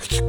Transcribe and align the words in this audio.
Hey 0.00 0.26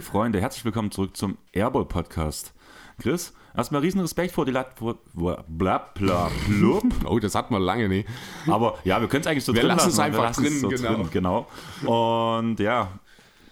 Freunde, 0.00 0.40
herzlich 0.40 0.64
willkommen 0.64 0.92
zurück 0.92 1.16
zum 1.16 1.36
Airball 1.52 1.84
Podcast. 1.84 2.54
Chris, 3.00 3.32
erstmal 3.56 3.80
riesen 3.80 4.00
Respekt 4.00 4.32
vor 4.32 4.44
die 4.44 4.52
Lat 4.52 4.78
vor, 4.78 4.98
bla 5.14 5.44
bla 5.48 5.90
blub. 5.94 6.84
Oh, 7.06 7.18
das 7.18 7.34
hat 7.34 7.50
man 7.50 7.60
lange 7.60 7.88
nicht. 7.88 8.08
Aber 8.46 8.78
ja, 8.84 9.00
wir 9.00 9.08
können 9.08 9.22
es 9.22 9.26
eigentlich 9.26 9.44
so 9.44 9.52
Wir 9.52 9.62
drin 9.62 9.70
lassen 9.70 9.88
es 9.88 9.96
lassen, 9.96 10.00
einfach 10.00 10.18
wir 10.18 10.24
lassen 10.26 10.44
es 10.44 10.50
drin, 10.50 10.60
so 10.60 10.68
genau. 10.68 10.94
drin, 10.94 11.10
genau. 11.10 11.46
Und 12.40 12.60
ja, 12.60 13.00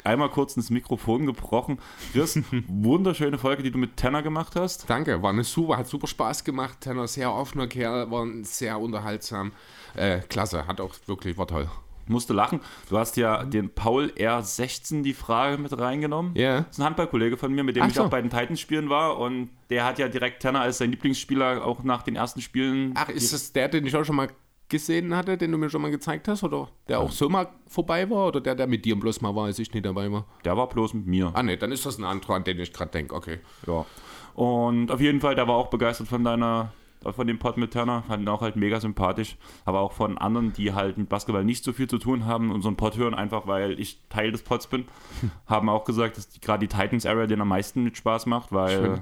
einmal 0.04 0.30
kurz 0.30 0.56
ins 0.56 0.70
Mikrofon 0.70 1.26
gebrochen. 1.26 1.78
Chris, 2.12 2.38
wunderschöne 2.68 3.38
Folge, 3.38 3.62
die 3.62 3.70
du 3.70 3.78
mit 3.78 3.96
Tanner 3.96 4.22
gemacht 4.22 4.56
hast. 4.56 4.88
Danke, 4.88 5.22
war 5.22 5.30
eine 5.30 5.44
super, 5.44 5.78
hat 5.78 5.86
super 5.86 6.06
Spaß 6.06 6.44
gemacht. 6.44 6.80
Tenor, 6.80 7.08
sehr 7.08 7.32
offener 7.32 7.66
Kerl, 7.66 8.10
war 8.10 8.26
sehr 8.42 8.78
unterhaltsam. 8.80 9.52
Äh, 9.94 10.20
klasse, 10.20 10.66
hat 10.66 10.80
auch 10.80 10.94
wirklich, 11.06 11.36
war 11.38 11.46
toll. 11.46 11.68
Musste 12.06 12.32
lachen. 12.32 12.60
Du 12.88 12.98
hast 12.98 13.16
ja 13.16 13.44
den 13.44 13.70
Paul 13.70 14.12
R16 14.16 15.02
die 15.02 15.14
Frage 15.14 15.56
mit 15.58 15.76
reingenommen. 15.78 16.34
Ja. 16.34 16.62
Das 16.62 16.72
ist 16.72 16.80
ein 16.80 16.86
Handballkollege 16.86 17.36
von 17.36 17.52
mir, 17.52 17.62
mit 17.62 17.76
dem 17.76 17.84
Ach 17.84 17.88
ich 17.88 17.94
so. 17.94 18.04
auch 18.04 18.10
bei 18.10 18.20
den 18.20 18.30
Titans-Spielen 18.30 18.88
war. 18.88 19.18
Und 19.18 19.50
der 19.70 19.84
hat 19.84 19.98
ja 20.00 20.08
direkt 20.08 20.42
Tanner 20.42 20.60
als 20.62 20.78
sein 20.78 20.90
Lieblingsspieler 20.90 21.64
auch 21.64 21.84
nach 21.84 22.02
den 22.02 22.16
ersten 22.16 22.40
Spielen. 22.40 22.92
Ach, 22.96 23.08
ist 23.08 23.32
das 23.32 23.52
der, 23.52 23.68
den 23.68 23.86
ich 23.86 23.94
auch 23.94 24.04
schon 24.04 24.16
mal 24.16 24.28
gesehen 24.72 25.14
hatte, 25.14 25.36
den 25.36 25.52
du 25.52 25.58
mir 25.58 25.70
schon 25.70 25.82
mal 25.82 25.90
gezeigt 25.90 26.26
hast? 26.26 26.42
Oder 26.42 26.68
der 26.88 26.98
auch 26.98 27.12
so 27.12 27.28
mal 27.28 27.48
vorbei 27.68 28.10
war? 28.10 28.26
Oder 28.28 28.40
der, 28.40 28.56
der 28.56 28.66
mit 28.66 28.84
dir 28.84 28.98
bloß 28.98 29.20
mal 29.20 29.34
war, 29.36 29.44
als 29.44 29.60
ich 29.60 29.72
nicht 29.72 29.86
dabei 29.86 30.10
war? 30.10 30.26
Der 30.44 30.56
war 30.56 30.68
bloß 30.68 30.94
mit 30.94 31.06
mir. 31.06 31.30
Ah, 31.34 31.42
ne, 31.42 31.56
dann 31.56 31.70
ist 31.70 31.86
das 31.86 31.98
ein 31.98 32.04
anderer, 32.04 32.34
an 32.34 32.44
den 32.44 32.58
ich 32.58 32.72
gerade 32.72 32.90
denke. 32.90 33.14
Okay. 33.14 33.38
Ja. 33.66 33.86
Und 34.34 34.90
auf 34.90 35.00
jeden 35.00 35.20
Fall, 35.20 35.34
der 35.34 35.46
war 35.46 35.54
auch 35.54 35.68
begeistert 35.68 36.08
von 36.08 36.24
deiner, 36.24 36.72
von 37.02 37.26
dem 37.26 37.38
Pod 37.38 37.58
mit 37.58 37.74
Turner, 37.74 38.02
fand 38.08 38.22
ihn 38.22 38.28
auch 38.28 38.40
halt 38.40 38.56
mega 38.56 38.80
sympathisch. 38.80 39.36
Aber 39.66 39.80
auch 39.80 39.92
von 39.92 40.16
anderen, 40.16 40.54
die 40.54 40.72
halt 40.72 40.96
mit 40.96 41.10
Basketball 41.10 41.44
nicht 41.44 41.62
so 41.62 41.72
viel 41.72 41.86
zu 41.86 41.98
tun 41.98 42.24
haben, 42.24 42.50
unseren 42.50 42.76
Pod 42.76 42.96
hören, 42.96 43.14
einfach 43.14 43.46
weil 43.46 43.78
ich 43.78 44.00
Teil 44.08 44.32
des 44.32 44.42
Pods 44.42 44.68
bin, 44.68 44.86
haben 45.46 45.68
auch 45.68 45.84
gesagt, 45.84 46.16
dass 46.16 46.30
die, 46.30 46.40
gerade 46.40 46.66
die 46.66 46.74
Titans-Area 46.74 47.26
den 47.26 47.42
am 47.42 47.48
meisten 47.48 47.84
mit 47.84 47.96
Spaß 47.96 48.26
macht, 48.26 48.52
weil 48.52 48.70
Schön. 48.70 49.00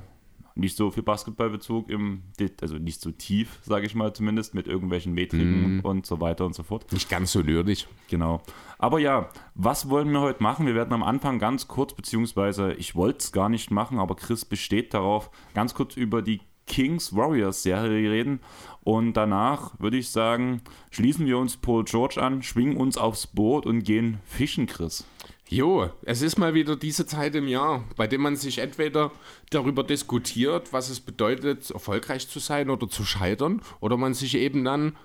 Nicht 0.60 0.76
so 0.76 0.90
viel 0.90 1.02
Basketballbezug 1.02 1.90
im, 1.90 2.22
also 2.60 2.76
nicht 2.76 3.00
so 3.00 3.10
tief, 3.10 3.58
sage 3.62 3.86
ich 3.86 3.94
mal 3.94 4.12
zumindest, 4.12 4.54
mit 4.54 4.66
irgendwelchen 4.66 5.12
Metriken 5.12 5.80
und 5.80 6.06
so 6.06 6.20
weiter 6.20 6.46
und 6.46 6.54
so 6.54 6.62
fort. 6.62 6.92
Nicht 6.92 7.08
ganz 7.08 7.32
so 7.32 7.40
nerdig. 7.40 7.88
Genau. 8.08 8.42
Aber 8.78 8.98
ja, 8.98 9.28
was 9.54 9.88
wollen 9.88 10.10
wir 10.12 10.20
heute 10.20 10.42
machen? 10.42 10.66
Wir 10.66 10.74
werden 10.74 10.92
am 10.92 11.02
Anfang 11.02 11.38
ganz 11.38 11.68
kurz, 11.68 11.94
beziehungsweise 11.94 12.72
ich 12.74 12.94
wollte 12.94 13.18
es 13.18 13.32
gar 13.32 13.48
nicht 13.48 13.70
machen, 13.70 13.98
aber 13.98 14.14
Chris 14.14 14.44
besteht 14.44 14.94
darauf, 14.94 15.30
ganz 15.54 15.74
kurz 15.74 15.96
über 15.96 16.22
die 16.22 16.40
Kings 16.66 17.14
Warriors 17.14 17.64
Serie 17.64 18.10
reden. 18.10 18.40
Und 18.82 19.14
danach 19.14 19.78
würde 19.80 19.98
ich 19.98 20.10
sagen, 20.10 20.62
schließen 20.90 21.26
wir 21.26 21.36
uns 21.36 21.56
Paul 21.56 21.84
George 21.84 22.22
an, 22.22 22.42
schwingen 22.42 22.76
uns 22.76 22.96
aufs 22.96 23.26
Boot 23.26 23.66
und 23.66 23.82
gehen 23.82 24.20
fischen, 24.24 24.66
Chris. 24.66 25.04
Jo, 25.52 25.90
es 26.02 26.22
ist 26.22 26.38
mal 26.38 26.54
wieder 26.54 26.76
diese 26.76 27.06
Zeit 27.06 27.34
im 27.34 27.48
Jahr, 27.48 27.82
bei 27.96 28.06
dem 28.06 28.20
man 28.20 28.36
sich 28.36 28.58
entweder 28.58 29.10
darüber 29.50 29.82
diskutiert, 29.82 30.72
was 30.72 30.90
es 30.90 31.00
bedeutet, 31.00 31.70
erfolgreich 31.72 32.28
zu 32.28 32.38
sein 32.38 32.70
oder 32.70 32.88
zu 32.88 33.04
scheitern, 33.04 33.60
oder 33.80 33.96
man 33.96 34.14
sich 34.14 34.36
eben 34.36 34.64
dann, 34.64 34.96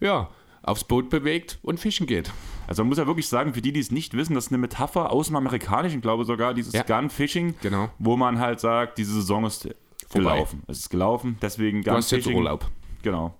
ja, 0.00 0.30
aufs 0.62 0.84
Boot 0.84 1.10
bewegt 1.10 1.58
und 1.62 1.78
fischen 1.80 2.06
geht. 2.06 2.32
Also 2.66 2.82
man 2.82 2.88
muss 2.88 2.96
ja 2.98 3.06
wirklich 3.06 3.28
sagen, 3.28 3.52
für 3.52 3.60
die, 3.60 3.72
die 3.72 3.80
es 3.80 3.90
nicht 3.90 4.14
wissen, 4.14 4.34
das 4.34 4.46
ist 4.46 4.52
eine 4.52 4.58
Metapher 4.58 5.10
aus 5.12 5.26
dem 5.26 5.36
Amerikanischen, 5.36 6.00
glaube 6.00 6.22
ich 6.22 6.26
sogar, 6.28 6.54
dieses 6.54 6.72
Ja. 6.72 6.82
Gun 6.82 7.10
Fishing, 7.10 7.54
Genau. 7.60 7.90
wo 7.98 8.16
man 8.16 8.38
halt 8.38 8.58
sagt, 8.60 8.96
diese 8.96 9.12
Saison 9.12 9.44
ist 9.44 9.68
gelaufen. 10.14 10.62
Es 10.66 10.78
ist 10.78 10.88
gelaufen, 10.90 11.36
deswegen 11.42 11.82
Du 11.82 11.90
Gun 11.90 11.96
hast 11.98 12.10
jetzt. 12.10 12.26
Urlaub. 12.26 12.64
Genau. 13.02 13.34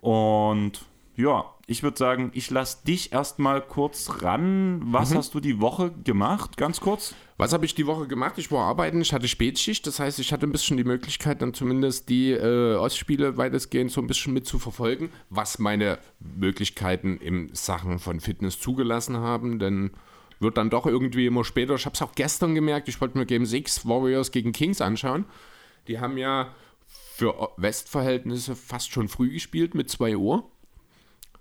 Und 0.00 0.72
ja, 1.16 1.44
ich 1.68 1.82
würde 1.82 1.98
sagen, 1.98 2.30
ich 2.32 2.48
lasse 2.50 2.84
dich 2.86 3.12
erstmal 3.12 3.60
kurz 3.60 4.22
ran. 4.22 4.80
Was 4.84 5.10
Mhm. 5.10 5.16
hast 5.16 5.34
du 5.34 5.40
die 5.40 5.60
Woche 5.60 5.90
gemacht? 6.04 6.56
Ganz 6.56 6.80
kurz. 6.80 7.14
Was 7.38 7.52
habe 7.52 7.66
ich 7.66 7.74
die 7.74 7.86
Woche 7.86 8.06
gemacht? 8.06 8.34
Ich 8.38 8.50
war 8.52 8.64
arbeiten, 8.66 9.00
ich 9.00 9.12
hatte 9.12 9.26
Spätschicht, 9.28 9.86
das 9.86 9.98
heißt, 9.98 10.18
ich 10.20 10.32
hatte 10.32 10.46
ein 10.46 10.52
bisschen 10.52 10.76
die 10.76 10.84
Möglichkeit, 10.84 11.42
dann 11.42 11.52
zumindest 11.54 12.08
die 12.08 12.30
äh, 12.30 12.76
Ostspiele 12.76 13.36
weitestgehend 13.36 13.90
so 13.90 14.00
ein 14.00 14.06
bisschen 14.06 14.32
mit 14.32 14.46
zu 14.46 14.58
verfolgen, 14.58 15.10
was 15.28 15.58
meine 15.58 15.98
Möglichkeiten 16.20 17.18
im 17.18 17.50
Sachen 17.52 17.98
von 17.98 18.20
Fitness 18.20 18.60
zugelassen 18.60 19.16
haben, 19.18 19.58
denn 19.58 19.90
wird 20.38 20.56
dann 20.58 20.70
doch 20.70 20.86
irgendwie 20.86 21.26
immer 21.26 21.44
später. 21.44 21.74
Ich 21.74 21.84
habe 21.86 21.94
es 21.94 22.02
auch 22.02 22.12
gestern 22.14 22.54
gemerkt, 22.54 22.88
ich 22.88 23.00
wollte 23.00 23.18
mir 23.18 23.26
Game 23.26 23.44
6 23.46 23.86
Warriors 23.86 24.30
gegen 24.30 24.52
Kings 24.52 24.80
anschauen. 24.80 25.24
Die 25.88 25.98
haben 25.98 26.16
ja 26.18 26.54
für 27.14 27.50
Westverhältnisse 27.56 28.54
fast 28.54 28.92
schon 28.92 29.08
früh 29.08 29.30
gespielt 29.32 29.74
mit 29.74 29.90
2 29.90 30.16
Uhr. 30.16 30.50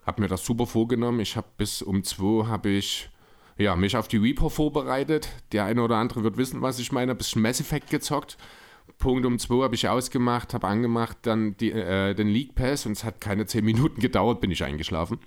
Hab 0.06 0.20
mir 0.20 0.28
das 0.28 0.46
super 0.46 0.68
vorgenommen. 0.68 1.20
Ich 1.20 1.36
habe 1.36 1.48
bis 1.58 1.82
um 1.82 2.04
2 2.04 2.48
habe 2.48 2.70
ich 2.70 3.10
ja, 3.58 3.76
mich 3.76 3.96
auf 3.96 4.08
die 4.08 4.18
Reaper 4.18 4.50
vorbereitet. 4.50 5.30
Der 5.52 5.66
eine 5.66 5.82
oder 5.82 5.98
andere 5.98 6.24
wird 6.24 6.38
wissen, 6.38 6.62
was 6.62 6.80
ich 6.80 6.92
meine. 6.92 7.12
Ein 7.12 7.18
bisschen 7.18 7.42
Mass 7.42 7.60
Effect 7.60 7.90
gezockt. 7.90 8.38
Punkt 8.98 9.26
um 9.26 9.40
2 9.40 9.64
habe 9.64 9.76
ich 9.76 9.88
ausgemacht, 9.88 10.54
habe 10.54 10.68
angemacht, 10.68 11.18
dann 11.24 11.58
die, 11.58 11.72
äh, 11.72 12.14
den 12.14 12.28
League 12.28 12.56
Pass 12.56 12.86
und 12.86 12.94
es 12.94 13.04
hat 13.04 13.20
keine 13.20 13.46
10 13.46 13.66
Minuten 13.66 14.00
gedauert, 14.02 14.42
bin 14.42 14.52
ich 14.52 14.64
eingeschlafen. 14.64 15.20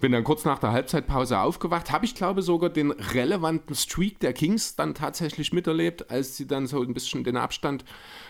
Bin 0.00 0.12
dann 0.12 0.24
kurz 0.24 0.44
nach 0.44 0.58
der 0.58 0.72
Halbzeitpause 0.72 1.38
aufgewacht, 1.38 1.92
habe 1.92 2.04
ich 2.04 2.14
glaube 2.14 2.42
sogar 2.42 2.70
den 2.70 2.90
relevanten 2.90 3.76
Streak 3.76 4.18
der 4.20 4.32
Kings 4.32 4.74
dann 4.74 4.94
tatsächlich 4.94 5.52
miterlebt, 5.52 6.10
als 6.10 6.36
sie 6.36 6.46
dann 6.46 6.66
so 6.66 6.82
ein 6.82 6.94
bisschen 6.94 7.22
den 7.22 7.36
Abstand 7.36 7.84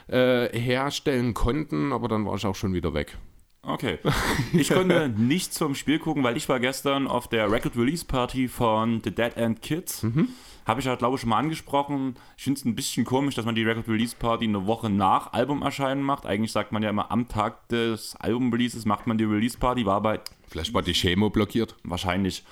äh, 0.08 0.48
herstellen 0.58 1.32
konnten, 1.32 1.92
aber 1.92 2.08
dann 2.08 2.26
war 2.26 2.34
ich 2.34 2.44
auch 2.44 2.56
schon 2.56 2.74
wieder 2.74 2.92
weg. 2.92 3.16
Okay. 3.62 3.98
Ich 4.52 4.68
konnte 4.70 5.08
nicht 5.08 5.54
zum 5.54 5.74
Spiel 5.74 5.98
gucken, 5.98 6.22
weil 6.24 6.36
ich 6.36 6.48
war 6.48 6.60
gestern 6.60 7.06
auf 7.06 7.28
der 7.28 7.50
Record 7.50 7.76
Release 7.76 8.04
Party 8.04 8.48
von 8.48 9.00
The 9.02 9.10
Dead 9.14 9.36
End 9.36 9.62
Kids. 9.62 10.02
Mhm. 10.02 10.28
Habe 10.66 10.80
ich 10.80 10.86
ja, 10.86 10.94
glaube 10.94 11.14
ich, 11.14 11.20
schon 11.22 11.30
mal 11.30 11.38
angesprochen. 11.38 12.16
Ich 12.36 12.44
finde 12.44 12.58
es 12.58 12.64
ein 12.64 12.74
bisschen 12.74 13.04
komisch, 13.04 13.34
dass 13.34 13.44
man 13.44 13.54
die 13.54 13.64
Record 13.64 13.88
Release 13.88 14.14
Party 14.16 14.44
eine 14.44 14.66
Woche 14.66 14.90
nach 14.90 15.32
Albumerscheinen 15.32 16.02
macht. 16.04 16.26
Eigentlich 16.26 16.52
sagt 16.52 16.72
man 16.72 16.82
ja 16.82 16.90
immer, 16.90 17.10
am 17.10 17.28
Tag 17.28 17.68
des 17.68 18.14
Album-Releases 18.16 18.84
macht 18.84 19.06
man 19.06 19.16
die 19.18 19.24
Release 19.24 19.56
Party. 19.58 19.86
War 19.86 19.96
aber 19.96 20.20
Vielleicht 20.48 20.74
war 20.74 20.82
die 20.82 20.92
Chemo 20.92 21.30
blockiert. 21.30 21.76
wahrscheinlich 21.82 22.44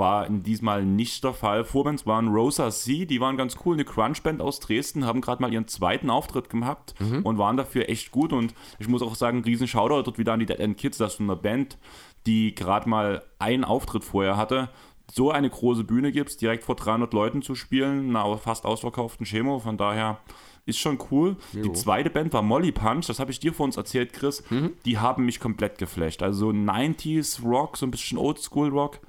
war 0.00 0.26
in 0.26 0.42
diesmal 0.42 0.84
nicht 0.84 1.22
der 1.22 1.32
Fall. 1.32 1.64
Vorbands 1.64 2.04
waren 2.06 2.26
Rosa 2.26 2.72
C, 2.72 3.06
die 3.06 3.20
waren 3.20 3.36
ganz 3.36 3.56
cool, 3.64 3.74
eine 3.74 3.84
Crunch-Band 3.84 4.42
aus 4.42 4.58
Dresden, 4.58 5.06
haben 5.06 5.20
gerade 5.20 5.40
mal 5.40 5.52
ihren 5.52 5.68
zweiten 5.68 6.10
Auftritt 6.10 6.50
gehabt 6.50 6.94
und 7.22 7.38
waren 7.38 7.56
dafür 7.56 7.88
echt 7.88 8.10
gut. 8.10 8.32
Und 8.32 8.52
ich 8.80 8.88
muss 8.88 9.02
auch 9.02 9.14
sagen, 9.14 9.44
riesen 9.44 9.68
Shoutout 9.68 10.02
dort 10.02 10.18
wieder 10.18 10.32
an 10.32 10.40
die 10.40 10.46
Dead 10.46 10.58
End 10.58 10.76
Kids, 10.76 10.98
dass 10.98 11.18
du 11.18 11.22
eine 11.22 11.36
Band, 11.36 11.78
die 12.26 12.52
gerade 12.56 12.88
mal 12.88 13.22
einen 13.38 13.62
Auftritt 13.64 14.02
vorher 14.02 14.36
hatte, 14.36 14.70
so 15.12 15.30
eine 15.30 15.50
große 15.50 15.84
Bühne 15.84 16.10
gibst, 16.12 16.40
direkt 16.40 16.64
vor 16.64 16.74
300 16.74 17.12
Leuten 17.12 17.42
zu 17.42 17.54
spielen, 17.54 18.16
einer 18.16 18.36
fast 18.38 18.64
ausverkauften 18.64 19.26
Chemo. 19.26 19.58
Von 19.60 19.76
daher 19.76 20.18
ist 20.66 20.78
schon 20.78 20.98
cool. 21.10 21.36
Die 21.52 21.72
zweite 21.72 22.10
Band 22.10 22.32
war 22.32 22.42
Molly 22.42 22.70
Punch, 22.72 23.06
das 23.06 23.18
habe 23.18 23.30
ich 23.32 23.40
dir 23.40 23.52
vor 23.52 23.64
uns 23.64 23.76
erzählt, 23.76 24.12
Chris. 24.12 24.42
Die 24.84 24.98
haben 24.98 25.24
mich 25.24 25.40
komplett 25.40 25.78
geflasht. 25.78 26.22
Also 26.22 26.46
so 26.46 26.56
90s 26.56 27.42
Rock, 27.44 27.76
so 27.76 27.86
ein 27.86 27.90
bisschen 27.90 28.18
Oldschool 28.18 28.68
Rock 28.68 29.00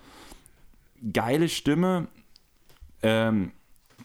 geile 1.13 1.49
Stimme, 1.49 2.07
ähm, 3.01 3.51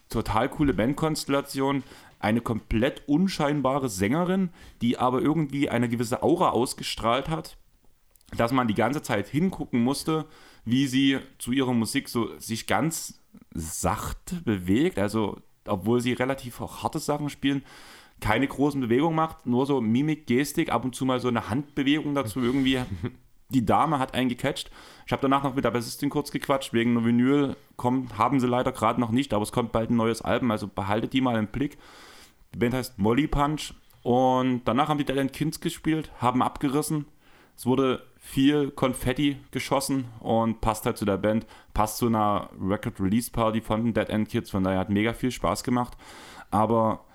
total 0.08 0.48
coole 0.48 0.74
Bandkonstellation, 0.74 1.82
eine 2.18 2.40
komplett 2.40 3.02
unscheinbare 3.06 3.88
Sängerin, 3.88 4.50
die 4.80 4.98
aber 4.98 5.20
irgendwie 5.20 5.68
eine 5.68 5.88
gewisse 5.88 6.22
Aura 6.22 6.50
ausgestrahlt 6.50 7.28
hat, 7.28 7.56
dass 8.36 8.52
man 8.52 8.68
die 8.68 8.74
ganze 8.74 9.02
Zeit 9.02 9.28
hingucken 9.28 9.82
musste, 9.82 10.26
wie 10.64 10.86
sie 10.86 11.18
zu 11.38 11.52
ihrer 11.52 11.74
Musik 11.74 12.08
so 12.08 12.36
sich 12.38 12.66
ganz 12.66 13.20
sacht 13.54 14.44
bewegt, 14.44 14.98
also 14.98 15.40
obwohl 15.66 16.00
sie 16.00 16.12
relativ 16.12 16.60
auch 16.60 16.82
harte 16.82 16.98
Sachen 16.98 17.28
spielen, 17.28 17.62
keine 18.20 18.48
großen 18.48 18.80
Bewegungen 18.80 19.14
macht, 19.14 19.46
nur 19.46 19.66
so 19.66 19.80
Mimik, 19.80 20.26
Gestik, 20.26 20.70
ab 20.70 20.84
und 20.84 20.94
zu 20.94 21.04
mal 21.04 21.20
so 21.20 21.28
eine 21.28 21.50
Handbewegung 21.50 22.14
dazu 22.14 22.40
irgendwie. 22.40 22.80
Die 23.48 23.64
Dame 23.64 23.98
hat 23.98 24.14
einen 24.14 24.28
gecatcht. 24.28 24.70
Ich 25.06 25.12
habe 25.12 25.22
danach 25.22 25.44
noch 25.44 25.54
mit 25.54 25.64
der 25.64 25.70
Bassistin 25.70 26.10
kurz 26.10 26.30
gequatscht, 26.32 26.72
wegen 26.72 26.96
einer 26.96 27.06
Vinyl 27.06 27.56
kommt, 27.76 28.18
haben 28.18 28.40
sie 28.40 28.48
leider 28.48 28.72
gerade 28.72 29.00
noch 29.00 29.10
nicht, 29.10 29.32
aber 29.32 29.44
es 29.44 29.52
kommt 29.52 29.72
bald 29.72 29.90
ein 29.90 29.96
neues 29.96 30.20
Album, 30.20 30.50
also 30.50 30.66
behaltet 30.66 31.12
die 31.12 31.20
mal 31.20 31.36
im 31.36 31.46
Blick. 31.46 31.78
Die 32.54 32.58
Band 32.58 32.74
heißt 32.74 32.98
Molly 32.98 33.28
Punch 33.28 33.74
und 34.02 34.62
danach 34.64 34.88
haben 34.88 34.98
die 34.98 35.04
Dead 35.04 35.16
End 35.16 35.32
Kids 35.32 35.60
gespielt, 35.60 36.10
haben 36.20 36.42
abgerissen. 36.42 37.06
Es 37.56 37.66
wurde 37.66 38.02
viel 38.18 38.70
Konfetti 38.70 39.38
geschossen 39.50 40.06
und 40.20 40.60
passt 40.60 40.84
halt 40.84 40.98
zu 40.98 41.04
der 41.04 41.16
Band, 41.16 41.46
passt 41.72 41.98
zu 41.98 42.06
einer 42.06 42.50
Record 42.60 43.00
Release 43.00 43.30
Party 43.30 43.60
von 43.60 43.84
den 43.84 43.94
Dead 43.94 44.08
End 44.10 44.28
Kids, 44.28 44.50
von 44.50 44.64
daher 44.64 44.80
hat 44.80 44.90
mega 44.90 45.12
viel 45.12 45.30
Spaß 45.30 45.62
gemacht. 45.62 45.96
Aber 46.50 47.05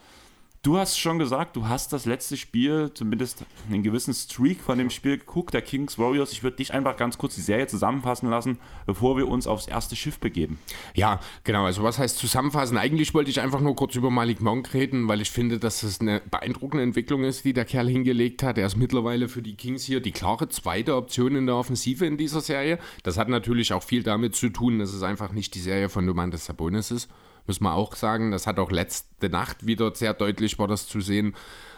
Du 0.63 0.77
hast 0.77 0.99
schon 0.99 1.17
gesagt, 1.17 1.55
du 1.55 1.67
hast 1.67 1.91
das 1.91 2.05
letzte 2.05 2.37
Spiel, 2.37 2.91
zumindest 2.93 3.45
einen 3.67 3.81
gewissen 3.81 4.13
Streak 4.13 4.61
von 4.61 4.77
dem 4.77 4.91
Spiel 4.91 5.17
geguckt, 5.17 5.55
der 5.55 5.63
Kings 5.63 5.97
Warriors. 5.97 6.33
Ich 6.33 6.43
würde 6.43 6.57
dich 6.57 6.71
einfach 6.71 6.97
ganz 6.97 7.17
kurz 7.17 7.33
die 7.33 7.41
Serie 7.41 7.65
zusammenfassen 7.65 8.29
lassen, 8.29 8.59
bevor 8.85 9.17
wir 9.17 9.27
uns 9.27 9.47
aufs 9.47 9.65
erste 9.65 9.95
Schiff 9.95 10.19
begeben. 10.19 10.59
Ja, 10.93 11.19
genau. 11.43 11.65
Also 11.65 11.81
was 11.81 11.97
heißt 11.97 12.19
zusammenfassen? 12.19 12.77
Eigentlich 12.77 13.15
wollte 13.15 13.31
ich 13.31 13.41
einfach 13.41 13.59
nur 13.59 13.75
kurz 13.75 13.95
über 13.95 14.11
Malik 14.11 14.39
Monk 14.39 14.71
reden, 14.75 15.07
weil 15.07 15.21
ich 15.21 15.31
finde, 15.31 15.57
dass 15.57 15.81
es 15.81 15.99
eine 15.99 16.21
beeindruckende 16.29 16.83
Entwicklung 16.83 17.23
ist, 17.23 17.43
die 17.43 17.53
der 17.53 17.65
Kerl 17.65 17.89
hingelegt 17.89 18.43
hat. 18.43 18.59
Er 18.59 18.67
ist 18.67 18.77
mittlerweile 18.77 19.29
für 19.29 19.41
die 19.41 19.55
Kings 19.55 19.83
hier 19.85 19.99
die 19.99 20.11
klare 20.11 20.47
zweite 20.47 20.95
Option 20.95 21.35
in 21.35 21.47
der 21.47 21.55
Offensive 21.55 22.05
in 22.05 22.17
dieser 22.17 22.41
Serie. 22.41 22.77
Das 23.01 23.17
hat 23.17 23.29
natürlich 23.29 23.73
auch 23.73 23.81
viel 23.81 24.03
damit 24.03 24.35
zu 24.35 24.49
tun, 24.49 24.77
dass 24.77 24.93
es 24.93 25.01
einfach 25.01 25.31
nicht 25.31 25.55
die 25.55 25.59
Serie 25.59 25.89
von 25.89 26.05
Domantas 26.05 26.45
Sabonis 26.45 26.91
ist 26.91 27.09
muss 27.47 27.61
man 27.61 27.73
auch 27.73 27.95
sagen. 27.95 28.31
Das 28.31 28.47
hat 28.47 28.59
auch 28.59 28.71
letzte 28.71 29.29
Nacht 29.29 29.65
wieder 29.65 29.93
sehr 29.95 30.13
deutlich 30.13 30.59
war 30.59 30.67
das 30.67 30.87
zu 30.87 31.01
sehen. 31.01 31.35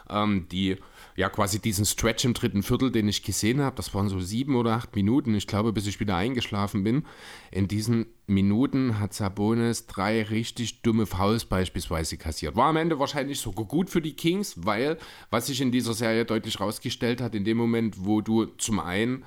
Ähm, 0.10 0.48
die 0.51 0.77
ja 1.15 1.30
quasi 1.30 1.60
diesen 1.60 1.86
Stretch 1.86 2.25
im 2.25 2.33
dritten 2.33 2.63
Viertel, 2.63 2.92
den 2.92 3.07
ich 3.07 3.24
gesehen 3.24 3.62
habe, 3.62 3.75
das 3.75 3.94
waren 3.94 4.10
so 4.10 4.19
sieben 4.19 4.56
oder 4.56 4.74
acht 4.74 4.95
Minuten, 4.95 5.36
ich 5.36 5.48
glaube, 5.48 5.71
bis 5.74 5.88
ich 5.88 6.00
wieder 6.00 6.15
eingeschlafen 6.15 6.83
bin. 6.83 7.06
In 7.51 7.68
diesen 7.68 8.07
Minuten 8.27 9.00
hat 9.00 9.13
Sabonis 9.13 9.86
drei 9.86 10.24
richtig 10.24 10.81
dumme 10.81 11.06
Fouls 11.06 11.45
beispielsweise 11.45 12.18
kassiert. 12.18 12.56
War 12.56 12.69
am 12.69 12.77
Ende 12.77 13.00
wahrscheinlich 13.00 13.39
sogar 13.39 13.66
gut 13.66 13.89
für 13.89 14.01
die 14.01 14.16
Kings, 14.16 14.56
weil, 14.66 14.98
was 15.30 15.48
sich 15.48 15.62
in 15.62 15.71
dieser 15.71 15.94
Serie 15.94 16.25
deutlich 16.25 16.59
rausgestellt 16.59 17.21
hat, 17.21 17.36
in 17.36 17.45
dem 17.45 17.57
Moment, 17.57 18.06
wo 18.06 18.21
du 18.21 18.45
zum 18.45 18.80
einen 18.80 19.24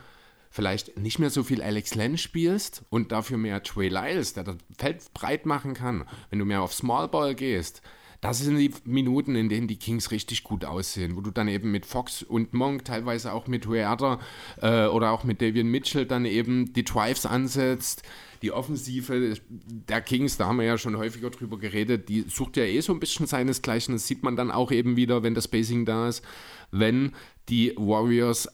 vielleicht 0.56 0.98
nicht 0.98 1.18
mehr 1.18 1.28
so 1.28 1.42
viel 1.42 1.60
Alex 1.60 1.94
Len 1.94 2.16
spielst 2.16 2.82
und 2.88 3.12
dafür 3.12 3.36
mehr 3.36 3.62
Trey 3.62 3.88
Lyles, 3.88 4.32
der 4.32 4.44
das 4.44 4.56
Feld 4.78 5.12
breit 5.12 5.44
machen 5.44 5.74
kann, 5.74 6.04
wenn 6.30 6.38
du 6.38 6.46
mehr 6.46 6.62
auf 6.62 6.72
Small 6.72 7.08
Ball 7.08 7.34
gehst, 7.34 7.82
das 8.22 8.38
sind 8.38 8.56
die 8.56 8.72
Minuten, 8.84 9.36
in 9.36 9.50
denen 9.50 9.68
die 9.68 9.78
Kings 9.78 10.10
richtig 10.10 10.44
gut 10.44 10.64
aussehen, 10.64 11.14
wo 11.14 11.20
du 11.20 11.30
dann 11.30 11.48
eben 11.48 11.70
mit 11.70 11.84
Fox 11.84 12.22
und 12.22 12.54
Monk, 12.54 12.86
teilweise 12.86 13.34
auch 13.34 13.46
mit 13.46 13.66
Huerta 13.66 14.18
äh, 14.62 14.86
oder 14.86 15.12
auch 15.12 15.24
mit 15.24 15.42
Davian 15.42 15.68
Mitchell 15.68 16.06
dann 16.06 16.24
eben 16.24 16.72
die 16.72 16.84
Drives 16.84 17.26
ansetzt. 17.26 18.02
Die 18.40 18.52
Offensive 18.52 19.34
der 19.50 20.00
Kings, 20.00 20.38
da 20.38 20.46
haben 20.46 20.58
wir 20.58 20.64
ja 20.64 20.78
schon 20.78 20.96
häufiger 20.96 21.28
drüber 21.28 21.58
geredet, 21.58 22.08
die 22.08 22.24
sucht 22.28 22.56
ja 22.56 22.64
eh 22.64 22.80
so 22.80 22.94
ein 22.94 23.00
bisschen 23.00 23.26
seinesgleichen. 23.26 23.94
Das 23.94 24.06
sieht 24.06 24.22
man 24.22 24.36
dann 24.36 24.50
auch 24.50 24.72
eben 24.72 24.96
wieder, 24.96 25.22
wenn 25.22 25.34
das 25.34 25.44
Spacing 25.44 25.84
da 25.84 26.08
ist. 26.08 26.24
Wenn 26.70 27.12
die 27.48 27.74
Warriors 27.76 28.48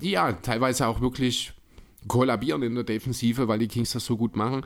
ja 0.00 0.32
teilweise 0.32 0.86
auch 0.86 1.00
wirklich 1.00 1.52
kollabieren 2.08 2.62
in 2.62 2.74
der 2.74 2.84
Defensive, 2.84 3.48
weil 3.48 3.58
die 3.58 3.68
Kings 3.68 3.92
das 3.92 4.04
so 4.04 4.16
gut 4.16 4.36
machen. 4.36 4.64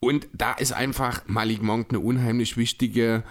Und 0.00 0.28
da 0.32 0.52
ist 0.52 0.72
einfach 0.72 1.22
Malik 1.26 1.62
Monk 1.62 1.88
eine 1.90 2.00
unheimlich 2.00 2.56
wichtige 2.56 3.22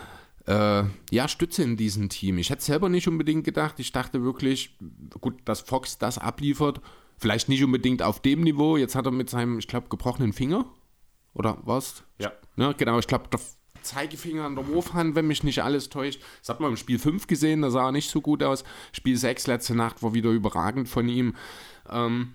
äh, 0.45 0.83
ja, 1.11 1.27
Stütze 1.27 1.63
in 1.63 1.77
diesem 1.77 2.09
Team. 2.09 2.37
Ich 2.37 2.49
hätte 2.49 2.63
selber 2.63 2.89
nicht 2.89 3.07
unbedingt 3.07 3.43
gedacht. 3.43 3.79
Ich 3.79 3.91
dachte 3.91 4.23
wirklich, 4.23 4.77
gut, 5.19 5.35
dass 5.45 5.61
Fox 5.61 5.97
das 5.97 6.17
abliefert. 6.17 6.81
Vielleicht 7.17 7.49
nicht 7.49 7.63
unbedingt 7.63 8.01
auf 8.01 8.21
dem 8.21 8.41
Niveau. 8.41 8.77
Jetzt 8.77 8.95
hat 8.95 9.05
er 9.05 9.11
mit 9.11 9.29
seinem, 9.29 9.59
ich 9.59 9.67
glaube, 9.67 9.89
gebrochenen 9.89 10.31
Finger. 10.31 10.65
Oder 11.33 11.57
was? 11.63 12.03
Ja. 12.19 12.31
ja 12.55 12.71
genau, 12.73 12.99
ich 12.99 13.07
glaube, 13.07 13.25
Zeigefinger 13.81 14.45
an 14.45 14.55
der 14.55 14.67
Wurfhand, 14.67 15.15
wenn 15.15 15.27
mich 15.27 15.43
nicht 15.43 15.63
alles 15.63 15.89
täuscht. 15.89 16.21
Das 16.39 16.49
hat 16.49 16.59
man 16.59 16.71
im 16.71 16.77
Spiel 16.77 16.99
5 16.99 17.27
gesehen, 17.27 17.61
da 17.61 17.69
sah 17.69 17.91
nicht 17.91 18.09
so 18.09 18.21
gut 18.21 18.43
aus. 18.43 18.63
Spiel 18.91 19.17
6 19.17 19.47
letzte 19.47 19.75
Nacht 19.75 20.03
war 20.03 20.13
wieder 20.13 20.29
überragend 20.29 20.89
von 20.89 21.07
ihm. 21.07 21.35
Ähm, 21.89 22.33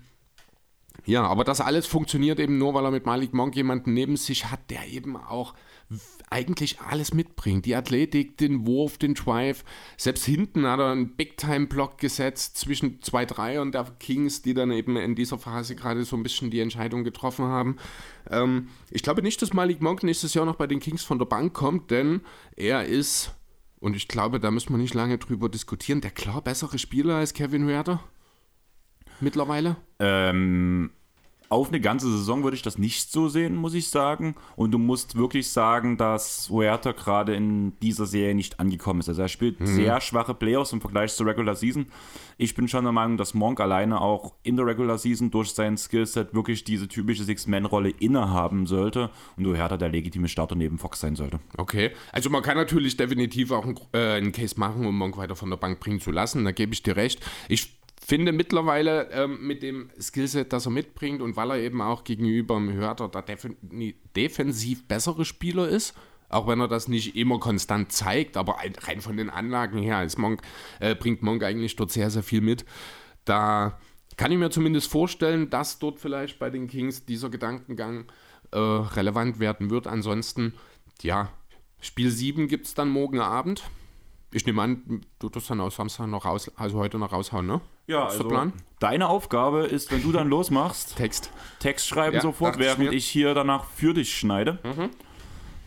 ja, 1.05 1.23
aber 1.23 1.43
das 1.43 1.61
alles 1.61 1.85
funktioniert 1.85 2.39
eben 2.39 2.57
nur, 2.57 2.73
weil 2.73 2.85
er 2.85 2.91
mit 2.91 3.05
Malik 3.05 3.33
Monk 3.33 3.55
jemanden 3.55 3.93
neben 3.93 4.17
sich 4.17 4.49
hat, 4.49 4.69
der 4.69 4.87
eben 4.87 5.17
auch 5.17 5.53
eigentlich 6.29 6.81
alles 6.81 7.13
mitbringt. 7.13 7.65
Die 7.65 7.75
Athletik, 7.75 8.37
den 8.37 8.65
Wurf, 8.65 8.97
den 8.97 9.13
Drive. 9.13 9.63
Selbst 9.97 10.25
hinten 10.25 10.65
hat 10.65 10.79
er 10.79 10.91
einen 10.91 11.15
Big-Time-Block 11.15 11.97
gesetzt 11.97 12.57
zwischen 12.57 12.99
2-3 12.99 13.59
und 13.61 13.73
der 13.73 13.85
Kings, 13.99 14.41
die 14.41 14.53
dann 14.53 14.71
eben 14.71 14.97
in 14.97 15.15
dieser 15.15 15.37
Phase 15.37 15.75
gerade 15.75 16.03
so 16.03 16.15
ein 16.15 16.23
bisschen 16.23 16.51
die 16.51 16.59
Entscheidung 16.59 17.03
getroffen 17.03 17.45
haben. 17.45 17.77
Ähm, 18.29 18.69
ich 18.89 19.03
glaube 19.03 19.21
nicht, 19.21 19.41
dass 19.41 19.53
Malik 19.53 19.81
Monk 19.81 20.03
nächstes 20.03 20.33
Jahr 20.33 20.45
noch 20.45 20.55
bei 20.55 20.67
den 20.67 20.79
Kings 20.79 21.03
von 21.03 21.19
der 21.19 21.25
Bank 21.25 21.53
kommt, 21.53 21.91
denn 21.91 22.21
er 22.55 22.85
ist, 22.85 23.33
und 23.79 23.95
ich 23.95 24.07
glaube, 24.07 24.39
da 24.39 24.51
müssen 24.51 24.73
wir 24.73 24.77
nicht 24.77 24.93
lange 24.93 25.17
drüber 25.17 25.49
diskutieren, 25.49 26.01
der 26.01 26.11
klar 26.11 26.41
bessere 26.41 26.79
Spieler 26.79 27.15
als 27.15 27.33
Kevin 27.33 27.65
Huerta. 27.65 28.03
Mittlerweile? 29.21 29.77
Ähm, 29.99 30.91
auf 31.49 31.69
eine 31.69 31.79
ganze 31.79 32.09
Saison 32.11 32.43
würde 32.43 32.55
ich 32.55 32.61
das 32.63 32.77
nicht 32.77 33.11
so 33.11 33.27
sehen, 33.27 33.55
muss 33.55 33.73
ich 33.73 33.89
sagen. 33.89 34.35
Und 34.55 34.71
du 34.71 34.77
musst 34.77 35.15
wirklich 35.15 35.49
sagen, 35.49 35.97
dass 35.97 36.49
Huerta 36.49 36.91
gerade 36.91 37.35
in 37.35 37.77
dieser 37.79 38.05
Serie 38.05 38.35
nicht 38.35 38.59
angekommen 38.59 38.99
ist. 38.99 39.09
Also 39.09 39.21
er 39.21 39.27
spielt 39.27 39.59
mhm. 39.59 39.67
sehr 39.67 40.01
schwache 40.01 40.33
Playoffs 40.33 40.73
im 40.73 40.81
Vergleich 40.81 41.13
zur 41.13 41.27
Regular 41.27 41.55
Season. 41.55 41.87
Ich 42.37 42.55
bin 42.55 42.67
schon 42.67 42.83
der 42.83 42.91
Meinung, 42.91 43.17
dass 43.17 43.33
Monk 43.33 43.59
alleine 43.59 44.01
auch 44.01 44.33
in 44.43 44.57
der 44.57 44.65
Regular 44.65 44.97
Season 44.97 45.31
durch 45.31 45.51
sein 45.51 45.77
Skillset 45.77 46.33
wirklich 46.33 46.63
diese 46.63 46.87
typische 46.87 47.23
Six-Man-Rolle 47.23 47.91
innehaben 47.91 48.65
sollte 48.65 49.09
und 49.37 49.45
Huerta 49.45 49.77
der 49.77 49.89
legitime 49.89 50.27
Starter 50.27 50.55
neben 50.55 50.77
Fox 50.77 50.99
sein 50.99 51.15
sollte. 51.15 51.39
Okay, 51.57 51.91
also 52.11 52.29
man 52.29 52.43
kann 52.43 52.57
natürlich 52.57 52.97
definitiv 52.97 53.51
auch 53.51 53.63
einen, 53.63 53.79
äh, 53.93 54.15
einen 54.15 54.31
Case 54.31 54.59
machen, 54.59 54.85
um 54.85 54.97
Monk 54.97 55.17
weiter 55.17 55.35
von 55.35 55.49
der 55.49 55.57
Bank 55.57 55.79
bringen 55.79 56.01
zu 56.01 56.11
lassen. 56.11 56.43
Da 56.43 56.51
gebe 56.51 56.73
ich 56.73 56.83
dir 56.83 56.97
recht. 56.97 57.25
Ich 57.47 57.74
finde 58.05 58.31
mittlerweile 58.31 59.09
ähm, 59.11 59.45
mit 59.45 59.63
dem 59.63 59.89
Skillset, 59.99 60.53
das 60.53 60.65
er 60.65 60.71
mitbringt 60.71 61.21
und 61.21 61.35
weil 61.35 61.51
er 61.51 61.57
eben 61.57 61.81
auch 61.81 62.03
gegenüber 62.03 62.55
dem 62.55 62.73
Hörter 62.73 63.09
der 63.09 63.23
defensiv 64.15 64.87
bessere 64.87 65.25
Spieler 65.25 65.67
ist, 65.67 65.95
auch 66.29 66.47
wenn 66.47 66.59
er 66.59 66.67
das 66.67 66.87
nicht 66.87 67.15
immer 67.15 67.39
konstant 67.39 67.91
zeigt, 67.91 68.37
aber 68.37 68.57
rein 68.83 69.01
von 69.01 69.17
den 69.17 69.29
Anlagen 69.29 69.79
her 69.79 69.97
als 69.97 70.17
Monk, 70.17 70.41
äh, 70.79 70.95
bringt 70.95 71.23
Monk 71.23 71.43
eigentlich 71.43 71.75
dort 71.75 71.91
sehr, 71.91 72.09
sehr 72.09 72.23
viel 72.23 72.41
mit. 72.41 72.65
Da 73.25 73.79
kann 74.17 74.31
ich 74.31 74.37
mir 74.37 74.49
zumindest 74.49 74.91
vorstellen, 74.91 75.49
dass 75.49 75.79
dort 75.79 75.99
vielleicht 75.99 76.39
bei 76.39 76.49
den 76.49 76.67
Kings 76.67 77.05
dieser 77.05 77.29
Gedankengang 77.29 78.05
äh, 78.51 78.57
relevant 78.57 79.39
werden 79.39 79.69
wird. 79.69 79.87
Ansonsten, 79.87 80.53
ja, 81.01 81.31
Spiel 81.81 82.09
7 82.09 82.47
gibt 82.47 82.67
es 82.67 82.73
dann 82.73 82.89
morgen 82.89 83.19
Abend. 83.19 83.63
Ich 84.35 84.45
nehme 84.45 84.61
an, 84.61 85.01
du 85.19 85.29
tust 85.29 85.49
dann 85.49 85.61
aus 85.61 85.77
Samstag 85.77 86.07
noch 86.07 86.25
raus, 86.25 86.51
also 86.57 86.77
heute 86.77 86.99
noch 86.99 87.13
raushauen, 87.13 87.45
ne? 87.47 87.61
Ja, 87.87 88.07
also 88.07 88.27
Plan? 88.27 88.51
deine 88.79 89.07
Aufgabe 89.07 89.59
ist, 89.59 89.93
wenn 89.93 90.03
du 90.03 90.11
dann 90.11 90.27
losmachst, 90.27 90.93
Text. 90.97 91.31
Text 91.59 91.87
schreiben 91.87 92.15
ja, 92.17 92.21
sofort, 92.21 92.59
während 92.59 92.91
ich 92.91 93.07
hier 93.07 93.33
danach 93.33 93.63
für 93.63 93.93
dich 93.93 94.13
schneide. 94.13 94.59
Mhm. 94.65 94.89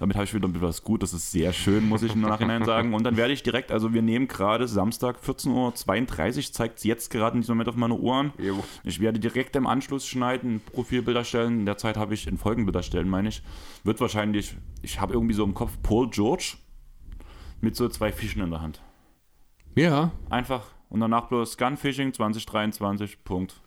Damit 0.00 0.16
habe 0.16 0.26
ich 0.26 0.34
wieder 0.34 0.46
etwas 0.46 0.84
gut, 0.84 1.02
das 1.02 1.14
ist 1.14 1.30
sehr 1.30 1.54
schön, 1.54 1.88
muss 1.88 2.02
ich 2.02 2.12
im 2.12 2.20
Nachhinein 2.20 2.62
sagen. 2.66 2.92
Und 2.92 3.04
dann 3.04 3.16
werde 3.16 3.32
ich 3.32 3.42
direkt, 3.42 3.72
also 3.72 3.94
wir 3.94 4.02
nehmen 4.02 4.28
gerade 4.28 4.68
Samstag 4.68 5.16
14.32 5.26 6.36
Uhr, 6.36 6.52
zeigt 6.52 6.76
es 6.76 6.84
jetzt 6.84 7.10
gerade 7.10 7.36
in 7.36 7.40
diesem 7.40 7.54
Moment 7.54 7.70
auf 7.70 7.76
meine 7.76 7.94
Ohren. 7.94 8.34
Jo. 8.36 8.62
Ich 8.84 9.00
werde 9.00 9.18
direkt 9.18 9.56
im 9.56 9.66
Anschluss 9.66 10.06
schneiden, 10.06 10.60
Profilbilder 10.60 11.24
stellen. 11.24 11.60
In 11.60 11.66
der 11.66 11.78
Zeit 11.78 11.96
habe 11.96 12.12
ich 12.12 12.26
in 12.26 12.36
Folgenbilder 12.36 12.82
stellen, 12.82 13.08
meine 13.08 13.30
ich. 13.30 13.42
Wird 13.82 13.98
wahrscheinlich, 13.98 14.56
ich 14.82 15.00
habe 15.00 15.14
irgendwie 15.14 15.34
so 15.34 15.42
im 15.42 15.54
Kopf 15.54 15.72
Paul 15.82 16.10
George 16.10 16.58
mit 17.60 17.76
so 17.76 17.88
zwei 17.88 18.12
Fischen 18.12 18.42
in 18.42 18.50
der 18.50 18.60
Hand. 18.60 18.82
Ja. 19.74 20.12
Einfach 20.30 20.66
und 20.88 21.00
danach 21.00 21.28
bloß 21.28 21.56
Gunfishing 21.58 22.12
2023, 22.12 23.24
Punkt. 23.24 23.60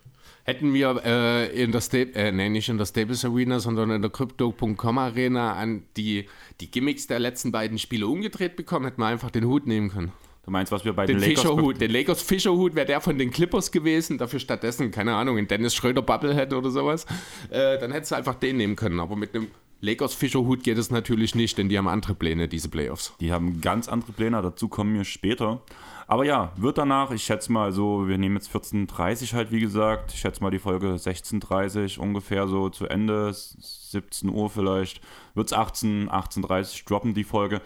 Hätten 0.44 0.74
wir 0.74 1.00
äh, 1.04 1.62
in 1.62 1.70
der 1.70 1.80
Stable, 1.80 2.14
äh, 2.14 2.32
nee, 2.32 2.48
nicht 2.48 2.68
in 2.68 2.78
der 2.78 2.84
Stables 2.84 3.24
Arena, 3.24 3.60
sondern 3.60 3.90
in 3.90 4.02
der 4.02 4.10
Crypto.com 4.10 4.98
Arena 4.98 5.54
an 5.54 5.84
die, 5.96 6.28
die 6.60 6.70
Gimmicks 6.70 7.06
der 7.06 7.20
letzten 7.20 7.52
beiden 7.52 7.78
Spiele 7.78 8.08
umgedreht 8.08 8.56
bekommen, 8.56 8.86
hätten 8.86 9.00
wir 9.00 9.06
einfach 9.06 9.30
den 9.30 9.44
Hut 9.44 9.66
nehmen 9.66 9.90
können. 9.90 10.12
Du 10.44 10.50
meinst, 10.50 10.72
was 10.72 10.84
wir 10.84 10.92
bei 10.92 11.06
den, 11.06 11.18
den 11.18 11.28
Lakers... 11.28 11.42
Fischerhut, 11.42 11.80
den 11.80 11.90
Lakers 11.92 12.22
Fischerhut 12.22 12.74
wäre 12.74 12.86
der 12.86 13.00
von 13.00 13.16
den 13.16 13.30
Clippers 13.30 13.70
gewesen, 13.70 14.18
dafür 14.18 14.40
stattdessen, 14.40 14.90
keine 14.90 15.14
Ahnung, 15.14 15.38
in 15.38 15.46
Dennis 15.46 15.74
Schröder 15.76 16.02
Bubblehead 16.02 16.52
oder 16.52 16.70
sowas. 16.70 17.06
Äh, 17.50 17.78
dann 17.78 17.92
hättest 17.92 18.10
du 18.10 18.16
einfach 18.16 18.34
den 18.34 18.56
nehmen 18.56 18.74
können, 18.74 18.98
aber 18.98 19.14
mit 19.14 19.36
einem 19.36 19.48
Lakers 19.84 20.14
Fischerhut 20.14 20.62
geht 20.62 20.78
es 20.78 20.92
natürlich 20.92 21.34
nicht, 21.34 21.58
denn 21.58 21.68
die 21.68 21.76
haben 21.76 21.88
andere 21.88 22.14
Pläne, 22.14 22.46
diese 22.46 22.68
Playoffs. 22.68 23.14
Die 23.18 23.32
haben 23.32 23.60
ganz 23.60 23.88
andere 23.88 24.12
Pläne, 24.12 24.40
dazu 24.40 24.68
kommen 24.68 24.94
wir 24.94 25.04
später. 25.04 25.60
Aber 26.06 26.24
ja, 26.24 26.52
wird 26.56 26.78
danach, 26.78 27.10
ich 27.10 27.24
schätze 27.24 27.50
mal 27.50 27.72
so, 27.72 28.06
wir 28.06 28.16
nehmen 28.16 28.36
jetzt 28.36 28.54
14.30 28.54 29.34
halt, 29.34 29.50
wie 29.50 29.58
gesagt. 29.58 30.12
Ich 30.12 30.20
schätze 30.20 30.40
mal 30.40 30.52
die 30.52 30.60
Folge 30.60 30.94
16.30 30.94 31.98
ungefähr 31.98 32.46
so 32.46 32.68
zu 32.68 32.86
Ende, 32.86 33.32
17 33.32 34.28
Uhr 34.28 34.50
vielleicht. 34.50 35.00
Wird 35.34 35.48
es 35.48 35.52
18, 35.52 36.08
18.30 36.10 36.86
droppen 36.86 37.12
die 37.12 37.24
Folge. 37.24 37.60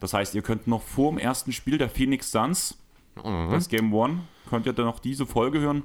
Das 0.00 0.12
heißt, 0.12 0.34
ihr 0.34 0.42
könnt 0.42 0.66
noch 0.66 0.82
vor 0.82 1.12
dem 1.12 1.18
ersten 1.18 1.52
Spiel 1.52 1.78
der 1.78 1.88
Phoenix 1.88 2.32
Suns, 2.32 2.78
mhm. 3.22 3.50
das 3.52 3.68
Game 3.68 3.94
One, 3.94 4.22
könnt 4.48 4.66
ihr 4.66 4.72
dann 4.72 4.86
noch 4.86 4.98
diese 4.98 5.24
Folge 5.24 5.60
hören. 5.60 5.84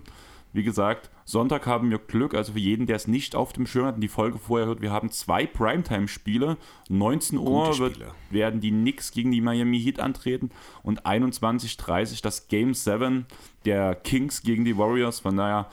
Wie 0.55 0.63
gesagt, 0.63 1.09
Sonntag 1.25 1.67
haben 1.67 1.91
wir 1.91 1.97
Glück, 1.97 2.33
also 2.33 2.53
für 2.53 2.59
jeden, 2.59 2.87
der 2.87 2.95
es 2.95 3.07
nicht 3.07 3.35
auf 3.35 3.51
dem 3.51 3.67
Schirm 3.67 3.87
hat 3.87 3.95
und 3.95 4.01
die 4.01 4.07
Folge 4.07 4.37
vorher 4.37 4.67
hört, 4.67 4.81
wir 4.81 4.91
haben 4.91 5.11
zwei 5.11 5.45
Primetime-Spiele. 5.45 6.55
19 6.87 7.37
Uhr 7.39 7.77
wird, 7.77 7.99
werden 8.29 8.61
die 8.61 8.71
Knicks 8.71 9.11
gegen 9.11 9.31
die 9.31 9.41
Miami 9.41 9.81
Heat 9.81 9.99
antreten 9.99 10.51
und 10.81 11.05
21.30 11.05 12.23
das 12.23 12.47
Game 12.47 12.73
7 12.73 13.25
der 13.65 13.95
Kings 13.95 14.43
gegen 14.43 14.63
die 14.63 14.77
Warriors. 14.77 15.19
Von 15.19 15.35
daher, 15.35 15.67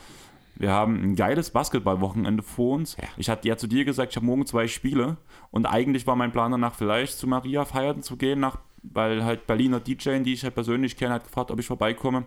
wir 0.57 0.73
haben 0.73 1.01
ein 1.01 1.15
geiles 1.15 1.51
Basketballwochenende 1.51 2.43
vor 2.43 2.75
uns. 2.75 2.97
Ja. 2.97 3.09
Ich 3.17 3.31
hatte 3.31 3.47
ja 3.47 3.57
zu 3.57 3.69
dir 3.69 3.85
gesagt, 3.85 4.11
ich 4.11 4.17
habe 4.17 4.27
morgen 4.27 4.47
zwei 4.47 4.67
Spiele 4.67 5.17
und 5.53 5.67
eigentlich 5.67 6.09
war 6.09 6.17
mein 6.17 6.33
Plan 6.33 6.51
danach 6.51 6.75
vielleicht 6.75 7.19
zu 7.19 7.29
Maria 7.29 7.65
feiern 7.65 8.03
zu 8.03 8.17
gehen 8.17 8.41
nach 8.41 8.59
weil 8.83 9.25
halt 9.25 9.47
Berliner 9.47 9.81
DJ, 9.81 10.19
die 10.23 10.33
ich 10.33 10.43
halt 10.43 10.55
persönlich 10.55 10.97
kenne, 10.97 11.15
hat 11.15 11.25
gefragt, 11.25 11.51
ob 11.51 11.59
ich 11.59 11.67
vorbeikomme. 11.67 12.25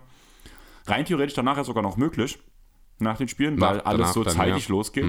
Rein 0.86 1.04
theoretisch 1.04 1.34
danach 1.34 1.56
ja 1.56 1.64
sogar 1.64 1.82
noch 1.82 1.96
möglich, 1.96 2.38
nach 2.98 3.16
den 3.18 3.28
Spielen, 3.28 3.60
weil 3.60 3.78
Nach- 3.78 3.84
alles 3.86 4.00
danach 4.00 4.14
so 4.14 4.24
zeitig 4.24 4.64
ja. 4.68 4.70
Mhm. 4.72 4.76
losgeht. 4.76 5.04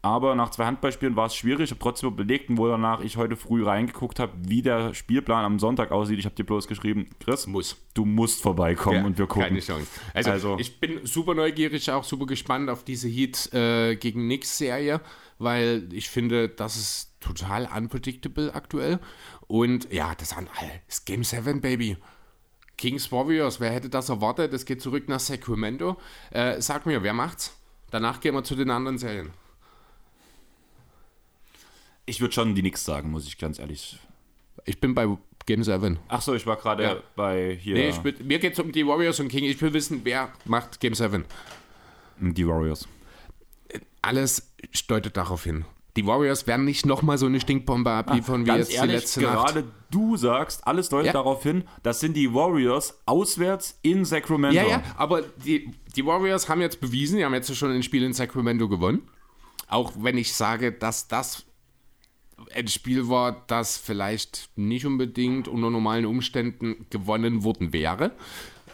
Aber 0.00 0.36
nach 0.36 0.50
zwei 0.50 0.64
Handballspielen 0.66 1.16
war 1.16 1.26
es 1.26 1.34
schwierig. 1.34 1.64
Ich 1.64 1.70
habe 1.72 1.80
trotzdem 1.80 2.10
überlegt, 2.10 2.46
wo 2.56 2.68
danach 2.68 3.00
ich 3.00 3.16
heute 3.16 3.34
früh 3.34 3.64
reingeguckt 3.64 4.20
habe, 4.20 4.32
wie 4.42 4.62
der 4.62 4.94
Spielplan 4.94 5.44
am 5.44 5.58
Sonntag 5.58 5.90
aussieht. 5.90 6.20
Ich 6.20 6.24
habe 6.24 6.36
dir 6.36 6.44
bloß 6.44 6.68
geschrieben, 6.68 7.10
Chris, 7.18 7.48
Muss. 7.48 7.76
du 7.94 8.04
musst 8.04 8.40
vorbeikommen 8.40 8.98
Ja, 8.98 9.04
und 9.04 9.18
wir 9.18 9.26
gucken. 9.26 9.48
Keine 9.48 9.60
Chance. 9.60 9.88
Also, 10.14 10.30
Also- 10.30 10.58
ich 10.60 10.78
bin 10.78 11.04
super 11.04 11.34
neugierig, 11.34 11.90
auch 11.90 12.04
super 12.04 12.26
gespannt 12.26 12.70
auf 12.70 12.84
diese 12.84 13.08
Heat 13.08 13.52
äh, 13.52 13.96
gegen 13.96 14.20
Knicks-Serie, 14.26 15.00
weil 15.40 15.88
ich 15.92 16.08
finde, 16.08 16.48
das 16.48 16.76
ist 16.76 17.16
total 17.20 17.68
unpredictable 17.76 18.54
aktuell. 18.54 19.00
Und 19.48 19.92
ja, 19.92 20.14
das 20.14 20.32
an- 20.36 20.48
ist 20.86 21.06
Game 21.06 21.24
7, 21.24 21.60
Baby. 21.60 21.96
Kings 22.78 23.12
Warriors, 23.12 23.60
wer 23.60 23.70
hätte 23.70 23.90
das 23.90 24.08
erwartet? 24.08 24.54
Es 24.54 24.64
geht 24.64 24.80
zurück 24.80 25.08
nach 25.08 25.20
Sacramento. 25.20 25.98
Äh, 26.30 26.60
sag 26.62 26.86
mir, 26.86 27.02
wer 27.02 27.12
macht's? 27.12 27.54
Danach 27.90 28.20
gehen 28.20 28.34
wir 28.34 28.44
zu 28.44 28.54
den 28.54 28.70
anderen 28.70 28.96
Serien. 28.98 29.30
Ich 32.06 32.20
würde 32.20 32.32
schon 32.32 32.54
die 32.54 32.62
Nix 32.62 32.84
sagen, 32.84 33.10
muss 33.10 33.26
ich 33.26 33.36
ganz 33.36 33.58
ehrlich. 33.58 33.98
Ich 34.64 34.80
bin 34.80 34.94
bei 34.94 35.06
Game 35.46 35.62
7. 35.62 35.98
Ach 36.08 36.22
so, 36.22 36.34
ich 36.34 36.46
war 36.46 36.56
gerade 36.56 36.82
Ja. 36.82 36.96
bei 37.16 37.58
hier 37.60 37.74
Nee, 37.74 37.88
ich 37.90 38.02
will, 38.04 38.14
mir 38.22 38.38
geht 38.38 38.54
es 38.54 38.58
um 38.60 38.70
die 38.72 38.86
Warriors 38.86 39.20
und 39.20 39.28
King. 39.28 39.44
Ich 39.44 39.60
will 39.60 39.72
wissen, 39.72 40.00
wer 40.04 40.30
macht 40.44 40.80
Game 40.80 40.94
7. 40.94 41.24
die 42.20 42.46
Warriors. 42.46 42.86
alles 44.02 44.50
deutet 44.86 45.16
darauf 45.16 45.44
hin. 45.44 45.64
Die 45.98 46.06
Warriors 46.06 46.46
werden 46.46 46.64
nicht 46.64 46.86
nochmal 46.86 47.18
so 47.18 47.26
eine 47.26 47.40
Stinkbombe 47.40 47.90
abliefern 47.90 48.46
wie 48.46 48.50
jetzt 48.52 48.72
ehrlich, 48.72 48.90
die 48.90 48.96
letzte 49.00 49.20
Nacht. 49.22 49.46
gerade 49.48 49.64
du 49.90 50.16
sagst, 50.16 50.64
alles 50.64 50.88
deutet 50.88 51.06
Ja. 51.06 51.12
darauf 51.12 51.42
hin, 51.42 51.64
das 51.82 51.98
sind 51.98 52.14
die 52.16 52.32
Warriors 52.32 53.00
auswärts 53.04 53.78
in 53.82 54.04
Sacramento. 54.04 54.54
Ja, 54.56 54.64
ja, 54.68 54.82
aber 54.96 55.22
die, 55.44 55.72
die 55.96 56.06
Warriors 56.06 56.48
haben 56.48 56.60
jetzt 56.60 56.80
bewiesen, 56.80 57.18
die 57.18 57.24
haben 57.24 57.34
jetzt 57.34 57.52
schon 57.56 57.72
ein 57.72 57.82
Spiel 57.82 58.04
in 58.04 58.12
Sacramento 58.12 58.68
gewonnen. 58.68 59.02
Auch 59.66 59.92
wenn 59.98 60.16
ich 60.16 60.32
sage, 60.34 60.70
dass 60.70 61.08
das 61.08 61.44
ein 62.54 62.68
Spiel 62.68 63.08
war, 63.08 63.44
das 63.48 63.76
vielleicht 63.76 64.50
nicht 64.54 64.86
unbedingt 64.86 65.48
unter 65.48 65.68
normalen 65.68 66.06
Umständen 66.06 66.86
gewonnen 66.90 67.42
worden 67.42 67.72
wäre. 67.72 68.12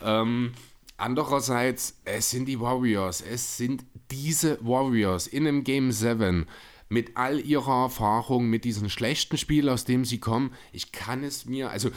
Ähm, 0.05 0.53
andererseits, 0.99 2.01
es 2.05 2.31
sind 2.31 2.47
die 2.47 2.61
Warriors, 2.61 3.23
es 3.23 3.57
sind 3.57 3.85
diese 4.11 4.59
Warriors 4.61 5.27
in 5.27 5.47
einem 5.47 5.65
Game 5.65 5.91
7 5.91 6.47
mit 6.89 7.17
all 7.17 7.41
ihrer 7.41 7.85
Erfahrung, 7.85 8.47
mit 8.49 8.65
diesem 8.65 8.89
schlechten 8.89 9.37
Spiel, 9.39 9.69
aus 9.69 9.85
dem 9.85 10.05
sie 10.05 10.19
kommen. 10.19 10.53
Ich 10.73 10.93
kann 10.93 11.25
es 11.25 11.47
mir, 11.47 11.71
also 11.71 11.89
äh, 11.89 11.93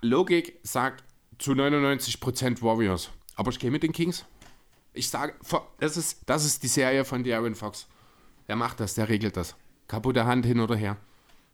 Logik 0.00 0.58
sagt 0.62 1.04
zu 1.38 1.52
99% 1.52 2.62
Warriors. 2.62 3.10
Aber 3.34 3.50
ich 3.50 3.58
gehe 3.58 3.70
mit 3.70 3.82
den 3.82 3.92
Kings. 3.92 4.24
Ich 4.92 5.08
sage, 5.08 5.34
das 5.80 5.96
ist, 5.96 6.20
das 6.26 6.44
ist 6.44 6.62
die 6.62 6.68
Serie 6.68 7.04
von 7.04 7.24
Darren 7.24 7.54
Fox. 7.54 7.86
Der 8.48 8.56
macht 8.56 8.80
das, 8.80 8.94
der 8.94 9.08
regelt 9.08 9.36
das. 9.36 9.56
Kaputte 9.88 10.24
Hand 10.26 10.44
hin 10.46 10.60
oder 10.60 10.76
her. 10.76 10.96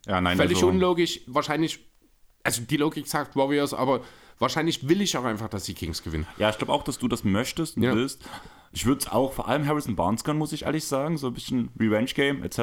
ja 0.05 0.19
nein, 0.21 0.37
Völlig 0.37 0.57
also, 0.57 0.67
unlogisch. 0.67 1.21
Wahrscheinlich, 1.27 1.79
also 2.43 2.61
die 2.63 2.77
Logik 2.77 3.07
sagt 3.07 3.35
Warriors, 3.35 3.73
aber 3.73 4.01
wahrscheinlich 4.39 4.87
will 4.87 5.01
ich 5.01 5.15
auch 5.17 5.23
einfach, 5.23 5.49
dass 5.49 5.63
die 5.63 5.73
Kings 5.73 6.03
gewinnen. 6.03 6.27
Ja, 6.37 6.49
ich 6.49 6.57
glaube 6.57 6.73
auch, 6.73 6.83
dass 6.83 6.97
du 6.99 7.07
das 7.07 7.23
möchtest 7.23 7.77
und 7.77 7.83
Ja. 7.83 7.95
willst. 7.95 8.23
Ich 8.71 8.85
würde 8.85 8.99
es 8.99 9.11
auch 9.11 9.33
vor 9.33 9.47
allem 9.47 9.67
Harrison 9.67 9.95
Barnes 9.95 10.23
gönnen, 10.23 10.37
muss 10.37 10.53
ich 10.53 10.63
ehrlich 10.63 10.85
sagen. 10.85 11.17
So 11.17 11.27
ein 11.27 11.33
bisschen 11.33 11.69
Revenge-Game 11.79 12.43
etc. 12.43 12.59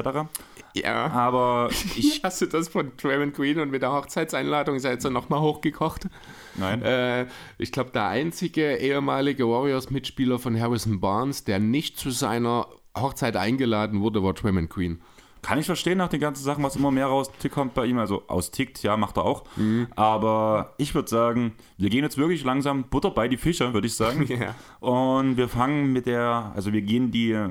Ja. 0.73 1.07
Aber 1.07 1.69
ich. 1.95 2.21
Hast 2.23 2.41
du 2.41 2.45
das 2.45 2.69
von 2.69 2.91
Draymond 2.97 3.35
Green 3.35 3.59
und 3.59 3.71
mit 3.71 3.81
der 3.81 3.91
Hochzeitseinladung 3.91 4.75
ist 4.75 4.85
er 4.85 4.91
jetzt 4.91 5.09
nochmal 5.09 5.41
hochgekocht? 5.41 6.07
Nein. 6.55 6.81
Äh, 6.81 7.27
ich 7.57 7.71
glaube, 7.71 7.91
der 7.91 8.07
einzige 8.07 8.77
ehemalige 8.77 9.47
Warriors-Mitspieler 9.47 10.39
von 10.39 10.59
Harrison 10.59 10.99
Barnes, 10.99 11.43
der 11.43 11.59
nicht 11.59 11.97
zu 11.97 12.09
seiner 12.11 12.67
Hochzeit 12.97 13.35
eingeladen 13.35 14.01
wurde, 14.01 14.23
war 14.23 14.33
Draymond 14.33 14.69
Green. 14.69 15.01
Kann 15.41 15.59
ich 15.59 15.65
verstehen 15.65 15.97
nach 15.97 16.09
den 16.09 16.19
ganzen 16.19 16.43
Sachen, 16.43 16.63
was 16.63 16.75
immer 16.75 16.91
mehr 16.91 17.07
rauskommt 17.07 17.73
bei 17.73 17.85
ihm. 17.85 17.99
Also 17.99 18.23
austickt, 18.27 18.83
ja, 18.83 18.97
macht 18.97 19.17
er 19.17 19.25
auch. 19.25 19.43
Mhm. 19.55 19.87
Aber 19.95 20.73
ich 20.77 20.93
würde 20.93 21.09
sagen, 21.09 21.53
wir 21.77 21.89
gehen 21.89 22.03
jetzt 22.03 22.17
wirklich 22.17 22.43
langsam 22.43 22.85
Butter 22.85 23.11
bei 23.11 23.27
die 23.27 23.37
Fische, 23.37 23.73
würde 23.73 23.87
ich 23.87 23.95
sagen. 23.95 24.27
Ja. 24.37 24.55
Und 24.81 25.37
wir 25.37 25.47
fangen 25.47 25.93
mit 25.93 26.05
der, 26.05 26.51
also 26.53 26.71
wir 26.71 26.81
gehen 26.81 27.11
die 27.11 27.49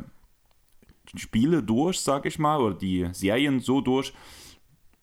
Spiele 1.16 1.62
durch, 1.62 2.00
sag 2.00 2.26
ich 2.26 2.38
mal, 2.38 2.60
oder 2.60 2.74
die 2.74 3.08
Serien 3.12 3.60
so 3.60 3.80
durch, 3.80 4.12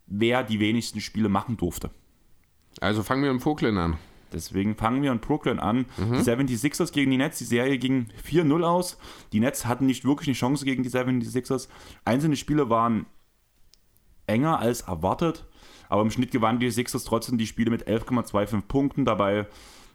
wer 0.06 0.44
die 0.44 0.60
wenigsten 0.60 1.02
Spiele 1.02 1.30
machen 1.30 1.58
durfte. 1.58 1.90
Also 2.80 3.04
fangen 3.04 3.24
wir 3.24 3.32
im 3.32 3.40
Vogeln 3.40 3.78
an. 3.78 3.98
Deswegen 4.34 4.76
fangen 4.76 5.02
wir 5.02 5.12
in 5.12 5.20
Brooklyn 5.20 5.60
an. 5.60 5.86
Mhm. 5.98 6.14
Die 6.48 6.58
76ers 6.58 6.92
gegen 6.92 7.12
die 7.12 7.18
Nets. 7.18 7.38
Die 7.38 7.46
Serie 7.46 7.78
ging 7.78 8.08
4-0 8.30 8.64
aus. 8.64 8.98
Die 9.32 9.40
Nets 9.40 9.66
hatten 9.66 9.86
nicht 9.86 10.06
wirklich 10.06 10.28
eine 10.28 10.36
Chance 10.36 10.66
gegen 10.66 10.84
die 10.84 10.90
76ers. 10.90 11.68
Einzelne 12.06 12.36
Spiele 12.36 12.70
waren 12.70 13.06
enger 14.28 14.60
als 14.60 14.82
erwartet. 14.82 15.46
Aber 15.90 16.02
im 16.02 16.12
Schnitt 16.12 16.32
gewannen 16.32 16.60
die 16.60 16.72
Sixers 16.72 17.04
trotzdem 17.04 17.38
die 17.38 17.48
Spiele 17.48 17.70
mit 17.70 17.88
11,25 17.88 18.62
Punkten. 18.62 19.06
Dabei 19.06 19.48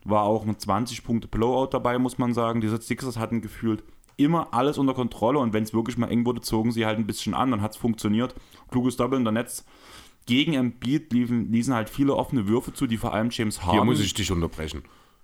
war 0.05 0.23
auch 0.23 0.47
ein 0.47 0.59
20 0.59 1.05
Punkte 1.05 1.29
Blowout 1.29 1.71
dabei, 1.73 1.99
muss 1.99 2.19
man 2.19 2.35
sagen. 2.35 2.61
Die 2.61 2.69
Sixers 2.69 3.19
hatten 3.19 3.41
gefühlt 3.41 3.83
immer 4.17 4.53
alles 4.53 4.79
unter 4.79 4.95
Kontrolle 4.95 5.39
und 5.39 5.53
wenn 5.53 5.63
es 5.63 5.73
wirklich 5.73 5.97
mal 5.97 6.11
eng 6.11 6.27
wurde, 6.27 6.41
zogen 6.41 6.73
sie 6.73 6.85
halt 6.85 6.99
ein 6.99 7.07
bisschen 7.07 7.35
an, 7.35 7.53
dann 7.53 7.63
hat 7.63 7.73
es 7.73 7.77
funktioniert. 7.77 8.35
Kluges 8.71 8.97
Doppel 8.97 9.19
in 9.19 9.25
der 9.25 9.33
Netz. 9.33 9.65
Gegen 10.29 10.53
Embiid 10.53 11.11
liefen, 11.15 11.51
ließen 11.51 11.73
halt 11.73 11.89
viele 11.89 12.15
offene 12.15 12.47
Würfe 12.47 12.75
zu, 12.75 12.87
die 12.87 12.99
vor 12.99 13.15
allem 13.15 13.31
James 13.31 13.63
Harden 13.63 13.73
Hier 13.73 13.85
muss 13.85 13.99
ich 13.99 14.13
dich 14.13 14.31
unterbrechen. 14.31 14.83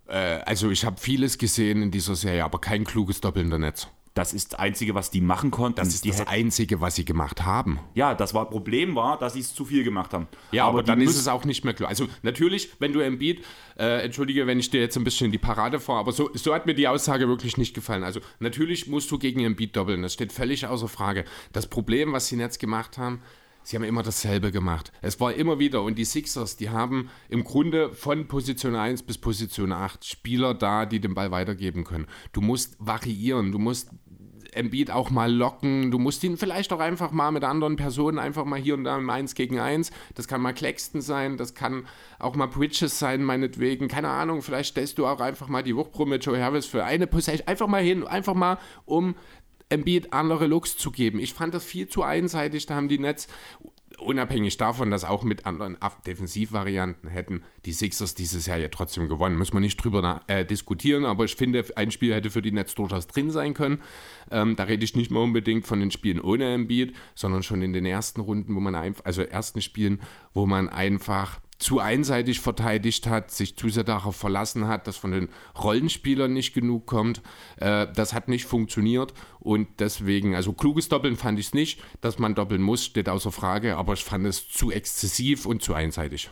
Äh, 0.09 0.41
also 0.47 0.71
ich 0.71 0.87
habe 0.87 0.99
vieles 0.99 1.37
gesehen 1.37 1.83
in 1.83 1.91
dieser 1.91 2.15
Serie, 2.15 2.43
aber 2.43 2.59
kein 2.59 2.85
kluges 2.85 3.21
Doppel 3.21 3.43
in 3.43 3.51
der 3.51 3.59
Netz. 3.59 3.87
Das 4.15 4.33
ist 4.33 4.53
das 4.53 4.61
Einzige, 4.61 4.95
was 4.95 5.11
die 5.11 5.21
machen 5.21 5.51
konnten. 5.51 5.77
Das 5.77 5.89
ist 5.89 6.07
die 6.07 6.11
das 6.11 6.27
Einzige, 6.27 6.81
was 6.81 6.95
sie 6.95 7.05
gemacht 7.05 7.45
haben. 7.45 7.81
ja, 7.95 8.15
das 8.15 8.33
war 8.33 8.49
Problem 8.49 8.95
war, 8.95 9.19
dass 9.19 9.35
sie 9.35 9.41
es 9.41 9.55
zu 9.55 9.67
viel 9.67 9.85
gemacht 9.85 10.15
haben. 10.15 10.27
Ja, 10.53 10.67
aber, 10.67 10.83
die 10.83 10.87
dann 10.87 11.03
ist 11.03 11.19
es 11.19 11.29
auch 11.29 11.45
nicht 11.45 11.65
mehr 11.65 11.75
klar. 11.75 11.91
Also 11.91 12.07
natürlich, 12.23 12.71
wenn 12.79 12.95
du 12.95 13.01
Embiid, 13.01 13.45
äh, 13.77 14.05
entschuldige, 14.05 14.47
wenn 14.47 14.59
ich 14.59 14.71
dir 14.71 14.81
jetzt 14.81 14.97
ein 14.97 15.05
bisschen 15.05 15.27
in 15.27 15.33
die 15.33 15.39
Parade 15.39 15.81
fahre, 15.81 15.99
aber 15.99 16.13
so, 16.13 16.31
so 16.33 16.55
hat 16.55 16.65
mir 16.65 16.75
die 16.75 16.89
Aussage 16.89 17.29
wirklich 17.29 17.59
nicht 17.59 17.75
gefallen. 17.75 18.05
Also 18.05 18.21
natürlich 18.39 18.87
musst 18.87 19.11
du 19.11 19.19
gegen 19.19 19.41
Embiid 19.41 19.77
doppeln, 19.77 20.01
das 20.01 20.15
steht 20.15 20.33
völlig 20.33 20.67
außer 20.67 20.89
Frage. 20.89 21.27
Das 21.53 21.67
Problem, 21.67 22.13
was 22.13 22.29
sie 22.29 22.39
jetzt 22.39 22.59
gemacht 22.59 22.97
haben, 22.97 23.21
sie 23.65 23.77
haben 23.77 23.83
immer 23.83 24.03
dasselbe 24.03 24.53
gemacht. 24.53 24.93
Es 25.03 25.19
war 25.19 25.35
immer 25.35 25.59
wieder, 25.59 25.83
und 25.83 25.99
die 25.99 26.05
Sixers, 26.05 26.57
die 26.57 26.71
haben 26.71 27.11
im 27.29 27.43
Grunde 27.43 27.91
von 27.91 28.29
Position 28.29 28.77
1 28.77 29.03
bis 29.03 29.19
Position 29.19 29.73
8 29.73 30.05
Spieler 30.05 30.55
da, 30.55 30.87
die 30.87 31.01
den 31.01 31.15
Ball 31.15 31.31
weitergeben 31.33 31.85
können. 31.85 32.07
Du 32.33 32.41
musst 32.41 32.77
variieren, 32.79 33.51
du 33.51 33.59
musst 33.59 33.91
Embiid 34.55 34.91
auch 34.91 35.11
mal 35.11 35.33
locken. 35.33 35.91
Du 35.91 35.99
musst 35.99 36.23
ihn 36.25 36.37
vielleicht 36.37 36.73
auch 36.73 36.81
einfach 36.81 37.11
mal 37.11 37.31
mit 37.31 37.45
anderen 37.45 37.77
Personen 37.77 38.19
einfach 38.19 38.45
mal 38.45 38.59
hier 38.59 38.75
und 38.75 38.85
da 38.85 38.97
im 38.97 39.11
1 39.11 39.35
gegen 39.35 39.59
1. 39.59 39.91
Das 40.15 40.29
kann 40.29 40.41
mal 40.41 40.53
Claxton 40.53 41.01
sein, 41.01 41.37
das 41.37 41.55
kann 41.55 41.87
auch 42.19 42.37
mal 42.37 42.47
Bridges 42.47 42.99
sein, 42.99 43.25
meinetwegen. 43.25 43.89
Keine 43.89 44.09
Ahnung, 44.09 44.43
vielleicht 44.43 44.71
stellst 44.71 44.99
du 44.99 45.07
auch 45.07 45.21
einfach 45.21 45.49
mal 45.49 45.63
die 45.63 45.77
Wuchtpro 45.77 46.07
mit 46.07 46.25
Joe 46.25 46.41
Harris 46.41 46.67
für 46.67 46.85
eine 46.85 47.07
Possession 47.07 47.49
einfach 47.49 47.67
mal 47.67 47.83
hin, 47.83 48.07
einfach 48.07 48.35
mal 48.35 48.59
um 48.85 49.17
Embiid 49.69 50.13
andere 50.13 50.47
Looks 50.47 50.77
zu 50.77 50.91
geben. 50.91 51.19
Ich 51.19 51.35
fand 51.35 51.55
das 51.55 51.65
viel 51.65 51.89
zu 51.89 52.03
einseitig. 52.03 52.67
Da 52.67 52.75
haben 52.75 52.89
die 52.89 52.99
Nets, 52.99 53.29
unabhängig 53.99 54.57
davon, 54.57 54.91
dass 54.91 55.05
auch 55.05 55.23
mit 55.23 55.47
anderen 55.47 55.77
Defensivvarianten 56.07 57.09
hätten 57.09 57.43
die 57.65 57.73
Sixers 57.73 58.15
dieses 58.15 58.47
Jahr 58.47 58.59
ja 58.59 58.69
trotzdem 58.69 59.09
gewonnen. 59.09 59.37
Muss 59.37 59.53
man 59.53 59.63
nicht 59.63 59.77
drüber 59.77 60.23
äh, 60.27 60.45
diskutieren, 60.45 61.05
aber 61.05 61.25
ich 61.25 61.37
finde, 61.37 61.65
ein 61.77 61.91
Spiel 61.91 62.15
hätte 62.15 62.31
für 62.31 62.43
die 62.43 62.53
Nets 62.53 62.75
durchaus 62.75 63.07
drin 63.07 63.31
sein 63.31 63.55
können. 63.55 63.81
Ähm, 64.31 64.57
da 64.57 64.65
rede 64.65 64.85
ich 64.85 64.97
nicht 64.97 65.11
mal 65.11 65.21
unbedingt 65.21 65.67
von 65.67 65.81
den 65.81 65.91
Spielen 65.91 66.21
ohne 66.21 66.53
Embiid, 66.53 66.95
sondern 67.15 67.43
schon 67.43 67.63
in 67.63 67.73
den 67.73 67.87
ersten 67.87 68.21
Runden, 68.21 68.55
wo 68.55 68.61
man 68.61 68.75
einfach, 68.75 69.05
also 69.05 69.23
ersten 69.23 69.61
Spielen, 69.63 70.01
wo 70.33 70.47
man 70.47 70.69
einfach 70.69 71.41
zu 71.65 71.81
einseitig 71.81 72.41
verteidigt 72.41 73.07
hat, 73.07 73.31
sich 73.31 73.57
zu 73.57 73.71
sehr 73.71 73.85
darauf 73.85 74.17
verlassen 74.17 74.69
hat, 74.69 74.87
dass 74.87 74.99
von 74.99 75.13
den 75.13 75.31
Rollenspielern 75.63 76.31
nicht 76.31 76.53
genug 76.53 76.85
kommt. 76.85 77.23
Äh, 77.57 77.87
das 77.95 78.13
hat 78.13 78.29
nicht 78.29 78.45
funktioniert 78.45 79.15
und 79.41 79.69
deswegen, 79.79 80.35
also 80.35 80.53
kluges 80.53 80.91
Doppeln 80.91 81.17
fand 81.17 81.39
ich 81.39 81.47
es 81.47 81.55
nicht. 81.55 81.83
Dass 82.03 82.19
man 82.19 82.35
doppeln 82.35 82.61
muss, 82.61 82.85
steht 82.85 83.09
außer 83.09 83.33
Frage, 83.33 83.79
aber 83.79 83.95
ich 83.95 84.05
fand 84.05 84.27
es 84.27 84.47
zu 84.47 84.71
exzessiv 84.71 85.47
und 85.47 85.63
zu 85.63 85.73
einseitig. 85.73 86.29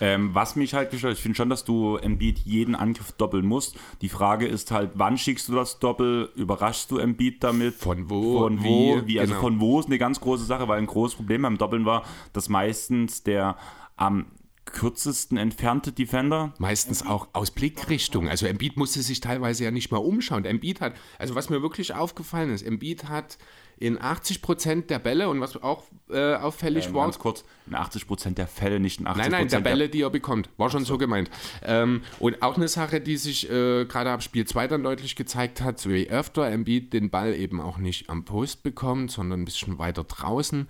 Ähm, 0.00 0.32
was 0.32 0.54
mich 0.54 0.74
halt 0.74 0.92
gestört, 0.92 1.14
ich 1.14 1.22
finde 1.22 1.34
schon, 1.34 1.50
dass 1.50 1.64
du 1.64 1.96
Embiid 1.96 2.38
jeden 2.44 2.76
Angriff 2.76 3.10
doppeln 3.10 3.46
musst. 3.46 3.76
Die 4.00 4.08
Frage 4.08 4.46
ist 4.46 4.70
halt, 4.70 4.92
wann 4.94 5.18
schickst 5.18 5.48
du 5.48 5.56
das 5.56 5.80
Doppel? 5.80 6.30
Überraschst 6.36 6.88
du 6.92 6.98
Embiid 6.98 7.42
damit? 7.42 7.74
Von 7.74 8.08
wo? 8.08 8.38
Von? 8.38 8.62
Wo? 8.62 9.02
wie 9.06 9.18
also 9.18 9.32
Genau. 9.32 9.42
von 9.42 9.58
wo 9.58 9.80
ist 9.80 9.86
eine 9.86 9.98
ganz 9.98 10.20
große 10.20 10.44
Sache, 10.44 10.68
weil 10.68 10.78
ein 10.78 10.86
großes 10.86 11.16
Problem 11.16 11.42
beim 11.42 11.58
Doppeln 11.58 11.84
war, 11.84 12.04
dass 12.32 12.48
meistens 12.48 13.24
der 13.24 13.56
am 13.96 14.26
kürzesten 14.72 15.36
entfernte 15.36 15.92
Defender 15.92 16.52
Meistens 16.58 17.04
auch 17.04 17.28
aus 17.32 17.50
Blickrichtung. 17.50 18.28
Also 18.28 18.46
Embiid 18.46 18.76
musste 18.76 19.02
sich 19.02 19.20
teilweise 19.20 19.64
ja 19.64 19.70
nicht 19.70 19.90
mal 19.90 19.98
umschauen. 19.98 20.44
Embiid 20.44 20.80
hat, 20.80 20.94
also 21.18 21.34
was 21.34 21.50
mir 21.50 21.62
wirklich 21.62 21.94
aufgefallen 21.94 22.50
ist, 22.50 22.62
Embiid 22.62 23.04
hat 23.04 23.38
in 23.80 23.98
80% 23.98 24.86
der 24.86 24.98
Bälle 24.98 25.28
und 25.28 25.40
was 25.40 25.62
auch 25.62 25.84
äh, 26.10 26.34
auffällig 26.34 26.86
Ähm, 26.86 26.94
war. 26.94 27.04
ganz 27.04 27.18
kurz, 27.18 27.44
in 27.66 27.74
80% 27.76 28.34
der 28.34 28.48
Fälle, 28.48 28.80
nicht 28.80 29.00
in 29.00 29.06
80% 29.06 29.16
Nein, 29.16 29.30
nein, 29.30 29.48
der 29.48 29.60
Bälle, 29.60 29.88
die 29.88 30.02
er 30.02 30.10
bekommt. 30.10 30.48
War 30.56 30.70
schon 30.70 30.84
so, 30.84 30.98
gemeint. 30.98 31.30
Ähm, 31.62 32.02
und 32.18 32.42
auch 32.42 32.56
eine 32.56 32.68
Sache, 32.68 33.00
die 33.00 33.16
sich 33.16 33.48
äh, 33.48 33.84
gerade 33.84 34.10
ab 34.10 34.22
Spiel 34.22 34.46
2 34.46 34.68
dann 34.68 34.82
deutlich 34.82 35.14
gezeigt 35.14 35.60
hat, 35.60 35.78
so 35.78 35.90
wie 35.90 36.08
öfter 36.10 36.48
Embiid 36.48 36.92
den 36.92 37.10
Ball 37.10 37.34
eben 37.34 37.60
auch 37.60 37.78
nicht 37.78 38.10
am 38.10 38.24
Post 38.24 38.62
bekommt, 38.62 39.12
sondern 39.12 39.42
ein 39.42 39.44
bisschen 39.44 39.78
weiter 39.78 40.04
draußen. 40.04 40.68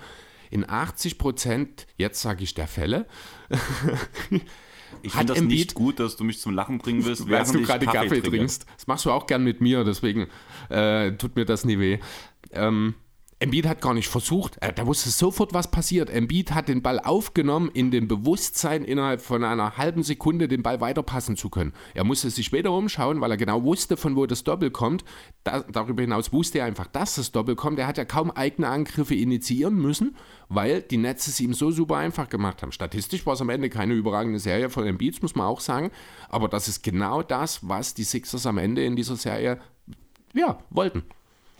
In 0.50 0.68
80 0.68 1.18
Prozent, 1.18 1.86
jetzt 1.96 2.20
sage 2.22 2.42
ich 2.44 2.54
der 2.54 2.66
Fälle, 2.68 3.06
Ich 5.02 5.12
finde 5.12 5.26
das 5.34 5.38
Embiid- 5.38 5.48
nicht 5.48 5.74
gut, 5.74 6.00
dass 6.00 6.16
du 6.16 6.24
mich 6.24 6.40
zum 6.40 6.54
Lachen 6.54 6.78
bringen 6.78 7.04
willst, 7.04 7.28
während 7.28 7.54
du 7.54 7.60
gerade 7.62 7.84
Kaffee, 7.86 8.08
trinke. 8.08 8.30
trinkst. 8.30 8.64
Das 8.74 8.86
machst 8.86 9.04
du 9.04 9.10
auch 9.10 9.26
gern 9.26 9.44
mit 9.44 9.60
mir, 9.60 9.84
deswegen 9.84 10.28
äh, 10.70 11.12
tut 11.12 11.36
mir 11.36 11.44
das 11.44 11.64
nie 11.66 11.78
weh. 11.78 11.98
Ähm, 12.52 12.94
Embiid 13.40 13.68
hat 13.68 13.80
gar 13.80 13.94
nicht 13.94 14.08
versucht, 14.08 14.58
da 14.74 14.86
wusste 14.86 15.10
sofort, 15.10 15.54
was 15.54 15.70
passiert. 15.70 16.10
Embiid 16.10 16.52
hat 16.54 16.68
den 16.68 16.82
Ball 16.82 16.98
aufgenommen, 16.98 17.70
in 17.72 17.92
dem 17.92 18.08
Bewusstsein, 18.08 18.84
innerhalb 18.84 19.20
von 19.20 19.44
einer 19.44 19.76
halben 19.76 20.02
Sekunde 20.02 20.48
den 20.48 20.64
Ball 20.64 20.80
weiterpassen 20.80 21.36
zu 21.36 21.48
können. 21.48 21.72
Er 21.94 22.02
musste 22.02 22.30
sich 22.30 22.46
später 22.46 22.72
umschauen, 22.72 23.20
weil 23.20 23.30
er 23.30 23.36
genau 23.36 23.62
wusste, 23.62 23.96
von 23.96 24.16
wo 24.16 24.26
das 24.26 24.42
Doppel 24.42 24.72
kommt. 24.72 25.04
Da, 25.44 25.60
darüber 25.60 26.02
hinaus 26.02 26.32
wusste 26.32 26.58
er 26.58 26.64
einfach, 26.64 26.88
dass 26.88 27.14
das 27.14 27.30
Doppel 27.30 27.54
kommt. 27.54 27.78
Er 27.78 27.86
hat 27.86 27.96
ja 27.96 28.04
kaum 28.04 28.32
eigene 28.32 28.66
Angriffe 28.66 29.14
initiieren 29.14 29.76
müssen, 29.76 30.16
weil 30.48 30.82
die 30.82 30.96
Netze 30.96 31.30
es 31.30 31.38
ihm 31.38 31.54
so 31.54 31.70
super 31.70 31.96
einfach 31.96 32.28
gemacht 32.28 32.62
haben. 32.62 32.72
Statistisch 32.72 33.24
war 33.24 33.34
es 33.34 33.40
am 33.40 33.50
Ende 33.50 33.70
keine 33.70 33.94
überragende 33.94 34.40
Serie 34.40 34.68
von 34.68 34.84
Embiid, 34.84 35.22
muss 35.22 35.36
man 35.36 35.46
auch 35.46 35.60
sagen. 35.60 35.92
Aber 36.28 36.48
das 36.48 36.66
ist 36.66 36.82
genau 36.82 37.22
das, 37.22 37.68
was 37.68 37.94
die 37.94 38.04
Sixers 38.04 38.46
am 38.46 38.58
Ende 38.58 38.84
in 38.84 38.96
dieser 38.96 39.16
Serie 39.16 39.60
ja, 40.34 40.58
wollten. 40.70 41.04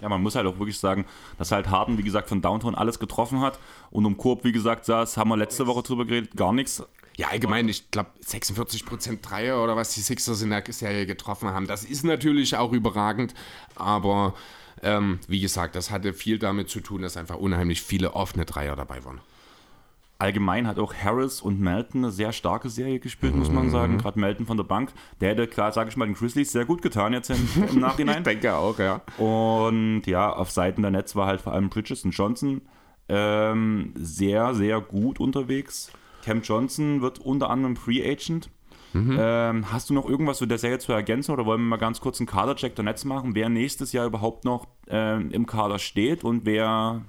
Ja, 0.00 0.08
man 0.08 0.22
muss 0.22 0.34
halt 0.34 0.46
auch 0.46 0.58
wirklich 0.58 0.78
sagen, 0.78 1.04
dass 1.38 1.50
halt 1.50 1.70
Harden, 1.70 1.98
wie 1.98 2.02
gesagt, 2.02 2.28
von 2.28 2.40
Downtown 2.40 2.74
alles 2.74 2.98
getroffen 2.98 3.40
hat 3.40 3.58
und 3.90 4.06
um 4.06 4.16
Korb, 4.16 4.44
wie 4.44 4.52
gesagt, 4.52 4.84
saß, 4.84 5.16
haben 5.16 5.28
wir 5.28 5.36
letzte 5.36 5.66
Woche 5.66 5.82
drüber 5.82 6.04
geredet, 6.04 6.36
gar 6.36 6.52
nichts. 6.52 6.82
Ja, 7.16 7.28
allgemein, 7.28 7.68
ich 7.68 7.90
glaube 7.90 8.10
46% 8.24 9.20
Dreier 9.22 9.62
oder 9.62 9.74
was 9.74 9.92
die 9.94 10.00
Sixers 10.00 10.40
in 10.42 10.50
der 10.50 10.62
Serie 10.68 11.04
getroffen 11.04 11.48
haben, 11.48 11.66
das 11.66 11.84
ist 11.84 12.04
natürlich 12.04 12.56
auch 12.56 12.72
überragend, 12.72 13.34
aber 13.74 14.34
ähm, 14.82 15.18
wie 15.26 15.40
gesagt, 15.40 15.74
das 15.74 15.90
hatte 15.90 16.12
viel 16.12 16.38
damit 16.38 16.70
zu 16.70 16.80
tun, 16.80 17.02
dass 17.02 17.16
einfach 17.16 17.36
unheimlich 17.36 17.82
viele 17.82 18.14
offene 18.14 18.44
Dreier 18.44 18.76
dabei 18.76 19.04
waren. 19.04 19.20
Allgemein 20.20 20.66
hat 20.66 20.80
auch 20.80 20.94
Harris 20.94 21.40
und 21.40 21.60
Melton 21.60 22.02
eine 22.02 22.12
sehr 22.12 22.32
starke 22.32 22.68
Serie 22.68 22.98
gespielt, 22.98 23.36
muss 23.36 23.52
man 23.52 23.70
sagen. 23.70 23.98
Gerade 23.98 24.18
Melton 24.18 24.46
von 24.46 24.56
der 24.56 24.64
Bank. 24.64 24.92
Der 25.20 25.30
hätte, 25.30 25.46
klar, 25.46 25.70
sage 25.70 25.90
ich 25.90 25.96
mal, 25.96 26.06
den 26.06 26.14
Grizzlies 26.14 26.50
sehr 26.50 26.64
gut 26.64 26.82
getan 26.82 27.12
jetzt 27.12 27.30
im, 27.30 27.48
im 27.70 27.78
Nachhinein. 27.80 28.24
denke 28.24 28.54
auch, 28.54 28.80
ja. 28.80 29.00
Und 29.16 30.02
ja, 30.06 30.32
auf 30.32 30.50
Seiten 30.50 30.82
der 30.82 30.90
Netz 30.90 31.14
war 31.14 31.26
halt 31.28 31.40
vor 31.40 31.52
allem 31.52 31.68
Bridges 31.68 32.04
und 32.04 32.10
Johnson 32.10 32.62
ähm, 33.08 33.94
sehr, 33.96 34.54
sehr 34.54 34.80
gut 34.80 35.20
unterwegs. 35.20 35.92
Cam 36.24 36.42
Johnson 36.42 37.00
wird 37.00 37.20
unter 37.20 37.48
anderem 37.50 37.76
Free 37.76 38.02
Agent. 38.02 38.50
Ähm, 38.94 39.70
hast 39.70 39.90
du 39.90 39.94
noch 39.94 40.08
irgendwas 40.08 40.38
zu 40.38 40.46
der 40.46 40.58
Serie 40.58 40.78
zu 40.78 40.92
ergänzen 40.92 41.30
oder 41.32 41.44
wollen 41.46 41.60
wir 41.60 41.68
mal 41.68 41.76
ganz 41.76 42.00
kurz 42.00 42.18
einen 42.20 42.26
Kadercheck 42.26 42.74
der 42.74 42.84
Netz 42.84 43.04
machen, 43.04 43.34
wer 43.34 43.48
nächstes 43.48 43.92
Jahr 43.92 44.06
überhaupt 44.06 44.44
noch 44.44 44.66
ähm, 44.88 45.30
im 45.30 45.46
Kader 45.46 45.78
steht 45.78 46.24
und 46.24 46.46
wer 46.46 47.02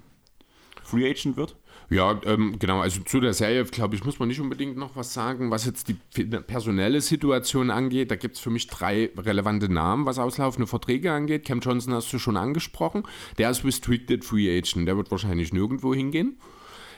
Free 0.83 1.09
Agent 1.09 1.37
wird? 1.37 1.55
Ja, 1.89 2.19
ähm, 2.25 2.57
genau, 2.59 2.81
also 2.81 3.01
zu 3.01 3.19
der 3.19 3.33
Serie, 3.33 3.63
glaube 3.65 3.95
ich, 3.95 4.03
muss 4.05 4.19
man 4.19 4.27
nicht 4.27 4.39
unbedingt 4.39 4.77
noch 4.77 4.95
was 4.95 5.11
sagen, 5.13 5.49
was 5.49 5.65
jetzt 5.65 5.87
die 5.87 5.95
personelle 6.23 7.01
Situation 7.01 7.71
angeht. 7.71 8.11
Da 8.11 8.15
gibt 8.15 8.35
es 8.35 8.41
für 8.41 8.51
mich 8.51 8.67
drei 8.67 9.09
relevante 9.17 9.69
Namen, 9.69 10.05
was 10.05 10.19
auslaufende 10.19 10.67
Verträge 10.67 11.11
angeht. 11.11 11.45
Cam 11.45 11.61
Johnson 11.61 11.95
hast 11.95 12.13
du 12.13 12.19
schon 12.19 12.37
angesprochen. 12.37 13.03
Der 13.39 13.49
ist 13.49 13.65
Restricted 13.65 14.23
Free 14.23 14.55
Agent, 14.55 14.87
der 14.87 14.97
wird 14.97 15.09
wahrscheinlich 15.09 15.51
nirgendwo 15.51 15.95
hingehen. 15.95 16.37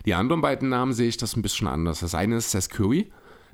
Die 0.05 0.13
anderen 0.13 0.41
beiden 0.41 0.67
Namen 0.67 0.91
sehe 0.91 1.07
ich 1.07 1.17
das 1.17 1.37
ein 1.37 1.41
bisschen 1.41 1.67
anders. 1.67 2.01
Das 2.01 2.13
eine 2.13 2.37
ist 2.37 2.51
Seth 2.51 2.69
Curry, 2.69 3.11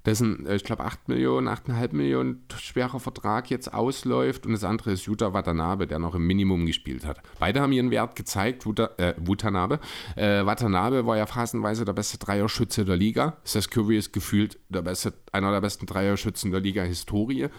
dessen, 0.08 0.48
äh, 0.48 0.56
ich 0.56 0.64
glaube, 0.64 0.86
8 0.86 1.10
Millionen, 1.10 1.48
8,5 1.48 1.94
Millionen 1.94 2.44
schwerer 2.58 3.00
Vertrag 3.00 3.52
jetzt 3.52 3.74
ausläuft. 3.74 4.46
Und 4.46 4.54
das 4.54 4.64
andere 4.64 4.92
ist 4.92 5.06
Yuta 5.06 5.34
Watanabe, 5.34 5.86
der 5.86 6.00
noch 6.00 6.16
im 6.16 6.26
Minimum 6.26 6.66
gespielt 6.66 7.06
hat. 7.06 7.22
Beide 7.40 7.62
haben 7.62 7.74
ihren 7.74 7.92
Wert 7.92 8.16
gezeigt, 8.16 8.66
Wuta, 8.66 8.90
äh, 8.98 9.14
Watanabe. 9.18 9.80
Äh, 10.16 10.46
Watanabe 10.46 11.06
war 11.06 11.18
ja 11.18 11.26
phasenweise 11.26 11.86
der 11.86 11.94
beste 11.94 12.18
Dreierschütze 12.18 12.86
der 12.86 12.96
Liga. 12.96 13.38
Seth 13.44 13.70
Curry 13.70 13.98
ist 13.98 14.14
gefühlt 14.14 14.58
der 14.70 14.82
beste, 14.82 15.14
einer 15.32 15.52
der 15.52 15.62
besten 15.62 15.86
Dreierschützen 15.86 16.52
der 16.52 16.62
Liga-Historie. 16.62 17.50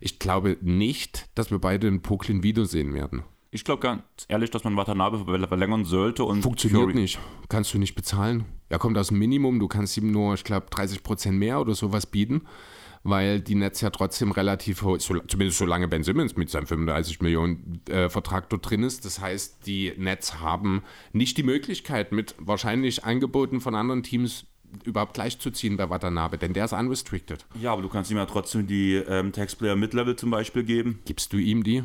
Ich 0.00 0.18
glaube 0.18 0.58
nicht, 0.60 1.28
dass 1.36 1.52
wir 1.52 1.60
beide 1.60 1.86
in 1.86 2.02
Brooklyn 2.02 2.42
wiedersehen 2.42 2.92
werden. 2.92 3.22
Ich 3.54 3.64
glaube 3.64 3.82
ganz 3.82 4.02
ehrlich, 4.28 4.50
dass 4.50 4.64
man 4.64 4.76
Watanabe 4.76 5.18
verlängern 5.46 5.84
sollte 5.84 6.24
und 6.24 6.40
Funktioniert 6.40 6.84
Curry- 6.84 6.94
nicht. 6.94 7.18
Kannst 7.50 7.74
du 7.74 7.78
nicht 7.78 7.94
bezahlen. 7.94 8.46
Er 8.70 8.78
kommt 8.78 8.96
aus 8.96 9.08
dem 9.08 9.18
Minimum, 9.18 9.60
du 9.60 9.68
kannst 9.68 9.94
ihm 9.98 10.10
nur, 10.10 10.32
ich 10.32 10.42
glaube, 10.42 10.68
30% 10.68 11.32
mehr 11.32 11.60
oder 11.60 11.74
sowas 11.74 12.06
bieten, 12.06 12.46
weil 13.02 13.40
die 13.40 13.54
Nets 13.54 13.82
ja 13.82 13.90
trotzdem 13.90 14.32
relativ 14.32 14.80
hoch, 14.80 14.98
so, 15.00 15.18
zumindest 15.18 15.58
solange 15.58 15.86
Ben 15.86 16.02
Simmons 16.02 16.34
mit 16.34 16.48
seinem 16.48 16.66
35 16.66 17.20
Millionen 17.20 17.82
äh, 17.90 18.08
Vertrag 18.08 18.48
dort 18.48 18.70
drin 18.70 18.84
ist. 18.84 19.04
Das 19.04 19.20
heißt, 19.20 19.66
die 19.66 19.92
Nets 19.98 20.40
haben 20.40 20.82
nicht 21.12 21.36
die 21.36 21.42
Möglichkeit, 21.42 22.10
mit 22.12 22.34
wahrscheinlich 22.38 23.04
Angeboten 23.04 23.60
von 23.60 23.74
anderen 23.74 24.02
Teams 24.02 24.46
überhaupt 24.84 25.12
gleichzuziehen 25.12 25.76
bei 25.76 25.90
Watanabe, 25.90 26.38
denn 26.38 26.54
der 26.54 26.64
ist 26.64 26.72
unrestricted. 26.72 27.44
Ja, 27.60 27.74
aber 27.74 27.82
du 27.82 27.90
kannst 27.90 28.10
ihm 28.10 28.16
ja 28.16 28.24
trotzdem 28.24 28.66
die 28.66 28.94
ähm, 28.94 29.32
Taxplayer 29.32 29.76
Mid-Level 29.76 30.16
zum 30.16 30.30
Beispiel 30.30 30.64
geben. 30.64 31.00
Gibst 31.04 31.34
du 31.34 31.36
ihm 31.36 31.62
die? 31.62 31.82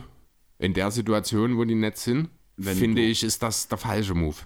In 0.60 0.74
der 0.74 0.92
Situation, 0.92 1.58
wo 1.58 1.66
die 1.66 1.76
Nets 1.76 2.04
sind, 2.04 2.30
Wenn 2.56 2.78
finde 2.78 3.02
ich, 3.04 3.24
ist 3.24 3.44
das 3.44 3.68
der 3.68 3.78
falsche 3.78 4.16
Move. 4.16 4.38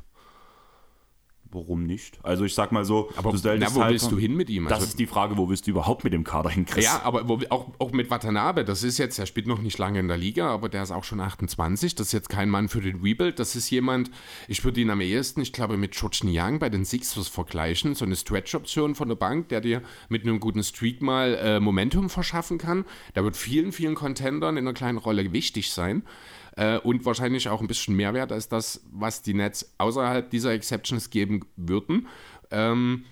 Warum 1.54 1.84
nicht? 1.86 2.18
Also 2.24 2.46
ich 2.46 2.56
sag 2.56 2.72
mal 2.72 2.86
so, 2.86 3.10
Aber 3.18 3.34
na, 3.34 3.76
wo 3.76 3.82
halt- 3.82 3.92
willst 3.92 4.10
du 4.10 4.18
hin 4.18 4.36
mit 4.36 4.50
ihm? 4.50 4.64
Das 4.66 4.74
Also- 4.76 4.86
ist 4.86 5.00
die 5.00 5.06
Frage, 5.06 5.38
wo 5.38 5.50
willst 5.50 5.68
du 5.68 5.72
überhaupt 5.72 6.04
mit 6.06 6.14
dem 6.14 6.24
Kader 6.24 6.50
hin, 6.50 6.66
Chris? 6.66 6.86
Ja, 6.86 7.02
aber 7.04 7.28
wo, 7.28 7.40
auch, 7.50 7.68
auch 7.78 7.92
mit 7.92 8.10
Watanabe, 8.10 8.64
das 8.64 8.84
ist 8.84 8.98
jetzt, 8.98 9.18
der 9.20 9.26
spielt 9.26 9.48
noch 9.48 9.62
nicht 9.62 9.78
lange 9.78 10.00
in 10.00 10.08
der 10.08 10.16
Liga, 10.18 10.48
aber 10.50 10.70
der 10.70 10.84
ist 10.84 10.92
auch 10.92 11.04
schon 11.04 11.20
28. 11.20 11.96
Das 11.96 12.08
ist 12.08 12.14
jetzt 12.14 12.30
kein 12.30 12.50
Mann 12.50 12.70
für 12.70 12.80
den 12.80 13.02
Rebuild. 13.02 13.38
Das 13.40 13.56
ist 13.58 13.70
jemand, 13.70 14.10
ich 14.48 14.64
würde 14.64 14.80
ihn 14.80 14.90
am 14.90 15.02
ehesten, 15.02 15.42
ich 15.42 15.52
glaube, 15.52 15.76
mit 15.76 15.92
George 15.92 16.22
Niang 16.24 16.60
bei 16.60 16.70
den 16.70 16.86
Sixers 16.86 17.28
vergleichen. 17.28 17.96
So 17.96 18.06
eine 18.06 18.16
Stretch-Option 18.16 18.96
von 18.96 19.10
der 19.10 19.16
Bank, 19.16 19.50
der 19.50 19.60
dir 19.60 19.82
mit 20.08 20.24
einem 20.24 20.40
guten 20.40 20.64
Streak 20.64 21.02
mal 21.02 21.36
äh, 21.36 21.60
Momentum 21.60 22.10
verschaffen 22.10 22.58
kann. 22.58 22.86
Der 23.16 23.24
wird 23.26 23.36
vielen, 23.36 23.74
vielen 23.74 23.96
Contendern 23.96 24.56
in 24.56 24.66
einer 24.66 24.74
kleinen 24.74 24.98
Rolle 25.00 25.34
wichtig 25.34 25.72
sein. 25.74 26.04
Äh, 26.58 26.80
und 26.80 27.06
wahrscheinlich 27.06 27.48
auch 27.50 27.62
ein 27.62 27.68
bisschen 27.68 27.96
mehr 27.96 28.14
wert 28.14 28.32
als 28.32 28.50
das, 28.50 28.82
was 28.92 29.22
die 29.22 29.34
Nets 29.34 29.74
außerhalb 29.78 30.30
dieser 30.30 30.52
Exceptions 30.52 31.10
geben 31.10 31.46
würden. 31.56 32.08
Ähm, 32.52 33.06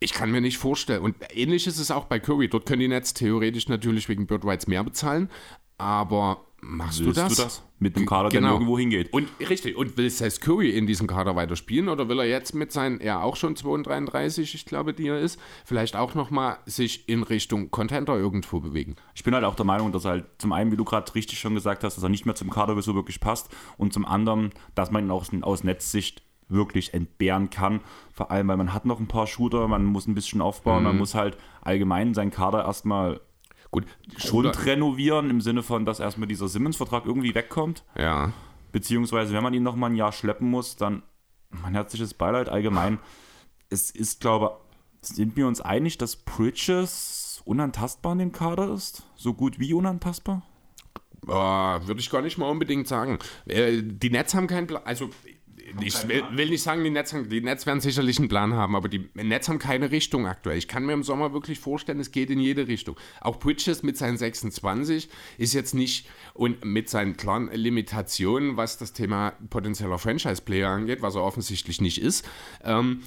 ich 0.00 0.12
kann 0.12 0.30
mir 0.30 0.40
nicht 0.40 0.58
vorstellen. 0.58 1.02
Und 1.02 1.16
ähnlich 1.34 1.66
ist 1.66 1.78
es 1.78 1.90
auch 1.90 2.04
bei 2.06 2.18
Curry. 2.18 2.48
Dort 2.48 2.66
können 2.66 2.80
die 2.80 2.88
Nets 2.88 3.14
theoretisch 3.14 3.68
natürlich 3.68 4.08
wegen 4.08 4.26
Bird 4.26 4.44
Rights 4.44 4.66
mehr 4.66 4.82
bezahlen. 4.82 5.30
Aber 5.76 6.44
machst 6.62 7.00
Willst 7.04 7.16
du 7.18 7.22
das? 7.22 7.36
du 7.36 7.42
das? 7.42 7.62
Mit 7.78 7.96
einem 7.96 8.06
Kader, 8.06 8.28
der 8.28 8.40
Genau. 8.40 8.52
nirgendwo 8.52 8.78
hingeht. 8.78 9.12
Und 9.12 9.28
richtig, 9.48 9.76
und 9.76 9.96
will 9.96 10.10
Seth 10.10 10.40
Curry 10.40 10.70
in 10.70 10.86
diesem 10.86 11.06
Kader 11.06 11.34
weiterspielen 11.36 11.88
oder 11.88 12.08
will 12.08 12.18
er 12.18 12.26
jetzt 12.26 12.54
mit 12.54 12.72
seinen, 12.72 13.00
ja 13.00 13.22
auch 13.22 13.36
schon 13.36 13.56
32, 13.56 14.54
ich 14.54 14.66
glaube, 14.66 14.92
die 14.92 15.08
er 15.08 15.18
ist, 15.18 15.40
vielleicht 15.64 15.96
auch 15.96 16.14
nochmal 16.14 16.58
sich 16.66 17.08
in 17.08 17.22
Richtung 17.22 17.70
Contender 17.70 18.16
irgendwo 18.16 18.60
bewegen? 18.60 18.96
Ich 19.14 19.24
bin 19.24 19.34
halt 19.34 19.44
auch 19.44 19.54
der 19.54 19.64
Meinung, 19.64 19.92
dass 19.92 20.04
er 20.04 20.10
halt 20.12 20.24
zum 20.38 20.52
einen, 20.52 20.70
wie 20.72 20.76
du 20.76 20.84
gerade 20.84 21.14
richtig 21.14 21.38
schon 21.38 21.54
gesagt 21.54 21.82
hast, 21.84 21.96
dass 21.96 22.02
er 22.04 22.10
nicht 22.10 22.26
mehr 22.26 22.34
zum 22.34 22.50
Kader 22.50 22.80
so 22.82 22.94
wirklich 22.94 23.20
passt 23.20 23.48
und 23.78 23.92
zum 23.92 24.04
anderen, 24.04 24.50
dass 24.74 24.90
man 24.90 25.04
ihn 25.06 25.10
auch 25.10 25.24
aus 25.42 25.64
Netzsicht 25.64 26.22
wirklich 26.48 26.92
entbehren 26.94 27.48
kann. 27.48 27.80
Vor 28.12 28.30
allem, 28.30 28.48
weil 28.48 28.56
man 28.56 28.74
hat 28.74 28.84
noch 28.84 28.98
ein 29.00 29.06
paar 29.06 29.26
Shooter, 29.26 29.68
man 29.68 29.84
muss 29.84 30.06
ein 30.08 30.14
bisschen 30.14 30.40
aufbauen, 30.40 30.78
Mhm. 30.78 30.84
man 30.88 30.98
muss 30.98 31.14
halt 31.14 31.38
allgemein 31.62 32.12
seinen 32.12 32.30
Kader 32.32 32.64
erstmal 32.64 33.20
Gut, 33.70 33.86
renovieren, 34.66 35.30
im 35.30 35.40
Sinne 35.40 35.62
von, 35.62 35.84
dass 35.84 36.00
erstmal 36.00 36.26
dieser 36.26 36.48
Simmons-Vertrag 36.48 37.06
irgendwie 37.06 37.34
wegkommt. 37.34 37.84
Ja. 37.96 38.32
Beziehungsweise, 38.72 39.32
wenn 39.32 39.42
man 39.42 39.54
ihn 39.54 39.62
nochmal 39.62 39.90
ein 39.90 39.96
Jahr 39.96 40.12
schleppen 40.12 40.50
muss, 40.50 40.76
dann 40.76 41.02
mein 41.50 41.74
herzliches 41.74 42.14
Beileid 42.14 42.48
allgemein. 42.48 42.98
Es 43.68 43.90
ist, 43.90 44.20
glaube 44.20 44.58
sind 45.02 45.36
wir 45.36 45.46
uns 45.46 45.60
einig, 45.60 45.98
dass 45.98 46.16
Bridges 46.16 47.42
unantastbar 47.44 48.12
in 48.12 48.18
dem 48.18 48.32
Kader 48.32 48.72
ist? 48.74 49.04
So 49.16 49.34
gut 49.34 49.58
wie 49.58 49.72
unantastbar? 49.72 50.42
Äh, 51.26 51.30
Würde 51.30 52.00
ich 52.00 52.10
gar 52.10 52.22
nicht 52.22 52.38
mal 52.38 52.50
unbedingt 52.50 52.88
sagen. 52.88 53.18
Äh, 53.46 53.82
die 53.82 54.10
Nets 54.10 54.34
haben 54.34 54.46
keinen 54.46 54.66
Plan. 54.66 54.82
Also, 54.84 55.10
ich 55.82 56.08
will, 56.08 56.24
will 56.32 56.50
nicht 56.50 56.62
sagen, 56.62 56.84
die 56.84 56.90
Nets, 56.90 57.12
haben, 57.12 57.28
die 57.28 57.40
Nets 57.40 57.66
werden 57.66 57.80
sicherlich 57.80 58.18
einen 58.18 58.28
Plan 58.28 58.54
haben, 58.54 58.76
aber 58.76 58.88
die 58.88 59.08
Nets 59.14 59.48
haben 59.48 59.58
keine 59.58 59.90
Richtung 59.90 60.26
aktuell. 60.26 60.58
Ich 60.58 60.68
kann 60.68 60.84
mir 60.84 60.92
im 60.92 61.02
Sommer 61.02 61.32
wirklich 61.32 61.58
vorstellen, 61.58 62.00
es 62.00 62.10
geht 62.10 62.30
in 62.30 62.40
jede 62.40 62.68
Richtung. 62.68 62.96
Auch 63.20 63.38
Bridges 63.38 63.82
mit 63.82 63.96
seinen 63.96 64.16
26 64.16 65.08
ist 65.38 65.54
jetzt 65.54 65.74
nicht 65.74 66.08
und 66.34 66.64
mit 66.64 66.88
seinen 66.88 67.16
klaren 67.16 67.50
Limitationen, 67.52 68.56
was 68.56 68.78
das 68.78 68.92
Thema 68.92 69.32
potenzieller 69.50 69.98
Franchise-Player 69.98 70.68
angeht, 70.68 71.02
was 71.02 71.14
er 71.14 71.22
offensichtlich 71.22 71.80
nicht 71.80 72.00
ist. 72.00 72.28
Ähm, 72.64 73.02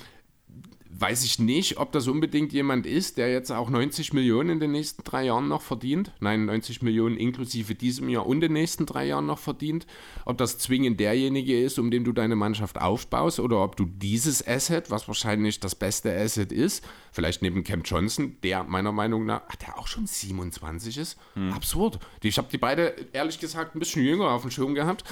weiß 0.99 1.23
ich 1.23 1.39
nicht, 1.39 1.77
ob 1.77 1.91
das 1.91 2.07
unbedingt 2.07 2.53
jemand 2.53 2.85
ist, 2.85 3.17
der 3.17 3.31
jetzt 3.31 3.51
auch 3.51 3.69
90 3.69 4.13
Millionen 4.13 4.51
in 4.51 4.59
den 4.59 4.71
nächsten 4.71 5.03
drei 5.03 5.25
Jahren 5.25 5.47
noch 5.47 5.61
verdient. 5.61 6.11
Nein, 6.19 6.45
90 6.45 6.81
Millionen 6.83 7.17
inklusive 7.17 7.73
diesem 7.73 8.09
Jahr 8.09 8.27
und 8.27 8.41
den 8.41 8.53
nächsten 8.53 8.85
drei 8.85 9.07
Jahren 9.07 9.25
noch 9.25 9.39
verdient. 9.39 9.87
Ob 10.25 10.37
das 10.37 10.59
zwingend 10.59 10.99
derjenige 10.99 11.59
ist, 11.59 11.79
um 11.79 11.89
den 11.89 12.03
du 12.03 12.11
deine 12.11 12.35
Mannschaft 12.35 12.79
aufbaust 12.79 13.39
oder 13.39 13.63
ob 13.63 13.75
du 13.75 13.85
dieses 13.85 14.47
Asset, 14.47 14.91
was 14.91 15.07
wahrscheinlich 15.07 15.59
das 15.59 15.73
beste 15.73 16.15
Asset 16.15 16.51
ist, 16.51 16.85
vielleicht 17.11 17.41
neben 17.41 17.63
Cam 17.63 17.81
Johnson, 17.81 18.37
der 18.43 18.63
meiner 18.63 18.91
Meinung 18.91 19.25
nach, 19.25 19.41
ach, 19.47 19.55
der 19.55 19.79
auch 19.79 19.87
schon 19.87 20.05
27 20.05 20.97
ist. 20.97 21.17
Hm. 21.33 21.53
Absurd. 21.53 21.99
Ich 22.21 22.37
habe 22.37 22.49
die 22.51 22.57
beide, 22.57 22.93
ehrlich 23.13 23.39
gesagt, 23.39 23.75
ein 23.75 23.79
bisschen 23.79 24.03
jünger 24.03 24.29
auf 24.29 24.43
dem 24.43 24.51
Schirm 24.51 24.75
gehabt. 24.75 25.03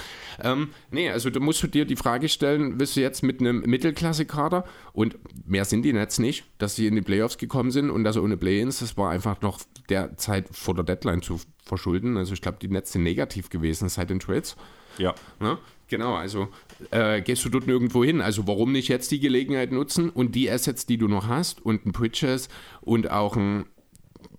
Ähm, 0.42 0.70
nee, 0.92 1.10
also 1.10 1.30
da 1.30 1.40
musst 1.40 1.64
du 1.64 1.68
dir 1.68 1.86
die 1.86 1.96
Frage 1.96 2.30
stellen, 2.30 2.80
willst 2.80 2.96
du 2.96 3.02
jetzt 3.02 3.24
mit 3.24 3.40
einem 3.40 3.62
Mittelklasse-Kader 3.62 4.64
und 4.94 5.18
mehr 5.48 5.66
sind 5.72 5.82
die 5.82 5.94
Nets 5.94 6.20
nicht, 6.20 6.44
dass 6.60 6.76
sie 6.76 6.86
in 6.86 6.94
die 6.94 7.02
Playoffs 7.02 7.40
gekommen 7.40 7.72
sind 7.72 7.90
und 7.90 8.04
das 8.04 8.18
ohne 8.18 8.38
Play-Ins, 8.38 8.80
das 8.80 8.96
war 8.98 9.10
einfach 9.10 9.42
noch 9.42 9.60
der 9.90 10.16
Zeit 10.18 10.48
vor 10.52 10.76
der 10.76 10.84
Deadline 10.84 11.24
zu 11.24 11.42
verschulden. 11.66 12.18
Also 12.18 12.34
ich 12.34 12.42
glaube, 12.42 12.60
die 12.62 12.68
Nets 12.68 12.92
sind 12.92 13.02
negativ 13.02 13.50
gewesen 13.50 13.90
seit 13.90 14.12
den 14.12 14.20
Trades. 14.20 14.56
Ja. 15.00 15.16
ja 15.42 15.58
genau, 15.88 16.16
also 16.16 16.50
äh, 16.92 17.22
gehst 17.22 17.46
du 17.46 17.50
dort 17.50 17.68
nirgendwo 17.68 18.04
hin. 18.04 18.22
Also 18.22 18.48
warum 18.48 18.72
nicht 18.72 18.88
jetzt 18.88 19.12
die 19.12 19.20
Gelegenheit 19.20 19.72
nutzen 19.72 20.10
und 20.10 20.36
die 20.36 20.50
Assets, 20.50 20.86
die 20.86 20.98
du 20.98 21.08
noch 21.08 21.28
hast 21.28 21.64
und 21.66 21.86
ein 21.86 21.92
Bridges 21.92 22.50
und 22.82 23.10
auch 23.10 23.36
ein, 23.36 23.66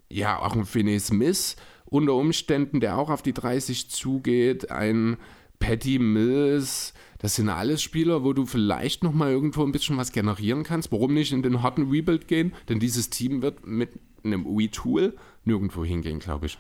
ja, 0.09 0.39
auch 0.39 0.55
ein 0.55 0.65
Finney 0.65 1.01
Smith 1.01 1.57
unter 1.85 2.15
Umständen, 2.15 2.81
der 2.81 2.97
auch 2.97 3.11
auf 3.11 3.23
die 3.23 3.35
30 3.35 3.91
zugeht, 3.91 4.71
ein 4.71 5.19
Patty 5.59 5.99
Mills, 5.99 6.95
das 7.23 7.37
sind 7.37 7.49
alles 7.49 7.81
Spieler, 7.81 8.25
wo 8.25 8.33
du 8.33 8.47
vielleicht 8.47 9.05
noch 9.05 9.13
mal 9.13 9.31
irgendwo 9.31 9.65
ein 9.65 9.73
bisschen 9.73 9.97
was 9.97 10.13
generieren 10.13 10.65
kannst. 10.65 10.91
Warum 10.91 11.15
nicht 11.15 11.33
in 11.33 11.43
den 11.43 11.63
harten 11.63 11.89
Rebuild 11.89 12.27
gehen? 12.29 12.53
Denn 12.69 12.81
dieses 12.81 13.11
Team 13.11 13.43
wird 13.43 13.65
mit 13.67 13.91
einem 14.25 14.45
Retool 14.47 15.17
nirgendwo 15.45 15.85
hingehen, 15.85 16.19
glaube 16.19 16.47
ich. 16.47 16.59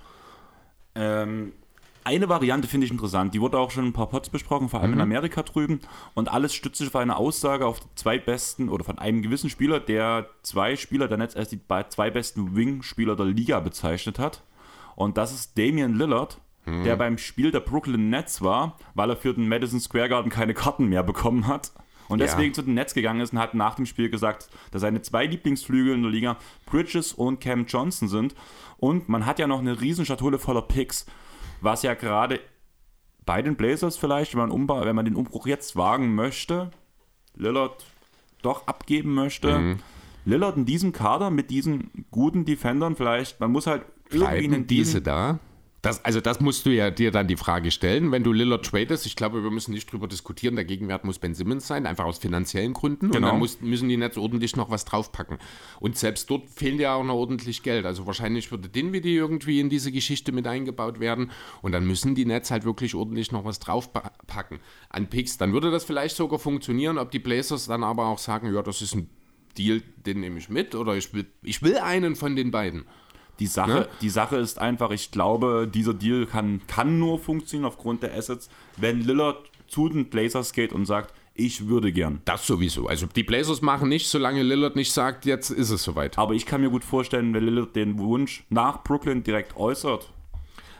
Ähm, 0.94 1.52
eine 2.04 2.28
Variante 2.28 2.68
finde 2.68 2.84
ich 2.84 2.92
interessant. 2.92 3.34
Die 3.34 3.40
wurde 3.40 3.58
auch 3.58 3.70
schon 3.70 3.86
ein 3.86 3.92
paar 3.92 4.08
Pots 4.08 4.30
besprochen, 4.30 4.68
vor 4.68 4.80
allem 4.80 4.90
mhm. 4.90 4.98
in 4.98 5.02
Amerika 5.02 5.42
drüben. 5.42 5.80
Und 6.14 6.32
alles 6.32 6.54
stützt 6.54 6.78
sich 6.78 6.88
auf 6.88 6.96
eine 6.96 7.16
Aussage 7.16 7.66
auf 7.66 7.80
die 7.80 7.94
zwei 7.96 8.18
besten 8.18 8.68
oder 8.68 8.84
von 8.84 8.98
einem 8.98 9.22
gewissen 9.22 9.50
Spieler, 9.50 9.80
der 9.80 10.28
zwei 10.42 10.76
Spieler 10.76 11.08
der 11.08 11.18
Netz 11.18 11.36
als 11.36 11.48
die 11.48 11.60
zwei 11.88 12.10
besten 12.10 12.54
Wing-Spieler 12.54 13.16
der 13.16 13.26
Liga 13.26 13.60
bezeichnet 13.60 14.18
hat. 14.18 14.42
Und 14.94 15.16
das 15.16 15.32
ist 15.32 15.58
Damian 15.58 15.94
Lillard 15.94 16.38
mhm. 16.64 16.84
der 16.84 16.96
beim 16.96 17.18
Spiel 17.18 17.50
der 17.50 17.60
Brooklyn 17.60 18.10
Nets 18.10 18.42
war, 18.42 18.78
weil 18.94 19.10
er 19.10 19.16
für 19.16 19.34
den 19.34 19.48
Madison 19.48 19.80
Square 19.80 20.08
Garden 20.08 20.30
keine 20.30 20.54
Karten 20.54 20.86
mehr 20.86 21.02
bekommen 21.02 21.46
hat. 21.46 21.72
Und 22.08 22.18
deswegen 22.18 22.48
ja. 22.48 22.52
zu 22.52 22.62
den 22.62 22.74
Nets 22.74 22.94
gegangen 22.94 23.20
ist 23.20 23.32
und 23.32 23.38
hat 23.38 23.54
nach 23.54 23.74
dem 23.74 23.86
Spiel 23.86 24.10
gesagt, 24.10 24.50
dass 24.70 24.82
seine 24.82 25.00
zwei 25.00 25.24
Lieblingsflügel 25.24 25.94
in 25.94 26.02
der 26.02 26.10
Liga 26.10 26.36
Bridges 26.66 27.12
und 27.12 27.40
Cam 27.40 27.64
Johnson 27.64 28.08
sind. 28.08 28.34
Und 28.76 29.08
man 29.08 29.24
hat 29.24 29.38
ja 29.38 29.46
noch 29.46 29.60
eine 29.60 29.80
riesen 29.80 30.04
Schatulle 30.04 30.38
voller 30.38 30.62
Picks, 30.62 31.06
was 31.60 31.82
ja 31.82 31.94
gerade 31.94 32.40
bei 33.24 33.40
den 33.40 33.56
Blazers 33.56 33.96
vielleicht, 33.96 34.34
wenn 34.34 34.40
man, 34.40 34.50
Umbau, 34.50 34.84
wenn 34.84 34.96
man 34.96 35.04
den 35.04 35.14
Umbruch 35.14 35.46
jetzt 35.46 35.76
wagen 35.76 36.14
möchte, 36.14 36.70
Lillard 37.34 37.86
doch 38.42 38.66
abgeben 38.66 39.14
möchte. 39.14 39.58
Mhm. 39.58 39.78
Lillard 40.24 40.56
in 40.56 40.66
diesem 40.66 40.92
Kader 40.92 41.30
mit 41.30 41.50
diesen 41.50 42.06
guten 42.10 42.44
Defendern 42.44 42.96
vielleicht, 42.96 43.40
man 43.40 43.50
muss 43.50 43.66
halt 43.66 43.84
irgendwie 44.10 44.44
einen 44.44 44.66
diese 44.66 45.00
da? 45.00 45.38
Das, 45.82 46.04
also 46.04 46.20
das 46.20 46.38
musst 46.38 46.64
du 46.64 46.70
ja 46.70 46.92
dir 46.92 47.10
dann 47.10 47.26
die 47.26 47.36
Frage 47.36 47.72
stellen, 47.72 48.12
wenn 48.12 48.22
du 48.22 48.32
Lillard 48.32 48.64
tradest. 48.64 49.04
Ich 49.04 49.16
glaube, 49.16 49.42
wir 49.42 49.50
müssen 49.50 49.72
nicht 49.72 49.90
drüber 49.90 50.06
diskutieren. 50.06 50.54
Der 50.54 50.64
Gegenwert 50.64 51.04
muss 51.04 51.18
Ben 51.18 51.34
Simmons 51.34 51.66
sein, 51.66 51.86
einfach 51.86 52.04
aus 52.04 52.18
finanziellen 52.18 52.72
Gründen. 52.72 53.10
Genau. 53.10 53.16
Und 53.16 53.32
dann 53.32 53.38
muss, 53.40 53.60
müssen 53.60 53.88
die 53.88 53.96
Nets 53.96 54.16
ordentlich 54.16 54.54
noch 54.54 54.70
was 54.70 54.84
draufpacken. 54.84 55.38
Und 55.80 55.98
selbst 55.98 56.30
dort 56.30 56.48
fehlt 56.48 56.78
ja 56.78 56.94
auch 56.94 57.02
noch 57.02 57.16
ordentlich 57.16 57.64
Geld. 57.64 57.84
Also 57.84 58.06
wahrscheinlich 58.06 58.52
würde 58.52 58.68
Dinwiddie 58.68 59.16
irgendwie 59.16 59.58
in 59.58 59.70
diese 59.70 59.90
Geschichte 59.90 60.30
mit 60.30 60.46
eingebaut 60.46 61.00
werden. 61.00 61.32
Und 61.62 61.72
dann 61.72 61.84
müssen 61.84 62.14
die 62.14 62.26
Nets 62.26 62.52
halt 62.52 62.64
wirklich 62.64 62.94
ordentlich 62.94 63.32
noch 63.32 63.44
was 63.44 63.58
draufpacken 63.58 64.60
an 64.88 65.10
Picks. 65.10 65.36
Dann 65.36 65.52
würde 65.52 65.72
das 65.72 65.82
vielleicht 65.82 66.14
sogar 66.14 66.38
funktionieren, 66.38 66.96
ob 66.96 67.10
die 67.10 67.18
Blazers 67.18 67.66
dann 67.66 67.82
aber 67.82 68.06
auch 68.06 68.18
sagen, 68.18 68.54
ja, 68.54 68.62
das 68.62 68.82
ist 68.82 68.94
ein 68.94 69.10
Deal, 69.58 69.82
den 70.06 70.20
nehme 70.20 70.38
ich 70.38 70.48
mit 70.48 70.76
oder 70.76 70.96
ich 70.96 71.12
will, 71.12 71.26
ich 71.42 71.60
will 71.62 71.76
einen 71.76 72.14
von 72.14 72.36
den 72.36 72.52
beiden. 72.52 72.84
Die 73.38 73.46
Sache, 73.46 73.70
ne? 73.70 73.88
die 74.00 74.10
Sache 74.10 74.36
ist 74.36 74.58
einfach, 74.58 74.90
ich 74.90 75.10
glaube, 75.10 75.68
dieser 75.72 75.94
Deal 75.94 76.26
kann, 76.26 76.60
kann 76.66 76.98
nur 76.98 77.18
funktionieren 77.18 77.66
aufgrund 77.66 78.02
der 78.02 78.14
Assets, 78.14 78.48
wenn 78.76 79.00
Lillard 79.00 79.50
zu 79.66 79.88
den 79.88 80.10
Blazers 80.10 80.52
geht 80.52 80.72
und 80.72 80.84
sagt, 80.84 81.14
ich 81.34 81.66
würde 81.66 81.92
gern. 81.92 82.20
Das 82.26 82.46
sowieso. 82.46 82.88
Also 82.88 83.06
die 83.06 83.22
Blazers 83.22 83.62
machen 83.62 83.88
nicht, 83.88 84.06
solange 84.06 84.42
Lillard 84.42 84.76
nicht 84.76 84.92
sagt, 84.92 85.24
jetzt 85.24 85.50
ist 85.50 85.70
es 85.70 85.82
soweit. 85.82 86.18
Aber 86.18 86.34
ich 86.34 86.44
kann 86.44 86.60
mir 86.60 86.68
gut 86.68 86.84
vorstellen, 86.84 87.32
wenn 87.32 87.44
Lillard 87.44 87.74
den 87.74 87.98
Wunsch 87.98 88.44
nach 88.50 88.82
Brooklyn 88.82 89.22
direkt 89.22 89.56
äußert, 89.56 90.10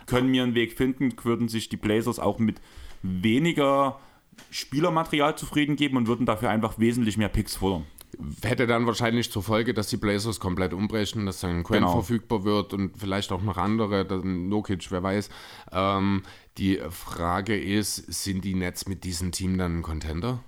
können 0.07 0.31
wir 0.33 0.43
einen 0.43 0.55
Weg 0.55 0.77
finden, 0.77 1.15
würden 1.23 1.49
sich 1.49 1.71
die 1.71 1.77
Blazers 1.79 2.19
auch 2.19 2.39
mit 2.39 2.61
weniger 3.03 3.99
Spielermaterial 4.51 5.37
zufrieden 5.37 5.77
geben 5.77 5.97
und 5.97 6.07
würden 6.07 6.27
dafür 6.27 6.51
einfach 6.51 6.79
wesentlich 6.79 7.17
mehr 7.17 7.29
Picks 7.29 7.57
fordern 7.57 7.87
hätte 8.43 8.67
dann 8.67 8.87
wahrscheinlich 8.87 9.31
zur 9.31 9.43
Folge, 9.43 9.75
dass 9.75 9.89
die 9.89 9.97
Blazers 9.97 10.41
komplett 10.41 10.73
umbrechen, 10.73 11.27
dass 11.27 11.41
dann 11.41 11.63
Quen 11.63 11.81
genau. 11.81 11.93
verfügbar 11.93 12.45
wird 12.45 12.75
und 12.75 12.99
vielleicht 12.99 13.33
auch 13.33 13.43
noch 13.43 13.57
andere, 13.57 14.05
dann 14.05 14.49
Nokic, 14.49 14.91
wer 14.91 15.03
weiß. 15.03 15.31
Ähm, 15.73 16.23
die 16.59 16.81
Frage 16.91 17.59
ist, 17.59 17.97
sind 17.97 18.45
die 18.45 18.55
Nets 18.55 18.87
mit 18.87 19.05
diesem 19.05 19.33
Team 19.33 19.59
dann 19.59 19.79
ein 19.79 19.83
Contender? 19.83 20.41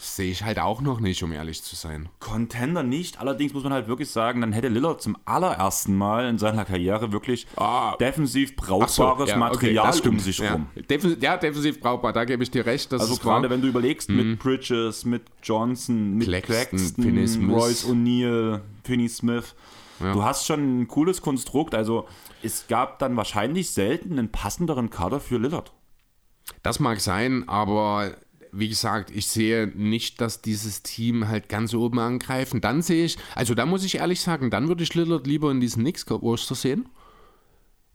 Sehe 0.00 0.30
ich 0.30 0.44
halt 0.44 0.60
auch 0.60 0.80
noch 0.80 1.00
nicht, 1.00 1.22
um 1.24 1.32
ehrlich 1.32 1.62
zu 1.62 1.74
sein. 1.74 2.08
Contender 2.20 2.84
nicht, 2.84 3.20
allerdings 3.20 3.52
muss 3.52 3.64
man 3.64 3.72
halt 3.72 3.88
wirklich 3.88 4.10
sagen, 4.10 4.40
dann 4.40 4.52
hätte 4.52 4.68
Lillard 4.68 5.02
zum 5.02 5.16
allerersten 5.24 5.96
Mal 5.96 6.28
in 6.28 6.38
seiner 6.38 6.64
Karriere 6.64 7.10
wirklich 7.10 7.48
ah. 7.56 7.96
defensiv 7.96 8.54
brauchbares 8.54 8.94
so, 8.94 9.26
ja, 9.26 9.36
Material 9.36 9.92
okay, 9.92 10.08
um 10.08 10.20
sich 10.20 10.40
rum. 10.40 10.68
Ja. 10.76 10.82
Defensiv, 10.82 11.20
ja, 11.20 11.36
defensiv 11.36 11.80
brauchbar, 11.80 12.12
da 12.12 12.24
gebe 12.24 12.44
ich 12.44 12.50
dir 12.50 12.64
recht. 12.64 12.92
also 12.92 13.16
gerade 13.16 13.50
wenn 13.50 13.60
du 13.60 13.66
überlegst, 13.66 14.08
mhm. 14.08 14.16
mit 14.16 14.38
Bridges, 14.38 15.04
mit 15.04 15.22
Johnson, 15.42 16.14
mit 16.14 16.28
Claxton, 16.28 16.94
Claxton 16.94 17.50
Royce 17.50 17.84
O'Neill, 17.84 18.60
Finney 18.84 19.08
Smith, 19.08 19.56
ja. 19.98 20.12
du 20.12 20.22
hast 20.22 20.46
schon 20.46 20.82
ein 20.82 20.88
cooles 20.88 21.22
Konstrukt, 21.22 21.74
also 21.74 22.06
es 22.44 22.68
gab 22.68 23.00
dann 23.00 23.16
wahrscheinlich 23.16 23.72
selten 23.72 24.12
einen 24.12 24.30
passenderen 24.30 24.90
Kader 24.90 25.18
für 25.18 25.38
Lillard. 25.38 25.72
Das 26.62 26.78
mag 26.80 27.00
sein, 27.00 27.48
aber 27.48 28.16
wie 28.52 28.68
gesagt, 28.68 29.10
ich 29.10 29.26
sehe 29.26 29.66
nicht, 29.74 30.20
dass 30.20 30.42
dieses 30.42 30.82
Team 30.82 31.28
halt 31.28 31.48
ganz 31.48 31.74
oben 31.74 31.98
angreifen. 31.98 32.60
Dann 32.60 32.82
sehe 32.82 33.04
ich, 33.04 33.16
also 33.34 33.54
da 33.54 33.66
muss 33.66 33.84
ich 33.84 33.96
ehrlich 33.96 34.20
sagen, 34.20 34.50
dann 34.50 34.68
würde 34.68 34.82
ich 34.82 34.94
Lillard 34.94 35.26
lieber 35.26 35.50
in 35.50 35.60
diesen 35.60 35.82
Knicks-Roster 35.82 36.54
sehen. 36.54 36.88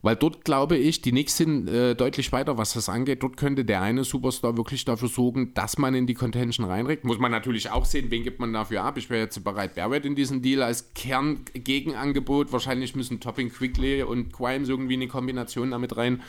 Weil 0.04 0.16
dort 0.16 0.44
glaube 0.44 0.76
ich, 0.76 1.00
die 1.00 1.12
Knicks 1.12 1.38
sind 1.38 1.66
äh, 1.66 1.94
deutlich 1.94 2.30
weiter, 2.30 2.58
was 2.58 2.74
das 2.74 2.90
angeht. 2.90 3.22
Dort 3.22 3.38
könnte 3.38 3.64
der 3.64 3.80
eine 3.80 4.04
Superstar 4.04 4.54
wirklich 4.58 4.84
dafür 4.84 5.08
sorgen, 5.08 5.54
dass 5.54 5.78
man 5.78 5.94
in 5.94 6.06
die 6.06 6.12
Contention 6.12 6.66
reinrückt. 6.66 7.06
Muss 7.06 7.18
man 7.18 7.32
natürlich 7.32 7.70
auch 7.70 7.86
sehen, 7.86 8.10
wen 8.10 8.22
gibt 8.22 8.38
man 8.38 8.52
dafür 8.52 8.84
ab. 8.84 8.98
Ich 8.98 9.08
wäre 9.08 9.22
jetzt 9.22 9.42
bereit, 9.42 9.76
Barrett 9.76 10.04
in 10.04 10.14
diesen 10.14 10.42
Deal 10.42 10.62
als 10.62 10.92
Kerngegenangebot. 10.92 12.52
Wahrscheinlich 12.52 12.94
müssen 12.94 13.18
Topping 13.18 13.48
Quickly 13.48 14.02
und 14.02 14.30
Quimes 14.30 14.68
irgendwie 14.68 14.92
eine 14.92 15.08
Kombination 15.08 15.70
damit 15.70 15.96
rein. 15.96 16.22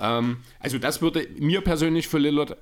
Ähm, 0.00 0.38
also 0.58 0.78
das 0.78 1.02
würde 1.02 1.28
mir 1.38 1.60
persönlich 1.60 2.08
für 2.08 2.16
Lillard 2.16 2.56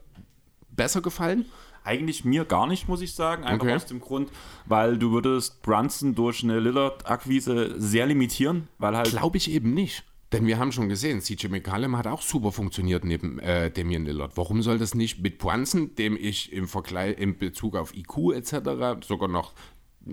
besser 0.76 1.00
gefallen? 1.00 1.46
Eigentlich 1.84 2.24
mir 2.24 2.44
gar 2.44 2.66
nicht, 2.66 2.88
muss 2.88 3.00
ich 3.00 3.14
sagen. 3.14 3.44
Einfach 3.44 3.64
okay. 3.64 3.74
aus 3.74 3.86
dem 3.86 4.00
Grund, 4.00 4.30
weil 4.66 4.98
du 4.98 5.12
würdest 5.12 5.62
Brunson 5.62 6.14
durch 6.14 6.42
eine 6.42 6.58
Lillard-Akquise 6.58 7.74
sehr 7.78 8.06
limitieren, 8.06 8.68
weil 8.78 8.96
halt. 8.96 9.10
Glaube 9.10 9.36
ich 9.36 9.50
eben 9.50 9.72
nicht. 9.72 10.04
Denn 10.32 10.46
wir 10.46 10.58
haben 10.58 10.72
schon 10.72 10.88
gesehen, 10.88 11.20
CJ 11.20 11.46
McCallum 11.46 11.96
hat 11.96 12.08
auch 12.08 12.20
super 12.20 12.50
funktioniert 12.50 13.04
neben 13.04 13.38
äh, 13.38 13.70
Damian 13.70 14.04
Lillard. 14.04 14.36
Warum 14.36 14.60
soll 14.62 14.78
das 14.78 14.94
nicht 14.94 15.20
mit 15.20 15.38
Brunson, 15.38 15.94
dem 15.94 16.16
ich 16.20 16.52
im 16.52 16.66
Vergleich 16.66 17.16
in 17.18 17.38
Bezug 17.38 17.76
auf 17.76 17.94
IQ 17.94 18.32
etc. 18.34 19.06
sogar 19.06 19.28
noch 19.28 19.52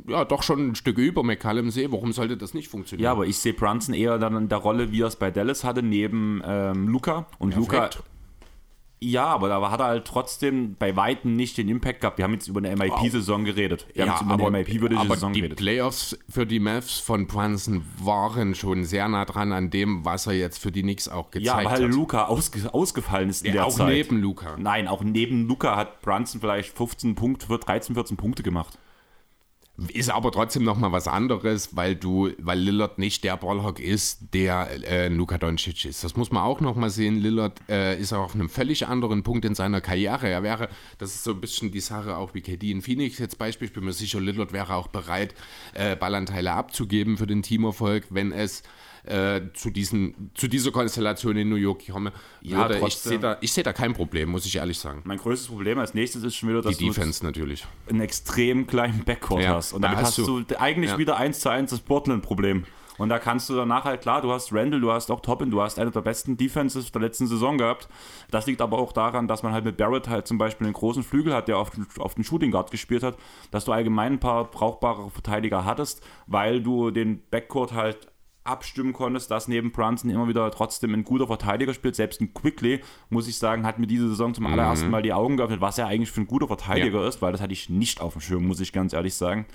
ja, 0.08 0.26
doch 0.26 0.41
schon 0.41 0.69
ein 0.69 0.76
Stück 0.76 0.97
über 0.97 1.23
McCallum 1.23 1.69
sehe, 1.69 1.91
warum 1.91 2.13
sollte 2.13 2.36
das 2.36 2.54
nicht 2.54 2.67
funktionieren? 2.67 3.06
Ja, 3.06 3.12
aber 3.12 3.26
ich 3.28 3.38
sehe 3.38 3.54
Brunson 3.54 3.93
eher 3.93 4.17
dann 4.17 4.36
in 4.36 4.49
der 4.49 4.58
Rolle, 4.58 4.91
wie 4.91 5.02
er 5.02 5.08
es 5.08 5.15
bei 5.15 5.30
Dallas 5.30 5.63
hatte, 5.63 5.84
neben 5.84 6.41
ähm, 6.45 6.88
Luca. 6.88 7.28
Und 7.38 7.52
Perfekt. 7.52 7.95
Luca 7.95 8.12
ja, 9.04 9.26
aber 9.26 9.50
da 9.50 9.72
hat 9.72 9.80
er 9.80 9.88
halt 9.88 10.06
trotzdem 10.06 10.76
bei 10.76 10.96
Weitem 10.96 11.36
nicht 11.36 11.58
den 11.58 11.68
Impact 11.70 12.02
gehabt. 12.02 12.18
Wir 12.18 12.26
haben 12.26 12.34
jetzt 12.34 12.48
über 12.48 12.60
eine 12.60 12.76
MIP-Saison 12.76 13.44
geredet. 13.44 13.86
Wir 13.94 14.06
ja, 14.06 14.20
haben 14.20 14.26
über 14.26 14.34
aber, 14.34 14.48
eine 14.48 14.60
MIP-würdige 14.60 15.02
Saison 15.08 15.34
die 15.34 15.42
geredet. 15.42 15.60
Die 15.60 15.63
Playoffs 15.63 16.18
für 16.30 16.46
die 16.46 16.60
Mavs 16.60 17.00
von 17.00 17.28
Brunson 17.28 17.84
waren 18.00 18.56
schon 18.56 18.86
sehr 18.86 19.08
nah 19.08 19.26
dran 19.26 19.52
an 19.52 19.70
dem, 19.70 20.06
was 20.06 20.28
er 20.28 20.34
jetzt 20.34 20.60
für 20.60 20.72
die 20.72 20.82
Knicks 20.82 21.08
auch 21.08 21.32
gezeigt 21.32 21.56
hat. 21.56 21.63
Ja, 21.63 21.72
weil 21.72 21.84
hat. 21.84 21.94
Luca 21.94 22.26
ausge 22.26 22.74
ausgefallen 22.74 23.30
ist 23.30 23.42
in 23.42 23.48
ja, 23.48 23.54
der 23.54 23.66
auch 23.66 23.76
Zeit. 23.76 23.89
neben 23.89 24.22
Luca. 24.22 24.56
Nein, 24.58 24.88
auch 24.88 25.04
neben 25.04 25.48
Luca 25.48 25.76
hat 25.76 26.02
Brunson 26.02 26.42
vielleicht 26.42 26.76
15 26.76 27.16
Punkte, 27.16 27.48
13, 27.48 27.96
14 27.96 28.18
Punkte 28.18 28.44
gemacht. 28.44 28.78
Ist 29.92 30.12
aber 30.12 30.32
trotzdem 30.32 30.64
nochmal 30.64 30.92
was 30.92 31.08
anderes, 31.08 31.76
weil 31.76 31.96
du, 31.96 32.30
weil 32.38 32.60
Lillard 32.60 33.00
nicht 33.00 33.24
der 33.24 33.38
Ballhawk 33.38 33.80
ist, 33.80 34.20
der 34.36 34.70
äh, 34.88 35.08
Luka 35.08 35.40
Doncic 35.40 35.86
ist. 35.86 36.04
Das 36.04 36.16
muss 36.16 36.32
man 36.32 36.44
auch 36.44 36.62
nochmal 36.62 36.92
sehen. 36.92 37.20
Lillard 37.20 37.60
äh, 37.68 38.00
ist 38.00 38.14
auf 38.14 38.36
einem 38.36 38.50
völlig 38.50 38.86
anderen 38.86 39.24
Punkt 39.24 39.46
in 39.46 39.56
seiner 39.56 39.82
Karriere. 39.82 40.30
Er 40.30 40.44
wäre, 40.44 40.70
das 41.00 41.16
ist 41.16 41.24
so 41.24 41.32
ein 41.32 41.42
bisschen 41.42 41.72
die 41.72 41.80
Sache 41.80 42.18
auch 42.18 42.36
wie 42.36 42.42
KD 42.42 42.70
in 42.70 42.84
Phoenix 42.84 43.18
jetzt 43.18 43.40
Beispiel, 43.40 43.68
ich 43.68 43.74
bin 43.74 43.84
mir 43.84 43.94
sicher, 43.94 44.22
Lillard 44.22 44.54
wäre 44.54 44.76
auch 44.76 44.90
bereit, 44.90 45.34
äh, 45.74 45.96
Ballanteile 45.96 46.54
abzugeben 46.54 47.18
für 47.18 47.26
den 47.26 47.42
Teamerfolg, 47.42 48.06
wenn 48.12 48.32
es 48.32 48.62
äh, 49.04 49.42
zu, 49.54 49.70
diesen, 49.70 50.32
zu 50.34 50.48
dieser 50.48 50.72
Konstellation 50.72 51.36
in 51.36 51.50
New 51.50 51.56
York 51.56 51.88
komme. 51.92 52.12
Ja, 52.42 52.70
würde. 52.70 52.88
ich 52.88 52.98
sehe 52.98 53.20
da, 53.20 53.38
seh 53.42 53.63
da 53.63 53.74
kein 53.74 53.94
Problem, 53.94 54.30
muss 54.30 54.46
ich 54.46 54.56
ehrlich 54.56 54.80
sagen. 54.80 55.02
Mein 55.04 55.18
größtes 55.18 55.48
Problem 55.48 55.80
als 55.80 55.94
nächstes 55.94 56.24
ist 56.24 56.36
schon 56.36 56.50
wieder, 56.50 56.62
dass 56.62 56.78
Die 56.78 56.88
Defense 56.88 57.20
du 57.20 57.26
natürlich. 57.26 57.66
einen 57.89 58.02
extrem 58.02 58.66
kleinen 58.66 59.04
Backcourt 59.04 59.44
ja, 59.44 59.56
hast. 59.56 59.74
Und 59.74 59.82
damit 59.82 59.98
hast, 60.00 60.18
hast, 60.18 60.28
du 60.28 60.44
eigentlich 60.58 60.92
ja. 60.92 60.98
wieder 60.98 61.18
eins 61.18 61.39
zu 61.39 61.50
eins 61.50 61.72
das 61.72 61.80
Portland-Problem. 61.82 62.66
Und 62.98 63.10
da 63.10 63.20
kannst 63.20 63.50
du 63.50 63.56
danach 63.56 63.86
halt, 63.86 64.02
klar, 64.02 64.22
du 64.22 64.32
hast 64.32 64.54
Randall, 64.54 64.80
du 64.80 64.92
hast 64.92 65.10
auch 65.10 65.22
Toppin, 65.22 65.50
du 65.50 65.62
hast 65.62 65.80
eine 65.80 65.92
der 65.92 66.02
besten 66.02 66.38
Defenses 66.38 66.92
der 66.92 67.02
letzten 67.02 67.28
Saison 67.28 67.58
gehabt. 67.58 67.89
Das 68.30 68.46
liegt 68.46 68.62
aber 68.62 68.78
auch 68.78 68.92
daran, 68.92 69.28
dass 69.28 69.44
man 69.44 69.52
halt 69.52 69.66
mit 69.66 69.78
Barrett 69.78 70.08
halt 70.08 70.28
zum 70.28 70.38
Beispiel 70.38 70.68
einen 70.68 70.76
großen 70.76 71.04
Flügel 71.04 71.34
hat, 71.34 71.48
der 71.48 71.58
auf, 71.58 71.72
auf 71.98 72.16
den 72.16 72.24
Shooting 72.24 72.52
Guard 72.52 72.72
gespielt 72.72 73.04
hat, 73.04 73.18
dass 73.52 73.66
du 73.66 73.72
allgemein 73.72 74.13
ein 74.13 74.20
paar 74.20 74.46
brauchbare 74.46 75.10
Verteidiger 75.10 75.66
hattest, 75.66 76.06
weil 76.28 76.62
du 76.62 76.92
den 76.92 77.24
Backcourt 77.30 77.74
halt 77.74 78.12
abstimmen 78.43 78.93
konntest, 78.93 79.32
dass 79.32 79.47
neben 79.47 79.71
Brunson 79.71 80.10
immer 80.10 80.27
wieder 80.27 80.49
trotzdem 80.51 80.93
ein 80.93 81.03
guter 81.03 81.27
Verteidiger 81.27 81.73
spielt. 81.73 81.95
Selbst 81.95 82.21
ein 82.21 82.34
Quickly, 82.34 82.82
muss 83.10 83.27
ich 83.27 83.38
sagen, 83.38 83.65
hat 83.65 83.79
mir 83.79 83.88
diese 83.88 84.10
Saison 84.10 84.34
zum 84.34 84.45
mhm. 84.45 84.53
allerersten 84.53 84.89
Mal 84.89 85.01
die 85.01 85.13
Augen 85.13 85.38
geöffnet, 85.38 85.62
was 85.62 85.77
er 85.77 85.88
eigentlich 85.88 86.12
für 86.12 86.21
ein 86.21 86.27
guter 86.27 86.47
Verteidiger 86.47 87.01
ja. 87.01 87.08
ist, 87.08 87.21
weil 87.21 87.32
das 87.32 87.41
hatte 87.41 87.53
ich 87.53 87.69
nicht 87.69 88.01
auf 88.01 88.13
dem 88.13 88.21
Schirm, 88.21 88.45
muss 88.45 88.60
ich 88.60 88.73
ganz 88.73 88.93
ehrlich 88.93 89.15
sagen. 89.15 89.45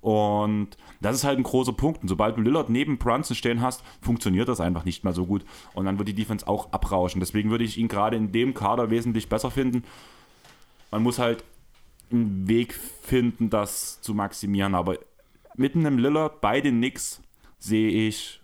Und 0.00 0.76
das 1.00 1.16
ist 1.16 1.24
halt 1.24 1.38
ein 1.38 1.42
großer 1.42 1.72
Punkt. 1.72 2.02
Und 2.02 2.08
sobald 2.08 2.36
du 2.36 2.40
Lillard 2.40 2.68
neben 2.68 2.98
Brunson 2.98 3.34
stehen 3.34 3.60
hast, 3.60 3.82
funktioniert 4.00 4.48
das 4.48 4.60
einfach 4.60 4.84
nicht 4.84 5.04
mehr 5.04 5.12
so 5.12 5.26
gut. 5.26 5.44
Und 5.74 5.86
dann 5.86 5.98
wird 5.98 6.08
die 6.08 6.14
Defense 6.14 6.46
auch 6.46 6.72
abrauschen. 6.72 7.20
Deswegen 7.20 7.50
würde 7.50 7.64
ich 7.64 7.78
ihn 7.78 7.88
gerade 7.88 8.16
in 8.16 8.30
dem 8.30 8.54
Kader 8.54 8.90
wesentlich 8.90 9.28
besser 9.28 9.50
finden. 9.50 9.84
Man 10.90 11.02
muss 11.02 11.18
halt 11.18 11.44
einen 12.12 12.46
Weg 12.46 12.74
finden, 13.02 13.50
das 13.50 14.00
zu 14.00 14.14
maximieren. 14.14 14.74
Aber 14.74 14.96
mit 15.56 15.74
einem 15.74 15.98
Lillard 15.98 16.40
bei 16.40 16.60
den 16.60 16.76
Knicks 16.76 17.20
sehe 17.66 18.08
ich 18.08 18.40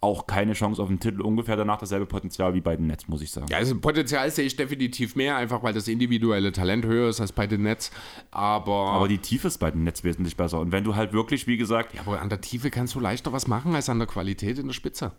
auch 0.00 0.26
keine 0.26 0.52
Chance 0.52 0.80
auf 0.80 0.88
den 0.88 1.00
Titel. 1.00 1.22
Ungefähr 1.22 1.56
danach 1.56 1.78
dasselbe 1.78 2.06
Potenzial 2.06 2.54
wie 2.54 2.60
bei 2.60 2.76
den 2.76 2.86
Nets, 2.86 3.08
muss 3.08 3.22
ich 3.22 3.30
sagen. 3.30 3.48
Ja, 3.50 3.58
also 3.58 3.78
Potenzial 3.78 4.30
sehe 4.30 4.44
ich 4.44 4.56
definitiv 4.56 5.16
mehr, 5.16 5.36
einfach 5.36 5.62
weil 5.62 5.72
das 5.72 5.88
individuelle 5.88 6.52
Talent 6.52 6.84
höher 6.84 7.08
ist 7.08 7.20
als 7.20 7.32
bei 7.32 7.46
den 7.46 7.62
Nets. 7.62 7.90
Aber, 8.30 8.90
aber 8.90 9.08
die 9.08 9.18
Tiefe 9.18 9.48
ist 9.48 9.58
bei 9.58 9.70
den 9.70 9.84
Nets 9.84 10.04
wesentlich 10.04 10.36
besser. 10.36 10.60
Und 10.60 10.72
wenn 10.72 10.84
du 10.84 10.94
halt 10.94 11.12
wirklich, 11.12 11.46
wie 11.46 11.56
gesagt. 11.56 11.94
Ja, 11.94 12.02
aber 12.02 12.20
an 12.20 12.28
der 12.28 12.40
Tiefe 12.40 12.70
kannst 12.70 12.94
du 12.94 13.00
leichter 13.00 13.32
was 13.32 13.46
machen 13.46 13.74
als 13.74 13.88
an 13.88 13.98
der 13.98 14.06
Qualität 14.06 14.58
in 14.58 14.66
der 14.66 14.74
Spitze. 14.74 15.12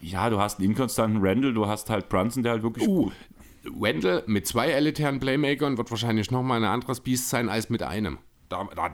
Ja, 0.00 0.30
du 0.30 0.38
hast 0.38 0.58
einen 0.58 0.70
inkonstanten 0.70 1.20
Randall, 1.24 1.54
du 1.54 1.66
hast 1.66 1.90
halt 1.90 2.08
Brunson, 2.08 2.42
der 2.42 2.52
halt 2.52 2.62
wirklich. 2.62 2.86
Uh, 2.86 3.10
Wendell 3.64 4.22
mit 4.26 4.46
zwei 4.46 4.68
elitären 4.68 5.18
Playmakern 5.18 5.76
wird 5.76 5.90
wahrscheinlich 5.90 6.30
nochmal 6.30 6.62
ein 6.62 6.70
anderes 6.70 7.00
Biest 7.00 7.28
sein 7.28 7.48
als 7.48 7.68
mit 7.70 7.82
einem 7.82 8.18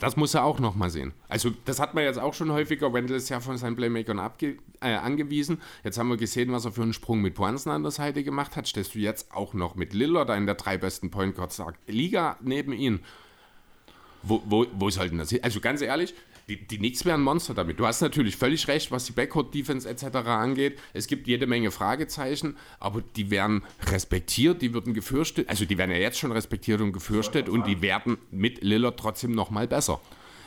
das 0.00 0.16
muss 0.16 0.34
er 0.34 0.44
auch 0.44 0.58
nochmal 0.58 0.90
sehen. 0.90 1.12
Also, 1.28 1.50
das 1.64 1.78
hat 1.78 1.94
man 1.94 2.04
jetzt 2.04 2.18
auch 2.18 2.34
schon 2.34 2.50
häufiger. 2.50 2.92
Wendell 2.92 3.16
ist 3.16 3.28
ja 3.28 3.40
von 3.40 3.56
seinen 3.56 3.76
Playmakern 3.76 4.18
abge, 4.18 4.58
äh, 4.80 4.94
angewiesen. 4.94 5.60
Jetzt 5.84 5.98
haben 5.98 6.08
wir 6.08 6.16
gesehen, 6.16 6.50
was 6.52 6.64
er 6.64 6.72
für 6.72 6.82
einen 6.82 6.92
Sprung 6.92 7.20
mit 7.20 7.34
Poinsen 7.34 7.70
an 7.70 7.82
der 7.82 7.92
Seite 7.92 8.24
gemacht 8.24 8.56
hat. 8.56 8.66
Stellst 8.66 8.94
du 8.94 8.98
jetzt 8.98 9.32
auch 9.32 9.54
noch 9.54 9.76
mit 9.76 9.92
Lillard, 9.92 10.30
einen 10.30 10.46
der 10.46 10.56
drei 10.56 10.76
besten 10.76 11.10
Point 11.10 11.36
Guards 11.36 11.62
Liga, 11.86 12.36
neben 12.40 12.72
ihn? 12.72 13.00
Wo, 14.22 14.42
wo, 14.46 14.66
wo 14.72 14.90
sollten 14.90 15.18
das 15.18 15.30
hin? 15.30 15.40
Also, 15.42 15.60
ganz 15.60 15.82
ehrlich, 15.82 16.14
die, 16.48 16.56
die 16.66 16.78
Knicks 16.78 17.04
wären 17.04 17.22
Monster 17.22 17.54
damit. 17.54 17.80
Du 17.80 17.86
hast 17.86 18.00
natürlich 18.00 18.36
völlig 18.36 18.68
recht, 18.68 18.90
was 18.90 19.06
die 19.06 19.12
Backcourt-Defense 19.12 19.88
etc. 19.88 20.16
angeht. 20.28 20.78
Es 20.92 21.06
gibt 21.06 21.26
jede 21.26 21.46
Menge 21.46 21.70
Fragezeichen, 21.70 22.56
aber 22.80 23.02
die 23.16 23.30
werden 23.30 23.62
respektiert, 23.90 24.60
die 24.60 24.74
würden 24.74 24.94
gefürchtet, 24.94 25.48
also 25.48 25.64
die 25.64 25.78
werden 25.78 25.90
ja 25.90 25.98
jetzt 25.98 26.18
schon 26.18 26.32
respektiert 26.32 26.80
und 26.80 26.92
gefürchtet 26.92 27.48
und 27.48 27.66
die 27.66 27.80
werden 27.80 28.18
mit 28.30 28.62
Lillard 28.62 28.98
trotzdem 28.98 29.32
nochmal 29.32 29.66
besser. 29.66 30.00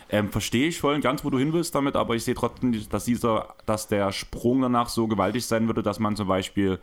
Ähm, 0.09 0.29
verstehe 0.29 0.67
ich 0.67 0.79
voll 0.79 0.95
und 0.95 1.01
ganz, 1.01 1.25
wo 1.25 1.29
du 1.29 1.37
hin 1.37 1.51
willst 1.51 1.75
damit, 1.75 1.95
aber 1.95 2.15
ich 2.15 2.23
sehe 2.23 2.35
trotzdem, 2.35 2.87
dass 2.89 3.03
dieser, 3.03 3.55
dass 3.65 3.87
der 3.87 4.11
Sprung 4.13 4.61
danach 4.61 4.87
so 4.87 5.07
gewaltig 5.07 5.45
sein 5.45 5.67
würde, 5.67 5.83
dass 5.83 5.99
man 5.99 6.15
zum 6.15 6.27
Beispiel 6.27 6.79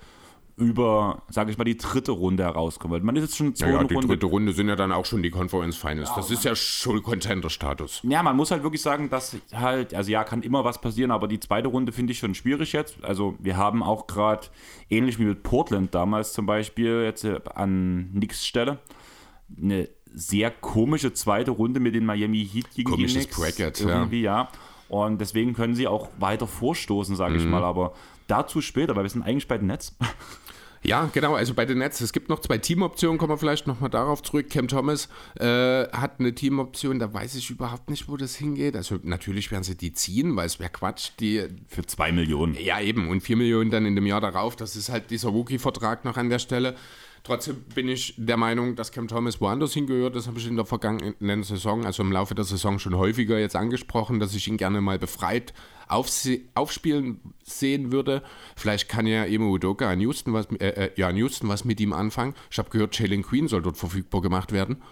über, 0.56 1.22
sage 1.28 1.50
ich 1.50 1.58
mal, 1.58 1.64
die 1.64 1.76
dritte 1.76 2.12
Runde 2.12 2.44
herauskommen. 2.44 2.94
Weil 2.94 3.04
man 3.04 3.16
ist 3.16 3.22
jetzt 3.22 3.36
schon 3.36 3.54
zwei 3.54 3.70
ja, 3.70 3.72
ja, 3.72 3.84
die 3.84 3.94
Runde. 3.94 4.08
dritte 4.08 4.26
Runde 4.26 4.52
sind 4.52 4.68
ja 4.68 4.76
dann 4.76 4.92
auch 4.92 5.04
schon 5.04 5.22
die 5.22 5.30
Conference 5.30 5.76
Finals. 5.76 6.10
Ja, 6.10 6.16
das 6.16 6.30
ist 6.30 6.44
ja 6.44 6.54
schon 6.54 7.02
Contender-Status. 7.02 8.02
Ja, 8.04 8.22
man 8.22 8.36
muss 8.36 8.50
halt 8.52 8.62
wirklich 8.62 8.82
sagen, 8.82 9.10
dass 9.10 9.36
halt, 9.52 9.94
also 9.94 10.10
ja, 10.10 10.22
kann 10.22 10.42
immer 10.42 10.64
was 10.64 10.80
passieren, 10.80 11.10
aber 11.10 11.26
die 11.26 11.40
zweite 11.40 11.68
Runde 11.68 11.90
finde 11.92 12.12
ich 12.12 12.18
schon 12.20 12.34
schwierig 12.34 12.72
jetzt. 12.72 13.02
Also 13.02 13.34
wir 13.40 13.56
haben 13.56 13.82
auch 13.82 14.06
gerade, 14.06 14.46
ähnlich 14.90 15.18
wie 15.18 15.24
mit 15.24 15.42
Portland 15.42 15.94
damals 15.94 16.32
zum 16.32 16.46
Beispiel, 16.46 17.02
jetzt 17.02 17.24
äh, 17.24 17.40
an 17.54 18.12
Nix 18.12 18.46
Stelle, 18.46 18.78
eine 19.60 19.88
sehr 20.14 20.52
komische 20.52 21.12
zweite 21.12 21.50
Runde 21.50 21.80
mit 21.80 21.96
den 21.96 22.06
Miami 22.06 22.46
Heat 22.46 22.70
gegen 22.74 22.90
Komisches 22.90 23.24
die 23.24 23.28
Knicks. 23.28 23.56
Bracket, 23.56 23.80
irgendwie, 23.80 24.22
ja. 24.22 24.42
ja. 24.42 24.48
Und 24.88 25.20
deswegen 25.20 25.54
können 25.54 25.74
sie 25.74 25.88
auch 25.88 26.10
weiter 26.18 26.46
vorstoßen, 26.46 27.16
sage 27.16 27.34
mhm. 27.34 27.40
ich 27.40 27.46
mal. 27.46 27.64
Aber 27.64 27.94
dazu 28.28 28.60
später, 28.60 28.94
weil 28.94 29.02
wir 29.02 29.10
sind 29.10 29.22
eigentlich 29.22 29.48
bei 29.48 29.58
den 29.58 29.66
Nets. 29.66 29.96
Ja, 30.86 31.08
genau, 31.10 31.34
also 31.34 31.54
bei 31.54 31.64
den 31.64 31.78
Nets. 31.78 32.02
Es 32.02 32.12
gibt 32.12 32.28
noch 32.28 32.40
zwei 32.40 32.58
Teamoptionen, 32.58 33.16
kommen 33.16 33.32
wir 33.32 33.38
vielleicht 33.38 33.66
nochmal 33.66 33.88
darauf 33.88 34.22
zurück. 34.22 34.50
Cam 34.50 34.68
Thomas 34.68 35.08
äh, 35.40 35.88
hat 35.88 36.20
eine 36.20 36.34
Teamoption, 36.34 36.98
da 36.98 37.12
weiß 37.12 37.36
ich 37.36 37.48
überhaupt 37.48 37.88
nicht, 37.88 38.06
wo 38.08 38.18
das 38.18 38.36
hingeht. 38.36 38.76
Also 38.76 38.98
natürlich 39.02 39.50
werden 39.50 39.64
sie 39.64 39.76
die 39.76 39.94
ziehen, 39.94 40.36
weil 40.36 40.46
es 40.46 40.60
wäre 40.60 40.70
Quatsch, 40.70 41.12
die... 41.20 41.44
Für 41.68 41.86
zwei 41.86 42.12
Millionen. 42.12 42.54
Ja, 42.60 42.80
eben, 42.80 43.08
und 43.08 43.22
vier 43.22 43.36
Millionen 43.36 43.70
dann 43.70 43.86
in 43.86 43.94
dem 43.94 44.04
Jahr 44.04 44.20
darauf. 44.20 44.56
Das 44.56 44.76
ist 44.76 44.90
halt 44.90 45.10
dieser 45.10 45.30
Rookie-Vertrag 45.30 46.04
noch 46.04 46.18
an 46.18 46.28
der 46.28 46.38
Stelle. 46.38 46.74
Trotzdem 47.22 47.62
bin 47.74 47.88
ich 47.88 48.14
der 48.18 48.36
Meinung, 48.36 48.76
dass 48.76 48.92
Cam 48.92 49.08
Thomas 49.08 49.40
woanders 49.40 49.72
hingehört. 49.72 50.14
Das 50.14 50.26
habe 50.26 50.38
ich 50.38 50.46
in 50.46 50.56
der 50.56 50.66
vergangenen 50.66 51.42
Saison, 51.42 51.86
also 51.86 52.02
im 52.02 52.12
Laufe 52.12 52.34
der 52.34 52.44
Saison 52.44 52.78
schon 52.78 52.94
häufiger 52.94 53.38
jetzt 53.38 53.56
angesprochen, 53.56 54.20
dass 54.20 54.34
ich 54.34 54.46
ihn 54.46 54.58
gerne 54.58 54.82
mal 54.82 54.98
befreit 54.98 55.54
aufspielen 55.88 57.20
sehen 57.42 57.92
würde. 57.92 58.22
Vielleicht 58.56 58.88
kann 58.88 59.06
ja 59.06 59.24
Emo 59.24 59.50
Udoka 59.50 59.92
in 59.92 60.00
Houston 60.00 60.32
was, 60.32 60.46
äh, 60.58 60.68
äh, 60.68 60.90
ja, 60.96 61.10
in 61.10 61.16
Houston 61.16 61.48
was 61.48 61.64
mit 61.64 61.80
ihm 61.80 61.92
anfangen. 61.92 62.34
Ich 62.50 62.58
habe 62.58 62.70
gehört, 62.70 62.98
Jalen 62.98 63.22
Queen 63.22 63.48
soll 63.48 63.62
dort 63.62 63.76
verfügbar 63.76 64.22
gemacht 64.22 64.52
werden. 64.52 64.82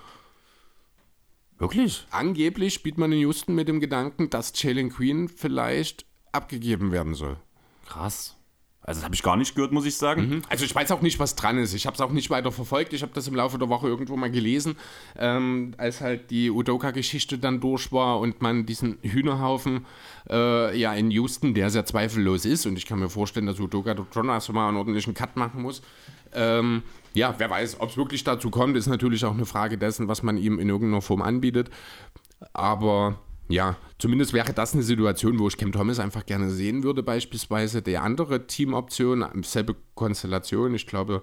Wirklich? 1.58 2.06
Angeblich 2.10 2.74
spielt 2.74 2.98
man 2.98 3.12
in 3.12 3.20
Houston 3.20 3.54
mit 3.54 3.68
dem 3.68 3.80
Gedanken, 3.80 4.30
dass 4.30 4.60
Jalen 4.60 4.90
Queen 4.90 5.28
vielleicht 5.28 6.06
abgegeben 6.32 6.90
werden 6.92 7.14
soll. 7.14 7.36
Krass. 7.86 8.36
Also 8.84 8.98
das 8.98 9.04
habe 9.04 9.14
ich 9.14 9.22
gar 9.22 9.36
nicht 9.36 9.54
gehört, 9.54 9.70
muss 9.70 9.86
ich 9.86 9.96
sagen. 9.96 10.28
Mhm. 10.28 10.42
Also 10.48 10.64
ich 10.64 10.74
weiß 10.74 10.90
auch 10.90 11.02
nicht, 11.02 11.20
was 11.20 11.36
dran 11.36 11.56
ist. 11.58 11.72
Ich 11.72 11.86
habe 11.86 11.94
es 11.94 12.00
auch 12.00 12.10
nicht 12.10 12.30
weiter 12.30 12.50
verfolgt. 12.50 12.92
Ich 12.92 13.02
habe 13.02 13.12
das 13.14 13.28
im 13.28 13.34
Laufe 13.34 13.56
der 13.56 13.68
Woche 13.68 13.86
irgendwo 13.86 14.16
mal 14.16 14.30
gelesen, 14.30 14.76
ähm, 15.16 15.74
als 15.78 16.00
halt 16.00 16.30
die 16.30 16.50
Udoka-Geschichte 16.50 17.38
dann 17.38 17.60
durch 17.60 17.92
war 17.92 18.18
und 18.18 18.42
man 18.42 18.66
diesen 18.66 18.98
Hühnerhaufen 19.02 19.86
äh, 20.28 20.76
ja 20.76 20.92
in 20.94 21.12
Houston, 21.12 21.54
der 21.54 21.70
sehr 21.70 21.84
zweifellos 21.84 22.44
ist, 22.44 22.66
und 22.66 22.76
ich 22.76 22.86
kann 22.86 22.98
mir 22.98 23.08
vorstellen, 23.08 23.46
dass 23.46 23.60
Udoka 23.60 23.94
dort 23.94 24.12
schon 24.12 24.28
erst 24.28 24.52
mal 24.52 24.68
einen 24.68 24.76
ordentlichen 24.76 25.14
Cut 25.14 25.36
machen 25.36 25.62
muss. 25.62 25.82
Ähm, 26.34 26.82
ja, 27.14 27.34
wer 27.38 27.50
weiß, 27.50 27.80
ob 27.80 27.90
es 27.90 27.96
wirklich 27.96 28.24
dazu 28.24 28.50
kommt, 28.50 28.76
ist 28.76 28.88
natürlich 28.88 29.24
auch 29.24 29.34
eine 29.34 29.46
Frage 29.46 29.78
dessen, 29.78 30.08
was 30.08 30.24
man 30.24 30.36
ihm 30.36 30.58
in 30.58 30.68
irgendeiner 30.68 31.02
Form 31.02 31.22
anbietet. 31.22 31.70
Aber 32.52 33.18
ja, 33.52 33.76
zumindest 33.98 34.32
wäre 34.32 34.52
das 34.52 34.74
eine 34.74 34.82
Situation, 34.82 35.38
wo 35.38 35.48
ich 35.48 35.56
Cam 35.56 35.72
Thomas 35.72 35.98
einfach 35.98 36.26
gerne 36.26 36.50
sehen 36.50 36.82
würde, 36.82 37.02
beispielsweise. 37.02 37.82
Die 37.82 37.98
andere 37.98 38.46
Teamoption, 38.46 39.24
selbe 39.42 39.76
Konstellation, 39.94 40.74
ich 40.74 40.86
glaube, 40.86 41.22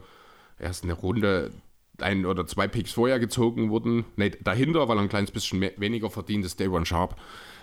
er 0.57 0.69
ist 0.69 0.83
eine 0.83 0.93
Runde 0.93 1.51
ein 1.99 2.25
oder 2.25 2.47
zwei 2.47 2.67
Picks 2.67 2.93
vorher 2.93 3.19
gezogen 3.19 3.69
wurden. 3.69 4.05
Nee, 4.15 4.31
dahinter, 4.41 4.87
weil 4.87 4.97
er 4.97 5.01
ein 5.01 5.09
kleines 5.09 5.31
bisschen 5.31 5.59
mehr, 5.59 5.73
weniger 5.77 6.09
verdient 6.09 6.45
ist, 6.45 6.59
Dayron 6.59 6.85
Sharp. 6.85 7.15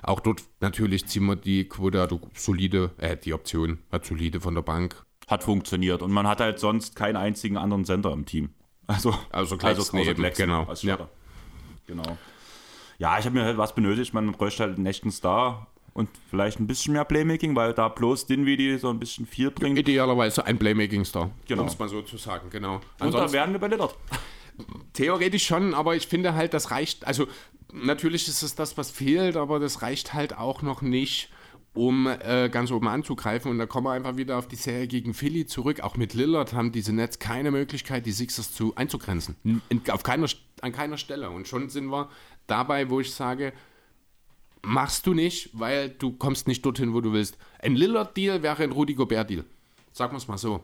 Auch 0.02 0.20
dort 0.20 0.42
natürlich 0.60 1.06
ziehen 1.06 1.24
wir 1.24 1.36
die 1.36 1.68
Quote, 1.68 2.06
solide, 2.34 2.90
äh, 2.98 3.16
die 3.16 3.32
Option, 3.32 3.78
hat 3.90 4.04
solide 4.04 4.40
von 4.40 4.54
der 4.54 4.62
Bank. 4.62 5.04
Hat 5.26 5.42
funktioniert 5.42 6.02
und 6.02 6.12
man 6.12 6.26
hat 6.26 6.40
halt 6.40 6.58
sonst 6.58 6.94
keinen 6.94 7.16
einzigen 7.16 7.56
anderen 7.56 7.84
Center 7.84 8.12
im 8.12 8.26
Team. 8.26 8.50
Also, 8.86 9.14
also, 9.30 9.56
also 9.56 9.96
neben, 9.96 10.22
genau. 10.36 10.72
Ja. 10.82 11.08
Genau 11.86 12.18
ja, 12.98 13.18
ich 13.18 13.24
habe 13.26 13.36
mir 13.36 13.44
halt 13.44 13.58
was 13.58 13.74
benötigt. 13.74 14.14
Man 14.14 14.32
bräuchte 14.32 14.64
halt 14.64 14.76
einen 14.76 14.86
echten 14.86 15.10
Star 15.10 15.66
und 15.96 16.10
vielleicht 16.30 16.60
ein 16.60 16.66
bisschen 16.66 16.92
mehr 16.92 17.04
Playmaking, 17.04 17.56
weil 17.56 17.72
da 17.72 17.88
bloß 17.88 18.26
Dinwiddie 18.26 18.76
so 18.78 18.90
ein 18.90 18.98
bisschen 18.98 19.26
viel 19.26 19.50
bringt. 19.50 19.78
Idealerweise 19.78 20.44
ein 20.44 20.58
Playmaking-Star, 20.58 21.30
genau. 21.48 21.62
um 21.62 21.68
es 21.68 21.78
mal 21.78 21.88
so 21.88 22.02
zu 22.02 22.18
sagen, 22.18 22.50
genau. 22.50 22.80
Und 23.00 23.14
da 23.14 23.32
werden 23.32 23.52
wir 23.52 23.58
bei 23.58 23.68
Lillard. 23.68 23.96
Theoretisch 24.92 25.46
schon, 25.46 25.74
aber 25.74 25.96
ich 25.96 26.06
finde 26.06 26.34
halt, 26.34 26.52
das 26.52 26.70
reicht, 26.70 27.06
also 27.06 27.26
natürlich 27.72 28.28
ist 28.28 28.42
es 28.42 28.54
das, 28.54 28.76
was 28.76 28.90
fehlt, 28.90 29.36
aber 29.36 29.58
das 29.58 29.80
reicht 29.80 30.12
halt 30.12 30.36
auch 30.36 30.62
noch 30.62 30.82
nicht, 30.82 31.30
um 31.72 32.06
äh, 32.06 32.48
ganz 32.50 32.70
oben 32.70 32.88
anzugreifen. 32.88 33.50
Und 33.50 33.58
da 33.58 33.66
kommen 33.66 33.86
wir 33.86 33.92
einfach 33.92 34.16
wieder 34.16 34.38
auf 34.38 34.48
die 34.48 34.56
Serie 34.56 34.86
gegen 34.86 35.14
Philly 35.14 35.46
zurück. 35.46 35.80
Auch 35.80 35.96
mit 35.96 36.14
Lillard 36.14 36.54
haben 36.54 36.72
diese 36.72 36.92
Nets 36.92 37.18
keine 37.18 37.50
Möglichkeit, 37.50 38.06
die 38.06 38.12
Sixers 38.12 38.52
zu, 38.52 38.74
einzugrenzen. 38.76 39.36
In, 39.44 39.82
auf 39.90 40.02
keiner, 40.02 40.26
an 40.62 40.72
keiner 40.72 40.96
Stelle. 40.96 41.30
Und 41.30 41.48
schon 41.48 41.68
sind 41.68 41.86
wir 41.86 42.08
dabei, 42.46 42.90
wo 42.90 43.00
ich 43.00 43.14
sage, 43.14 43.52
machst 44.62 45.06
du 45.06 45.14
nicht, 45.14 45.50
weil 45.52 45.90
du 45.90 46.12
kommst 46.12 46.48
nicht 46.48 46.64
dorthin, 46.64 46.92
wo 46.92 47.00
du 47.00 47.12
willst. 47.12 47.38
Ein 47.60 47.76
Lillard-Deal 47.76 48.42
wäre 48.42 48.62
ein 48.62 48.72
Rudy 48.72 48.94
Gobert-Deal. 48.94 49.44
Sagen 49.92 50.12
wir 50.12 50.18
es 50.18 50.28
mal 50.28 50.38
so. 50.38 50.62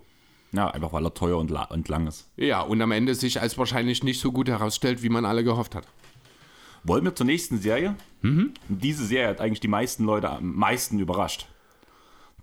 Ja, 0.53 0.68
einfach 0.71 0.92
weil 0.92 1.07
er 1.07 1.14
teuer 1.14 1.38
und, 1.38 1.51
und 1.51 1.88
lang 1.88 2.07
ist. 2.07 2.29
Ja, 2.37 2.61
und 2.61 2.83
am 2.83 2.92
Ende 2.92 3.14
sich 3.14 3.40
als 3.40 3.57
wahrscheinlich 3.57 4.05
nicht 4.05 4.21
so 4.21 4.33
gut 4.33 4.49
herausstellt, 4.49 5.03
wie 5.03 5.09
man 5.09 5.25
alle 5.25 5.45
gehofft 5.45 5.75
hat. 5.75 5.87
Wollen 6.85 7.05
wir 7.05 7.14
zur 7.14 7.27
nächsten 7.27 7.59
Serie? 7.59 7.95
Mhm. 8.21 8.53
Diese 8.68 9.07
Serie 9.07 9.29
hat 9.29 9.40
eigentlich 9.40 9.61
die 9.61 9.68
meisten 9.68 10.05
Leute 10.05 10.29
am 10.29 10.55
meisten 10.55 10.99
überrascht. 10.99 11.47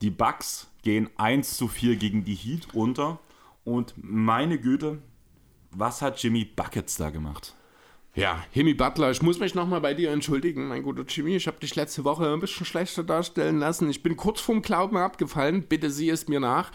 Die 0.02 0.10
Bucks 0.10 0.68
gehen 0.82 1.10
1 1.18 1.58
zu 1.58 1.68
4 1.68 1.98
gegen 1.98 2.24
die 2.24 2.36
Heat 2.36 2.70
unter. 2.74 3.20
Und 3.66 3.94
meine 3.98 4.58
Güte, 4.58 5.00
was 5.72 6.02
hat 6.02 6.24
Jimmy 6.24 6.46
Buckets 6.46 6.96
da 6.96 7.10
gemacht? 7.10 7.54
Ja, 8.20 8.44
Hemi 8.52 8.74
Butler, 8.74 9.12
ich 9.12 9.22
muss 9.22 9.40
mich 9.40 9.56
nochmal 9.56 9.80
bei 9.80 9.94
dir 9.94 10.12
entschuldigen, 10.12 10.68
mein 10.68 10.84
guter 10.84 11.04
Jimmy. 11.08 11.38
Ich 11.38 11.48
habe 11.48 11.60
dich 11.60 11.76
letzte 11.76 12.04
Woche 12.04 12.34
ein 12.34 12.42
bisschen 12.42 12.66
schlechter 12.66 13.04
darstellen 13.04 13.60
lassen. 13.60 13.90
Ich 13.90 14.04
bin 14.04 14.18
kurz 14.18 14.42
vorm 14.42 14.62
Glauben 14.62 14.98
abgefallen. 14.98 15.64
Bitte 15.64 15.90
sieh 15.90 16.10
es 16.10 16.28
mir 16.28 16.42
nach. 16.42 16.72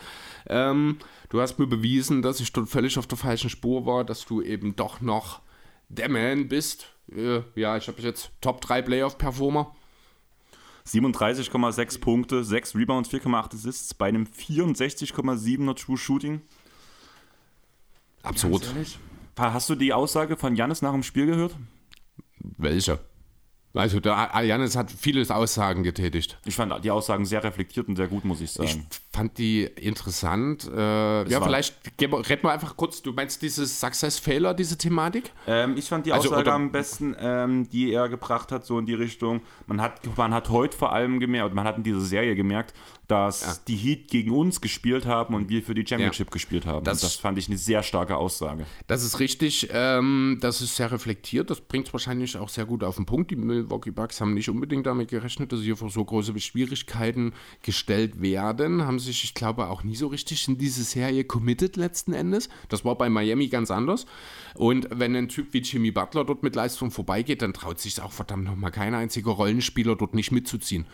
Ähm, 0.49 0.99
du 1.29 1.41
hast 1.43 1.59
mir 1.59 1.67
bewiesen, 1.67 2.23
dass 2.23 2.41
ich 2.41 2.53
dort 2.53 2.69
völlig 2.69 2.99
auf 2.99 3.07
der 3.07 3.19
falschen 3.19 3.51
Spur 3.51 3.85
war, 3.85 4.05
dass 4.05 4.25
du 4.25 4.41
eben 4.41 4.75
doch 4.75 5.03
noch 5.03 5.43
der 5.89 6.09
Man 6.09 6.49
bist. 6.49 6.87
Äh, 7.15 7.43
ja, 7.55 7.77
ich 7.77 7.89
habe 7.89 8.01
jetzt 8.01 8.31
Top 8.41 8.63
3 8.63 8.81
Playoff-Performer. 8.83 9.75
37,6 10.87 12.01
Punkte, 12.01 12.45
6 12.45 12.75
Rebounds, 12.75 13.11
4,8 13.11 13.55
Assists 13.55 13.95
bei 13.95 14.07
einem 14.07 14.25
64,7er 14.25 15.75
True 15.77 15.97
Shooting. 15.97 16.43
Absurd. 18.23 18.67
Hast 19.37 19.69
du 19.69 19.75
die 19.75 19.93
Aussage 19.93 20.37
von 20.37 20.55
Jannis 20.57 20.83
nach 20.83 20.93
dem 20.93 21.03
Spiel 21.03 21.27
gehört? 21.27 21.57
Welche? 22.59 22.99
Also 23.75 23.99
der 23.99 24.31
Janis 24.45 24.77
hat 24.77 24.89
viele 24.89 25.29
Aussagen 25.35 25.83
getätigt. 25.83 26.39
Ich 26.45 26.55
fand 26.55 26.85
die 26.85 26.93
Aussagen 26.93 27.25
sehr 27.25 27.43
reflektiert 27.43 27.89
und 27.89 27.97
sehr 27.97 28.07
gut, 28.07 28.25
muss 28.25 28.41
ich 28.41 28.53
sagen. 28.53 28.87
Ich 28.89 29.01
fand 29.13 29.37
die 29.37 29.65
interessant. 29.65 30.71
Äh, 30.73 31.29
ja, 31.29 31.41
vielleicht 31.41 31.75
reden 32.01 32.43
wir 32.45 32.53
einfach 32.53 32.77
kurz. 32.77 33.03
Du 33.03 33.13
meinst 33.13 33.43
dieses 33.43 33.81
Success 33.81 34.21
Failure, 34.21 34.55
diese 34.55 34.79
Thematik? 34.79 35.33
Ähm, 35.49 35.77
ich 35.77 35.89
fand 35.89 36.07
die 36.07 36.13
also, 36.13 36.31
Aussage 36.31 36.53
am 36.53 36.71
besten, 36.71 37.17
ähm, 37.19 37.69
die 37.69 37.93
er 37.93 38.09
gebracht 38.09 38.53
hat, 38.53 38.65
so 38.65 38.79
in 38.79 38.87
die 38.87 38.95
Richtung. 38.95 39.43
Man 39.67 39.81
hat, 39.81 40.01
man 40.17 40.33
hat 40.33 40.51
heute 40.51 40.77
vor 40.77 40.93
allem 40.93 41.19
gemerkt, 41.19 41.53
man 41.53 41.67
hat 41.67 41.77
in 41.77 41.83
dieser 41.83 42.01
Serie 42.01 42.37
gemerkt, 42.37 42.75
dass 43.09 43.43
ja. 43.43 43.57
die 43.69 43.77
Heat 43.77 44.09
gegen 44.09 44.31
uns 44.31 44.61
gespielt 44.61 45.07
haben 45.07 45.35
und 45.35 45.49
wir 45.49 45.63
für 45.63 45.75
die 45.75 45.87
Championship 45.87 46.29
ja. 46.29 46.33
gespielt 46.33 46.67
haben. 46.67 46.85
Das, 46.85 47.01
das, 47.01 47.17
fand 47.17 47.39
ich 47.39 47.49
eine 47.49 47.59
sehr 47.59 47.83
starke 47.83 48.17
Aussage. 48.17 48.67
Das 48.87 49.05
ist 49.05 49.21
richtig. 49.21 49.69
Ähm, 49.73 50.39
das 50.41 50.61
ist 50.61 50.77
sehr 50.77 50.91
reflektiert. 50.91 51.51
Das 51.51 51.61
bringt 51.61 51.89
es 51.89 51.93
wahrscheinlich 51.93 52.37
auch 52.37 52.49
sehr 52.49 52.65
gut 52.65 52.83
auf 52.83 52.97
den 52.97 53.07
Punkt. 53.07 53.31
Die 53.31 53.37
Milwaukee 53.37 53.91
Bucks 53.91 54.21
haben 54.21 54.35
nicht 54.35 54.49
unbedingt 54.49 54.87
damit 54.87 55.11
gerechnet, 55.11 55.53
dass 55.53 55.61
sie 55.61 55.67
hier 55.67 55.77
vor 55.77 55.91
so 55.91 56.05
große 56.05 56.39
Schwierigkeiten 56.41 57.33
gestellt 57.63 58.23
werden. 58.23 58.87
Haben 58.87 58.99
sich, 58.99 59.25
ich 59.25 59.35
glaube, 59.35 59.69
auch 59.69 59.85
nie 59.85 59.97
so 59.97 60.07
richtig 60.07 60.49
in 60.49 60.57
diese 60.57 60.83
Serie 60.83 61.25
committed 61.25 61.77
letzten 61.77 62.13
Endes. 62.13 62.49
Das 62.69 62.85
war 62.85 62.97
bei 62.97 63.11
Miami 63.11 63.49
ganz 63.49 63.71
anders. 63.71 64.07
Und 64.55 64.89
wenn 64.91 65.15
ein 65.15 65.29
Typ 65.29 65.53
wie 65.53 65.59
Jimmy 65.59 65.91
Butler 65.91 66.25
dort 66.25 66.43
mit 66.43 66.55
Leistung 66.55 66.91
vorbeigeht, 66.91 67.43
dann 67.43 67.53
traut 67.53 67.81
sich 67.81 68.01
auch 68.01 68.13
verdammt 68.13 68.45
nochmal 68.45 68.71
kein 68.71 68.95
einziger 68.95 69.33
Rollenspieler 69.33 69.97
dort 69.97 70.15
nicht 70.15 70.33
mitzuziehen. 70.33 70.87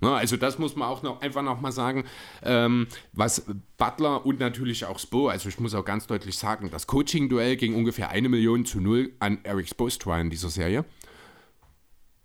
Ne, 0.00 0.12
also 0.12 0.36
das 0.36 0.58
muss 0.58 0.76
man 0.76 0.88
auch 0.88 1.02
noch 1.02 1.22
einfach 1.22 1.42
noch 1.42 1.60
mal 1.60 1.72
sagen, 1.72 2.04
ähm, 2.42 2.86
was 3.12 3.44
Butler 3.76 4.24
und 4.24 4.38
natürlich 4.38 4.84
auch 4.84 5.00
Spo, 5.00 5.28
also 5.28 5.48
ich 5.48 5.58
muss 5.58 5.74
auch 5.74 5.84
ganz 5.84 6.06
deutlich 6.06 6.38
sagen, 6.38 6.70
das 6.70 6.86
Coaching-Duell 6.86 7.56
ging 7.56 7.74
ungefähr 7.74 8.10
eine 8.10 8.28
Million 8.28 8.64
zu 8.64 8.80
null 8.80 9.12
an 9.18 9.38
Eric 9.42 9.68
Spoelstra 9.68 10.20
in 10.20 10.30
dieser 10.30 10.50
Serie. 10.50 10.84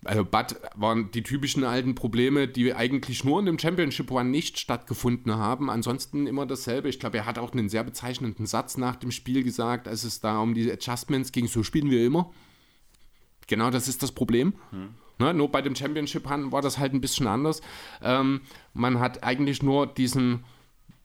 Also 0.06 0.26
Bud 0.26 0.56
waren 0.76 1.12
die 1.12 1.24
typischen 1.24 1.64
alten 1.64 1.96
Probleme, 1.96 2.48
die 2.48 2.74
eigentlich 2.74 3.24
nur 3.24 3.40
in 3.40 3.46
dem 3.46 3.58
Championship 3.58 4.12
One 4.12 4.30
nicht 4.30 4.60
stattgefunden 4.60 5.36
haben. 5.36 5.70
Ansonsten 5.70 6.28
immer 6.28 6.46
dasselbe. 6.46 6.90
Ich 6.90 7.00
glaube, 7.00 7.18
er 7.18 7.26
hat 7.26 7.40
auch 7.40 7.54
einen 7.54 7.70
sehr 7.70 7.84
bezeichnenden 7.84 8.46
Satz 8.46 8.78
nach 8.78 8.98
dem 8.98 9.12
Spiel 9.12 9.44
gesagt, 9.44 9.88
als 9.88 10.04
es 10.04 10.20
da 10.20 10.40
um 10.40 10.54
die 10.54 10.70
Adjustments 10.72 11.32
ging. 11.32 11.48
So 11.48 11.64
spielen 11.64 11.90
wir 11.90 12.06
immer. 12.06 12.32
Genau 13.48 13.70
das 13.70 13.88
ist 13.88 14.04
das 14.04 14.12
Problem. 14.12 14.54
Hm. 14.72 14.90
Ne, 15.20 15.34
nur 15.34 15.52
bei 15.52 15.62
dem 15.62 15.76
Championship 15.76 16.30
Run 16.30 16.52
war 16.52 16.62
das 16.62 16.80
halt 16.80 16.94
ein 16.94 17.02
bisschen 17.02 17.28
anders. 17.28 17.62
Ähm, 18.02 18.42
man 18.74 19.00
hat 19.00 19.24
eigentlich 19.24 19.62
nur 19.62 19.88
diesen 19.88 20.44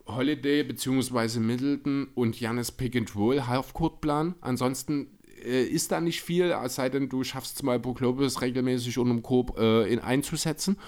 Holiday 0.06 0.62
bzw. 0.62 1.38
Middleton 1.38 2.08
und 2.14 2.40
Janis 2.40 2.72
Pick 2.72 2.96
and 2.96 3.14
Roll 3.14 3.42
Halfcourt-Plan. 3.46 4.34
Ansonsten 4.40 5.18
äh, 5.44 5.64
ist 5.64 5.92
da 5.92 6.00
nicht 6.00 6.22
viel, 6.22 6.54
es 6.64 6.74
sei 6.74 6.88
denn, 6.88 7.08
du 7.08 7.22
schaffst 7.24 7.56
es 7.56 7.62
mal 7.62 7.80
Lopez 7.82 8.40
regelmäßig 8.40 8.98
unterm 8.98 9.22
Korb 9.22 9.58
äh, 9.58 9.92
in 9.92 10.00
einzusetzen. 10.00 10.78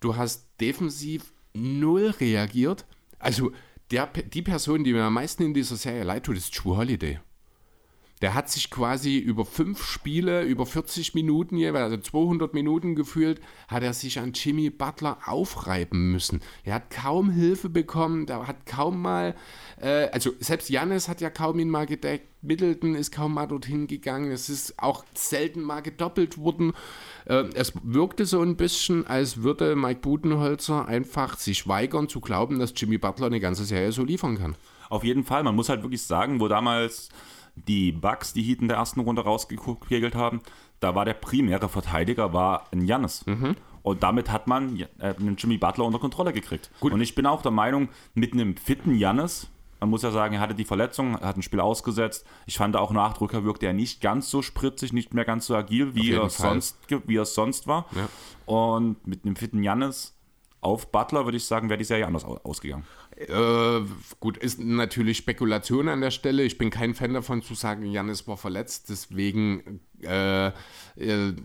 Du 0.00 0.16
hast 0.16 0.48
defensiv 0.60 1.32
null 1.54 2.14
reagiert. 2.20 2.86
Also 3.18 3.52
der, 3.90 4.06
die 4.06 4.42
Person, 4.42 4.84
die 4.84 4.92
mir 4.92 5.04
am 5.04 5.14
meisten 5.14 5.42
in 5.42 5.54
dieser 5.54 5.76
Serie 5.76 6.04
leid 6.04 6.24
tut, 6.24 6.36
ist 6.36 6.54
True 6.54 6.76
Holiday. 6.76 7.20
Der 8.22 8.34
hat 8.34 8.48
sich 8.48 8.70
quasi 8.70 9.18
über 9.18 9.44
fünf 9.44 9.84
Spiele, 9.84 10.44
über 10.44 10.64
40 10.64 11.14
Minuten 11.14 11.56
jeweils, 11.56 11.90
also 11.90 11.96
200 11.98 12.54
Minuten 12.54 12.94
gefühlt, 12.94 13.40
hat 13.66 13.82
er 13.82 13.92
sich 13.92 14.20
an 14.20 14.32
Jimmy 14.32 14.70
Butler 14.70 15.18
aufreiben 15.26 16.12
müssen. 16.12 16.40
Er 16.64 16.74
hat 16.74 16.90
kaum 16.90 17.30
Hilfe 17.30 17.68
bekommen, 17.68 18.26
der 18.26 18.46
hat 18.46 18.64
kaum 18.64 19.02
mal, 19.02 19.34
äh, 19.80 20.08
also 20.10 20.30
selbst 20.38 20.70
Jannis 20.70 21.08
hat 21.08 21.20
ja 21.20 21.30
kaum 21.30 21.58
ihn 21.58 21.68
mal 21.68 21.86
gedeckt, 21.86 22.28
Middleton 22.42 22.94
ist 22.94 23.12
kaum 23.12 23.34
mal 23.34 23.46
dorthin 23.46 23.86
gegangen, 23.86 24.30
es 24.30 24.48
ist 24.48 24.78
auch 24.78 25.04
selten 25.14 25.62
mal 25.62 25.80
gedoppelt 25.80 26.38
worden. 26.38 26.72
Äh, 27.24 27.44
es 27.54 27.72
wirkte 27.82 28.24
so 28.24 28.40
ein 28.40 28.56
bisschen, 28.56 29.06
als 29.06 29.42
würde 29.42 29.74
Mike 29.74 30.00
Budenholzer 30.00 30.86
einfach 30.86 31.38
sich 31.38 31.66
weigern 31.66 32.08
zu 32.08 32.20
glauben, 32.20 32.60
dass 32.60 32.72
Jimmy 32.76 32.98
Butler 32.98 33.26
eine 33.26 33.40
ganze 33.40 33.64
Serie 33.64 33.92
so 33.92 34.04
liefern 34.04 34.38
kann. 34.38 34.56
Auf 34.90 35.04
jeden 35.04 35.24
Fall, 35.24 35.42
man 35.42 35.54
muss 35.56 35.68
halt 35.68 35.82
wirklich 35.82 36.02
sagen, 36.02 36.38
wo 36.38 36.48
damals 36.48 37.08
die 37.54 37.92
Bucks 37.92 38.32
die 38.32 38.42
Heat 38.42 38.60
in 38.60 38.68
der 38.68 38.78
ersten 38.78 39.00
Runde 39.00 39.22
rausgekegelt 39.22 40.14
haben, 40.14 40.40
da 40.80 40.94
war 40.94 41.04
der 41.04 41.14
primäre 41.14 41.68
Verteidiger 41.68 42.32
war 42.32 42.66
ein 42.72 42.84
Jannis. 42.84 43.24
Mhm. 43.26 43.56
Und 43.82 44.02
damit 44.02 44.30
hat 44.30 44.46
man 44.46 44.78
äh, 44.80 44.86
einen 45.00 45.36
Jimmy 45.36 45.58
Butler 45.58 45.84
unter 45.84 45.98
Kontrolle 45.98 46.32
gekriegt. 46.32 46.70
Gut. 46.80 46.92
Und 46.92 47.00
ich 47.00 47.14
bin 47.14 47.26
auch 47.26 47.42
der 47.42 47.50
Meinung, 47.50 47.88
mit 48.14 48.32
einem 48.32 48.56
fitten 48.56 48.94
Jannis, 48.94 49.48
man 49.80 49.90
muss 49.90 50.02
ja 50.02 50.12
sagen, 50.12 50.34
er 50.34 50.40
hatte 50.40 50.54
die 50.54 50.64
Verletzung, 50.64 51.16
er 51.16 51.26
hat 51.26 51.36
ein 51.36 51.42
Spiel 51.42 51.58
ausgesetzt. 51.58 52.24
Ich 52.46 52.56
fand 52.56 52.76
auch 52.76 52.92
nach 52.92 53.14
Drücker 53.14 53.42
wirkte 53.42 53.66
er 53.66 53.72
nicht 53.72 54.00
ganz 54.00 54.30
so 54.30 54.40
spritzig, 54.40 54.92
nicht 54.92 55.12
mehr 55.12 55.24
ganz 55.24 55.46
so 55.46 55.56
agil, 55.56 55.96
wie, 55.96 56.12
er 56.12 56.30
sonst, 56.30 56.78
wie 57.06 57.16
er 57.16 57.24
sonst 57.24 57.66
war. 57.66 57.86
Ja. 57.96 58.08
Und 58.46 59.04
mit 59.08 59.24
einem 59.24 59.34
fitten 59.34 59.64
Jannis 59.64 60.14
auf 60.62 60.92
Butler 60.92 61.24
würde 61.24 61.36
ich 61.36 61.44
sagen, 61.44 61.68
wäre 61.68 61.78
die 61.78 61.84
Serie 61.84 62.06
anders 62.06 62.24
ausgegangen. 62.24 62.84
Äh, 63.16 63.80
gut, 64.20 64.36
ist 64.38 64.60
natürlich 64.60 65.18
Spekulation 65.18 65.88
an 65.88 66.00
der 66.00 66.12
Stelle. 66.12 66.44
Ich 66.44 66.56
bin 66.56 66.70
kein 66.70 66.94
Fan 66.94 67.12
davon 67.12 67.42
zu 67.42 67.54
sagen, 67.54 67.84
Janis 67.84 68.28
war 68.28 68.36
verletzt, 68.36 68.88
deswegen, 68.88 69.80
äh, 70.02 70.46
äh, 70.46 70.52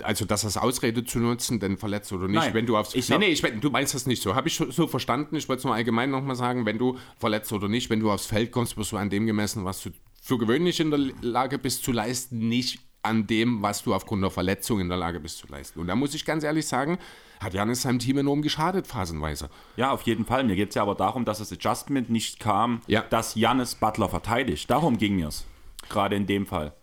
also 0.03 0.25
das 0.25 0.45
als 0.45 0.57
Ausrede 0.57 1.03
zu 1.03 1.17
nutzen, 1.17 1.59
denn 1.59 1.77
verletzt 1.77 2.13
oder 2.13 2.27
nicht, 2.27 2.35
Nein, 2.35 2.53
wenn 2.53 2.67
du 2.67 2.77
aufs. 2.77 2.93
Ich 2.93 3.09
nee, 3.09 3.17
nee, 3.17 3.29
ich, 3.29 3.41
du 3.41 3.71
meinst 3.71 3.95
das 3.95 4.05
nicht 4.05 4.21
so. 4.21 4.35
Habe 4.35 4.49
ich 4.49 4.55
so 4.55 4.85
verstanden. 4.85 5.35
Ich 5.35 5.49
wollte 5.49 5.61
es 5.61 5.65
nur 5.65 5.73
allgemein 5.73 6.11
nochmal 6.11 6.35
sagen, 6.35 6.67
wenn 6.67 6.77
du 6.77 6.99
verletzt 7.17 7.51
oder 7.51 7.67
nicht, 7.67 7.89
wenn 7.89 7.99
du 7.99 8.11
aufs 8.11 8.27
Feld 8.27 8.51
kommst, 8.51 8.77
wirst 8.77 8.91
du 8.91 8.97
an 8.97 9.09
dem 9.09 9.25
gemessen, 9.25 9.65
was 9.65 9.81
du 9.81 9.89
für 10.21 10.37
gewöhnlich 10.37 10.79
in 10.79 10.91
der 10.91 10.99
Lage 11.21 11.57
bist 11.57 11.83
zu 11.83 11.91
leisten, 11.91 12.47
nicht 12.49 12.81
an 13.07 13.27
dem, 13.27 13.61
was 13.61 13.83
du 13.83 13.93
aufgrund 13.93 14.23
der 14.23 14.31
Verletzung 14.31 14.79
in 14.79 14.89
der 14.89 14.97
Lage 14.97 15.19
bist 15.19 15.39
zu 15.39 15.47
leisten. 15.47 15.79
Und 15.79 15.87
da 15.87 15.95
muss 15.95 16.13
ich 16.13 16.25
ganz 16.25 16.43
ehrlich 16.43 16.67
sagen, 16.67 16.97
hat 17.39 17.53
Janis 17.53 17.83
seinem 17.83 17.99
Team 17.99 18.17
enorm 18.17 18.41
geschadet, 18.41 18.87
phasenweise. 18.87 19.49
Ja, 19.75 19.91
auf 19.91 20.03
jeden 20.03 20.25
Fall. 20.25 20.43
Mir 20.43 20.55
geht 20.55 20.69
es 20.69 20.75
ja 20.75 20.81
aber 20.81 20.95
darum, 20.95 21.25
dass 21.25 21.39
das 21.39 21.51
Adjustment 21.51 22.09
nicht 22.09 22.39
kam, 22.39 22.81
ja. 22.87 23.01
dass 23.01 23.35
Janis 23.35 23.75
Butler 23.75 24.09
verteidigt. 24.09 24.69
Darum 24.69 24.97
ging 24.97 25.15
mir 25.15 25.27
es. 25.27 25.45
Gerade 25.89 26.15
in 26.15 26.25
dem 26.25 26.45
Fall. 26.45 26.73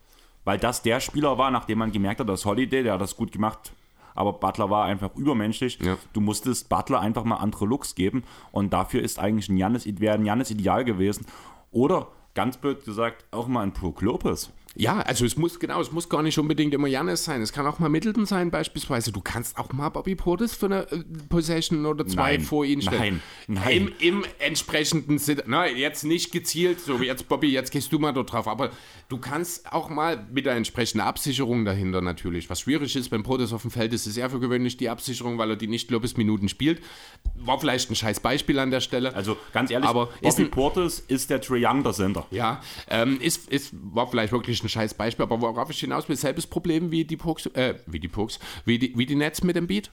Weil 0.45 0.59
das 0.59 0.83
der 0.83 1.01
Spieler 1.01 1.39
war, 1.39 1.51
nachdem 1.51 1.79
man 1.79 1.93
gemerkt 1.93 2.21
hat, 2.21 2.29
dass 2.29 2.45
Holiday, 2.45 2.83
der 2.83 2.95
hat 2.95 3.01
das 3.01 3.17
gut 3.17 3.33
gemacht, 3.33 3.73
aber 4.15 4.35
Butler 4.35 4.71
war 4.71 4.85
einfach 4.85 5.15
übermenschlich. 5.17 5.79
Ja. 5.81 5.97
Du 6.13 6.21
musstest 6.21 6.69
Butler 6.69 7.01
einfach 7.01 7.25
mal 7.25 7.37
andere 7.37 7.67
Looks 7.67 7.95
geben 7.95 8.23
und 8.53 8.73
dafür 8.73 9.03
ist 9.03 9.19
eigentlich 9.19 9.49
ein 9.49 9.57
Janis, 9.57 9.87
wäre 9.87 10.15
ein 10.15 10.27
Janis 10.27 10.51
ideal 10.51 10.85
gewesen. 10.85 11.27
Oder, 11.71 12.09
ganz 12.35 12.57
blöd 12.57 12.85
gesagt, 12.85 13.25
auch 13.33 13.49
mal 13.49 13.63
ein 13.63 13.73
Brook 13.73 14.03
Lopez. 14.03 14.53
Ja, 14.77 15.01
also 15.01 15.25
es 15.25 15.37
muss, 15.37 15.61
genau, 15.61 15.81
es 15.81 15.93
muss 15.93 16.09
gar 16.09 16.23
nicht 16.23 16.37
unbedingt 16.37 16.75
immer 16.75 16.89
Janis 16.89 17.25
sein. 17.25 17.41
Es 17.43 17.53
kann 17.53 17.65
auch 17.67 17.79
mal 17.79 17.89
Middleton 17.89 18.27
sein, 18.27 18.51
beispielsweise. 18.51 19.13
Du 19.13 19.21
kannst 19.21 19.57
auch 19.57 19.73
mal 19.73 19.89
Bobby 19.89 20.17
Portis 20.17 20.55
für 20.55 20.67
eine 20.67 20.91
äh, 20.91 21.05
Possession 21.29 21.87
oder 21.87 22.05
zwei 22.07 22.37
nein, 22.37 22.41
vor 22.41 22.65
ihn 22.65 22.83
stellen. 22.83 23.23
Nein, 23.47 23.63
nein. 23.65 23.93
Im, 24.01 24.19
Im 24.19 24.25
entsprechenden 24.41 25.19
Sinne, 25.19 25.45
na, 25.47 25.69
jetzt 25.69 26.05
nicht 26.05 26.33
gezielt, 26.33 26.81
so 26.81 27.01
wie 27.01 27.07
jetzt, 27.07 27.29
Bobby, 27.29 27.53
jetzt 27.53 27.71
gehst 27.71 27.93
du 27.93 28.01
mal 28.01 28.13
dort 28.13 28.33
drauf. 28.33 28.49
Aber 28.49 28.71
du 29.09 29.19
kannst 29.19 29.73
auch 29.73 29.91
mal 29.91 30.27
mit 30.33 30.45
der 30.45 30.57
entsprechenden 30.57 31.07
Absicherung 31.07 31.65
dahinter 31.65 32.01
natürlich. 32.01 32.51
Was 32.51 32.63
schwierig 32.63 32.97
ist, 32.97 33.13
wenn 33.13 33.23
Portis 33.23 33.53
auf 33.53 33.63
dem 33.63 33.71
Feld 33.71 33.93
ist, 33.93 34.07
ist 34.09 34.17
er 34.17 34.29
für 34.29 34.41
gewöhnlich 34.41 34.77
die 34.77 34.89
Absicherung, 34.89 35.39
weil 35.39 35.51
er 35.51 35.57
die 35.57 35.69
nicht 35.69 35.89
Lopez-Minuten 35.93 36.49
spielt. 36.49 36.83
War 37.37 37.61
vielleicht 37.61 37.91
ein 37.93 37.95
scheiß 37.95 38.19
Beispiel 38.19 38.59
an 38.59 38.73
der 38.73 38.81
Stelle. 38.81 39.15
Also 39.15 39.37
ganz 39.53 39.71
ehrlich, 39.71 39.89
aber 39.89 40.09
Bobby 40.21 40.47
Portis 40.47 40.99
ist 40.99 41.31
der 41.31 41.41
Trae 41.41 41.65
Young 41.65 41.85
der 41.85 41.93
Sender. 41.93 42.27
Ja, 42.33 42.61
ähm, 42.89 43.21
ist, 43.21 43.49
ist, 43.49 43.71
war 43.73 44.09
vielleicht 44.09 44.33
wirklich 44.33 44.64
ein 44.65 44.69
scheiß 44.69 44.95
Beispiel, 44.95 45.25
aber 45.25 45.41
worauf 45.41 45.71
ich 45.71 45.81
hinaus 45.81 46.09
will, 46.09 46.17
selbes 46.17 46.47
Problem 46.47 46.91
wie 46.91 47.05
die 47.05 47.17
Pokes, 47.17 47.47
äh, 47.47 47.75
wie 47.87 48.01
die 48.01 48.09
Pokes, 48.09 48.39
wie 48.65 48.79
die, 48.79 48.97
wie 48.97 49.07
die 49.07 49.15
Nets 49.15 49.43
mit 49.43 49.57
dem 49.57 49.67
Beat. 49.67 49.91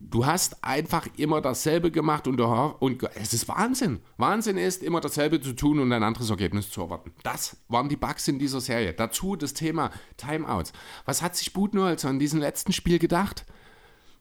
Du 0.00 0.24
hast 0.24 0.62
einfach 0.62 1.08
immer 1.16 1.40
dasselbe 1.40 1.90
gemacht 1.90 2.28
und, 2.28 2.36
du, 2.36 2.44
und 2.44 3.02
es 3.16 3.32
ist 3.32 3.48
Wahnsinn. 3.48 3.98
Wahnsinn 4.16 4.56
ist, 4.56 4.84
immer 4.84 5.00
dasselbe 5.00 5.40
zu 5.40 5.54
tun 5.54 5.80
und 5.80 5.92
ein 5.92 6.04
anderes 6.04 6.30
Ergebnis 6.30 6.70
zu 6.70 6.82
erwarten. 6.82 7.12
Das 7.24 7.56
waren 7.68 7.88
die 7.88 7.96
Bugs 7.96 8.28
in 8.28 8.38
dieser 8.38 8.60
Serie. 8.60 8.94
Dazu 8.94 9.34
das 9.34 9.54
Thema 9.54 9.90
Timeouts. 10.16 10.72
Was 11.04 11.20
hat 11.20 11.34
sich 11.34 11.52
Budenholzer 11.52 12.08
an 12.08 12.20
diesem 12.20 12.38
letzten 12.38 12.72
Spiel 12.72 13.00
gedacht? 13.00 13.44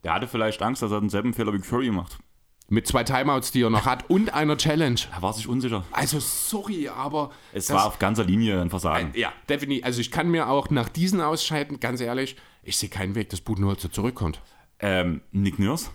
Der 0.04 0.16
hatte 0.16 0.28
vielleicht 0.28 0.62
Angst, 0.64 0.82
dass 0.82 0.92
er 0.92 1.00
denselben 1.00 1.34
Fehler 1.34 1.54
wie 1.54 1.60
Curry 1.60 1.92
macht. 1.92 2.18
Mit 2.70 2.86
zwei 2.86 3.03
Timeouts, 3.03 3.51
die 3.51 3.61
er 3.61 3.70
noch 3.70 3.86
hat 3.86 4.09
und 4.09 4.34
einer 4.34 4.57
Challenge. 4.57 4.99
Er 5.13 5.22
war 5.22 5.32
sich 5.32 5.47
unsicher. 5.47 5.86
Also 5.91 6.20
sorry, 6.20 6.89
aber... 6.89 7.32
Es 7.53 7.70
war 7.70 7.86
auf 7.86 7.97
ganzer 7.97 8.26
Linie 8.26 8.59
ein 8.59 8.70
Versagen. 8.70 9.11
Ja, 9.15 9.32
definitiv. 9.47 9.86
Also 9.86 10.01
ich 10.01 10.11
kann 10.11 10.30
mir 10.30 10.49
auch 10.49 10.70
nach 10.70 10.89
diesen 10.89 11.22
Ausscheiden, 11.22 11.80
ganz 11.80 12.01
ehrlich, 12.01 12.36
ich 12.63 12.76
sehe 12.76 12.89
keinen 12.89 13.15
Weg, 13.15 13.30
dass 13.30 13.39
Budenholzer 13.39 13.89
zurückkommt. 13.89 14.41
Ähm, 14.80 15.22
Nick 15.32 15.59
Nurse 15.59 15.91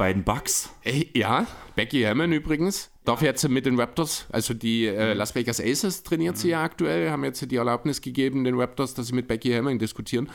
bei 0.00 0.12
den 0.14 0.24
Bucks. 0.24 0.70
Ja, 1.14 1.46
Becky 1.76 2.02
Hammond 2.02 2.32
übrigens. 2.32 2.90
Darf 3.04 3.20
jetzt 3.20 3.46
mit 3.48 3.66
den 3.66 3.78
Raptors, 3.78 4.26
also 4.32 4.54
die 4.54 4.86
äh, 4.86 5.12
Las 5.12 5.34
Vegas 5.34 5.60
Aces 5.60 6.02
trainiert 6.02 6.38
sie 6.38 6.48
ja 6.48 6.62
aktuell, 6.62 7.10
haben 7.10 7.22
jetzt 7.22 7.50
die 7.50 7.56
Erlaubnis 7.56 8.00
gegeben, 8.00 8.44
den 8.44 8.58
Raptors, 8.58 8.94
dass 8.94 9.08
sie 9.08 9.14
mit 9.14 9.28
Becky 9.28 9.52
Hammond 9.52 9.80
diskutieren, 9.80 10.30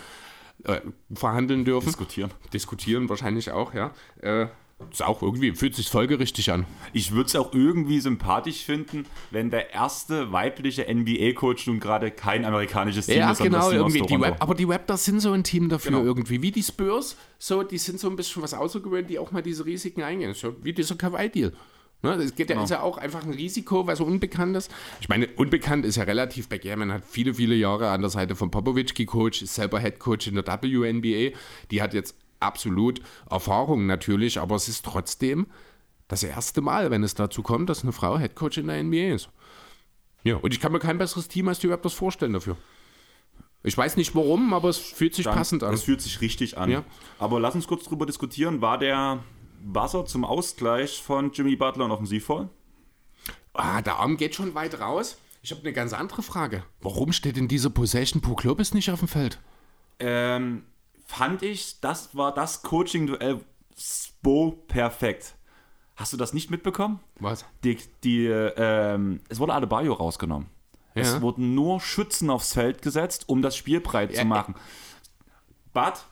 äh, 0.66 0.82
verhandeln 1.14 1.66
dürfen. 1.66 1.88
Diskutieren. 1.88 2.32
Diskutieren 2.54 3.10
wahrscheinlich 3.10 3.52
auch, 3.52 3.74
ja. 3.74 3.92
Äh, 4.22 4.48
ist 4.92 5.04
auch 5.04 5.22
irgendwie, 5.22 5.54
fühlt 5.54 5.76
sich 5.76 5.90
folgerichtig 5.90 6.52
an. 6.52 6.66
Ich 6.92 7.12
würde 7.12 7.28
es 7.28 7.36
auch 7.36 7.54
irgendwie 7.54 8.00
sympathisch 8.00 8.64
finden, 8.64 9.06
wenn 9.32 9.50
der 9.50 9.74
erste 9.74 10.32
weibliche 10.32 10.84
NBA-Coach 10.94 11.68
nun 11.68 11.80
gerade 11.80 12.12
kein 12.12 12.44
amerikanisches 12.44 13.06
Team 13.06 13.18
ja, 13.18 13.32
ist. 13.32 13.42
genau, 13.42 13.72
irgendwie. 13.72 14.02
Die 14.02 14.16
Rap 14.16 14.42
aber 14.42 14.54
die 14.54 14.66
Raptors 14.66 15.06
sind 15.06 15.22
so 15.22 15.32
ein 15.32 15.44
Team 15.44 15.70
dafür 15.70 15.92
genau. 15.92 16.04
irgendwie. 16.04 16.42
Wie 16.42 16.52
die 16.52 16.64
Spurs, 16.64 17.16
so, 17.40 17.64
die 17.64 17.78
sind 17.78 18.00
so 18.00 18.10
ein 18.10 18.16
bisschen 18.16 18.44
was 18.44 18.54
außergewöhnlich, 18.54 19.08
die 19.08 19.20
auch 19.20 19.32
mal 19.32 19.42
diese 19.42 19.66
Risiken 19.66 20.04
eingehen. 20.04 20.34
So 20.34 20.56
wie 20.62 20.74
dieser 20.74 20.96
Kawhi-Deal. 20.96 21.54
Ne, 22.02 22.18
das 22.18 22.36
geht 22.36 22.50
ja, 22.50 22.56
genau. 22.56 22.66
ist 22.66 22.70
ja 22.70 22.82
auch 22.82 22.98
einfach 22.98 23.24
ein 23.24 23.34
Risiko, 23.34 23.88
weil 23.88 23.96
so 23.96 24.04
unbekannt 24.04 24.56
ist. 24.56 24.70
Ich 25.00 25.10
meine, 25.10 25.28
unbekannt 25.38 25.86
ist 25.86 25.96
ja 25.96 26.04
relativ 26.04 26.50
bei 26.50 26.76
Man 26.76 26.92
hat 26.92 27.04
viele, 27.10 27.34
viele 27.34 27.56
Jahre 27.56 27.90
an 27.90 28.02
der 28.02 28.10
Seite 28.10 28.36
von 28.36 28.52
Popovic 28.52 28.94
gecoacht, 28.94 29.42
ist 29.42 29.56
selber 29.56 29.80
Head 29.80 30.00
Coach 30.00 30.28
in 30.28 30.36
der 30.36 30.46
WNBA. 30.46 31.36
Die 31.72 31.82
hat 31.82 31.94
jetzt 31.94 32.16
absolut 32.46 33.02
Erfahrung 33.30 33.86
natürlich, 33.86 34.40
aber 34.40 34.56
es 34.56 34.70
ist 34.70 34.86
trotzdem 34.86 35.48
das 36.08 36.24
erste 36.24 36.62
Mal, 36.62 36.92
wenn 36.92 37.04
es 37.04 37.16
dazu 37.16 37.42
kommt, 37.42 37.70
dass 37.70 37.84
eine 37.84 37.92
Frau 37.92 38.18
Headcoach 38.18 38.58
in 38.58 38.68
der 38.68 38.84
NBA 38.84 39.16
ist. 39.16 39.30
Ja, 40.24 40.38
und 40.38 40.54
ich 40.54 40.60
kann 40.60 40.72
mir 40.72 40.80
kein 40.80 40.98
besseres 40.98 41.28
Team 41.28 41.48
als 41.48 41.60
die 41.60 41.68
Raptors 41.68 41.94
vorstellen 41.94 42.34
dafür. 42.34 42.58
Ich 43.64 43.78
weiß 43.78 43.98
nicht 43.98 44.14
warum, 44.16 44.54
aber 44.54 44.70
es 44.70 44.78
fühlt 44.78 45.16
sich 45.16 45.26
Dann, 45.26 45.36
passend 45.36 45.64
an. 45.64 45.74
Es 45.74 45.84
fühlt 45.84 46.02
sich 46.02 46.22
richtig 46.22 46.58
an. 46.58 46.70
Ja. 46.70 46.84
Aber 47.18 47.40
lass 47.40 47.56
uns 47.56 47.68
kurz 47.68 47.84
drüber 47.86 48.06
diskutieren. 48.06 48.62
War 48.62 48.78
der 48.78 49.24
Buzzer 49.64 50.06
zum 50.06 50.24
Ausgleich 50.24 51.02
von 51.02 51.32
Jimmy 51.32 51.56
Butler 51.56 51.88
noch 51.88 51.96
offensivvoll? 51.96 52.50
Ah, 53.54 53.82
der 53.82 53.98
Arm 53.98 54.18
geht 54.18 54.36
schon 54.36 54.54
weit 54.54 54.80
raus. 54.80 55.18
Ich 55.42 55.52
habe 55.52 55.62
eine 55.62 55.74
ganz 55.74 55.94
andere 55.94 56.22
Frage. 56.22 56.64
Warum 56.82 57.12
steht 57.12 57.38
in 57.38 57.48
dieser 57.48 57.70
Possession 57.70 58.22
Puklobis 58.22 58.74
nicht 58.74 58.92
auf 58.92 59.00
dem 59.00 59.08
Feld? 59.08 59.40
Ähm, 60.00 60.64
fand 61.06 61.42
ich, 61.44 61.80
das 61.82 62.16
war 62.16 62.34
das 62.34 62.62
Coaching-Duell 62.62 63.42
Spo 63.78 64.64
perfekt. 64.68 65.36
Hast 65.96 66.12
du 66.12 66.18
das 66.18 66.34
nicht 66.34 66.52
mitbekommen? 66.52 67.00
Was? 67.20 67.46
Die, 67.64 67.78
die, 68.04 68.26
ähm, 68.28 69.22
es 69.30 69.40
wurde 69.40 69.54
Adebayo 69.54 69.94
rausgenommen. 69.94 70.48
Ja. 70.94 71.02
Es 71.02 71.22
wurden 71.22 71.56
nur 71.56 71.80
Schützen 71.80 72.30
aufs 72.30 72.54
Feld 72.54 72.82
gesetzt, 72.82 73.28
um 73.28 73.42
das 73.42 73.56
Spiel 73.56 73.80
breit 73.82 74.14
ja, 74.14 74.22
zu 74.22 74.28
machen. 74.28 74.56
Bad 75.74 76.06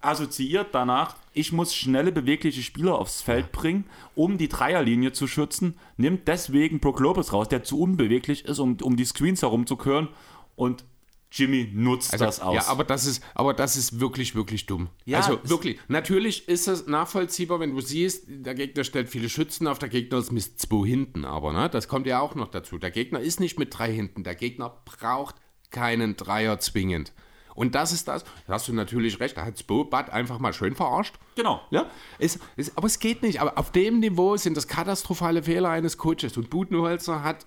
assoziiert 0.00 0.68
danach, 0.72 1.16
ich 1.34 1.52
muss 1.52 1.74
schnelle, 1.74 2.10
bewegliche 2.10 2.62
Spieler 2.62 2.98
aufs 2.98 3.20
Feld 3.20 3.46
ja. 3.52 3.60
bringen, 3.60 3.84
um 4.14 4.38
die 4.38 4.48
Dreierlinie 4.48 5.12
zu 5.12 5.26
schützen, 5.26 5.78
nimmt 5.96 6.26
deswegen 6.26 6.80
Brook 6.80 7.00
Lopez 7.00 7.32
raus, 7.32 7.48
der 7.48 7.62
zu 7.62 7.78
unbeweglich 7.78 8.46
ist, 8.46 8.58
um, 8.58 8.78
um 8.82 8.96
die 8.96 9.04
Screens 9.04 9.42
herumzukören 9.42 10.08
und 10.56 10.84
Jimmy 11.32 11.70
nutzt 11.72 12.12
also, 12.12 12.24
das 12.24 12.40
aus. 12.40 12.54
Ja, 12.54 12.66
aber 12.66 12.84
das 12.84 13.06
ist, 13.06 13.22
aber 13.34 13.54
das 13.54 13.76
ist 13.76 14.00
wirklich, 14.00 14.34
wirklich 14.34 14.66
dumm. 14.66 14.88
Ja, 15.04 15.18
also 15.18 15.38
wirklich. 15.44 15.78
Natürlich 15.88 16.48
ist 16.48 16.66
es 16.66 16.86
nachvollziehbar, 16.86 17.60
wenn 17.60 17.74
du 17.74 17.80
siehst, 17.80 18.24
der 18.28 18.54
Gegner 18.54 18.84
stellt 18.84 19.08
viele 19.08 19.28
Schützen 19.28 19.66
auf, 19.66 19.78
der 19.78 19.88
Gegner 19.88 20.18
ist 20.18 20.32
mit 20.32 20.58
zwei 20.58 20.86
hinten, 20.86 21.24
aber 21.24 21.52
ne, 21.52 21.68
das 21.70 21.86
kommt 21.86 22.06
ja 22.06 22.20
auch 22.20 22.34
noch 22.34 22.48
dazu. 22.48 22.78
Der 22.78 22.90
Gegner 22.90 23.20
ist 23.20 23.38
nicht 23.38 23.58
mit 23.58 23.76
drei 23.76 23.92
hinten. 23.92 24.24
Der 24.24 24.34
Gegner 24.34 24.82
braucht 24.84 25.36
keinen 25.70 26.16
Dreier 26.16 26.58
zwingend. 26.58 27.12
Und 27.54 27.74
das 27.74 27.92
ist 27.92 28.08
das, 28.08 28.24
da 28.46 28.54
hast 28.54 28.68
du 28.68 28.72
natürlich 28.72 29.20
recht, 29.20 29.36
da 29.36 29.44
hat 29.44 29.66
Bad 29.90 30.10
einfach 30.10 30.38
mal 30.38 30.52
schön 30.52 30.74
verarscht. 30.74 31.16
Genau. 31.36 31.60
Ja, 31.70 31.90
ist, 32.18 32.38
ist, 32.56 32.76
aber 32.76 32.86
es 32.86 32.98
geht 32.98 33.22
nicht. 33.22 33.40
Aber 33.40 33.58
auf 33.58 33.70
dem 33.70 34.00
Niveau 34.00 34.36
sind 34.36 34.56
das 34.56 34.66
katastrophale 34.66 35.42
Fehler 35.42 35.68
eines 35.68 35.98
Coaches. 35.98 36.36
Und 36.36 36.48
Budenholzer 36.48 37.22
hat 37.22 37.46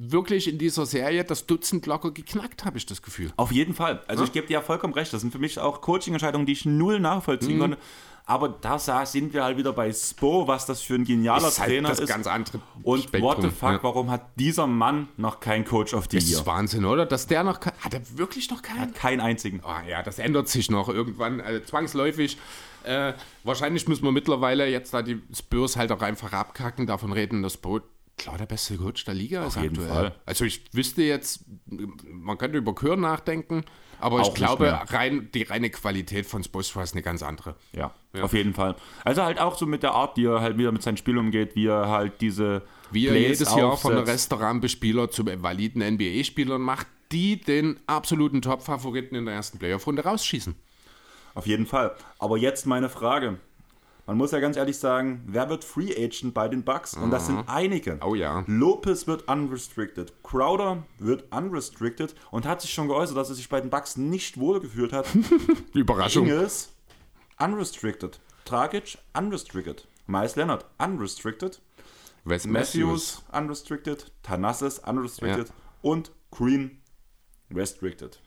wirklich 0.00 0.48
in 0.48 0.58
dieser 0.58 0.86
Serie 0.86 1.24
das 1.24 1.46
Dutzend 1.46 1.86
locker 1.86 2.10
geknackt, 2.10 2.64
habe 2.64 2.78
ich 2.78 2.86
das 2.86 3.02
Gefühl. 3.02 3.32
Auf 3.36 3.52
jeden 3.52 3.74
Fall. 3.74 4.02
Also 4.06 4.22
ja? 4.22 4.26
ich 4.26 4.32
gebe 4.32 4.46
dir 4.46 4.54
ja 4.54 4.60
vollkommen 4.62 4.94
recht. 4.94 5.12
Das 5.12 5.20
sind 5.20 5.30
für 5.30 5.38
mich 5.38 5.58
auch 5.58 5.80
Coaching-Entscheidungen, 5.80 6.46
die 6.46 6.52
ich 6.52 6.64
null 6.64 7.00
nachvollziehen 7.00 7.56
mhm. 7.56 7.60
konnte. 7.60 7.78
Aber 8.26 8.48
da 8.48 8.78
sind 8.78 9.34
wir 9.34 9.42
halt 9.42 9.56
wieder 9.56 9.72
bei 9.72 9.92
Spo, 9.92 10.46
was 10.46 10.64
das 10.64 10.82
für 10.82 10.94
ein 10.94 11.04
genialer 11.04 11.48
ist 11.48 11.58
halt 11.58 11.70
Trainer 11.70 11.88
das 11.88 11.98
ist. 11.98 12.08
Ganz 12.08 12.28
andere 12.28 12.60
Und 12.84 13.02
Spektrum. 13.02 13.22
what 13.22 13.42
the 13.42 13.48
fuck, 13.48 13.70
ja. 13.70 13.82
warum 13.82 14.10
hat 14.10 14.24
dieser 14.36 14.68
Mann 14.68 15.08
noch 15.16 15.40
keinen 15.40 15.64
Coach 15.64 15.94
auf 15.94 16.06
die 16.06 16.16
Das 16.16 16.26
ist 16.26 16.46
Wahnsinn, 16.46 16.84
oder? 16.84 17.06
Dass 17.06 17.26
der 17.26 17.42
noch 17.42 17.60
hat 17.60 17.92
er 17.92 18.02
wirklich 18.16 18.48
noch 18.50 18.62
keinen? 18.62 18.80
Hat 18.80 18.94
keinen 18.94 19.20
einzigen. 19.20 19.60
Oh, 19.64 19.88
ja, 19.88 20.04
das 20.04 20.20
ändert 20.20 20.48
sich 20.48 20.70
noch 20.70 20.88
irgendwann, 20.88 21.40
also 21.40 21.58
zwangsläufig. 21.60 22.38
Äh, 22.84 23.14
wahrscheinlich 23.42 23.88
müssen 23.88 24.04
wir 24.04 24.12
mittlerweile 24.12 24.68
jetzt 24.68 24.94
da 24.94 25.02
die 25.02 25.20
Spurs 25.36 25.76
halt 25.76 25.90
auch 25.90 26.00
einfach 26.00 26.32
abkacken, 26.32 26.86
davon 26.86 27.12
reden, 27.12 27.42
dass 27.42 27.56
Bo 27.56 27.80
klar 28.20 28.38
der 28.38 28.46
beste 28.46 28.76
Coach 28.76 29.04
der 29.04 29.14
Liga 29.14 29.42
Auf 29.42 29.56
ist 29.56 29.62
jeden 29.62 29.76
aktuell. 29.76 29.92
Fall. 29.92 30.14
Also 30.26 30.44
ich 30.44 30.62
wüsste 30.72 31.02
jetzt, 31.02 31.44
man 32.04 32.38
könnte 32.38 32.58
über 32.58 32.74
Kür 32.74 32.96
nachdenken, 32.96 33.64
aber 33.98 34.20
Auch 34.20 34.28
ich 34.28 34.34
glaube, 34.34 34.80
rein, 34.88 35.30
die 35.34 35.42
reine 35.42 35.70
Qualität 35.70 36.26
von 36.26 36.42
Spoelstra 36.44 36.82
ist 36.82 36.94
eine 36.94 37.02
ganz 37.02 37.22
andere. 37.22 37.56
Ja, 37.72 37.92
ja, 38.14 38.22
auf 38.22 38.32
jeden 38.32 38.54
Fall. 38.54 38.76
Also 39.04 39.22
halt 39.22 39.40
auch 39.40 39.56
so 39.56 39.66
mit 39.66 39.82
der 39.82 39.92
Art, 39.92 40.16
die 40.16 40.24
er 40.24 40.40
halt 40.40 40.58
wieder 40.58 40.72
mit 40.72 40.82
seinem 40.82 40.96
Spiel 40.96 41.18
umgeht, 41.18 41.56
wie 41.56 41.66
er 41.66 41.88
halt 41.88 42.20
diese 42.20 42.62
Wie 42.90 43.06
er 43.06 43.12
Plays 43.12 43.40
jedes 43.40 43.54
Jahr 43.54 43.76
von 43.76 43.94
der 43.94 44.06
Restaurantbespieler 44.06 45.10
zum 45.10 45.26
validen 45.42 45.82
NBA-Spieler 45.82 46.58
macht, 46.58 46.86
die 47.12 47.40
den 47.40 47.80
absoluten 47.86 48.42
Top-Favoriten 48.42 49.16
in 49.16 49.24
der 49.26 49.34
ersten 49.34 49.58
Playoff-Runde 49.58 50.04
rausschießen. 50.04 50.54
Auf 51.34 51.46
jeden 51.46 51.66
Fall. 51.66 51.94
Aber 52.18 52.36
jetzt 52.36 52.66
meine 52.66 52.88
Frage. 52.88 53.38
Man 54.10 54.18
muss 54.18 54.32
ja 54.32 54.40
ganz 54.40 54.56
ehrlich 54.56 54.76
sagen, 54.76 55.22
wer 55.24 55.48
wird 55.50 55.62
Free 55.62 55.92
Agent 55.92 56.34
bei 56.34 56.48
den 56.48 56.64
Bucks? 56.64 56.94
Und 56.94 57.12
das 57.12 57.26
sind 57.26 57.36
mhm. 57.36 57.44
einige. 57.46 58.00
Oh 58.04 58.16
ja. 58.16 58.42
Lopez 58.48 59.06
wird 59.06 59.28
unrestricted. 59.28 60.12
Crowder 60.24 60.82
wird 60.98 61.32
unrestricted 61.32 62.16
und 62.32 62.44
hat 62.44 62.60
sich 62.60 62.72
schon 62.72 62.88
geäußert, 62.88 63.16
dass 63.16 63.28
er 63.28 63.36
sich 63.36 63.48
bei 63.48 63.60
den 63.60 63.70
Bucks 63.70 63.96
nicht 63.96 64.40
wohlgefühlt 64.40 64.92
hat. 64.92 65.06
Überraschung. 65.74 66.26
Ingles, 66.26 66.72
unrestricted. 67.38 68.18
Tragic, 68.44 68.98
unrestricted. 69.16 69.86
Miles 70.08 70.34
Leonard, 70.34 70.66
unrestricted. 70.78 71.60
Wes 72.24 72.48
Matthews, 72.48 73.22
unrestricted. 73.30 74.10
Tanassis, 74.24 74.80
unrestricted. 74.80 75.50
Ja. 75.50 75.54
Und 75.82 76.10
Green, 76.32 76.80
restricted. 77.54 78.18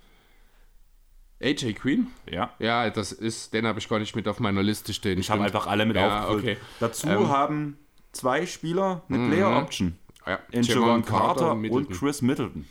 AJ 1.43 1.73
Queen? 1.73 2.07
Ja. 2.29 2.53
Ja, 2.59 2.89
das 2.89 3.11
ist, 3.11 3.53
den 3.53 3.67
habe 3.67 3.79
ich 3.79 3.89
gar 3.89 3.99
nicht 3.99 4.15
mit 4.15 4.27
auf 4.27 4.39
meiner 4.39 4.63
Liste 4.63 4.93
stehen. 4.93 5.19
Ich 5.19 5.29
habe 5.29 5.43
einfach 5.43 5.67
alle 5.67 5.85
mit 5.85 5.95
ja, 5.95 6.23
aufgefüllt. 6.23 6.57
Okay. 6.57 6.65
Dazu 6.79 7.07
ähm, 7.07 7.27
haben 7.29 7.77
zwei 8.11 8.45
Spieler 8.45 9.03
eine 9.09 9.27
Player 9.27 9.57
Option. 9.57 9.97
Ja. 10.25 10.39
In 10.51 10.63
Javon 10.63 11.03
Carter, 11.03 11.47
Carter 11.47 11.71
und 11.71 11.91
Chris 11.91 12.21
Middleton. 12.21 12.65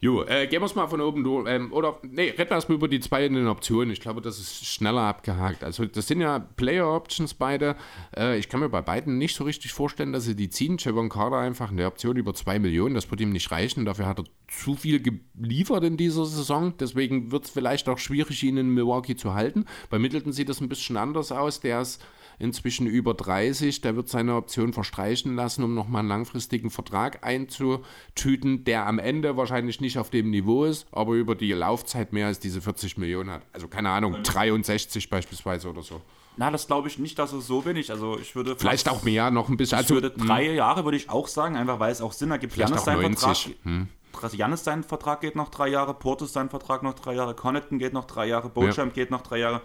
Jo, 0.00 0.22
äh, 0.22 0.46
gehen 0.46 0.62
wir 0.62 0.66
es 0.66 0.76
mal 0.76 0.86
von 0.86 1.00
oben 1.00 1.24
durch. 1.24 1.48
Ähm, 1.48 1.72
oder, 1.72 1.98
nee, 2.02 2.30
reden 2.30 2.52
erstmal 2.52 2.76
über 2.76 2.86
die 2.86 3.00
zwei 3.00 3.26
in 3.26 3.34
den 3.34 3.48
Optionen. 3.48 3.90
Ich 3.90 4.00
glaube, 4.00 4.20
das 4.20 4.38
ist 4.38 4.64
schneller 4.64 5.00
abgehakt. 5.00 5.64
Also, 5.64 5.86
das 5.86 6.06
sind 6.06 6.20
ja 6.20 6.38
Player-Options 6.38 7.34
beide. 7.34 7.74
Äh, 8.16 8.38
ich 8.38 8.48
kann 8.48 8.60
mir 8.60 8.68
bei 8.68 8.80
beiden 8.80 9.18
nicht 9.18 9.34
so 9.34 9.42
richtig 9.42 9.72
vorstellen, 9.72 10.12
dass 10.12 10.22
sie 10.22 10.36
die 10.36 10.50
ziehen. 10.50 10.76
Javon 10.78 11.08
Carter 11.08 11.38
einfach 11.38 11.72
eine 11.72 11.86
Option 11.86 12.16
über 12.16 12.32
2 12.32 12.60
Millionen. 12.60 12.94
Das 12.94 13.10
wird 13.10 13.20
ihm 13.20 13.30
nicht 13.30 13.50
reichen. 13.50 13.84
Dafür 13.84 14.06
hat 14.06 14.20
er 14.20 14.24
zu 14.46 14.76
viel 14.76 15.02
geliefert 15.02 15.82
in 15.82 15.96
dieser 15.96 16.26
Saison. 16.26 16.74
Deswegen 16.78 17.32
wird 17.32 17.46
es 17.46 17.50
vielleicht 17.50 17.88
auch 17.88 17.98
schwierig, 17.98 18.44
ihn 18.44 18.56
in 18.56 18.72
Milwaukee 18.72 19.16
zu 19.16 19.34
halten. 19.34 19.64
Bei 19.90 19.98
Middleton 19.98 20.32
sieht 20.32 20.48
das 20.48 20.60
ein 20.60 20.68
bisschen 20.68 20.96
anders 20.96 21.32
aus. 21.32 21.58
Der 21.58 21.80
ist 21.80 22.00
inzwischen 22.38 22.86
über 22.86 23.14
30. 23.14 23.80
Der 23.80 23.96
wird 23.96 24.08
seine 24.08 24.34
Option 24.36 24.72
verstreichen 24.72 25.34
lassen, 25.36 25.62
um 25.64 25.74
nochmal 25.74 26.00
einen 26.00 26.08
langfristigen 26.08 26.70
Vertrag 26.70 27.24
einzutüten, 27.24 28.64
der 28.64 28.86
am 28.86 28.98
Ende 28.98 29.36
wahrscheinlich 29.36 29.80
nicht 29.80 29.98
auf 29.98 30.10
dem 30.10 30.30
Niveau 30.30 30.64
ist, 30.64 30.86
aber 30.92 31.14
über 31.14 31.34
die 31.34 31.52
Laufzeit 31.52 32.12
mehr 32.12 32.26
als 32.26 32.38
diese 32.38 32.60
40 32.60 32.98
Millionen 32.98 33.30
hat. 33.30 33.42
Also 33.52 33.68
keine 33.68 33.90
Ahnung, 33.90 34.22
63 34.22 35.10
beispielsweise 35.10 35.68
oder 35.68 35.82
so. 35.82 36.00
Na, 36.38 36.52
das 36.52 36.68
glaube 36.68 36.86
ich 36.86 37.00
nicht, 37.00 37.18
dass 37.18 37.32
es 37.32 37.48
so 37.48 37.64
wenig. 37.64 37.90
Also 37.90 38.16
ich 38.16 38.36
würde 38.36 38.54
vielleicht 38.56 38.88
auch 38.88 39.02
mehr 39.02 39.32
noch 39.32 39.48
ein 39.48 39.56
bisschen. 39.56 39.76
Also, 39.76 39.96
ich 39.96 40.02
würde 40.02 40.16
drei 40.16 40.46
hm. 40.46 40.54
Jahre 40.54 40.84
würde 40.84 40.96
ich 40.96 41.10
auch 41.10 41.26
sagen, 41.26 41.56
einfach 41.56 41.80
weil 41.80 41.90
es 41.90 42.00
auch 42.00 42.12
Sinn 42.12 42.30
ergibt. 42.30 42.56
Janis 42.56 42.84
sein 42.84 43.00
90. 43.00 43.20
Vertrag. 43.20 43.54
Hm. 43.64 43.88
Janis 44.32 44.64
sein 44.64 44.84
Vertrag 44.84 45.20
geht 45.20 45.34
noch 45.34 45.48
drei 45.48 45.68
Jahre, 45.68 45.94
Portis 45.94 46.32
sein 46.32 46.48
Vertrag 46.48 46.84
noch 46.84 46.94
drei 46.94 47.14
Jahre, 47.14 47.34
Connaughton 47.34 47.78
geht 47.78 47.92
noch 47.92 48.04
drei 48.04 48.26
Jahre, 48.26 48.48
Beauchamp 48.48 48.96
ja. 48.96 49.02
geht 49.02 49.10
noch 49.10 49.22
drei 49.22 49.38
Jahre. 49.38 49.62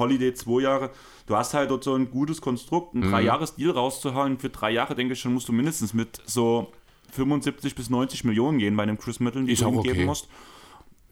Holiday 0.00 0.34
zwei 0.34 0.62
Jahre. 0.62 0.90
Du 1.26 1.36
hast 1.36 1.54
halt 1.54 1.70
dort 1.70 1.84
so 1.84 1.94
ein 1.94 2.10
gutes 2.10 2.40
Konstrukt, 2.40 2.94
einen 2.96 3.06
Mhm. 3.06 3.12
Drei-Jahres-Deal 3.12 3.70
rauszuhauen. 3.70 4.38
Für 4.40 4.48
drei 4.50 4.72
Jahre, 4.72 4.96
denke 4.96 5.12
ich 5.12 5.20
schon, 5.20 5.32
musst 5.34 5.46
du 5.48 5.52
mindestens 5.52 5.94
mit 5.94 6.20
so 6.26 6.72
75 7.12 7.76
bis 7.76 7.88
90 7.88 8.24
Millionen 8.24 8.58
gehen 8.58 8.76
bei 8.76 8.82
einem 8.82 8.98
Chris 8.98 9.20
Middleton, 9.20 9.46
die 9.46 9.52
Ist 9.52 9.62
du 9.62 9.68
ihm 9.68 9.78
okay. 9.78 9.92
geben 9.92 10.06
musst. 10.06 10.26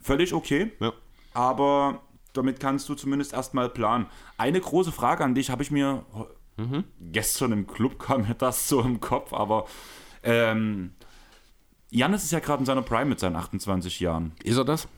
Völlig 0.01 0.35
okay. 0.35 0.73
Ja. 0.81 0.93
Aber 1.35 2.03
damit 2.33 2.59
kannst 2.61 2.89
du 2.89 2.95
zumindest 2.95 3.33
erstmal 3.33 3.69
planen. 3.69 4.07
Eine 4.39 4.61
große 4.61 4.91
Frage 4.93 5.23
an 5.25 5.35
dich 5.37 5.51
habe 5.51 5.63
ich 5.63 5.71
mir 5.71 6.05
Mhm. 6.57 6.83
gestern 7.01 7.53
im 7.53 7.67
Club 7.69 7.99
kam 8.05 8.23
mir 8.23 8.35
das 8.35 8.69
so 8.69 8.81
im 8.81 8.99
Kopf, 9.01 9.33
aber 9.33 9.67
ähm, 10.25 10.93
Janis 11.91 12.25
ist 12.25 12.33
ja 12.33 12.41
gerade 12.41 12.61
in 12.61 12.67
seiner 12.67 12.83
Prime 12.83 13.07
mit 13.07 13.21
seinen 13.21 13.37
28 13.37 14.01
Jahren. 14.01 14.33
Ist 14.43 14.57
er 14.57 14.65
das? 14.65 14.89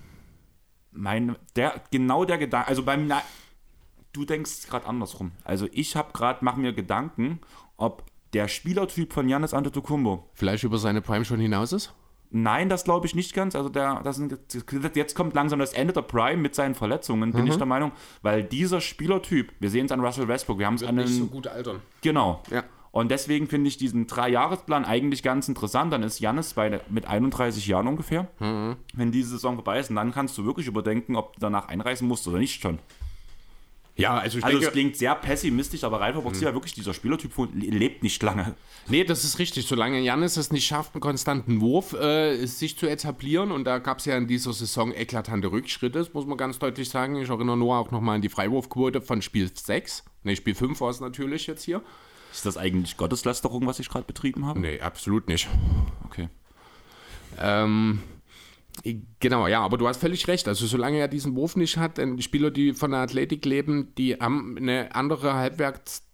Mein, 0.92 1.36
der, 1.56 1.80
genau 1.90 2.24
der 2.24 2.38
Gedanke, 2.38 2.66
also 2.68 2.82
beim, 2.82 3.12
du 4.12 4.24
denkst 4.24 4.68
gerade 4.68 4.86
andersrum. 4.86 5.32
Also 5.44 5.68
ich 5.72 5.96
habe 5.96 6.12
gerade, 6.12 6.44
mache 6.44 6.60
mir 6.60 6.72
Gedanken, 6.72 7.40
ob 7.76 8.04
der 8.32 8.48
Spielertyp 8.48 9.12
von 9.12 9.28
Janis 9.28 9.54
Antetokounmpo 9.54 10.28
Vielleicht 10.34 10.64
über 10.64 10.78
seine 10.78 11.00
Prime 11.00 11.24
schon 11.24 11.40
hinaus 11.40 11.72
ist? 11.72 11.92
Nein, 12.32 12.68
das 12.68 12.84
glaube 12.84 13.06
ich 13.06 13.16
nicht 13.16 13.34
ganz. 13.34 13.56
Also 13.56 13.68
der, 13.68 14.02
das 14.04 14.16
sind, 14.16 14.38
jetzt 14.94 15.14
kommt 15.16 15.34
langsam 15.34 15.58
das 15.58 15.72
Ende 15.72 15.92
der 15.92 16.02
Prime 16.02 16.36
mit 16.36 16.54
seinen 16.54 16.76
Verletzungen, 16.76 17.32
bin 17.32 17.46
ich 17.48 17.56
der 17.56 17.66
Meinung, 17.66 17.90
weil 18.22 18.44
dieser 18.44 18.80
Spielertyp, 18.80 19.52
wir 19.58 19.68
sehen 19.68 19.86
es 19.86 19.92
an 19.92 20.00
Russell 20.00 20.28
Westbrook, 20.28 20.60
wir 20.60 20.66
haben 20.66 20.74
es 20.74 20.84
an 20.84 20.96
den, 20.96 21.30
gut 21.30 21.48
altern. 21.48 21.80
genau. 22.02 22.42
Ja. 22.50 22.62
Und 22.92 23.10
deswegen 23.10 23.46
finde 23.46 23.68
ich 23.68 23.76
diesen 23.76 24.08
Dreijahresplan 24.08 24.84
eigentlich 24.84 25.22
ganz 25.22 25.48
interessant. 25.48 25.92
Dann 25.92 26.02
ist 26.02 26.18
Jannis 26.18 26.54
bei, 26.54 26.80
mit 26.88 27.06
31 27.06 27.66
Jahren 27.68 27.86
ungefähr, 27.86 28.26
wenn 28.38 29.12
diese 29.12 29.30
Saison 29.30 29.54
vorbei 29.54 29.78
ist. 29.78 29.90
Und 29.90 29.96
dann 29.96 30.10
kannst 30.12 30.36
du 30.38 30.44
wirklich 30.44 30.66
überdenken, 30.66 31.14
ob 31.14 31.34
du 31.34 31.40
danach 31.40 31.68
einreisen 31.68 32.08
musst 32.08 32.26
oder 32.26 32.38
nicht 32.38 32.60
schon. 32.60 32.80
Ja, 34.00 34.18
also 34.18 34.38
ich 34.38 34.44
Also 34.44 34.56
es 34.58 34.62
denke, 34.64 34.72
klingt 34.72 34.96
sehr 34.96 35.14
pessimistisch, 35.14 35.84
aber 35.84 36.00
rein 36.00 36.12
verboxig 36.14 36.42
ja 36.42 36.52
wirklich 36.54 36.72
dieser 36.74 36.94
Spielertyp 36.94 37.32
von- 37.32 37.52
lebt 37.54 38.02
nicht 38.02 38.22
lange. 38.22 38.54
nee, 38.88 39.04
das 39.04 39.24
ist 39.24 39.38
richtig. 39.38 39.66
Solange 39.66 40.00
Janis 40.00 40.36
es 40.36 40.50
nicht 40.52 40.66
schafft, 40.66 40.94
einen 40.94 41.00
konstanten 41.00 41.60
Wurf 41.60 41.92
äh, 41.92 42.44
sich 42.46 42.78
zu 42.78 42.86
etablieren, 42.88 43.52
und 43.52 43.64
da 43.64 43.78
gab 43.78 43.98
es 43.98 44.04
ja 44.06 44.16
in 44.16 44.26
dieser 44.26 44.52
Saison 44.52 44.92
eklatante 44.92 45.50
Rückschritte, 45.52 45.98
das 45.98 46.12
muss 46.14 46.26
man 46.26 46.36
ganz 46.38 46.58
deutlich 46.58 46.88
sagen. 46.88 47.16
Ich 47.16 47.28
erinnere 47.28 47.56
nur 47.56 47.76
auch 47.76 47.90
nochmal 47.90 48.16
an 48.16 48.22
die 48.22 48.28
Freiwurfquote 48.28 49.00
von 49.00 49.22
Spiel 49.22 49.50
6. 49.54 50.04
Ne, 50.24 50.36
Spiel 50.36 50.54
5 50.54 50.80
war 50.80 50.90
es 50.90 51.00
natürlich 51.00 51.46
jetzt 51.46 51.62
hier. 51.64 51.82
Ist 52.32 52.46
das 52.46 52.56
eigentlich 52.56 52.96
Gotteslästerung, 52.96 53.66
was 53.66 53.80
ich 53.80 53.88
gerade 53.88 54.04
betrieben 54.04 54.46
habe? 54.46 54.60
Nee, 54.60 54.80
absolut 54.80 55.26
nicht. 55.28 55.48
Okay. 56.04 56.28
Ähm, 57.38 58.00
genau, 59.20 59.46
ja, 59.46 59.60
aber 59.60 59.78
du 59.78 59.88
hast 59.88 60.00
völlig 60.00 60.26
recht. 60.28 60.48
Also 60.48 60.66
solange 60.66 60.98
er 60.98 61.08
diesen 61.08 61.34
Wurf 61.36 61.56
nicht 61.56 61.76
hat, 61.76 61.98
Spieler, 62.20 62.50
die 62.50 62.72
von 62.72 62.90
der 62.90 63.00
Athletik 63.00 63.44
leben, 63.44 63.94
die 63.96 64.14
haben 64.14 64.56
eine 64.56 64.94
andere 64.94 65.34
Halbwertszeit 65.34 66.09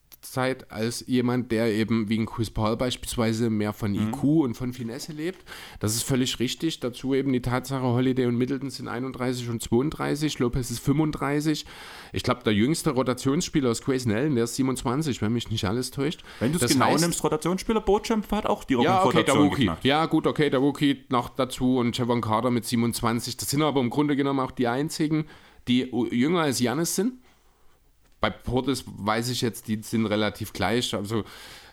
als 0.69 1.05
jemand, 1.07 1.53
der 1.53 1.73
eben 1.73 2.09
wie 2.09 2.19
ein 2.19 2.27
Chris 2.27 2.51
Paul 2.51 2.77
beispielsweise 2.77 3.49
mehr 3.49 3.73
von 3.73 3.95
IQ 3.95 4.23
und 4.25 4.55
von 4.55 4.73
Finesse 4.73 5.13
lebt. 5.13 5.45
Das 5.79 5.95
ist 5.95 6.03
völlig 6.03 6.41
richtig. 6.41 6.81
Dazu 6.81 7.15
eben 7.15 7.33
die 7.33 7.41
Tatsache, 7.41 7.83
Holiday 7.85 8.27
und 8.27 8.37
Middleton 8.37 8.69
sind 8.71 8.89
31 8.89 9.49
und 9.49 9.63
32, 9.63 10.39
Lopez 10.41 10.71
ist 10.71 10.81
35. 10.81 11.65
Ich 12.13 12.23
glaube, 12.23 12.43
der 12.45 12.53
jüngste 12.55 12.91
Rotationsspieler 12.91 13.71
ist 13.71 13.85
Grayson 13.85 14.13
Allen, 14.13 14.35
der 14.35 14.45
ist 14.45 14.57
27, 14.57 15.23
wenn 15.23 15.33
mich 15.33 15.51
nicht 15.51 15.65
alles 15.65 15.91
täuscht. 15.91 16.23
Wenn 16.41 16.53
du 16.53 16.59
es 16.63 16.73
genau 16.73 16.87
heißt- 16.87 17.01
nimmst, 17.01 17.23
Rotationsspieler, 17.23 17.81
Bochamp 17.81 18.31
hat 18.33 18.47
auch 18.47 18.65
die 18.65 18.75
ja, 18.75 19.05
okay, 19.05 19.23
der 19.23 19.35
Rookie. 19.35 19.57
geknackt. 19.61 19.85
Ja, 19.85 20.07
gut, 20.07 20.27
okay, 20.27 20.51
der 20.51 20.61
Rookie 20.61 21.05
noch 21.09 21.29
dazu 21.29 21.79
und 21.79 21.97
Javon 21.97 22.21
Carter 22.21 22.51
mit 22.51 22.65
27. 22.65 23.37
Das 23.37 23.49
sind 23.49 23.63
aber 23.63 23.81
im 23.81 23.91
Grunde 23.91 24.17
genommen 24.17 24.41
auch 24.41 24.51
die 24.51 24.67
einzigen, 24.67 25.27
die 25.69 25.91
jünger 26.11 26.41
als 26.41 26.61
Janis 26.61 26.97
sind. 26.97 27.15
Bei 28.21 28.31
Portis 28.31 28.85
weiß 28.87 29.29
ich 29.29 29.41
jetzt, 29.41 29.69
die 29.69 29.81
sind 29.83 30.07
relativ 30.07 30.53
gleich. 30.53 30.95
Also, 30.95 31.25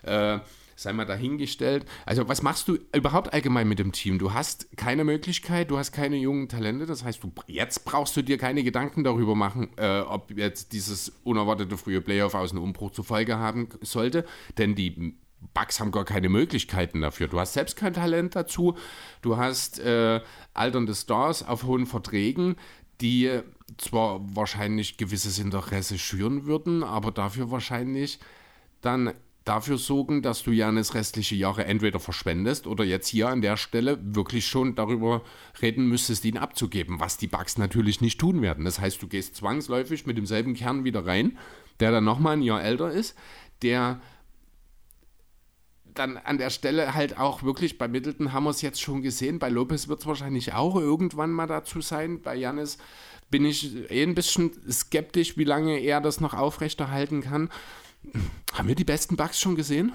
äh, 0.02 0.38
sei 0.76 0.92
mal 0.92 1.04
dahingestellt. 1.04 1.86
Also, 2.06 2.28
was 2.28 2.42
machst 2.42 2.68
du 2.68 2.78
überhaupt 2.94 3.32
allgemein 3.32 3.68
mit 3.68 3.78
dem 3.78 3.92
Team? 3.92 4.18
Du 4.18 4.32
hast 4.32 4.76
keine 4.76 5.04
Möglichkeit, 5.04 5.70
du 5.70 5.78
hast 5.78 5.92
keine 5.92 6.16
jungen 6.16 6.48
Talente. 6.48 6.86
Das 6.86 7.04
heißt, 7.04 7.22
du, 7.22 7.32
jetzt 7.46 7.84
brauchst 7.84 8.16
du 8.16 8.22
dir 8.22 8.38
keine 8.38 8.64
Gedanken 8.64 9.04
darüber 9.04 9.34
machen, 9.34 9.70
äh, 9.76 10.00
ob 10.00 10.36
jetzt 10.36 10.72
dieses 10.72 11.12
unerwartete 11.24 11.76
frühe 11.76 12.00
Playoff 12.00 12.34
aus 12.34 12.52
einem 12.52 12.62
Umbruch 12.62 12.90
zur 12.90 13.04
Folge 13.04 13.38
haben 13.38 13.68
sollte. 13.82 14.24
Denn 14.58 14.74
die 14.74 15.14
Bugs 15.52 15.80
haben 15.80 15.90
gar 15.90 16.04
keine 16.04 16.28
Möglichkeiten 16.28 17.02
dafür. 17.02 17.28
Du 17.28 17.38
hast 17.38 17.52
selbst 17.52 17.76
kein 17.76 17.92
Talent 17.92 18.34
dazu. 18.34 18.76
Du 19.20 19.36
hast 19.36 19.78
äh, 19.78 20.20
alternde 20.54 20.94
Stars 20.94 21.46
auf 21.46 21.64
hohen 21.64 21.86
Verträgen, 21.86 22.56
die 23.00 23.40
zwar 23.78 24.20
wahrscheinlich 24.34 24.96
gewisses 24.96 25.38
Interesse 25.38 25.98
schüren 25.98 26.46
würden, 26.46 26.82
aber 26.82 27.10
dafür 27.10 27.50
wahrscheinlich 27.50 28.18
dann 28.80 29.14
dafür 29.44 29.76
sorgen, 29.76 30.22
dass 30.22 30.42
du 30.42 30.52
Janis 30.52 30.94
restliche 30.94 31.34
Jahre 31.34 31.66
entweder 31.66 32.00
verschwendest 32.00 32.66
oder 32.66 32.84
jetzt 32.84 33.08
hier 33.08 33.28
an 33.28 33.42
der 33.42 33.56
Stelle 33.56 33.98
wirklich 34.02 34.46
schon 34.46 34.74
darüber 34.74 35.22
reden 35.60 35.86
müsstest, 35.88 36.24
ihn 36.24 36.38
abzugeben, 36.38 36.98
was 36.98 37.18
die 37.18 37.26
Bugs 37.26 37.58
natürlich 37.58 38.00
nicht 38.00 38.18
tun 38.18 38.40
werden. 38.42 38.64
Das 38.64 38.78
heißt, 38.78 39.02
du 39.02 39.06
gehst 39.06 39.36
zwangsläufig 39.36 40.06
mit 40.06 40.16
demselben 40.16 40.54
Kern 40.54 40.84
wieder 40.84 41.06
rein, 41.06 41.38
der 41.80 41.90
dann 41.90 42.04
nochmal 42.04 42.34
ein 42.34 42.42
Jahr 42.42 42.62
älter 42.62 42.90
ist, 42.90 43.16
der 43.62 44.00
dann 45.94 46.16
an 46.16 46.38
der 46.38 46.50
Stelle 46.50 46.94
halt 46.94 47.18
auch 47.18 47.42
wirklich, 47.42 47.78
bei 47.78 47.86
Middleton 47.86 48.32
haben 48.32 48.44
wir 48.44 48.50
es 48.50 48.62
jetzt 48.62 48.80
schon 48.80 49.02
gesehen, 49.02 49.38
bei 49.38 49.48
Lopez 49.48 49.88
wird 49.88 50.00
es 50.00 50.06
wahrscheinlich 50.06 50.52
auch 50.52 50.76
irgendwann 50.76 51.30
mal 51.30 51.46
dazu 51.46 51.80
sein. 51.80 52.20
Bei 52.20 52.34
Janis 52.34 52.78
bin 53.30 53.44
ich 53.44 53.90
eh 53.90 54.02
ein 54.02 54.14
bisschen 54.14 54.52
skeptisch, 54.70 55.36
wie 55.36 55.44
lange 55.44 55.78
er 55.78 56.00
das 56.00 56.20
noch 56.20 56.34
aufrechterhalten 56.34 57.22
kann. 57.22 57.50
Haben 58.52 58.68
wir 58.68 58.74
die 58.74 58.84
besten 58.84 59.16
Bugs 59.16 59.40
schon 59.40 59.56
gesehen? 59.56 59.92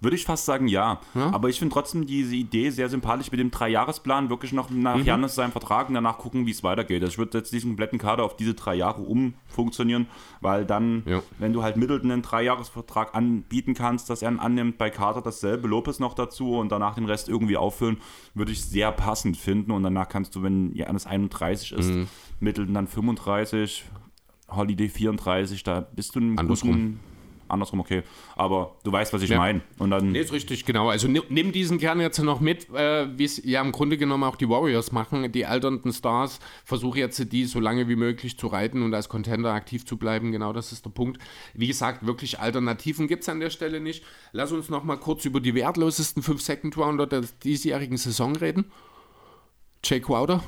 Würde 0.00 0.14
ich 0.16 0.24
fast 0.24 0.44
sagen, 0.44 0.68
ja. 0.68 1.00
Aber 1.14 1.48
ich 1.48 1.58
finde 1.58 1.72
trotzdem 1.72 2.06
diese 2.06 2.36
Idee 2.36 2.70
sehr 2.70 2.88
sympathisch 2.88 3.30
mit 3.32 3.40
dem 3.40 3.50
Dreijahresplan, 3.50 4.30
wirklich 4.30 4.52
noch 4.52 4.70
nach 4.70 4.96
Mhm. 4.96 5.04
Janis 5.04 5.34
seinem 5.34 5.50
Vertrag 5.50 5.88
und 5.88 5.94
danach 5.94 6.18
gucken, 6.18 6.46
wie 6.46 6.52
es 6.52 6.62
weitergeht. 6.62 7.02
Also 7.02 7.12
ich 7.14 7.18
würde 7.18 7.38
jetzt 7.38 7.52
diesen 7.52 7.70
kompletten 7.70 7.98
Kader 7.98 8.22
auf 8.24 8.36
diese 8.36 8.54
drei 8.54 8.76
Jahre 8.76 9.02
umfunktionieren, 9.02 10.06
weil 10.40 10.64
dann, 10.64 11.02
Ja. 11.04 11.20
wenn 11.38 11.52
du 11.52 11.62
halt 11.64 11.76
Middleton 11.76 12.12
einen 12.12 12.22
Dreijahresvertrag 12.22 13.14
anbieten 13.14 13.74
kannst, 13.74 14.08
dass 14.08 14.22
er 14.22 14.30
ihn 14.30 14.38
annimmt, 14.38 14.78
bei 14.78 14.90
Carter 14.90 15.20
dasselbe, 15.20 15.66
Lopez 15.68 15.98
noch 15.98 16.14
dazu 16.14 16.56
und 16.58 16.70
danach 16.70 16.94
den 16.94 17.04
Rest 17.06 17.28
irgendwie 17.28 17.56
auffüllen, 17.56 17.96
würde 18.34 18.52
ich 18.52 18.62
sehr 18.64 18.92
passend 18.92 19.36
finden. 19.36 19.72
Und 19.72 19.82
danach 19.82 20.08
kannst 20.08 20.36
du, 20.36 20.42
wenn 20.44 20.74
Janis 20.74 21.06
31 21.06 21.72
ist, 21.72 21.90
Mhm. 21.90 22.06
Middleton 22.40 22.74
dann 22.74 22.86
35, 22.86 23.84
Holiday 24.48 24.88
34, 24.88 25.62
da 25.64 25.80
bist 25.80 26.14
du 26.14 26.20
einen 26.20 26.38
Andersrum. 26.38 26.70
guten... 26.70 27.00
Andersrum, 27.48 27.80
okay. 27.80 28.02
Aber 28.36 28.76
du 28.84 28.92
weißt, 28.92 29.12
was 29.12 29.22
ich 29.22 29.30
Ja. 29.30 29.38
meine. 29.38 29.60
Und 29.78 29.90
dann 29.90 30.12
Nee, 30.12 30.20
ist 30.20 30.32
richtig, 30.32 30.64
genau. 30.64 30.88
Also 30.88 31.08
nimm, 31.08 31.52
diesen 31.52 31.78
Kern 31.78 32.00
jetzt 32.00 32.18
noch 32.18 32.40
mit, 32.40 32.68
äh, 32.74 33.08
wie 33.18 33.24
es 33.24 33.42
ja 33.44 33.60
im 33.60 33.72
Grunde 33.72 33.96
genommen 33.96 34.24
auch 34.24 34.36
die 34.36 34.48
Warriors 34.48 34.92
machen, 34.92 35.30
die 35.32 35.46
alternden 35.46 35.92
Stars. 35.92 36.40
Versuche 36.64 36.98
jetzt 36.98 37.32
die 37.32 37.44
so 37.44 37.60
lange 37.60 37.88
wie 37.88 37.96
möglich 37.96 38.38
zu 38.38 38.46
reiten 38.48 38.82
und 38.82 38.94
als 38.94 39.08
Contender 39.08 39.52
aktiv 39.52 39.84
zu 39.86 39.96
bleiben. 39.96 40.32
Genau 40.32 40.52
das 40.52 40.72
ist 40.72 40.84
der 40.84 40.90
Punkt. 40.90 41.20
Wie 41.54 41.66
gesagt, 41.66 42.06
wirklich 42.06 42.38
Alternativen 42.40 43.06
gibt 43.08 43.22
es 43.22 43.28
an 43.28 43.40
der 43.40 43.50
Stelle 43.50 43.80
nicht. 43.80 44.04
Lass 44.32 44.52
uns 44.52 44.68
noch 44.68 44.84
mal 44.84 44.96
kurz 44.96 45.24
über 45.24 45.40
die 45.40 45.54
wertlosesten 45.54 46.22
5 46.22 46.40
Second 46.42 46.76
Rounder 46.76 47.06
der 47.06 47.22
diesjährigen 47.42 47.96
Saison 47.96 48.36
reden. 48.36 48.66
Jake 49.84 50.04
Crowder. 50.06 50.42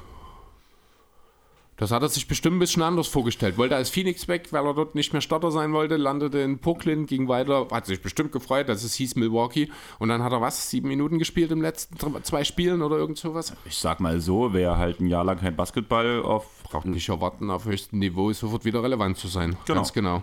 Das 1.81 1.93
hat 1.93 2.03
er 2.03 2.11
sich 2.11 2.29
bestimmt 2.29 2.57
ein 2.57 2.59
bisschen 2.59 2.83
anders 2.83 3.09
vorgestellt. 3.09 3.57
Wollte 3.57 3.75
als 3.75 3.89
Phoenix 3.89 4.29
weg, 4.29 4.49
weil 4.51 4.67
er 4.67 4.75
dort 4.75 4.95
nicht 4.95 5.15
mehr 5.15 5.23
Starter 5.23 5.51
sein 5.51 5.73
wollte, 5.73 5.97
landete 5.97 6.39
in 6.41 6.59
Brooklyn, 6.59 7.07
ging 7.07 7.27
weiter, 7.27 7.69
hat 7.73 7.87
sich 7.87 8.03
bestimmt 8.03 8.33
gefreut, 8.33 8.69
dass 8.69 8.85
es 8.85 8.93
hieß 8.93 9.17
Milwaukee. 9.17 9.71
Und 9.99 10.11
dann 10.11 10.23
hat 10.23 10.31
er 10.31 10.43
was, 10.43 10.69
sieben 10.69 10.89
Minuten 10.89 11.19
gespielt 11.19 11.51
im 11.53 11.63
letzten 11.63 11.97
zwei 12.23 12.45
Spielen 12.45 12.83
oder 12.83 12.99
irgend 12.99 13.17
sowas? 13.17 13.55
Ich 13.65 13.79
sag 13.79 13.99
mal 13.99 14.21
so, 14.21 14.53
wer 14.53 14.77
halt 14.77 15.01
ein 15.01 15.07
Jahr 15.07 15.25
lang 15.25 15.39
kein 15.41 15.57
Basketball 15.57 16.23
auf. 16.23 16.63
Braucht 16.65 16.85
nicht 16.85 17.09
erwarten, 17.09 17.51
auf 17.51 17.65
höchstem 17.65 17.99
Niveau 17.99 18.31
sofort 18.35 18.67
wieder 18.67 18.83
relevant 18.83 19.17
zu 19.17 19.29
sein. 19.29 19.57
Genau. 19.65 19.79
Ganz 19.79 19.95
genau. 19.95 20.23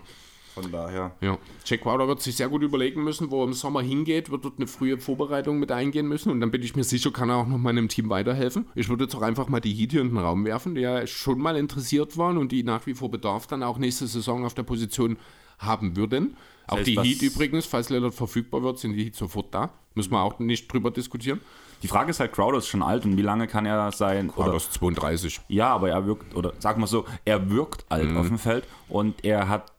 Von 0.62 0.72
daher. 0.72 1.12
Ja. 1.20 1.38
Jack 1.64 1.82
Crowder 1.82 2.08
wird 2.08 2.20
sich 2.22 2.36
sehr 2.36 2.48
gut 2.48 2.62
überlegen 2.62 3.04
müssen, 3.04 3.30
wo 3.30 3.42
er 3.42 3.46
im 3.46 3.52
Sommer 3.52 3.80
hingeht, 3.82 4.30
wird 4.30 4.44
dort 4.44 4.54
eine 4.58 4.66
frühe 4.66 4.98
Vorbereitung 4.98 5.58
mit 5.58 5.70
eingehen 5.72 6.06
müssen 6.08 6.30
und 6.30 6.40
dann 6.40 6.50
bin 6.50 6.62
ich 6.62 6.76
mir 6.76 6.84
sicher, 6.84 7.10
kann 7.10 7.28
er 7.30 7.36
auch 7.36 7.46
noch 7.46 7.58
meinem 7.58 7.88
Team 7.88 8.08
weiterhelfen. 8.10 8.66
Ich 8.74 8.88
würde 8.88 9.04
jetzt 9.04 9.14
auch 9.14 9.22
einfach 9.22 9.48
mal 9.48 9.60
die 9.60 9.72
Heat 9.72 9.92
hier 9.92 10.00
in 10.00 10.08
den 10.08 10.18
Raum 10.18 10.44
werfen, 10.44 10.74
die 10.74 10.82
ja 10.82 11.06
schon 11.06 11.38
mal 11.38 11.56
interessiert 11.56 12.16
waren 12.16 12.36
und 12.38 12.52
die 12.52 12.62
nach 12.62 12.86
wie 12.86 12.94
vor 12.94 13.10
Bedarf 13.10 13.46
dann 13.46 13.62
auch 13.62 13.78
nächste 13.78 14.06
Saison 14.06 14.44
auf 14.44 14.54
der 14.54 14.62
Position 14.64 15.16
haben 15.58 15.96
würden. 15.96 16.36
Auch 16.66 16.76
heißt, 16.78 16.86
die 16.86 16.96
was- 16.96 17.06
Heat 17.06 17.22
übrigens, 17.22 17.66
falls 17.66 17.88
Lillard 17.90 18.14
verfügbar 18.14 18.62
wird, 18.62 18.78
sind 18.78 18.92
die 18.92 19.04
Heat 19.04 19.16
sofort 19.16 19.52
da. 19.54 19.70
Müssen 19.94 20.12
wir 20.12 20.20
auch 20.22 20.38
nicht 20.38 20.72
drüber 20.72 20.90
diskutieren. 20.90 21.40
Die 21.82 21.88
Frage 21.88 22.10
ist 22.10 22.18
halt, 22.20 22.32
Crowder 22.32 22.58
ist 22.58 22.66
schon 22.66 22.82
alt 22.82 23.04
und 23.04 23.16
wie 23.16 23.22
lange 23.22 23.46
kann 23.46 23.64
er 23.64 23.90
sein? 23.92 24.32
Das 24.36 24.64
ist 24.64 24.72
32. 24.74 25.40
ja, 25.48 25.68
aber 25.72 25.90
er 25.90 26.06
wirkt, 26.06 26.34
oder 26.34 26.52
sagen 26.58 26.80
wir 26.82 26.86
so, 26.88 27.04
er 27.24 27.50
wirkt 27.50 27.84
alt 27.88 28.16
auf 28.16 28.26
dem 28.28 28.38
Feld 28.38 28.64
und 28.88 29.24
er 29.24 29.48
hat 29.48 29.72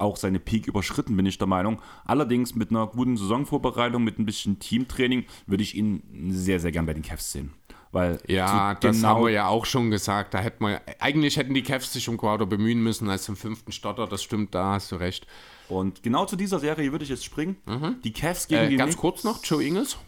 auch 0.00 0.16
seine 0.16 0.38
Peak 0.40 0.66
überschritten, 0.66 1.16
bin 1.16 1.26
ich 1.26 1.38
der 1.38 1.46
Meinung. 1.46 1.80
Allerdings 2.04 2.54
mit 2.54 2.70
einer 2.70 2.86
guten 2.86 3.16
Saisonvorbereitung, 3.16 4.02
mit 4.02 4.18
ein 4.18 4.26
bisschen 4.26 4.58
Teamtraining, 4.58 5.24
würde 5.46 5.62
ich 5.62 5.74
ihn 5.76 6.02
sehr, 6.30 6.60
sehr 6.60 6.72
gern 6.72 6.86
bei 6.86 6.94
den 6.94 7.02
Cavs 7.02 7.32
sehen. 7.32 7.52
Weil 7.92 8.18
Ja, 8.26 8.74
das 8.74 8.96
genau- 8.96 9.08
haben 9.08 9.24
wir 9.24 9.30
ja 9.32 9.48
auch 9.48 9.66
schon 9.66 9.90
gesagt. 9.90 10.32
Da 10.32 10.38
hätten 10.38 10.64
wir, 10.64 10.80
eigentlich 10.98 11.36
hätten 11.36 11.52
die 11.52 11.62
Cavs 11.62 11.92
sich 11.92 12.08
um 12.08 12.16
Crowder 12.16 12.46
bemühen 12.46 12.82
müssen 12.82 13.10
als 13.10 13.24
zum 13.24 13.36
fünften 13.36 13.70
Stotter. 13.70 14.06
Das 14.06 14.22
stimmt, 14.22 14.54
da 14.54 14.72
hast 14.72 14.90
du 14.92 14.96
recht. 14.96 15.26
Und 15.68 16.02
genau 16.02 16.24
zu 16.24 16.36
dieser 16.36 16.58
Serie 16.58 16.90
würde 16.92 17.04
ich 17.04 17.10
jetzt 17.10 17.24
springen. 17.24 17.56
Die 18.02 18.12
Cavs 18.12 18.48
gegen 18.48 18.62
Äh, 18.62 18.68
die 18.70 18.76
ganz 18.76 18.92
Knicks 18.92 19.00
kurz 19.00 19.24
noch, 19.24 19.44
Joe 19.44 19.62
Ingles 19.62 19.98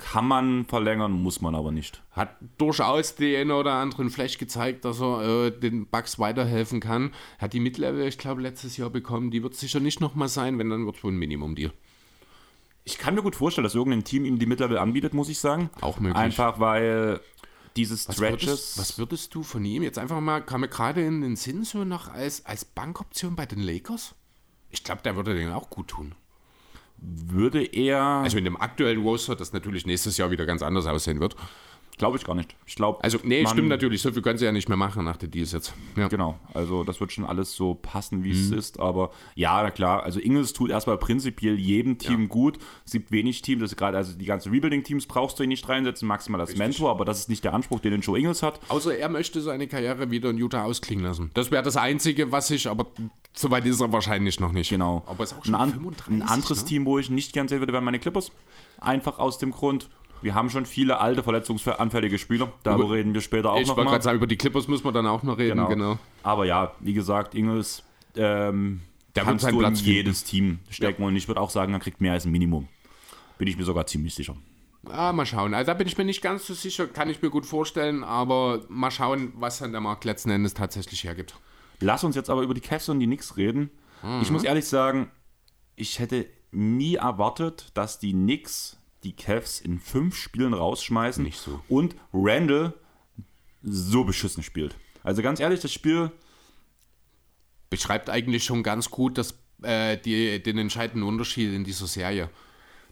kann 0.00 0.26
man 0.26 0.64
verlängern, 0.64 1.12
muss 1.12 1.40
man 1.40 1.54
aber 1.54 1.70
nicht. 1.72 2.02
hat 2.10 2.36
durchaus 2.58 3.14
den 3.14 3.50
oder 3.50 3.74
anderen 3.74 4.10
Flash 4.10 4.38
gezeigt, 4.38 4.84
dass 4.84 5.00
er 5.00 5.46
äh, 5.46 5.50
den 5.50 5.86
Bucks 5.86 6.18
weiterhelfen 6.18 6.80
kann. 6.80 7.12
Hat 7.38 7.52
die 7.52 7.60
Mid-Level, 7.60 8.06
ich 8.08 8.18
glaube, 8.18 8.40
letztes 8.42 8.76
Jahr 8.76 8.90
bekommen. 8.90 9.30
Die 9.30 9.42
wird 9.42 9.54
sicher 9.54 9.80
nicht 9.80 10.00
nochmal 10.00 10.28
sein, 10.28 10.58
wenn 10.58 10.70
dann 10.70 10.86
wird 10.86 10.96
es 10.96 11.04
wohl 11.04 11.12
ein 11.12 11.18
Minimum-Deal. 11.18 11.72
Ich 12.84 12.98
kann 12.98 13.14
mir 13.14 13.22
gut 13.22 13.36
vorstellen, 13.36 13.64
dass 13.64 13.74
irgendein 13.74 14.04
Team 14.04 14.24
ihm 14.24 14.38
die 14.38 14.46
Mid-Level 14.46 14.78
anbietet, 14.78 15.14
muss 15.14 15.28
ich 15.28 15.38
sagen. 15.38 15.70
Auch 15.80 16.00
möglich. 16.00 16.16
Einfach 16.16 16.58
weil 16.58 17.20
diese 17.76 17.94
Was 17.94 18.02
Stretches. 18.02 18.48
würdest, 18.48 18.78
was 18.78 18.98
würdest 18.98 19.34
du 19.34 19.42
von 19.42 19.64
ihm 19.64 19.82
jetzt 19.82 19.98
einfach 19.98 20.20
mal, 20.20 20.40
kam 20.40 20.62
mir 20.62 20.68
gerade 20.68 21.04
in 21.04 21.20
den 21.20 21.36
Sinn 21.36 21.62
so 21.64 21.84
noch 21.84 22.08
als, 22.08 22.44
als 22.46 22.64
Bankoption 22.64 23.36
bei 23.36 23.46
den 23.46 23.60
Lakers? 23.60 24.14
Ich 24.70 24.82
glaube, 24.82 25.02
der 25.02 25.14
würde 25.16 25.34
den 25.34 25.52
auch 25.52 25.70
gut 25.70 25.88
tun. 25.88 26.14
Würde 27.02 27.64
er. 27.64 28.00
Also 28.02 28.38
in 28.38 28.44
dem 28.44 28.60
aktuellen 28.60 29.02
Roster, 29.02 29.36
das 29.36 29.52
natürlich 29.52 29.86
nächstes 29.86 30.16
Jahr 30.16 30.30
wieder 30.30 30.46
ganz 30.46 30.62
anders 30.62 30.86
aussehen 30.86 31.20
wird. 31.20 31.36
Glaube 32.00 32.16
ich 32.16 32.24
gar 32.24 32.34
nicht. 32.34 32.56
Ich 32.66 32.74
glaube. 32.74 33.02
Also, 33.04 33.18
nee, 33.22 33.46
stimmt 33.46 33.68
natürlich, 33.68 34.02
so 34.02 34.10
viel 34.10 34.22
können 34.22 34.38
sie 34.38 34.44
ja 34.44 34.50
nicht 34.52 34.68
mehr 34.68 34.76
machen 34.76 35.04
nach 35.04 35.16
den 35.16 35.30
Deals 35.30 35.52
jetzt. 35.52 35.72
Ja. 35.96 36.08
Genau, 36.08 36.38
also 36.52 36.82
das 36.82 36.98
wird 36.98 37.12
schon 37.12 37.24
alles 37.24 37.54
so 37.54 37.74
passen, 37.74 38.24
wie 38.24 38.32
Mhm. 38.32 38.40
es 38.40 38.50
ist. 38.50 38.80
Aber 38.80 39.10
ja, 39.36 39.62
na 39.62 39.70
klar, 39.70 40.02
also 40.02 40.18
Ingels 40.18 40.52
tut 40.52 40.70
erstmal 40.70 40.98
prinzipiell 40.98 41.56
jedem 41.58 41.98
Team 41.98 42.28
gut. 42.28 42.58
Es 42.84 42.92
gibt 42.92 43.12
wenig 43.12 43.42
Teams, 43.42 43.60
das 43.60 43.76
gerade, 43.76 43.96
also 43.96 44.16
die 44.16 44.24
ganzen 44.24 44.50
Rebuilding-Teams 44.52 45.06
brauchst 45.06 45.38
du 45.38 45.42
ihn 45.44 45.50
nicht 45.50 45.68
reinsetzen, 45.68 46.08
maximal 46.08 46.40
als 46.40 46.56
Mentor, 46.56 46.90
aber 46.90 47.04
das 47.04 47.20
ist 47.20 47.28
nicht 47.28 47.44
der 47.44 47.54
Anspruch, 47.54 47.80
den 47.80 48.00
Joe 48.00 48.18
Ingels 48.18 48.42
hat. 48.42 48.58
Außer 48.68 48.96
er 48.96 49.08
möchte 49.08 49.40
seine 49.40 49.68
Karriere 49.68 50.10
wieder 50.10 50.30
in 50.30 50.38
Utah 50.38 50.64
ausklingen 50.64 51.04
lassen. 51.04 51.30
Das 51.34 51.50
wäre 51.50 51.62
das 51.62 51.76
Einzige, 51.76 52.32
was 52.32 52.50
ich, 52.50 52.66
aber 52.68 52.86
soweit 53.34 53.66
ist 53.66 53.80
er 53.80 53.92
wahrscheinlich 53.92 54.40
noch 54.40 54.52
nicht. 54.52 54.70
Genau. 54.70 55.02
Aber 55.06 55.22
ist 55.24 55.34
auch 55.34 55.38
ein, 55.38 55.44
schon 55.44 55.54
an, 55.54 55.70
35, 55.72 56.14
ein 56.14 56.22
anderes 56.22 56.62
ne? 56.62 56.68
Team, 56.68 56.86
wo 56.86 56.98
ich 56.98 57.10
nicht 57.10 57.32
gern 57.32 57.46
sehen 57.46 57.60
würde, 57.60 57.72
wären 57.72 57.84
meine 57.84 57.98
Clippers. 57.98 58.32
Einfach 58.80 59.18
aus 59.18 59.36
dem 59.38 59.50
Grund, 59.50 59.90
wir 60.22 60.34
haben 60.34 60.50
schon 60.50 60.66
viele 60.66 60.98
alte, 61.00 61.22
verletzungsanfällige 61.22 62.18
Spieler. 62.18 62.52
Darüber 62.62 62.84
Über- 62.84 62.94
reden 62.94 63.14
wir 63.14 63.20
später 63.20 63.52
auch 63.52 63.60
Ich 63.60 63.66
noch 63.68 63.76
wollte 63.76 63.86
mal. 63.86 63.90
gerade 63.92 64.04
sagen, 64.04 64.16
über 64.16 64.26
die 64.26 64.36
Clippers 64.36 64.68
müssen 64.68 64.84
wir 64.84 64.92
dann 64.92 65.06
auch 65.06 65.22
noch 65.22 65.38
reden, 65.38 65.66
genau. 65.68 65.98
Aber 66.22 66.44
ja, 66.44 66.72
wie 66.80 66.92
gesagt, 66.94 67.34
Ingels, 67.34 67.82
ähm, 68.16 68.80
Der 69.16 69.24
kannst 69.24 69.42
seinen 69.44 69.52
du 69.54 69.60
in 69.60 69.66
Platz 69.66 69.80
finden. 69.80 69.94
jedes 69.94 70.24
Team 70.24 70.58
stecken 70.70 71.02
und 71.02 71.16
ich 71.16 71.26
würde 71.28 71.40
auch 71.40 71.50
sagen, 71.50 71.72
er 71.72 71.80
kriegt 71.80 72.00
mehr 72.00 72.12
als 72.12 72.24
ein 72.26 72.32
Minimum. 72.32 72.68
Bin 73.38 73.48
ich 73.48 73.56
mir 73.56 73.64
sogar 73.64 73.86
ziemlich 73.86 74.14
sicher. 74.14 74.36
Ah, 74.86 75.12
mal 75.12 75.26
schauen. 75.26 75.52
Also 75.54 75.66
da 75.70 75.74
bin 75.74 75.86
ich 75.86 75.98
mir 75.98 76.04
nicht 76.04 76.22
ganz 76.22 76.46
so 76.46 76.54
sicher, 76.54 76.86
kann 76.86 77.10
ich 77.10 77.20
mir 77.20 77.28
gut 77.30 77.44
vorstellen, 77.44 78.02
aber 78.02 78.62
mal 78.68 78.90
schauen, 78.90 79.32
was 79.36 79.58
dann 79.58 79.72
der 79.72 79.80
Markt 79.80 80.04
letzten 80.04 80.30
Endes 80.30 80.54
tatsächlich 80.54 81.04
hergibt. 81.04 81.34
Lass 81.80 82.02
uns 82.04 82.16
jetzt 82.16 82.30
aber 82.30 82.42
über 82.42 82.54
die 82.54 82.60
Cavs 82.60 82.88
und 82.88 82.98
die 83.00 83.06
Knicks 83.06 83.36
reden. 83.36 83.70
Mhm. 84.02 84.20
Ich 84.22 84.30
muss 84.30 84.42
ehrlich 84.44 84.64
sagen, 84.66 85.10
ich 85.76 85.98
hätte 85.98 86.26
nie 86.50 86.94
erwartet, 86.96 87.70
dass 87.74 87.98
die 87.98 88.12
Knicks 88.12 88.78
die 89.04 89.14
Cavs 89.14 89.60
in 89.60 89.78
fünf 89.78 90.16
Spielen 90.16 90.54
rausschmeißen 90.54 91.24
Nicht 91.24 91.38
so. 91.38 91.60
und 91.68 91.96
Randall 92.12 92.74
so 93.62 94.04
beschissen 94.04 94.42
spielt. 94.42 94.76
Also 95.02 95.22
ganz 95.22 95.40
ehrlich, 95.40 95.60
das 95.60 95.72
Spiel, 95.72 96.10
beschreibt 97.70 98.10
eigentlich 98.10 98.44
schon 98.44 98.62
ganz 98.62 98.90
gut 98.90 99.16
das, 99.16 99.38
äh, 99.62 99.96
die, 99.96 100.42
den 100.42 100.58
entscheidenden 100.58 101.06
Unterschied 101.06 101.52
in 101.54 101.64
dieser 101.64 101.86
Serie. 101.86 102.28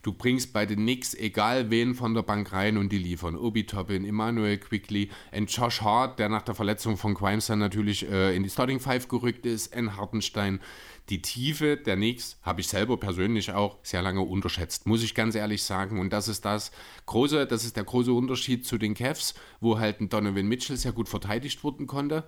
Du 0.02 0.12
bringst 0.12 0.52
bei 0.52 0.64
den 0.64 0.80
Knicks 0.80 1.14
egal 1.14 1.70
wen 1.70 1.94
von 1.94 2.14
der 2.14 2.22
Bank 2.22 2.52
rein 2.52 2.76
und 2.76 2.90
die 2.90 2.98
liefern. 2.98 3.36
Obi 3.36 3.64
Toppin, 3.64 4.04
Emmanuel 4.04 4.58
Quickly, 4.58 5.10
ein 5.32 5.46
Josh 5.46 5.82
Hart, 5.82 6.18
der 6.18 6.28
nach 6.28 6.42
der 6.42 6.54
Verletzung 6.54 6.96
von 6.96 7.14
Grimes 7.14 7.46
dann 7.46 7.58
natürlich 7.58 8.08
äh, 8.08 8.34
in 8.36 8.42
die 8.42 8.50
Starting 8.50 8.80
Five 8.80 9.08
gerückt 9.08 9.46
ist, 9.46 9.74
ein 9.74 9.96
Hartenstein. 9.96 10.60
Die 11.08 11.22
Tiefe 11.22 11.76
der 11.78 11.96
Knicks 11.96 12.36
habe 12.42 12.60
ich 12.60 12.68
selber 12.68 12.98
persönlich 12.98 13.50
auch 13.52 13.78
sehr 13.82 14.02
lange 14.02 14.20
unterschätzt, 14.20 14.86
muss 14.86 15.02
ich 15.02 15.14
ganz 15.14 15.34
ehrlich 15.34 15.62
sagen. 15.62 15.98
Und 15.98 16.12
das 16.12 16.28
ist 16.28 16.44
das 16.44 16.70
große, 17.06 17.46
das 17.46 17.64
ist 17.64 17.76
der 17.76 17.84
große 17.84 18.12
Unterschied 18.12 18.66
zu 18.66 18.76
den 18.76 18.94
Cavs, 18.94 19.34
wo 19.60 19.78
halt 19.78 20.00
ein 20.00 20.10
Donovan 20.10 20.46
Mitchell 20.46 20.76
sehr 20.76 20.92
gut 20.92 21.08
verteidigt 21.08 21.64
werden 21.64 21.86
konnte 21.86 22.24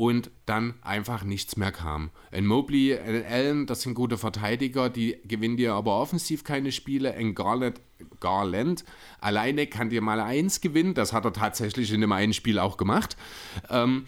und 0.00 0.30
dann 0.46 0.76
einfach 0.80 1.24
nichts 1.24 1.58
mehr 1.58 1.72
kam. 1.72 2.08
Ein 2.32 2.46
Mobley, 2.46 2.98
ein 2.98 3.22
Allen, 3.22 3.66
das 3.66 3.82
sind 3.82 3.92
gute 3.92 4.16
Verteidiger, 4.16 4.88
die 4.88 5.18
gewinnen 5.24 5.58
dir 5.58 5.74
aber 5.74 6.00
offensiv 6.00 6.42
keine 6.42 6.72
Spiele. 6.72 7.12
Ein 7.12 7.34
Garland, 7.34 7.82
Garland 8.18 8.86
alleine 9.20 9.66
kann 9.66 9.90
dir 9.90 10.00
mal 10.00 10.18
eins 10.18 10.62
gewinnen, 10.62 10.94
das 10.94 11.12
hat 11.12 11.26
er 11.26 11.34
tatsächlich 11.34 11.92
in 11.92 12.00
dem 12.00 12.12
einen 12.12 12.32
Spiel 12.32 12.58
auch 12.58 12.78
gemacht. 12.78 13.18
Ähm, 13.68 14.06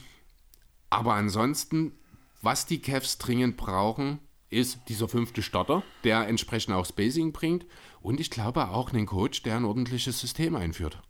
aber 0.88 1.12
ansonsten, 1.12 1.92
was 2.40 2.64
die 2.64 2.80
Cavs 2.80 3.18
dringend 3.18 3.58
brauchen, 3.58 4.18
ist 4.48 4.78
dieser 4.88 5.08
fünfte 5.08 5.42
Starter, 5.42 5.82
der 6.04 6.26
entsprechend 6.26 6.74
auch 6.74 6.86
Spacing 6.86 7.32
bringt 7.32 7.66
und 8.00 8.18
ich 8.18 8.30
glaube 8.30 8.70
auch 8.70 8.94
einen 8.94 9.04
Coach, 9.04 9.42
der 9.42 9.56
ein 9.56 9.66
ordentliches 9.66 10.18
System 10.18 10.56
einführt. 10.56 11.02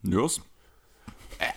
Nurs, 0.00 0.40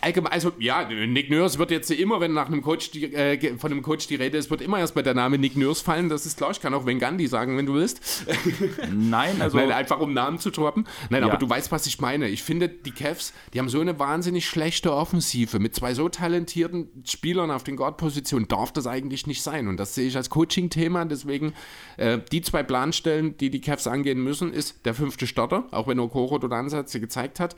Allgemein, 0.02 0.32
also 0.32 0.52
ja, 0.60 0.88
Nick 0.88 1.32
Nurse 1.32 1.58
wird 1.58 1.72
jetzt 1.72 1.90
immer, 1.90 2.20
wenn 2.20 2.34
nach 2.34 2.48
einem 2.48 2.62
Coach 2.62 2.92
die, 2.92 3.14
äh, 3.14 3.58
von 3.58 3.72
einem 3.72 3.82
Coach 3.82 4.06
die 4.08 4.16
Rede 4.16 4.38
ist, 4.38 4.52
wird 4.52 4.62
immer 4.62 4.78
erst 4.78 4.94
bei 4.94 5.02
der 5.02 5.16
Name 5.16 5.40
Nick 5.40 5.58
Nurse 5.58 5.84
fallen. 5.84 6.08
Das 6.08 6.26
ist 6.28 6.38
klar, 6.38 6.52
ich 6.52 6.62
kann 6.62 6.74
auch 6.76 6.86
Wen 6.86 7.00
Gandhi 7.00 7.26
sagen, 7.26 7.58
wenn 7.58 7.66
du 7.66 7.74
willst. 7.74 8.26
nein, 8.94 9.42
also 9.42 9.58
Nein, 9.58 9.72
einfach 9.72 10.00
um 10.00 10.14
Namen 10.14 10.38
zu 10.38 10.52
droppen. 10.52 10.88
Nein, 11.10 11.22
Ja. 11.24 11.30
aber 11.30 11.38
du 11.38 11.50
weißt, 11.50 11.72
was 11.72 11.88
ich 11.88 12.00
meine. 12.00 12.28
Ich 12.30 12.44
finde, 12.44 12.70
die 12.70 12.92
Cavs, 12.92 13.34
die 13.54 13.60
haben 13.60 13.70
so 13.70 13.80
eine 13.82 13.98
wahnsinnig 13.98 14.48
schlechte 14.48 14.94
Offensive. 14.94 15.58
Mit 15.60 15.74
zwei 15.76 15.96
so 15.96 16.10
talentierten 16.10 17.04
Spielern 17.06 17.50
auf 17.50 17.64
den 17.64 17.76
Guard-Positionen 17.76 18.48
darf 18.48 18.72
das 18.72 18.86
eigentlich 18.86 19.26
nicht 19.26 19.42
sein. 19.42 19.68
Und 19.68 19.78
das 19.78 19.96
sehe 19.96 20.08
ich 20.08 20.16
als 20.16 20.30
Coaching-Thema. 20.30 21.06
Deswegen, 21.06 21.54
äh, 21.98 22.20
die 22.32 22.42
zwei 22.44 22.62
Planstellen, 22.62 23.36
die 23.38 23.50
die 23.50 23.62
Cavs 23.62 23.88
angehen 23.88 24.24
müssen, 24.24 24.54
ist 24.54 24.86
der 24.86 24.94
fünfte 24.94 25.26
Starter, 25.26 25.66
auch 25.72 25.88
wenn 25.88 26.00
Okoro 26.00 26.38
dort 26.38 26.54
Ansätze 26.54 27.00
gezeigt 27.00 27.40
hat. 27.40 27.56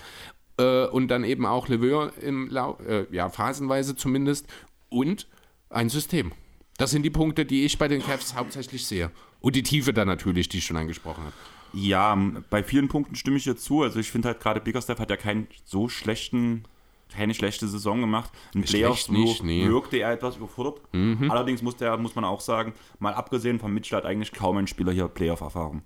Äh, 0.57 0.85
und 0.87 1.07
dann 1.07 1.23
eben 1.23 1.45
auch 1.45 1.67
Leveur 1.67 2.13
im 2.21 2.49
Lau 2.49 2.77
äh, 2.87 3.05
ja, 3.11 3.29
phasenweise 3.29 3.95
zumindest. 3.95 4.47
Und 4.89 5.27
ein 5.69 5.89
System. 5.89 6.31
Das 6.77 6.91
sind 6.91 7.03
die 7.03 7.09
Punkte, 7.09 7.45
die 7.45 7.65
ich 7.65 7.77
bei 7.77 7.87
den 7.87 8.01
Cavs 8.01 8.35
hauptsächlich 8.35 8.85
sehe. 8.85 9.11
Und 9.39 9.55
die 9.55 9.63
Tiefe 9.63 9.93
dann 9.93 10.07
natürlich, 10.07 10.49
die 10.49 10.59
ich 10.59 10.65
schon 10.65 10.77
angesprochen 10.77 11.23
habe. 11.23 11.33
Ja, 11.73 12.15
bei 12.49 12.63
vielen 12.63 12.87
Punkten 12.87 13.15
stimme 13.15 13.37
ich 13.37 13.43
dir 13.43 13.55
zu. 13.55 13.81
Also 13.81 13.99
ich 13.99 14.11
finde 14.11 14.29
halt 14.29 14.39
gerade 14.39 14.61
Bickerstaff 14.61 14.99
hat 14.99 15.09
ja 15.09 15.17
keinen 15.17 15.47
so 15.65 15.89
schlechten, 15.89 16.63
keine 17.09 17.33
schlechte 17.33 17.67
Saison 17.67 17.99
gemacht. 17.99 18.31
In 18.53 18.61
Playoffs 18.61 19.09
nicht, 19.09 19.43
nee. 19.43 19.65
Mhm. 19.65 19.71
wirkte 19.71 19.97
er 19.97 20.13
etwas 20.13 20.37
überfordert. 20.37 20.81
Allerdings 21.29 21.63
muss, 21.63 21.75
der, 21.75 21.97
muss 21.97 22.15
man 22.15 22.25
auch 22.25 22.41
sagen, 22.41 22.73
mal 22.99 23.13
abgesehen 23.13 23.59
von 23.59 23.73
Mitchell 23.73 23.97
hat 23.97 24.05
eigentlich 24.05 24.31
kaum 24.31 24.57
ein 24.57 24.67
Spieler 24.67 24.91
hier 24.91 25.07
Playoff-Erfahrung. 25.07 25.81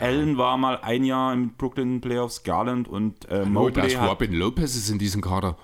Allen 0.00 0.36
war 0.38 0.56
mal 0.56 0.78
ein 0.82 1.04
Jahr 1.04 1.32
in 1.32 1.54
Brooklyn 1.54 2.00
Playoffs, 2.00 2.42
Garland 2.42 2.88
und 2.88 3.28
äh, 3.30 3.44
Mobley 3.44 3.90
hat, 3.92 4.10
Robin 4.10 4.32
Lopez 4.32 4.74
ist 4.76 4.90
in 4.90 4.98
diesem 4.98 5.20
Kader. 5.22 5.56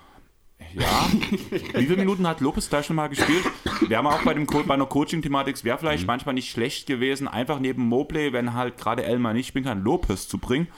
ja. 0.74 1.06
Wie 1.50 1.84
viele 1.86 1.96
Minuten 1.96 2.26
hat 2.26 2.40
Lopez 2.40 2.68
da 2.68 2.82
schon 2.82 2.96
mal 2.96 3.08
gespielt? 3.08 3.44
Wäre 3.88 4.02
mal 4.02 4.14
auch 4.14 4.22
bei, 4.22 4.34
dem 4.34 4.46
bei 4.46 4.74
einer 4.74 4.86
Coaching-Thematik, 4.86 5.62
wäre 5.64 5.78
vielleicht 5.78 6.02
Mhm. 6.02 6.06
manchmal 6.08 6.34
nicht 6.34 6.50
schlecht 6.50 6.86
gewesen, 6.86 7.28
einfach 7.28 7.58
neben 7.60 7.82
Mobley, 7.86 8.32
wenn 8.32 8.54
halt 8.54 8.76
gerade 8.78 9.04
Elmer 9.04 9.32
nicht 9.32 9.48
spielen 9.48 9.64
kann, 9.64 9.82
Lopez 9.82 10.28
zu 10.28 10.38
bringen. 10.38 10.68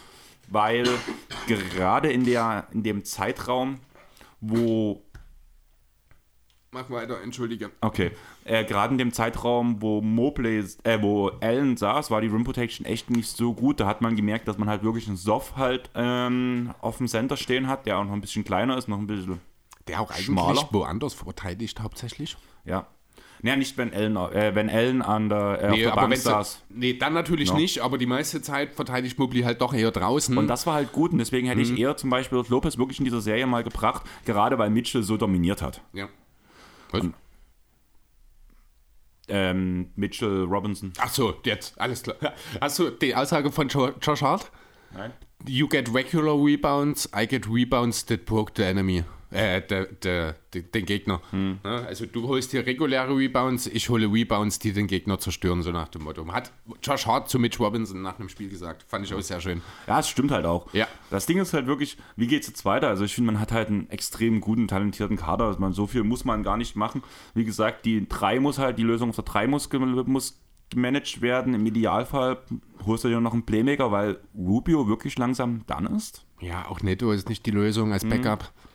Weil 0.48 0.86
gerade 1.74 2.12
in, 2.12 2.24
der, 2.24 2.68
in 2.72 2.82
dem 2.84 3.04
Zeitraum, 3.04 3.80
wo 4.40 5.02
Mach 6.70 6.90
weiter, 6.90 7.20
entschuldige. 7.22 7.70
Okay. 7.80 8.11
Äh, 8.47 8.64
Gerade 8.64 8.92
in 8.92 8.99
dem 8.99 9.12
Zeitraum, 9.12 9.82
wo 9.82 10.01
Mobley, 10.01 10.64
äh, 10.84 11.03
wo 11.03 11.28
Allen 11.40 11.76
saß, 11.76 12.11
war 12.11 12.20
die 12.20 12.28
Rim 12.28 12.44
Protection 12.44 12.86
echt 12.86 13.11
nicht 13.11 13.28
so 13.28 13.53
gut. 13.53 13.80
Da 13.80 13.86
hat 13.86 14.01
man 14.03 14.14
gemerkt, 14.16 14.47
dass 14.49 14.57
man 14.57 14.68
halt 14.68 14.82
wirklich 14.84 15.09
einen 15.09 15.16
Soft 15.16 15.57
halt 15.57 15.90
ähm, 15.94 16.72
auf 16.80 16.99
dem 16.99 17.09
Center 17.09 17.36
stehen 17.36 17.66
hat, 17.66 17.86
der 17.86 17.99
auch 17.99 18.05
noch 18.05 18.12
ein 18.12 18.20
bisschen 18.20 18.44
kleiner 18.44 18.78
ist, 18.78 18.86
noch 18.88 18.99
ein 18.99 19.07
bisschen, 19.09 19.40
Der 19.88 20.01
auch 20.01 20.11
eigentlich 20.11 20.26
Schmaler. 20.26 20.68
woanders 20.70 21.14
verteidigt 21.14 21.80
hauptsächlich. 21.80 22.36
ja. 22.64 22.86
Naja, 23.42 23.57
nicht 23.57 23.76
wenn 23.76 23.92
Allen, 23.92 24.16
äh, 24.16 24.55
wenn 24.55 24.70
Allen 24.70 25.03
an 25.03 25.28
der, 25.28 25.59
äh, 25.62 25.68
auf 25.68 25.76
der 25.76 25.90
Bank 25.90 26.16
saß. 26.16 26.62
nee, 26.70 26.94
dann 26.94 27.12
natürlich 27.12 27.51
Ja. 27.51 27.55
nicht, 27.57 27.80
aber 27.80 27.99
die 27.99 28.07
meiste 28.07 28.40
Zeit 28.40 28.74
verteidigt 28.74 29.18
Mobley 29.18 29.42
halt 29.42 29.61
doch 29.61 29.74
eher 29.74 29.90
draußen. 29.90 30.36
Und 30.38 30.49
das 30.49 30.66
war 30.66 30.72
halt 30.74 30.90
gut 30.92 31.12
und 31.12 31.18
deswegen 31.18 31.47
hätte 31.47 31.59
Mhm. 31.61 31.74
ich 31.74 31.78
eher 31.78 31.97
zum 31.99 32.09
Beispiel 32.09 32.42
Lopez 32.49 32.78
wirklich 32.78 32.99
in 32.99 33.05
dieser 33.05 33.20
Serie 33.20 33.47
mal 33.47 33.62
gebracht, 33.62 34.05
gerade 34.24 34.57
weil 34.59 34.70
Mitchell 34.70 35.03
so 35.03 35.18
dominiert 35.18 35.61
hat. 35.61 35.82
ja. 35.92 36.09
Was? 36.92 37.03
Ähm, 39.28 39.90
Mitchell 39.96 40.44
Robinson. 40.44 40.92
Ach 40.98 41.08
so, 41.08 41.34
jetzt, 41.44 41.78
alles 41.80 42.02
klar. 42.02 42.16
Hast 42.60 42.78
du 42.78 42.90
die 42.90 43.14
Aussage 43.14 43.50
von 43.50 43.68
Jo- 43.68 43.92
Josh 44.00 44.22
Hart? 44.22 44.50
Nein. 44.94 45.12
You 45.48 45.68
get 45.68 45.92
regular 45.92 46.34
rebounds, 46.34 47.08
I 47.14 47.26
get 47.26 47.46
rebounds 47.48 48.04
that 48.06 48.24
broke 48.24 48.52
the 48.56 48.64
enemy. 48.64 49.04
Äh, 49.30 49.60
de, 49.60 49.88
de, 50.02 50.34
de, 50.54 50.62
den 50.62 50.86
Gegner. 50.86 51.20
Hm. 51.30 51.58
Also 51.62 52.06
du 52.06 52.28
holst 52.28 52.50
hier 52.52 52.66
reguläre 52.66 53.16
Rebounds, 53.16 53.66
ich 53.66 53.88
hole 53.88 54.10
Rebounds, 54.10 54.58
die 54.58 54.72
den 54.72 54.86
Gegner 54.86 55.18
zerstören, 55.18 55.62
so 55.62 55.72
nach 55.72 55.88
dem 55.88 56.02
Motto. 56.02 56.26
Hat 56.32 56.52
Josh 56.82 57.06
Hart 57.06 57.28
zu 57.28 57.38
Mitch 57.38 57.62
Robinson 57.62 58.02
nach 58.02 58.18
einem 58.18 58.28
Spiel 58.28 58.48
gesagt. 58.48 58.84
Fand 58.88 59.04
ich 59.04 59.14
auch 59.14 59.20
sehr 59.20 59.40
schön. 59.40 59.62
Ja, 59.86 60.00
es 60.00 60.08
stimmt 60.08 60.30
halt 60.30 60.46
auch. 60.46 60.72
Ja. 60.72 60.86
Das 61.10 61.26
Ding 61.26 61.38
ist 61.38 61.52
halt 61.52 61.66
wirklich, 61.66 61.96
wie 62.16 62.26
geht 62.26 62.42
es 62.42 62.48
jetzt 62.48 62.64
weiter? 62.64 62.88
Also 62.88 63.04
ich 63.04 63.14
finde, 63.14 63.32
man 63.32 63.40
hat 63.40 63.52
halt 63.52 63.68
einen 63.68 63.90
extrem 63.90 64.40
guten, 64.40 64.68
talentierten 64.68 65.16
Kader. 65.16 65.46
Also 65.46 65.60
man, 65.60 65.72
so 65.72 65.86
viel 65.86 66.04
muss 66.04 66.24
man 66.24 66.42
gar 66.42 66.56
nicht 66.56 66.76
machen. 66.76 67.02
Wie 67.34 67.44
gesagt, 67.44 67.84
die 67.84 68.08
3 68.08 68.40
muss 68.40 68.58
halt, 68.58 68.78
die 68.78 68.82
Lösung 68.82 69.10
auf 69.10 69.16
der 69.16 69.24
3 69.24 69.46
muss, 69.46 69.68
muss 69.72 70.40
gemanagt 70.70 71.20
werden. 71.20 71.54
Im 71.54 71.66
Idealfall 71.66 72.38
holst 72.84 73.04
du 73.04 73.08
dir 73.08 73.20
noch 73.20 73.32
einen 73.32 73.46
Playmaker, 73.46 73.92
weil 73.92 74.18
Rubio 74.34 74.88
wirklich 74.88 75.18
langsam 75.18 75.62
dann 75.66 75.86
ist. 75.86 76.24
Ja, 76.40 76.66
auch 76.68 76.80
Netto 76.80 77.12
ist 77.12 77.28
nicht 77.28 77.46
die 77.46 77.50
Lösung 77.50 77.92
als 77.92 78.04
Backup. 78.04 78.42
Mhm. 78.42 78.65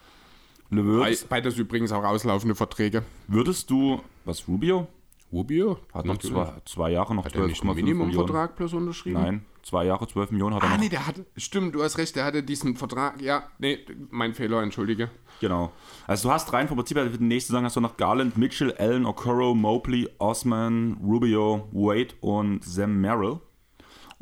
Beides 1.29 1.57
übrigens 1.57 1.91
auch 1.91 2.03
auslaufende 2.03 2.55
Verträge. 2.55 3.03
Würdest 3.27 3.69
du, 3.69 4.01
was, 4.25 4.47
Rubio? 4.47 4.87
Rubio? 5.31 5.77
Hat 5.93 6.05
noch 6.05 6.17
zwei, 6.17 6.53
zwei 6.65 6.91
Jahre 6.91 7.15
noch 7.15 7.25
Hat 7.25 7.35
er 7.35 7.47
nicht 7.47 7.63
einen 7.63 7.75
Minimumvertrag 7.75 8.55
plus 8.55 8.73
unterschrieben? 8.73 9.21
Nein, 9.21 9.45
zwei 9.63 9.85
Jahre, 9.85 10.05
12 10.07 10.31
Millionen 10.31 10.55
hat 10.55 10.63
er 10.63 10.69
Ah, 10.69 10.73
noch. 10.73 10.79
nee, 10.81 10.89
der 10.89 11.07
hat, 11.07 11.15
stimmt, 11.37 11.73
du 11.75 11.83
hast 11.83 11.97
recht, 11.97 12.15
der 12.17 12.25
hatte 12.25 12.43
diesen 12.43 12.75
Vertrag, 12.75 13.21
ja, 13.21 13.43
nee, 13.57 13.79
mein 14.09 14.33
Fehler, 14.33 14.61
entschuldige. 14.61 15.09
Genau. 15.39 15.71
Also 16.05 16.27
du 16.27 16.33
hast 16.33 16.51
rein 16.51 16.67
vom 16.67 16.75
Prinzip 16.77 16.97
her, 16.97 17.09
für 17.09 17.17
die 17.17 17.23
nächste 17.23 17.51
Saison 17.53 17.63
hast 17.63 17.75
du 17.77 17.79
noch 17.81 17.95
Garland, 17.95 18.37
Mitchell, 18.37 18.73
Allen, 18.77 19.05
Okoro, 19.05 19.55
Mobley, 19.55 20.09
Osman, 20.19 20.97
Rubio, 21.01 21.67
Wade 21.71 22.13
und 22.19 22.63
Sam 22.65 22.99
Merrill. 22.99 23.39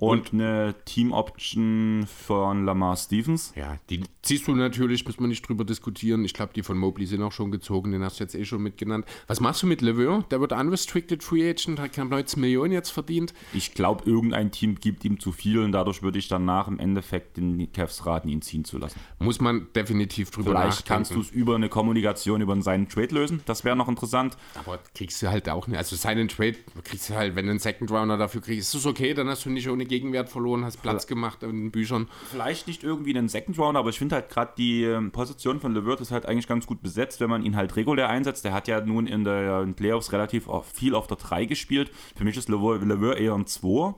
Und, 0.01 0.33
eine 0.33 0.75
Team-Option 0.85 2.07
von 2.07 2.63
Lamar 2.63 2.95
Stevens. 2.95 3.51
Ja, 3.55 3.77
die 3.89 4.03
ziehst 4.21 4.47
du 4.47 4.55
natürlich, 4.55 5.05
müssen 5.05 5.19
wir 5.19 5.27
nicht 5.27 5.47
drüber 5.47 5.65
diskutieren. 5.65 6.23
Ich 6.23 6.33
glaube, 6.33 6.53
die 6.55 6.63
von 6.63 6.77
Mobley 6.77 7.05
sind 7.05 7.21
auch 7.21 7.33
schon 7.33 7.51
gezogen, 7.51 7.91
den 7.91 8.01
hast 8.03 8.19
du 8.19 8.23
jetzt 8.23 8.33
eh 8.33 8.45
schon 8.45 8.61
mitgenannt. 8.61 9.05
Was 9.27 9.41
machst 9.41 9.61
du 9.61 9.67
mit 9.67 9.81
LeVeur? 9.81 10.23
Der 10.31 10.39
wird 10.39 10.53
unrestricted 10.53 11.21
Free 11.21 11.49
Agent, 11.49 11.79
hat 11.79 11.91
knapp 11.91 12.09
19 12.09 12.39
Millionen 12.39 12.71
jetzt 12.71 12.91
verdient. 12.91 13.33
Ich 13.53 13.73
glaube, 13.73 14.09
irgendein 14.09 14.51
Team 14.51 14.75
gibt 14.75 15.03
ihm 15.03 15.19
zu 15.19 15.33
viel 15.33 15.59
und 15.59 15.73
dadurch 15.73 16.01
würde 16.01 16.17
ich 16.17 16.29
danach 16.29 16.69
im 16.69 16.79
Endeffekt 16.79 17.35
den 17.35 17.69
Cavs 17.73 18.05
raten, 18.05 18.29
ihn 18.29 18.41
ziehen 18.41 18.63
zu 18.63 18.77
lassen. 18.77 18.99
Muss 19.19 19.41
man 19.41 19.67
definitiv 19.75 20.31
drüber 20.31 20.51
Vielleicht 20.51 20.65
nachdenken. 20.69 20.87
kannst 20.87 21.15
du 21.15 21.19
es 21.19 21.29
über 21.29 21.55
eine 21.55 21.67
Kommunikation, 21.67 22.39
über 22.39 22.59
seinen 22.61 22.87
Trade 22.87 23.13
lösen. 23.13 23.41
Das 23.45 23.65
wäre 23.65 23.75
noch 23.75 23.89
interessant. 23.89 24.37
Aber 24.55 24.79
kriegst 24.95 25.21
du 25.21 25.29
halt 25.29 25.49
auch 25.49 25.67
nicht. 25.67 25.77
Also 25.77 25.97
seinen 25.97 26.29
Trade 26.29 26.55
kriegst 26.85 27.09
du 27.09 27.15
halt, 27.15 27.35
wenn 27.35 27.45
du 27.45 27.51
einen 27.51 27.59
Second 27.59 27.91
Rounder 27.91 28.17
dafür 28.17 28.41
kriegst, 28.41 28.73
ist 28.73 28.81
es 28.81 28.85
okay, 28.85 29.13
dann 29.13 29.27
hast 29.27 29.45
du 29.45 29.49
nicht 29.49 29.67
ohne 29.67 29.88
Gegenwert 29.89 30.29
verloren, 30.29 30.63
hast 30.63 30.81
Platz 30.81 31.05
gemacht 31.07 31.43
in 31.43 31.49
den 31.49 31.71
Büchern. 31.71 32.07
Vielleicht 32.31 32.67
nicht 32.67 32.83
irgendwie 32.83 33.15
einen 33.17 33.27
Second 33.27 33.59
Rounder, 33.59 33.81
aber 33.81 33.89
ich 33.89 33.99
finde 33.99 34.15
halt 34.15 34.29
gerade 34.29 34.53
die 34.57 34.83
ähm, 34.83 35.11
Position 35.11 35.59
von 35.59 35.73
LeVert 35.73 35.99
ist 35.99 36.11
halt 36.11 36.25
eigentlich 36.25 36.47
ganz 36.47 36.65
gut 36.65 36.81
besetzt, 36.81 37.19
wenn 37.19 37.29
man 37.29 37.43
ihn 37.43 37.57
halt 37.57 37.75
regulär 37.75 38.09
einsetzt. 38.09 38.45
Der 38.45 38.53
hat 38.53 38.69
ja 38.69 38.79
nun 38.79 39.05
in 39.07 39.25
der 39.25 39.61
in 39.63 39.73
Playoffs 39.73 40.13
relativ 40.13 40.47
viel 40.73 40.95
auf 40.95 41.07
der 41.07 41.17
3 41.17 41.45
gespielt. 41.45 41.91
Für 42.15 42.23
mich 42.23 42.37
ist 42.37 42.47
LeVert 42.47 43.19
eher 43.19 43.33
ein 43.33 43.45
2. 43.45 43.95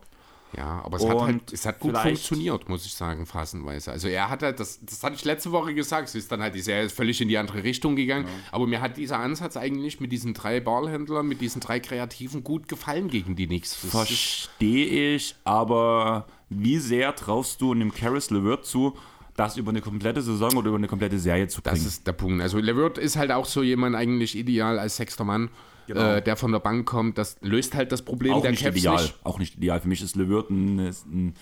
Ja, 0.58 0.82
aber 0.84 0.98
es 0.98 1.08
hat 1.08 1.20
halt, 1.22 1.54
es 1.54 1.66
hat 1.66 1.80
gut 1.80 1.98
funktioniert, 1.98 2.68
muss 2.68 2.86
ich 2.86 2.94
sagen, 2.94 3.26
phasenweise. 3.26 3.92
Also 3.92 4.08
er 4.10 4.30
hat 4.30 4.44
halt, 4.44 4.60
das, 4.60 4.80
das 4.84 5.02
hatte 5.04 5.16
ich 5.16 5.24
letzte 5.24 5.52
Woche 5.52 5.74
gesagt, 5.74 6.10
es 6.10 6.16
ist 6.16 6.32
dann 6.32 6.42
halt 6.42 6.56
die 6.56 6.62
Serie 6.62 6.90
völlig 6.90 7.22
in 7.22 7.28
die 7.30 7.38
andere 7.38 7.64
Richtung 7.64 7.96
gegangen. 7.96 8.26
Aber 8.52 8.68
mir 8.68 8.82
hat 8.82 8.98
dieser 8.98 9.20
Ansatz 9.20 9.56
eigentlich 9.58 10.00
mit 10.00 10.12
diesen 10.12 10.34
drei 10.34 10.60
Ballhändlern, 10.60 11.26
mit 11.28 11.40
diesen 11.42 11.62
drei 11.62 11.80
Kreativen 11.80 12.44
gut 12.44 12.68
gefallen 12.68 13.08
gegen 13.10 13.36
die 13.36 13.48
ist- 13.58 13.76
Verstehe 13.76 15.16
ich, 15.16 15.36
aber 15.44 16.28
wie 16.50 16.78
sehr 16.80 17.16
traust 17.16 17.62
du 17.62 17.72
einem 17.72 17.94
Karis 17.94 18.30
LeVert 18.30 18.66
zu, 18.66 18.98
das 19.38 19.56
über 19.58 19.70
eine 19.70 19.82
komplette 19.82 20.22
Saison 20.22 20.56
oder 20.58 20.68
über 20.68 20.78
eine 20.78 20.88
komplette 20.88 21.18
Serie 21.18 21.48
zu 21.48 21.62
bringen? 21.62 21.78
Das 21.78 21.86
ist 21.86 22.06
der 22.06 22.12
Punkt. 22.14 22.42
Also 22.42 22.58
Levert 22.60 22.98
ist 22.98 23.16
halt 23.16 23.32
auch 23.32 23.46
so 23.46 23.64
jemand 23.64 23.96
eigentlich 23.96 24.38
ideal 24.38 24.78
als 24.80 24.98
sechster 24.98 25.24
Mann, 25.24 25.50
Genau. 25.88 26.02
äh, 26.02 26.22
der 26.22 26.36
von 26.36 26.52
der 26.52 26.60
Bank 26.60 26.88
kommt. 26.88 27.18
Das 27.18 27.38
löst 27.42 27.76
halt 27.76 27.92
das 27.92 28.02
Problem 28.02 28.34
auch 28.34 28.42
der 28.42 28.52
nicht 28.52 28.64
Cavs 28.64 28.78
ideal. 28.78 29.02
nicht. 29.02 29.20
Auch 29.24 29.40
nicht 29.40 29.56
ideal. 29.58 29.80
Für 29.82 29.88
mich 29.88 30.02
ist 30.02 30.16
LeVert 30.16 30.50
ein, 30.50 30.80
ein 30.80 31.36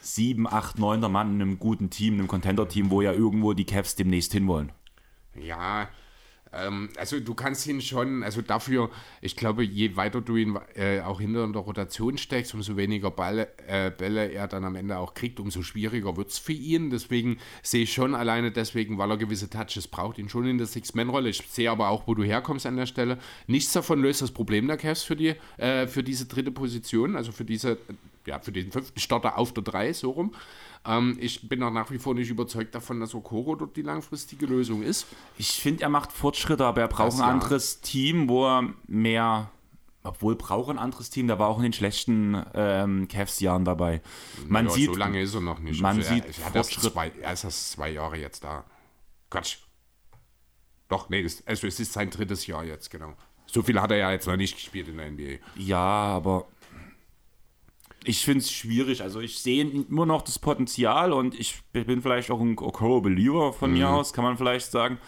7, 0.00 0.46
8, 0.46 0.78
9. 0.78 1.00
Mann 1.10 1.34
in 1.34 1.42
einem 1.42 1.58
guten 1.58 1.90
Team, 1.90 2.14
einem 2.14 2.28
Contender-Team, 2.28 2.90
wo 2.90 3.02
ja 3.02 3.12
irgendwo 3.12 3.52
die 3.52 3.64
Cavs 3.64 3.96
demnächst 3.96 4.32
hinwollen. 4.32 4.72
Ja, 5.34 5.88
ähm, 6.52 6.88
also 6.96 7.20
du 7.20 7.34
kannst 7.34 7.66
ihn 7.66 7.80
schon, 7.80 8.22
also 8.22 8.42
dafür, 8.42 8.90
ich 9.20 9.36
glaube, 9.36 9.64
je 9.64 9.96
weiter 9.96 10.20
du 10.20 10.36
ihn 10.36 10.58
äh, 10.74 11.00
auch 11.00 11.20
hinter 11.20 11.46
der 11.46 11.62
Rotation 11.62 12.18
steckst, 12.18 12.54
umso 12.54 12.76
weniger 12.76 13.10
Bälle, 13.10 13.48
äh, 13.66 13.90
Bälle 13.90 14.30
er 14.32 14.48
dann 14.48 14.64
am 14.64 14.76
Ende 14.76 14.98
auch 14.98 15.14
kriegt, 15.14 15.40
umso 15.40 15.62
schwieriger 15.62 16.16
wird 16.16 16.30
es 16.30 16.38
für 16.38 16.52
ihn. 16.52 16.90
Deswegen 16.90 17.38
sehe 17.62 17.82
ich 17.82 17.92
schon 17.92 18.14
alleine 18.14 18.50
deswegen, 18.50 18.98
weil 18.98 19.10
er 19.10 19.16
gewisse 19.16 19.50
Touches 19.50 19.88
braucht, 19.88 20.18
ihn 20.18 20.28
schon 20.28 20.46
in 20.46 20.58
der 20.58 20.66
Six-Man-Rolle. 20.66 21.30
Ich 21.30 21.42
sehe 21.48 21.70
aber 21.70 21.88
auch, 21.88 22.06
wo 22.06 22.14
du 22.14 22.22
herkommst 22.22 22.66
an 22.66 22.76
der 22.76 22.86
Stelle. 22.86 23.18
Nichts 23.46 23.72
davon 23.72 24.00
löst 24.00 24.22
das 24.22 24.30
Problem 24.30 24.66
der 24.66 24.76
Cavs 24.76 25.02
für, 25.02 25.16
die, 25.16 25.34
äh, 25.56 25.86
für 25.86 26.02
diese 26.02 26.26
dritte 26.26 26.50
Position, 26.50 27.16
also 27.16 27.32
für 27.32 27.44
diese, 27.44 27.78
ja, 28.26 28.38
für 28.38 28.52
den 28.52 28.72
fünften 28.72 29.00
Starter 29.00 29.38
auf 29.38 29.52
der 29.52 29.64
3, 29.64 29.92
so 29.92 30.10
rum. 30.10 30.34
Ähm, 30.88 31.16
ich 31.20 31.48
bin 31.48 31.62
auch 31.62 31.70
nach 31.70 31.90
wie 31.90 31.98
vor 31.98 32.14
nicht 32.14 32.30
überzeugt 32.30 32.74
davon, 32.74 32.98
dass 33.00 33.14
Okoro 33.14 33.54
dort 33.54 33.76
die 33.76 33.82
langfristige 33.82 34.46
Lösung 34.46 34.82
ist. 34.82 35.06
Ich 35.36 35.60
finde, 35.60 35.82
er 35.82 35.90
macht 35.90 36.12
Fortschritte, 36.12 36.64
aber 36.64 36.80
er 36.80 36.88
braucht 36.88 37.08
Das 37.08 37.20
ein 37.20 37.26
ja. 37.26 37.32
anderes 37.32 37.80
Team, 37.82 38.28
wo 38.28 38.46
er 38.46 38.74
mehr. 38.86 39.50
Obwohl 40.02 40.36
braucht 40.36 40.68
er 40.68 40.74
ein 40.74 40.78
anderes 40.78 41.10
Team, 41.10 41.26
der 41.26 41.38
war 41.38 41.48
auch 41.48 41.58
in 41.58 41.64
den 41.64 41.72
schlechten 41.74 42.42
ähm, 42.54 43.08
Cavs-Jahren 43.08 43.66
dabei. 43.66 44.00
Man 44.46 44.66
ja, 44.66 44.72
sieht, 44.72 44.86
so 44.86 44.94
lange 44.94 45.20
ist 45.20 45.34
er 45.34 45.42
noch 45.42 45.58
nicht. 45.58 45.82
man 45.82 45.98
Also 45.98 46.14
sieht 46.14 46.24
er, 46.24 46.44
er, 46.44 46.52
Fortschritt. 46.52 46.92
zwei, 46.92 47.12
er 47.20 47.32
ist 47.34 47.44
erst 47.44 47.72
zwei 47.72 47.90
Jahre 47.90 48.16
jetzt 48.16 48.42
da. 48.44 48.64
Quatsch. 49.28 49.58
Doch, 50.88 51.10
nee, 51.10 51.22
das, 51.22 51.46
also 51.46 51.66
es 51.66 51.78
ist 51.78 51.92
sein 51.92 52.08
drittes 52.08 52.46
Jahr 52.46 52.64
jetzt, 52.64 52.90
genau. 52.90 53.12
So 53.44 53.62
viel 53.62 53.80
hat 53.80 53.90
er 53.90 53.98
ja 53.98 54.12
jetzt 54.12 54.26
noch 54.26 54.36
nicht 54.36 54.56
gespielt 54.56 54.88
in 54.88 54.96
der 54.96 55.10
NBA. 55.10 55.44
Ja, 55.56 55.78
aber 55.78 56.46
ich 58.08 58.24
finde 58.24 58.38
es 58.38 58.50
schwierig. 58.50 59.02
Also 59.02 59.20
ich 59.20 59.38
sehe 59.38 59.62
immer 59.62 60.06
noch 60.06 60.22
das 60.22 60.38
Potenzial 60.38 61.12
und 61.12 61.38
ich 61.38 61.62
bin 61.72 62.00
vielleicht 62.00 62.30
auch 62.30 62.40
ein 62.40 62.58
Okoro-Believer 62.58 63.52
von 63.52 63.74
mir 63.74 63.90
aus, 63.90 64.14
kann 64.14 64.24
man 64.24 64.38
vielleicht 64.38 64.70
sagen. 64.70 64.98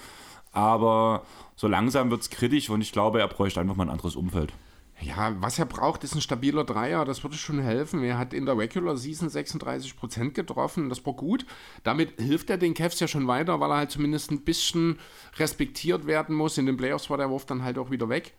Aber 0.52 1.24
so 1.56 1.66
langsam 1.66 2.10
wird 2.10 2.20
es 2.20 2.28
kritisch 2.28 2.68
und 2.68 2.82
ich 2.82 2.92
glaube, 2.92 3.20
er 3.20 3.28
bräuchte 3.28 3.58
einfach 3.58 3.74
mal 3.74 3.84
ein 3.84 3.90
anderes 3.90 4.16
Umfeld. 4.16 4.52
Ja, 5.00 5.34
was 5.40 5.58
er 5.58 5.64
braucht, 5.64 6.04
ist 6.04 6.14
ein 6.14 6.20
stabiler 6.20 6.64
Dreier. 6.64 7.06
Das 7.06 7.22
würde 7.24 7.36
schon 7.38 7.60
helfen. 7.60 8.04
Er 8.04 8.18
hat 8.18 8.34
in 8.34 8.44
der 8.44 8.58
Regular 8.58 8.98
Season 8.98 9.30
36% 9.30 10.32
getroffen. 10.32 10.90
Das 10.90 11.06
war 11.06 11.14
gut. 11.14 11.46
Damit 11.84 12.20
hilft 12.20 12.50
er 12.50 12.58
den 12.58 12.74
Cavs 12.74 13.00
ja 13.00 13.08
schon 13.08 13.26
weiter, 13.26 13.60
weil 13.60 13.70
er 13.70 13.78
halt 13.78 13.90
zumindest 13.90 14.30
ein 14.30 14.42
bisschen 14.42 14.98
respektiert 15.38 16.06
werden 16.06 16.36
muss. 16.36 16.58
In 16.58 16.66
den 16.66 16.76
Playoffs 16.76 17.08
war 17.08 17.16
der 17.16 17.30
Wurf 17.30 17.46
dann 17.46 17.62
halt 17.62 17.78
auch 17.78 17.90
wieder 17.90 18.10
weg. 18.10 18.34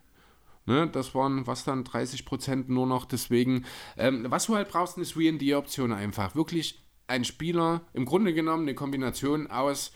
Ne, 0.65 0.87
das 0.87 1.15
waren 1.15 1.47
was 1.47 1.63
dann 1.63 1.83
30% 1.83 2.65
nur 2.67 2.85
noch. 2.85 3.05
Deswegen, 3.05 3.65
ähm, 3.97 4.25
was 4.29 4.45
du 4.45 4.55
halt 4.55 4.69
brauchst, 4.69 4.97
ist 4.97 5.15
3D-Option 5.15 5.91
einfach. 5.91 6.35
Wirklich 6.35 6.83
ein 7.07 7.25
Spieler, 7.25 7.81
im 7.93 8.05
Grunde 8.05 8.33
genommen 8.33 8.63
eine 8.63 8.75
Kombination 8.75 9.47
aus. 9.47 9.91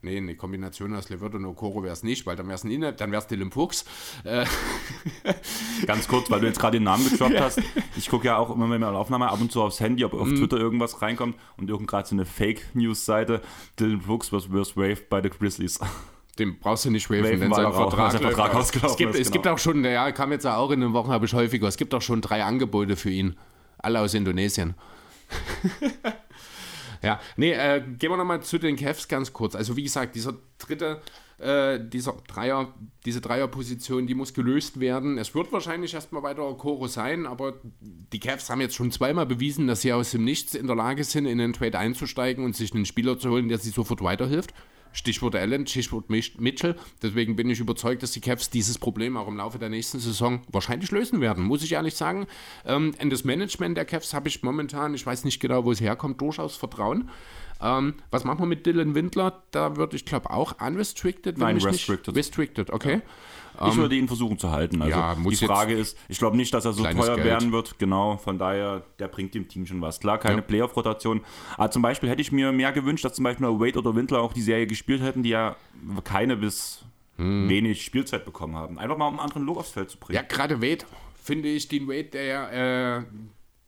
Nee, 0.00 0.16
eine 0.16 0.36
Kombination 0.36 0.94
aus 0.94 1.08
Levert 1.08 1.34
und 1.34 1.44
Okoro 1.44 1.82
wäre 1.82 1.92
es 1.92 2.04
nicht, 2.04 2.24
weil 2.24 2.36
dann 2.36 2.46
wäre 2.46 2.54
es 2.54 2.62
ein 2.62 2.70
Inhalt, 2.70 3.00
dann 3.00 3.10
wäre 3.10 3.20
es 3.20 3.26
Dylan 3.26 3.50
Fuchs. 3.50 3.84
Äh, 4.22 4.46
Ganz 5.86 6.06
kurz, 6.06 6.30
weil 6.30 6.40
du 6.40 6.46
jetzt 6.46 6.60
gerade 6.60 6.76
den 6.76 6.84
Namen 6.84 7.08
gedroppt 7.08 7.40
hast. 7.40 7.60
Ich 7.96 8.08
gucke 8.08 8.26
ja 8.26 8.36
auch 8.36 8.54
immer 8.54 8.68
mit 8.68 8.80
meiner 8.80 8.96
Aufnahme 8.96 9.28
ab 9.28 9.40
und 9.40 9.50
zu 9.50 9.60
aufs 9.60 9.80
Handy, 9.80 10.04
ob 10.04 10.14
auf 10.14 10.28
Twitter 10.28 10.56
irgendwas 10.56 11.02
reinkommt 11.02 11.36
und 11.56 11.68
irgend 11.68 11.88
gerade 11.88 12.08
so 12.08 12.14
eine 12.14 12.26
Fake-News-Seite. 12.26 13.42
Dylan 13.78 13.98
Brooks 13.98 14.32
was 14.32 14.52
worst 14.52 14.76
waved 14.76 15.08
by 15.08 15.18
the 15.20 15.30
Grizzlies. 15.30 15.80
Den 16.38 16.58
brauchst 16.58 16.84
du 16.84 16.90
nicht 16.90 17.10
waven, 17.10 17.40
wenn 17.40 17.52
sein 17.52 17.64
er 17.64 17.72
Vertrag, 17.72 18.12
läuft 18.12 18.22
Vertrag 18.24 18.54
aus. 18.54 18.62
ausgelaufen 18.62 18.92
es 18.92 18.96
gibt, 18.96 19.14
ist, 19.14 19.20
Es 19.20 19.30
gibt 19.30 19.44
genau. 19.44 19.54
auch 19.54 19.58
schon, 19.58 19.84
ja, 19.84 20.12
kam 20.12 20.30
jetzt 20.32 20.46
auch 20.46 20.70
in 20.70 20.80
den 20.80 20.92
Wochen, 20.92 21.10
habe 21.10 21.26
ich 21.26 21.32
häufiger, 21.32 21.66
es 21.66 21.76
gibt 21.76 21.94
auch 21.94 22.02
schon 22.02 22.20
drei 22.20 22.44
Angebote 22.44 22.96
für 22.96 23.10
ihn. 23.10 23.36
Alle 23.78 24.00
aus 24.00 24.14
Indonesien. 24.14 24.74
ja, 27.02 27.20
nee, 27.36 27.52
äh, 27.52 27.80
gehen 27.80 28.10
wir 28.10 28.16
nochmal 28.16 28.42
zu 28.42 28.58
den 28.58 28.76
Cavs 28.76 29.08
ganz 29.08 29.32
kurz. 29.32 29.54
Also 29.54 29.76
wie 29.76 29.82
gesagt, 29.82 30.14
dieser 30.14 30.34
dritte, 30.58 31.00
äh, 31.38 31.78
dieser 31.80 32.14
Dreier, 32.26 32.74
diese 33.04 33.20
Dreierposition, 33.20 34.06
die 34.06 34.14
muss 34.14 34.34
gelöst 34.34 34.80
werden. 34.80 35.18
Es 35.18 35.34
wird 35.34 35.52
wahrscheinlich 35.52 35.94
erstmal 35.94 36.22
weiter 36.22 36.44
Okoro 36.44 36.88
sein, 36.88 37.26
aber 37.26 37.54
die 37.80 38.18
Cavs 38.18 38.50
haben 38.50 38.60
jetzt 38.60 38.74
schon 38.74 38.90
zweimal 38.90 39.26
bewiesen, 39.26 39.66
dass 39.66 39.82
sie 39.82 39.92
aus 39.92 40.10
dem 40.10 40.24
Nichts 40.24 40.54
in 40.54 40.66
der 40.66 40.76
Lage 40.76 41.04
sind, 41.04 41.26
in 41.26 41.38
den 41.38 41.52
Trade 41.52 41.78
einzusteigen 41.78 42.44
und 42.44 42.56
sich 42.56 42.74
einen 42.74 42.86
Spieler 42.86 43.18
zu 43.18 43.30
holen, 43.30 43.48
der 43.48 43.58
sie 43.58 43.70
sofort 43.70 44.02
weiterhilft. 44.02 44.52
Stichwort 44.98 45.36
Allen, 45.36 45.66
Stichwort 45.66 46.10
Mitchell. 46.10 46.76
Deswegen 47.02 47.36
bin 47.36 47.48
ich 47.48 47.60
überzeugt, 47.60 48.02
dass 48.02 48.12
die 48.12 48.20
Cavs 48.20 48.50
dieses 48.50 48.78
Problem 48.78 49.16
auch 49.16 49.28
im 49.28 49.36
Laufe 49.36 49.58
der 49.58 49.68
nächsten 49.68 50.00
Saison 50.00 50.42
wahrscheinlich 50.48 50.90
lösen 50.90 51.20
werden, 51.20 51.44
muss 51.44 51.62
ich 51.62 51.72
ehrlich 51.72 51.94
sagen. 51.94 52.26
Ähm, 52.66 52.94
in 52.98 53.08
das 53.08 53.24
Management 53.24 53.76
der 53.76 53.84
Cavs 53.84 54.12
habe 54.12 54.28
ich 54.28 54.42
momentan, 54.42 54.94
ich 54.94 55.06
weiß 55.06 55.24
nicht 55.24 55.40
genau, 55.40 55.64
wo 55.64 55.72
es 55.72 55.80
herkommt, 55.80 56.20
durchaus 56.20 56.56
Vertrauen. 56.56 57.10
Ähm, 57.60 57.94
was 58.10 58.24
machen 58.24 58.40
wir 58.40 58.46
mit 58.46 58.66
Dylan 58.66 58.94
Windler? 58.94 59.42
Da 59.50 59.76
würde 59.76 59.96
ich 59.96 60.04
glaube 60.04 60.30
auch 60.30 60.60
unrestricted. 60.60 61.38
Nein, 61.38 61.58
restricted. 61.58 62.08
Nicht, 62.08 62.16
restricted, 62.16 62.70
okay. 62.70 63.00
Ich 63.66 63.76
würde 63.76 63.96
ihn 63.96 64.06
versuchen 64.06 64.38
zu 64.38 64.50
halten. 64.50 64.80
Also 64.82 64.96
ja, 64.96 65.14
die 65.14 65.36
Frage 65.36 65.74
ist, 65.74 65.96
ich 66.08 66.18
glaube 66.18 66.36
nicht, 66.36 66.52
dass 66.54 66.64
er 66.64 66.72
so 66.72 66.84
teuer 66.84 67.14
Geld. 67.16 67.24
werden 67.26 67.52
wird. 67.52 67.78
Genau, 67.78 68.16
von 68.16 68.38
daher, 68.38 68.82
der 68.98 69.08
bringt 69.08 69.34
dem 69.34 69.48
Team 69.48 69.66
schon 69.66 69.80
was. 69.80 69.98
Klar, 70.00 70.18
keine 70.18 70.36
Ja. 70.36 70.42
Playoff-Rotation. 70.42 71.22
Aber 71.56 71.70
zum 71.70 71.82
Beispiel 71.82 72.08
hätte 72.08 72.20
ich 72.22 72.30
mir 72.32 72.52
mehr 72.52 72.72
gewünscht, 72.72 73.04
dass 73.04 73.14
zum 73.14 73.24
Beispiel 73.24 73.46
Wade 73.46 73.78
oder 73.78 73.94
Windler 73.96 74.20
auch 74.22 74.32
die 74.32 74.42
Serie 74.42 74.66
gespielt 74.66 75.02
hätten, 75.02 75.22
die 75.22 75.30
ja 75.30 75.56
keine 76.04 76.36
bis 76.36 76.84
Hm. 77.16 77.48
wenig 77.48 77.84
Spielzeit 77.84 78.24
bekommen 78.24 78.54
haben. 78.54 78.78
Einfach 78.78 78.96
mal 78.96 79.08
um 79.08 79.14
einen 79.14 79.20
anderen 79.20 79.42
Look 79.44 79.56
aufs 79.58 79.70
Feld 79.72 79.90
zu 79.90 79.98
bringen. 79.98 80.14
Ja, 80.14 80.22
gerade 80.22 80.62
Wade, 80.62 80.84
finde 81.20 81.48
ich, 81.48 81.66
den 81.66 81.88
Wade, 81.88 82.04
der 82.04 82.24
ja 82.24 82.98
äh, 82.98 83.02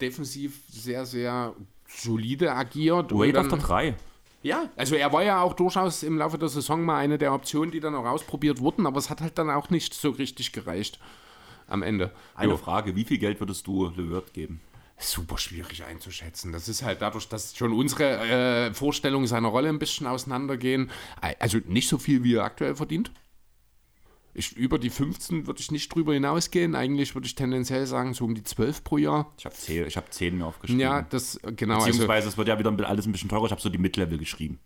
defensiv 0.00 0.60
sehr, 0.68 1.04
sehr 1.04 1.54
solide 1.88 2.52
agiert. 2.54 3.12
Wade 3.12 3.40
auf 3.40 3.48
der 3.48 3.58
3. 3.58 3.94
Ja, 4.42 4.70
also 4.76 4.94
er 4.94 5.12
war 5.12 5.22
ja 5.22 5.42
auch 5.42 5.52
durchaus 5.52 6.02
im 6.02 6.16
Laufe 6.16 6.38
der 6.38 6.48
Saison 6.48 6.82
mal 6.82 6.98
eine 6.98 7.18
der 7.18 7.34
Optionen, 7.34 7.70
die 7.70 7.80
dann 7.80 7.94
auch 7.94 8.06
ausprobiert 8.06 8.60
wurden, 8.60 8.86
aber 8.86 8.98
es 8.98 9.10
hat 9.10 9.20
halt 9.20 9.36
dann 9.36 9.50
auch 9.50 9.68
nicht 9.70 9.92
so 9.92 10.10
richtig 10.10 10.52
gereicht 10.52 10.98
am 11.66 11.82
Ende. 11.82 12.10
Eine 12.34 12.52
Jo. 12.52 12.56
Frage, 12.56 12.96
wie 12.96 13.04
viel 13.04 13.18
Geld 13.18 13.38
würdest 13.40 13.66
du 13.66 13.90
LeVert 13.96 14.32
geben? 14.32 14.60
Super 14.96 15.38
schwierig 15.38 15.84
einzuschätzen. 15.84 16.52
Das 16.52 16.68
ist 16.68 16.82
halt 16.82 17.00
dadurch, 17.00 17.28
dass 17.28 17.56
schon 17.56 17.72
unsere 17.72 18.18
äh, 18.68 18.74
Vorstellungen 18.74 19.26
seiner 19.26 19.48
Rolle 19.48 19.68
ein 19.70 19.78
bisschen 19.78 20.06
auseinandergehen. 20.06 20.90
Also 21.38 21.58
nicht 21.66 21.88
so 21.88 21.96
viel, 21.96 22.22
wie 22.22 22.34
er 22.34 22.44
aktuell 22.44 22.74
verdient. 22.74 23.10
Ich, 24.32 24.56
über 24.56 24.78
die 24.78 24.90
15 24.90 25.46
würde 25.46 25.60
ich 25.60 25.70
nicht 25.72 25.92
drüber 25.94 26.14
hinausgehen. 26.14 26.74
Eigentlich 26.76 27.14
würde 27.14 27.26
ich 27.26 27.34
tendenziell 27.34 27.84
sagen, 27.86 28.14
so 28.14 28.24
um 28.24 28.34
die 28.34 28.44
12 28.44 28.84
pro 28.84 28.96
Jahr. 28.98 29.32
Ich 29.38 29.44
habe 29.44 29.54
10, 29.54 29.86
ich 29.86 29.96
hab 29.96 30.12
10 30.12 30.38
mir 30.38 30.46
aufgeschrieben. 30.46 30.80
Ja, 30.80 31.02
das 31.02 31.40
genau. 31.56 31.74
Also, 31.76 31.86
Beziehungsweise 31.86 32.28
es 32.28 32.36
wird 32.38 32.48
ja 32.48 32.58
wieder 32.58 32.88
alles 32.88 33.06
ein 33.06 33.12
bisschen 33.12 33.28
teurer. 33.28 33.46
Ich 33.46 33.50
habe 33.50 33.60
so 33.60 33.68
die 33.68 33.78
Mid-Level 33.78 34.18
geschrieben. 34.18 34.60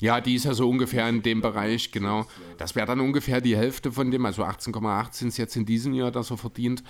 ja, 0.00 0.20
die 0.20 0.34
ist 0.34 0.44
ja 0.44 0.54
so 0.54 0.68
ungefähr 0.68 1.08
in 1.08 1.22
dem 1.22 1.40
Bereich, 1.40 1.92
genau. 1.92 2.26
Das 2.58 2.74
wäre 2.74 2.86
dann 2.86 3.00
ungefähr 3.00 3.40
die 3.40 3.56
Hälfte 3.56 3.92
von 3.92 4.10
dem, 4.10 4.24
also 4.26 4.44
18,8 4.44 5.12
sind 5.12 5.28
es 5.28 5.36
jetzt 5.36 5.56
in 5.56 5.66
diesem 5.66 5.92
Jahr, 5.94 6.10
dass 6.10 6.30
er 6.30 6.36
verdient. 6.38 6.82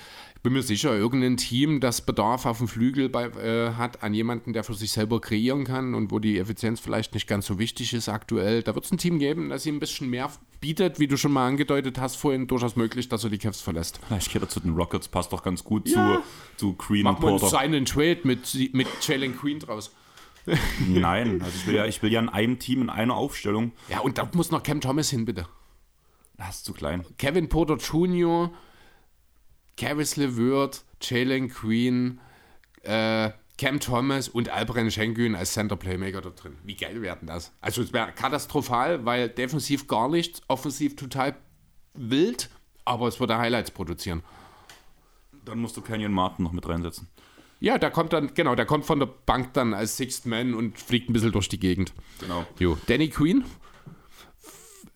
Bin 0.43 0.55
mir 0.55 0.62
sicher, 0.62 0.97
irgendein 0.97 1.36
Team, 1.36 1.80
das 1.80 2.01
Bedarf 2.01 2.47
auf 2.47 2.59
dem 2.59 2.68
Flügel 2.68 3.11
bei, 3.11 3.26
äh, 3.26 3.74
hat 3.74 4.03
an 4.03 4.14
jemanden, 4.14 4.55
der 4.55 4.64
für 4.64 4.72
sich 4.72 4.91
selber 4.91 5.20
kreieren 5.20 5.64
kann 5.64 5.93
und 5.95 6.11
wo 6.11 6.18
die 6.18 6.38
Effizienz 6.38 6.80
vielleicht 6.80 7.12
nicht 7.12 7.26
ganz 7.26 7.45
so 7.45 7.59
wichtig 7.59 7.93
ist 7.93 8.09
aktuell. 8.09 8.62
Da 8.62 8.74
wird 8.74 8.86
es 8.86 8.91
ein 8.91 8.97
Team 8.97 9.18
geben, 9.18 9.51
das 9.51 9.66
ihm 9.66 9.76
ein 9.76 9.80
bisschen 9.80 10.09
mehr 10.09 10.30
bietet, 10.62 10.99
wie 10.99 11.07
du 11.09 11.18
schon 11.18 11.32
mal 11.32 11.47
angedeutet 11.47 12.01
hast 12.01 12.16
vorhin, 12.16 12.47
durchaus 12.47 12.74
möglich, 12.74 13.11
dass 13.11 13.22
er 13.22 13.28
die 13.28 13.36
Cavs 13.36 13.61
verlässt. 13.61 14.01
Ich 14.18 14.30
gehe 14.32 14.47
zu 14.49 14.61
den 14.61 14.74
Rockets, 14.74 15.09
passt 15.09 15.30
doch 15.34 15.43
ganz 15.43 15.62
gut 15.62 15.86
Ja. 15.91 16.22
zu, 16.57 16.68
zu 16.68 16.72
Green 16.74 17.03
Machen 17.03 17.16
und 17.16 17.22
wir 17.22 17.32
uns 17.32 17.43
Porter. 17.43 17.59
einen 17.59 17.84
Trade 17.84 18.20
mit, 18.24 18.55
mit 18.72 18.88
Jalen 19.03 19.36
Queen 19.36 19.59
draus. 19.59 19.95
Nein, 20.88 21.43
also 21.43 21.55
ich 21.55 21.66
will, 21.66 21.74
ja, 21.74 21.84
ich 21.84 22.03
will 22.03 22.11
ja 22.11 22.18
in 22.18 22.30
einem 22.30 22.59
Team, 22.59 22.80
in 22.80 22.88
einer 22.88 23.14
Aufstellung. 23.14 23.72
Ja, 23.91 24.01
und 24.01 24.16
da 24.16 24.26
muss 24.32 24.51
noch 24.51 24.62
Cam 24.62 24.80
Thomas 24.80 25.11
hin, 25.11 25.26
bitte. 25.26 25.47
Das 26.38 26.57
ist 26.57 26.64
zu 26.64 26.72
klein. 26.72 27.05
Kevin 27.18 27.51
Porter 27.51 27.76
Jr., 27.76 28.51
Caris 29.81 30.16
LeVert, 30.16 30.85
Jalen 31.01 31.49
Green, 31.49 32.20
äh, 32.83 33.31
Cam 33.57 33.81
Thomas 33.81 34.28
und 34.28 34.51
Alperen 34.51 34.91
Schengen 34.91 35.35
als 35.35 35.55
Center 35.55 35.76
Playmaker 35.76 36.20
da 36.20 36.31
drin. 36.31 36.57
Wie 36.64 36.76
geil 36.76 37.01
werden 37.01 37.26
das? 37.26 37.53
Also 37.62 37.81
es 37.81 37.93
wäre 37.95 38.12
katastrophal, 38.12 39.07
weil 39.07 39.31
defensiv 39.31 39.87
gar 39.87 40.09
nichts, 40.11 40.43
offensiv 40.49 40.97
total 40.97 41.35
wild, 41.95 42.51
aber 42.85 43.09
es 43.09 43.20
würde 43.20 43.39
Highlights 43.39 43.70
produzieren. 43.70 44.22
Dann 45.47 45.59
musst 45.59 45.78
du 45.78 45.81
Canyon 45.81 46.12
Martin 46.12 46.45
noch 46.45 46.53
mit 46.53 46.68
reinsetzen. 46.68 47.09
Ja, 47.59 47.78
der 47.78 47.91
kommt 47.91 48.12
dann, 48.12 48.35
genau, 48.35 48.55
der 48.55 48.66
kommt 48.66 48.85
von 48.85 48.99
der 48.99 49.07
Bank 49.07 49.55
dann 49.55 49.72
als 49.72 49.97
Sixth 49.97 50.26
Man 50.26 50.53
und 50.53 50.78
fliegt 50.78 51.09
ein 51.09 51.14
bisschen 51.14 51.33
durch 51.33 51.49
die 51.49 51.59
Gegend. 51.59 51.95
Genau. 52.20 52.47
Jo. 52.59 52.76
Danny 52.87 53.09
Queen 53.09 53.45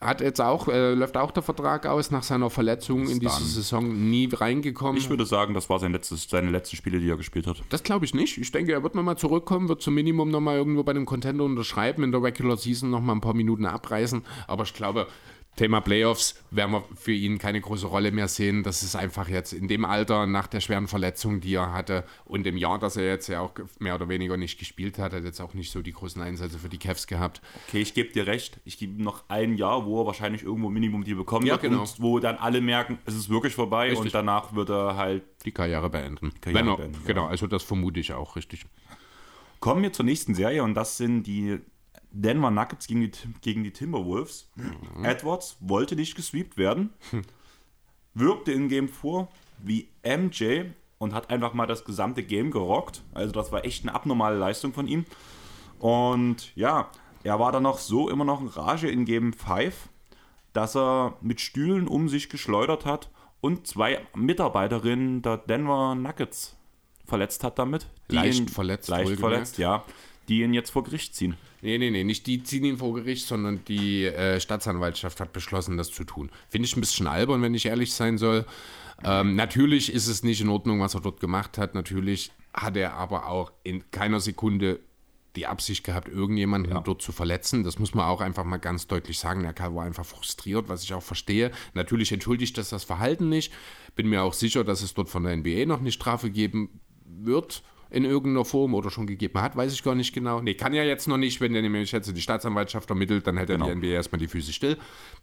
hat 0.05 0.21
jetzt 0.21 0.41
auch, 0.41 0.69
äh, 0.69 0.95
läuft 0.95 1.17
auch 1.17 1.31
der 1.31 1.43
Vertrag 1.43 1.87
aus 1.87 2.11
nach 2.11 2.23
seiner 2.23 2.51
Verletzung 2.51 3.09
in 3.09 3.21
diese. 3.21 3.45
Saison 3.45 4.11
nie 4.11 4.29
reingekommen. 4.33 4.97
Ich 4.97 5.11
würde 5.11 5.27
sagen, 5.27 5.55
das 5.55 5.69
war 5.69 5.79
sein 5.79 5.93
letztes, 5.93 6.29
seine 6.29 6.51
letzten 6.51 6.77
Spiele, 6.77 7.01
die 7.01 7.11
er 7.11 7.17
gespielt 7.17 7.47
hat. 7.47 7.63
Das 7.69 7.83
glaube 7.83 8.05
ich 8.05 8.15
nicht. 8.15 8.39
Ich 8.39 8.53
denke, 8.53 8.73
er 8.73 8.83
wird 8.83 8.95
nochmal 8.95 9.17
zurückkommen, 9.17 9.69
wird 9.69 9.83
zum 9.83 9.95
Minimum 9.95 10.31
nochmal 10.31 10.57
irgendwo 10.57 10.83
bei 10.83 10.91
einem 10.91 11.07
Contender 11.07 11.45
unterschreiben, 11.45 12.03
in 12.03 12.13
der 12.13 12.23
Regular 12.23 12.57
Season 12.57 12.91
nochmal 12.91 13.17
ein 13.17 13.21
paar 13.21 13.35
Minuten 13.35 13.67
abreißen. 13.67 14.23
Aber 14.47 14.65
ich 14.65 14.75
glaube, 14.75 15.07
Thema 15.57 15.81
Playoffs 15.81 16.43
werden 16.51 16.73
wir 16.73 16.85
für 16.97 17.13
ihn 17.13 17.39
keine 17.39 17.61
große 17.61 17.87
Rolle 17.87 18.11
mehr 18.11 18.29
sehen. 18.29 18.63
Das 18.65 18.83
ist 18.83 18.97
einfach 18.97 19.29
jetzt 19.29 19.53
in 19.53 19.69
dem 19.69 19.85
Alter, 19.85 20.27
nach 20.27 20.49
der 20.49 20.61
schweren 20.61 20.89
Verletzung, 20.89 21.41
die 21.41 21.55
er 21.55 21.73
hatte 21.73 22.05
und 22.25 22.47
im 22.47 22.57
Jahr, 22.57 22.79
dass 22.79 22.97
er 22.97 23.07
jetzt 23.07 23.29
ja 23.29 23.41
auch 23.41 23.53
mehr 23.79 23.95
oder 23.95 24.09
weniger 24.09 24.37
nicht 24.37 24.59
gespielt 24.59 24.99
hat, 24.99 25.13
hat 25.13 25.25
jetzt 25.25 25.41
auch 25.41 25.55
nicht 25.55 25.71
so 25.71 25.83
die 25.83 25.93
großen 25.93 26.21
Einsätze 26.21 26.59
für 26.59 26.69
die 26.69 26.79
Cavs 26.79 27.07
gehabt. 27.07 27.41
Okay, 27.69 27.81
ich 27.81 27.95
gebe 27.95 28.13
dir 28.13 28.27
recht. 28.27 28.59
Ich 28.65 28.79
gebe 28.79 28.95
ihm 28.95 29.03
noch 29.03 29.25
ein 29.29 29.57
Jahr, 29.57 29.87
wo 29.87 30.03
er 30.03 30.07
wahrscheinlich 30.07 30.43
irgendwo 30.43 30.71
Minimum 30.71 31.05
die 31.05 31.15
bekommen 31.15 31.47
Ja, 31.47 31.55
wird 31.55 31.63
genau. 31.63 31.83
und 31.83 32.01
wo 32.01 32.19
dann 32.19 32.37
alle 32.37 32.61
merken, 32.61 32.99
es 33.05 33.15
ist 33.15 33.29
wirklich 33.29 33.55
vorbei 33.55 33.91
Richtig. 33.91 34.07
und 34.07 34.15
danach 34.15 34.55
wird 34.55 34.71
er 34.71 34.97
halt. 34.97 35.23
Die 35.45 35.53
Karriere 35.53 35.89
beenden. 35.89 36.33
Karriere 36.41 36.61
Wenn 36.61 36.69
er, 36.69 36.77
beenden, 36.77 37.01
ja. 37.03 37.07
Genau, 37.07 37.27
also 37.27 37.47
das 37.47 37.63
vermute 37.63 38.01
ich 38.01 38.13
auch, 38.13 38.35
richtig. 38.37 38.67
Kommen 39.61 39.83
wir 39.83 39.93
zur 39.93 40.05
nächsten 40.05 40.35
Serie 40.35 40.63
und 40.63 40.75
das 40.75 40.97
sind 40.97 41.23
die 41.25 41.61
Denver 42.17 42.51
Nuggets 42.51 42.87
gegen 42.87 43.01
die, 43.03 43.11
gegen 43.43 43.65
die 43.65 43.73
Timberwolves. 43.73 44.49
Edwards 45.03 45.57
wollte 45.61 45.97
nicht 45.97 46.15
gesweept 46.15 46.57
werden, 46.57 46.91
wirkte 48.15 48.53
in 48.53 48.69
Game 48.69 48.89
vor 48.89 49.29
wie 49.59 49.89
MJ 50.05 50.63
und 50.99 51.13
hat 51.15 51.31
einfach 51.31 51.55
mal 51.55 51.67
das 51.67 51.85
gesamte 51.85 52.23
Game 52.23 52.51
gerockt. 52.51 53.03
Also 53.13 53.33
das 53.33 53.51
war 53.53 53.65
echt 53.65 53.83
eine 53.85 53.95
abnormale 53.95 54.39
Leistung 54.39 54.73
von 54.73 54.87
ihm. 54.87 55.05
Und 55.79 56.55
ja, 56.57 56.91
er 57.25 57.39
war 57.41 57.53
dann 57.53 57.65
noch 57.65 57.79
so 57.79 58.09
immer 58.09 58.25
noch 58.25 58.41
in 58.41 58.49
Rage 58.49 58.89
in 58.89 59.05
Game 59.05 59.33
5, 59.33 59.89
dass 60.53 60.77
er 60.77 61.17
mit 61.21 61.41
Stühlen 61.41 61.89
um 61.89 62.09
sich 62.09 62.29
geschleudert 62.29 62.87
hat 62.87 63.11
und 63.41 63.67
zwei 63.67 64.01
Mitarbeiterinnen 64.15 65.21
der 65.23 65.39
Denver 65.39 65.95
Nuggets 65.95 66.57
verletzt 67.05 67.43
hat 67.45 67.59
damit. 67.59 67.89
Leicht 68.09 68.41
ihn- 68.41 68.49
verletzt, 68.49 68.89
Leicht 68.89 69.19
verletzt, 69.19 69.59
ja. 69.59 69.85
Die 70.29 70.41
ihn 70.43 70.55
jetzt 70.55 70.71
vor 70.71 70.85
Gericht 70.85 71.15
ziehen. 71.15 71.37
Nee, 71.61 71.79
nee, 71.79 71.91
nee, 71.91 72.05
nicht 72.05 72.27
die 72.27 72.43
ziehen 72.43 72.65
ihn 72.65 72.79
vor 72.79 72.95
Gericht, 72.95 73.27
sondern 73.27 73.65
die 73.67 74.05
äh, 74.05 74.41
Staatsanwaltschaft 74.41 75.21
hat 75.21 75.33
beschlossen, 75.33 75.77
das 75.77 75.91
zu 75.91 76.05
tun. 76.05 76.31
Finde 76.49 76.67
ich 76.67 76.77
ein 76.77 76.81
bisschen 76.81 77.07
albern, 77.07 77.43
wenn 77.43 77.55
ich 77.55 77.67
ehrlich 77.67 77.93
sein 77.93 78.19
soll. 78.19 78.47
Ähm, 79.03 79.35
natürlich 79.35 79.93
ist 79.93 80.07
es 80.07 80.23
nicht 80.23 80.41
in 80.41 80.49
Ordnung, 80.49 80.81
was 80.81 80.95
er 80.95 81.01
dort 81.01 81.21
gemacht 81.21 81.59
hat. 81.59 81.75
Natürlich 81.75 82.33
hat 82.53 82.77
er 82.77 82.95
aber 82.95 83.27
auch 83.29 83.53
in 83.63 83.91
keiner 83.91 84.21
Sekunde 84.21 84.81
die 85.37 85.47
Absicht 85.47 85.85
gehabt, 85.85 86.09
irgendjemanden 86.09 86.79
dort 86.85 87.03
zu 87.03 87.11
verletzen. 87.11 87.65
Das 87.65 87.79
muss 87.79 87.95
man 87.95 88.07
auch 88.07 88.21
einfach 88.21 88.45
mal 88.45 88.59
ganz 88.59 88.87
deutlich 88.87 89.19
sagen. 89.19 89.43
Der 89.43 89.53
Kerl 89.53 89.75
war 89.75 89.85
einfach 89.85 90.05
frustriert, 90.05 90.69
was 90.69 90.85
ich 90.85 90.95
auch 90.95 91.03
verstehe. 91.03 91.51
Natürlich 91.75 92.13
entschuldigt 92.13 92.57
das 92.57 92.69
das 92.69 92.85
Verhalten 92.85 93.29
nicht. 93.29 93.53
Bin 93.97 94.09
mir 94.09 94.23
auch 94.23 94.33
sicher, 94.33 94.65
dass 94.65 94.83
es 94.83 94.95
dort 94.95 95.09
von 95.09 95.25
der 95.25 95.37
NBA 95.37 95.67
noch 95.67 95.81
eine 95.81 95.93
Strafe 95.93 96.31
geben 96.31 96.81
wird 97.05 97.63
in 97.95 98.05
irgendeiner 98.05 98.45
Form 98.45 98.75
oder 98.75 98.91
schon 98.91 99.07
gegeben 99.07 99.41
hat, 99.41 99.57
weiß 99.57 99.73
ich 99.73 99.83
gar 99.85 99.95
nicht 99.95 100.13
genau. 100.13 100.41
Nee, 100.41 100.55
kann 100.55 100.75
ja 100.75 100.83
jetzt 100.83 101.07
noch 101.07 101.17
nicht, 101.17 101.41
wenn 101.41 101.53
der 101.53 101.63
nämlich 101.63 101.93
jetzt 101.93 102.15
die 102.15 102.21
Staatsanwaltschaft 102.21 102.91
ermittelt, 102.91 103.27
dann 103.27 103.37
hätte 103.37 103.53
Genau. 103.53 103.67
die 103.67 103.75
NBA 103.77 103.87
erstmal 103.87 104.19
die 104.19 104.27
Füße 104.27 104.53
still. 104.53 104.77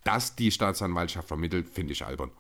Dass 0.06 0.36
die 0.38 0.52
Staatsanwaltschaft 0.52 1.30
ermittelt, 1.32 1.68
finde 1.70 1.92
ich 1.92 2.06
albern. 2.06 2.32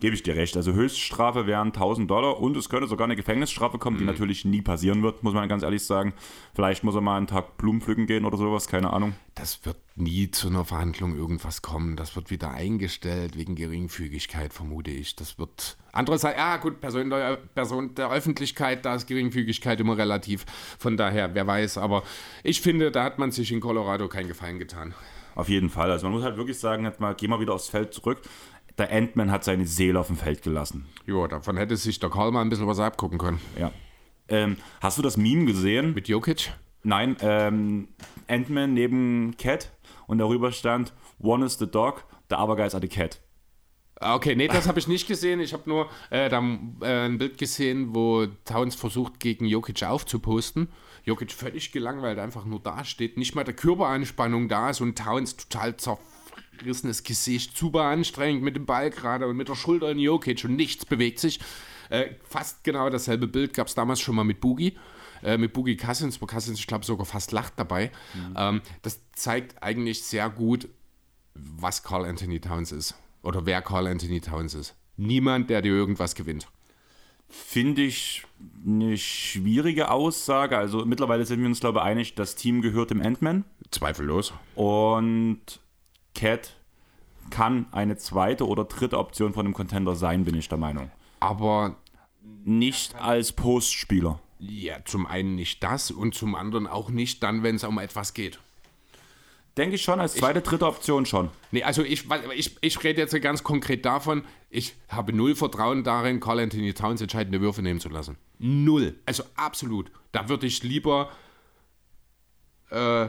Gebe 0.00 0.14
ich 0.16 0.22
dir 0.24 0.34
recht. 0.34 0.56
Also 0.56 0.72
Höchststrafe 0.72 1.46
wären 1.46 1.68
1000 1.72 2.10
Dollar 2.10 2.40
und 2.40 2.56
es 2.56 2.68
könnte 2.68 2.88
sogar 2.88 3.04
eine 3.04 3.14
Gefängnisstrafe 3.14 3.78
kommen, 3.78 3.96
Mhm. 3.96 4.00
die 4.00 4.04
natürlich 4.06 4.44
nie 4.44 4.60
passieren 4.60 5.02
wird, 5.02 5.22
muss 5.22 5.32
man 5.32 5.48
ganz 5.48 5.62
ehrlich 5.62 5.84
sagen. 5.84 6.12
Vielleicht 6.54 6.82
muss 6.82 6.94
er 6.96 7.00
mal 7.00 7.16
einen 7.16 7.28
Tag 7.28 7.56
Blumen 7.56 7.80
pflücken 7.80 8.06
gehen 8.06 8.24
oder 8.24 8.36
sowas, 8.36 8.66
keine 8.66 8.92
Ahnung. 8.92 9.14
Das 9.36 9.64
wird 9.64 9.76
nie 9.94 10.30
zu 10.30 10.48
einer 10.48 10.64
Verhandlung 10.64 11.16
irgendwas 11.16 11.62
kommen. 11.62 11.94
Das 11.96 12.16
wird 12.16 12.30
wieder 12.30 12.50
eingestellt 12.50 13.36
wegen 13.36 13.54
Geringfügigkeit, 13.54 14.52
vermute 14.52 14.90
ich. 14.90 15.14
Das 15.14 15.38
wird. 15.38 15.76
Andererseits, 15.92 16.36
ja 16.36 16.56
gut, 16.56 16.80
Person 16.80 17.08
der, 17.10 17.36
Person 17.36 17.94
der 17.94 18.10
Öffentlichkeit, 18.10 18.84
da 18.84 18.96
ist 18.96 19.06
Geringfügigkeit 19.06 19.78
immer 19.80 19.96
relativ. 19.96 20.44
Von 20.78 20.96
daher, 20.96 21.34
wer 21.34 21.46
weiß. 21.46 21.78
Aber 21.78 22.02
ich 22.42 22.60
finde, 22.60 22.90
da 22.90 23.04
hat 23.04 23.18
man 23.18 23.30
sich 23.30 23.52
in 23.52 23.60
Colorado 23.60 24.08
keinen 24.08 24.28
Gefallen 24.28 24.58
getan. 24.58 24.94
Auf 25.34 25.48
jeden 25.48 25.70
Fall. 25.70 25.90
Also 25.90 26.06
man 26.06 26.14
muss 26.14 26.24
halt 26.24 26.36
wirklich 26.36 26.58
sagen, 26.58 26.84
hat 26.86 27.00
mal, 27.00 27.14
geh 27.14 27.26
mal 27.28 27.40
wieder 27.40 27.54
aufs 27.54 27.68
Feld 27.68 27.94
zurück. 27.94 28.20
Der 28.78 28.90
Ant-Man 28.92 29.30
hat 29.30 29.44
seine 29.44 29.66
Seele 29.66 30.00
auf 30.00 30.06
dem 30.06 30.16
Feld 30.16 30.42
gelassen. 30.42 30.86
Jo, 31.06 31.26
davon 31.26 31.56
hätte 31.56 31.76
sich 31.76 31.98
der 32.00 32.10
Karl 32.10 32.32
mal 32.32 32.40
ein 32.40 32.48
bisschen 32.48 32.66
was 32.66 32.80
abgucken 32.80 33.18
können. 33.18 33.40
Ja. 33.58 33.72
Ähm, 34.28 34.56
hast 34.80 34.98
du 34.98 35.02
das 35.02 35.16
Meme 35.16 35.44
gesehen? 35.44 35.94
Mit 35.94 36.08
Jokic? 36.08 36.52
Nein, 36.82 37.16
ähm, 37.20 37.88
Ant-Man 38.28 38.74
neben 38.74 39.36
Cat 39.36 39.70
und 40.06 40.18
darüber 40.18 40.52
stand 40.52 40.92
One 41.18 41.44
is 41.44 41.58
the 41.58 41.66
dog, 41.66 42.04
the 42.28 42.36
other 42.36 42.56
guys 42.56 42.74
are 42.74 42.80
the 42.82 42.88
cat. 42.88 43.20
Ah, 44.00 44.16
Okay, 44.16 44.34
nee, 44.34 44.48
das 44.48 44.66
habe 44.66 44.80
ich 44.80 44.88
nicht 44.88 45.06
gesehen. 45.06 45.38
Ich 45.38 45.52
habe 45.52 45.68
nur 45.68 45.88
äh, 46.10 46.28
da, 46.28 46.42
äh, 46.80 47.06
ein 47.06 47.18
Bild 47.18 47.38
gesehen, 47.38 47.94
wo 47.94 48.26
Towns 48.44 48.74
versucht, 48.74 49.20
gegen 49.20 49.44
Jokic 49.46 49.84
aufzuposten. 49.84 50.68
Jokic 51.04 51.30
völlig 51.32 51.72
gelangweilt, 51.72 52.18
einfach 52.18 52.44
nur 52.44 52.60
da 52.60 52.84
steht, 52.84 53.16
nicht 53.16 53.34
mal 53.34 53.44
der 53.44 53.54
Körperanspannung 53.54 54.48
da 54.48 54.70
ist 54.70 54.80
und 54.80 54.98
Towns 54.98 55.36
total 55.36 55.76
zerrissenes 56.62 57.02
Gesicht, 57.02 57.56
super 57.56 57.82
anstrengend 57.82 58.42
mit 58.42 58.56
dem 58.56 58.66
Ball 58.66 58.90
gerade 58.90 59.26
und 59.26 59.36
mit 59.36 59.48
der 59.48 59.54
Schulter 59.54 59.90
in 59.90 59.98
Jokic 59.98 60.44
und 60.44 60.56
nichts 60.56 60.86
bewegt 60.86 61.18
sich. 61.18 61.40
Äh, 61.90 62.10
fast 62.24 62.64
genau 62.64 62.88
dasselbe 62.88 63.26
Bild 63.26 63.52
gab 63.54 63.66
es 63.66 63.74
damals 63.74 64.00
schon 64.00 64.14
mal 64.14 64.24
mit 64.24 64.40
Boogie. 64.40 64.76
Äh, 65.22 65.38
mit 65.38 65.52
Boogie 65.52 65.76
Cousins, 65.76 66.20
wo 66.20 66.26
Cousins, 66.26 66.58
ich 66.58 66.66
glaube, 66.66 66.84
sogar 66.84 67.06
fast 67.06 67.32
lacht 67.32 67.52
dabei. 67.56 67.92
Ähm, 68.36 68.60
das 68.82 69.00
zeigt 69.14 69.62
eigentlich 69.62 70.02
sehr 70.02 70.28
gut, 70.30 70.68
was 71.34 71.82
Carl 71.82 72.04
Anthony 72.04 72.40
Towns 72.40 72.72
ist. 72.72 72.94
oder 73.22 73.46
wer 73.46 73.62
Carl 73.62 73.86
Anthony 73.86 74.20
Towns 74.20 74.54
ist. 74.54 74.74
Niemand, 74.96 75.48
der 75.48 75.62
dir 75.62 75.72
irgendwas 75.72 76.14
gewinnt. 76.14 76.48
Finde 77.28 77.82
ich 77.82 78.24
eine 78.66 78.98
schwierige 78.98 79.90
Aussage. 79.90 80.58
Also 80.58 80.84
mittlerweile 80.84 81.24
sind 81.24 81.40
wir 81.40 81.46
uns, 81.46 81.60
glaube 81.60 81.78
ich, 81.78 81.84
einig, 81.84 82.14
das 82.14 82.34
Team 82.34 82.60
gehört 82.60 82.90
dem 82.90 83.00
Ant-Man. 83.00 83.44
Zweifellos. 83.70 84.34
Und 84.54 85.40
Cat 86.14 86.54
kann 87.30 87.66
eine 87.72 87.96
zweite 87.96 88.46
oder 88.46 88.64
dritte 88.64 88.98
Option 88.98 89.32
von 89.32 89.46
einem 89.46 89.54
Contender 89.54 89.94
sein, 89.94 90.24
bin 90.24 90.34
ich 90.36 90.48
der 90.48 90.58
Meinung. 90.58 90.90
Aber 91.20 91.76
Nicht 92.44 92.94
als 92.96 93.32
Postspieler. 93.32 94.20
ja, 94.38 94.84
zum 94.84 95.06
einen 95.06 95.34
nicht 95.36 95.62
das 95.62 95.90
und 95.90 96.14
zum 96.14 96.34
anderen 96.34 96.66
auch 96.66 96.90
nicht 96.90 97.22
dann, 97.22 97.42
wenn 97.42 97.56
es 97.56 97.64
um 97.64 97.78
etwas 97.78 98.12
geht. 98.14 98.38
Denke 99.56 99.74
ich 99.74 99.82
schon, 99.82 100.00
als 100.00 100.14
zweite, 100.14 100.40
dritte 100.40 100.66
Option 100.66 101.04
schon. 101.04 101.28
Nee, 101.50 101.62
also 101.62 101.82
ich, 101.82 102.06
ich, 102.34 102.56
ich 102.62 102.82
rede 102.84 103.02
jetzt 103.02 103.20
ganz 103.20 103.44
konkret 103.44 103.84
davon, 103.84 104.24
ich 104.48 104.74
habe 104.88 105.12
null 105.12 105.34
Vertrauen 105.36 105.84
darin, 105.84 106.20
Carl 106.20 106.40
Anthony 106.40 106.72
Towns 106.72 107.02
entscheidende 107.02 107.40
Würfe 107.42 107.60
nehmen 107.60 107.78
zu 107.78 107.90
lassen. 107.90 108.16
Null. 108.38 108.98
Also 109.04 109.24
absolut. 109.36 109.90
Da 110.12 110.28
würde 110.30 110.46
ich 110.46 110.62
lieber 110.62 111.10
äh, 112.70 113.08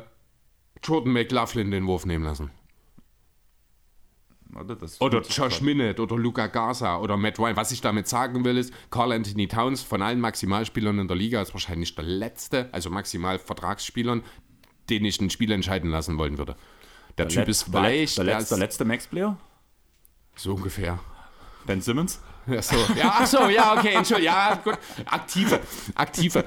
Jordan 0.84 1.14
McLaughlin 1.14 1.72
den 1.72 1.88
Wurf 1.88 2.06
nehmen 2.06 2.26
lassen. 2.26 2.52
Oder, 4.58 4.76
das 4.76 5.00
Oder 5.02 5.22
Josh 5.22 5.62
Minott 5.62 6.00
oder 6.00 6.16
Luca 6.18 6.48
Garza 6.48 6.98
oder 7.00 7.18
Matt 7.18 7.40
Ryan. 7.40 7.56
Was 7.56 7.72
ich 7.72 7.82
damit 7.82 8.08
sagen 8.08 8.44
will, 8.46 8.58
ist, 8.58 8.74
Carl 8.92 9.12
Anthony 9.12 9.48
Towns 9.48 9.82
von 9.82 10.02
allen 10.02 10.20
Maximalspielern 10.20 11.00
in 11.00 11.08
der 11.08 11.18
Liga 11.18 11.42
ist 11.42 11.54
wahrscheinlich 11.54 11.96
der 11.96 12.04
letzte, 12.06 12.70
also 12.74 12.90
maximal 12.90 13.40
Vertragsspielern, 13.40 14.24
den 14.90 15.06
ich 15.06 15.20
ein 15.22 15.30
Spiel 15.30 15.52
entscheiden 15.52 15.90
lassen 15.92 16.18
wollen 16.18 16.38
würde. 16.38 16.56
Der, 17.18 17.28
Typ 17.28 17.40
Let- 17.40 17.48
ist 17.50 17.74
der, 17.74 17.82
Let- 17.82 17.92
weich, 17.92 18.16
Der, 18.16 18.24
der 18.26 18.34
letzte, 18.34 18.44
ist- 18.44 18.50
der 18.52 18.58
letzte 18.60 18.86
Max-Player? 18.86 19.38
so 20.36 20.54
ungefähr. 20.56 21.00
Ben 21.66 21.80
Simmons? 21.82 22.20
Ja, 22.48 22.62
so. 22.62 22.76
Ja, 22.98 23.16
ach 23.20 23.26
so, 23.26 23.48
ja, 23.50 23.78
okay, 23.78 23.94
Entschuldigung, 23.94 24.34
ja, 24.34 24.56
gut. 24.64 24.78
Aktive, 25.06 25.60
aktive. 25.96 26.44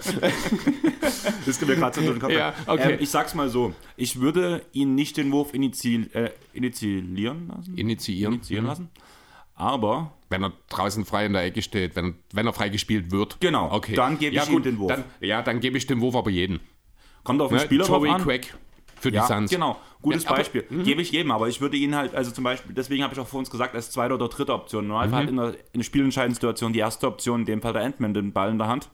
Das 1.46 1.58
kommt 1.58 1.70
mir 1.70 1.76
gerade 1.76 1.94
so 2.00 2.12
den 2.12 2.18
Kopf. 2.20 2.32
Ja, 2.32 2.54
okay. 2.66 2.92
ähm, 2.94 2.98
ich 3.00 3.10
sag's 3.10 3.34
mal 3.34 3.48
so: 3.48 3.72
Ich 3.96 4.20
würde 4.20 4.62
ihn 4.72 4.94
nicht 4.94 5.16
den 5.16 5.32
Wurf 5.32 5.54
initiil, 5.54 6.10
äh, 6.14 6.30
initiieren 6.52 7.48
lassen. 7.48 7.76
Initiieren. 7.78 8.34
Initiieren 8.34 8.64
Mhm. 8.64 8.68
lassen. 8.70 8.90
Aber 9.54 10.12
Wenn 10.28 10.42
er 10.42 10.52
draußen 10.68 11.04
frei 11.06 11.24
in 11.26 11.32
der 11.32 11.44
Ecke 11.44 11.62
steht, 11.62 11.96
wenn, 11.96 12.16
wenn 12.32 12.46
er 12.46 12.52
frei 12.52 12.68
gespielt 12.68 13.10
wird. 13.10 13.38
Genau, 13.40 13.70
okay. 13.72 13.94
dann 13.94 14.18
gebe 14.18 14.34
ja, 14.36 14.42
ich 14.42 14.48
ihm 14.48 14.56
gut, 14.56 14.64
den 14.66 14.78
Wurf. 14.78 14.92
Dann, 14.92 15.04
ja, 15.20 15.40
dann 15.40 15.60
gebe 15.60 15.78
ich 15.78 15.86
den 15.86 16.00
Wurf 16.00 16.14
aber 16.16 16.30
jeden. 16.30 16.60
kommt 17.24 17.40
auf 17.40 17.48
den 17.48 17.56
Ne? 17.58 17.64
Spieler 17.64 17.86
Joey 17.86 18.10
an. 18.10 18.22
Quack 18.22 18.54
für 18.98 19.10
die 19.10 19.16
Ja, 19.16 19.26
Suns. 19.26 19.50
genau. 19.50 19.76
Gutes 20.02 20.24
Ja, 20.24 20.30
aber- 20.30 20.38
Beispiel. 20.38 20.62
Gebe 20.84 21.02
ich 21.02 21.10
jedem, 21.12 21.30
aber 21.30 21.48
ich 21.48 21.60
würde 21.60 21.76
ihn 21.76 21.94
halt, 21.94 22.14
also 22.14 22.30
zum 22.30 22.44
Beispiel, 22.44 22.74
deswegen 22.74 23.02
habe 23.02 23.12
ich 23.14 23.20
auch 23.20 23.26
vor 23.26 23.38
uns 23.40 23.50
gesagt, 23.50 23.74
als 23.74 23.90
zweite 23.90 24.14
oder 24.14 24.28
dritte 24.28 24.52
Option. 24.54 24.86
Nur 24.86 25.00
einfach 25.00 25.18
halt 25.18 25.28
in 25.30 25.36
der, 25.36 25.48
in 25.72 25.80
der 25.80 25.82
spielentscheidenden 25.84 26.34
Situation 26.34 26.72
die 26.72 26.78
erste 26.78 27.06
Option, 27.06 27.40
in 27.40 27.46
dem 27.46 27.62
Fall 27.62 27.72
der 27.72 27.82
Ant-Man, 27.82 28.14
den 28.14 28.32
Ball 28.32 28.50
in 28.50 28.58
der 28.58 28.68
Hand. 28.68 28.88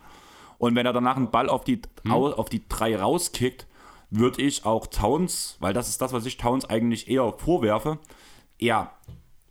Und 0.58 0.74
wenn 0.74 0.86
er 0.86 0.92
danach 0.92 1.16
einen 1.16 1.30
Ball 1.30 1.48
auf 1.48 1.64
die, 1.64 1.80
au- 2.08 2.30
auf 2.32 2.48
die 2.48 2.62
drei 2.68 2.96
rauskickt, 2.96 3.66
würde 4.10 4.42
ich 4.42 4.64
auch 4.66 4.86
Towns, 4.86 5.56
weil 5.60 5.72
das 5.72 5.88
ist 5.88 6.00
das, 6.02 6.12
was 6.12 6.26
ich 6.26 6.36
Towns 6.36 6.64
eigentlich 6.66 7.08
eher 7.08 7.32
vorwerfe, 7.38 7.98
er, 8.58 8.92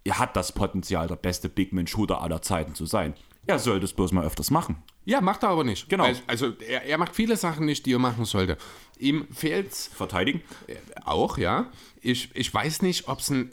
er 0.03 0.19
hat 0.19 0.35
das 0.35 0.51
Potenzial, 0.51 1.07
der 1.07 1.15
beste 1.15 1.49
Big-Man-Shooter 1.49 2.21
aller 2.21 2.41
Zeiten 2.41 2.75
zu 2.75 2.85
sein. 2.85 3.13
Er 3.51 3.59
sollte 3.59 3.85
es 3.85 3.93
bloß 3.93 4.11
mal 4.13 4.25
öfters 4.25 4.49
machen. 4.51 4.77
Ja, 5.05 5.19
macht 5.21 5.43
er 5.43 5.49
aber 5.49 5.63
nicht. 5.63 5.89
Genau. 5.89 6.03
Also, 6.05 6.21
also 6.27 6.53
er, 6.67 6.83
er 6.85 6.97
macht 6.97 7.15
viele 7.15 7.35
Sachen 7.35 7.65
nicht, 7.65 7.85
die 7.85 7.93
er 7.93 7.99
machen 7.99 8.25
sollte. 8.25 8.57
Ihm 8.99 9.27
fehlt's 9.33 9.89
Verteidigen? 9.93 10.41
auch, 11.05 11.37
ja. 11.39 11.71
Ich, 12.03 12.29
ich 12.35 12.51
weiß 12.53 12.81
nicht, 12.83 13.07
ob 13.07 13.19
es 13.19 13.29
ein 13.29 13.49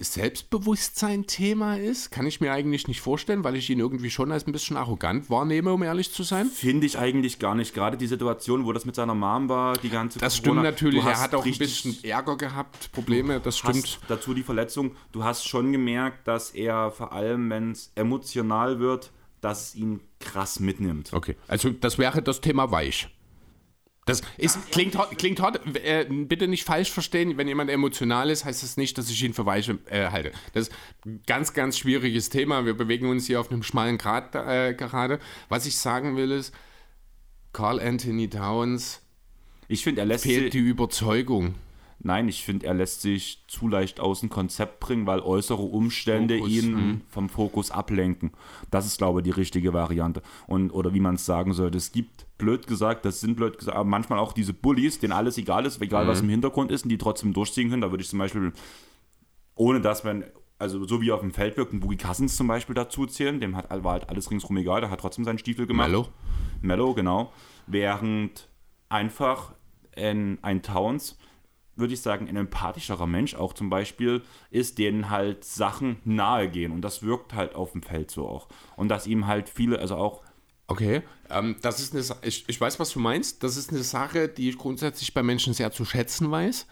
Selbstbewusstsein-Thema 0.69 1.77
ist. 1.79 2.11
Kann 2.11 2.27
ich 2.27 2.41
mir 2.41 2.53
eigentlich 2.53 2.89
nicht 2.89 3.01
vorstellen, 3.01 3.45
weil 3.45 3.57
ich 3.57 3.69
ihn 3.71 3.79
irgendwie 3.79 4.11
schon 4.11 4.33
als 4.33 4.47
ein 4.47 4.53
bisschen 4.53 4.77
arrogant 4.77 5.29
wahrnehme, 5.31 5.73
um 5.73 5.83
ehrlich 5.83 6.13
zu 6.13 6.23
sein. 6.23 6.47
Finde 6.47 6.87
ich 6.87 6.99
eigentlich 6.99 7.39
gar 7.39 7.55
nicht. 7.55 7.75
Gerade 7.75 7.97
die 7.97 8.07
Situation, 8.07 8.65
wo 8.65 8.73
das 8.73 8.85
mit 8.85 8.95
seiner 8.95 9.15
Mom 9.15 9.49
war, 9.49 9.77
die 9.79 9.91
ganze 9.91 10.19
Das 10.19 10.37
stimmt 10.37 10.57
Corona- 10.57 10.71
natürlich. 10.71 11.03
du 11.03 11.09
Er 11.09 11.21
hat 11.21 11.35
auch 11.35 11.45
ein 11.45 11.59
bisschen 11.59 11.97
Ärger 12.05 12.37
gehabt, 12.37 12.93
Probleme, 12.93 13.41
das 13.41 13.59
stimmt. 13.59 14.01
dazu 14.09 14.35
die 14.35 14.43
Verletzung. 14.43 14.93
Du 15.13 15.25
hast 15.25 15.47
schon 15.47 15.73
gemerkt, 15.73 16.27
dass 16.29 16.51
er 16.51 16.91
vor 16.91 17.13
allem, 17.13 17.51
wenn 17.51 17.73
es 17.73 17.91
emotional 17.95 18.79
wird, 18.81 19.11
dass 19.41 19.69
es 19.69 19.75
ihn 19.77 20.01
krass 20.21 20.61
mitnimmt. 20.61 21.13
Okay, 21.13 21.37
also 21.47 21.71
das 21.71 21.99
wäre 21.99 22.23
das 22.23 22.41
Thema 22.41 22.71
weich. 22.71 23.09
Das 24.07 24.23
ist, 24.39 24.71
klingt, 24.71 24.97
hart- 24.97 25.19
klingt 25.19 25.39
hart, 25.39 25.61
äh, 25.85 26.07
bitte 26.09 26.49
nicht 26.49 26.65
falsch 26.65 26.91
verstehen, 26.91 27.37
wenn 27.37 27.47
jemand 27.47 27.69
emotional 27.71 28.31
ist, 28.31 28.47
heißt 28.47 28.63
das 28.63 28.79
nicht, 28.79 28.97
dass 28.97 29.11
ich 29.11 29.23
ihn 29.23 29.35
für 29.35 29.45
weich 29.45 29.69
äh, 29.91 30.07
halte. 30.11 30.33
Das 30.55 30.69
ist 30.69 30.75
ein 31.05 31.21
ganz, 31.27 31.53
ganz 31.53 31.77
schwieriges 31.77 32.31
Thema. 32.31 32.65
Wir 32.65 32.73
bewegen 32.75 33.11
uns 33.11 33.27
hier 33.27 33.39
auf 33.39 33.51
einem 33.51 33.63
schmalen 33.63 33.99
Grat 33.99 34.35
äh, 34.35 34.73
gerade. 34.73 35.19
Was 35.51 35.67
ich 35.67 35.77
sagen 35.77 36.17
will 36.17 36.31
ist, 36.31 36.55
Carl 37.53 37.81
Anthony 37.81 38.31
Towns 38.31 39.03
Ich 39.69 39.85
finde, 39.85 40.01
er 40.01 40.07
lässt 40.07 40.25
fehlt 40.25 40.55
die 40.55 40.59
Überzeugung. 40.61 41.55
Nein, 42.01 42.29
ich 42.29 42.45
finde, 42.45 42.67
er 42.67 42.75
lässt 42.75 43.03
sich 43.03 43.45
zu 43.49 43.69
leicht 43.69 44.01
aus 44.01 44.21
dem 44.21 44.29
Konzept 44.29 44.81
bringen, 44.81 45.07
weil 45.07 45.21
äußere 45.21 45.63
Umstände 45.63 46.39
Fokus, 46.39 46.53
ihn 46.53 47.03
vom 47.09 47.29
Fokus 47.29 47.71
ablenken. 47.71 48.33
Das 48.71 48.87
ist, 48.87 48.99
glaube 48.99 49.21
ich, 49.21 49.25
die 49.25 49.31
richtige 49.31 49.73
Variante. 49.73 50.23
Und, 50.47 50.71
oder 50.71 50.95
wie 50.95 51.01
man 51.01 51.17
es 51.17 51.27
sagen 51.27 51.53
sollte, 51.53 51.79
es 51.79 51.93
gibt, 51.93 52.27
blöd 52.39 52.67
gesagt, 52.67 53.05
das 53.05 53.21
sind 53.21 53.35
blöd 53.35 53.59
gesagt, 53.59 53.77
aber 53.77 53.89
manchmal 53.89 54.21
auch 54.21 54.33
diese 54.33 54.53
Bullies, 54.53 55.01
denen 55.01 55.13
alles 55.13 55.39
egal 55.39 55.67
ist, 55.67 55.83
egal 55.83 56.07
was 56.07 56.21
im 56.21 56.29
Hintergrund 56.29 56.71
ist 56.71 56.85
und 56.85 56.89
die 56.89 56.99
trotzdem 56.99 57.33
durchziehen 57.33 57.69
können. 57.69 57.83
Da 57.83 57.91
würde 57.91 58.03
ich 58.03 58.09
zum 58.09 58.21
Beispiel, 58.21 58.53
ohne 59.57 59.81
dass 59.81 60.05
man, 60.05 60.25
also 60.59 60.87
so 60.87 61.03
wie 61.03 61.11
auf 61.11 61.21
dem 61.21 61.33
Feld 61.33 61.57
wirkt, 61.57 61.73
ein 61.73 61.81
Boogie 61.81 61.97
Cousins 61.97 62.37
zum 62.37 62.47
Beispiel 62.47 62.77
dazu 62.77 63.07
zählen, 63.07 63.41
dem 63.41 63.57
hat, 63.57 63.71
war 63.83 63.93
halt 63.93 64.09
alles 64.09 64.31
ringsrum 64.31 64.57
egal, 64.57 64.81
der 64.81 64.91
hat 64.91 65.01
trotzdem 65.01 65.25
seinen 65.25 65.39
Stiefel 65.39 65.67
gemacht. 65.67 65.89
Mello? 65.89 66.09
Mellow, 66.63 66.95
genau. 66.95 67.33
Während 67.67 68.49
einfach 68.89 69.53
ein, 69.97 70.39
ein 70.43 70.63
Towns, 70.63 71.19
würde 71.79 71.95
ich 71.95 72.01
sagen, 72.01 72.29
ein 72.29 72.37
empathischerer 72.37 73.07
Mensch 73.07 73.35
auch 73.35 73.53
zum 73.53 73.71
Beispiel 73.71 74.23
ist, 74.51 74.79
denen 74.79 75.11
halt 75.11 75.45
Sachen 75.45 75.99
nahe 76.05 76.49
gehen. 76.49 76.73
Und 76.73 76.83
das 76.83 77.03
wirkt 77.03 77.35
halt 77.35 77.55
auf 77.55 77.73
dem 77.73 77.83
Feld 77.83 78.11
so 78.11 78.29
auch. 78.29 78.49
Und 78.77 78.89
dass 78.89 79.07
ihm 79.07 79.27
halt 79.27 79.49
viele, 79.49 79.79
also 79.79 79.97
auch, 79.97 80.23
Okay, 80.71 81.01
ähm, 81.31 81.57
das 81.63 81.81
ist 81.81 81.95
eine, 81.95 82.05
ich, 82.21 82.47
ich 82.47 82.61
weiß, 82.61 82.79
was 82.79 82.91
du 82.91 83.01
meinst. 83.01 83.43
Das 83.43 83.57
ist 83.57 83.71
eine 83.71 83.83
Sache, 83.83 84.29
die 84.29 84.51
ich 84.51 84.59
grundsätzlich 84.59 85.15
bei 85.15 85.23
Menschen 85.23 85.55
sehr 85.55 85.73
zu 85.73 85.87
schätzen 85.87 86.31
weiß, 86.31 86.67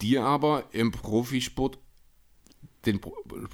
die 0.00 0.16
aber 0.16 0.66
im 0.70 0.92
Profisport 0.92 1.78
den 2.86 3.00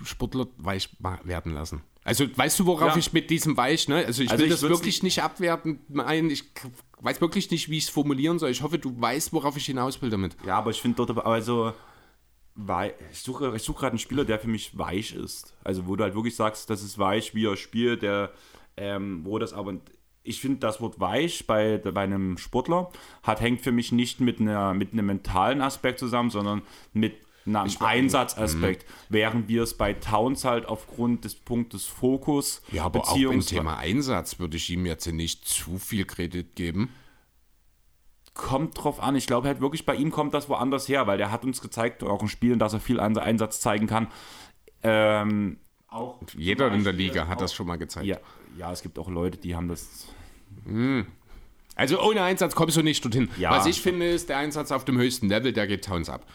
Sportler 0.05 0.47
weich 0.59 0.91
werden 1.01 1.53
lassen. 1.53 1.83
Also 2.07 2.25
weißt 2.35 2.61
du, 2.61 2.67
worauf 2.67 2.93
Ja. 2.93 2.97
ich 2.97 3.13
mit 3.13 3.29
diesem 3.31 3.57
weich, 3.57 3.89
ne? 3.89 4.05
Also 4.07 4.23
ich 4.23 4.31
Also 4.31 4.43
will 4.45 4.53
ich 4.53 4.61
das 4.61 4.69
wirklich 4.69 5.03
nicht 5.03 5.23
abwertend 5.23 5.91
meinen. 5.91 6.31
Ich 6.31 6.45
weiß 7.01 7.21
wirklich 7.21 7.51
nicht, 7.51 7.69
wie 7.69 7.79
ich 7.79 7.85
es 7.85 7.91
formulieren 7.91 8.39
soll. 8.39 8.51
Ich 8.51 8.63
hoffe, 8.63 8.79
du 8.79 8.99
weißt, 9.01 9.33
worauf 9.33 9.57
ich 9.57 9.67
hinaus 9.67 10.01
will 10.01 10.11
damit. 10.11 10.37
ja, 10.47 10.57
aber 10.57 10.71
ich 10.71 10.81
finde 10.81 10.97
dort, 10.97 11.11
aber 11.11 11.27
also, 11.27 11.73
ich 13.13 13.19
suche, 13.19 13.53
ich 13.55 13.63
suche 13.63 13.81
gerade 13.81 13.91
einen 13.93 13.99
Spieler, 13.99 14.25
der 14.25 14.39
für 14.39 14.49
mich 14.49 14.79
weich 14.79 15.15
ist. 15.15 15.55
Also, 15.63 15.87
wo 15.87 15.97
du 15.97 16.05
halt 16.05 16.15
wirklich 16.15 16.37
sagst, 16.37 16.71
das 16.71 16.83
ist 16.83 16.99
weich, 16.99 17.35
wie 17.35 17.45
er 17.47 17.57
spielt, 17.57 18.03
der, 18.03 18.33
ähm, 18.79 19.21
wo 19.25 19.39
das 19.39 19.53
aber, 19.53 19.75
ich 20.23 20.41
finde, 20.41 20.59
das 20.61 20.81
Wort 20.81 20.99
weich 20.99 21.47
bei, 21.47 21.77
bei 21.79 22.01
einem 22.03 22.39
Sportler 22.39 22.91
hat, 23.23 23.41
hängt 23.41 23.61
für 23.61 23.73
mich 23.73 23.93
nicht 23.93 24.21
mit, 24.21 24.41
einer, 24.41 24.73
mit 24.75 24.93
einem 24.93 25.07
mentalen 25.07 25.61
Aspekt 25.61 25.99
zusammen, 25.99 26.31
sondern 26.31 26.63
mit 26.95 27.15
einem 27.47 27.71
Einsatzaspekt, 27.81 28.85
Mhm. 28.89 28.93
während 29.11 29.49
wir 29.49 29.63
es 29.63 29.75
bei 29.77 29.93
Towns 29.93 30.45
halt 30.45 30.67
aufgrund 30.67 31.25
des 31.25 31.35
Punktes 31.37 31.85
Fokus, 31.87 32.63
Ja, 32.73 32.85
aber 32.85 33.01
auch 33.01 33.13
beziehungsweise- 33.13 33.55
Thema 33.57 33.77
Einsatz 33.79 34.39
würde 34.39 34.57
ich 34.57 34.69
ihm 34.71 34.87
jetzt 34.87 35.07
nicht 35.07 35.47
zu 35.47 35.79
viel 35.79 36.05
Kredit 36.05 36.57
geben. 36.57 36.91
kommt 38.35 38.77
drauf 38.85 39.01
an. 39.01 39.17
Ich 39.17 39.27
glaube 39.27 39.49
halt 39.49 39.63
wirklich, 39.63 39.87
bei 39.87 39.95
ihm 39.95 40.11
kommt 40.11 40.35
das 40.35 40.51
woanders 40.51 40.87
her, 40.89 41.07
weil 41.07 41.17
der 41.17 41.31
hat 41.33 41.43
uns 41.45 41.63
gezeigt, 41.63 42.03
auch 42.05 42.21
in 42.21 42.29
Spielen, 42.29 42.59
dass 42.59 42.75
er 42.75 42.81
viel 42.81 43.01
Eins- 43.01 43.17
Einsatz 43.17 43.61
zeigen 43.61 43.87
kann. 43.87 44.09
Ähm, 44.83 45.57
auch 45.89 46.21
Jeder 46.37 46.71
in 46.71 46.85
der 46.85 46.93
Liga 46.93 47.29
hat 47.29 47.39
auch- 47.39 47.41
das 47.41 47.55
schon 47.55 47.67
mal 47.67 47.77
gezeigt. 47.77 48.05
Ja, 48.07 48.19
ja, 48.59 48.71
es 48.73 48.83
gibt 48.83 48.99
auch 48.99 49.09
Leute, 49.09 49.39
die 49.39 49.57
haben 49.57 49.69
das. 49.69 50.09
Also 51.77 52.03
ohne 52.03 52.23
Einsatz 52.23 52.55
kommst 52.55 52.77
du 52.77 52.83
nicht 52.83 53.03
dorthin. 53.03 53.31
Ja. 53.39 53.51
Was 53.53 53.65
ich 53.65 53.81
finde, 53.81 54.07
ist 54.07 54.29
der 54.29 54.37
Einsatz 54.37 54.71
auf 54.71 54.85
dem 54.85 54.99
höchsten 54.99 55.29
Level, 55.31 55.55
der 55.55 55.67
geht 55.67 55.87
Towns 55.87 56.11
ab. 56.11 56.27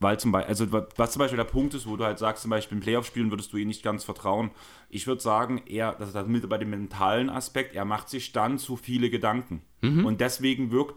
Weil 0.00 0.20
zum 0.20 0.30
Beispiel, 0.30 0.48
also 0.48 0.66
was 0.96 1.12
zum 1.12 1.18
Beispiel 1.20 1.36
der 1.38 1.44
Punkt 1.44 1.74
ist, 1.74 1.86
wo 1.88 1.96
du 1.96 2.04
halt 2.04 2.18
sagst, 2.20 2.42
zum 2.42 2.50
Beispiel 2.50 2.76
in 2.78 2.82
Playoff-Spielen 2.84 3.30
würdest 3.30 3.52
du 3.52 3.56
ihm 3.56 3.66
nicht 3.66 3.82
ganz 3.82 4.04
vertrauen. 4.04 4.50
Ich 4.90 5.06
würde 5.08 5.20
sagen, 5.20 5.60
er, 5.66 5.92
das 5.94 6.08
ist 6.08 6.14
das 6.14 6.26
mit 6.28 6.48
bei 6.48 6.56
dem 6.58 6.70
mentalen 6.70 7.28
Aspekt, 7.30 7.74
er 7.74 7.84
macht 7.84 8.08
sich 8.08 8.30
dann 8.32 8.58
zu 8.58 8.76
viele 8.76 9.10
Gedanken. 9.10 9.62
Mhm. 9.82 10.04
Und 10.04 10.20
deswegen 10.20 10.70
wirkt, 10.70 10.94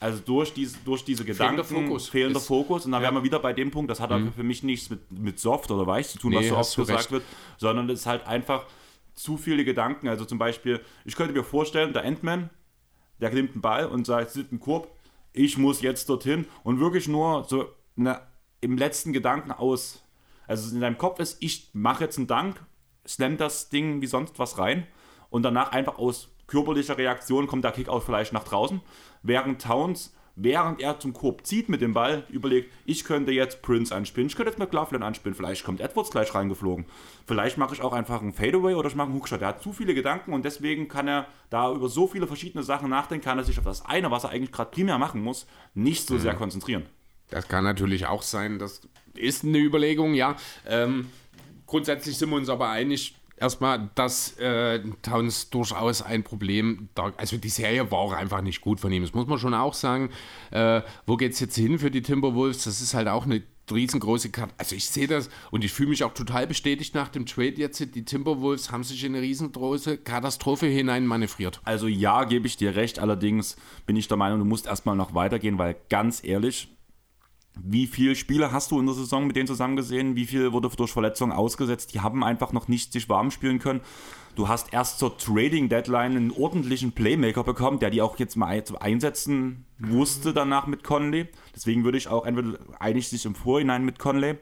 also 0.00 0.20
durch 0.24 0.52
diese, 0.52 0.76
durch 0.84 1.04
diese 1.04 1.24
Gedanken, 1.24 1.62
Fehlender 1.62 1.86
Fokus. 1.88 2.08
fehlender 2.08 2.40
Ist- 2.40 2.46
Fokus. 2.48 2.84
Und 2.84 2.92
dann 2.92 3.00
ja. 3.02 3.10
Mhm. 3.10 3.14
wären 3.14 3.22
wir 3.22 3.26
wieder 3.26 3.38
bei 3.38 3.52
dem 3.52 3.70
Punkt, 3.70 3.90
das 3.92 4.00
hat 4.00 4.10
aber 4.10 4.32
für 4.32 4.42
mich 4.42 4.62
nichts 4.64 4.90
mit, 4.90 5.00
mit 5.12 5.38
soft 5.38 5.70
oder 5.70 5.86
weich 5.86 6.08
zu 6.08 6.18
tun, 6.18 6.34
was 6.34 6.42
Nee, 6.42 6.48
so 6.48 6.56
hast 6.56 6.70
oft 6.78 6.88
gesagt 6.88 7.00
recht. 7.04 7.10
wird, 7.12 7.22
sondern 7.58 7.88
es 7.90 8.00
ist 8.00 8.06
halt 8.06 8.26
einfach 8.26 8.64
zu 9.14 9.36
viele 9.38 9.64
Gedanken. 9.64 10.08
Also 10.08 10.24
zum 10.24 10.38
Beispiel, 10.38 10.80
ich 11.04 11.14
könnte 11.14 11.32
mir 11.32 11.44
vorstellen, 11.44 11.92
der 11.92 12.02
Endman, 12.04 12.50
der 13.20 13.32
nimmt 13.32 13.52
einen 13.52 13.60
Ball 13.62 13.86
und 13.86 14.04
sagt, 14.04 14.32
sieht 14.32 14.50
einen 14.50 14.58
Korb, 14.60 14.88
ich 15.32 15.56
muss 15.58 15.80
jetzt 15.80 16.08
dorthin 16.08 16.46
und 16.64 16.80
wirklich 16.80 17.08
nur 17.08 17.44
so 17.44 17.66
eine, 17.96 18.20
im 18.60 18.76
letzten 18.76 19.12
Gedanken 19.12 19.52
aus, 19.52 20.02
Also 20.46 20.74
in 20.74 20.80
deinem 20.80 20.98
Kopf 20.98 21.18
ist, 21.20 21.38
ich 21.40 21.70
mache 21.72 22.04
jetzt 22.04 22.18
einen 22.18 22.26
Dank, 22.26 22.64
slam 23.06 23.36
das 23.36 23.68
Ding 23.68 24.00
wie 24.00 24.06
sonst 24.06 24.38
was 24.38 24.58
rein 24.58 24.86
und 25.30 25.42
danach 25.42 25.72
einfach 25.72 25.98
aus 25.98 26.28
körperlicher 26.46 26.98
Reaktion 26.98 27.46
kommt 27.46 27.64
der 27.64 27.72
Kickout 27.72 28.02
vielleicht 28.02 28.32
nach 28.32 28.44
draußen, 28.44 28.80
während 29.22 29.62
Towns 29.62 30.12
während 30.36 30.80
er 30.80 31.00
zum 31.00 31.14
Korb 31.14 31.46
zieht 31.46 31.68
mit 31.68 31.80
dem 31.80 31.94
Ball, 31.94 32.24
überlegt, 32.28 32.70
ich 32.84 33.04
könnte 33.04 33.32
jetzt 33.32 33.62
Prince 33.62 33.94
anspielen, 33.94 34.28
ich 34.28 34.36
könnte 34.36 34.50
jetzt 34.50 34.58
McLaughlin 34.58 35.02
anspielen, 35.02 35.34
vielleicht 35.34 35.64
kommt 35.64 35.80
Edwards 35.80 36.10
gleich 36.10 36.34
reingeflogen, 36.34 36.84
vielleicht 37.26 37.56
mache 37.56 37.74
ich 37.74 37.82
auch 37.82 37.94
einfach 37.94 38.20
einen 38.20 38.34
Fadeaway 38.34 38.74
oder 38.74 38.88
ich 38.88 38.94
mache 38.94 39.08
einen 39.08 39.16
Hookshot. 39.16 39.40
Er 39.40 39.48
hat 39.48 39.62
zu 39.62 39.72
viele 39.72 39.94
Gedanken 39.94 40.32
und 40.32 40.44
deswegen 40.44 40.88
kann 40.88 41.08
er 41.08 41.26
da 41.50 41.72
über 41.72 41.88
so 41.88 42.06
viele 42.06 42.26
verschiedene 42.26 42.62
Sachen 42.62 42.90
nachdenken, 42.90 43.24
kann 43.24 43.38
er 43.38 43.44
sich 43.44 43.58
auf 43.58 43.64
das 43.64 43.84
eine, 43.84 44.10
was 44.10 44.24
er 44.24 44.30
eigentlich 44.30 44.52
gerade 44.52 44.70
primär 44.70 44.98
machen 44.98 45.22
muss, 45.22 45.46
nicht 45.74 46.06
so 46.06 46.14
mhm. 46.14 46.20
sehr 46.20 46.34
konzentrieren. 46.34 46.84
Das 47.30 47.48
kann 47.48 47.64
natürlich 47.64 48.06
auch 48.06 48.22
sein, 48.22 48.58
das 48.58 48.82
ist 49.14 49.44
eine 49.44 49.58
Überlegung, 49.58 50.14
ja. 50.14 50.36
Ähm, 50.66 51.08
grundsätzlich 51.66 52.16
sind 52.18 52.30
wir 52.30 52.36
uns 52.36 52.48
aber 52.48 52.68
einig, 52.68 53.16
erstmal, 53.36 53.90
dass 53.94 54.38
äh, 54.38 54.80
Towns 55.02 55.50
durchaus 55.50 56.02
ein 56.02 56.22
Problem, 56.22 56.88
da, 56.94 57.12
also 57.16 57.36
die 57.36 57.48
Serie 57.48 57.90
war 57.90 57.98
auch 57.98 58.12
einfach 58.12 58.42
nicht 58.42 58.60
gut 58.60 58.80
von 58.80 58.92
ihm, 58.92 59.02
das 59.02 59.14
muss 59.14 59.26
man 59.26 59.38
schon 59.38 59.54
auch 59.54 59.74
sagen. 59.74 60.10
Äh, 60.50 60.82
wo 61.06 61.16
geht 61.16 61.32
es 61.32 61.40
jetzt 61.40 61.56
hin 61.56 61.78
für 61.78 61.90
die 61.90 62.02
Timberwolves? 62.02 62.64
Das 62.64 62.80
ist 62.80 62.94
halt 62.94 63.08
auch 63.08 63.24
eine 63.24 63.42
riesengroße 63.70 64.30
Karte. 64.30 64.54
Also 64.58 64.76
ich 64.76 64.88
sehe 64.88 65.08
das 65.08 65.28
und 65.50 65.64
ich 65.64 65.72
fühle 65.72 65.90
mich 65.90 66.04
auch 66.04 66.14
total 66.14 66.46
bestätigt 66.46 66.94
nach 66.94 67.08
dem 67.08 67.26
Trade 67.26 67.54
jetzt. 67.56 67.80
Die 67.80 68.04
Timberwolves 68.04 68.70
haben 68.70 68.84
sich 68.84 69.02
in 69.02 69.14
eine 69.14 69.22
riesengroße 69.22 69.98
Katastrophe 69.98 70.66
hinein 70.66 71.04
manövriert. 71.04 71.60
Also 71.64 71.88
ja, 71.88 72.24
gebe 72.24 72.46
ich 72.46 72.56
dir 72.56 72.76
recht. 72.76 73.00
Allerdings 73.00 73.56
bin 73.84 73.96
ich 73.96 74.06
der 74.06 74.16
Meinung, 74.16 74.38
du 74.38 74.44
musst 74.44 74.66
erstmal 74.66 74.94
noch 74.94 75.14
weitergehen, 75.14 75.58
weil 75.58 75.76
ganz 75.88 76.22
ehrlich, 76.22 76.68
wie 77.62 77.86
viele 77.86 78.14
Spiele 78.14 78.52
hast 78.52 78.70
du 78.70 78.78
in 78.78 78.86
der 78.86 78.94
Saison 78.94 79.26
mit 79.26 79.36
denen 79.36 79.46
zusammen 79.46 79.76
gesehen? 79.76 80.14
Wie 80.14 80.26
viel 80.26 80.52
wurde 80.52 80.68
durch 80.68 80.92
Verletzungen 80.92 81.32
ausgesetzt? 81.32 81.94
Die 81.94 82.00
haben 82.00 82.22
einfach 82.22 82.52
noch 82.52 82.68
nicht 82.68 82.92
sich 82.92 83.08
warm 83.08 83.30
spielen 83.30 83.58
können. 83.58 83.80
Du 84.34 84.48
hast 84.48 84.74
erst 84.74 84.98
zur 84.98 85.16
Trading 85.16 85.70
Deadline 85.70 86.16
einen 86.16 86.30
ordentlichen 86.30 86.92
Playmaker 86.92 87.42
bekommen, 87.42 87.78
der 87.78 87.88
die 87.88 88.02
auch 88.02 88.18
jetzt 88.18 88.36
mal 88.36 88.62
einsetzen 88.80 89.64
wusste 89.78 90.34
danach 90.34 90.66
mit 90.66 90.84
Conley. 90.84 91.28
Deswegen 91.54 91.84
würde 91.84 91.96
ich 91.96 92.08
auch 92.08 92.26
entweder 92.26 92.58
einig 92.78 93.08
sich 93.08 93.24
im 93.24 93.34
Vorhinein 93.34 93.84
mit 93.84 93.98
Conley, 93.98 94.36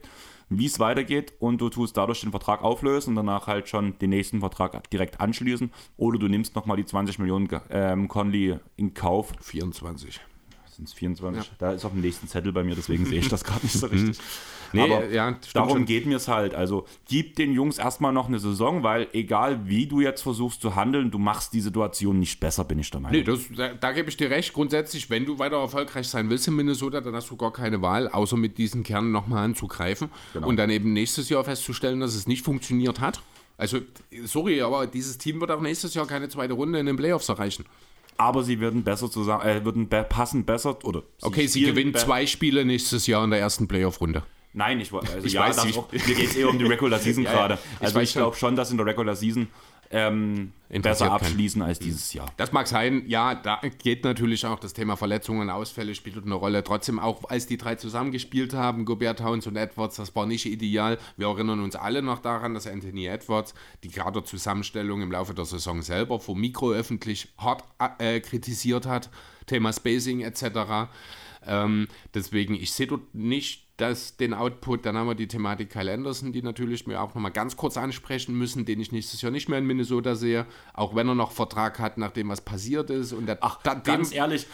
wie 0.49 0.67
es 0.67 0.81
weitergeht 0.81 1.35
und 1.39 1.61
du 1.61 1.71
tust 1.71 1.97
dadurch 1.97 2.21
den 2.23 2.33
Vertrag 2.33 2.62
auflösen 2.62 3.11
und 3.11 3.17
danach 3.17 3.47
halt 3.47 3.69
schon 3.69 3.97
den 4.01 4.11
nächsten 4.11 4.41
Vertrag 4.41 4.91
direkt 4.91 5.21
anschließen 5.21 5.71
oder 5.97 6.19
du 6.19 6.27
nimmst 6.27 6.57
nochmal 6.57 6.77
die 6.77 6.87
20 6.87 7.21
Millionen 7.21 7.49
ähm, 7.71 8.09
Conley 8.09 8.59
in 8.77 8.95
Kauf. 8.95 9.33
24 9.41 10.21
sind 10.77 10.89
es 10.89 10.95
24. 10.95 11.45
Ja. 11.45 11.51
Da 11.59 11.72
ist 11.72 11.85
auf 11.85 11.93
dem 11.93 12.01
nächsten 12.01 12.29
Zettel 12.29 12.53
bei 12.53 12.64
mir, 12.64 12.75
deswegen 12.75 13.05
sehe 13.07 13.20
ich 13.20 13.29
das 13.29 13.45
gerade 13.45 13.64
nicht 13.64 13.79
so 13.79 13.87
richtig. 13.89 14.18
nee, 14.72 14.81
Aber 14.81 15.09
ja, 15.09 15.37
darum 15.53 15.70
schon. 15.70 15.85
geht 15.87 16.07
mir 16.07 16.16
es 16.16 16.29
halt. 16.29 16.55
Also 16.55 16.87
gib 17.07 17.37
den 17.37 17.53
Jungs 17.53 17.79
erstmal 17.79 18.12
noch 18.12 18.29
eine 18.29 18.39
Saison, 18.39 18.83
weil 18.83 19.09
egal 19.12 19.68
wie 19.68 19.87
du 19.87 20.01
jetzt 20.01 20.22
versuchst 20.22 20.61
zu 20.61 20.75
handeln, 20.75 21.11
du 21.11 21.18
machst 21.18 21.53
die 21.53 21.61
Situation 21.61 22.18
nicht 22.18 22.41
besser, 22.41 22.64
bin 22.64 22.79
ich 22.79 22.91
der 22.91 23.01
Meinung. 23.01 23.18
Nee, 23.18 23.25
das, 23.25 23.41
da, 23.57 23.75
da 23.75 23.93
gebe 23.93 24.09
ich 24.09 24.16
dir 24.16 24.31
recht. 24.31 24.53
Grundsätzlich, 24.53 25.11
wenn 25.11 25.25
du 25.25 25.39
weiter 25.39 25.57
erfolgreich 25.57 26.09
sein 26.09 26.31
willst 26.31 26.49
in 26.49 26.57
Minnesota, 26.57 27.01
dann 27.01 27.14
hast 27.14 27.31
du 27.31 27.37
gar 27.37 27.53
keine 27.53 27.83
Wahl, 27.83 28.09
außer 28.09 28.37
mit 28.37 28.59
diesen 28.59 28.83
Kernen 28.83 29.12
nochmal 29.12 29.45
anzugreifen 29.45 30.11
genau. 30.33 30.49
und 30.49 30.57
dann 30.57 30.70
eben 30.70 30.93
nächstes 30.93 31.29
Jahr 31.29 31.45
festzustellen, 31.45 32.01
dass 32.01 32.14
es 32.14 32.27
nicht 32.27 32.45
funktioniert 32.45 33.01
hat. 33.01 33.22
Also, 33.57 33.79
sorry, 34.25 34.62
aber 34.62 34.87
dieses 34.89 35.18
Team 35.18 35.41
wird 35.41 35.53
auch 35.53 35.61
nächstes 35.61 35.95
Jahr 35.95 36.07
keine 36.07 36.29
zweite 36.29 36.55
Runde 36.55 36.81
in 36.81 36.87
den 36.87 36.97
Playoffs 36.97 37.29
erreichen 37.29 37.64
aber 38.17 38.43
sie 38.43 38.61
würden 38.61 38.85
besser 38.85 39.11
zusammen, 39.11 39.45
äh, 39.45 39.65
würden 39.65 39.89
be 39.89 40.05
passen 40.05 40.45
besser 40.45 40.79
oder. 40.85 41.03
Sie 41.19 41.27
okay, 41.27 41.47
sie 41.47 41.62
gewinnen 41.62 41.95
zwei 41.95 42.27
Spiele 42.27 42.65
nächstes 42.65 43.07
Jahr 43.07 43.25
in 43.25 43.31
der 43.31 43.41
ersten 43.41 43.69
Playoff-Runde. 43.69 44.23
Nein, 44.57 44.81
ich, 44.81 44.93
also 44.93 45.19
ich 45.25 45.33
ja, 45.33 45.41
weiß 45.41 45.65
nicht. 45.65 45.77
Auch, 45.77 45.91
mir 45.91 45.99
geht 45.99 46.31
es 46.31 46.37
eher 46.37 46.49
um 46.49 46.59
die 46.59 46.65
Regular 46.65 46.99
Season 47.01 47.25
gerade. 47.25 47.59
Also 47.81 47.99
ich, 47.99 48.11
ich 48.11 48.15
glaube 48.15 48.37
schon, 48.37 48.55
dass 48.55 48.71
in 48.71 48.77
der 48.77 48.87
Regular 48.87 49.17
Season 49.17 49.49
ähm, 49.91 50.53
besser 50.68 51.12
abschließen 51.12 51.61
kann. 51.61 51.68
als 51.68 51.78
dieses 51.78 52.12
Jahr. 52.12 52.32
Das 52.37 52.53
mag 52.53 52.66
sein, 52.66 53.05
ja, 53.07 53.35
da 53.35 53.61
geht 53.82 54.05
natürlich 54.05 54.45
auch 54.47 54.59
das 54.59 54.72
Thema 54.72 54.97
Verletzungen, 54.97 55.51
Ausfälle 55.51 55.95
spielt 55.95 56.24
eine 56.24 56.35
Rolle. 56.35 56.64
Trotzdem 56.64 56.99
auch, 56.99 57.28
als 57.30 57.47
die 57.47 57.57
drei 57.57 57.76
zusammengespielt 57.76 58.55
haben, 58.55 58.85
Gobert, 58.85 59.20
Towns 59.20 59.47
und 59.47 59.57
Edwards, 59.57 59.97
das 59.97 60.14
war 60.16 60.26
nicht 60.26 60.47
ideal. 60.47 60.99
Wir 61.16 61.28
erinnern 61.28 61.61
uns 61.61 61.76
alle 61.76 62.03
noch 62.03 62.18
daran, 62.18 62.55
dass 62.55 62.66
Anthony 62.66 63.07
Edwards 63.07 63.55
die 63.82 63.89
Kaderzusammenstellung 63.89 65.03
im 65.03 65.12
Laufe 65.12 65.35
der 65.35 65.45
Saison 65.45 65.82
selber 65.82 66.18
vor 66.20 66.37
Mikro 66.37 66.72
öffentlich 66.72 67.28
hart 67.39 67.64
äh, 67.99 68.20
kritisiert 68.20 68.87
hat. 68.87 69.11
Thema 69.47 69.72
Spacing 69.72 70.20
etc. 70.20 70.89
Ähm, 71.47 71.89
deswegen, 72.15 72.55
ich 72.55 72.73
sehe 72.73 72.87
dort 72.87 73.15
nicht 73.15 73.65
das, 73.77 74.17
den 74.17 74.35
Output. 74.35 74.87
Dann 74.87 74.97
haben 74.97 75.09
wir 75.09 75.15
die 75.15 75.29
Thematik 75.29 75.71
Kyle 75.71 75.93
Anderson, 75.93 76.33
die 76.33 76.43
natürlich 76.43 76.87
mir 76.87 77.01
auch 77.01 77.15
nochmal 77.15 77.33
ganz 77.33 77.57
kurz 77.57 77.77
ansprechen 77.77 78.37
müssen, 78.37 78.65
den 78.65 78.81
ich 78.81 78.93
nächstes 78.93 79.21
Jahr 79.23 79.33
nicht 79.33 79.49
mehr 79.49 79.59
in 79.59 79.67
Minnesota 79.67 80.15
sehe, 80.15 80.47
auch 80.73 80.95
wenn 80.95 81.09
er 81.09 81.15
noch 81.15 81.33
Vertrag 81.33 81.79
hat, 81.79 81.99
nachdem 81.99 82.29
was 82.29 82.41
passiert 82.41 82.91
ist. 82.91 83.13
Und 83.13 83.27
der, 83.27 83.39
Ach, 83.41 83.61
da, 83.63 83.75
ganz 83.75 84.13
ehrlich, 84.13 84.47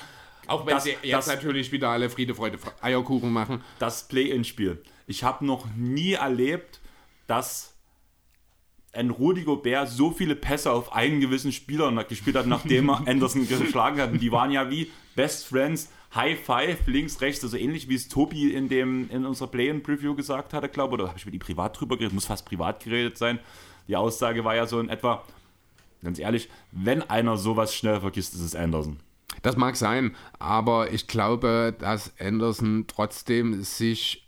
auch 0.47 0.66
wenn 0.66 0.74
das, 0.74 0.84
sie 0.84 0.97
jetzt 1.03 1.12
das, 1.12 1.26
natürlich 1.26 1.70
wieder 1.72 1.91
alle 1.91 2.11
Friede, 2.11 2.34
Freude, 2.34 2.59
Eierkuchen 2.80 3.32
machen. 3.32 3.62
Das 3.78 4.09
Play-In-Spiel. 4.09 4.82
Ich 5.07 5.22
habe 5.22 5.45
noch 5.45 5.66
nie 5.76 6.12
erlebt, 6.12 6.80
dass 7.26 7.74
ein 8.93 9.11
Rudi 9.11 9.45
Gobert 9.45 9.88
so 9.88 10.11
viele 10.11 10.34
Pässe 10.34 10.72
auf 10.72 10.93
einen 10.93 11.20
gewissen 11.20 11.53
Spieler 11.53 11.93
gespielt 12.05 12.36
hat, 12.36 12.47
nachdem 12.47 12.91
er 12.91 13.03
Anderson 13.07 13.47
geschlagen 13.47 14.01
hat. 14.01 14.12
Und 14.12 14.20
die 14.20 14.32
waren 14.32 14.51
ja 14.51 14.70
wie 14.70 14.91
Best 15.14 15.47
Friends 15.47 15.91
High 16.14 16.38
Five 16.38 16.86
links, 16.86 17.20
rechts, 17.20 17.44
also 17.44 17.56
ähnlich 17.56 17.88
wie 17.88 17.94
es 17.94 18.08
Tobi 18.08 18.52
in, 18.52 18.68
dem, 18.68 19.08
in 19.11 19.24
unserer 19.24 19.48
Play-In-Preview 19.48 20.14
gesagt 20.14 20.52
hatte, 20.52 20.68
glaube 20.68 20.94
ich, 20.94 21.00
oder 21.00 21.08
habe 21.08 21.18
ich 21.18 21.24
mit 21.24 21.34
ihm 21.34 21.40
privat 21.40 21.78
drüber 21.78 21.96
geredet, 21.96 22.14
muss 22.14 22.26
fast 22.26 22.46
privat 22.46 22.82
geredet 22.82 23.16
sein. 23.16 23.38
Die 23.86 23.96
Aussage 23.96 24.44
war 24.44 24.56
ja 24.56 24.66
so 24.66 24.80
in 24.80 24.88
etwa, 24.88 25.24
ganz 26.02 26.18
ehrlich, 26.18 26.48
wenn 26.72 27.08
einer 27.08 27.36
sowas 27.36 27.74
schnell 27.74 28.00
vergisst, 28.00 28.34
ist 28.34 28.40
es 28.40 28.54
Anderson. 28.54 28.98
Das 29.42 29.56
mag 29.56 29.76
sein, 29.76 30.16
aber 30.38 30.92
ich 30.92 31.06
glaube, 31.06 31.74
dass 31.78 32.12
Anderson 32.18 32.86
trotzdem 32.88 33.62
sich 33.62 34.26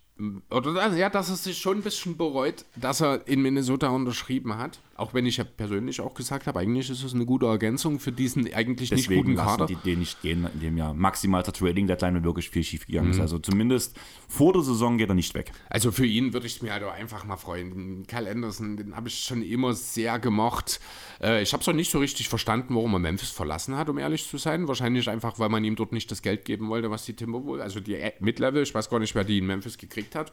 oder 0.51 0.95
ja, 0.95 1.11
dass 1.11 1.31
er 1.31 1.37
sich 1.37 1.59
schon 1.59 1.79
ein 1.79 1.83
bisschen 1.83 2.17
bereut, 2.17 2.65
dass 2.77 3.01
er 3.01 3.27
in 3.27 3.43
Minnesota 3.43 3.89
unterschrieben 3.89 4.57
hat. 4.57 4.79
Auch 5.03 5.15
wenn 5.15 5.27
ich 5.27 5.37
ja 5.39 5.43
persönlich 5.43 6.01
auch 6.01 6.15
gesagt 6.15 6.47
habe, 6.47 6.61
eigentlich 6.61 6.89
ist 6.89 7.03
es 7.03 7.13
eine 7.13 7.27
gute 7.27 7.47
Ergänzung 7.47 7.99
für 7.99 8.13
diesen 8.13 8.55
eigentlich 8.55 8.91
Deswegen 8.91 9.15
nicht 9.15 9.25
guten 9.25 9.37
Kader. 9.37 9.67
die 9.67 9.75
den 9.75 9.99
nicht 9.99 10.23
gehen 10.23 10.47
in 10.55 10.61
dem 10.61 10.77
Jahr. 10.77 10.95
Maximal 10.95 11.43
der 11.43 11.53
Trading 11.53 11.89
Deadline, 11.89 12.15
wenn 12.15 12.25
wirklich 12.25 12.51
viel 12.51 12.63
schief 12.63 12.87
gegangen 12.87 13.09
mhm. 13.09 13.15
ist. 13.15 13.21
Also 13.21 13.41
zumindest 13.41 13.99
vor 14.29 14.53
der 14.53 14.63
Saison 14.63 14.99
geht 14.99 15.09
er 15.09 15.17
nicht 15.17 15.35
weg. 15.35 15.51
Also 15.69 15.91
für 15.91 16.07
ihn 16.07 16.33
würde 16.33 16.47
ich 16.47 16.63
mir 16.63 16.73
halt 16.73 16.85
einfach 16.85 17.25
mal 17.25 17.37
freuen. 17.37 18.07
Kyle 18.07 18.31
Anderson, 18.31 18.77
den 18.77 18.95
habe 18.95 19.09
ich 19.09 19.25
schon 19.25 19.43
immer 19.43 19.75
sehr 19.75 20.21
gemocht. 20.21 20.79
Äh, 21.21 21.43
ich 21.43 21.53
habe 21.53 21.63
es 21.63 21.69
auch 21.69 21.73
nicht 21.73 21.91
so 21.91 21.99
richtig 21.99 22.29
verstanden, 22.29 22.77
warum 22.77 22.93
er 22.93 23.01
Memphis 23.01 23.31
verlassen 23.31 23.77
hat, 23.77 23.89
um 23.89 23.99
ehrlich 23.99 24.29
zu 24.29 24.39
sein. 24.39 24.69
Wahrscheinlich 24.69 25.11
einfach, 25.11 25.41
weil 25.41 25.49
man 25.49 25.65
ihm 25.65 25.75
dort 25.75 25.91
nicht 25.91 26.13
das 26.13 26.23
Geld 26.23 26.45
geben 26.45 26.69
wollte, 26.69 26.93
was 26.93 27.05
die 27.07 27.15
Timberwolves, 27.15 27.65
also 27.65 27.81
die 27.81 27.99
Mid-Level, 28.21 28.63
ich 28.63 28.73
weiß 28.73 28.89
gar 28.89 29.01
nicht, 29.01 29.17
wer 29.17 29.25
die 29.25 29.39
in 29.39 29.47
Memphis 29.47 29.79
gekriegt 29.79 30.15
hat 30.15 30.31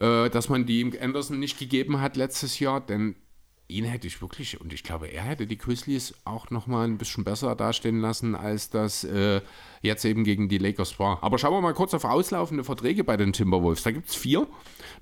äh, 0.00 0.30
dass 0.30 0.48
man 0.48 0.66
die 0.66 0.80
ihm 0.80 0.92
Anderson 1.00 1.38
nicht 1.38 1.58
gegeben 1.58 2.00
hat 2.00 2.16
letztes 2.16 2.58
Jahr, 2.58 2.80
denn 2.80 3.16
ihn 3.72 3.84
hätte 3.84 4.06
ich 4.06 4.20
wirklich, 4.20 4.60
und 4.60 4.72
ich 4.72 4.82
glaube, 4.82 5.08
er 5.08 5.22
hätte 5.22 5.46
die 5.46 5.58
Grizzlies 5.58 6.14
auch 6.24 6.50
nochmal 6.50 6.86
ein 6.86 6.98
bisschen 6.98 7.24
besser 7.24 7.54
dastehen 7.56 8.00
lassen, 8.00 8.34
als 8.34 8.70
das 8.70 9.04
äh, 9.04 9.40
jetzt 9.80 10.04
eben 10.04 10.24
gegen 10.24 10.48
die 10.48 10.58
Lakers 10.58 10.98
war. 10.98 11.22
Aber 11.22 11.38
schauen 11.38 11.54
wir 11.54 11.60
mal 11.60 11.74
kurz 11.74 11.94
auf 11.94 12.04
auslaufende 12.04 12.64
Verträge 12.64 13.04
bei 13.04 13.16
den 13.16 13.32
Timberwolves. 13.32 13.82
Da 13.82 13.90
gibt 13.90 14.08
es 14.08 14.14
vier. 14.14 14.46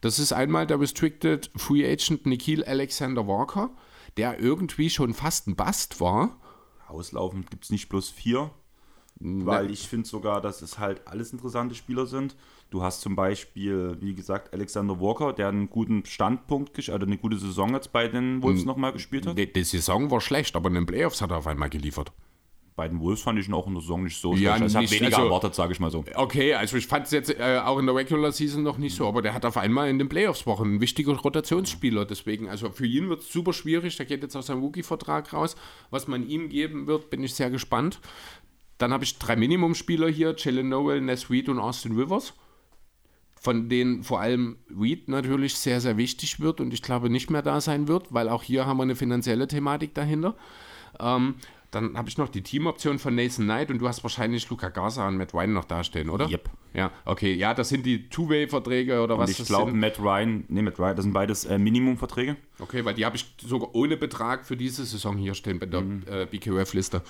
Das 0.00 0.18
ist 0.18 0.32
einmal 0.32 0.66
der 0.66 0.80
Restricted 0.80 1.50
Free 1.56 1.84
Agent 1.84 2.26
Nikhil 2.26 2.64
Alexander 2.64 3.26
Walker, 3.26 3.70
der 4.16 4.38
irgendwie 4.38 4.90
schon 4.90 5.14
fast 5.14 5.48
ein 5.48 5.56
Bast 5.56 6.00
war. 6.00 6.40
Auslaufend 6.88 7.50
gibt 7.50 7.64
es 7.64 7.70
nicht 7.70 7.88
bloß 7.88 8.08
vier, 8.10 8.50
weil 9.20 9.70
ich 9.70 9.88
finde 9.88 10.08
sogar, 10.08 10.40
dass 10.40 10.62
es 10.62 10.78
halt 10.78 11.06
alles 11.06 11.32
interessante 11.32 11.74
Spieler 11.74 12.06
sind. 12.06 12.36
Du 12.70 12.82
hast 12.82 13.00
zum 13.00 13.16
Beispiel, 13.16 13.96
wie 14.00 14.14
gesagt, 14.14 14.54
Alexander 14.54 15.00
Walker, 15.00 15.32
der 15.32 15.48
einen 15.48 15.68
guten 15.68 16.04
Standpunkt, 16.06 16.78
also 16.78 16.92
eine 16.92 17.18
gute 17.18 17.36
Saison 17.36 17.74
jetzt 17.74 17.92
bei 17.92 18.06
den 18.06 18.42
Wolves 18.44 18.60
hm. 18.60 18.68
nochmal 18.68 18.92
gespielt 18.92 19.26
hat. 19.26 19.36
Die, 19.36 19.52
die, 19.52 19.64
Saison 19.64 20.08
war 20.12 20.20
schlecht, 20.20 20.54
aber 20.54 20.68
in 20.68 20.76
den 20.76 20.86
Playoffs 20.86 21.20
hat 21.20 21.32
er 21.32 21.38
auf 21.38 21.48
einmal 21.48 21.68
geliefert. 21.68 22.12
Bei 22.76 22.86
den 22.86 23.00
Wolves 23.00 23.22
fand 23.22 23.40
ich 23.40 23.48
ihn 23.48 23.54
auch 23.54 23.66
in 23.66 23.74
der 23.74 23.82
Saison 23.82 24.04
nicht 24.04 24.20
so 24.20 24.34
ja, 24.34 24.56
schlecht. 24.56 24.62
Also 24.62 24.66
ich 24.66 24.76
habe 24.76 25.00
weniger 25.00 25.16
also, 25.16 25.26
erwartet, 25.26 25.54
sage 25.56 25.72
ich 25.72 25.80
mal 25.80 25.90
so. 25.90 26.04
Okay, 26.14 26.54
also 26.54 26.76
ich 26.76 26.86
fand 26.86 27.06
es 27.06 27.10
jetzt 27.10 27.30
äh, 27.30 27.60
auch 27.62 27.76
in 27.80 27.86
der 27.86 27.94
Regular 27.96 28.30
Season 28.30 28.62
noch 28.62 28.78
nicht 28.78 28.94
so, 28.94 29.08
aber 29.08 29.20
der 29.20 29.34
hat 29.34 29.44
auf 29.44 29.56
einmal 29.56 29.90
in 29.90 29.98
den 29.98 30.08
Playoffs 30.08 30.46
Wochen 30.46 30.76
ein 30.76 30.80
wichtiger 30.80 31.12
Rotationsspieler. 31.12 32.04
Deswegen, 32.04 32.48
also 32.48 32.70
für 32.70 32.86
ihn 32.86 33.08
wird 33.08 33.22
es 33.22 33.32
super 33.32 33.52
schwierig. 33.52 33.96
Der 33.96 34.06
geht 34.06 34.22
jetzt 34.22 34.36
aus 34.36 34.46
seinem 34.46 34.62
Wookie-Vertrag 34.62 35.32
raus. 35.32 35.56
Was 35.90 36.06
man 36.06 36.26
ihm 36.26 36.48
geben 36.48 36.86
wird, 36.86 37.10
bin 37.10 37.24
ich 37.24 37.34
sehr 37.34 37.50
gespannt. 37.50 37.98
Dann 38.78 38.92
habe 38.92 39.02
ich 39.02 39.18
drei 39.18 39.34
Minimumspieler 39.34 40.08
hier: 40.08 40.36
Jalen 40.38 40.68
Noel, 40.68 41.00
Ness 41.00 41.28
Reed 41.30 41.48
und 41.48 41.58
Austin 41.58 41.96
Rivers 41.96 42.32
von 43.42 43.68
denen 43.70 44.02
vor 44.04 44.20
allem 44.20 44.58
Reed 44.78 45.08
natürlich 45.08 45.54
sehr, 45.56 45.80
sehr 45.80 45.96
wichtig 45.96 46.40
wird 46.40 46.60
und 46.60 46.72
ich 46.74 46.82
glaube 46.82 47.08
nicht 47.10 47.30
mehr 47.30 47.40
da 47.42 47.60
sein 47.62 47.88
wird, 47.88 48.12
weil 48.12 48.28
auch 48.28 48.42
hier 48.42 48.66
haben 48.66 48.76
wir 48.76 48.82
eine 48.84 48.94
finanzielle 48.94 49.48
Thematik 49.48 49.94
dahinter. 49.94 50.36
Ähm, 51.00 51.36
dann 51.70 51.96
habe 51.96 52.08
ich 52.08 52.18
noch 52.18 52.28
die 52.28 52.42
Teamoption 52.42 52.98
von 52.98 53.14
Nathan 53.14 53.44
Knight 53.44 53.70
und 53.70 53.78
du 53.78 53.88
hast 53.88 54.02
wahrscheinlich 54.02 54.50
Luca 54.50 54.68
Garza 54.68 55.06
und 55.08 55.16
Matt 55.16 55.32
Ryan 55.32 55.52
noch 55.54 55.64
dastehen, 55.64 56.10
oder? 56.10 56.28
Yep. 56.28 56.50
Ja, 56.74 56.90
okay. 57.04 57.32
Ja, 57.32 57.54
das 57.54 57.68
sind 57.70 57.86
die 57.86 58.08
Two-Way-Verträge 58.10 59.00
oder 59.00 59.14
Und 59.14 59.20
was 59.20 59.38
ich 59.38 59.46
glaube. 59.46 59.72
Matt 59.72 59.98
Ryan, 60.00 60.44
nee, 60.48 60.62
Matt 60.62 60.78
Ryan, 60.78 60.96
das 60.96 61.04
sind 61.04 61.12
beides 61.14 61.44
äh, 61.46 61.58
Minimumverträge. 61.58 62.36
Okay, 62.58 62.84
weil 62.84 62.94
die 62.94 63.06
habe 63.06 63.16
ich 63.16 63.34
sogar 63.40 63.74
ohne 63.74 63.96
Betrag 63.96 64.44
für 64.44 64.56
diese 64.56 64.84
Saison 64.84 65.16
hier 65.16 65.34
stehen 65.34 65.58
bei 65.60 65.66
der 65.66 65.80
Mhm. 65.80 66.02
äh, 66.06 66.26
BKUF-Liste. 66.26 67.02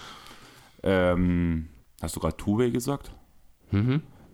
Ähm, 0.83 1.69
hast 2.01 2.15
du 2.17 2.21
gerade 2.21 2.37
Two-Way 2.37 2.71
gesagt? 2.71 3.11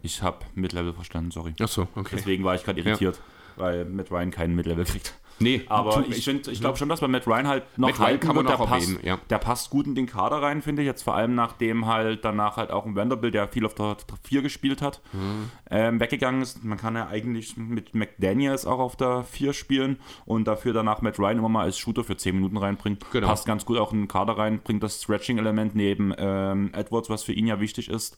Ich 0.06 0.22
habe 0.22 0.38
Mid-Level 0.54 0.92
verstanden, 0.92 1.32
sorry. 1.32 1.52
Ach 1.60 1.68
so, 1.68 1.88
okay. 1.96 2.14
Deswegen 2.16 2.44
war 2.44 2.54
ich 2.54 2.62
gerade 2.64 2.80
irritiert, 2.80 3.20
weil 3.56 3.84
Matt 3.84 4.10
Ryan 4.12 4.30
keinen 4.30 4.54
Mid-Level 4.54 4.84
kriegt. 4.84 5.14
Nee, 5.38 5.64
Aber 5.68 6.02
ich, 6.08 6.24
find- 6.24 6.48
ich 6.48 6.60
glaube 6.62 6.78
schon, 6.78 6.88
dass 6.88 7.02
man 7.02 7.10
Matt 7.10 7.26
Ryan 7.26 7.46
halt 7.46 7.64
noch 7.76 7.88
Matt 7.88 7.98
Ryan 7.98 8.06
halten 8.08 8.20
kann 8.26 8.36
man 8.36 8.46
wird. 8.46 8.52
Der 8.54 8.58
noch 8.58 8.68
passt, 8.70 8.88
erwähnen, 8.88 9.06
ja. 9.06 9.18
der 9.28 9.36
passt 9.36 9.68
gut 9.68 9.86
in 9.86 9.94
den 9.94 10.06
Kader 10.06 10.40
rein, 10.40 10.62
finde 10.62 10.80
ich. 10.80 10.86
Jetzt 10.86 11.02
vor 11.02 11.14
allem 11.14 11.34
nachdem 11.34 11.84
halt 11.84 12.24
danach 12.24 12.56
halt 12.56 12.70
auch 12.70 12.86
ein 12.86 12.96
Vanderbilt, 12.96 13.34
der 13.34 13.46
viel 13.48 13.66
auf 13.66 13.74
der 13.74 13.98
4 14.22 14.40
gespielt 14.40 14.80
hat, 14.80 15.02
Mhm. 15.12 15.50
ähm, 15.70 16.00
weggegangen 16.00 16.40
ist. 16.40 16.64
Man 16.64 16.78
kann 16.78 16.94
ja 16.94 17.08
eigentlich 17.08 17.58
mit 17.58 17.94
McDaniels 17.94 18.64
auch 18.64 18.78
auf 18.78 18.96
der 18.96 19.24
4 19.24 19.52
spielen 19.52 19.98
und 20.24 20.46
dafür 20.48 20.72
danach 20.72 21.02
Matt 21.02 21.18
Ryan 21.18 21.36
immer 21.36 21.50
mal 21.50 21.64
als 21.64 21.76
Shooter 21.76 22.02
für 22.04 22.16
10 22.16 22.34
Minuten 22.36 22.56
reinbringen. 22.56 22.98
Genau. 23.12 23.26
Passt 23.26 23.44
ganz 23.44 23.66
gut 23.66 23.76
auch 23.76 23.92
in 23.92 24.02
den 24.02 24.08
Kader 24.08 24.38
rein, 24.38 24.60
bringt 24.64 24.82
das 24.82 25.02
Stretching-Element 25.02 25.74
neben 25.74 26.14
ähm, 26.16 26.70
Edwards, 26.72 27.10
was 27.10 27.24
für 27.24 27.32
ihn 27.34 27.46
ja 27.46 27.60
wichtig 27.60 27.90
ist. 27.90 28.16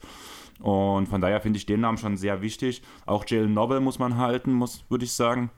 Und 0.58 1.06
von 1.06 1.20
daher 1.20 1.40
finde 1.40 1.58
ich 1.58 1.66
den 1.66 1.80
Namen 1.80 1.98
schon 1.98 2.16
sehr 2.16 2.42
wichtig. 2.42 2.82
Auch 3.06 3.24
Jalen 3.26 3.54
Novel 3.54 3.80
muss 3.80 3.98
man 3.98 4.16
halten, 4.16 4.52
muss, 4.52 4.84
würde 4.88 5.04
ich 5.04 5.12
sagen. 5.12 5.50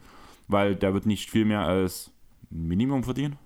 Weil 0.49 0.75
der 0.75 0.95
wird 0.95 1.07
nicht 1.07 1.31
viel 1.31 1.45
mehr 1.45 1.61
als 1.61 2.11
Minimum 2.51 3.05
verdienen. 3.05 3.39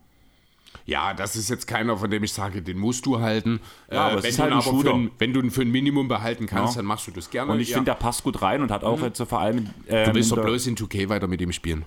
Ja, 0.87 1.15
das 1.15 1.37
ist 1.37 1.49
jetzt 1.49 1.67
keiner, 1.67 1.97
von 1.97 2.11
dem 2.11 2.25
ich 2.25 2.33
sage, 2.33 2.61
den 2.61 2.79
musst 2.79 3.07
du 3.07 3.21
halten. 3.21 3.61
Ja, 3.91 4.09
aber 4.09 4.19
äh, 4.19 4.23
wenn, 4.25 4.37
du 4.37 4.43
halt 4.43 4.53
ein 4.53 4.63
für 4.63 5.11
wenn 5.19 5.33
du 5.33 5.41
ihn 5.41 5.51
für 5.51 5.63
ein 5.63 5.71
Minimum 5.71 6.09
behalten 6.09 6.47
kannst, 6.47 6.75
Ja. 6.75 6.81
dann 6.81 6.87
machst 6.87 7.07
du 7.07 7.11
das 7.11 7.31
gerne. 7.31 7.53
Und 7.53 7.61
ich 7.61 7.71
ja. 7.71 7.77
finde, 7.77 7.93
der 7.93 7.97
passt 7.97 8.25
gut 8.25 8.43
rein 8.43 8.61
und 8.61 8.71
hat 8.71 8.85
auch 8.85 9.01
jetzt 9.01 9.19
so 9.19 9.25
vor 9.25 9.41
allem. 9.41 9.71
Ähm, 9.89 10.07
du 10.07 10.15
willst 10.15 10.33
doch 10.33 10.43
bloß 10.43 10.67
in 10.67 10.77
2K 10.77 11.09
weiter 11.09 11.27
mit 11.27 11.41
ihm 11.41 11.53
spielen. 11.53 11.85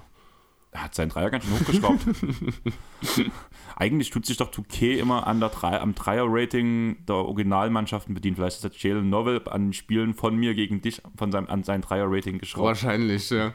Er 0.77 0.83
hat 0.83 0.93
seinen 0.93 1.09
Dreier 1.09 1.31
ganz 1.31 1.43
schön 1.43 1.59
hochgeschraubt. 1.59 2.05
Eigentlich 3.75 4.11
tut 4.11 4.27
sich 4.27 4.37
doch 4.37 4.51
2K 4.51 4.97
immer 4.97 5.25
an 5.25 5.39
der 5.39 5.49
Drei, 5.49 5.79
am 5.79 5.95
Dreier-Rating 5.95 7.03
der 7.07 7.15
Originalmannschaften 7.15 8.13
bedient. 8.13 8.37
Vielleicht 8.37 8.57
ist 8.57 8.63
das 8.63 8.83
Jalen 8.83 9.09
Novel 9.09 9.41
an 9.49 9.73
Spielen 9.73 10.13
von 10.13 10.35
mir 10.35 10.53
gegen 10.53 10.79
dich 10.79 11.01
von 11.15 11.31
seinem, 11.31 11.47
an 11.47 11.63
sein 11.63 11.81
Dreier-Rating 11.81 12.37
geschraubt. 12.37 12.67
Wahrscheinlich, 12.67 13.31
ja. 13.31 13.53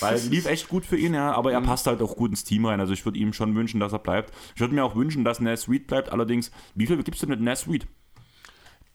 Weil 0.00 0.18
lief 0.30 0.46
echt 0.46 0.70
gut 0.70 0.86
für 0.86 0.96
ihn, 0.96 1.12
ja, 1.12 1.30
aber 1.32 1.52
er 1.52 1.60
passt 1.60 1.86
halt 1.86 2.00
auch 2.00 2.16
gut 2.16 2.30
ins 2.30 2.42
Team 2.42 2.64
rein. 2.64 2.80
Also 2.80 2.94
ich 2.94 3.04
würde 3.04 3.18
ihm 3.18 3.34
schon 3.34 3.54
wünschen, 3.54 3.78
dass 3.78 3.92
er 3.92 3.98
bleibt. 3.98 4.32
Ich 4.54 4.60
würde 4.62 4.74
mir 4.74 4.82
auch 4.82 4.96
wünschen, 4.96 5.24
dass 5.24 5.40
Nas 5.40 5.68
Reed 5.68 5.86
bleibt. 5.86 6.10
Allerdings, 6.10 6.50
wie 6.74 6.86
viel 6.86 7.02
gibst 7.02 7.22
du 7.22 7.26
mit 7.26 7.42
Nas 7.42 7.68
Reed? 7.68 7.86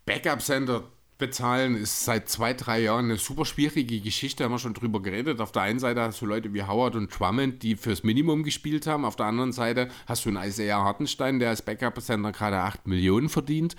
Backup-Center 0.08 0.84
bezahlen 1.22 1.76
ist 1.76 2.04
seit 2.04 2.28
zwei, 2.28 2.54
drei 2.54 2.82
Jahren 2.82 3.06
eine 3.06 3.18
super 3.18 3.46
schwierige 3.46 4.02
Geschichte, 4.02 4.44
haben 4.44 4.52
wir 4.52 4.60
schon 4.60 4.74
drüber 4.74 5.02
geredet. 5.02 5.40
Auf 5.40 5.52
der 5.54 5.62
einen 5.62 5.80
Seite 5.80 6.02
hast 6.02 6.20
du 6.20 6.26
Leute 6.26 6.54
wie 6.54 6.64
Howard 6.64 6.96
und 6.96 7.18
Drummond, 7.18 7.64
die 7.64 7.78
fürs 7.78 8.04
Minimum 8.04 8.44
gespielt 8.44 8.88
haben. 8.88 9.06
Auf 9.06 9.16
der 9.16 9.28
anderen 9.28 9.54
Seite 9.54 9.88
hast 10.08 10.26
du 10.26 10.30
einen 10.30 10.44
Isaiah 10.44 10.84
Hartenstein, 10.84 11.40
der 11.40 11.50
als 11.50 11.62
Backup-Center 11.62 12.32
gerade 12.32 12.58
8 12.58 12.88
Millionen 12.88 13.30
verdient. 13.30 13.76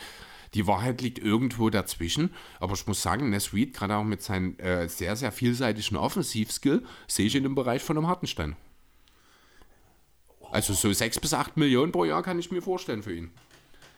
Die 0.54 0.66
Wahrheit 0.68 1.02
liegt 1.02 1.18
irgendwo 1.18 1.68
dazwischen. 1.68 2.30
Aber 2.60 2.74
ich 2.74 2.86
muss 2.86 3.02
sagen, 3.02 3.30
Ness 3.30 3.52
Reed, 3.52 3.74
gerade 3.74 3.96
auch 3.96 4.04
mit 4.04 4.22
seinem 4.22 4.56
äh, 4.58 4.88
sehr, 4.88 5.16
sehr 5.16 5.32
vielseitigen 5.32 5.96
Offensivskill, 5.96 6.84
sehe 7.08 7.26
ich 7.26 7.34
in 7.34 7.42
dem 7.42 7.56
Bereich 7.56 7.82
von 7.82 7.98
einem 7.98 8.06
Hartenstein. 8.06 8.54
Also 10.52 10.74
so 10.74 10.92
6 10.92 11.18
bis 11.18 11.34
8 11.34 11.56
Millionen 11.56 11.90
pro 11.90 12.04
Jahr 12.04 12.22
kann 12.22 12.38
ich 12.38 12.52
mir 12.52 12.62
vorstellen 12.62 13.02
für 13.02 13.14
ihn. 13.14 13.32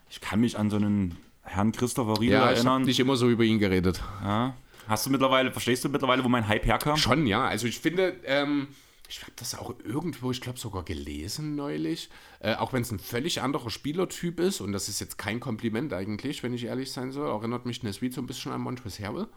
Ich 0.09 0.21
kann 0.23 0.41
mich 0.41 0.59
an 0.59 0.71
so 0.71 0.77
einen 0.77 1.19
Herrn 1.45 1.73
Christopher 1.73 2.21
Riedel 2.21 2.35
Ja, 2.35 2.39
ich 2.45 2.45
habe 2.47 2.55
erinnern. 2.57 2.83
nicht 2.83 2.99
immer 3.01 3.17
so 3.17 3.29
über 3.29 3.45
ihn 3.45 3.59
geredet. 3.59 4.03
Ja. 4.23 4.55
Hast 4.89 5.07
du 5.07 5.11
mittlerweile, 5.11 5.51
verstehst 5.53 5.85
du 5.85 5.89
mittlerweile, 5.89 6.25
wo 6.25 6.29
mein 6.29 6.47
Hype 6.49 6.67
herkam? 6.67 6.97
Schon, 6.97 7.27
ja. 7.27 7.47
Also 7.47 7.67
ich 7.67 7.79
finde, 7.79 8.17
ähm, 8.25 8.69
ich 9.09 9.23
habe 9.23 9.33
das 9.37 9.55
auch 9.55 9.75
irgendwo, 9.85 10.31
ich 10.31 10.41
glaube 10.41 10.59
sogar 10.59 10.83
gelesen 10.83 11.55
neulich, 11.55 12.11
äh, 12.41 12.55
auch 12.55 12.73
wenn 12.73 12.83
es 12.83 12.91
ein 12.91 12.99
völlig 12.99 13.41
anderer 13.41 13.71
Spielertyp 13.71 14.41
ist, 14.41 14.61
und 14.61 14.73
das 14.73 14.89
ist 14.89 15.01
jetzt 15.01 15.17
kein 15.17 15.41
Kompliment 15.41 15.93
eigentlich, 15.93 16.43
wenn 16.43 16.53
ich 16.55 16.65
ehrlich 16.65 16.93
sein 16.93 17.13
soll, 17.13 17.29
erinnert 17.29 17.65
mich 17.67 17.83
Nesweet 17.83 18.13
so 18.15 18.21
ein 18.21 18.27
bisschen 18.27 18.53
an 18.53 18.61
Montrezl 18.61 19.05
Harrell. 19.05 19.29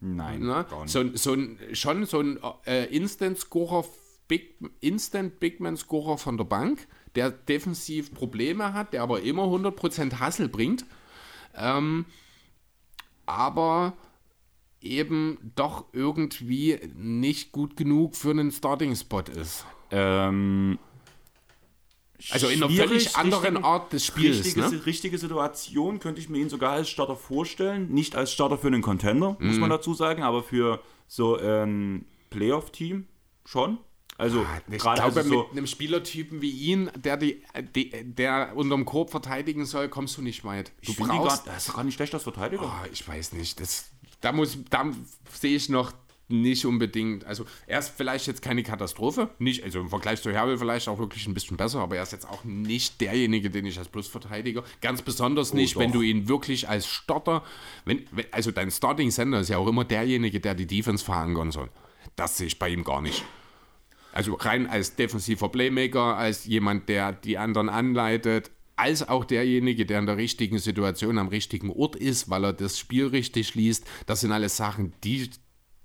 Nein, 0.00 0.40
Ne? 0.40 0.66
gar 0.68 0.82
nicht. 0.82 0.92
So, 0.92 1.00
ein- 1.00 1.16
so 1.16 1.34
ein, 1.34 1.58
schon 1.72 2.06
so 2.06 2.20
ein 2.20 2.38
äh, 2.66 2.86
Instant-Scorer, 2.86 3.84
Big, 4.28 4.54
Instant-Bigman-Scorer 4.80 6.16
von 6.18 6.36
der 6.36 6.44
Bank, 6.44 6.86
der 7.14 7.30
defensiv 7.30 8.14
Probleme 8.14 8.72
hat, 8.72 8.92
der 8.92 9.02
aber 9.02 9.22
immer 9.22 9.44
100% 9.44 10.20
Hustle 10.24 10.48
bringt, 10.48 10.84
ähm, 11.56 12.04
aber 13.26 13.94
eben 14.80 15.52
doch 15.56 15.84
irgendwie 15.92 16.78
nicht 16.94 17.52
gut 17.52 17.76
genug 17.76 18.16
für 18.16 18.30
einen 18.30 18.50
Starting-Spot 18.50 19.22
ist. 19.38 19.66
Ähm, 19.90 20.78
Also 22.30 22.48
in 22.48 22.62
einer 22.62 22.70
völlig 22.72 23.16
anderen 23.16 23.56
richtige- 23.56 23.64
Art 23.64 23.92
des 23.92 24.04
Spiels. 24.04 24.44
Richtige, 24.44 24.60
Ne? 24.68 24.86
richtige 24.86 25.18
Situation 25.18 25.98
könnte 26.00 26.20
ich 26.20 26.28
mir 26.28 26.38
ihn 26.38 26.48
sogar 26.50 26.72
als 26.72 26.88
Starter 26.90 27.16
vorstellen. 27.16 27.90
Nicht 27.92 28.14
als 28.14 28.32
Starter 28.32 28.58
für 28.58 28.66
einen 28.66 28.82
Contender, 28.82 29.36
muss 29.40 29.54
Mhm. 29.54 29.60
man 29.60 29.70
dazu 29.70 29.94
sagen, 29.94 30.22
aber 30.22 30.42
für 30.42 30.82
so 31.06 31.36
ein 31.36 32.04
Playoff-Team 32.30 33.06
schon. 33.44 33.78
Also 34.20 34.40
Ah, 34.42 34.60
Ich 34.70 34.78
gerade 34.82 35.00
glaube, 35.00 35.16
also 35.20 35.28
so, 35.28 35.38
mit 35.48 35.52
einem 35.52 35.66
Spielertypen 35.66 36.40
wie 36.42 36.50
ihn, 36.50 36.90
der, 36.96 37.16
die, 37.16 37.42
die, 37.74 37.90
der 38.04 38.52
unterm 38.54 38.84
Korb 38.84 39.10
verteidigen 39.10 39.64
soll, 39.66 39.88
kommst 39.88 40.16
du 40.18 40.22
nicht 40.22 40.44
weit. 40.44 40.72
Du 40.84 40.92
ich 40.92 40.98
ihn 41.00 41.06
gar, 41.06 41.16
brauchst 41.18 41.46
das 41.46 41.68
ist 41.68 41.74
gar 41.74 41.84
nicht 41.84 41.94
schlecht 41.94 42.14
als 42.14 42.22
Verteidiger. 42.24 42.64
Oh, 42.64 42.88
ich 42.92 43.06
weiß 43.06 43.32
nicht. 43.32 43.60
Das, 43.60 43.90
da 44.20 44.32
muss, 44.32 44.58
da 44.70 44.86
sehe 45.32 45.56
ich 45.56 45.68
noch 45.68 45.92
nicht 46.28 46.64
unbedingt. 46.64 47.24
Also 47.24 47.44
er 47.66 47.80
ist 47.80 47.88
vielleicht 47.96 48.28
jetzt 48.28 48.40
keine 48.40 48.62
Katastrophe, 48.62 49.30
nicht, 49.40 49.64
also 49.64 49.80
im 49.80 49.88
Vergleich 49.88 50.22
zu 50.22 50.30
Herbel 50.30 50.58
vielleicht 50.58 50.86
auch 50.86 50.98
wirklich 51.00 51.26
ein 51.26 51.34
bisschen 51.34 51.56
besser, 51.56 51.80
aber 51.80 51.96
er 51.96 52.04
ist 52.04 52.12
jetzt 52.12 52.28
auch 52.28 52.44
nicht 52.44 53.00
derjenige, 53.00 53.50
den 53.50 53.66
ich 53.66 53.78
als 53.78 53.88
Plusverteidiger. 53.88 54.62
Ganz 54.80 55.02
besonders 55.02 55.54
nicht, 55.54 55.74
wenn 55.76 55.90
Oh, 55.90 55.94
doch. 55.94 56.00
du 56.00 56.02
ihn 56.02 56.28
wirklich 56.28 56.68
als 56.68 56.86
Starter, 56.86 57.42
wenn, 57.84 58.06
wenn, 58.12 58.26
also 58.32 58.52
dein 58.52 58.70
Starting 58.70 59.10
Center 59.10 59.40
ist 59.40 59.48
ja 59.48 59.58
auch 59.58 59.66
immer 59.66 59.84
derjenige, 59.84 60.38
der 60.38 60.54
die 60.54 60.66
Defense 60.66 61.04
verankern 61.04 61.50
soll. 61.50 61.68
Das 62.14 62.36
sehe 62.36 62.46
ich 62.46 62.60
bei 62.60 62.68
ihm 62.68 62.84
gar 62.84 63.00
nicht. 63.02 63.24
Also 64.12 64.34
rein 64.34 64.66
als 64.66 64.96
defensiver 64.96 65.48
Playmaker, 65.48 66.16
als 66.16 66.44
jemand, 66.46 66.88
der 66.88 67.12
die 67.12 67.38
anderen 67.38 67.68
anleitet, 67.68 68.50
als 68.76 69.06
auch 69.08 69.24
derjenige, 69.24 69.84
der 69.84 69.98
in 69.98 70.06
der 70.06 70.16
richtigen 70.16 70.58
Situation 70.58 71.18
am 71.18 71.28
richtigen 71.28 71.70
Ort 71.70 71.96
ist, 71.96 72.30
weil 72.30 72.44
er 72.44 72.52
das 72.52 72.78
Spiel 72.78 73.06
richtig 73.08 73.54
liest. 73.54 73.86
Das 74.06 74.20
sind 74.20 74.32
alles 74.32 74.56
Sachen, 74.56 74.94
die 75.04 75.30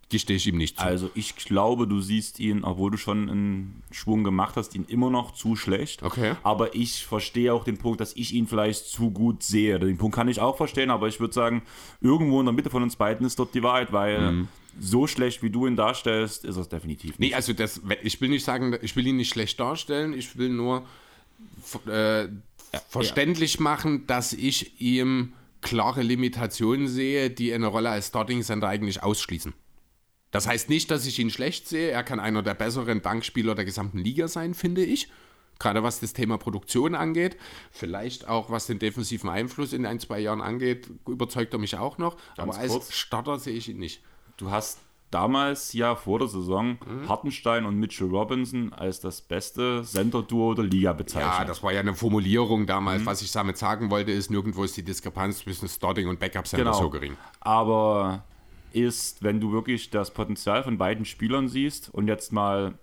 gestehe 0.10 0.38
ich 0.38 0.48
ihm 0.48 0.58
nicht 0.58 0.78
zu. 0.78 0.84
Also 0.86 1.10
ich 1.16 1.36
glaube, 1.36 1.88
du 1.88 2.00
siehst 2.00 2.40
ihn, 2.40 2.64
obwohl 2.64 2.92
du 2.92 2.98
schon 2.98 3.30
einen 3.30 3.84
Schwung 3.92 4.24
gemacht 4.24 4.56
hast, 4.56 4.76
ihn 4.76 4.86
immer 4.88 5.10
noch 5.10 5.32
zu 5.32 5.56
schlecht. 5.56 6.04
Okay. 6.04 6.36
Aber 6.44 6.76
ich 6.76 7.06
verstehe 7.06 7.54
auch 7.54 7.64
den 7.64 7.78
Punkt, 7.78 8.00
dass 8.00 8.16
ich 8.16 8.34
ihn 8.34 8.48
vielleicht 8.48 8.86
zu 8.86 9.12
gut 9.12 9.44
sehe. 9.44 9.80
Den 9.80 9.98
Punkt 9.98 10.16
kann 10.16 10.28
ich 10.28 10.40
auch 10.40 10.58
verstehen, 10.58 10.90
aber 10.90 11.08
ich 11.08 11.20
würde 11.20 11.34
sagen, 11.34 11.64
irgendwo 12.02 12.40
in 12.40 12.46
der 12.46 12.54
Mitte 12.54 12.70
von 12.70 12.84
uns 12.84 12.96
beiden 12.96 13.26
ist 13.26 13.40
dort 13.40 13.54
die 13.56 13.64
Wahrheit, 13.64 13.92
weil 13.92 14.46
so 14.80 15.08
schlecht 15.08 15.44
wie 15.44 15.50
du 15.50 15.68
ihn 15.68 15.76
darstellst, 15.76 16.46
ist 16.46 16.58
es 16.58 16.70
definitiv 16.70 17.20
nicht. 17.20 17.32
Nee, 17.32 17.36
also 17.36 17.54
das, 17.54 17.82
ich 18.04 18.20
will 18.22 18.30
nicht 18.30 18.46
sagen, 18.46 18.78
ich 18.82 18.96
will 18.96 19.08
ihn 19.08 19.18
nicht 19.18 19.30
schlecht 19.30 19.60
darstellen, 19.60 20.14
ich 20.14 20.38
will 20.38 20.50
nur 20.50 20.86
äh, 21.88 22.28
verständlich 22.90 23.60
machen, 23.60 24.06
dass 24.08 24.34
ich 24.34 24.80
ihm 24.82 25.34
klare 25.62 26.04
Limitationen 26.04 26.88
sehe, 26.88 27.30
die 27.30 27.54
eine 27.54 27.68
Rolle 27.68 27.90
als 27.90 28.08
Starting 28.08 28.44
Center 28.44 28.68
eigentlich 28.68 29.02
ausschließen. 29.02 29.54
Das 30.32 30.48
heißt 30.48 30.70
nicht, 30.70 30.92
dass 30.92 31.06
ich 31.06 31.18
ihn 31.18 31.30
schlecht 31.30 31.68
sehe. 31.68 31.90
Er 31.90 32.04
kann 32.04 32.20
einer 32.20 32.44
der 32.44 32.54
besseren 32.54 33.02
Bankspieler 33.02 33.56
der 33.56 33.66
gesamten 33.66 34.00
Liga 34.00 34.28
sein, 34.28 34.54
finde 34.54 34.84
ich. 34.84 35.10
Gerade 35.60 35.82
was 35.82 36.02
das 36.02 36.12
Thema 36.12 36.38
Produktion 36.38 36.94
angeht. 36.94 37.38
Vielleicht 37.72 38.28
auch 38.28 38.50
was 38.50 38.68
den 38.68 38.78
defensiven 38.78 39.30
Einfluss 39.30 39.72
in 39.72 39.86
ein, 39.86 40.00
zwei 40.00 40.20
Jahren 40.20 40.42
angeht, 40.42 40.90
überzeugt 41.08 41.54
er 41.54 41.60
mich 41.60 41.78
auch 41.78 41.98
noch. 41.98 42.18
Aber 42.36 42.58
als 42.58 42.74
kurz. 42.74 42.94
Starter 42.94 43.40
sehe 43.40 43.56
ich 43.56 43.70
ihn 43.70 43.78
nicht. 43.78 44.02
Du 44.38 44.52
hast 44.52 44.80
damals 45.12 45.72
ja 45.74 45.96
vor 45.96 46.20
der 46.20 46.28
Saison 46.28 46.78
Mhm. 46.86 47.08
Hartenstein 47.08 47.66
und 47.66 47.78
Mitchell 47.80 48.10
Robinson 48.10 48.74
als 48.74 49.00
das 49.00 49.22
beste 49.22 49.84
Center-Duo 49.84 50.54
der 50.56 50.66
Liga 50.66 50.92
bezeichnet. 50.94 51.34
Ja, 51.40 51.46
das 51.46 51.64
war 51.64 51.72
ja 51.72 51.80
eine 51.80 51.94
Formulierung 51.94 52.66
damals. 52.66 53.06
Was 53.06 53.22
ich 53.22 53.32
damit 53.32 53.58
sagen 53.58 53.90
wollte, 53.92 54.12
ist, 54.12 54.30
nirgendwo 54.30 54.64
ist 54.64 54.76
die 54.76 54.84
Diskrepanz 54.84 55.40
zwischen 55.40 55.70
Starting 55.70 56.08
und 56.10 56.20
Backup 56.20 56.48
Center 56.48 56.66
Genau. 56.66 56.78
so 56.78 56.90
gering. 56.90 57.16
Aber 57.40 58.24
ist, 58.74 59.24
wenn 59.24 59.40
du 59.40 59.54
wirklich 59.54 59.90
das 59.90 60.12
Potenzial 60.12 60.64
von 60.64 60.78
beiden 60.78 61.06
Spielern 61.06 61.48
siehst 61.48 61.90
und 61.94 62.10
jetzt 62.10 62.34
mal 62.34 62.78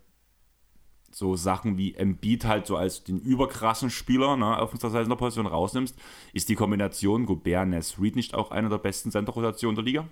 so 1.11 1.37
Sachen 1.37 1.77
wie 1.77 1.95
Embiid 1.95 2.47
halt 2.47 2.67
so 2.67 2.77
als 2.79 3.05
den 3.05 3.19
überkrassen 3.21 3.91
Spieler 3.91 4.39
ne, 4.39 4.59
auf 4.59 4.73
unserer 4.73 5.05
Position 5.17 5.47
rausnimmst, 5.47 5.95
ist 6.33 6.49
die 6.49 6.55
Kombination 6.55 7.27
Gobert-Ness 7.27 8.01
Reed 8.01 8.17
nicht 8.17 8.33
auch 8.35 8.51
eine 8.51 8.71
der 8.71 8.79
besten 8.79 9.11
Center-Rotationen 9.11 9.75
der 9.75 9.85
Liga? 9.85 10.09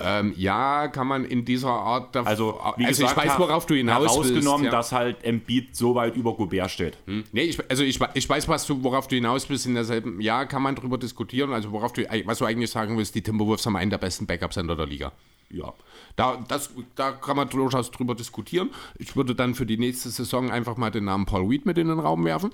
Ähm, 0.00 0.32
ja, 0.36 0.88
kann 0.88 1.06
man 1.06 1.24
in 1.24 1.44
dieser 1.44 1.70
Art. 1.70 2.14
Da, 2.14 2.22
Also, 2.22 2.58
wie 2.76 2.86
also 2.86 3.02
gesagt, 3.02 3.24
ich 3.24 3.30
weiß, 3.30 3.38
worauf 3.38 3.66
du 3.66 3.74
hinaus 3.74 4.10
herausgenommen, 4.12 4.62
willst. 4.62 4.64
Ja. 4.64 4.70
dass 4.70 4.92
halt 4.92 5.24
Embiid 5.24 5.74
so 5.76 5.94
weit 5.94 6.16
über 6.16 6.34
Gobert 6.34 6.70
steht. 6.70 6.96
Nee, 7.06 7.42
ich, 7.42 7.58
also 7.68 7.82
ich, 7.82 7.98
ich 8.14 8.28
weiß, 8.28 8.48
was 8.48 8.66
du, 8.66 8.82
worauf 8.82 9.08
du 9.08 9.16
hinaus 9.16 9.50
willst. 9.50 9.66
In 9.66 9.74
derselben, 9.74 10.20
ja, 10.20 10.44
kann 10.44 10.62
man 10.62 10.76
drüber 10.76 10.98
diskutieren. 10.98 11.52
Also 11.52 11.72
worauf 11.72 11.92
du, 11.92 12.02
was 12.24 12.38
du 12.38 12.44
eigentlich 12.44 12.70
sagen 12.70 12.96
willst, 12.96 13.14
die 13.14 13.22
Timberwolves 13.22 13.66
haben 13.66 13.76
einen 13.76 13.90
der 13.90 13.98
besten 13.98 14.26
Backup-Center 14.26 14.76
der 14.76 14.86
Liga. 14.86 15.12
Ja. 15.50 15.74
Da, 16.16 16.42
das, 16.48 16.70
da 16.94 17.12
kann 17.12 17.36
man 17.36 17.48
durchaus 17.48 17.90
drüber 17.90 18.14
diskutieren. 18.14 18.70
Ich 18.98 19.16
würde 19.16 19.34
dann 19.34 19.54
für 19.54 19.66
die 19.66 19.78
nächste 19.78 20.10
Saison 20.10 20.50
einfach 20.50 20.76
mal 20.76 20.90
den 20.90 21.04
Namen 21.04 21.26
Paul 21.26 21.46
Reed 21.46 21.66
mit 21.66 21.76
in 21.76 21.88
den 21.88 21.98
Raum 21.98 22.24
werfen. 22.24 22.52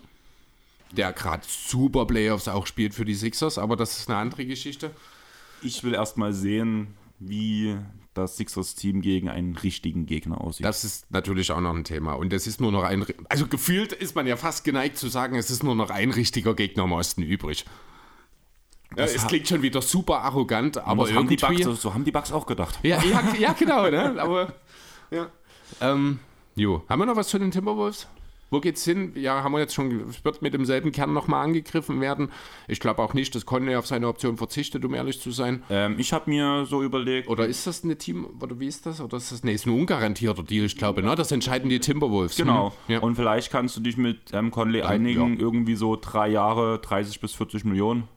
Der 0.92 1.12
gerade 1.12 1.42
super 1.46 2.06
Playoffs 2.06 2.48
auch 2.48 2.66
spielt 2.66 2.94
für 2.94 3.04
die 3.04 3.14
Sixers, 3.14 3.58
aber 3.58 3.76
das 3.76 3.98
ist 3.98 4.08
eine 4.08 4.18
andere 4.18 4.46
Geschichte. 4.46 4.90
Ich 5.62 5.84
will 5.84 5.92
erst 5.92 6.16
mal 6.16 6.32
sehen, 6.32 6.94
wie 7.18 7.76
das 8.14 8.36
Sixers-Team 8.36 9.00
gegen 9.00 9.28
einen 9.28 9.56
richtigen 9.56 10.06
Gegner 10.06 10.40
aussieht. 10.40 10.66
Das 10.66 10.84
ist 10.84 11.10
natürlich 11.10 11.52
auch 11.52 11.60
noch 11.60 11.74
ein 11.74 11.84
Thema. 11.84 12.14
Und 12.14 12.32
es 12.32 12.46
ist 12.46 12.60
nur 12.60 12.72
noch 12.72 12.82
ein. 12.82 13.06
Also 13.28 13.46
gefühlt 13.46 13.92
ist 13.92 14.14
man 14.14 14.26
ja 14.26 14.36
fast 14.36 14.64
geneigt 14.64 14.98
zu 14.98 15.08
sagen, 15.08 15.36
es 15.36 15.50
ist 15.50 15.62
nur 15.62 15.74
noch 15.74 15.90
ein 15.90 16.10
richtiger 16.10 16.54
Gegner 16.54 16.84
im 16.84 16.92
Osten 16.92 17.22
übrig. 17.22 17.64
Ja, 18.96 19.04
es 19.04 19.26
klingt 19.26 19.46
schon 19.46 19.62
wieder 19.62 19.82
super 19.82 20.22
arrogant, 20.22 20.78
aber 20.78 21.04
das 21.04 21.14
haben 21.14 21.30
irgendwie. 21.30 21.36
Bucks, 21.36 21.62
so, 21.62 21.74
so 21.74 21.94
haben 21.94 22.04
die 22.04 22.10
Bucks 22.10 22.32
auch 22.32 22.46
gedacht. 22.46 22.78
ja, 22.82 23.02
ja, 23.04 23.22
ja, 23.38 23.52
genau, 23.52 23.88
ne? 23.90 24.14
Aber. 24.18 24.54
Ja. 25.10 25.28
Ähm, 25.80 26.18
jo, 26.54 26.82
haben 26.88 26.98
wir 27.00 27.06
noch 27.06 27.16
was 27.16 27.28
zu 27.28 27.38
den 27.38 27.50
Timberwolves? 27.50 28.08
Wo 28.50 28.60
geht's 28.60 28.84
hin? 28.84 29.12
Ja, 29.14 29.42
haben 29.42 29.52
wir 29.52 29.60
jetzt 29.60 29.74
schon, 29.74 30.08
es 30.08 30.24
wird 30.24 30.40
mit 30.40 30.54
demselben 30.54 30.90
Kern 30.90 31.12
nochmal 31.12 31.44
angegriffen 31.44 32.00
werden. 32.00 32.30
Ich 32.66 32.80
glaube 32.80 33.02
auch 33.02 33.12
nicht, 33.12 33.34
dass 33.34 33.44
Conley 33.44 33.76
auf 33.76 33.86
seine 33.86 34.08
Option 34.08 34.36
verzichtet, 34.36 34.84
um 34.84 34.94
ehrlich 34.94 35.20
zu 35.20 35.30
sein. 35.30 35.62
Ähm, 35.68 35.96
ich 35.98 36.12
habe 36.12 36.30
mir 36.30 36.64
so 36.64 36.82
überlegt, 36.82 37.28
Oder 37.28 37.46
ist 37.46 37.66
das 37.66 37.84
eine 37.84 37.96
Team, 37.96 38.26
oder 38.40 38.58
wie 38.58 38.66
ist 38.66 38.86
das? 38.86 39.00
Oder 39.00 39.18
ist 39.18 39.32
das, 39.32 39.44
nee, 39.44 39.52
ist 39.52 39.66
ein 39.66 39.72
ungarantierter 39.72 40.42
Deal, 40.42 40.64
ich 40.64 40.76
glaube, 40.76 41.02
ne? 41.02 41.14
Das 41.14 41.30
entscheiden 41.30 41.68
die 41.68 41.80
Timberwolves. 41.80 42.36
genau. 42.36 42.72
Hm? 42.86 42.94
Ja. 42.94 43.00
Und 43.00 43.16
vielleicht 43.16 43.50
kannst 43.52 43.76
du 43.76 43.80
dich 43.80 43.96
mit 43.96 44.32
ähm, 44.32 44.50
Conley 44.50 44.82
einigen, 44.82 45.38
irgendwie 45.38 45.74
so 45.74 45.96
drei 46.00 46.28
Jahre, 46.28 46.78
30 46.78 47.20
bis 47.20 47.34
40 47.34 47.64
Millionen. 47.64 48.08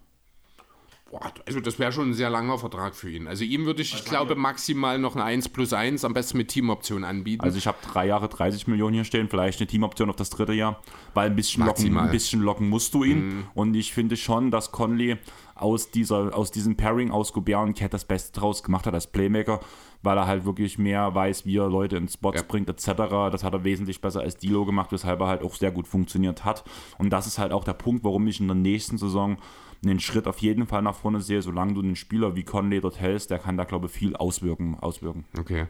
Boah, 1.11 1.29
also 1.45 1.59
das 1.59 1.77
wäre 1.77 1.91
schon 1.91 2.11
ein 2.11 2.13
sehr 2.13 2.29
langer 2.29 2.57
Vertrag 2.57 2.95
für 2.95 3.11
ihn. 3.11 3.27
Also 3.27 3.43
ihm 3.43 3.65
würde 3.65 3.81
ich, 3.81 3.93
ich 3.93 4.05
glaube, 4.05 4.35
maximal 4.35 4.97
noch 4.97 5.13
eine 5.15 5.25
1 5.25 5.49
plus 5.49 5.73
1, 5.73 6.05
am 6.05 6.13
besten 6.13 6.37
mit 6.37 6.47
Teamoption 6.47 7.03
anbieten. 7.03 7.43
Also 7.43 7.57
ich 7.57 7.67
habe 7.67 7.77
drei 7.85 8.07
Jahre 8.07 8.29
30 8.29 8.67
Millionen 8.67 8.93
hier 8.93 9.03
stehen, 9.03 9.27
vielleicht 9.27 9.59
eine 9.59 9.67
Teamoption 9.67 10.09
auf 10.09 10.15
das 10.15 10.29
dritte 10.29 10.53
Jahr, 10.53 10.79
weil 11.13 11.29
ein 11.29 11.35
bisschen, 11.35 11.65
locken, 11.65 11.97
ein 11.97 12.11
bisschen 12.11 12.41
locken 12.41 12.69
musst 12.69 12.93
du 12.93 13.03
ihn. 13.03 13.43
Und 13.53 13.75
ich 13.75 13.91
finde 13.93 14.15
schon, 14.15 14.51
dass 14.51 14.71
Conley 14.71 15.17
aus, 15.53 15.91
dieser, 15.91 16.33
aus 16.33 16.49
diesem 16.49 16.77
Pairing 16.77 17.11
aus 17.11 17.33
Gobert 17.33 17.61
und 17.67 17.77
Cat 17.77 17.93
das 17.93 18.05
Beste 18.05 18.39
draus 18.39 18.63
gemacht 18.63 18.87
hat 18.87 18.93
als 18.93 19.07
Playmaker, 19.07 19.59
weil 20.03 20.17
er 20.17 20.27
halt 20.27 20.45
wirklich 20.45 20.77
mehr 20.77 21.13
weiß, 21.13 21.45
wie 21.45 21.57
er 21.57 21.67
Leute 21.67 21.97
in 21.97 22.07
Spots 22.07 22.39
Ja. 22.39 22.45
bringt 22.47 22.69
etc. 22.69 22.85
Das 23.31 23.43
hat 23.43 23.53
er 23.53 23.65
wesentlich 23.65 23.99
besser 23.99 24.21
als 24.21 24.37
Dilo 24.37 24.63
gemacht, 24.65 24.93
weshalb 24.93 25.19
er 25.19 25.27
halt 25.27 25.43
auch 25.43 25.55
sehr 25.55 25.71
gut 25.71 25.87
funktioniert 25.87 26.45
hat. 26.45 26.63
Und 26.97 27.09
das 27.09 27.27
ist 27.27 27.37
halt 27.37 27.51
auch 27.51 27.65
der 27.65 27.73
Punkt, 27.73 28.05
warum 28.05 28.25
ich 28.27 28.39
in 28.39 28.47
der 28.47 28.55
nächsten 28.55 28.97
Saison 28.97 29.37
einen 29.83 29.99
Schritt 29.99 30.27
auf 30.27 30.39
jeden 30.39 30.67
Fall 30.67 30.81
nach 30.81 30.95
vorne 30.95 31.21
sehe, 31.21 31.41
solange 31.41 31.73
du 31.73 31.81
einen 31.81 31.95
Spieler 31.95 32.35
wie 32.35 32.43
Conley 32.43 32.81
dort 32.81 32.99
hältst, 32.99 33.31
der 33.31 33.39
kann 33.39 33.57
da, 33.57 33.63
glaube 33.63 33.87
ich, 33.87 33.91
viel 33.91 34.15
auswirken. 34.15 34.75
auswirken. 34.79 35.25
okay. 35.37 35.67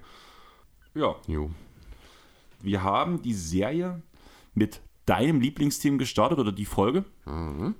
Ja. 0.94 1.16
Jo. 1.28 1.50
Wir 2.62 2.84
haben 2.84 3.22
die 3.22 3.34
Serie 3.34 4.02
mit 4.54 4.82
deinem 5.06 5.42
Lieblingsteam 5.42 5.98
gestartet 5.98 6.40
oder 6.40 6.52
die 6.52 6.66
Folge. 6.66 7.06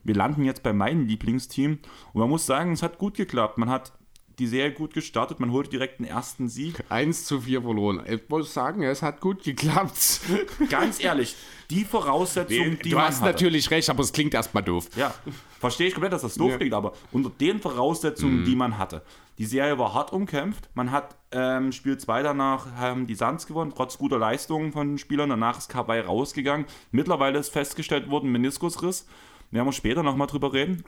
Wir 0.04 0.16
landen 0.16 0.44
jetzt 0.44 0.64
bei 0.64 0.74
meinem 0.74 1.06
Lieblingsteam 1.06 1.80
und 2.14 2.20
man 2.20 2.30
muss 2.30 2.46
sagen, 2.46 2.72
es 2.72 2.82
hat 2.82 2.98
gut 2.98 3.16
geklappt. 3.16 3.58
Man 3.58 3.70
hat 3.70 3.94
die 4.40 4.48
Serie 4.48 4.72
gut 4.74 4.94
gestartet, 4.94 5.40
man 5.40 5.52
holte 5.52 5.70
direkt 5.70 6.00
den 6.00 6.06
ersten 6.06 6.50
Sieg. 6.50 6.84
1 6.90 7.26
zu 7.26 7.42
4 7.42 7.62
verloren. 7.62 8.02
Ich 8.08 8.22
muss 8.30 8.54
sagen, 8.54 8.84
es 8.84 9.02
hat 9.02 9.22
gut 9.22 9.44
geklappt. 9.44 10.22
Ganz 10.70 11.04
ehrlich, 11.04 11.36
die 11.70 11.86
Voraussetzungen, 11.86 12.80
die 12.84 12.90
du 12.90 12.96
man 12.96 13.06
hast 13.08 13.22
hatte. 13.22 13.32
natürlich 13.32 13.70
recht, 13.72 13.90
aber 13.90 14.04
es 14.04 14.12
klingt 14.14 14.34
erstmal 14.34 14.64
doof. 14.64 14.90
Ja, 14.96 15.14
verstehe 15.60 15.88
ich 15.88 15.94
komplett, 15.94 16.14
dass 16.14 16.22
das 16.22 16.36
doof 16.36 16.52
Ja. 16.52 16.58
klingt, 16.58 16.74
aber 16.74 16.94
unter 17.12 17.30
den 17.30 17.60
Voraussetzungen, 17.60 18.44
die 18.44 18.56
man 18.56 18.78
hatte. 18.78 19.02
Die 19.38 19.46
Serie 19.46 19.80
war 19.80 19.94
hart 19.94 20.12
umkämpft. 20.14 20.70
Man 20.76 20.92
hat 20.92 21.16
ähm, 21.32 21.72
Spiel 21.72 21.98
2 21.98 22.22
danach 22.22 22.74
haben 22.76 23.08
die 23.08 23.16
Suns 23.16 23.48
gewonnen, 23.48 23.72
trotz 23.76 23.98
guter 23.98 24.20
Leistungen 24.20 24.72
von 24.72 24.90
den 24.90 24.98
Spielern. 24.98 25.30
Danach 25.30 25.58
ist 25.58 25.70
Kawhi 25.70 26.00
rausgegangen. 26.02 26.66
Mittlerweile 26.92 27.40
ist 27.40 27.50
festgestellt 27.50 28.10
worden, 28.10 28.32
Meniskusriss. 28.32 29.08
Werden 29.50 29.66
wir 29.68 29.72
später 29.74 30.04
nochmal 30.04 30.28
drüber 30.28 30.54
reden? 30.54 30.84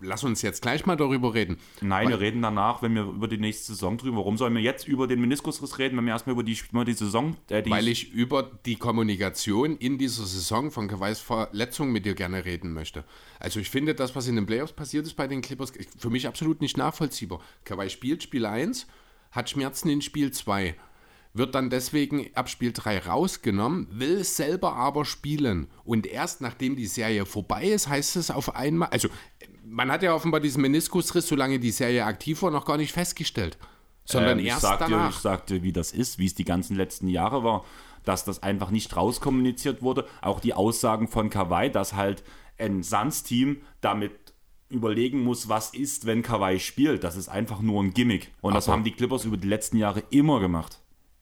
Lass 0.00 0.22
uns 0.22 0.42
jetzt 0.42 0.62
gleich 0.62 0.86
mal 0.86 0.96
darüber 0.96 1.34
reden. 1.34 1.58
Nein, 1.80 2.08
wir 2.08 2.20
reden 2.20 2.40
danach, 2.40 2.82
wenn 2.82 2.94
wir 2.94 3.02
über 3.02 3.26
die 3.26 3.38
nächste 3.38 3.72
Saison 3.72 3.98
drüber. 3.98 4.18
Warum 4.18 4.38
sollen 4.38 4.54
wir 4.54 4.62
jetzt 4.62 4.86
über 4.86 5.08
den 5.08 5.20
Meniskusriss 5.20 5.78
reden, 5.78 5.96
wenn 5.96 6.04
wir 6.04 6.12
erstmal 6.12 6.34
über 6.34 6.44
die, 6.44 6.56
über 6.70 6.84
die 6.84 6.92
Saison. 6.92 7.36
Äh, 7.48 7.64
die 7.64 7.70
Weil 7.70 7.88
ich 7.88 8.12
über 8.12 8.44
die 8.64 8.76
Kommunikation 8.76 9.76
in 9.76 9.98
dieser 9.98 10.24
Saison 10.24 10.70
von 10.70 10.86
Kawais 10.86 11.18
Verletzung 11.20 11.90
mit 11.90 12.04
dir 12.04 12.14
gerne 12.14 12.44
reden 12.44 12.72
möchte. 12.72 13.04
Also 13.40 13.58
ich 13.58 13.70
finde, 13.70 13.94
das, 13.94 14.14
was 14.14 14.28
in 14.28 14.36
den 14.36 14.46
Playoffs 14.46 14.72
passiert 14.72 15.04
ist 15.04 15.14
bei 15.14 15.26
den 15.26 15.40
Clippers, 15.40 15.72
für 15.98 16.10
mich 16.10 16.28
absolut 16.28 16.60
nicht 16.60 16.76
nachvollziehbar. 16.76 17.40
Kawhi 17.64 17.90
spielt 17.90 18.22
Spiel 18.22 18.46
1, 18.46 18.86
hat 19.32 19.50
Schmerzen 19.50 19.88
in 19.88 20.00
Spiel 20.00 20.30
2, 20.30 20.76
wird 21.34 21.54
dann 21.54 21.70
deswegen 21.70 22.28
ab 22.34 22.48
Spiel 22.48 22.72
3 22.72 23.00
rausgenommen, 23.00 23.88
will 23.90 24.24
selber 24.24 24.74
aber 24.74 25.04
spielen. 25.04 25.68
Und 25.84 26.06
erst 26.06 26.40
nachdem 26.40 26.76
die 26.76 26.86
Serie 26.86 27.26
vorbei 27.26 27.64
ist, 27.64 27.88
heißt 27.88 28.16
es 28.16 28.30
auf 28.30 28.54
einmal, 28.56 28.88
also 28.90 29.08
man 29.70 29.90
hat 29.90 30.02
ja 30.02 30.14
offenbar 30.14 30.40
diesen 30.40 30.62
Meniskusriss, 30.62 31.28
solange 31.28 31.58
die 31.58 31.70
Serie 31.70 32.04
aktiv 32.04 32.42
war, 32.42 32.50
noch 32.50 32.64
gar 32.64 32.76
nicht 32.76 32.92
festgestellt. 32.92 33.58
Sondern 34.04 34.38
Ähm, 34.38 34.44
ich 34.46 34.50
erst 34.50 34.64
dir, 34.64 34.76
danach. 34.78 35.10
ich 35.10 35.16
sag 35.16 35.46
dir, 35.46 35.62
wie 35.62 35.72
das 35.72 35.92
ist, 35.92 36.18
wie 36.18 36.26
es 36.26 36.34
die 36.34 36.44
ganzen 36.44 36.76
letzten 36.76 37.08
Jahre 37.08 37.44
war, 37.44 37.64
dass 38.04 38.24
das 38.24 38.42
einfach 38.42 38.70
nicht 38.70 38.96
rauskommuniziert 38.96 39.82
wurde. 39.82 40.06
Auch 40.22 40.40
die 40.40 40.54
Aussagen 40.54 41.08
von 41.08 41.28
Kawhi, 41.30 41.70
dass 41.70 41.94
halt 41.94 42.22
ein 42.58 42.82
Suns-Team 42.82 43.58
damit 43.82 44.12
überlegen 44.70 45.20
muss, 45.22 45.48
was 45.48 45.70
ist, 45.74 46.06
wenn 46.06 46.22
Kawhi 46.22 46.58
spielt. 46.58 47.04
Das 47.04 47.16
ist 47.16 47.28
einfach 47.28 47.60
nur 47.60 47.82
ein 47.82 47.92
Gimmick. 47.94 48.30
Und 48.40 48.54
das 48.54 48.66
Aber- 48.68 48.74
haben 48.78 48.84
die 48.84 48.92
Clippers 48.92 49.24
über 49.24 49.36
die 49.36 49.48
letzten 49.48 49.76
Jahre 49.76 50.02
immer 50.10 50.40
gemacht. 50.40 50.78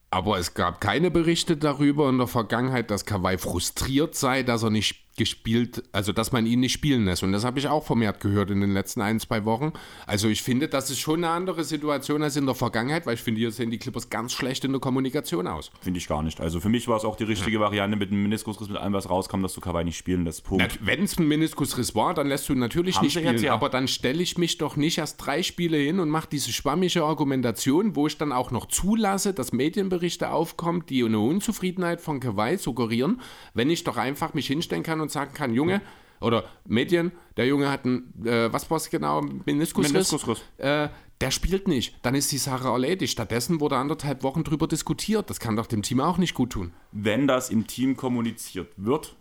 Aber 0.09 0.37
es 0.37 0.53
gab 0.53 0.79
keine 0.79 1.11
Berichte 1.11 1.57
darüber 1.57 2.07
in 2.09 2.17
der 2.17 2.27
Vergangenheit, 2.27 2.89
dass 2.91 3.05
Kawhi 3.05 3.37
frustriert 3.37 4.15
sei, 4.15 4.43
dass 4.43 4.63
er 4.63 4.69
nicht 4.69 5.06
gespielt, 5.17 5.83
also 5.91 6.13
dass 6.13 6.31
man 6.31 6.45
ihn 6.45 6.59
nicht 6.59 6.73
spielen 6.73 7.05
lässt. 7.05 7.23
Und 7.23 7.31
das 7.31 7.43
habe 7.43 7.59
ich 7.59 7.67
auch 7.67 7.85
vermehrt 7.85 8.19
gehört 8.19 8.51
in 8.51 8.61
den 8.61 8.71
letzten 8.71 9.01
ein, 9.01 9.19
zwei 9.19 9.45
Wochen. 9.45 9.73
Also 10.05 10.29
ich 10.29 10.43
finde, 10.43 10.67
das 10.67 10.89
ist 10.89 10.99
schon 10.99 11.23
eine 11.23 11.33
andere 11.33 11.63
Situation 11.63 12.23
als 12.23 12.35
in 12.35 12.45
der 12.45 12.55
Vergangenheit, 12.55 13.05
weil 13.05 13.15
ich 13.15 13.21
finde, 13.21 13.39
hier 13.39 13.51
sehen 13.51 13.71
die 13.71 13.79
Clippers 13.79 14.09
ganz 14.09 14.33
schlecht 14.33 14.63
in 14.63 14.71
der 14.71 14.79
Kommunikation 14.79 15.47
aus. 15.47 15.71
Finde 15.81 15.97
ich 15.97 16.07
gar 16.07 16.23
nicht. 16.23 16.39
Also 16.39 16.59
für 16.59 16.69
mich 16.69 16.87
war 16.87 16.97
es 16.97 17.03
auch 17.03 17.15
die 17.15 17.23
richtige 17.23 17.59
Variante 17.59 17.97
mit 17.97 18.11
dem 18.11 18.21
Meniskusriss, 18.23 18.69
mit 18.69 18.77
allem, 18.77 18.93
was 18.93 19.09
rauskam, 19.09 19.41
dass 19.41 19.53
du 19.53 19.61
Kawhi 19.61 19.83
nicht 19.83 19.97
spielen 19.97 20.23
lässt. 20.23 20.43
Punkt. 20.43 20.79
Wenn 20.81 21.03
es 21.03 21.17
ein 21.17 21.27
Meniskusriss 21.27 21.95
war, 21.95 22.13
dann 22.13 22.27
lässt 22.27 22.47
du 22.49 22.55
natürlich 22.55 22.97
Haben 22.97 23.05
nicht 23.05 23.13
spielen. 23.13 23.33
jetzt 23.33 23.43
ja. 23.43 23.53
Aber 23.53 23.69
dann 23.69 23.87
stelle 23.87 24.21
ich 24.21 24.37
mich 24.37 24.57
doch 24.57 24.75
nicht 24.75 24.99
erst 24.99 25.25
drei 25.25 25.43
Spiele 25.43 25.77
hin 25.77 25.99
und 25.99 26.09
mache 26.09 26.29
diese 26.31 26.51
schwammige 26.53 27.03
Argumentation, 27.03 27.95
wo 27.95 28.07
ich 28.07 28.17
dann 28.17 28.31
auch 28.31 28.51
noch 28.51 28.67
zulasse, 28.67 29.33
dass 29.33 29.51
Medienberichte 29.51 30.29
aufkommen, 30.29 30.83
die 30.87 31.03
eine 31.03 31.19
Unzufriedenheit 31.19 32.01
von 32.01 32.19
Kawhi 32.19 32.57
suggerieren, 32.57 33.21
wenn 33.53 33.69
ich 33.69 33.83
doch 33.83 33.97
einfach 33.97 34.33
mich 34.33 34.47
hinstellen 34.47 34.83
kann 34.83 35.01
und 35.01 35.06
sagen 35.09 35.33
kann, 35.33 35.53
Junge, 35.53 35.81
oder 36.19 36.45
Medien, 36.65 37.11
der 37.35 37.45
Junge 37.47 37.69
hat 37.69 37.85
einen, 37.85 38.13
äh, 38.25 38.51
was 38.51 38.69
war 38.69 38.77
es 38.77 38.89
genau, 38.89 39.21
Meniskusriss? 39.45 39.93
Meniskusriss. 39.93 40.43
Äh, 40.57 40.89
der 41.21 41.31
spielt 41.31 41.67
nicht. 41.67 41.95
Dann 42.03 42.15
ist 42.15 42.31
die 42.31 42.37
Sache 42.37 42.67
erledigt. 42.67 43.11
Stattdessen 43.11 43.59
wurde 43.59 43.77
anderthalb 43.77 44.23
Wochen 44.23 44.43
drüber 44.43 44.67
diskutiert. 44.67 45.29
Das 45.29 45.39
kann 45.39 45.55
doch 45.55 45.65
dem 45.65 45.81
Team 45.81 45.99
auch 45.99 46.17
nicht 46.17 46.33
gut 46.33 46.51
tun. 46.51 46.73
wenn 46.91 47.27
das 47.27 47.49
im 47.49 47.65
Team 47.67 47.97
kommuniziert 47.97 48.71
wird, 48.77 49.15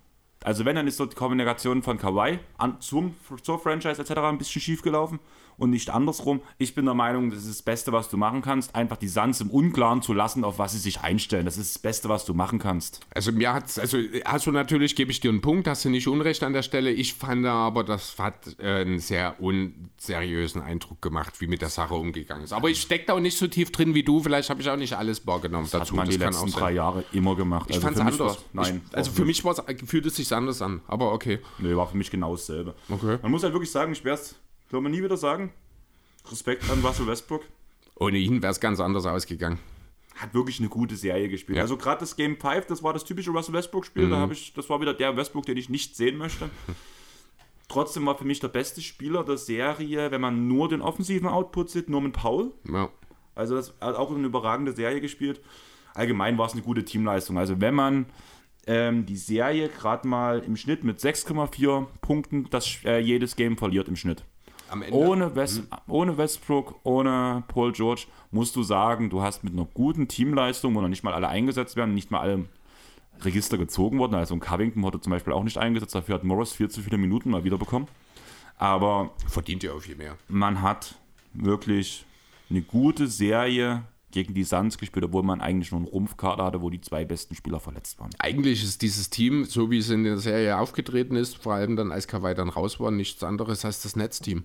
also 0.45 0.65
wenn, 0.65 0.77
dann 0.77 0.87
ist 0.87 1.01
dort 1.01 1.13
die 1.13 1.17
Kommunikation 1.17 1.83
von 1.83 1.99
Kawhi 1.99 2.39
an, 2.59 2.81
zum, 2.81 3.15
zur 3.43 3.59
Franchise 3.59 4.01
etc. 4.01 4.13
ein 4.19 4.39
bisschen 4.39 4.61
schief 4.61 4.83
gelaufen 4.83 5.19
und 5.59 5.71
nicht 5.71 5.91
andersrum. 5.91 6.41
Ich 6.59 6.75
bin 6.75 6.85
der 6.85 6.95
Meinung, 6.95 7.31
das 7.31 7.41
ist 7.41 7.49
das 7.49 7.63
Beste, 7.63 7.93
was 7.93 8.09
du 8.09 8.17
machen 8.17 8.43
kannst, 8.43 8.75
einfach 8.75 8.97
die 8.97 9.09
Suns 9.09 9.41
im 9.41 9.51
Unklaren 9.51 10.03
zu 10.03 10.13
lassen, 10.13 10.45
auf 10.45 10.59
was 10.59 10.73
sie 10.73 10.79
sich 10.79 11.01
einstellen. 11.01 11.45
Das 11.45 11.57
ist 11.57 11.77
das 11.77 11.83
Beste, 11.83 12.09
was 12.09 12.25
du 12.25 12.35
machen 12.35 12.59
kannst. 12.59 13.01
Also 13.15 13.33
mir 13.33 13.53
hat's, 13.53 13.79
also 13.79 13.99
hast 14.25 14.47
du 14.47 14.53
natürlich, 14.53 14.97
gebe 14.97 15.11
ich 15.11 15.21
dir 15.21 15.31
einen 15.31 15.41
Punkt, 15.41 15.69
hast 15.69 15.85
du 15.85 15.91
nicht 15.91 16.09
Unrecht 16.09 16.43
an 16.43 16.53
der 16.53 16.63
Stelle. 16.63 16.91
Ich 16.91 17.15
fand 17.15 17.47
aber, 17.47 17.85
das 17.85 18.19
hat 18.19 18.57
äh, 18.59 18.83
einen 18.83 18.99
sehr 18.99 19.41
unseriösen 19.41 20.63
Eindruck 20.63 21.01
gemacht, 21.03 21.41
wie 21.41 21.47
mit 21.47 21.63
der 21.63 21.69
Sache 21.69 21.95
umgegangen 21.95 22.45
ist. 22.45 22.53
Aber 22.53 22.69
ich 22.69 22.81
stecke 22.81 23.07
da 23.07 23.15
auch 23.15 23.21
nicht 23.21 23.39
so 23.39 23.47
tief 23.47 23.73
drin 23.73 23.95
wie 23.95 24.03
du. 24.03 24.21
Vielleicht 24.23 24.51
habe 24.51 24.61
ich 24.61 24.69
auch 24.69 24.77
nicht 24.77 24.95
alles 24.95 25.27
wahrgenommen 25.27 25.69
Das 25.71 25.81
hat 25.81 25.93
man 25.93 26.09
die 26.09 26.17
letzten 26.17 26.51
drei 26.51 26.73
Jahre 26.73 27.05
immer 27.13 27.37
gemacht. 27.37 27.67
Ich 27.71 27.77
Also 27.77 27.87
fand 27.87 27.97
es 27.97 28.03
anders. 28.03 28.39
Nein. 28.53 28.83
Ich, 28.89 28.97
also 28.97 29.11
für 29.11 29.25
mich 29.25 29.43
fühlt 29.87 30.07
es 30.07 30.17
sich 30.17 30.33
anders 30.33 30.63
an. 30.63 30.81
Aber 30.87 31.13
okay. 31.13 31.39
Nee, 31.59 31.75
war 31.75 31.89
für 31.89 31.97
mich 31.97 32.11
genau 32.11 32.35
dasselbe. 32.35 32.75
Okay. 32.89 33.19
Man 33.23 33.31
muss 33.31 33.43
halt 33.43 33.53
wirklich 33.53 33.71
sagen, 33.71 33.93
ich 33.93 34.05
werde 34.05 34.23
es, 34.23 34.35
soll 34.71 34.81
man 34.81 34.93
nie 34.93 35.03
wieder 35.03 35.17
sagen, 35.17 35.53
Respekt 36.31 36.69
an 36.71 36.85
Russell 36.85 37.07
Westbrook. 37.07 37.43
Ohne 37.97 38.19
ihn 38.19 38.43
wäre 38.43 38.51
es 38.53 38.61
ganz 38.61 38.81
anders 38.81 39.07
ausgegangen. 39.07 39.59
hat 40.17 40.35
wirklich 40.35 40.61
eine 40.61 40.69
gute 40.69 40.97
Serie 40.97 41.29
gespielt. 41.29 41.57
Ja. 41.57 41.63
Also 41.63 41.77
gerade 41.77 42.01
das 42.01 42.17
Game 42.17 42.39
5, 42.39 42.67
das 42.67 42.83
war 42.83 42.93
das 42.93 43.05
typische 43.05 43.31
Russell 43.31 43.55
Westbrook-Spiel. 43.55 44.09
Da 44.11 44.17
habe 44.17 44.33
ich, 44.33 44.53
das 44.55 44.69
war 44.69 44.81
wieder 44.81 44.95
der 44.95 45.17
Westbrook, 45.17 45.47
den 45.47 45.57
ich 45.57 45.69
nicht 45.69 45.97
sehen 45.97 46.17
möchte. 46.17 46.51
Trotzdem 47.69 48.07
war 48.07 48.17
für 48.17 48.25
mich 48.25 48.41
der 48.41 48.49
beste 48.49 48.81
Spieler 48.81 49.25
der 49.25 49.37
Serie, 49.39 50.11
wenn 50.11 50.21
man 50.21 50.47
nur 50.47 50.69
den 50.69 50.81
offensiven 50.81 51.29
Output 51.29 51.69
sieht, 51.71 51.89
Norman 51.91 52.13
Powell. 52.13 52.53
Ja. 52.71 52.89
Also 53.35 53.57
das 53.57 53.75
hat 53.81 53.97
auch 53.97 54.15
eine 54.15 54.27
überragende 54.27 54.73
Serie 54.73 55.01
gespielt. 55.01 55.41
Allgemein 55.95 56.39
war 56.39 56.47
es 56.47 56.53
eine 56.53 56.63
gute 56.63 56.85
Teamleistung. 56.85 57.39
Also 57.39 57.61
wenn 57.61 57.75
man 57.75 58.07
ähm, 58.67 59.05
die 59.07 59.17
Serie 59.17 59.69
gerade 59.69 60.07
mal 60.07 60.41
im 60.41 60.57
Schnitt 60.57 60.85
mit 60.85 60.99
6,4 61.01 61.87
Punkten 62.01 62.49
das, 62.51 62.79
äh, 62.85 62.99
jedes 62.99 63.37
Game 63.37 63.57
verliert 63.57 63.89
im 63.89 63.97
Schnitt. 63.97 64.25
Ohne, 64.91 65.35
West, 65.37 65.63
mhm. 65.63 65.77
ohne 65.87 66.19
Westbrook, 66.19 66.81
ohne 66.83 67.45
Paul 67.49 67.73
George 67.73 68.07
musst 68.31 68.57
du 68.57 68.63
sagen, 68.63 69.11
du 69.11 69.23
hast 69.23 69.45
mit 69.45 69.53
einer 69.53 69.67
guten 69.73 70.09
Teamleistung, 70.09 70.75
wo 70.75 70.81
noch 70.81 70.89
nicht 70.89 71.05
mal 71.05 71.15
alle 71.15 71.29
eingesetzt 71.29 71.77
werden, 71.77 71.95
nicht 71.95 72.11
mal 72.11 72.21
alle 72.21 72.47
Register 73.23 73.59
gezogen 73.59 73.99
worden. 73.99 74.15
Also 74.15 74.35
ein 74.35 74.41
Covington 74.41 74.83
wurde 74.83 75.01
zum 75.01 75.11
Beispiel 75.11 75.33
auch 75.33 75.45
nicht 75.45 75.59
eingesetzt, 75.59 75.95
dafür 75.95 76.17
hat 76.17 76.25
Morris 76.25 76.53
viel 76.53 76.69
zu 76.69 76.83
viele 76.83 76.99
Minuten 76.99 77.31
mal 77.31 77.45
wieder 77.45 77.59
bekommen. 77.59 77.89
Aber 78.59 79.13
verdient 79.27 79.63
ja 79.63 79.73
auch 79.73 79.81
viel 79.81 79.97
mehr. 79.97 80.17
Man 80.29 80.63
hat 80.63 80.97
wirklich 81.33 82.05
eine 82.49 82.63
gute 82.63 83.07
Serie 83.07 83.85
gegen 84.13 84.33
die 84.33 84.45
Suns 84.45 84.79
gespielt, 84.79 85.05
obwohl 85.05 85.23
man 85.23 85.43
eigentlich 85.43 85.73
nur 85.73 85.81
einen 85.81 85.89
Rumpfkader 85.89 86.45
hatte, 86.45 86.63
wo 86.63 86.71
die 86.71 86.81
zwei 86.81 87.05
besten 87.05 87.35
Spieler 87.35 87.61
verletzt 87.61 87.99
waren. 87.99 88.11
Eigentlich 88.19 88.63
ist 88.63 88.81
dieses 88.81 89.11
Team, 89.11 89.45
so 89.45 89.71
wie 89.71 89.79
es 89.79 89.91
in 89.91 90.05
der 90.05 90.17
Serie 90.17 90.57
aufgetreten 90.59 91.17
ist, 91.17 91.37
vor 91.37 91.55
allem 91.55 91.77
dann 91.77 91.93
als 91.93 92.09
Kawhi 92.09 92.35
dann 92.35 92.49
raus 92.49 92.81
war, 92.81 92.91
nichts 92.91 93.23
anderes 93.23 93.65
als 93.65 93.83
das 93.83 93.95
Netzteam. 93.95 94.45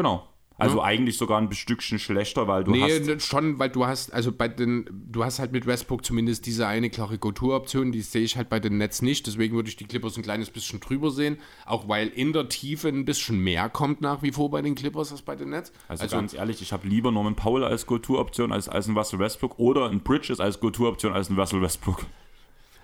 Genau. 0.00 0.26
Also 0.56 0.78
ja. 0.78 0.84
eigentlich 0.84 1.16
sogar 1.16 1.38
ein 1.38 1.50
Stückchen 1.52 1.98
schlechter, 1.98 2.46
weil 2.46 2.64
du 2.64 2.72
nee, 2.72 2.82
hast. 2.82 3.06
Nee, 3.06 3.18
schon, 3.20 3.58
weil 3.58 3.70
du 3.70 3.86
hast, 3.86 4.12
also 4.12 4.30
bei 4.30 4.46
den, 4.48 4.86
du 5.10 5.24
hast 5.24 5.38
halt 5.38 5.52
mit 5.52 5.66
Westbrook 5.66 6.04
zumindest 6.04 6.44
diese 6.44 6.66
eine 6.66 6.90
klare 6.90 7.18
Go-Tour-Option, 7.18 7.92
die 7.92 8.02
sehe 8.02 8.22
ich 8.22 8.36
halt 8.36 8.48
bei 8.50 8.60
den 8.60 8.76
Nets 8.76 9.00
nicht. 9.00 9.26
Deswegen 9.26 9.54
würde 9.54 9.70
ich 9.70 9.76
die 9.76 9.84
Clippers 9.84 10.16
ein 10.16 10.22
kleines 10.22 10.50
bisschen 10.50 10.80
drüber 10.80 11.10
sehen. 11.10 11.38
Auch 11.64 11.88
weil 11.88 12.08
in 12.08 12.32
der 12.32 12.48
Tiefe 12.48 12.88
ein 12.88 13.04
bisschen 13.04 13.40
mehr 13.40 13.68
kommt 13.68 14.00
nach 14.00 14.22
wie 14.22 14.32
vor 14.32 14.50
bei 14.50 14.60
den 14.60 14.74
Clippers 14.74 15.12
als 15.12 15.22
bei 15.22 15.34
den 15.34 15.50
Nets. 15.50 15.72
Also, 15.88 16.02
also 16.02 16.16
ganz 16.16 16.34
ehrlich, 16.34 16.60
ich 16.60 16.72
habe 16.72 16.86
lieber 16.86 17.10
Norman 17.10 17.36
Powell 17.36 17.64
als 17.64 17.86
Go-Tour-Option 17.86 18.52
als, 18.52 18.68
als 18.68 18.86
ein 18.86 18.96
Russell 18.96 19.18
Westbrook 19.18 19.58
oder 19.58 19.88
ein 19.88 20.00
Bridges 20.00 20.40
als 20.40 20.60
Go-Tour-Option 20.60 21.12
als 21.12 21.30
ein 21.30 21.38
Russell 21.38 21.62
Westbrook. 21.62 22.04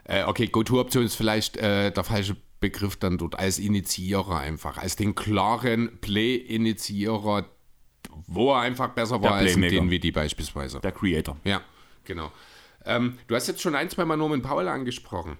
Äh, 0.09 0.25
okay, 0.25 0.47
Go-Tour-Option 0.47 1.05
ist 1.05 1.15
vielleicht 1.15 1.57
äh, 1.57 1.91
der 1.91 2.05
falsche 2.05 2.37
Begriff 2.61 2.97
dann 2.97 3.19
dort 3.19 3.39
als 3.39 3.59
Initiierer 3.59 4.39
einfach, 4.39 4.79
als 4.79 4.97
den 4.97 5.15
klaren 5.15 5.99
Play-Initiierer 6.01 7.45
wo 8.27 8.53
er 8.53 8.61
einfach 8.61 8.89
besser 8.91 9.23
war 9.23 9.35
als 9.35 9.55
den 9.55 9.91
wie 9.91 9.99
die 9.99 10.13
beispielsweise. 10.13 10.81
Der 10.81 10.93
Creator. 10.93 11.37
Ja, 11.45 11.61
genau. 12.05 12.33
Ähm, 12.85 13.19
du 13.27 13.35
hast 13.35 13.49
jetzt 13.49 13.61
schon 13.61 13.75
ein, 13.75 13.91
zwei 13.91 14.05
Mal 14.05 14.17
Norman 14.17 14.43
Powell 14.43 14.69
angesprochen. 14.69 15.39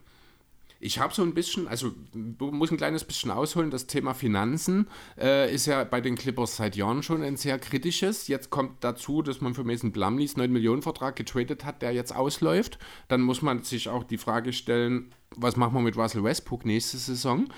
Ich 0.87 1.01
habe 1.01 1.13
so 1.13 1.23
ein 1.23 1.35
bisschen, 1.35 1.67
also 1.67 1.91
muss 2.39 2.71
ein 2.71 2.77
kleines 2.77 3.03
bisschen 3.03 3.33
ausholen, 3.33 3.73
das 3.73 3.89
Thema 3.89 4.15
Finanzen 4.15 4.87
äh, 5.19 5.53
ist 5.53 5.67
ja 5.67 5.83
bei 5.83 6.01
den 6.01 6.15
Clippers 6.15 6.59
seit 6.59 6.77
Jahren 6.77 7.03
schon 7.03 7.25
ein 7.25 7.37
sehr 7.37 7.59
kritisches. 7.59 8.29
Jetzt 8.29 8.51
kommt 8.51 8.85
dazu, 8.85 9.21
dass 9.21 9.41
man 9.41 9.53
für 9.53 9.65
Mason 9.65 9.91
Blumleys 9.91 10.37
9 10.37 10.53
Millionen 10.53 10.83
Vertrag 10.83 11.17
getradet 11.17 11.65
hat, 11.65 11.83
der 11.83 11.91
jetzt 11.91 12.15
ausläuft. 12.15 12.79
Dann 13.09 13.23
muss 13.23 13.43
man 13.43 13.65
sich 13.65 13.89
auch 13.89 14.05
die 14.05 14.17
Frage 14.17 14.53
stellen, 14.53 15.13
was 15.35 15.57
machen 15.57 15.75
wir 15.75 15.81
mit 15.81 15.97
Russell 15.97 16.23
Westbrook 16.23 16.65
nächste 16.65 16.99
Saison? 16.99 17.49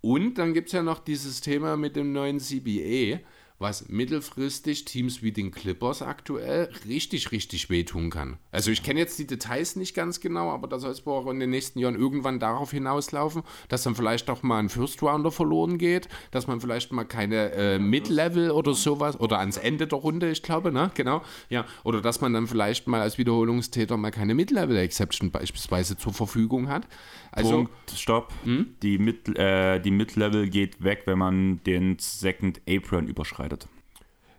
Und 0.00 0.34
dann 0.38 0.52
gibt 0.52 0.66
es 0.66 0.72
ja 0.72 0.82
noch 0.82 0.98
dieses 0.98 1.42
Thema 1.42 1.76
mit 1.76 1.94
dem 1.94 2.12
neuen 2.12 2.40
CBA 2.40 3.20
was 3.64 3.88
mittelfristig 3.88 4.84
Teams 4.84 5.22
wie 5.22 5.32
den 5.32 5.50
Clippers 5.50 6.02
aktuell 6.02 6.68
richtig, 6.86 7.32
richtig 7.32 7.70
wehtun 7.70 8.10
kann. 8.10 8.36
Also 8.52 8.70
ich 8.70 8.82
kenne 8.82 9.00
jetzt 9.00 9.18
die 9.18 9.26
Details 9.26 9.74
nicht 9.74 9.94
ganz 9.94 10.20
genau, 10.20 10.50
aber 10.50 10.68
da 10.68 10.78
soll 10.78 10.90
es 10.90 11.06
wohl 11.06 11.14
auch 11.14 11.30
in 11.30 11.40
den 11.40 11.48
nächsten 11.48 11.78
Jahren 11.78 11.94
irgendwann 11.94 12.38
darauf 12.38 12.72
hinauslaufen, 12.72 13.42
dass 13.70 13.82
dann 13.82 13.94
vielleicht 13.94 14.28
auch 14.28 14.42
mal 14.42 14.58
ein 14.58 14.68
First 14.68 15.02
Rounder 15.02 15.30
verloren 15.30 15.78
geht, 15.78 16.08
dass 16.30 16.46
man 16.46 16.60
vielleicht 16.60 16.92
mal 16.92 17.04
keine 17.04 17.52
äh, 17.52 17.78
Mid-Level 17.78 18.50
oder 18.50 18.74
sowas 18.74 19.18
oder 19.18 19.38
ans 19.38 19.56
Ende 19.56 19.86
der 19.86 19.98
Runde, 19.98 20.30
ich 20.30 20.42
glaube, 20.42 20.70
ne? 20.70 20.90
Genau. 20.92 21.22
Ja. 21.48 21.64
Oder 21.84 22.02
dass 22.02 22.20
man 22.20 22.34
dann 22.34 22.46
vielleicht 22.46 22.86
mal 22.86 23.00
als 23.00 23.16
Wiederholungstäter 23.16 23.96
mal 23.96 24.10
keine 24.10 24.34
Mid-Level-Exception 24.34 25.30
beispielsweise 25.30 25.96
zur 25.96 26.12
Verfügung 26.12 26.68
hat. 26.68 26.86
Also, 27.34 27.50
Punkt, 27.50 27.90
Stopp. 27.96 28.32
Hm? 28.44 28.76
Die, 28.82 28.98
Mid, 28.98 29.36
äh, 29.36 29.80
die 29.80 29.90
Mid-Level 29.90 30.48
geht 30.48 30.82
weg, 30.84 31.02
wenn 31.06 31.18
man 31.18 31.62
den 31.64 31.96
Second 31.98 32.60
Apron 32.68 33.08
überschreitet. 33.08 33.66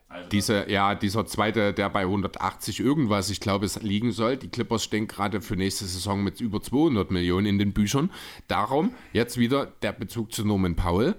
Also 0.08 0.30
Diese, 0.30 0.70
ja, 0.72 0.96
dieser 0.96 1.26
zweite, 1.26 1.74
der 1.74 1.90
bei 1.90 2.02
180 2.02 2.80
irgendwas, 2.80 3.30
ich 3.30 3.42
glaube, 3.42 3.66
es 3.66 3.82
liegen 3.82 4.14
soll. 4.14 4.38
Die 4.38 4.48
Clippers 4.48 4.86
stehen 4.86 5.08
gerade 5.08 5.42
für 5.42 5.58
nächste 5.58 5.84
Saison 5.86 6.24
mit 6.24 6.40
über 6.40 6.62
200 6.62 7.12
Millionen 7.12 7.48
in 7.48 7.60
den 7.60 7.74
Büchern. 7.74 8.10
Darum 8.48 8.94
jetzt 9.12 9.38
wieder 9.38 9.66
der 9.82 9.92
Bezug 9.92 10.32
zu 10.32 10.46
Norman 10.46 10.78
Powell. 10.78 11.16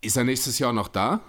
Ist 0.00 0.16
er 0.16 0.24
nächstes 0.24 0.58
Jahr 0.58 0.72
noch 0.72 0.88
da? 0.88 1.20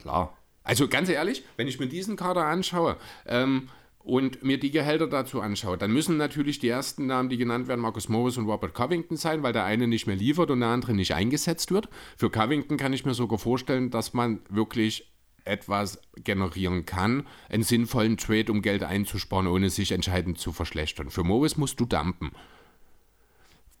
Klar. 0.00 0.38
Also 0.62 0.86
ganz 0.86 1.08
ehrlich, 1.08 1.42
wenn 1.56 1.66
ich 1.66 1.80
mir 1.80 1.88
diesen 1.88 2.14
Kader 2.14 2.44
anschaue, 2.44 2.96
ähm, 3.26 3.68
und 4.08 4.42
mir 4.42 4.58
die 4.58 4.70
Gehälter 4.70 5.06
dazu 5.06 5.42
anschaue, 5.42 5.76
dann 5.76 5.92
müssen 5.92 6.16
natürlich 6.16 6.58
die 6.58 6.68
ersten 6.68 7.04
Namen, 7.06 7.28
die 7.28 7.36
genannt 7.36 7.68
werden, 7.68 7.82
Marcus 7.82 8.08
Morris 8.08 8.38
und 8.38 8.46
Robert 8.46 8.72
Covington 8.72 9.18
sein, 9.18 9.42
weil 9.42 9.52
der 9.52 9.64
eine 9.64 9.86
nicht 9.86 10.06
mehr 10.06 10.16
liefert 10.16 10.50
und 10.50 10.60
der 10.60 10.70
andere 10.70 10.94
nicht 10.94 11.12
eingesetzt 11.12 11.70
wird. 11.70 11.90
Für 12.16 12.30
Covington 12.30 12.78
kann 12.78 12.94
ich 12.94 13.04
mir 13.04 13.12
sogar 13.12 13.38
vorstellen, 13.38 13.90
dass 13.90 14.14
man 14.14 14.40
wirklich 14.48 15.12
etwas 15.44 16.00
generieren 16.24 16.86
kann, 16.86 17.26
einen 17.50 17.62
sinnvollen 17.62 18.16
Trade, 18.16 18.50
um 18.50 18.62
Geld 18.62 18.82
einzusparen, 18.82 19.46
ohne 19.46 19.68
sich 19.68 19.92
entscheidend 19.92 20.38
zu 20.38 20.52
verschlechtern. 20.52 21.10
Für 21.10 21.22
Morris 21.22 21.58
musst 21.58 21.78
du 21.78 21.84
dumpen. 21.84 22.30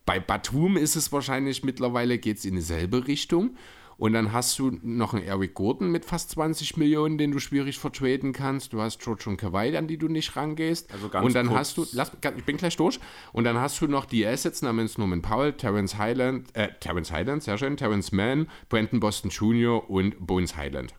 Bei 0.04 0.20
Batum 0.20 0.76
ist 0.76 0.94
es 0.94 1.10
wahrscheinlich 1.10 1.64
mittlerweile, 1.64 2.18
geht 2.18 2.36
es 2.36 2.44
in 2.44 2.54
dieselbe 2.54 3.06
Richtung. 3.06 3.56
Und 3.98 4.12
dann 4.12 4.32
hast 4.32 4.56
du 4.60 4.78
noch 4.82 5.12
einen 5.12 5.24
Eric 5.24 5.54
Gordon 5.54 5.90
mit 5.90 6.04
fast 6.04 6.30
20 6.30 6.76
Millionen, 6.76 7.18
den 7.18 7.32
du 7.32 7.40
schwierig 7.40 7.80
vertraden 7.80 8.32
kannst. 8.32 8.72
Du 8.72 8.80
hast 8.80 9.00
George 9.00 9.24
und 9.26 9.38
Kawhi, 9.38 9.76
an 9.76 9.88
die 9.88 9.98
du 9.98 10.06
nicht 10.06 10.36
rangehst. 10.36 10.92
Also 10.92 11.08
ganz 11.08 11.26
und 11.26 11.34
dann 11.34 11.48
kurz. 11.48 11.58
hast 11.58 11.76
du, 11.78 11.86
lass, 11.92 12.12
ich 12.36 12.44
bin 12.44 12.56
gleich 12.56 12.76
durch. 12.76 13.00
Und 13.32 13.42
dann 13.42 13.58
hast 13.58 13.80
du 13.80 13.88
noch 13.88 14.04
die 14.04 14.24
Assets 14.24 14.62
namens 14.62 14.98
Norman 14.98 15.20
Powell, 15.20 15.52
Terence 15.52 15.98
Highland, 15.98 16.46
äh, 16.54 16.68
Terence 16.78 17.10
Highland, 17.10 17.42
sehr 17.42 17.58
schön, 17.58 17.76
Terence 17.76 18.12
Mann, 18.12 18.48
Brandon 18.68 19.00
Boston 19.00 19.30
Jr. 19.30 19.90
und 19.90 20.24
Bones 20.24 20.56
Highland. 20.56 20.94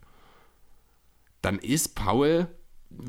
Dann 1.41 1.57
ist 1.57 1.95
Powell 1.95 2.49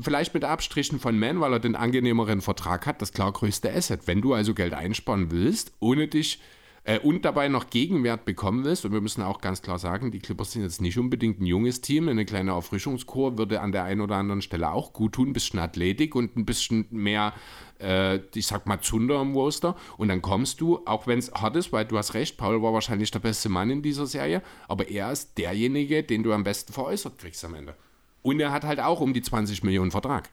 vielleicht 0.01 0.33
mit 0.33 0.45
Abstrichen 0.45 0.99
von 0.99 1.19
Mann, 1.19 1.41
weil 1.41 1.51
er 1.51 1.59
den 1.59 1.75
angenehmeren 1.75 2.39
Vertrag 2.39 2.85
hat, 2.85 3.01
das 3.01 3.11
klar 3.11 3.33
größte 3.33 3.73
Asset. 3.73 4.07
Wenn 4.07 4.21
du 4.21 4.33
also 4.33 4.53
Geld 4.53 4.73
einsparen 4.73 5.31
willst, 5.31 5.73
ohne 5.81 6.07
dich 6.07 6.39
äh, 6.83 6.99
und 6.99 7.25
dabei 7.25 7.47
noch 7.47 7.69
Gegenwert 7.69 8.25
bekommen 8.25 8.63
willst, 8.63 8.85
und 8.85 8.91
wir 8.91 9.01
müssen 9.01 9.21
auch 9.21 9.41
ganz 9.41 9.61
klar 9.61 9.77
sagen, 9.77 10.11
die 10.11 10.19
Clippers 10.19 10.53
sind 10.53 10.63
jetzt 10.63 10.81
nicht 10.81 10.97
unbedingt 10.97 11.39
ein 11.39 11.45
junges 11.45 11.81
Team, 11.81 12.07
eine 12.07 12.25
kleine 12.25 12.53
Auffrischungskur 12.53 13.37
würde 13.37 13.61
an 13.61 13.71
der 13.71 13.83
einen 13.83 14.01
oder 14.01 14.15
anderen 14.15 14.41
Stelle 14.41 14.71
auch 14.71 14.91
gut 14.91 15.13
tun, 15.13 15.29
ein 15.29 15.33
bisschen 15.33 15.59
Athletik 15.59 16.15
und 16.15 16.35
ein 16.35 16.45
bisschen 16.45 16.87
mehr, 16.89 17.33
äh, 17.79 18.19
ich 18.33 18.47
sag 18.47 18.65
mal, 18.65 18.81
Zunder 18.81 19.21
im 19.21 19.33
Roster. 19.33 19.75
Und 19.97 20.07
dann 20.07 20.21
kommst 20.21 20.59
du, 20.59 20.79
auch 20.85 21.05
wenn 21.05 21.19
es 21.19 21.31
hart 21.31 21.55
ist, 21.55 21.71
weil 21.71 21.85
du 21.85 21.97
hast 21.97 22.15
recht, 22.15 22.37
Paul 22.37 22.61
war 22.63 22.73
wahrscheinlich 22.73 23.11
der 23.11 23.19
beste 23.19 23.49
Mann 23.49 23.69
in 23.69 23.83
dieser 23.83 24.07
Serie, 24.07 24.41
aber 24.67 24.89
er 24.89 25.11
ist 25.11 25.37
derjenige, 25.37 26.03
den 26.03 26.23
du 26.23 26.33
am 26.33 26.43
besten 26.43 26.73
veräußert 26.73 27.19
kriegst 27.19 27.45
am 27.45 27.53
Ende. 27.53 27.75
Und 28.23 28.39
er 28.39 28.51
hat 28.51 28.63
halt 28.63 28.79
auch 28.79 29.01
um 29.01 29.13
die 29.13 29.21
20 29.21 29.63
Millionen 29.63 29.91
Vertrag. 29.91 30.29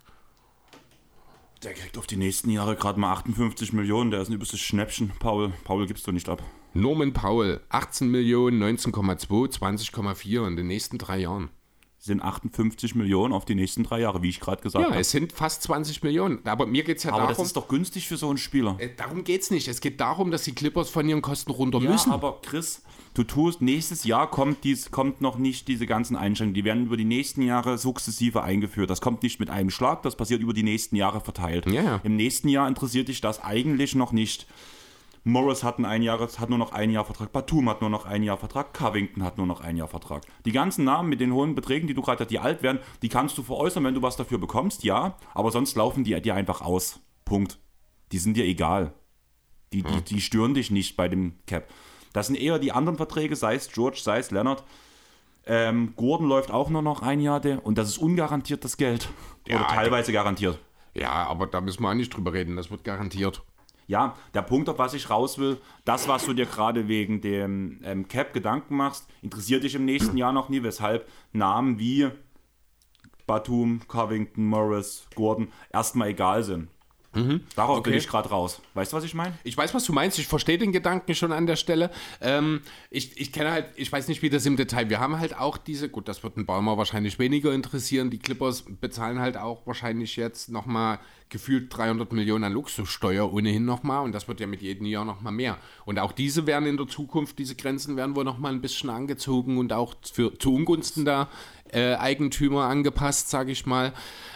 Der 1.65 1.75
kriegt 1.75 1.99
auf 1.99 2.07
die 2.07 2.17
nächsten 2.17 2.51
Jahre 2.51 2.77
gerade 2.77 3.01
mal 3.01 3.13
58 3.13 3.73
Millionen. 3.73 4.11
Der 4.11 4.21
ist 4.21 4.29
ein 4.29 4.35
übelstes 4.35 4.61
Schnäppchen. 4.61 5.13
Paul, 5.19 5.53
Paul 5.65 5.87
gibst 5.87 6.07
du 6.07 6.13
nicht 6.13 6.29
ab. 6.29 6.43
Norman 6.73 7.13
Paul, 7.13 7.61
18 7.71 8.09
Millionen, 8.09 8.63
19,2, 8.63 9.59
20,4 9.59 10.47
in 10.47 10.57
den 10.57 10.69
nächsten 10.69 10.99
drei 10.99 11.19
Jahren 11.19 11.51
sind 11.99 12.23
58 12.23 12.95
Millionen 12.95 13.33
auf 13.33 13.45
die 13.45 13.55
nächsten 13.55 13.83
drei 13.83 14.01
Jahre, 14.01 14.23
wie 14.23 14.29
ich 14.29 14.41
gerade 14.41 14.63
gesagt 14.63 14.85
habe. 14.85 14.95
Ja, 14.95 15.01
es 15.01 15.11
sind 15.11 15.33
fast 15.33 15.63
20 15.65 16.03
Millionen. 16.03 16.41
Aber 16.45 16.67
mir 16.67 16.85
geht 16.85 16.99
es 16.99 17.05
ja 17.05 17.11
aber 17.11 17.19
darum. 17.19 17.31
Aber 17.31 17.43
das 17.43 17.47
ist 17.49 17.57
doch 17.57 17.69
günstig 17.69 18.07
für 18.07 18.17
so 18.17 18.29
einen 18.29 18.39
Spieler. 18.39 18.77
Äh, 18.79 18.91
darum 18.97 19.25
geht 19.25 19.43
es 19.43 19.51
nicht. 19.51 19.67
Es 19.67 19.81
geht 19.81 20.01
darum, 20.01 20.31
dass 20.31 20.45
die 20.45 20.55
Clippers 20.55 20.91
von 20.91 21.09
ihren 21.09 21.23
Kosten 21.23 21.51
runter 21.51 21.81
ja, 21.81 21.91
müssen. 21.91 22.13
Aber 22.13 22.41
Chris, 22.43 22.83
du 23.19 23.25
tust, 23.25 23.61
nächstes 23.61 24.05
Jahr 24.05 24.31
kommt, 24.31 24.65
dies, 24.65 24.91
kommt 24.91 25.21
noch 25.21 25.39
nicht 25.39 25.69
diese 25.69 25.87
ganzen 25.87 26.17
Einschränkungen. 26.17 26.55
Die 26.55 26.65
werden 26.65 26.87
über 26.87 26.97
die 26.97 27.05
nächsten 27.05 27.43
Jahre 27.43 27.77
sukzessive 27.77 28.43
eingeführt. 28.43 28.91
Das 28.91 29.01
kommt 29.01 29.23
nicht 29.23 29.41
mit 29.41 29.51
einem 29.51 29.71
Schlag, 29.71 30.03
das 30.03 30.17
passiert 30.17 30.41
über 30.41 30.53
die 30.53 30.63
nächsten 30.63 30.97
Jahre 30.97 31.21
verteilt. 31.21 31.67
Ja. 31.67 32.01
Im 32.05 32.17
nächsten 32.17 32.49
Jahr 32.49 32.69
interessiert 32.69 33.09
dich 33.09 33.21
das 33.21 33.43
eigentlich 33.43 33.95
noch 33.95 34.13
nicht. 34.13 34.47
Morris 35.25 35.63
hat, 35.65 35.79
ein 35.79 36.03
Jahr, 36.03 36.21
hat 36.21 36.49
nur 36.49 36.59
noch 36.59 36.73
ein 36.73 36.91
Jahr 36.91 37.05
Vertrag, 37.05 37.33
Batum 37.33 37.69
hat 37.69 37.81
nur 37.81 37.91
noch 37.91 38.07
ein 38.07 38.23
Jahr 38.23 38.39
Vertrag, 38.39 38.73
Covington 38.73 39.23
hat 39.23 39.37
nur 39.37 39.47
noch 39.47 39.61
ein 39.61 39.77
Jahr 39.77 39.89
Vertrag. 39.89 40.23
Die 40.47 40.53
ganzen 40.53 40.85
Namen 40.85 41.09
mit 41.09 41.21
den 41.21 41.33
hohen 41.33 41.55
Beträgen, 41.55 41.87
die 41.87 41.95
du 41.95 42.03
gerade 42.03 42.21
hast, 42.21 42.31
die 42.31 42.39
alt 42.39 42.63
werden, 42.63 42.79
die 43.03 43.09
kannst 43.09 43.37
du 43.37 43.43
veräußern, 43.43 43.85
wenn 43.85 43.95
du 43.95 44.01
was 44.01 44.17
dafür 44.17 44.39
bekommst, 44.39 44.85
ja, 44.85 45.17
aber 45.35 45.51
sonst 45.51 45.77
laufen 45.77 46.05
die 46.05 46.19
dir 46.23 46.35
einfach 46.35 46.63
aus. 46.63 47.01
Punkt. 47.25 47.59
Die 48.13 48.19
sind 48.19 48.37
dir 48.37 48.45
egal. 48.45 48.95
Die, 49.73 49.83
die, 49.83 49.95
hm. 49.97 50.05
die 50.05 50.21
stören 50.23 50.55
dich 50.55 50.71
nicht 50.71 50.97
bei 50.97 51.09
dem 51.09 51.35
Cap. 51.47 51.69
Das 52.13 52.27
sind 52.27 52.37
eher 52.37 52.59
die 52.59 52.73
anderen 52.73 52.97
Verträge, 52.97 53.37
sei 53.37 53.55
es 53.55 53.71
George, 53.71 54.01
sei 54.03 54.19
es 54.19 54.31
Leonard. 54.31 54.65
Ähm, 55.47 55.95
Gordon 55.97 56.29
läuft 56.29 56.51
auch 56.51 56.69
nur 56.69 56.83
noch 56.83 57.03
ein 57.03 57.21
Jahr 57.21 57.41
und 57.63 57.79
das 57.79 57.89
ist 57.89 57.99
ungarantiert 57.99 58.65
das 58.65 58.77
Geld. 58.77 59.09
Ja, 59.47 59.57
Oder 59.57 59.69
teilweise 59.69 60.13
garantiert. 60.13 60.59
Ja, 60.95 61.11
aber 61.11 61.47
da 61.47 61.61
müssen 61.61 61.83
wir 61.83 61.91
auch 61.91 61.95
nicht 61.95 62.15
drüber 62.15 62.33
reden, 62.33 62.57
das 62.57 62.71
wird 62.71 62.85
garantiert. 62.85 63.43
Ja, 63.87 64.17
der 64.35 64.43
Punkt, 64.43 64.69
auf 64.69 64.79
was 64.79 64.93
ich 64.93 65.09
raus 65.09 65.39
will, 65.39 65.59
das, 65.87 66.09
was 66.09 66.27
du 66.27 66.35
dir 66.35 66.45
gerade 66.45 66.89
wegen 66.89 67.23
dem 67.23 67.81
ähm, 67.85 68.07
Cap 68.07 68.35
Gedanken 68.35 68.77
machst, 68.77 69.09
interessiert 69.23 69.65
dich 69.65 69.75
im 69.75 69.87
nächsten 69.87 70.19
Jahr 70.19 70.33
noch 70.33 70.51
nie, 70.51 70.63
weshalb 70.63 71.09
Namen 71.33 71.79
wie 71.79 72.11
Batum, 73.27 73.81
Covington, 73.89 74.45
Morris, 74.45 75.07
Gordon 75.15 75.49
erstmal 75.73 76.09
egal 76.09 76.43
sind. 76.43 76.69
Darauf 77.57 77.83
bin 77.83 77.93
Okay. 77.93 77.99
ich 77.99 78.09
gerade 78.09 78.29
raus. 78.29 78.61
Weißt 78.75 78.93
du, 78.93 78.97
was 78.97 79.05
ich 79.05 79.15
meine? 79.15 79.35
Ich 79.45 79.57
weiß, 79.57 79.75
was 79.75 79.85
du 79.85 79.93
meinst. 79.93 80.19
Ich 80.19 80.27
verstehe 80.27 80.59
den 80.59 80.73
Gedanken 80.73 81.15
schon 81.15 81.33
an 81.33 81.47
der 81.47 81.57
Stelle. 81.57 81.91
Ähm, 82.21 82.61
ich, 82.91 83.19
ich 83.21 83.33
kenne 83.33 83.51
halt, 83.51 83.67
ich 83.77 83.91
weiß 83.91 84.09
nicht, 84.09 84.23
wie 84.23 84.31
das 84.31 84.47
im 84.47 84.57
Detail. 84.57 84.89
Wir 84.91 85.01
haben 85.01 85.19
halt 85.19 85.37
auch 85.39 85.57
diese, 85.57 85.89
gut, 85.89 86.09
das 86.09 86.23
wird 86.23 86.37
einen 86.37 86.47
Baumer 86.47 86.77
wahrscheinlich 86.79 87.19
weniger 87.19 87.53
interessieren. 87.53 88.11
Die 88.11 88.19
Clippers 88.19 88.65
bezahlen 88.81 89.19
halt 89.21 89.37
auch 89.37 89.67
wahrscheinlich 89.67 90.17
jetzt 90.17 90.49
nochmal 90.51 90.99
gefühlt 91.31 91.77
300 91.77 92.13
Millionen 92.13 92.45
an 92.45 92.53
Luxussteuer 92.53 93.31
ohnehin 93.33 93.65
nochmal. 93.65 94.03
Und 94.05 94.13
das 94.13 94.29
wird 94.29 94.41
ja 94.41 94.47
mit 94.47 94.63
jedem 94.63 94.87
Jahr 94.87 95.05
nochmal 95.05 95.33
mehr. 95.33 95.59
Und 95.85 95.99
auch 95.99 96.13
diese 96.13 96.47
werden 96.47 96.67
in 96.67 96.77
der 96.77 96.87
Zukunft, 96.89 97.39
diese 97.39 97.55
Grenzen 97.55 97.97
werden 97.97 98.17
wohl 98.17 98.25
nochmal 98.25 98.53
ein 98.53 98.61
bisschen 98.63 98.91
angezogen 98.91 99.59
und 99.59 99.73
auch 99.73 99.95
für, 100.11 100.39
zu 100.39 100.55
Ungunsten 100.55 101.05
der 101.05 101.29
äh, 101.71 101.95
Eigentümer 101.97 102.65
angepasst, 102.65 103.29
sage 103.29 103.53
ich 103.53 103.67
mal. 103.67 103.93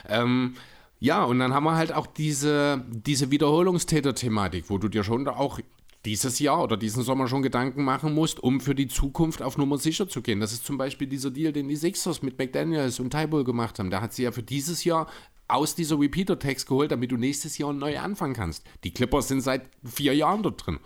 Ähm, 0.08 0.54
ja, 1.02 1.24
und 1.24 1.40
dann 1.40 1.52
haben 1.52 1.64
wir 1.64 1.74
halt 1.74 1.92
auch 1.92 2.06
diese, 2.06 2.84
diese 2.88 3.32
Wiederholungstäter-Thematik, 3.32 4.66
wo 4.68 4.78
du 4.78 4.88
dir 4.88 5.02
schon 5.02 5.26
auch 5.26 5.58
dieses 6.04 6.38
Jahr 6.38 6.62
oder 6.62 6.76
diesen 6.76 7.02
Sommer 7.02 7.26
schon 7.26 7.42
Gedanken 7.42 7.82
machen 7.82 8.14
musst, 8.14 8.40
um 8.40 8.60
für 8.60 8.76
die 8.76 8.86
Zukunft 8.86 9.42
auf 9.42 9.58
Nummer 9.58 9.78
sicher 9.78 10.08
zu 10.08 10.22
gehen. 10.22 10.38
Das 10.38 10.52
ist 10.52 10.64
zum 10.64 10.78
Beispiel 10.78 11.08
dieser 11.08 11.32
Deal, 11.32 11.52
den 11.52 11.66
die 11.66 11.74
Sixers 11.74 12.22
mit 12.22 12.38
McDaniels 12.38 13.00
und 13.00 13.10
Tybull 13.10 13.42
gemacht 13.42 13.80
haben. 13.80 13.90
Da 13.90 14.00
hat 14.00 14.12
sie 14.12 14.22
ja 14.22 14.30
für 14.30 14.44
dieses 14.44 14.84
Jahr 14.84 15.08
aus 15.48 15.74
dieser 15.74 15.98
Repeater-Text 15.98 16.68
geholt, 16.68 16.92
damit 16.92 17.10
du 17.10 17.16
nächstes 17.16 17.58
Jahr 17.58 17.72
neu 17.72 17.98
anfangen 17.98 18.34
kannst. 18.34 18.64
Die 18.84 18.92
Clippers 18.92 19.26
sind 19.26 19.40
seit 19.40 19.62
vier 19.84 20.14
Jahren 20.14 20.44
dort 20.44 20.64
drin. 20.64 20.78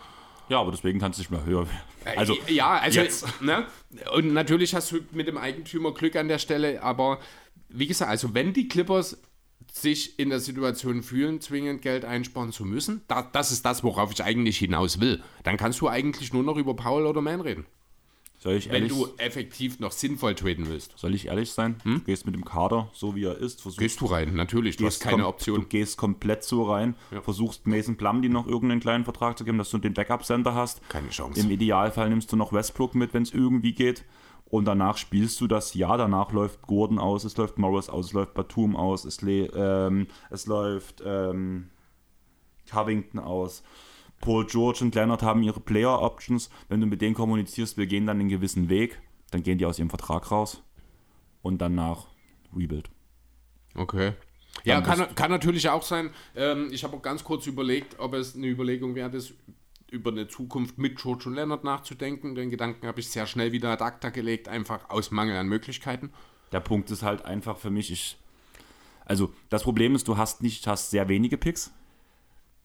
Ja, 0.49 0.61
aber 0.61 0.71
deswegen 0.71 0.99
kannst 0.99 1.19
du 1.19 1.23
nicht 1.23 1.31
mehr 1.31 1.45
höher. 1.45 1.67
Also, 2.17 2.35
Äh, 2.47 2.55
ja, 2.55 2.79
also 2.79 3.01
jetzt. 3.01 3.27
Ne? 3.43 3.67
und 4.15 4.33
natürlich 4.33 4.75
hast 4.75 4.93
du 4.93 5.01
mit 5.13 5.29
dem 5.29 5.37
Eigentümer 5.37 5.93
Glück 5.93 6.17
an 6.17 6.29
der 6.29 6.39
Stelle, 6.39 6.83
aber 6.83 7.19
wie 7.69 7.87
gesagt, 7.87 8.11
also 8.11 8.33
wenn 8.33 8.55
die 8.55 8.69
Clippers 8.69 9.19
sich 9.77 10.19
in 10.19 10.31
der 10.31 10.41
Situation 10.41 11.03
fühlen, 11.03 11.41
zwingend 11.41 11.83
Geld 11.83 12.05
einsparen 12.05 12.53
zu 12.53 12.65
müssen, 12.65 13.03
da, 13.09 13.23
das 13.23 13.53
ist 13.53 13.65
das, 13.67 13.85
worauf 13.85 14.11
ich 14.13 14.25
eigentlich 14.25 14.59
hinaus 14.59 15.01
will. 15.01 15.23
Dann 15.45 15.57
kannst 15.57 15.81
du 15.81 15.89
eigentlich 15.89 16.33
nur 16.33 16.43
noch 16.43 16.57
über 16.57 16.75
Paul 16.75 17.07
oder 17.07 17.21
Man 17.21 17.41
reden, 17.43 17.67
soll 18.39 18.55
ich 18.55 18.67
wenn 18.69 18.85
ehrlich, 18.85 18.93
du 18.93 19.09
effektiv 19.19 19.79
noch 19.79 19.93
sinnvoll 19.93 20.35
traden 20.35 20.69
willst. 20.69 20.93
soll 20.97 21.15
ich 21.15 21.27
ehrlich 21.27 21.53
sein? 21.53 21.77
Du 21.85 22.01
gehst 22.01 22.25
mit 22.27 22.35
dem 22.35 22.45
Kader, 22.45 22.91
so 22.95 23.15
wie 23.15 23.25
er 23.25 23.37
ist, 23.37 23.61
versuchst 23.61 23.79
Gehst 23.81 24.01
du 24.01 24.07
rein, 24.07 24.35
natürlich, 24.35 24.77
du 24.77 24.87
hast 24.87 25.01
keine 25.01 25.27
Option. 25.27 25.61
Du 25.61 25.67
gehst 25.67 25.99
komplett 25.99 26.43
so 26.43 26.71
rein, 26.71 26.95
versuchst 27.23 27.67
Mason 27.67 27.97
Plumlee 27.97 28.29
noch 28.29 28.47
irgendeinen 28.47 28.81
kleinen 28.81 29.05
Vertrag 29.05 29.37
zu 29.37 29.45
geben, 29.45 29.59
dass 29.59 29.71
du 29.71 29.79
den 29.79 29.95
Backup-Center 29.95 30.55
hast. 30.55 30.87
Keine 30.89 31.11
Chance. 31.11 31.41
Im 31.41 31.51
Idealfall 31.51 32.09
nimmst 32.09 32.33
du 32.33 32.37
noch 32.37 32.53
Westbrook 32.53 32.95
mit, 32.95 33.13
wenn 33.15 33.25
es 33.25 33.33
irgendwie 33.33 33.73
geht. 33.73 34.05
Und 34.49 34.67
danach 34.67 34.97
spielst 34.97 35.41
du 35.41 35.49
das 35.49 35.75
Jahr. 35.75 35.99
Danach 35.99 36.33
läuft 36.33 36.63
Gordon 36.63 36.99
aus, 36.99 37.25
es 37.25 37.37
läuft 37.37 37.59
Morris 37.59 37.89
aus, 37.89 38.07
es 38.07 38.13
läuft 38.13 38.35
Batum 38.35 38.77
aus, 38.77 39.05
es, 39.05 39.19
ähm, 39.23 40.07
es 40.31 40.47
läuft 40.47 41.03
ähm, 41.05 41.71
Covington 42.71 43.21
aus. 43.21 43.65
Paul 44.21 44.47
George 44.47 44.79
und 44.83 44.95
Leonard 44.95 45.23
haben 45.23 45.43
ihre 45.43 45.61
Player-Options. 45.61 46.49
Wenn 46.69 46.81
du 46.81 46.87
mit 46.87 47.03
denen 47.03 47.15
kommunizierst, 47.15 47.77
wir 47.77 47.87
gehen 47.87 48.07
dann 48.07 48.21
einen 48.21 48.29
gewissen 48.29 48.69
Weg, 48.69 49.01
dann 49.31 49.43
gehen 49.43 49.59
die 49.59 49.67
aus 49.67 49.79
ihrem 49.79 49.91
Vertrag 49.91 50.31
raus. 50.31 50.63
Und 51.43 51.59
danach 51.59 52.07
Rebuild. 52.55 52.89
Okay. 53.75 54.15
Ja, 54.65 54.81
Dann 54.81 54.85
kann, 54.85 55.15
kann 55.15 55.31
natürlich 55.31 55.69
auch 55.69 55.83
sein. 55.83 56.11
Ähm, 56.35 56.69
ich 56.73 56.83
habe 56.83 56.97
auch 56.97 57.03
ganz 57.03 57.23
kurz 57.25 57.47
überlegt, 57.47 57.99
ob 57.99 58.15
es 58.15 58.35
eine 58.35 58.47
Überlegung 58.47 58.95
wäre, 58.95 59.11
das 59.11 59.35
über 59.97 60.11
eine 60.11 60.29
Zukunft 60.29 60.79
mit 60.79 60.97
George 61.01 61.25
und 61.27 61.35
Leonard 61.35 61.65
nachzudenken. 61.65 62.35
Den 62.35 62.51
Gedanken 62.51 62.87
habe 62.87 63.01
ich 63.01 63.09
sehr 63.09 63.27
schnell 63.27 63.53
wieder 63.53 63.71
ad 63.71 63.83
acta 63.83 64.11
gelegt, 64.11 64.49
einfach 64.49 64.89
aus 64.91 65.11
Mangel 65.11 65.37
an 65.37 65.49
Möglichkeiten. 65.49 66.13
Der 66.53 66.61
Punkt 66.61 66.91
ist 66.91 67.03
halt 67.03 67.25
einfach 67.25 67.57
für 67.57 67.71
mich, 67.71 67.91
ich. 67.91 68.17
Also, 69.05 69.33
das 69.49 69.63
Problem 69.63 69.95
ist, 69.95 70.07
du 70.09 70.17
hast 70.17 70.43
nicht, 70.43 70.67
hast 70.67 70.91
sehr 70.91 71.09
wenige 71.09 71.37
Picks. 71.37 71.73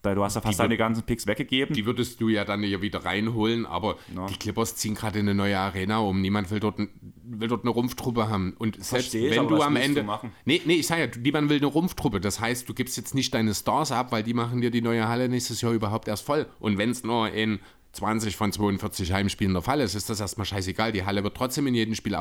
Du 0.03 0.23
hast 0.23 0.36
ja 0.36 0.41
fast 0.41 0.57
wird- 0.57 0.65
deine 0.65 0.78
ganzen 0.78 1.03
Picks 1.03 1.28
weggegeben. 1.28 1.76
Die 1.76 1.86
würdest 1.86 2.19
du 2.19 2.28
ja 2.30 2.44
dann 2.44 2.64
hier 2.64 2.82
wieder 2.82 3.06
reinholen, 3.06 3.65
aber 3.68 3.98
die 4.30 4.36
Clippers 4.36 4.76
ziehen 4.76 4.95
gerade 4.95 5.19
eine 5.19 5.36
neue 5.36 5.57
Arena 5.60 5.99
um. 5.99 6.22
Niemand 6.22 6.49
will 6.49 6.60
dort, 6.60 6.80
will 7.23 7.48
dort 7.48 7.64
eine 7.64 7.69
Rumpftruppe 7.69 8.28
haben. 8.28 8.53
Und 8.57 8.76
selbst 8.76 8.90
Versteh 8.90 9.28
ich, 9.30 9.36
wenn 9.38 9.48
du 9.48 9.61
am 9.61 9.76
du 9.76 9.82
Ende. 9.82 10.03
machen? 10.03 10.32
Nee, 10.45 10.61
nee, 10.65 10.73
ich 10.76 10.88
sage 10.88 11.02
ja, 11.03 11.07
niemand 11.22 11.49
will 11.49 11.57
eine 11.57 11.68
Rumpftruppe. 11.68 12.19
Das 12.19 12.40
heißt, 12.40 12.68
du 12.68 12.73
gibst 12.73 12.98
jetzt 12.98 13.14
nicht 13.14 13.34
deine 13.34 13.53
Stars 13.53 13.91
ab, 13.91 14.11
weil 14.11 14.23
die 14.23 14.34
machen 14.34 14.61
dir 14.61 14.72
die 14.72 14.82
neue 14.82 15.07
Halle 15.07 15.30
nächstes 15.30 15.61
Jahr 15.61 15.72
überhaupt 15.73 16.07
erst 16.07 16.26
voll. 16.26 16.48
Und 16.60 16.80
wenn 16.80 16.90
es 16.90 17.03
nur 17.03 17.30
in 17.32 17.60
20 17.94 18.36
von 18.38 18.52
42 18.52 19.11
Heimspielen 19.14 19.53
der 19.53 19.61
Fall 19.61 19.82
ist, 19.82 19.94
ist 19.95 20.10
das 20.10 20.19
erstmal 20.19 20.45
scheißegal. 20.45 20.94
Die 20.94 21.06
Halle 21.06 21.23
wird 21.23 21.36
trotzdem 21.38 21.68
in 21.68 21.76
jedem 21.76 21.94
Spiel 21.94 22.15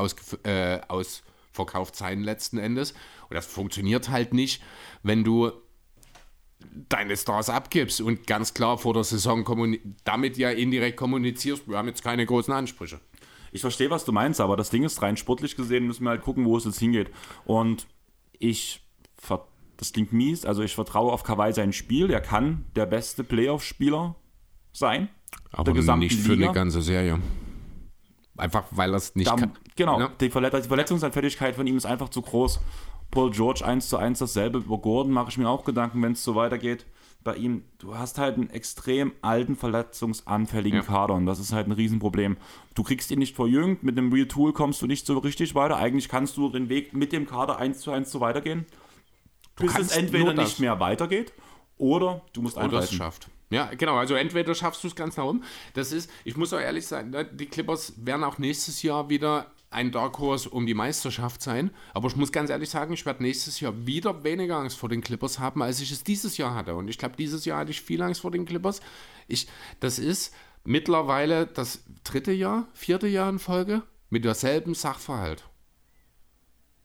äh, 0.45 0.81
ausverkauft 0.89 1.97
sein, 1.97 2.23
letzten 2.23 2.59
Endes. 2.59 2.93
Und 3.29 3.37
das 3.37 3.47
funktioniert 3.47 4.11
halt 4.11 4.35
nicht, 4.35 4.63
wenn 5.03 5.25
du 5.25 5.51
deine 6.89 7.17
Stars 7.17 7.49
abgibst 7.51 8.01
und 8.01 8.27
ganz 8.27 8.55
klar 8.55 8.79
vor 8.79 8.95
der 8.95 9.05
Saison 9.05 9.45
damit 10.05 10.37
ja 10.39 10.51
indirekt 10.51 10.97
kommunizierst, 10.97 11.69
wir 11.69 11.79
haben 11.79 11.89
jetzt 11.89 12.03
keine 12.03 12.27
großen 12.27 12.53
Ansprüche. 12.53 13.01
Ich 13.53 13.61
verstehe, 13.63 13.91
was 13.91 14.05
du 14.05 14.13
meinst, 14.13 14.41
aber 14.41 14.57
das 14.57 14.71
Ding 14.71 14.85
ist, 14.85 15.03
rein 15.03 15.17
sportlich 15.17 15.57
gesehen 15.57 15.87
müssen 15.87 16.05
wir 16.05 16.11
halt 16.11 16.23
gucken, 16.23 16.45
wo 16.45 16.57
es 16.57 16.65
jetzt 16.65 16.79
hingeht. 16.79 17.11
Und 17.45 17.87
ich, 18.39 18.83
das 19.77 19.93
klingt 19.93 20.13
mies, 20.13 20.45
also 20.45 20.63
ich 20.63 20.75
vertraue 20.75 21.13
auf 21.13 21.25
Kawhi 21.25 21.53
sein 21.53 21.73
Spiel. 21.73 22.11
Er 22.11 22.21
kann 22.21 22.65
der 22.77 22.87
beste 22.87 23.25
Playoff-Spieler 23.25 24.15
sein. 24.73 25.09
Aber 25.53 25.73
nicht 25.97 26.15
für 26.21 26.35
Liga. 26.35 26.47
eine 26.47 26.55
ganze 26.55 26.81
Serie. 26.83 27.19
Einfach 28.37 28.65
weil 28.71 28.95
er 28.95 28.97
es 28.97 29.15
nicht 29.17 29.29
Da, 29.29 29.37
kann. 29.37 29.53
genau, 29.77 30.01
Ja. 30.01 30.09
die, 30.21 30.31
Verlet 30.31 30.55
die 30.55 30.69
Verletzungsanfälligkeit 30.69 31.57
von 31.57 31.67
ihm 31.67 31.77
ist 31.77 31.85
einfach 31.87 32.09
zu 32.09 32.23
groß. 32.23 32.61
Paul 33.11 33.31
George 33.31 33.65
1 33.65 33.89
zu 33.89 33.97
1 33.97 34.19
dasselbe. 34.19 34.59
Über 34.59 34.79
Gordon 34.79 35.13
mache 35.13 35.31
ich 35.31 35.39
mir 35.39 35.49
auch 35.49 35.65
Gedanken, 35.65 36.03
wenn 36.03 36.13
es 36.13 36.23
so 36.25 36.35
weitergeht. 36.35 36.87
Bei 37.23 37.37
ihm, 37.37 37.65
du 37.79 37.97
hast 37.99 38.17
halt 38.19 38.37
einen 38.37 38.49
extrem 38.49 39.13
alten, 39.21 39.55
verletzungsanfälligen 39.55 40.81
Ja. 40.81 40.87
Kader 40.87 41.15
und 41.15 41.27
das 41.27 41.39
ist 41.39 41.53
halt 41.53 41.67
ein 41.67 41.73
Riesenproblem. 41.73 42.39
Du 42.75 42.83
kriegst 42.83 43.11
ihn 43.11 43.19
nicht 43.19 43.37
verjüngt, 43.37 43.83
mit 43.83 43.99
einem 43.99 44.11
Real 44.13 44.27
Tool 44.27 44.53
kommst 44.55 44.81
du 44.81 44.87
nicht 44.87 45.05
so 45.05 45.19
richtig 45.19 45.55
weiter. 45.55 45.77
Eigentlich 45.77 46.09
kannst 46.09 46.37
du 46.39 46.49
den 46.49 46.69
Weg 46.71 46.95
mit 46.95 47.13
dem 47.13 47.27
Kader 47.27 47.59
1 47.59 47.81
zu 47.81 47.91
1 47.91 48.11
so 48.11 48.21
weitergehen. 48.21 48.65
bis 49.57 49.77
es 49.79 49.95
entweder 49.95 50.33
nicht 50.33 50.61
mehr 50.61 50.81
weitergeht 50.81 51.35
oder 51.77 52.23
du 52.33 52.41
musst 52.41 52.57
Oder 52.57 52.79
es 52.79 52.93
schafft. 52.93 53.29
Ja, 53.51 53.67
genau. 53.77 53.97
Also 53.97 54.15
entweder 54.15 54.55
schaffst 54.55 54.83
du 54.85 54.89
es 54.89 54.95
ganz 54.95 55.17
nach 55.17 55.25
oben. 55.25 55.43
Das 55.75 55.93
ist, 55.93 56.11
ich 56.25 56.37
muss 56.37 56.53
auch 56.55 56.61
ehrlich 56.61 56.87
sein, 56.87 57.11
ne, 57.11 57.25
die 57.25 57.47
Clippers 57.47 57.93
werden 57.97 58.25
auch 58.25 58.39
nächstes 58.39 58.83
Jahr 58.83 59.11
wieder 59.11 59.51
ein 59.71 59.93
Dark 59.93 60.19
Horse 60.19 60.51
um 60.51 60.67
die 60.67 60.75
Meisterschaft 60.75 61.43
sein. 61.43 61.71
Aber 61.95 62.09
ich 62.09 62.17
muss 62.17 62.33
ganz 62.33 62.51
ehrlich 62.51 62.69
sagen, 62.69 62.93
ich 62.93 63.07
werde 63.07 63.23
nächstes 63.23 63.61
Jahr 63.61 63.87
wieder 63.87 64.25
weniger 64.25 64.57
Angst 64.57 64.77
vor 64.77 64.89
den 64.89 65.01
Clippers 65.01 65.39
haben, 65.39 65.63
als 65.63 65.81
ich 65.81 65.93
es 65.93 66.03
dieses 66.03 66.37
Jahr 66.37 66.55
hatte. 66.55 66.75
Und 66.75 66.89
ich 66.89 66.99
glaube, 66.99 67.17
dieses 67.17 67.45
Jahr 67.45 67.61
hatte 67.61 67.71
ich 67.71 67.81
viel 67.81 68.03
Angst 68.03 68.21
vor 68.21 68.33
den 68.33 68.45
Clippers. 68.45 68.81
Ich, 69.29 69.47
das 69.79 69.99
ist 69.99 70.35
mittlerweile 70.65 71.47
das 71.47 71.85
dritte 72.05 72.33
Jahr, 72.33 72.69
vierte 72.75 73.07
Jahr 73.07 73.31
in 73.31 73.39
Folge 73.39 73.83
mit 74.11 74.25
derselben 74.25 74.75
Sachverhalt. 74.75 75.45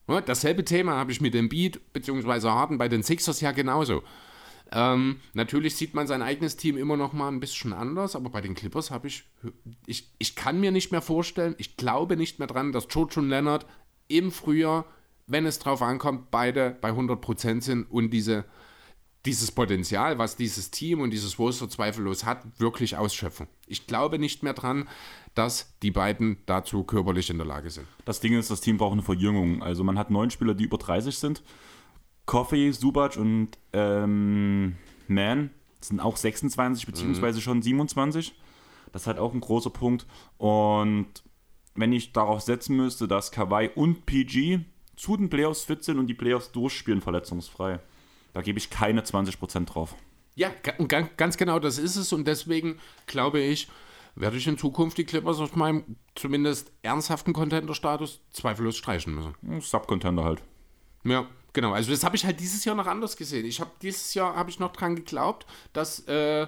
Ja, 0.08 0.22
dasselbe 0.22 0.64
Thema 0.64 0.94
habe 0.94 1.12
ich 1.12 1.20
mit 1.20 1.34
dem 1.34 1.50
Beat 1.50 1.92
bzw. 1.92 2.50
Harden 2.50 2.78
bei 2.78 2.88
den 2.88 3.02
Sixers 3.02 3.42
ja 3.42 3.52
genauso. 3.52 4.04
Ähm, 4.72 5.20
natürlich 5.34 5.76
sieht 5.76 5.94
man 5.94 6.08
sein 6.08 6.22
eigenes 6.22 6.58
Team 6.58 6.78
immer 6.78 6.98
noch 6.98 7.14
mal 7.14 7.28
ein 7.28 7.40
bisschen 7.40 7.74
anders, 7.74 8.16
aber 8.16 8.30
bei 8.30 8.42
den 8.42 8.56
Clippers 8.56 8.92
habe 8.92 9.08
ich, 9.08 9.24
ich, 9.86 10.10
ich 10.18 10.36
kann 10.36 10.60
mir 10.60 10.72
nicht 10.72 10.92
mehr 10.92 11.02
vorstellen, 11.02 11.56
ich 11.58 11.78
glaube 11.78 12.18
nicht 12.18 12.40
mehr 12.40 12.48
dran, 12.48 12.72
dass 12.72 12.88
George 12.88 13.20
und 13.20 13.30
Leonard 13.30 13.66
im 14.08 14.32
Frühjahr, 14.32 14.86
wenn 15.28 15.46
es 15.46 15.60
drauf 15.60 15.82
ankommt, 15.82 16.32
beide 16.32 16.78
bei 16.82 16.90
100% 16.90 17.62
sind 17.62 17.90
und 17.90 18.12
diese, 18.12 18.46
dieses 19.26 19.52
Potenzial, 19.52 20.18
was 20.18 20.36
dieses 20.36 20.72
Team 20.72 21.02
und 21.02 21.12
dieses 21.12 21.40
Roster 21.40 21.70
zweifellos 21.70 22.26
hat, 22.26 22.44
wirklich 22.60 22.96
ausschöpfen. 22.98 23.48
Ich 23.68 23.88
glaube 23.88 24.20
nicht 24.20 24.44
mehr 24.44 24.54
dran, 24.54 24.88
dass 25.34 25.76
die 25.82 25.92
beiden 25.92 26.38
dazu 26.46 26.84
körperlich 26.84 27.30
in 27.30 27.38
der 27.38 27.48
Lage 27.48 27.70
sind. 27.70 27.88
Das 28.06 28.20
Ding 28.20 28.38
ist, 28.38 28.52
das 28.52 28.62
Team 28.62 28.78
braucht 28.78 28.94
eine 28.94 29.02
Verjüngung. 29.02 29.64
Also 29.64 29.84
man 29.84 29.98
hat 29.98 30.12
neun 30.12 30.30
Spieler, 30.30 30.54
die 30.54 30.64
über 30.64 30.78
30 30.78 31.18
sind. 31.18 31.44
Coffee, 32.26 32.72
Subac 32.72 33.18
und 33.18 33.50
ähm, 33.74 34.76
Man 35.08 35.52
sind 35.82 36.00
auch 36.00 36.18
26 36.18 36.86
beziehungsweise 36.86 37.42
schon 37.42 37.62
27. 37.62 38.34
Das 38.92 39.04
ist 39.04 39.08
halt 39.08 39.20
auch 39.20 39.34
ein 39.34 39.42
großer 39.42 39.70
Punkt. 39.70 40.06
Und 40.38 41.08
wenn 41.76 41.94
ich 41.94 42.14
darauf 42.14 42.42
setzen 42.42 42.76
müsste, 42.76 43.08
dass 43.08 43.32
Kawhi 43.32 43.70
und 43.76 44.06
PG 44.06 44.62
zu 44.96 45.18
den 45.18 45.30
Playoffs 45.30 45.66
fit 45.66 45.84
sind 45.84 46.00
und 46.00 46.08
die 46.08 46.14
Playoffs 46.14 46.52
durchspielen 46.52 47.02
verletzungsfrei, 47.02 47.80
da 48.34 48.42
gebe 48.42 48.58
ich 48.58 48.70
keine 48.70 49.02
20% 49.02 49.66
drauf. 49.66 49.96
Ja, 50.36 50.50
ganz 51.18 51.38
genau 51.38 51.60
das 51.60 51.78
ist 51.78 51.96
es 51.96 52.12
und 52.12 52.28
deswegen 52.28 52.80
glaube 53.06 53.40
ich, 53.40 53.70
werde 54.16 54.38
ich 54.38 54.48
in 54.48 54.58
Zukunft 54.58 54.98
die 54.98 55.06
Clippers 55.06 55.40
aus 55.40 55.56
meinem 55.56 55.98
zumindest 56.16 56.72
ernsthaften 56.82 57.34
Contender-Status 57.34 58.22
zweifellos 58.32 58.76
streichen 58.78 59.14
müssen. 59.16 59.62
Subcontender 59.62 60.24
halt. 60.24 60.44
Ja, 61.04 61.28
genau. 61.56 61.74
Also 61.74 61.90
das 61.90 62.04
habe 62.04 62.16
ich 62.16 62.24
halt 62.26 62.40
dieses 62.40 62.64
Jahr 62.66 62.76
noch 62.76 62.86
anders 62.86 63.18
gesehen. 63.18 63.46
Ich 63.48 63.60
habe 63.60 63.72
dieses 63.82 64.14
Jahr 64.14 64.36
habe 64.36 64.52
ich 64.52 64.60
noch 64.60 64.74
dran 64.74 64.96
geglaubt, 64.96 65.48
dass 65.74 66.08
äh, 66.08 66.46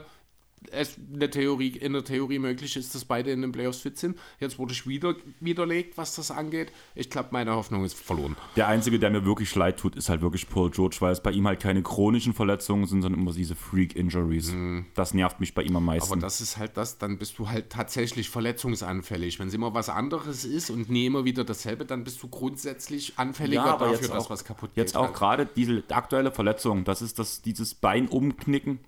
es 0.71 0.97
in 0.97 1.19
der, 1.19 1.31
Theorie, 1.31 1.69
in 1.69 1.93
der 1.93 2.03
Theorie 2.03 2.39
möglich 2.39 2.75
ist, 2.75 2.93
dass 2.95 3.05
beide 3.05 3.31
in 3.31 3.41
den 3.41 3.51
Playoffs 3.51 3.79
fit 3.79 3.97
sind. 3.97 4.17
Jetzt 4.39 4.59
wurde 4.59 4.73
ich 4.73 4.87
wieder 4.87 5.15
widerlegt, 5.39 5.97
was 5.97 6.15
das 6.15 6.31
angeht. 6.31 6.71
Ich 6.95 7.09
glaube, 7.09 7.29
meine 7.31 7.55
Hoffnung 7.55 7.85
ist 7.85 7.97
verloren. 7.97 8.35
Der 8.55 8.67
Einzige, 8.67 8.99
der 8.99 9.09
mir 9.09 9.25
wirklich 9.25 9.53
leid 9.55 9.77
tut, 9.77 9.95
ist 9.95 10.09
halt 10.09 10.21
wirklich 10.21 10.49
Paul 10.49 10.71
George, 10.71 10.97
weil 10.99 11.11
es 11.11 11.21
bei 11.21 11.31
ihm 11.31 11.47
halt 11.47 11.59
keine 11.59 11.83
chronischen 11.83 12.33
Verletzungen 12.33 12.85
sind, 12.85 13.01
sondern 13.01 13.21
immer 13.21 13.33
diese 13.33 13.55
Freak-Injuries. 13.55 14.51
Mhm. 14.51 14.85
Das 14.93 15.13
nervt 15.13 15.39
mich 15.39 15.53
bei 15.53 15.63
ihm 15.63 15.75
am 15.75 15.85
meisten. 15.85 16.11
Aber 16.11 16.21
das 16.21 16.41
ist 16.41 16.57
halt 16.57 16.75
das, 16.75 16.97
dann 16.97 17.17
bist 17.17 17.37
du 17.39 17.49
halt 17.49 17.69
tatsächlich 17.69 18.29
verletzungsanfällig. 18.29 19.39
Wenn 19.39 19.47
es 19.47 19.53
immer 19.53 19.73
was 19.73 19.89
anderes 19.89 20.43
ist 20.43 20.69
und 20.69 20.89
nie 20.89 21.05
immer 21.05 21.25
wieder 21.25 21.43
dasselbe, 21.43 21.85
dann 21.85 22.03
bist 22.03 22.21
du 22.23 22.27
grundsätzlich 22.27 23.13
anfälliger 23.17 23.65
ja, 23.65 23.77
dafür, 23.77 23.91
jetzt 23.91 24.09
dass 24.09 24.25
auch, 24.25 24.29
was 24.29 24.43
kaputt 24.43 24.71
Jetzt 24.75 24.93
geht. 24.93 25.01
auch 25.01 25.13
gerade 25.13 25.45
diese 25.45 25.83
aktuelle 25.89 26.31
Verletzung, 26.31 26.83
das 26.83 27.01
ist 27.01 27.19
das, 27.19 27.41
dieses 27.41 27.73
Bein 27.75 28.07
umknicken. 28.07 28.79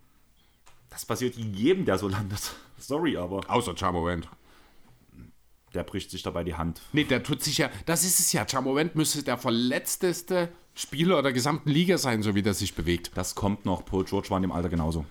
Das 0.90 1.06
passiert 1.06 1.36
jedem, 1.36 1.86
der 1.86 1.98
so 1.98 2.08
landet. 2.08 2.42
Sorry, 2.78 3.18
aber 3.18 3.42
Außer 3.50 3.74
Jamorant. 3.76 4.28
der 5.74 5.84
bricht 5.84 6.10
sich 6.12 6.24
dabei 6.24 6.44
die 6.44 6.56
Hand. 6.56 6.82
Nee, 6.94 7.04
der 7.04 7.24
tut 7.24 7.44
sich 7.44 7.58
ja, 7.60 7.70
das 7.86 8.04
ist 8.04 8.20
es 8.20 8.34
ja. 8.34 8.46
Jamorant 8.48 8.96
müsste 8.96 9.22
der 9.24 9.38
verletzteste 9.38 10.50
Spieler 10.74 11.22
der 11.22 11.34
gesamten 11.34 11.70
Liga 11.70 11.98
sein, 11.98 12.24
so 12.24 12.36
wie 12.36 12.42
der 12.42 12.54
sich 12.54 12.74
bewegt. 12.74 13.12
Das 13.16 13.36
kommt 13.36 13.66
noch. 13.66 13.86
Paul 13.86 14.06
George 14.06 14.30
war 14.30 14.38
in 14.38 14.44
dem 14.44 14.52
Alter 14.52 14.70
genauso. 14.70 15.06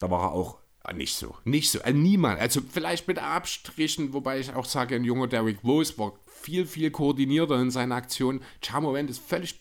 Da 0.00 0.10
war 0.10 0.22
er 0.24 0.32
auch. 0.32 0.58
Ah, 0.82 0.92
Nicht 0.92 1.14
so. 1.16 1.36
Nicht 1.44 1.70
so. 1.70 1.78
Äh, 1.80 1.92
niemand. 1.92 2.40
Also 2.40 2.60
vielleicht 2.68 3.08
mit 3.08 3.18
Abstrichen, 3.18 4.12
wobei 4.12 4.40
ich 4.40 4.52
auch 4.54 4.64
sage, 4.64 4.94
ein 4.96 5.04
junger 5.04 5.26
Derrick 5.26 5.62
Rose 5.64 5.98
war 5.98 6.12
viel, 6.26 6.66
viel 6.66 6.90
koordinierter 6.90 7.60
in 7.60 7.70
seiner 7.70 7.94
Aktion. 7.96 8.40
Jamorant 8.62 9.10
ist 9.10 9.20
völlig. 9.20 9.60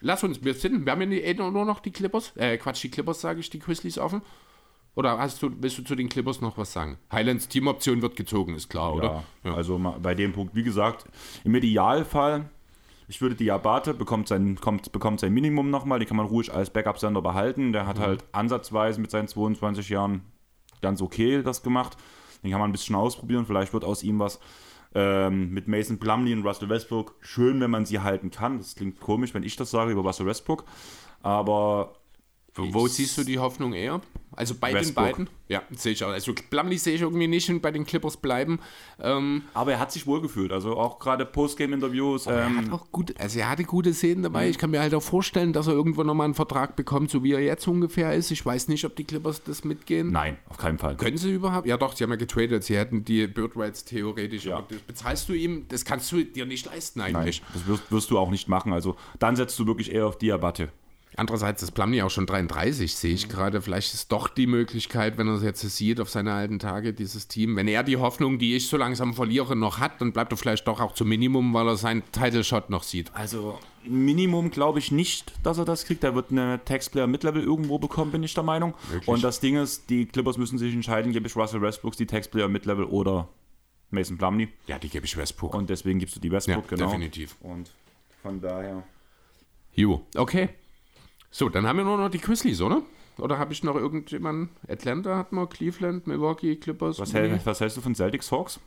Lass 0.00 0.22
uns, 0.24 0.44
wir 0.44 0.54
sind, 0.54 0.84
wir 0.84 0.92
haben 0.92 1.10
ja 1.12 1.50
nur 1.50 1.64
noch 1.64 1.80
die 1.80 1.92
Clippers. 1.92 2.32
Äh, 2.36 2.58
Quatsch, 2.58 2.82
die 2.82 2.90
Clippers 2.90 3.20
sage 3.20 3.40
ich, 3.40 3.48
die 3.50 3.58
Grizzlies 3.58 3.98
offen. 3.98 4.22
Oder 4.94 5.18
hast 5.18 5.42
du, 5.42 5.50
willst 5.60 5.78
du 5.78 5.82
zu 5.82 5.94
den 5.94 6.08
Clippers 6.08 6.40
noch 6.40 6.58
was 6.58 6.72
sagen? 6.72 6.98
Highlands 7.12 7.48
Teamoption 7.48 8.02
wird 8.02 8.16
gezogen, 8.16 8.54
ist 8.54 8.68
klar, 8.68 8.94
oder? 8.94 9.24
Ja, 9.44 9.54
also 9.54 9.78
bei 10.02 10.14
dem 10.14 10.32
Punkt, 10.32 10.54
wie 10.54 10.64
gesagt, 10.64 11.04
im 11.44 11.54
Idealfall, 11.54 12.50
ich 13.08 13.20
würde 13.20 13.34
Diabate 13.34 13.94
bekommt 13.94 14.28
sein, 14.28 14.60
kommt, 14.60 14.92
bekommt 14.92 15.20
sein 15.20 15.32
Minimum 15.32 15.70
nochmal, 15.70 15.98
den 15.98 16.08
kann 16.08 16.16
man 16.16 16.26
ruhig 16.26 16.52
als 16.52 16.70
Backup-Sender 16.70 17.22
behalten. 17.22 17.72
Der 17.72 17.86
hat 17.86 17.98
halt 17.98 18.24
ansatzweise 18.32 19.00
mit 19.00 19.10
seinen 19.10 19.28
22 19.28 19.88
Jahren 19.88 20.22
ganz 20.80 21.02
okay 21.02 21.42
das 21.42 21.62
gemacht. 21.62 21.96
Den 22.42 22.50
kann 22.50 22.60
man 22.60 22.70
ein 22.70 22.72
bisschen 22.72 22.94
ausprobieren, 22.94 23.46
vielleicht 23.46 23.72
wird 23.72 23.84
aus 23.84 24.02
ihm 24.02 24.18
was. 24.18 24.40
Ähm, 24.92 25.50
mit 25.50 25.68
Mason 25.68 25.98
Plumlee 25.98 26.32
und 26.32 26.44
Russell 26.44 26.68
Westbrook, 26.68 27.14
schön, 27.20 27.60
wenn 27.60 27.70
man 27.70 27.86
sie 27.86 28.00
halten 28.00 28.30
kann. 28.30 28.58
Das 28.58 28.74
klingt 28.74 29.00
komisch, 29.00 29.34
wenn 29.34 29.44
ich 29.44 29.54
das 29.56 29.70
sage 29.70 29.92
über 29.92 30.02
Russell 30.02 30.26
Westbrook. 30.26 30.64
Aber 31.22 31.94
Wo, 32.56 32.86
siehst 32.88 33.16
du 33.16 33.24
die 33.24 33.38
Hoffnung 33.38 33.72
eher? 33.72 34.00
Also 34.36 34.54
bei 34.54 34.72
Westbrook. 34.72 35.06
den 35.06 35.12
beiden? 35.26 35.30
Ja, 35.48 35.62
sehe 35.76 35.92
ich 35.92 36.04
auch. 36.04 36.08
Also 36.10 36.32
Plumlee 36.50 36.76
sehe 36.76 36.94
ich 36.94 37.00
irgendwie 37.02 37.26
nicht 37.26 37.48
und 37.50 37.60
bei 37.60 37.70
den 37.72 37.84
Clippers 37.84 38.16
bleiben. 38.16 38.60
Ähm, 39.00 39.42
Aber 39.54 39.72
er 39.72 39.78
hat 39.80 39.90
sich 39.92 40.06
wohlgefühlt. 40.06 40.52
Also 40.52 40.76
auch 40.76 40.98
gerade 40.98 41.26
Postgame-Interviews. 41.26 42.26
er 42.26 42.46
Ähm, 42.46 42.58
hat 42.58 42.72
auch 42.72 42.90
gut, 42.92 43.14
also 43.18 43.38
er 43.40 43.50
hatte 43.50 43.64
gute 43.64 43.92
Szenen 43.92 44.22
dabei. 44.22 44.48
Ich 44.48 44.58
kann 44.58 44.70
mir 44.70 44.80
halt 44.80 44.94
auch 44.94 45.02
vorstellen, 45.02 45.52
dass 45.52 45.66
er 45.66 45.72
irgendwann 45.74 46.06
nochmal 46.06 46.26
einen 46.26 46.34
Vertrag 46.34 46.76
bekommt, 46.76 47.10
so 47.10 47.22
wie 47.24 47.32
er 47.32 47.40
jetzt 47.40 47.66
ungefähr 47.66 48.14
ist. 48.14 48.30
Ich 48.30 48.44
weiß 48.46 48.68
nicht, 48.68 48.84
ob 48.84 48.94
die 48.96 49.04
Clippers 49.04 49.42
das 49.42 49.64
mitgehen. 49.64 50.10
nein, 50.12 50.38
auf 50.48 50.56
keinen 50.58 50.78
Fall. 50.78 50.96
Können 50.96 51.18
sie 51.18 51.32
überhaupt? 51.32 51.66
Ja 51.66 51.76
doch, 51.76 51.94
sie 51.96 52.04
haben 52.04 52.10
ja 52.10 52.16
getradet. 52.16 52.62
Sie 52.64 52.76
hätten 52.76 53.04
die 53.04 53.26
Bird 53.26 53.56
Rights 53.56 53.84
theoretisch. 53.84 54.44
Ja. 54.44 54.64
Das 54.68 54.78
bezahlst 54.80 55.28
du 55.28 55.32
ihm, 55.34 55.66
das 55.68 55.84
kannst 55.84 56.10
du 56.12 56.22
dir 56.24 56.46
nicht 56.46 56.66
leisten 56.66 57.00
Nein, 57.00 57.16
eigentlich. 57.16 57.42
das 57.52 57.66
wirst, 57.66 57.90
wirst 57.90 58.10
du 58.10 58.18
auch 58.18 58.30
nicht 58.30 58.48
machen. 58.48 58.72
Also 58.72 58.96
dann 59.18 59.34
setzt 59.36 59.58
du 59.58 59.66
wirklich 59.66 59.92
eher 59.92 60.06
auf 60.06 60.18
Diabate. 60.18 60.70
Andererseits 61.20 61.62
ist 61.62 61.72
Plumlee 61.72 62.00
auch 62.00 62.08
schon 62.08 62.24
33, 62.24 62.96
sehe 62.96 63.12
ich 63.12 63.28
gerade. 63.28 63.60
Vielleicht 63.60 63.92
ist 63.92 64.10
doch 64.10 64.26
die 64.26 64.46
Möglichkeit, 64.46 65.18
wenn 65.18 65.28
er 65.28 65.34
es 65.34 65.42
jetzt 65.42 65.60
sieht 65.60 66.00
auf 66.00 66.08
seine 66.08 66.32
alten 66.32 66.58
Tage, 66.58 66.94
dieses 66.94 67.28
Team. 67.28 67.56
Wenn 67.56 67.68
er 67.68 67.82
die 67.82 67.98
Hoffnung, 67.98 68.38
die 68.38 68.56
ich 68.56 68.68
so 68.68 68.78
langsam 68.78 69.12
verliere, 69.12 69.54
noch 69.54 69.80
hat, 69.80 70.00
dann 70.00 70.12
bleibt 70.14 70.32
er 70.32 70.38
vielleicht 70.38 70.66
doch 70.66 70.80
auch 70.80 70.94
zum 70.94 71.10
Minimum, 71.10 71.52
weil 71.52 71.68
er 71.68 71.76
seinen 71.76 72.02
Title 72.10 72.42
Shot 72.42 72.70
noch 72.70 72.84
sieht. 72.84 73.14
Also 73.14 73.58
Minimum 73.84 74.50
glaube 74.50 74.78
ich 74.78 74.92
nicht, 74.92 75.34
dass 75.42 75.58
er 75.58 75.66
das 75.66 75.84
kriegt. 75.84 76.04
Er 76.04 76.14
wird 76.14 76.30
eine 76.30 76.58
Taxplayer 76.64 77.06
Mid-Level 77.06 77.42
irgendwo 77.42 77.78
bekommen, 77.78 78.12
bin 78.12 78.22
ich 78.22 78.32
der 78.32 78.44
Meinung. 78.44 78.72
Möglich. 78.90 79.06
Und 79.06 79.22
das 79.22 79.40
Ding 79.40 79.56
ist, 79.56 79.90
die 79.90 80.06
Clippers 80.06 80.38
müssen 80.38 80.56
sich 80.56 80.72
entscheiden, 80.72 81.12
gebe 81.12 81.26
ich 81.26 81.36
Russell 81.36 81.60
Westbrooks 81.60 81.98
die 81.98 82.06
Taxplayer 82.06 82.48
Mid-Level 82.48 82.86
oder 82.86 83.28
Mason 83.90 84.16
Plumlee. 84.16 84.48
Ja, 84.66 84.78
die 84.78 84.88
gebe 84.88 85.04
ich 85.04 85.14
Westbrook. 85.18 85.52
Und 85.52 85.68
deswegen 85.68 85.98
gibst 85.98 86.16
du 86.16 86.20
die 86.20 86.32
Westbrook, 86.32 86.70
Ja, 86.70 86.76
genau. 86.78 86.86
definitiv. 86.86 87.36
Und 87.42 87.70
von 88.22 88.40
daher. 88.40 88.84
Jo, 89.74 90.00
okay. 90.16 90.48
So, 91.30 91.48
dann 91.48 91.66
haben 91.66 91.76
wir 91.78 91.84
nur 91.84 91.96
noch 91.96 92.10
die 92.10 92.18
Grizzlies, 92.20 92.60
oder? 92.60 92.82
Oder 93.18 93.38
habe 93.38 93.52
ich 93.52 93.62
noch 93.62 93.76
irgendjemanden? 93.76 94.50
Atlanta 94.68 95.16
hat 95.16 95.32
man, 95.32 95.48
Cleveland, 95.48 96.06
Milwaukee, 96.06 96.56
Clippers. 96.56 96.98
Was, 96.98 97.12
hält, 97.12 97.44
was 97.44 97.60
hältst 97.60 97.76
du 97.76 97.80
von 97.80 97.94
Celtics 97.94 98.32
Hawks? 98.32 98.60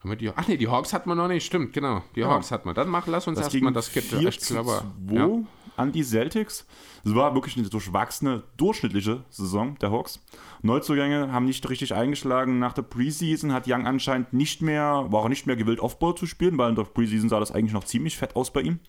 Haben 0.00 0.10
wir 0.10 0.16
die, 0.16 0.30
ach 0.30 0.48
nee, 0.48 0.56
die 0.56 0.68
Hawks 0.68 0.92
hat 0.92 1.06
man 1.06 1.18
noch 1.18 1.28
nicht, 1.28 1.44
stimmt, 1.44 1.74
genau. 1.74 2.02
Die 2.16 2.24
Hawks 2.24 2.50
hat 2.50 2.64
man. 2.64 2.74
Dann 2.74 2.88
mach, 2.88 3.06
lass 3.06 3.26
uns 3.26 3.38
erstmal 3.38 3.72
das 3.72 3.92
gibt 3.92 4.06
4 4.06 4.28
echt 4.28 4.40
zu 4.40 4.54
clever. 4.54 4.84
2 5.08 5.14
Ja. 5.14 5.28
an 5.76 5.92
die 5.92 6.02
Celtics. 6.02 6.66
Es 7.04 7.14
war 7.14 7.34
wirklich 7.34 7.56
eine 7.58 7.68
durchwachsene, 7.68 8.42
durchschnittliche 8.56 9.24
Saison 9.28 9.76
der 9.78 9.90
Hawks. 9.90 10.20
Neuzugänge 10.62 11.32
haben 11.32 11.44
nicht 11.44 11.68
richtig 11.68 11.94
eingeschlagen. 11.94 12.58
Nach 12.58 12.72
der 12.72 12.82
Preseason 12.82 13.52
hat 13.52 13.64
Young 13.66 13.86
anscheinend 13.86 14.32
nicht 14.32 14.62
mehr, 14.62 15.06
war 15.10 15.24
er 15.24 15.28
nicht 15.28 15.46
mehr 15.46 15.56
gewillt, 15.56 15.80
Offball 15.80 16.14
zu 16.14 16.26
spielen, 16.26 16.56
weil 16.56 16.70
in 16.70 16.76
der 16.76 16.84
Preseason 16.84 17.28
sah 17.28 17.38
das 17.38 17.52
eigentlich 17.52 17.74
noch 17.74 17.84
ziemlich 17.84 18.16
fett 18.16 18.36
aus 18.36 18.50
bei 18.52 18.62
ihm. 18.62 18.80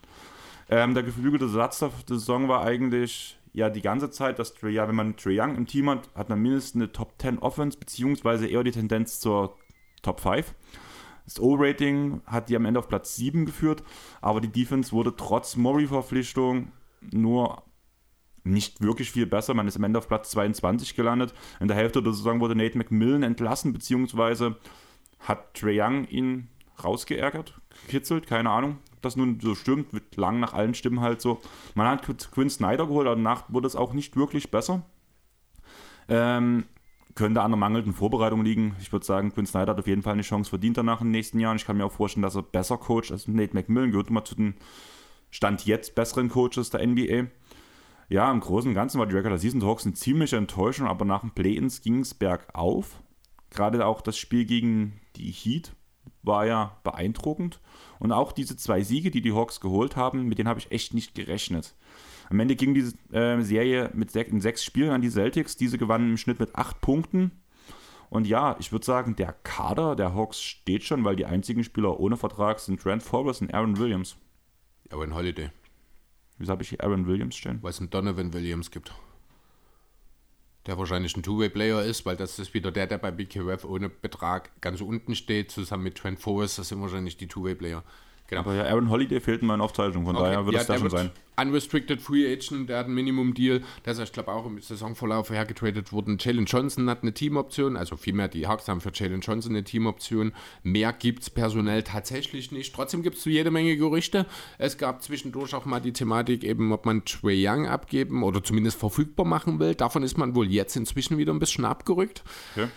Ähm, 0.72 0.94
der 0.94 1.02
geflügelte 1.02 1.50
Satz 1.50 1.80
der, 1.80 1.90
Saison 2.06 2.48
war 2.48 2.64
eigentlich 2.64 3.38
ja 3.52 3.68
die 3.68 3.82
ganze 3.82 4.10
Zeit, 4.10 4.38
dass 4.38 4.54
Trae, 4.54 4.70
ja, 4.70 4.88
wenn 4.88 4.94
man 4.94 5.18
Trae 5.18 5.38
Young 5.38 5.54
im 5.54 5.66
Team 5.66 5.90
hat, 5.90 6.08
hat 6.14 6.30
man 6.30 6.40
mindestens 6.40 6.80
eine 6.80 6.92
Top 6.92 7.12
10 7.18 7.40
Offense, 7.40 7.78
beziehungsweise 7.78 8.46
eher 8.46 8.64
die 8.64 8.70
Tendenz 8.70 9.20
zur 9.20 9.54
Top 10.00 10.20
5. 10.20 10.54
Das 11.26 11.38
O-Rating 11.38 12.22
hat 12.24 12.48
die 12.48 12.56
am 12.56 12.64
Ende 12.64 12.80
auf 12.80 12.88
Platz 12.88 13.16
7 13.16 13.44
geführt, 13.44 13.82
aber 14.22 14.40
die 14.40 14.48
Defense 14.48 14.92
wurde 14.92 15.14
trotz 15.14 15.56
Murray-Verpflichtung 15.56 16.72
nur 17.02 17.62
nicht 18.42 18.80
wirklich 18.80 19.10
viel 19.10 19.26
besser. 19.26 19.52
Man 19.52 19.68
ist 19.68 19.76
am 19.76 19.84
Ende 19.84 19.98
auf 19.98 20.08
Platz 20.08 20.30
22 20.30 20.96
gelandet. 20.96 21.34
In 21.60 21.68
der 21.68 21.76
Hälfte 21.76 22.02
der 22.02 22.14
Saison 22.14 22.40
wurde 22.40 22.56
Nate 22.56 22.78
McMillan 22.78 23.24
entlassen, 23.24 23.74
beziehungsweise 23.74 24.56
hat 25.20 25.52
Trae 25.52 25.82
Young 25.82 26.06
ihn 26.08 26.48
rausgeärgert, 26.82 27.60
gekitzelt, 27.84 28.26
keine 28.26 28.48
Ahnung. 28.48 28.78
Das 29.02 29.16
nun 29.16 29.40
so 29.40 29.54
stimmt, 29.54 29.92
wird 29.92 30.16
lang 30.16 30.40
nach 30.40 30.54
allen 30.54 30.74
Stimmen 30.74 31.00
halt 31.00 31.20
so. 31.20 31.40
Man 31.74 31.86
hat 31.86 32.02
Quinn 32.32 32.50
Snyder 32.50 32.86
geholt, 32.86 33.06
danach 33.06 33.52
wurde 33.52 33.66
es 33.66 33.76
auch 33.76 33.92
nicht 33.92 34.16
wirklich 34.16 34.50
besser. 34.50 34.82
Ähm, 36.08 36.64
könnte 37.14 37.42
an 37.42 37.50
der 37.50 37.58
mangelnden 37.58 37.92
Vorbereitung 37.92 38.44
liegen. 38.44 38.76
Ich 38.80 38.92
würde 38.92 39.04
sagen, 39.04 39.32
Quinn 39.32 39.46
Snyder 39.46 39.72
hat 39.72 39.78
auf 39.78 39.86
jeden 39.86 40.02
Fall 40.02 40.14
eine 40.14 40.22
Chance 40.22 40.50
verdient 40.50 40.78
danach 40.78 41.00
in 41.00 41.08
den 41.08 41.12
nächsten 41.12 41.38
Jahren. 41.40 41.56
Ich 41.56 41.66
kann 41.66 41.76
mir 41.76 41.84
auch 41.84 41.92
vorstellen, 41.92 42.22
dass 42.22 42.36
er 42.36 42.42
besser 42.42 42.78
coacht 42.78 43.10
als 43.10 43.28
Nate 43.28 43.54
McMillan. 43.54 43.90
Gehört 43.90 44.08
immer 44.08 44.24
zu 44.24 44.34
den 44.34 44.54
Stand 45.30 45.66
jetzt 45.66 45.94
besseren 45.94 46.28
Coaches 46.28 46.70
der 46.70 46.86
NBA. 46.86 47.26
Ja, 48.08 48.30
im 48.30 48.40
Großen 48.40 48.68
und 48.68 48.74
Ganzen 48.74 48.98
war 48.98 49.06
die 49.06 49.16
Regular 49.16 49.38
Season 49.38 49.64
Hawks 49.64 49.86
eine 49.86 49.94
ziemliche 49.94 50.36
Enttäuschung, 50.36 50.86
aber 50.86 51.04
nach 51.04 51.20
dem 51.20 51.30
Play-Ins 51.30 51.80
ging 51.80 52.00
es 52.00 52.14
bergauf. 52.14 53.02
Gerade 53.50 53.84
auch 53.86 54.00
das 54.00 54.18
Spiel 54.18 54.44
gegen 54.44 55.00
die 55.16 55.30
Heat 55.30 55.74
war 56.22 56.46
ja 56.46 56.78
beeindruckend. 56.84 57.60
Und 58.02 58.10
auch 58.10 58.32
diese 58.32 58.56
zwei 58.56 58.82
Siege, 58.82 59.12
die 59.12 59.22
die 59.22 59.32
Hawks 59.32 59.60
geholt 59.60 59.94
haben, 59.94 60.24
mit 60.26 60.36
denen 60.36 60.48
habe 60.48 60.58
ich 60.58 60.72
echt 60.72 60.92
nicht 60.92 61.14
gerechnet. 61.14 61.72
Am 62.30 62.40
Ende 62.40 62.56
ging 62.56 62.74
diese 62.74 62.96
äh, 63.12 63.40
Serie 63.42 63.90
mit 63.94 64.10
sech, 64.10 64.26
in 64.26 64.40
sechs 64.40 64.64
Spielen 64.64 64.90
an 64.90 65.02
die 65.02 65.08
Celtics. 65.08 65.56
Diese 65.56 65.78
gewannen 65.78 66.10
im 66.10 66.16
Schnitt 66.16 66.40
mit 66.40 66.56
acht 66.56 66.80
Punkten. 66.80 67.30
Und 68.10 68.26
ja, 68.26 68.56
ich 68.58 68.72
würde 68.72 68.84
sagen, 68.84 69.14
der 69.14 69.32
Kader 69.44 69.94
der 69.94 70.16
Hawks 70.16 70.42
steht 70.42 70.82
schon, 70.82 71.04
weil 71.04 71.14
die 71.14 71.26
einzigen 71.26 71.62
Spieler 71.62 72.00
ohne 72.00 72.16
Vertrag 72.16 72.58
sind 72.58 72.82
Trent 72.82 73.04
Forrest 73.04 73.40
und 73.40 73.54
Aaron 73.54 73.78
Williams. 73.78 74.16
Aber 74.90 75.04
in 75.04 75.14
Holiday, 75.14 75.50
Wieso 76.38 76.50
habe 76.50 76.64
ich 76.64 76.70
hier 76.70 76.82
Aaron 76.82 77.06
Williams 77.06 77.36
stehen? 77.36 77.62
weil 77.62 77.70
es 77.70 77.78
einen 77.78 77.90
Donovan 77.90 78.32
Williams 78.32 78.72
gibt. 78.72 78.92
Der 80.66 80.78
wahrscheinlich 80.78 81.16
ein 81.16 81.22
Two-Way-Player 81.22 81.82
ist, 81.82 82.06
weil 82.06 82.16
das 82.16 82.38
ist 82.38 82.54
wieder 82.54 82.70
der, 82.70 82.86
der 82.86 82.98
bei 82.98 83.10
BKF 83.10 83.64
ohne 83.64 83.88
Betrag 83.88 84.50
ganz 84.60 84.80
unten 84.80 85.16
steht, 85.16 85.50
zusammen 85.50 85.82
mit 85.82 85.96
Trent 85.96 86.20
Forrest, 86.20 86.58
das 86.58 86.68
sind 86.68 86.80
wahrscheinlich 86.80 87.16
die 87.16 87.26
Two-Way-Player. 87.26 87.82
Genau. 88.32 88.44
Aber 88.44 88.54
ja, 88.54 88.64
Aaron 88.64 88.88
Holiday 88.88 89.20
fehlt 89.20 89.42
in 89.42 89.46
meiner 89.46 89.62
Aufzeichnung, 89.62 90.06
von 90.06 90.16
daher 90.16 90.46
wird 90.46 90.54
ja, 90.54 90.62
es 90.62 90.66
da 90.66 90.78
schon 90.78 90.88
sein. 90.88 91.10
Unrestricted 91.36 92.00
Free 92.00 92.30
Agent, 92.30 92.68
der 92.68 92.78
hat 92.78 92.86
ein 92.86 92.94
Minimum-Deal. 92.94 93.62
Der 93.84 93.92
ist, 93.92 94.00
ich 94.00 94.12
glaube, 94.12 94.32
auch 94.32 94.46
im 94.46 94.60
Saisonverlauf 94.60 95.30
hergetradet 95.30 95.92
worden. 95.92 96.18
Jalen 96.18 96.46
Johnson 96.46 96.88
hat 96.88 97.02
eine 97.02 97.12
Teamoption, 97.12 97.76
also 97.76 97.96
vielmehr 97.96 98.28
die 98.28 98.46
Hawks 98.46 98.68
haben 98.68 98.80
für 98.80 98.90
Jalen 98.92 99.20
Johnson 99.20 99.52
eine 99.52 99.64
Teamoption. 99.64 100.32
Mehr 100.62 100.92
gibt 100.92 101.22
es 101.22 101.30
personell 101.30 101.82
tatsächlich 101.82 102.52
nicht. 102.52 102.74
Trotzdem 102.74 103.02
gibt 103.02 103.16
es 103.16 103.24
jede 103.24 103.50
Menge 103.50 103.76
Gerüchte. 103.76 104.26
Es 104.58 104.78
gab 104.78 105.02
zwischendurch 105.02 105.54
auch 105.54 105.64
mal 105.64 105.80
die 105.80 105.92
Thematik, 105.92 106.44
eben, 106.44 106.72
ob 106.72 106.86
man 106.86 107.04
Trey 107.04 107.46
Young 107.46 107.66
abgeben 107.66 108.22
oder 108.22 108.42
zumindest 108.42 108.78
verfügbar 108.78 109.26
machen 109.26 109.58
will. 109.58 109.74
Davon 109.74 110.02
ist 110.02 110.18
man 110.18 110.34
wohl 110.34 110.50
jetzt 110.50 110.76
inzwischen 110.76 111.18
wieder 111.18 111.32
ein 111.32 111.38
bisschen 111.38 111.64
abgerückt. 111.64 112.24
Okay. 112.56 112.68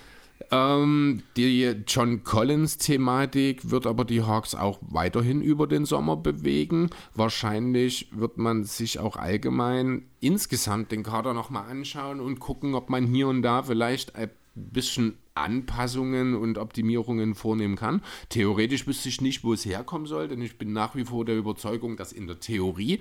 Ähm, 0.52 1.24
die 1.38 1.64
John 1.88 2.24
Collins-Thematik 2.24 3.70
wird 3.70 3.88
aber 3.88 4.06
die 4.06 4.22
Hawks 4.22 4.54
auch 4.54 4.80
weiterhin 4.82 5.42
über 5.42 5.68
den 5.68 5.86
Sommer 5.86 6.18
bewegen. 6.18 6.90
Wahrscheinlich 7.14 8.10
wird 8.12 8.38
man 8.38 8.64
sich 8.64 9.00
auch 9.00 9.16
allgemein 9.16 10.06
insgesamt 10.20 10.92
den 10.92 11.04
Kader 11.04 11.34
nochmal 11.34 11.70
anschauen 11.70 12.20
und 12.20 12.40
gucken, 12.40 12.76
ob 12.76 12.90
man 12.90 13.08
hier 13.08 13.28
und 13.28 13.42
da 13.42 13.64
vielleicht 13.64 14.16
ein 14.16 14.30
bisschen 14.56 15.18
Anpassungen 15.36 16.36
und 16.36 16.58
Optimierungen 16.58 17.36
vornehmen 17.36 17.76
kann. 17.76 18.02
Theoretisch 18.30 18.88
wüsste 18.88 19.10
ich 19.10 19.22
nicht, 19.22 19.44
wo 19.44 19.54
es 19.54 19.66
herkommen 19.66 20.08
soll, 20.08 20.28
denn 20.28 20.42
ich 20.42 20.58
bin 20.58 20.72
nach 20.72 20.96
wie 20.96 21.06
vor 21.06 21.26
der 21.26 21.38
Überzeugung, 21.38 21.98
dass 21.98 22.14
in 22.14 22.28
der 22.28 22.40
Theorie 22.40 23.00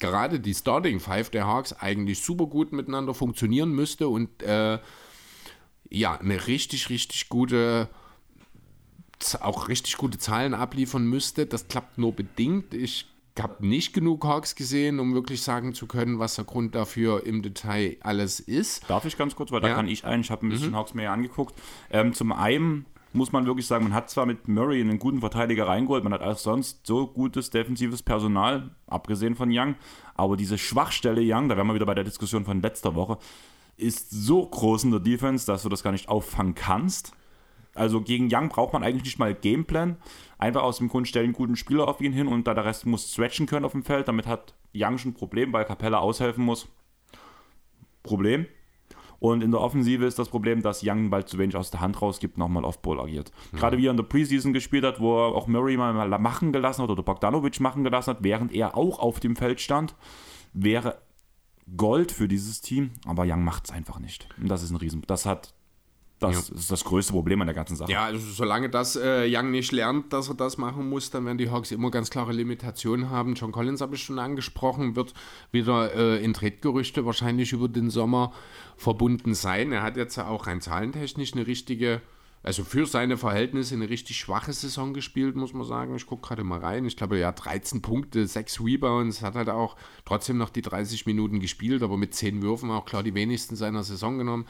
gerade 0.00 0.40
die 0.40 0.54
Starting 0.54 1.00
Five 1.00 1.30
der 1.30 1.46
Hawks 1.46 1.72
eigentlich 1.72 2.22
super 2.22 2.46
gut 2.46 2.72
miteinander 2.72 3.14
funktionieren 3.14 3.70
müsste 3.72 4.08
und 4.08 4.42
äh, 4.42 4.78
ja, 5.90 6.14
eine 6.18 6.46
richtig, 6.46 6.90
richtig 6.90 7.28
gute, 7.28 7.88
auch 9.40 9.68
richtig 9.68 9.96
gute 9.96 10.18
Zahlen 10.18 10.54
abliefern 10.54 11.06
müsste. 11.06 11.46
Das 11.46 11.68
klappt 11.68 11.98
nur 11.98 12.12
bedingt. 12.12 12.74
Ich 12.74 13.06
habe 13.38 13.66
nicht 13.66 13.92
genug 13.92 14.24
Hawks 14.24 14.54
gesehen, 14.54 14.98
um 14.98 15.14
wirklich 15.14 15.42
sagen 15.42 15.74
zu 15.74 15.86
können, 15.86 16.18
was 16.18 16.34
der 16.34 16.44
Grund 16.44 16.74
dafür 16.74 17.24
im 17.24 17.42
Detail 17.42 17.96
alles 18.00 18.40
ist. 18.40 18.88
Darf 18.88 19.04
ich 19.04 19.16
ganz 19.16 19.36
kurz, 19.36 19.52
weil 19.52 19.60
da 19.60 19.74
kann 19.74 19.88
ich 19.88 20.04
ein, 20.04 20.20
ich 20.20 20.30
habe 20.30 20.46
ein 20.46 20.50
bisschen 20.50 20.70
mhm. 20.70 20.76
Hawks 20.76 20.94
mehr 20.94 21.12
angeguckt. 21.12 21.54
Ähm, 21.90 22.12
zum 22.12 22.32
einen 22.32 22.86
muss 23.12 23.32
man 23.32 23.46
wirklich 23.46 23.66
sagen, 23.66 23.84
man 23.84 23.94
hat 23.94 24.10
zwar 24.10 24.26
mit 24.26 24.48
Murray 24.48 24.80
einen 24.80 24.98
guten 24.98 25.20
Verteidiger 25.20 25.66
reingeholt, 25.66 26.04
man 26.04 26.12
hat 26.12 26.22
auch 26.22 26.36
sonst 26.36 26.86
so 26.86 27.06
gutes 27.06 27.50
defensives 27.50 28.02
Personal, 28.02 28.70
abgesehen 28.86 29.34
von 29.34 29.50
Young, 29.50 29.76
aber 30.14 30.36
diese 30.36 30.58
Schwachstelle 30.58 31.22
Young, 31.24 31.48
da 31.48 31.56
wären 31.56 31.66
wir 31.66 31.74
wieder 31.74 31.86
bei 31.86 31.94
der 31.94 32.04
Diskussion 32.04 32.44
von 32.44 32.60
letzter 32.60 32.94
Woche, 32.94 33.18
ist 33.78 34.10
so 34.10 34.46
groß 34.46 34.84
in 34.84 34.90
der 34.90 35.00
Defense, 35.00 35.46
dass 35.46 35.62
du 35.62 35.68
das 35.68 35.82
gar 35.82 35.92
nicht 35.92 36.08
auffangen 36.08 36.54
kannst. 36.54 37.12
Also 37.74 38.00
gegen 38.00 38.28
Young 38.30 38.48
braucht 38.48 38.72
man 38.72 38.82
eigentlich 38.82 39.04
nicht 39.04 39.18
mal 39.18 39.34
Gameplan. 39.34 39.96
Einfach 40.36 40.62
aus 40.62 40.78
dem 40.78 40.88
Grund 40.88 41.06
stellen 41.06 41.26
einen 41.26 41.32
guten 41.32 41.56
Spieler 41.56 41.86
auf 41.86 42.00
ihn 42.00 42.12
hin 42.12 42.26
und 42.26 42.46
da 42.46 42.54
der 42.54 42.64
Rest 42.64 42.86
muss 42.86 43.12
stretchen 43.12 43.46
können 43.46 43.64
auf 43.64 43.72
dem 43.72 43.84
Feld. 43.84 44.08
Damit 44.08 44.26
hat 44.26 44.54
Young 44.74 44.98
schon 44.98 45.12
ein 45.12 45.14
Problem, 45.14 45.52
weil 45.52 45.64
Capella 45.64 45.98
aushelfen 45.98 46.44
muss. 46.44 46.68
Problem. 48.02 48.46
Und 49.20 49.42
in 49.42 49.50
der 49.50 49.60
Offensive 49.60 50.06
ist 50.06 50.18
das 50.18 50.28
Problem, 50.28 50.62
dass 50.62 50.82
Young 50.84 51.10
bald 51.10 51.28
zu 51.28 51.38
wenig 51.38 51.56
aus 51.56 51.70
der 51.70 51.80
Hand 51.80 52.00
rausgibt, 52.00 52.38
nochmal 52.38 52.64
Off-Ball 52.64 53.00
agiert. 53.00 53.32
Mhm. 53.50 53.56
Gerade 53.56 53.78
wie 53.78 53.86
er 53.86 53.90
in 53.90 53.96
der 53.96 54.04
Preseason 54.04 54.52
gespielt 54.52 54.84
hat, 54.84 55.00
wo 55.00 55.18
er 55.18 55.34
auch 55.34 55.48
Murray 55.48 55.76
mal 55.76 56.18
machen 56.18 56.52
gelassen 56.52 56.82
hat 56.82 56.90
oder 56.90 57.02
Bogdanovic 57.02 57.58
machen 57.60 57.82
gelassen 57.82 58.10
hat, 58.10 58.22
während 58.22 58.52
er 58.52 58.76
auch 58.76 59.00
auf 59.00 59.18
dem 59.18 59.34
Feld 59.34 59.60
stand, 59.60 59.96
wäre 60.52 61.00
Gold 61.76 62.12
für 62.12 62.28
dieses 62.28 62.60
Team, 62.60 62.90
aber 63.06 63.24
Young 63.26 63.44
macht 63.44 63.66
es 63.66 63.70
einfach 63.70 63.98
nicht. 63.98 64.28
Und 64.40 64.48
das 64.48 64.62
ist 64.62 64.70
ein 64.70 64.76
Riesen. 64.76 65.02
Das 65.06 65.26
hat 65.26 65.54
das 66.18 66.48
ja. 66.48 66.56
ist 66.56 66.70
das 66.70 66.82
größte 66.82 67.12
Problem 67.12 67.40
an 67.40 67.46
der 67.46 67.54
ganzen 67.54 67.76
Sache. 67.76 67.92
Ja, 67.92 68.04
also 68.04 68.18
solange 68.18 68.68
das 68.68 68.96
äh, 68.96 69.28
Young 69.28 69.52
nicht 69.52 69.70
lernt, 69.70 70.12
dass 70.12 70.28
er 70.28 70.34
das 70.34 70.58
machen 70.58 70.88
muss, 70.88 71.10
dann 71.10 71.24
werden 71.24 71.38
die 71.38 71.50
Hawks 71.50 71.70
immer 71.70 71.92
ganz 71.92 72.10
klare 72.10 72.32
Limitationen 72.32 73.10
haben. 73.10 73.34
John 73.34 73.52
Collins 73.52 73.80
habe 73.80 73.94
ich 73.94 74.02
schon 74.02 74.18
angesprochen, 74.18 74.96
wird 74.96 75.14
wieder 75.52 75.94
äh, 75.94 76.24
in 76.24 76.34
Tretgerüchte 76.34 77.06
wahrscheinlich 77.06 77.52
über 77.52 77.68
den 77.68 77.90
Sommer 77.90 78.32
verbunden 78.76 79.34
sein. 79.34 79.70
Er 79.70 79.82
hat 79.82 79.96
jetzt 79.96 80.18
auch 80.18 80.48
rein 80.48 80.60
zahlentechnisch 80.60 81.34
eine 81.34 81.46
richtige 81.46 82.02
also 82.42 82.64
für 82.64 82.86
seine 82.86 83.16
Verhältnisse 83.16 83.74
eine 83.74 83.90
richtig 83.90 84.16
schwache 84.18 84.52
Saison 84.52 84.94
gespielt, 84.94 85.36
muss 85.36 85.52
man 85.52 85.66
sagen. 85.66 85.96
Ich 85.96 86.06
gucke 86.06 86.28
gerade 86.28 86.44
mal 86.44 86.60
rein. 86.60 86.84
Ich 86.84 86.96
glaube, 86.96 87.18
ja, 87.18 87.32
13 87.32 87.82
Punkte, 87.82 88.26
6 88.26 88.60
Rebounds, 88.60 89.22
hat 89.22 89.34
halt 89.34 89.48
auch 89.48 89.76
trotzdem 90.04 90.38
noch 90.38 90.50
die 90.50 90.62
30 90.62 91.06
Minuten 91.06 91.40
gespielt, 91.40 91.82
aber 91.82 91.96
mit 91.96 92.14
10 92.14 92.42
Würfen 92.42 92.70
auch 92.70 92.84
klar 92.84 93.02
die 93.02 93.14
wenigsten 93.14 93.56
seiner 93.56 93.82
Saison 93.82 94.18
genommen. 94.18 94.46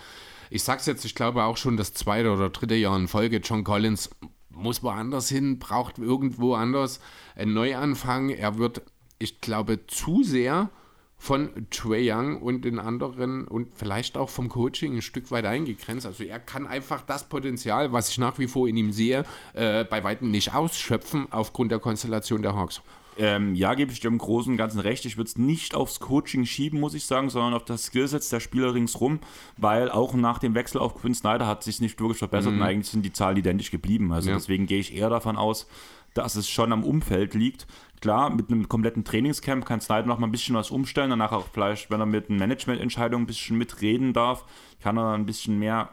Ich 0.51 0.63
sag's 0.63 0.87
jetzt, 0.87 1.05
ich 1.05 1.15
glaube 1.15 1.45
auch 1.45 1.57
schon 1.57 1.77
das 1.77 1.95
zweite 1.95 2.33
oder 2.33 2.51
dritte 2.51 2.75
Jahr 2.75 2.97
in 2.97 3.09
Folge. 3.09 3.39
John 3.39 3.65
Collins 3.65 4.11
muss 4.51 4.83
woanders 4.83 5.29
hin, 5.29 5.59
braucht 5.59 5.99
irgendwo 5.99 6.55
anders 6.55 7.01
einen 7.37 7.55
Neuanfang. 7.55 8.31
Er 8.31 8.59
wird, 8.59 8.83
ich 9.19 9.41
glaube, 9.41 9.87
zu 9.87 10.23
sehr 10.23 10.71
von 11.19 11.67
Trey 11.71 12.11
Young 12.11 12.41
und 12.41 12.65
den 12.65 12.79
anderen 12.79 13.47
und 13.47 13.69
vielleicht 13.75 14.17
auch 14.17 14.31
vom 14.31 14.49
Coaching 14.49 14.97
ein 14.97 15.03
Stück 15.03 15.31
weit 15.31 15.45
eingegrenzt. 15.45 16.07
Also 16.07 16.25
er 16.25 16.39
kann 16.39 16.67
einfach 16.67 17.03
das 17.03 17.29
Potenzial, 17.29 17.93
was 17.93 18.09
ich 18.09 18.19
nach 18.19 18.39
wie 18.39 18.47
vor 18.47 18.69
in 18.69 18.77
ihm 18.77 18.93
sehe, 18.93 19.25
äh, 19.53 19.85
bei 19.85 20.05
weitem 20.05 20.31
nicht 20.31 20.55
ausschöpfen 20.55 21.27
aufgrund 21.31 21.73
der 21.73 21.81
Konstellation 21.81 22.43
der 22.43 22.55
Hawks. 22.55 22.81
Ähm, 23.19 23.57
ja, 23.57 23.75
gebe 23.75 23.91
ich 23.91 23.99
dir 23.99 24.07
im 24.07 24.19
Großen 24.19 24.53
und 24.53 24.57
Ganzen 24.57 24.79
recht. 24.79 25.05
Ich 25.05 25.17
würde 25.17 25.27
es 25.27 25.37
nicht 25.37 25.75
aufs 25.75 25.99
Coaching 25.99 26.47
schieben, 26.47 26.79
muss 26.79 26.95
ich 26.95 27.05
sagen, 27.05 27.31
sondern 27.31 27.55
auf 27.55 27.65
das 27.65 27.87
Skillset 27.87 28.31
der 28.31 28.39
Spieler 28.39 28.75
ringsrum, 28.75 29.19
weil 29.57 29.91
auch 29.91 30.15
nach 30.15 30.39
dem 30.39 30.55
Wechsel 30.55 30.79
auf 30.79 30.95
Quinn 30.95 31.15
Snyder 31.15 31.49
hat 31.49 31.65
sich 31.65 31.81
nicht 31.81 31.99
wirklich 32.01 32.19
verbessert 32.19 32.53
mhm. 32.53 32.61
und 32.61 32.67
eigentlich 32.67 32.89
sind 32.89 33.03
die 33.03 33.13
Zahlen 33.13 33.37
identisch 33.37 33.73
geblieben. 33.73 34.13
Also 34.13 34.31
ja. 34.31 34.37
deswegen 34.37 34.67
gehe 34.67 34.79
ich 34.79 34.95
eher 34.95 35.11
davon 35.11 35.37
aus, 35.37 35.67
dass 36.15 36.37
es 36.37 36.49
schon 36.49 36.73
am 36.73 36.85
Umfeld 36.85 37.35
liegt. 37.35 37.67
Klar, 38.01 38.31
mit 38.31 38.51
einem 38.51 38.69
kompletten 38.69 39.05
Trainingscamp 39.05 39.65
kann 39.65 39.81
Snyder 39.81 40.07
noch 40.07 40.19
mal 40.19 40.29
ein 40.29 40.33
bisschen 40.33 40.55
was 40.55 40.71
umstellen. 40.71 41.11
Danach 41.11 41.33
auch 41.33 41.47
vielleicht, 41.53 41.91
wenn 41.91 42.01
er 42.01 42.07
mit 42.07 42.31
Managemententscheidungen 42.31 43.25
ein 43.25 43.27
bisschen 43.27 43.59
mitreden 43.59 44.13
darf, 44.13 44.45
kann 44.81 44.97
er 44.99 45.15
ein 45.15 45.27
bisschen 45.27 45.59
mehr 45.59 45.91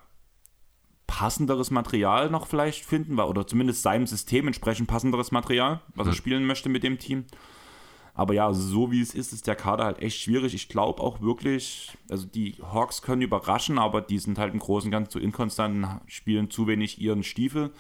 passenderes 1.07 1.71
Material 1.71 2.29
noch 2.29 2.47
vielleicht 2.47 2.83
finden, 2.83 3.19
oder 3.19 3.45
zumindest 3.45 3.83
seinem 3.83 4.07
System 4.07 4.47
entsprechend 4.47 4.87
passenderes 4.87 5.31
Material, 5.31 5.81
was 5.95 6.07
er 6.07 6.13
spielen 6.13 6.45
möchte 6.45 6.69
mit 6.69 6.83
dem 6.83 6.97
Team. 6.97 7.25
Aber 8.15 8.33
ja, 8.33 8.53
so 8.53 8.91
wie 8.91 9.01
es 9.01 9.13
ist, 9.13 9.33
ist 9.33 9.45
der 9.45 9.55
Kader 9.55 9.83
halt 9.83 10.01
echt 10.01 10.19
schwierig. 10.19 10.53
Ich 10.53 10.69
glaube 10.69 11.01
auch 11.01 11.21
wirklich, 11.21 11.97
also 12.09 12.25
die 12.25 12.55
Hawks 12.61 13.01
können 13.01 13.21
überraschen, 13.21 13.77
aber 13.77 14.01
die 14.01 14.19
sind 14.19 14.39
halt 14.39 14.53
im 14.53 14.59
Großen 14.59 14.87
und 14.87 14.91
Ganzen 14.91 15.11
zu 15.11 15.19
inkonstanten, 15.19 15.85
spielen 16.07 16.49
zu 16.49 16.65
wenig 16.65 17.01
ihren 17.01 17.23
Stiefel. 17.23 17.71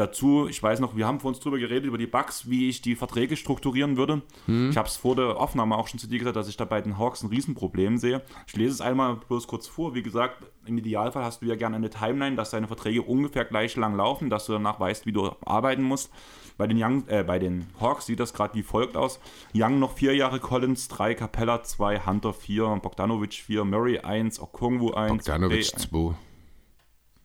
Dazu, 0.00 0.48
ich 0.48 0.62
weiß 0.62 0.80
noch, 0.80 0.96
wir 0.96 1.06
haben 1.06 1.20
vor 1.20 1.28
uns 1.28 1.40
drüber 1.40 1.58
geredet, 1.58 1.84
über 1.84 1.98
die 1.98 2.06
Bugs, 2.06 2.48
wie 2.48 2.70
ich 2.70 2.80
die 2.80 2.96
Verträge 2.96 3.36
strukturieren 3.36 3.98
würde. 3.98 4.22
Hm. 4.46 4.70
Ich 4.70 4.78
habe 4.78 4.88
es 4.88 4.96
vor 4.96 5.14
der 5.14 5.36
Aufnahme 5.36 5.76
auch 5.76 5.88
schon 5.88 6.00
zu 6.00 6.06
dir 6.06 6.18
gesagt, 6.18 6.36
dass 6.36 6.48
ich 6.48 6.56
da 6.56 6.64
bei 6.64 6.80
den 6.80 6.96
Hawks 6.98 7.22
ein 7.22 7.28
Riesenproblem 7.28 7.98
sehe. 7.98 8.22
Ich 8.46 8.56
lese 8.56 8.72
es 8.72 8.80
einmal 8.80 9.16
bloß 9.16 9.46
kurz 9.46 9.66
vor. 9.66 9.94
Wie 9.94 10.02
gesagt, 10.02 10.42
im 10.64 10.78
Idealfall 10.78 11.22
hast 11.22 11.42
du 11.42 11.46
ja 11.46 11.54
gerne 11.54 11.76
eine 11.76 11.90
Timeline, 11.90 12.34
dass 12.34 12.48
deine 12.48 12.66
Verträge 12.66 13.02
ungefähr 13.02 13.44
gleich 13.44 13.76
lang 13.76 13.94
laufen, 13.94 14.30
dass 14.30 14.46
du 14.46 14.52
danach 14.54 14.80
weißt, 14.80 15.04
wie 15.04 15.12
du 15.12 15.32
arbeiten 15.44 15.82
musst. 15.82 16.10
Bei 16.56 16.66
den, 16.66 16.82
Young, 16.82 17.06
äh, 17.08 17.22
bei 17.22 17.38
den 17.38 17.66
Hawks 17.78 18.06
sieht 18.06 18.20
das 18.20 18.32
gerade 18.32 18.54
wie 18.54 18.62
folgt 18.62 18.96
aus. 18.96 19.20
Young 19.54 19.80
noch 19.80 19.92
vier 19.92 20.14
Jahre, 20.14 20.40
Collins 20.40 20.88
3, 20.88 21.14
Capella 21.14 21.62
2, 21.62 22.06
Hunter 22.06 22.32
4, 22.32 22.80
Bogdanovic 22.82 23.34
4, 23.34 23.66
Murray 23.66 23.98
1, 23.98 24.40
Okongwu 24.40 24.92
1. 24.92 25.10
Bogdanovic 25.10 25.66
2. 25.78 26.14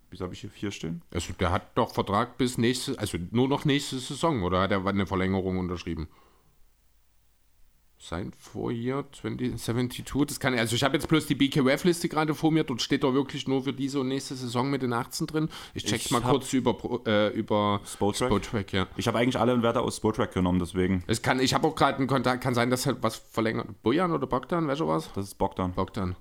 Wieso 0.10 0.24
habe 0.24 0.34
ich 0.34 0.42
hier 0.42 0.50
vier 0.50 0.72
stehen? 0.72 1.02
Also 1.12 1.34
der 1.34 1.52
hat 1.52 1.78
doch 1.78 1.94
Vertrag 1.94 2.38
bis 2.38 2.58
nächste, 2.58 2.98
also 3.00 3.18
nur 3.32 3.48
noch 3.48 3.66
nächste 3.66 4.00
Saison, 4.00 4.44
oder 4.44 4.62
hat 4.62 4.72
er 4.72 4.86
eine 4.86 5.06
Verlängerung 5.06 5.58
unterschrieben? 5.58 6.08
Sein 7.98 8.34
Vorjahr 8.38 9.06
2072, 9.12 10.06
das 10.28 10.40
kann 10.40 10.54
also 10.54 10.76
ich 10.76 10.84
habe 10.84 10.96
jetzt 10.96 11.08
bloß 11.08 11.26
die 11.26 11.34
BKWF-Liste 11.34 12.08
gerade 12.08 12.36
vor 12.36 12.52
mir, 12.52 12.64
dort 12.64 12.82
steht 12.82 13.04
doch 13.04 13.14
wirklich 13.14 13.48
nur 13.48 13.64
für 13.64 13.74
diese 13.74 14.02
und 14.02 14.10
nächste 14.10 14.36
Saison 14.36 14.70
mit 14.70 14.84
den 14.84 14.94
18 14.94 15.26
drin. 15.26 15.50
Ich 15.74 15.86
check's 15.86 16.06
ich 16.06 16.12
mal 16.12 16.22
kurz 16.22 16.54
über, 16.54 16.78
äh, 17.08 17.30
über 17.30 17.82
Spotrack. 17.86 18.28
Spotrack 18.28 18.74
ja. 18.74 18.88
Ich 18.96 19.08
habe 19.08 19.18
eigentlich 19.18 19.40
alle 19.40 19.60
Werte 19.64 19.82
aus 19.82 19.98
Spotrack 19.98 20.34
genommen, 20.34 20.60
deswegen. 20.60 21.04
Es 21.08 21.22
kann, 21.22 21.40
ich 21.40 21.54
habe 21.54 21.68
auch 21.68 21.76
gerade 21.76 21.98
einen 21.98 22.08
Kontakt, 22.08 22.44
kann 22.44 22.54
sein, 22.54 22.70
dass 22.70 22.86
halt 22.86 22.98
was 23.02 23.16
verlängert. 23.16 23.82
Bojan 23.82 24.12
oder 24.12 24.28
Bogdan, 24.28 24.68
welcher 24.68 24.88
was? 24.88 25.12
Das 25.14 25.26
ist 25.26 25.38
Bogdan. 25.38 25.72
Bogdan. 25.74 26.16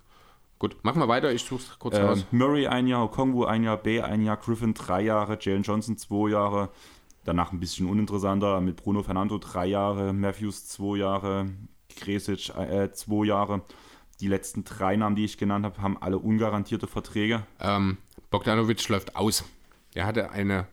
Gut, 0.64 0.82
machen 0.82 0.98
wir 0.98 1.08
weiter, 1.08 1.30
ich 1.30 1.44
suche 1.44 1.60
es 1.60 1.78
kurz 1.78 1.98
ähm, 1.98 2.06
aus. 2.06 2.24
Murray 2.30 2.66
ein 2.66 2.86
Jahr, 2.86 3.10
Kongwu 3.10 3.44
ein 3.44 3.64
Jahr, 3.64 3.76
B 3.76 4.00
ein 4.00 4.22
Jahr, 4.22 4.38
Griffin 4.38 4.72
drei 4.72 5.02
Jahre, 5.02 5.36
Jalen 5.38 5.62
Johnson 5.62 5.98
zwei 5.98 6.30
Jahre. 6.30 6.70
Danach 7.24 7.52
ein 7.52 7.60
bisschen 7.60 7.86
uninteressanter 7.86 8.62
mit 8.62 8.76
Bruno 8.76 9.02
Fernando 9.02 9.36
drei 9.36 9.66
Jahre, 9.66 10.14
Matthews 10.14 10.66
zwei 10.66 10.96
Jahre, 10.96 11.50
Kresic 11.94 12.48
äh, 12.56 12.90
zwei 12.92 13.26
Jahre. 13.26 13.60
Die 14.20 14.28
letzten 14.28 14.64
drei 14.64 14.96
Namen, 14.96 15.16
die 15.16 15.26
ich 15.26 15.36
genannt 15.36 15.66
habe, 15.66 15.82
haben 15.82 15.98
alle 16.00 16.18
ungarantierte 16.18 16.86
Verträge. 16.86 17.42
Ähm, 17.60 17.98
Bogdanovic 18.30 18.88
läuft 18.88 19.16
aus. 19.16 19.44
Er 19.92 20.06
hatte 20.06 20.30
eine 20.30 20.66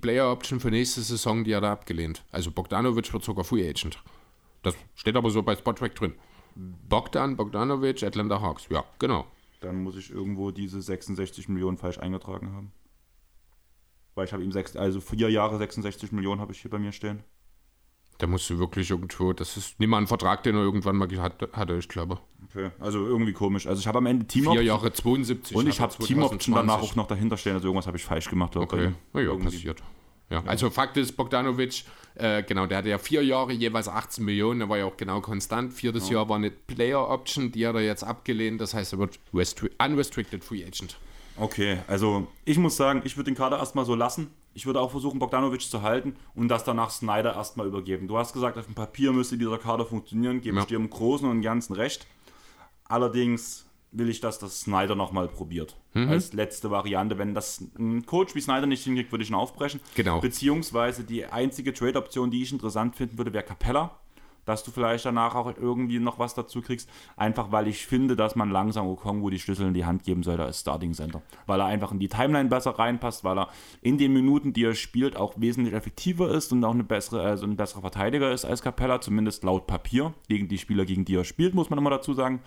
Player 0.00 0.32
Option 0.32 0.60
für 0.60 0.70
nächste 0.70 1.02
Saison, 1.02 1.44
die 1.44 1.52
er 1.52 1.60
da 1.60 1.72
abgelehnt. 1.72 2.24
Also 2.32 2.50
Bogdanovic 2.52 3.12
wird 3.12 3.22
sogar 3.22 3.44
Free 3.44 3.68
Agent. 3.68 4.02
Das 4.62 4.74
steht 4.94 5.16
aber 5.16 5.28
so 5.28 5.42
bei 5.42 5.56
Spottrack 5.56 5.94
drin. 5.94 6.14
Bogdan 6.88 7.36
Bogdanovic, 7.36 8.02
Atlanta 8.02 8.40
Hawks. 8.40 8.66
Ja, 8.70 8.84
genau. 8.98 9.26
Dann 9.60 9.82
muss 9.82 9.96
ich 9.96 10.10
irgendwo 10.10 10.50
diese 10.50 10.80
66 10.80 11.48
Millionen 11.48 11.76
falsch 11.76 11.98
eingetragen 11.98 12.52
haben. 12.52 12.72
Weil 14.14 14.26
ich 14.26 14.32
habe 14.32 14.42
ihm 14.42 14.52
sechs, 14.52 14.76
also 14.76 15.00
vier 15.00 15.30
Jahre 15.30 15.58
66 15.58 16.12
Millionen 16.12 16.40
habe 16.40 16.52
ich 16.52 16.60
hier 16.60 16.70
bei 16.70 16.78
mir 16.78 16.92
stehen. 16.92 17.22
Da 18.18 18.26
musst 18.26 18.50
du 18.50 18.58
wirklich 18.58 18.90
irgendwo, 18.90 19.32
das 19.32 19.56
ist 19.56 19.80
nicht 19.80 19.88
mal 19.88 19.96
ein 19.96 20.06
Vertrag, 20.06 20.42
den 20.42 20.54
er 20.54 20.60
irgendwann 20.60 20.96
mal 20.96 21.08
hatte, 21.10 21.76
ich 21.78 21.88
glaube. 21.88 22.18
Okay, 22.50 22.70
also 22.78 23.06
irgendwie 23.06 23.32
komisch. 23.32 23.66
Also 23.66 23.80
ich 23.80 23.86
habe 23.86 23.98
am 23.98 24.06
Ende 24.06 24.26
Team 24.26 24.44
Vier 24.44 24.62
Jahre 24.62 24.92
72. 24.92 25.56
Und 25.56 25.66
ich 25.66 25.80
habe 25.80 25.96
Team 26.04 26.22
Option 26.22 26.54
danach 26.54 26.82
auch 26.82 26.96
noch 26.96 27.06
dahinter 27.06 27.38
stehen, 27.38 27.54
also 27.54 27.68
irgendwas 27.68 27.86
habe 27.86 27.96
ich 27.96 28.04
falsch 28.04 28.28
gemacht. 28.28 28.56
Okay, 28.56 28.92
ja, 29.14 29.20
ja 29.20 29.34
passiert. 29.36 29.82
Ja. 30.30 30.42
Also 30.46 30.70
Fakt 30.70 30.96
ist, 30.96 31.16
Bogdanovic, 31.16 31.84
äh, 32.14 32.42
genau, 32.42 32.66
der 32.66 32.78
hatte 32.78 32.88
ja 32.88 32.98
vier 32.98 33.22
Jahre, 33.24 33.52
jeweils 33.52 33.88
18 33.88 34.24
Millionen, 34.24 34.60
der 34.60 34.68
war 34.68 34.78
ja 34.78 34.84
auch 34.84 34.96
genau 34.96 35.20
konstant. 35.20 35.72
Viertes 35.72 36.08
ja. 36.08 36.16
Jahr 36.16 36.28
war 36.28 36.36
eine 36.36 36.50
Player 36.50 37.08
Option, 37.08 37.50
die 37.52 37.66
hat 37.66 37.74
er 37.74 37.82
jetzt 37.82 38.04
abgelehnt, 38.04 38.60
das 38.60 38.72
heißt, 38.74 38.92
er 38.94 38.98
wird 39.00 39.18
unrestricted 39.78 40.44
Free 40.44 40.64
Agent. 40.64 40.96
Okay, 41.36 41.78
also 41.86 42.28
ich 42.44 42.58
muss 42.58 42.76
sagen, 42.76 43.02
ich 43.04 43.16
würde 43.16 43.30
den 43.30 43.36
Kader 43.36 43.58
erstmal 43.58 43.84
so 43.84 43.94
lassen. 43.94 44.30
Ich 44.52 44.66
würde 44.66 44.80
auch 44.80 44.90
versuchen, 44.90 45.18
Bogdanovic 45.20 45.62
zu 45.62 45.82
halten 45.82 46.16
und 46.34 46.48
das 46.48 46.64
danach 46.64 46.90
Snyder 46.90 47.34
erstmal 47.34 47.66
übergeben. 47.68 48.08
Du 48.08 48.18
hast 48.18 48.32
gesagt, 48.32 48.58
auf 48.58 48.66
dem 48.66 48.74
Papier 48.74 49.12
müsste 49.12 49.38
dieser 49.38 49.58
Kader 49.58 49.86
funktionieren, 49.86 50.40
gebe 50.40 50.56
Ja. 50.56 50.62
ich 50.62 50.68
dir 50.68 50.76
im 50.76 50.90
Großen 50.90 51.28
und 51.28 51.40
Ganzen 51.40 51.74
recht. 51.74 52.06
Allerdings 52.84 53.66
will 53.92 54.08
ich, 54.08 54.20
dass 54.20 54.38
das 54.38 54.60
Snyder 54.60 54.94
nochmal 54.94 55.28
probiert. 55.28 55.76
Mhm. 55.94 56.08
Als 56.08 56.32
letzte 56.32 56.70
Variante. 56.70 57.18
Wenn 57.18 57.34
das 57.34 57.64
ein 57.78 58.06
Coach 58.06 58.34
wie 58.34 58.40
Snyder 58.40 58.66
nicht 58.66 58.84
hinkriegt, 58.84 59.12
würde 59.12 59.24
ich 59.24 59.30
ihn 59.30 59.34
aufbrechen. 59.34 59.80
Genau. 59.94 60.20
Beziehungsweise 60.20 61.04
die 61.04 61.24
einzige 61.26 61.72
Trade-Option, 61.72 62.30
die 62.30 62.42
ich 62.42 62.52
interessant 62.52 62.96
finden 62.96 63.18
würde, 63.18 63.32
wäre 63.32 63.44
Capella. 63.44 63.96
Dass 64.46 64.64
du 64.64 64.70
vielleicht 64.70 65.04
danach 65.04 65.34
auch 65.34 65.54
irgendwie 65.58 65.98
noch 65.98 66.18
was 66.18 66.34
dazu 66.34 66.62
kriegst. 66.62 66.88
Einfach 67.16 67.52
weil 67.52 67.68
ich 67.68 67.86
finde, 67.86 68.16
dass 68.16 68.36
man 68.36 68.50
langsam 68.50 68.88
Okongwu 68.88 69.28
die 69.28 69.38
Schlüssel 69.38 69.66
in 69.66 69.74
die 69.74 69.84
Hand 69.84 70.02
geben 70.02 70.22
sollte 70.22 70.42
als 70.42 70.60
Starting 70.60 70.94
Center. 70.94 71.22
Weil 71.46 71.60
er 71.60 71.66
einfach 71.66 71.92
in 71.92 71.98
die 71.98 72.08
Timeline 72.08 72.48
besser 72.48 72.70
reinpasst, 72.70 73.22
weil 73.22 73.38
er 73.38 73.50
in 73.82 73.98
den 73.98 74.12
Minuten, 74.12 74.52
die 74.52 74.64
er 74.64 74.74
spielt, 74.74 75.14
auch 75.14 75.34
wesentlich 75.36 75.74
effektiver 75.74 76.30
ist 76.30 76.52
und 76.52 76.64
auch 76.64 76.72
eine 76.72 76.84
bessere, 76.84 77.20
also 77.22 77.44
ein 77.44 77.56
besserer 77.56 77.82
Verteidiger 77.82 78.32
ist 78.32 78.44
als 78.46 78.62
Capella, 78.62 79.00
zumindest 79.00 79.44
laut 79.44 79.66
Papier. 79.66 80.14
Gegen 80.26 80.48
die 80.48 80.58
Spieler, 80.58 80.86
gegen 80.86 81.04
die 81.04 81.16
er 81.16 81.24
spielt, 81.24 81.54
muss 81.54 81.68
man 81.68 81.78
immer 81.78 81.90
dazu 81.90 82.14
sagen. 82.14 82.40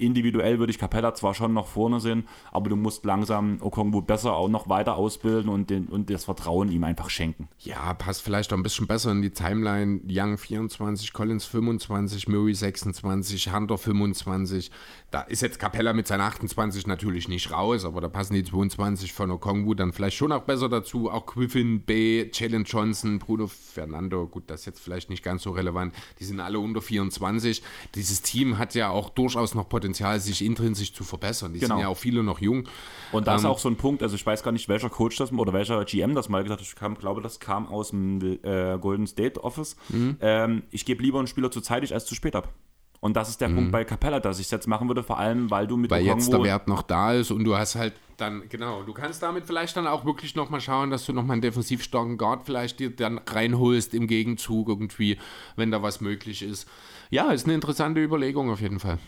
Individuell 0.00 0.58
würde 0.58 0.70
ich 0.70 0.78
Capella 0.78 1.14
zwar 1.14 1.34
schon 1.34 1.52
noch 1.52 1.66
vorne 1.66 2.00
sehen, 2.00 2.26
aber 2.52 2.70
du 2.70 2.76
musst 2.76 3.04
langsam 3.04 3.58
Okongwu 3.60 4.02
besser 4.02 4.34
auch 4.34 4.48
noch 4.48 4.68
weiter 4.68 4.96
ausbilden 4.96 5.48
und, 5.48 5.70
den, 5.70 5.86
und 5.86 6.10
das 6.10 6.24
Vertrauen 6.24 6.70
ihm 6.70 6.84
einfach 6.84 7.10
schenken. 7.10 7.48
Ja, 7.58 7.94
passt 7.94 8.22
vielleicht 8.22 8.52
auch 8.52 8.56
ein 8.56 8.62
bisschen 8.62 8.86
besser 8.86 9.12
in 9.12 9.22
die 9.22 9.30
Timeline. 9.30 10.00
Young 10.08 10.38
24, 10.38 11.12
Collins 11.12 11.44
25, 11.44 12.28
Murray 12.28 12.54
26, 12.54 13.52
Hunter 13.52 13.78
25. 13.78 14.70
Da 15.10 15.22
ist 15.22 15.42
jetzt 15.42 15.58
Capella 15.58 15.92
mit 15.92 16.06
seinen 16.06 16.20
28 16.20 16.86
natürlich 16.86 17.26
nicht 17.26 17.50
raus, 17.50 17.84
aber 17.84 18.00
da 18.00 18.08
passen 18.08 18.34
die 18.34 18.44
22 18.44 19.12
von 19.12 19.30
Okongwu 19.32 19.74
dann 19.74 19.92
vielleicht 19.92 20.16
schon 20.16 20.30
auch 20.30 20.42
besser 20.42 20.68
dazu. 20.68 21.10
Auch 21.10 21.26
Griffin, 21.26 21.80
B, 21.82 22.30
Jalen 22.32 22.62
Johnson, 22.62 23.18
Bruno 23.18 23.48
Fernando, 23.48 24.28
gut, 24.28 24.44
das 24.46 24.60
ist 24.60 24.66
jetzt 24.66 24.80
vielleicht 24.80 25.10
nicht 25.10 25.24
ganz 25.24 25.42
so 25.42 25.50
relevant. 25.50 25.94
Die 26.20 26.24
sind 26.24 26.38
alle 26.38 26.60
unter 26.60 26.80
24. 26.80 27.60
Dieses 27.96 28.22
Team 28.22 28.58
hat 28.58 28.76
ja 28.76 28.90
auch 28.90 29.10
durchaus 29.10 29.56
noch 29.56 29.68
Potenzial, 29.68 30.20
sich 30.20 30.44
intrinsisch 30.44 30.92
zu 30.92 31.02
verbessern. 31.02 31.54
Die 31.54 31.58
Genau. 31.58 31.74
sind 31.74 31.82
ja 31.82 31.88
auch 31.88 31.96
viele 31.98 32.22
noch 32.22 32.40
jung. 32.40 32.68
Und 33.10 33.26
das 33.26 33.40
ist 33.40 33.44
Ähm, 33.44 33.50
auch 33.50 33.58
so 33.58 33.68
ein 33.68 33.76
Punkt, 33.76 34.04
also 34.04 34.14
ich 34.14 34.24
weiß 34.24 34.44
gar 34.44 34.52
nicht, 34.52 34.68
welcher 34.68 34.90
Coach 34.90 35.16
das 35.16 35.32
oder 35.32 35.52
welcher 35.52 35.84
GM 35.84 36.14
das 36.14 36.28
mal 36.28 36.44
gesagt 36.44 36.60
hat. 36.60 36.66
Ich 36.68 36.76
kam, 36.76 36.94
glaube, 36.96 37.20
das 37.20 37.40
kam 37.40 37.66
aus 37.66 37.90
dem 37.90 38.20
äh, 38.44 38.78
Golden 38.78 39.08
State 39.08 39.42
Office. 39.42 39.74
Mhm. 39.88 40.18
Ähm, 40.20 40.62
ich 40.70 40.84
gebe 40.84 41.02
lieber 41.02 41.18
einen 41.18 41.26
Spieler 41.26 41.50
zu 41.50 41.60
zeitig 41.60 41.92
als 41.94 42.06
zu 42.06 42.14
spät 42.14 42.36
ab. 42.36 42.52
Und 43.00 43.16
das 43.16 43.30
ist 43.30 43.40
der 43.40 43.48
Punkt 43.48 43.72
bei 43.72 43.82
Capella, 43.84 44.20
dass 44.20 44.38
ich 44.40 44.46
es 44.46 44.50
jetzt 44.50 44.66
machen 44.66 44.86
würde, 44.88 45.02
vor 45.02 45.18
allem, 45.18 45.50
weil 45.50 45.66
du 45.66 45.78
mit 45.78 45.90
Mhm. 45.90 45.94
weil 45.94 46.04
jetzt 46.04 46.30
der 46.30 46.42
Wert 46.42 46.68
noch 46.68 46.82
da 46.82 47.14
ist 47.14 47.30
und 47.30 47.44
du 47.44 47.56
hast 47.56 47.74
halt 47.74 47.94
dann, 48.18 48.46
genau, 48.50 48.82
du 48.82 48.92
kannst 48.92 49.22
damit 49.22 49.46
vielleicht 49.46 49.74
dann 49.78 49.86
auch 49.86 50.04
wirklich 50.04 50.34
nochmal 50.34 50.60
schauen, 50.60 50.90
dass 50.90 51.06
du 51.06 51.14
nochmal 51.14 51.34
einen 51.36 51.40
defensiv 51.42 51.82
starken 51.82 52.18
Guard 52.18 52.42
vielleicht 52.44 52.78
dir 52.78 52.94
dann 52.94 53.16
reinholst 53.26 53.94
im 53.94 54.06
Gegenzug 54.06 54.68
irgendwie, 54.68 55.16
wenn 55.56 55.70
da 55.70 55.82
was 55.82 56.02
möglich 56.02 56.42
ist. 56.42 56.68
Ja, 57.08 57.32
ist 57.32 57.44
eine 57.46 57.54
interessante 57.54 58.02
Überlegung 58.02 58.50
auf 58.50 58.60
jeden 58.60 58.78
Fall. 58.80 58.98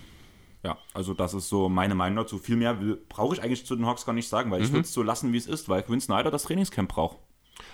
Ja, 0.64 0.78
also 0.94 1.12
das 1.12 1.34
ist 1.34 1.50
so 1.50 1.68
meine 1.68 1.94
Meinung 1.94 2.16
dazu. 2.16 2.38
Viel 2.38 2.56
mehr 2.56 2.78
brauche 3.10 3.34
ich 3.34 3.42
eigentlich 3.42 3.66
zu 3.66 3.76
den 3.76 3.84
Hawks 3.84 4.06
gar 4.06 4.14
nicht 4.14 4.28
sagen, 4.28 4.50
weil 4.50 4.60
Mhm. 4.60 4.64
ich 4.64 4.72
würde 4.72 4.84
es 4.86 4.94
so 4.94 5.02
lassen, 5.02 5.34
wie 5.34 5.36
es 5.36 5.46
ist, 5.46 5.68
weil 5.68 5.82
Quinn 5.82 6.00
Snyder 6.00 6.30
das 6.30 6.44
Trainingscamp 6.44 6.88
braucht. 6.88 7.18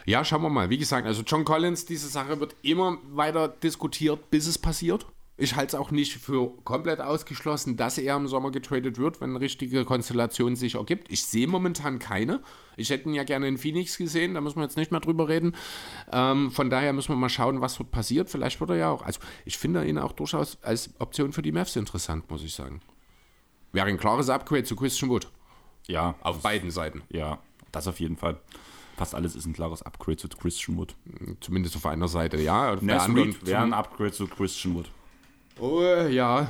Ja, 0.04 0.24
schauen 0.24 0.42
wir 0.42 0.50
mal. 0.50 0.68
Wie 0.70 0.78
gesagt, 0.78 1.06
also 1.06 1.22
John 1.24 1.44
Collins, 1.44 1.84
diese 1.86 2.08
Sache 2.08 2.40
wird 2.40 2.56
immer 2.62 2.98
weiter 3.12 3.46
diskutiert, 3.46 4.30
bis 4.30 4.48
es 4.48 4.58
passiert. 4.58 5.06
Ich 5.40 5.54
halte 5.54 5.76
es 5.76 5.80
auch 5.80 5.92
nicht 5.92 6.14
für 6.14 6.50
komplett 6.64 7.00
ausgeschlossen, 7.00 7.76
dass 7.76 7.96
er 7.96 8.16
im 8.16 8.26
Sommer 8.26 8.50
getradet 8.50 8.98
wird, 8.98 9.20
wenn 9.20 9.30
eine 9.30 9.40
richtige 9.40 9.84
Konstellation 9.84 10.56
sich 10.56 10.74
ergibt. 10.74 11.12
Ich 11.12 11.24
sehe 11.24 11.46
momentan 11.46 12.00
keine. 12.00 12.42
Ich 12.76 12.90
hätte 12.90 13.08
ihn 13.08 13.14
ja 13.14 13.22
gerne 13.22 13.46
in 13.46 13.56
Phoenix 13.56 13.96
gesehen, 13.96 14.34
da 14.34 14.40
müssen 14.40 14.56
wir 14.56 14.64
jetzt 14.64 14.76
nicht 14.76 14.90
mehr 14.90 15.00
drüber 15.00 15.28
reden. 15.28 15.54
Ähm, 16.10 16.50
von 16.50 16.70
daher 16.70 16.92
müssen 16.92 17.10
wir 17.10 17.16
mal 17.16 17.28
schauen, 17.28 17.60
was 17.60 17.76
dort 17.76 17.92
passiert. 17.92 18.28
Vielleicht 18.30 18.58
wird 18.58 18.70
er 18.70 18.76
ja 18.76 18.90
auch. 18.90 19.02
Also 19.02 19.20
ich 19.44 19.56
finde 19.58 19.86
ihn 19.86 19.96
auch 19.98 20.10
durchaus 20.10 20.58
als 20.62 20.90
Option 20.98 21.32
für 21.32 21.42
die 21.42 21.52
Mavs 21.52 21.76
interessant, 21.76 22.28
muss 22.28 22.42
ich 22.42 22.52
sagen. 22.54 22.80
Wäre 23.72 23.86
ein 23.86 23.96
klares 23.98 24.28
Upgrade 24.30 24.64
zu 24.64 24.74
Christian 24.74 25.08
Wood. 25.08 25.30
Ja, 25.86 26.16
Auf 26.20 26.42
beiden 26.42 26.72
Seiten. 26.72 27.02
ja, 27.10 27.38
das 27.70 27.86
auf 27.86 28.00
jeden 28.00 28.16
Fall. 28.16 28.40
Fast 28.96 29.14
alles 29.14 29.36
ist 29.36 29.46
ein 29.46 29.52
klares 29.52 29.82
Upgrade 29.82 30.16
zu 30.16 30.28
Christian 30.28 30.76
Wood. 30.78 30.96
Zumindest 31.40 31.76
auf 31.76 31.86
einer 31.86 32.08
Seite, 32.08 32.40
ja. 32.40 32.72
Auf 32.74 32.80
der 32.80 33.02
anderen 33.02 33.28
Nesreed 33.28 33.46
wäre 33.46 33.62
ein 33.62 33.72
Upgrade 33.72 34.10
zu 34.10 34.26
Christian 34.26 34.74
Wood. 34.74 34.90
Oh, 35.60 35.82
ja. 35.82 36.48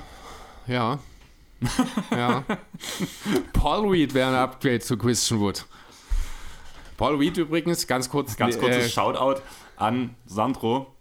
Ja. 0.66 0.98
ja. 2.10 2.44
Paul 3.52 3.88
Reed 3.88 4.14
wäre 4.14 4.28
ein 4.28 4.34
Upgrade 4.34 4.80
zu 4.80 4.96
Christian 4.96 5.40
Wood. 5.40 5.64
Paul 6.96 7.16
Reed 7.16 7.36
übrigens, 7.38 7.86
ganz 7.86 8.10
kurz. 8.10 8.36
Ganz 8.36 8.58
kurzes 8.58 8.86
äh, 8.86 8.88
Shoutout 8.88 9.40
an 9.76 10.14
Sandro. 10.26 10.94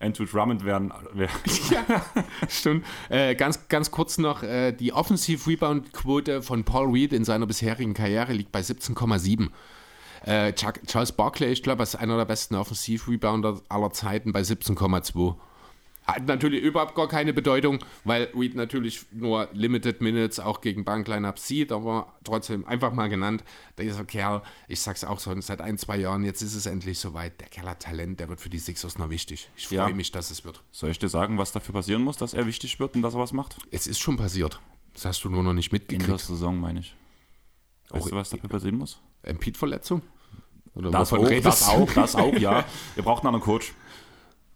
Andrew 0.00 0.24
Drummond 0.24 0.64
wären. 0.64 0.92
Wär, 1.12 1.28
Stimmt. 2.48 2.84
Äh, 3.08 3.34
ganz, 3.36 3.68
ganz 3.68 3.90
kurz 3.90 4.18
noch, 4.18 4.42
äh, 4.42 4.72
die 4.72 4.92
Offensiv-Rebound-Quote 4.92 6.42
von 6.42 6.64
Paul 6.64 6.90
Reed 6.90 7.12
in 7.12 7.24
seiner 7.24 7.46
bisherigen 7.46 7.94
Karriere 7.94 8.32
liegt 8.32 8.52
bei 8.52 8.60
17,7. 8.60 9.48
Äh, 10.24 10.52
Charles 10.54 11.12
Barkley, 11.12 11.52
ich 11.52 11.62
glaube, 11.62 11.82
ist 11.82 11.94
einer 11.94 12.16
der 12.16 12.24
besten 12.24 12.54
Offensiv-Rebounder 12.54 13.60
aller 13.68 13.92
Zeiten 13.92 14.32
bei 14.32 14.40
17,2. 14.40 15.36
Hat 16.06 16.26
natürlich 16.26 16.62
überhaupt 16.62 16.94
gar 16.94 17.08
keine 17.08 17.32
Bedeutung, 17.32 17.78
weil 18.04 18.28
Reed 18.34 18.54
natürlich 18.56 19.06
nur 19.10 19.48
Limited 19.54 20.02
Minutes 20.02 20.38
auch 20.38 20.60
gegen 20.60 20.84
Bankline-Ups 20.84 21.46
sieht, 21.48 21.72
aber 21.72 22.12
trotzdem 22.24 22.66
einfach 22.66 22.92
mal 22.92 23.08
genannt. 23.08 23.42
Dieser 23.78 24.04
Kerl, 24.04 24.42
ich 24.68 24.80
sag's 24.82 25.02
auch 25.02 25.18
schon 25.18 25.40
seit 25.40 25.62
ein, 25.62 25.78
zwei 25.78 25.96
Jahren, 25.96 26.22
jetzt 26.22 26.42
ist 26.42 26.54
es 26.54 26.66
endlich 26.66 26.98
soweit. 26.98 27.40
Der 27.40 27.48
Kerl 27.48 27.70
hat 27.70 27.80
Talent, 27.80 28.20
der 28.20 28.28
wird 28.28 28.40
für 28.42 28.50
die 28.50 28.58
Sixers 28.58 28.98
noch 28.98 29.08
wichtig. 29.08 29.48
Ich 29.56 29.66
freue 29.68 29.78
Ja. 29.78 29.88
mich, 29.88 30.12
dass 30.12 30.30
es 30.30 30.44
wird. 30.44 30.62
soll 30.72 30.90
ich 30.90 30.98
dir 30.98 31.08
sagen, 31.08 31.38
was 31.38 31.52
dafür 31.52 31.72
passieren 31.72 32.02
muss, 32.02 32.18
dass 32.18 32.34
er 32.34 32.46
wichtig 32.46 32.78
wird 32.78 32.96
und 32.96 33.00
dass 33.02 33.14
er 33.14 33.20
was 33.20 33.32
macht? 33.32 33.56
Es 33.70 33.86
ist 33.86 33.98
schon 33.98 34.18
passiert. 34.18 34.60
Das 34.92 35.06
hast 35.06 35.24
du 35.24 35.30
nur 35.30 35.42
noch 35.42 35.54
nicht 35.54 35.72
In 35.72 35.78
der 35.78 35.88
mitgekriegt. 35.98 36.20
Saison, 36.20 36.60
meine 36.60 36.80
ich. 36.80 36.94
Weißt 37.88 38.06
Oh, 38.06 38.10
du, 38.10 38.16
was 38.16 38.28
dafür 38.28 38.50
passieren 38.50 38.76
muss? 38.76 39.00
Empit-Verletzung? 39.22 40.02
Oder 40.74 40.90
Das 40.90 41.12
auch, 41.14 41.28
das 41.42 41.68
auch, 41.68 41.90
das 41.94 42.14
auch, 42.14 42.34
ja. 42.34 42.64
Wir 42.94 43.04
brauchen 43.04 43.20
einen 43.26 43.34
anderen 43.34 43.44
Coach. 43.44 43.72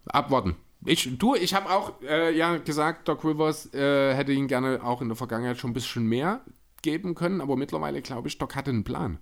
Abwarten. 0.05 0.55
Ich, 0.85 1.17
du, 1.17 1.35
ich 1.35 1.53
habe 1.53 1.69
auch 1.69 2.01
äh, 2.01 2.35
ja 2.35 2.57
gesagt, 2.57 3.07
Doc 3.07 3.25
Rivers 3.25 3.73
äh, 3.73 4.13
hätte 4.13 4.31
ihn 4.31 4.47
gerne 4.47 4.81
auch 4.83 5.01
in 5.01 5.09
der 5.09 5.17
Vergangenheit 5.17 5.57
schon 5.57 5.71
ein 5.71 5.73
bisschen 5.73 6.05
mehr 6.05 6.41
geben 6.81 7.15
können, 7.15 7.41
aber 7.41 7.57
mittlerweile 7.57 8.01
glaube 8.01 8.29
ich, 8.29 8.37
Doc 8.37 8.55
hatte 8.55 8.71
einen 8.71 8.83
Plan. 8.85 9.19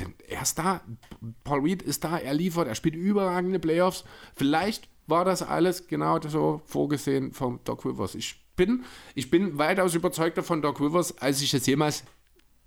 Denn 0.00 0.14
er 0.28 0.42
ist 0.42 0.58
da, 0.58 0.80
Paul 1.44 1.60
Reed 1.60 1.82
ist 1.82 2.04
da, 2.04 2.18
er 2.18 2.34
liefert, 2.34 2.68
er 2.68 2.74
spielt 2.74 2.94
überragende 2.94 3.58
Playoffs. 3.58 4.04
Vielleicht 4.34 4.88
war 5.06 5.24
das 5.24 5.42
alles 5.42 5.86
genau 5.86 6.20
so 6.20 6.60
vorgesehen 6.64 7.32
vom 7.32 7.60
Doc 7.64 7.84
Rivers. 7.84 8.14
Ich 8.14 8.42
bin, 8.56 8.84
ich 9.14 9.30
bin 9.30 9.58
weitaus 9.58 9.94
überzeugter 9.94 10.42
von 10.42 10.62
Doc 10.62 10.80
Rivers, 10.80 11.18
als 11.18 11.40
ich 11.42 11.54
es 11.54 11.66
jemals 11.66 12.04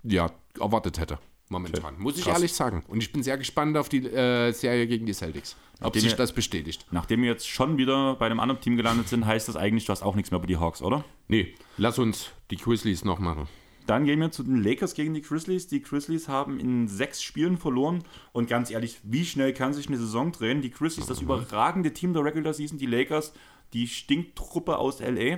ja, 0.03 0.31
erwartet 0.59 0.99
hätte. 0.99 1.19
Momentan, 1.49 1.99
muss 1.99 2.17
ich 2.17 2.23
Krass. 2.23 2.33
ehrlich 2.37 2.53
sagen. 2.53 2.83
Und 2.87 3.01
ich 3.03 3.11
bin 3.11 3.21
sehr 3.21 3.37
gespannt 3.37 3.77
auf 3.77 3.87
die 3.87 4.05
äh, 4.05 4.51
Serie 4.51 4.87
gegen 4.87 5.05
die 5.05 5.13
Celtics. 5.13 5.55
Ob 5.75 5.81
Nachdem 5.87 6.01
sich 6.01 6.11
wir- 6.13 6.17
das 6.17 6.33
bestätigt. 6.33 6.85
Nachdem 6.91 7.21
wir 7.21 7.29
jetzt 7.29 7.47
schon 7.47 7.77
wieder 7.77 8.15
bei 8.15 8.25
einem 8.25 8.39
anderen 8.39 8.61
Team 8.61 8.77
gelandet 8.77 9.09
sind, 9.09 9.25
heißt 9.25 9.47
das 9.47 9.55
eigentlich, 9.55 9.85
du 9.85 9.91
hast 9.91 10.01
auch 10.01 10.15
nichts 10.15 10.31
mehr 10.31 10.39
über 10.39 10.47
die 10.47 10.57
Hawks, 10.57 10.81
oder? 10.81 11.03
Nee, 11.27 11.53
lass 11.77 11.99
uns 11.99 12.31
die 12.49 12.57
Grizzlies 12.57 13.05
noch 13.05 13.19
machen. 13.19 13.47
Dann 13.85 14.05
gehen 14.05 14.19
wir 14.19 14.31
zu 14.31 14.41
den 14.41 14.63
Lakers 14.63 14.95
gegen 14.95 15.13
die 15.13 15.21
Grizzlies. 15.21 15.67
Die 15.67 15.83
Grizzlies 15.83 16.27
haben 16.27 16.59
in 16.59 16.87
sechs 16.87 17.21
Spielen 17.21 17.57
verloren. 17.59 18.03
Und 18.31 18.49
ganz 18.49 18.71
ehrlich, 18.71 18.97
wie 19.03 19.23
schnell 19.25 19.53
kann 19.53 19.73
sich 19.75 19.87
eine 19.87 19.97
Saison 19.97 20.31
drehen? 20.31 20.63
Die 20.63 20.71
Grizzlies, 20.71 21.05
das 21.05 21.21
überragende 21.21 21.93
Team 21.93 22.13
der 22.13 22.23
Regular 22.25 22.55
Season. 22.55 22.79
Die 22.79 22.87
Lakers, 22.87 23.31
die 23.73 23.87
Stinktruppe 23.87 24.77
aus 24.79 25.01
L.A. 25.01 25.37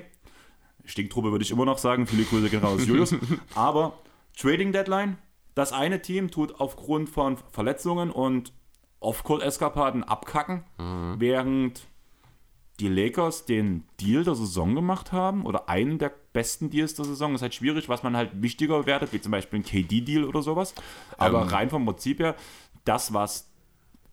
Stinktruppe 0.85 1.31
würde 1.31 1.43
ich 1.43 1.51
immer 1.51 1.65
noch 1.65 1.77
sagen. 1.77 2.07
Viele 2.07 2.23
Grüße 2.23 2.49
gehen 2.49 2.61
raus, 2.61 2.79
Julius. 2.88 3.13
Aber 3.53 3.99
Trading 4.38 4.71
Deadline. 4.71 5.17
Das 5.57 5.73
eine 5.73 6.03
Team 6.03 6.29
tut 6.29 6.59
aufgrund 6.59 7.09
von 7.09 7.38
Verletzungen 7.51 8.11
und 8.11 8.53
Off-Court-Eskapaden 8.99 10.03
abkacken, 10.03 10.63
während 11.19 11.88
die 12.79 12.88
Lakers 12.89 13.45
den 13.45 13.84
Deal 13.99 14.23
der 14.23 14.35
Saison 14.35 14.75
gemacht 14.75 15.11
haben 15.11 15.47
oder 15.47 15.67
einen 15.67 15.97
der 15.97 16.11
besten 16.31 16.69
Deals 16.69 16.93
der 16.93 17.05
Saison. 17.05 17.31
Das 17.31 17.39
ist 17.39 17.41
halt 17.41 17.55
schwierig, 17.55 17.89
was 17.89 18.03
man 18.03 18.15
halt 18.15 18.39
wichtiger 18.39 18.85
wertet, 18.85 19.13
wie 19.13 19.19
zum 19.21 19.31
Beispiel 19.31 19.59
ein 19.59 19.63
KD-Deal 19.63 20.25
oder 20.25 20.43
sowas. 20.43 20.75
Aber 21.17 21.41
Ähm. 21.41 21.47
rein 21.47 21.69
vom 21.71 21.85
Prinzip 21.85 22.19
her, 22.19 22.35
das, 22.85 23.13
was 23.13 23.51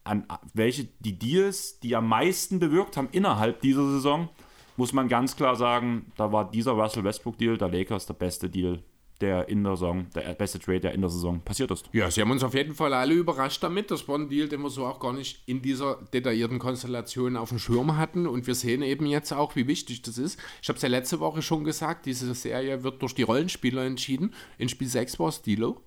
an 0.03 0.27
welche 0.55 0.85
die 1.01 1.19
Deals, 1.19 1.79
die 1.81 1.95
am 1.95 2.09
meisten 2.09 2.59
bewirkt 2.59 2.97
haben 2.97 3.09
innerhalb 3.13 3.61
dieser 3.61 3.85
Saison, 3.91 4.31
muss 4.79 4.95
man 4.95 5.09
ganz 5.09 5.37
klar 5.37 5.57
sagen, 5.57 6.11
da 6.17 6.33
war 6.33 6.51
dieser 6.51 6.73
Russell 6.73 7.05
Westbrook-Deal 7.05 7.59
der 7.59 7.69
Lakers 7.69 8.07
der 8.07 8.15
beste 8.15 8.49
Deal, 8.49 8.83
der 9.21 9.49
in 9.49 9.63
der 9.65 9.77
Saison, 9.77 10.07
der 10.15 10.35
beste 10.35 10.59
Trade, 10.59 10.81
der 10.81 10.93
in 10.93 11.01
der 11.01 11.11
Saison 11.11 11.41
passiert 11.41 11.71
ist. 11.71 11.89
Ja, 11.93 12.11
sie 12.11 12.21
haben 12.21 12.31
uns 12.31 12.43
auf 12.43 12.55
jeden 12.55 12.75
Fall 12.75 12.93
alle 12.93 13.15
überrascht 13.15 13.63
damit. 13.63 13.91
Das 13.91 14.07
war 14.09 14.19
ein 14.19 14.29
Deal, 14.29 14.49
den 14.49 14.63
wir 14.63 14.71
so 14.71 14.85
auch 14.87 15.01
gar 15.01 15.13
nicht 15.13 15.43
in 15.47 15.63
dieser 15.63 15.99
detaillierten 16.13 16.59
Konstellation 16.59 17.37
auf 17.37 17.51
dem 17.51 17.59
Schirm 17.59 17.97
hatten. 17.97 18.27
Und 18.27 18.47
wir 18.47 18.55
sehen 18.55 18.83
eben 18.83 19.07
jetzt 19.07 19.33
auch, 19.33 19.57
wie 19.57 19.67
wichtig 19.67 20.03
das 20.03 20.19
ist. 20.19 20.39
Ich 20.63 20.69
habe 20.69 20.77
es 20.77 20.83
ja 20.83 20.89
letzte 20.89 21.21
Woche 21.21 21.43
schon 21.43 21.65
gesagt, 21.65 22.07
diese 22.07 22.35
Serie 22.35 22.83
wird 22.83 23.03
durch 23.03 23.15
die 23.15 23.23
Rollenspieler 23.23 23.85
entschieden. 23.85 24.35
In 24.59 24.69
Spiel 24.69 24.89
6 24.89 25.19
war 25.19 25.29
es 25.29 25.43
Dilo. 25.43 25.81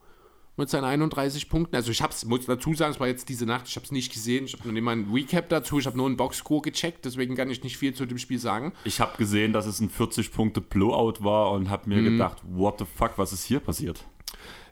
Mit 0.57 0.69
seinen 0.69 0.84
31 0.84 1.49
Punkten. 1.49 1.75
Also 1.75 1.91
ich 1.91 2.01
hab's, 2.01 2.25
muss 2.25 2.45
dazu 2.45 2.73
sagen, 2.73 2.91
es 2.91 2.99
war 2.99 3.07
jetzt 3.07 3.29
diese 3.29 3.45
Nacht, 3.45 3.67
ich 3.67 3.75
habe 3.75 3.85
es 3.85 3.91
nicht 3.91 4.11
gesehen, 4.11 4.45
ich 4.45 4.53
habe 4.53 4.63
nur 4.63 4.73
nicht 4.73 4.84
mal 4.84 4.95
ein 4.95 5.09
Recap 5.13 5.49
dazu, 5.49 5.79
ich 5.79 5.85
habe 5.85 5.95
nur 5.95 6.07
einen 6.07 6.17
Boxscore 6.17 6.61
gecheckt, 6.61 7.05
deswegen 7.05 7.35
kann 7.35 7.49
ich 7.49 7.63
nicht 7.63 7.77
viel 7.77 7.93
zu 7.93 8.05
dem 8.05 8.17
Spiel 8.17 8.39
sagen. 8.39 8.73
Ich 8.84 8.99
habe 8.99 9.17
gesehen, 9.17 9.53
dass 9.53 9.67
es 9.67 9.79
ein 9.79 9.89
40-Punkte-Blowout 9.89 11.23
war 11.23 11.51
und 11.51 11.69
habe 11.69 11.89
mir 11.89 12.01
mhm. 12.01 12.17
gedacht, 12.17 12.41
what 12.49 12.79
the 12.79 12.85
fuck, 12.85 13.13
was 13.17 13.31
ist 13.31 13.43
hier 13.43 13.59
passiert? 13.59 14.03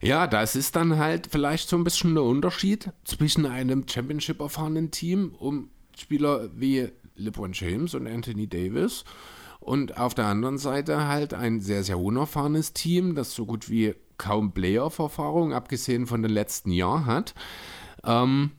Ja, 0.02 0.28
das 0.28 0.56
ist 0.56 0.76
dann 0.76 0.98
halt 0.98 1.28
vielleicht 1.32 1.70
so 1.70 1.78
ein 1.78 1.84
bisschen 1.84 2.16
der 2.16 2.24
Unterschied 2.24 2.92
zwischen 3.06 3.46
einem 3.46 3.88
Championship-erfahrenen 3.88 4.92
Team 4.92 5.34
um 5.38 5.70
Spieler 5.98 6.50
wie 6.56 6.90
LeBron 7.16 7.54
James 7.54 7.94
und 7.94 8.08
Anthony 8.08 8.48
Davis 8.48 9.06
und 9.60 9.98
auf 9.98 10.14
der 10.14 10.26
anderen 10.26 10.58
Seite 10.58 11.08
halt 11.08 11.34
ein 11.34 11.60
sehr, 11.62 11.84
sehr 11.84 11.98
unerfahrenes 11.98 12.74
Team, 12.74 13.16
das 13.16 13.34
so 13.34 13.46
gut 13.46 13.70
wie 13.70 13.96
kaum 14.18 14.54
Playoff-Erfahrung, 14.54 15.54
abgesehen 15.54 16.08
von 16.08 16.22
den 16.22 16.32
letzten 16.32 16.72
Jahren 16.72 17.06
hat. 17.06 17.34
Ähm, 18.04 18.52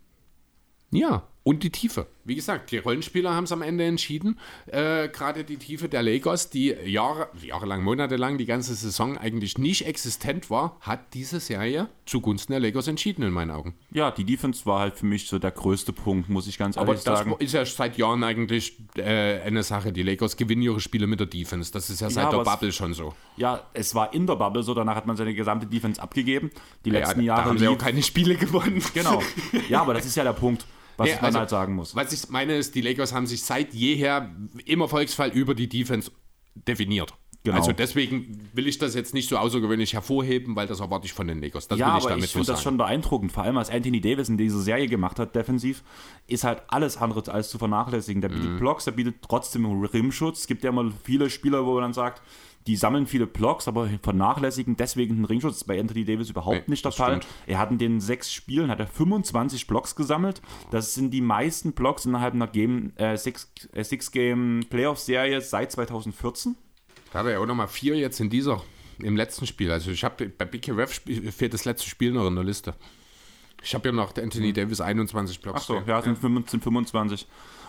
ja, 0.90 1.24
und 1.46 1.62
die 1.62 1.70
Tiefe. 1.70 2.08
Wie 2.24 2.34
gesagt, 2.34 2.72
die 2.72 2.78
Rollenspieler 2.78 3.32
haben 3.32 3.44
es 3.44 3.52
am 3.52 3.62
Ende 3.62 3.84
entschieden. 3.84 4.36
Äh, 4.66 5.08
Gerade 5.08 5.44
die 5.44 5.58
Tiefe 5.58 5.88
der 5.88 6.02
Lakers, 6.02 6.50
die 6.50 6.74
Jahre, 6.84 7.28
jahrelang, 7.40 7.84
monatelang, 7.84 8.36
die 8.36 8.46
ganze 8.46 8.74
Saison 8.74 9.16
eigentlich 9.16 9.56
nicht 9.56 9.86
existent 9.86 10.50
war, 10.50 10.76
hat 10.80 11.14
diese 11.14 11.38
Serie 11.38 11.88
zugunsten 12.04 12.52
der 12.52 12.58
Lakers 12.58 12.88
entschieden, 12.88 13.22
in 13.22 13.30
meinen 13.30 13.52
Augen. 13.52 13.74
Ja, 13.92 14.10
die 14.10 14.24
Defense 14.24 14.66
war 14.66 14.80
halt 14.80 14.96
für 14.96 15.06
mich 15.06 15.28
so 15.28 15.38
der 15.38 15.52
größte 15.52 15.92
Punkt, 15.92 16.28
muss 16.28 16.48
ich 16.48 16.58
ganz 16.58 16.76
ehrlich 16.76 16.98
sagen. 16.98 17.30
Aber 17.30 17.38
das 17.38 17.46
ist 17.46 17.52
ja 17.52 17.64
seit 17.64 17.96
Jahren 17.96 18.24
eigentlich 18.24 18.76
äh, 18.96 19.40
eine 19.42 19.62
Sache. 19.62 19.92
Die 19.92 20.02
Lakers 20.02 20.36
gewinnen 20.36 20.62
ihre 20.62 20.80
Spiele 20.80 21.06
mit 21.06 21.20
der 21.20 21.28
Defense. 21.28 21.70
Das 21.70 21.88
ist 21.90 22.00
ja 22.00 22.10
seit 22.10 22.24
ja, 22.24 22.30
der 22.30 22.42
Bubble 22.42 22.72
schon 22.72 22.92
so. 22.92 23.14
Ja, 23.36 23.62
es 23.72 23.94
war 23.94 24.12
in 24.12 24.26
der 24.26 24.34
Bubble 24.34 24.64
so. 24.64 24.74
Danach 24.74 24.96
hat 24.96 25.06
man 25.06 25.16
seine 25.16 25.32
gesamte 25.32 25.68
Defense 25.68 26.02
abgegeben. 26.02 26.50
Die 26.84 26.90
ja, 26.90 26.98
letzten 26.98 27.20
ja, 27.20 27.36
Jahre. 27.36 27.50
Haben 27.50 27.58
sie 27.58 27.68
auch 27.68 27.78
keine 27.78 28.02
Spiele 28.02 28.34
gewonnen. 28.34 28.82
Genau. 28.94 29.22
Ja, 29.68 29.82
aber 29.82 29.94
das 29.94 30.06
ist 30.06 30.16
ja 30.16 30.24
der 30.24 30.32
Punkt 30.32 30.64
was 30.96 31.08
ja, 31.08 31.16
man 31.16 31.24
also, 31.26 31.38
halt 31.40 31.50
sagen 31.50 31.74
muss. 31.74 31.94
Was 31.94 32.12
ich 32.12 32.28
meine 32.30 32.56
ist, 32.56 32.74
die 32.74 32.80
Lakers 32.80 33.12
haben 33.12 33.26
sich 33.26 33.42
seit 33.42 33.74
jeher 33.74 34.34
im 34.64 34.80
Erfolgsfall 34.80 35.30
über 35.30 35.54
die 35.54 35.68
Defense 35.68 36.10
definiert. 36.54 37.14
Genau. 37.46 37.58
Also 37.58 37.70
deswegen 37.70 38.48
will 38.54 38.66
ich 38.66 38.78
das 38.78 38.96
jetzt 38.96 39.14
nicht 39.14 39.28
so 39.28 39.36
außergewöhnlich 39.36 39.94
hervorheben, 39.94 40.56
weil 40.56 40.66
das 40.66 40.80
erwarte 40.80 41.06
ich 41.06 41.12
von 41.12 41.28
den 41.28 41.40
Lakers. 41.40 41.68
Das 41.68 41.78
ja, 41.78 41.92
will 41.92 42.00
ich 42.00 42.06
aber 42.06 42.18
ich 42.18 42.32
finde 42.32 42.48
das 42.48 42.60
schon 42.60 42.76
beeindruckend. 42.76 43.30
Vor 43.30 43.44
allem, 43.44 43.54
was 43.54 43.70
Anthony 43.70 44.00
Davis 44.00 44.28
in 44.28 44.36
dieser 44.36 44.58
Serie 44.58 44.88
gemacht 44.88 45.20
hat, 45.20 45.36
defensiv, 45.36 45.84
ist 46.26 46.42
halt 46.42 46.62
alles 46.66 46.96
andere 46.96 47.32
als 47.32 47.48
zu 47.48 47.58
vernachlässigen. 47.58 48.20
Der 48.20 48.30
bietet 48.30 48.50
mhm. 48.50 48.58
Blocks, 48.58 48.84
der 48.84 48.92
bietet 48.92 49.16
trotzdem 49.22 49.64
Rimschutz. 49.64 50.40
Es 50.40 50.46
gibt 50.48 50.64
ja 50.64 50.70
immer 50.70 50.90
viele 51.04 51.30
Spieler, 51.30 51.64
wo 51.64 51.74
man 51.74 51.82
dann 51.82 51.92
sagt, 51.92 52.20
die 52.66 52.76
sammeln 52.76 53.06
viele 53.06 53.26
Blocks, 53.26 53.68
aber 53.68 53.88
vernachlässigen 54.02 54.76
deswegen 54.76 55.16
den 55.16 55.24
Ringschutz. 55.24 55.54
Das 55.54 55.62
ist 55.62 55.66
bei 55.66 55.78
Anthony 55.78 56.04
Davis 56.04 56.30
überhaupt 56.30 56.68
nee, 56.68 56.72
nicht 56.72 56.84
der 56.84 56.92
Fall. 56.92 57.22
Stimmt. 57.22 57.26
Er 57.46 57.58
hat 57.58 57.70
in 57.70 57.78
den 57.78 58.00
sechs 58.00 58.32
Spielen 58.32 58.70
hat 58.70 58.80
er 58.80 58.86
25 58.86 59.66
Blocks 59.66 59.94
gesammelt. 59.94 60.42
Das 60.70 60.94
sind 60.94 61.10
die 61.12 61.20
meisten 61.20 61.72
Blocks 61.72 62.06
innerhalb 62.06 62.34
einer 62.34 62.48
Game, 62.48 62.92
äh, 62.96 63.16
Six, 63.16 63.52
äh, 63.72 63.84
Six 63.84 64.10
Game 64.10 64.64
Playoff 64.68 64.98
Serie 64.98 65.40
seit 65.40 65.72
2014. 65.72 66.56
Da 67.12 67.20
hat 67.20 67.26
er 67.26 67.32
ja 67.32 67.38
auch 67.38 67.46
nochmal 67.46 67.68
vier 67.68 67.96
jetzt 67.96 68.20
in 68.20 68.30
dieser, 68.30 68.62
im 68.98 69.16
letzten 69.16 69.46
Spiel. 69.46 69.70
Also 69.70 69.90
ich 69.90 70.02
habe 70.04 70.28
bei 70.28 70.44
BKRF 70.44 71.02
fehlt 71.30 71.54
das 71.54 71.64
letzte 71.64 71.88
Spiel 71.88 72.12
noch 72.12 72.26
in 72.26 72.34
der 72.34 72.44
Liste. 72.44 72.74
Ich 73.62 73.74
habe 73.74 73.88
ja 73.88 73.92
noch 73.92 74.16
Anthony 74.16 74.48
hm. 74.48 74.54
Davis 74.54 74.80
21 74.80 75.40
Blocks. 75.40 75.62
Achso, 75.62 75.82
ja, 75.86 76.02
sind 76.02 76.18
15, 76.18 76.60
25. 76.60 77.26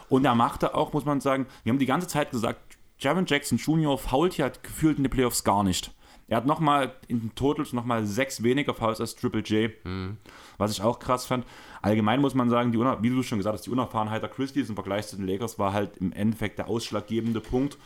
Und 0.09 0.25
er 0.25 0.35
machte 0.35 0.75
auch, 0.75 0.93
muss 0.93 1.05
man 1.05 1.21
sagen, 1.21 1.47
wir 1.63 1.71
haben 1.71 1.79
die 1.79 1.85
ganze 1.85 2.07
Zeit 2.07 2.31
gesagt, 2.31 2.76
Jaron 2.99 3.25
Jackson 3.25 3.57
Jr. 3.57 3.97
fault 3.97 4.37
ja 4.37 4.49
gefühlt 4.49 4.97
in 4.97 5.03
den 5.03 5.11
Playoffs 5.11 5.43
gar 5.43 5.63
nicht. 5.63 5.91
Er 6.27 6.37
hat 6.37 6.45
nochmal 6.45 6.93
in 7.07 7.21
den 7.21 7.35
Totals 7.35 7.71
nochmal 7.71 8.05
sechs 8.05 8.43
weniger 8.43 8.73
Fouls 8.73 8.99
als 8.99 9.15
Triple 9.15 9.41
J. 9.41 9.71
Mhm. 9.85 10.17
Was 10.57 10.71
ich 10.71 10.81
auch 10.81 10.99
krass 10.99 11.25
fand. 11.25 11.45
Allgemein 11.81 12.19
muss 12.19 12.33
man 12.33 12.49
sagen, 12.49 12.71
die, 12.71 12.79
wie 12.79 13.09
du 13.09 13.23
schon 13.23 13.37
gesagt 13.37 13.53
hast, 13.53 13.65
die 13.65 13.69
Unerfahrenheit 13.69 14.21
der 14.23 14.29
Christies 14.29 14.67
im 14.67 14.75
Vergleich 14.75 15.07
zu 15.07 15.15
den 15.15 15.25
Lakers 15.25 15.57
war 15.57 15.71
halt 15.71 15.97
im 15.97 16.11
Endeffekt 16.11 16.59
der 16.59 16.67
ausschlaggebende 16.67 17.39
Punkt. 17.39 17.77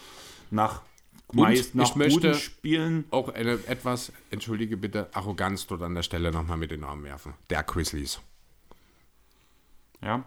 Nach 0.50 0.82
meist 1.34 1.76
nach 1.76 1.96
ich 1.96 2.14
guten 2.14 2.34
Spielen. 2.34 3.06
Auch 3.12 3.30
eine 3.30 3.60
etwas, 3.68 4.12
entschuldige 4.32 4.76
bitte, 4.76 5.10
Arroganz 5.14 5.68
dort 5.68 5.84
an 5.84 5.94
der 5.94 6.04
Stelle 6.04 6.32
nochmal 6.32 6.58
mit 6.58 6.72
den 6.72 6.84
Armen 6.84 7.04
werfen. 7.04 7.36
Der 7.50 7.62
Grizzlies. 7.62 8.22
Ja 10.02 10.26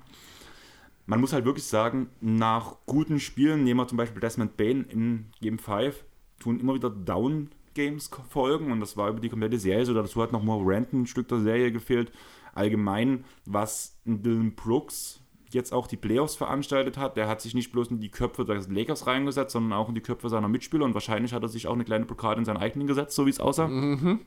man 1.07 1.21
muss 1.21 1.33
halt 1.33 1.45
wirklich 1.45 1.67
sagen, 1.67 2.09
nach 2.21 2.77
guten 2.87 3.21
Spielen, 3.21 3.65
nehmen 3.65 3.81
wir 3.81 3.89
zum 3.89 3.99
Beispiel 3.99 4.21
Desmond 4.21 4.57
Bain 4.57 4.85
in 4.85 5.27
Game 5.41 5.59
5, 5.59 6.05
tun 6.39 6.61
immer 6.61 6.75
wieder 6.75 6.91
Down-Games 6.91 8.11
folgen 8.29 8.73
und 8.73 8.81
das 8.81 8.97
war 8.97 9.11
über 9.11 9.21
die 9.21 9.29
komplette 9.29 9.59
Serie 9.59 9.85
so. 9.85 9.95
Dazu 9.95 10.23
hat 10.23 10.33
noch 10.33 10.43
mal 10.43 10.59
Rand 10.63 10.93
ein 10.93 11.07
Stück 11.07 11.29
der 11.29 11.41
Serie 11.41 11.73
gefehlt. 11.73 12.13
Allgemein, 12.55 13.25
was 13.45 13.99
Dylan 14.05 14.55
Brooks 14.55 15.21
jetzt 15.51 15.73
auch 15.73 15.87
die 15.87 15.97
Playoffs 15.97 16.35
veranstaltet 16.35 16.99
hat, 16.99 17.17
der 17.17 17.29
hat 17.29 17.41
sich 17.41 17.55
nicht 17.55 17.73
bloß 17.73 17.89
in 17.89 18.01
die 18.01 18.11
Köpfe 18.11 18.45
des 18.45 18.69
Lakers 18.69 19.07
reingesetzt, 19.07 19.53
sondern 19.53 19.73
auch 19.79 19.89
in 19.89 19.95
die 19.95 20.01
Köpfe 20.01 20.29
seiner 20.29 20.49
Mitspieler 20.49 20.85
und 20.85 20.95
wahrscheinlich 20.95 21.33
hat 21.33 21.43
er 21.43 21.49
sich 21.49 21.67
auch 21.67 21.75
eine 21.75 21.85
kleine 21.85 22.07
Blockade 22.07 22.41
in 22.41 22.45
seinen 22.45 22.57
eigenen 22.57 22.87
gesetzt, 22.87 23.15
so 23.15 23.27
wie 23.27 23.31
es 23.31 23.41
aussah. 23.41 23.69
Mhm. 23.69 24.21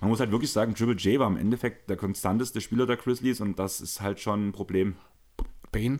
Man 0.00 0.10
muss 0.10 0.20
halt 0.20 0.32
wirklich 0.32 0.52
sagen, 0.52 0.74
Triple 0.74 0.96
J 0.96 1.18
war 1.18 1.28
im 1.28 1.36
Endeffekt 1.36 1.88
der 1.88 1.96
konstanteste 1.96 2.60
Spieler 2.60 2.86
der 2.86 2.96
Grizzlies 2.96 3.40
und 3.40 3.58
das 3.58 3.80
ist 3.80 4.00
halt 4.00 4.20
schon 4.20 4.48
ein 4.48 4.52
Problem. 4.52 4.96
Bane? 5.74 5.98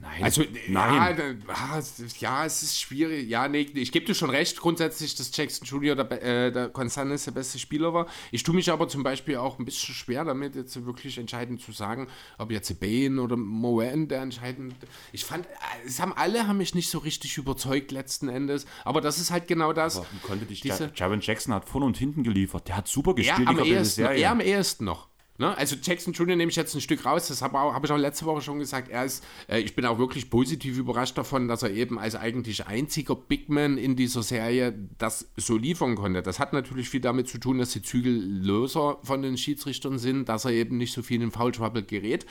Nein. 0.00 0.22
Also, 0.22 0.42
nein. 0.68 1.42
Ja, 1.46 1.80
ja, 2.20 2.46
es 2.46 2.62
ist 2.62 2.80
schwierig. 2.80 3.28
Ja, 3.28 3.48
nee, 3.48 3.68
ich 3.74 3.92
gebe 3.92 4.06
dir 4.06 4.14
schon 4.14 4.30
recht, 4.30 4.58
grundsätzlich, 4.58 5.14
dass 5.14 5.36
Jackson 5.36 5.66
Jr. 5.66 5.94
der, 5.94 6.22
äh, 6.22 6.52
der 6.52 6.68
Constantis 6.70 7.24
der 7.24 7.32
beste 7.32 7.58
Spieler 7.58 7.92
war. 7.92 8.06
Ich 8.30 8.42
tue 8.42 8.54
mich 8.54 8.70
aber 8.70 8.88
zum 8.88 9.02
Beispiel 9.02 9.36
auch 9.36 9.58
ein 9.58 9.66
bisschen 9.66 9.94
schwer 9.94 10.24
damit, 10.24 10.54
jetzt 10.54 10.86
wirklich 10.86 11.18
entscheidend 11.18 11.60
zu 11.60 11.72
sagen, 11.72 12.08
ob 12.38 12.50
jetzt 12.50 12.80
Bane 12.80 13.20
oder 13.20 13.36
Moen 13.36 14.08
der 14.08 14.22
entscheidend. 14.22 14.74
Ich 15.12 15.26
fand, 15.26 15.46
es 15.86 16.00
haben 16.00 16.14
alle 16.14 16.48
haben 16.48 16.56
mich 16.56 16.74
nicht 16.74 16.88
so 16.88 16.98
richtig 16.98 17.36
überzeugt 17.36 17.92
letzten 17.92 18.30
Endes. 18.30 18.64
Aber 18.84 19.02
das 19.02 19.18
ist 19.18 19.30
halt 19.30 19.48
genau 19.48 19.74
das. 19.74 19.98
Aber 19.98 20.06
konnte 20.22 20.46
dich 20.46 20.62
diese, 20.62 20.92
Jaron 20.94 21.20
Jackson 21.20 21.52
hat 21.52 21.66
vorne 21.66 21.84
und 21.84 21.98
hinten 21.98 22.22
geliefert. 22.22 22.68
Der 22.68 22.78
hat 22.78 22.88
super 22.88 23.14
gespielt. 23.14 23.46
Er 23.46 23.48
am, 23.48 23.58
ehesten, 23.58 24.00
er 24.00 24.30
am 24.30 24.40
ehesten 24.40 24.86
noch. 24.86 25.09
Ne? 25.40 25.56
Also 25.56 25.74
Jackson 25.82 26.12
Jr. 26.12 26.36
nehme 26.36 26.50
ich 26.50 26.56
jetzt 26.56 26.74
ein 26.74 26.82
Stück 26.82 27.06
raus, 27.06 27.28
das 27.28 27.40
habe 27.40 27.58
hab 27.58 27.82
ich 27.82 27.90
auch 27.90 27.96
letzte 27.96 28.26
Woche 28.26 28.42
schon 28.42 28.58
gesagt. 28.58 28.90
Er 28.90 29.06
ist, 29.06 29.24
äh, 29.48 29.58
ich 29.60 29.74
bin 29.74 29.86
auch 29.86 29.98
wirklich 29.98 30.28
positiv 30.28 30.76
überrascht 30.76 31.16
davon, 31.16 31.48
dass 31.48 31.62
er 31.62 31.70
eben 31.70 31.98
als 31.98 32.14
eigentlich 32.14 32.66
einziger 32.66 33.16
Big 33.16 33.48
Man 33.48 33.78
in 33.78 33.96
dieser 33.96 34.22
Serie 34.22 34.78
das 34.98 35.30
so 35.38 35.56
liefern 35.56 35.94
konnte. 35.94 36.20
Das 36.22 36.40
hat 36.40 36.52
natürlich 36.52 36.90
viel 36.90 37.00
damit 37.00 37.26
zu 37.26 37.38
tun, 37.38 37.56
dass 37.56 37.70
die 37.70 37.80
Zügel 37.80 38.12
löser 38.12 38.98
von 39.02 39.22
den 39.22 39.38
Schiedsrichtern 39.38 39.98
sind, 39.98 40.28
dass 40.28 40.44
er 40.44 40.50
eben 40.50 40.76
nicht 40.76 40.92
so 40.92 41.00
viel 41.00 41.22
in 41.22 41.30
Foul 41.30 41.52
Trouble 41.52 41.84
gerät. 41.84 42.26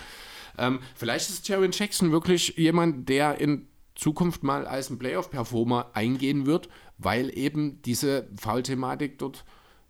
Ähm, 0.60 0.78
vielleicht 0.94 1.32
ist 1.32 1.48
Jaron 1.48 1.72
Jackson 1.72 2.12
wirklich 2.12 2.58
jemand, 2.58 3.10
der 3.10 3.42
in 3.42 3.68
Zukunft 3.96 4.44
mal 4.44 4.68
als 4.68 4.92
ein 4.92 5.00
Playoff-Performer 5.00 5.90
eingehen 5.96 6.46
wird, 6.46 6.70
weil 7.00 7.36
eben 7.36 7.82
diese 7.82 8.28
Foul-Thematik 8.40 9.18
dort 9.18 9.46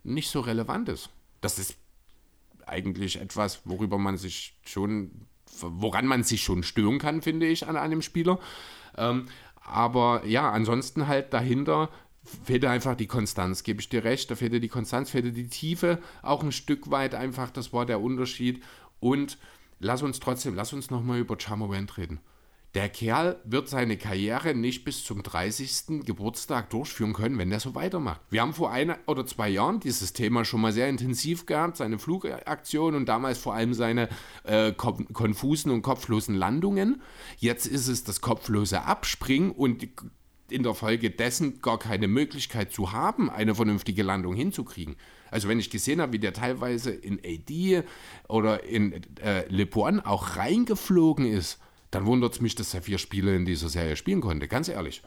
nicht 0.06 0.30
so 0.30 0.40
relevant 0.40 0.88
ist. 0.88 1.10
Das 1.42 1.60
ist 1.60 1.76
eigentlich 2.70 3.20
etwas, 3.20 3.62
worüber 3.66 3.98
man 3.98 4.18
sich 4.18 4.58
schon, 4.66 5.28
woran 5.62 6.06
man 6.06 6.24
sich 6.24 6.42
schon 6.44 6.64
stören 6.64 7.00
kann, 7.00 7.22
finde 7.22 7.48
ich, 7.48 7.68
an 7.68 7.76
einem 7.76 8.02
Spieler. 8.02 8.40
Ähm, 8.98 9.28
aber 9.56 10.26
ja, 10.26 10.52
ansonsten 10.52 11.08
halt 11.08 11.34
dahinter 11.34 11.90
fehlte 12.44 12.70
einfach 12.70 12.96
die 12.96 13.08
Konstanz, 13.08 13.64
gebe 13.64 13.82
ich 13.82 13.90
dir 13.90 14.04
recht. 14.04 14.30
Da 14.30 14.36
fehlte 14.36 14.60
die 14.60 14.68
Konstanz, 14.68 15.10
fehlte 15.12 15.32
die 15.32 15.48
Tiefe 15.48 16.00
auch 16.22 16.44
ein 16.44 16.52
Stück 16.52 16.92
weit 16.92 17.16
einfach, 17.16 17.50
das 17.50 17.74
war 17.74 17.86
der 17.86 18.02
Unterschied. 18.02 18.64
Und 19.00 19.38
lass 19.80 20.02
uns 20.02 20.20
trotzdem, 20.20 20.56
lass 20.56 20.74
uns 20.74 20.90
nochmal 20.90 21.20
über 21.20 21.40
Chamorant 21.40 21.98
reden. 21.98 22.20
Der 22.76 22.88
Kerl 22.88 23.42
wird 23.46 23.68
seine 23.68 23.98
Karriere 23.98 24.54
nicht 24.54 24.86
bis 24.86 25.04
zum 25.04 25.24
30. 25.24 26.06
Geburtstag 26.06 26.70
durchführen 26.70 27.14
können, 27.14 27.40
wenn 27.40 27.52
er 27.52 27.60
so 27.60 27.74
weitermacht. 27.74 28.22
Wir 28.30 28.42
haben 28.42 28.54
vor 28.54 28.70
ein 28.70 28.94
oder 29.08 29.26
zwei 29.26 29.50
Jahren 29.50 29.80
dieses 29.80 30.14
Thema 30.14 30.46
schon 30.46 30.62
mal 30.62 30.72
sehr 30.72 30.88
intensiv 30.88 31.48
gehabt, 31.48 31.78
seine 31.78 31.98
Flugaktion 31.98 32.94
und 32.94 33.08
damals 33.08 33.40
vor 33.40 33.56
allem 33.56 33.74
seine 33.74 34.08
äh, 34.44 34.72
konfusen 34.74 35.72
und 35.72 35.82
kopflosen 35.82 36.36
Landungen. 36.36 37.02
Jetzt 37.40 37.66
ist 37.66 37.88
es 37.88 38.04
das 38.04 38.22
kopflose 38.22 38.84
Abspringen 38.84 39.50
und 39.50 39.88
in 40.52 40.62
der 40.62 40.76
Folge 40.76 41.10
dessen 41.10 41.62
gar 41.62 41.80
keine 41.80 42.08
Möglichkeit 42.08 42.72
zu 42.72 42.92
haben, 42.92 43.32
eine 43.32 43.56
vernünftige 43.56 44.04
Landung 44.04 44.36
hinzukriegen. 44.36 44.96
Also 45.32 45.48
wenn 45.48 45.60
ich 45.60 45.72
gesehen 45.72 46.02
habe, 46.02 46.14
wie 46.14 46.20
der 46.20 46.34
teilweise 46.34 46.92
in 46.92 47.20
AD 47.24 47.84
oder 48.28 48.64
in 48.64 48.94
äh, 49.24 49.48
Le 49.48 49.66
Point 49.66 50.06
auch 50.06 50.38
reingeflogen 50.38 51.26
ist, 51.26 51.60
dann 51.92 52.06
wundert 52.06 52.34
es 52.34 52.42
mich, 52.42 52.56
dass 52.56 52.74
er 52.74 52.82
vier 52.82 52.98
Spiele 52.98 53.36
in 53.36 53.46
dieser 53.46 53.70
Serie 53.70 53.96
spielen 53.96 54.22
konnte, 54.22 54.48
ganz 54.48 54.68
ehrlich. 54.70 55.02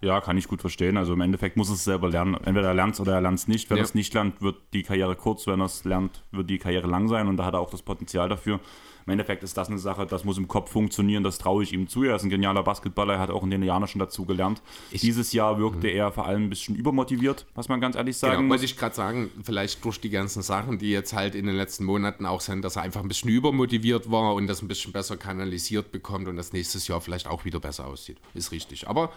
Ja, 0.00 0.20
kann 0.20 0.36
ich 0.38 0.46
gut 0.46 0.60
verstehen. 0.60 0.96
Also 0.96 1.12
im 1.14 1.20
Endeffekt 1.20 1.56
muss 1.56 1.70
es 1.70 1.82
selber 1.82 2.08
lernen. 2.08 2.34
Entweder 2.44 2.68
er 2.68 2.74
lernt 2.74 2.94
es 2.94 3.00
oder 3.00 3.14
er 3.14 3.20
lernt 3.20 3.38
es 3.40 3.48
nicht. 3.48 3.68
Wenn 3.68 3.78
Ja. 3.78 3.82
er 3.82 3.86
es 3.86 3.94
nicht 3.96 4.14
lernt, 4.14 4.40
wird 4.40 4.56
die 4.72 4.84
Karriere 4.84 5.16
kurz. 5.16 5.46
Wenn 5.48 5.60
er 5.60 5.66
es 5.66 5.82
lernt, 5.84 6.22
wird 6.30 6.48
die 6.50 6.58
Karriere 6.58 6.86
lang 6.86 7.08
sein. 7.08 7.26
Und 7.26 7.36
da 7.36 7.44
hat 7.44 7.54
er 7.54 7.60
auch 7.60 7.70
das 7.70 7.82
Potenzial 7.82 8.28
dafür. 8.28 8.60
Im 9.08 9.12
Endeffekt 9.12 9.42
ist 9.42 9.56
das 9.56 9.68
eine 9.68 9.78
Sache, 9.78 10.04
das 10.04 10.24
muss 10.26 10.36
im 10.36 10.48
Kopf 10.48 10.70
funktionieren. 10.70 11.24
Das 11.24 11.38
traue 11.38 11.62
ich 11.62 11.72
ihm 11.72 11.88
zu. 11.88 12.02
Er 12.04 12.16
ist 12.16 12.24
ein 12.24 12.28
genialer 12.28 12.62
Basketballer. 12.62 13.14
Er 13.14 13.20
hat 13.20 13.30
auch 13.30 13.42
in 13.42 13.48
den 13.48 13.62
Jahren 13.62 13.86
schon 13.88 14.00
dazu 14.00 14.26
gelernt. 14.26 14.60
Dieses 14.92 15.32
Jahr 15.32 15.58
wirkte 15.58 15.88
er 15.88 16.12
vor 16.12 16.26
allem 16.26 16.42
ein 16.44 16.50
bisschen 16.50 16.76
übermotiviert, 16.76 17.46
was 17.54 17.70
man 17.70 17.80
ganz 17.80 17.96
ehrlich 17.96 18.18
sagen 18.18 18.36
Genau, 18.42 18.52
muss. 18.54 18.62
ich 18.62 18.76
gerade 18.76 18.94
sagen, 18.94 19.30
vielleicht 19.42 19.82
durch 19.82 19.98
die 19.98 20.10
ganzen 20.10 20.42
Sachen, 20.42 20.76
die 20.78 20.90
jetzt 20.90 21.14
halt 21.14 21.34
in 21.34 21.46
den 21.46 21.56
letzten 21.56 21.86
Monaten 21.86 22.26
auch 22.26 22.42
sind, 22.42 22.62
dass 22.62 22.76
er 22.76 22.82
einfach 22.82 23.00
ein 23.00 23.08
bisschen 23.08 23.30
übermotiviert 23.30 24.10
war 24.10 24.34
und 24.34 24.46
das 24.46 24.60
ein 24.60 24.68
bisschen 24.68 24.92
besser 24.92 25.16
kanalisiert 25.16 25.90
bekommt 25.90 26.28
und 26.28 26.36
das 26.36 26.52
nächstes 26.52 26.86
Jahr 26.86 27.00
vielleicht 27.00 27.28
auch 27.28 27.46
wieder 27.46 27.60
besser 27.60 27.86
aussieht. 27.86 28.18
Ist 28.34 28.52
richtig. 28.52 28.88
Aber 28.88 29.10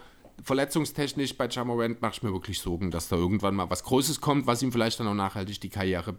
verletzungstechnisch 0.44 1.38
bei 1.38 1.48
Jamorant 1.48 2.02
mache 2.02 2.14
ich 2.16 2.24
mir 2.24 2.32
wirklich 2.34 2.60
Sorgen, 2.60 2.92
dass 2.92 3.10
da 3.10 3.16
irgendwann 3.16 3.56
mal 3.56 3.70
was 3.70 3.84
Großes 3.84 4.22
kommt, 4.22 4.48
was 4.48 4.62
ihm 4.62 4.72
vielleicht 4.72 5.00
dann 5.00 5.08
auch 5.08 5.14
nachhaltig 5.14 5.60
die 5.62 5.70
Karriere 5.70 6.16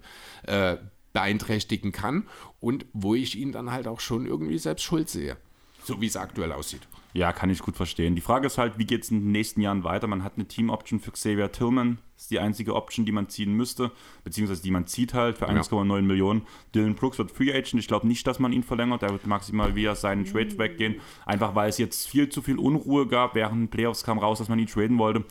äh, 0.46 0.76
beeinträchtigen 1.12 1.92
kann 1.92 2.28
und 2.60 2.86
wo 2.92 3.14
ich 3.14 3.38
ihn 3.38 3.52
dann 3.52 3.70
halt 3.70 3.86
auch 3.86 4.00
schon 4.00 4.26
irgendwie 4.26 4.58
selbst 4.58 4.82
schuld 4.82 5.08
sehe. 5.08 5.36
So 5.84 6.00
wie 6.00 6.06
es 6.06 6.16
aktuell 6.16 6.52
aussieht. 6.52 6.86
Ja, 7.14 7.32
kann 7.32 7.50
ich 7.50 7.58
gut 7.58 7.76
verstehen. 7.76 8.14
Die 8.14 8.22
Frage 8.22 8.46
ist 8.46 8.56
halt, 8.56 8.78
wie 8.78 8.86
geht 8.86 9.02
es 9.02 9.10
in 9.10 9.20
den 9.20 9.32
nächsten 9.32 9.60
Jahren 9.60 9.84
weiter? 9.84 10.06
Man 10.06 10.24
hat 10.24 10.34
eine 10.36 10.46
Team-Option 10.46 11.00
für 11.00 11.10
Xavier 11.10 11.52
Tillman. 11.52 11.98
Das 12.14 12.24
ist 12.24 12.30
die 12.30 12.38
einzige 12.38 12.74
Option, 12.74 13.04
die 13.04 13.12
man 13.12 13.28
ziehen 13.28 13.52
müsste, 13.52 13.90
beziehungsweise 14.24 14.62
die 14.62 14.70
man 14.70 14.86
zieht 14.86 15.12
halt 15.12 15.36
für 15.36 15.48
1,9 15.48 16.02
Millionen. 16.02 16.46
Dylan 16.74 16.94
Brooks 16.94 17.18
wird 17.18 17.30
Free 17.30 17.52
Agent. 17.52 17.74
Ich 17.74 17.88
glaube 17.88 18.06
nicht, 18.06 18.26
dass 18.26 18.38
man 18.38 18.52
ihn 18.52 18.62
verlängert. 18.62 19.02
Er 19.02 19.10
wird 19.10 19.26
maximal 19.26 19.74
via 19.74 19.94
seinen 19.94 20.24
Trade 20.24 20.56
weggehen. 20.56 21.00
Einfach 21.26 21.54
weil 21.54 21.68
es 21.68 21.78
jetzt 21.78 22.08
viel 22.08 22.28
zu 22.30 22.40
viel 22.40 22.58
Unruhe 22.58 23.06
gab. 23.06 23.34
Während 23.34 23.70
Playoffs 23.70 24.04
kam 24.04 24.18
raus, 24.18 24.38
dass 24.38 24.48
man 24.48 24.58
ihn 24.58 24.68
traden 24.68 24.98
wollte. 24.98 25.24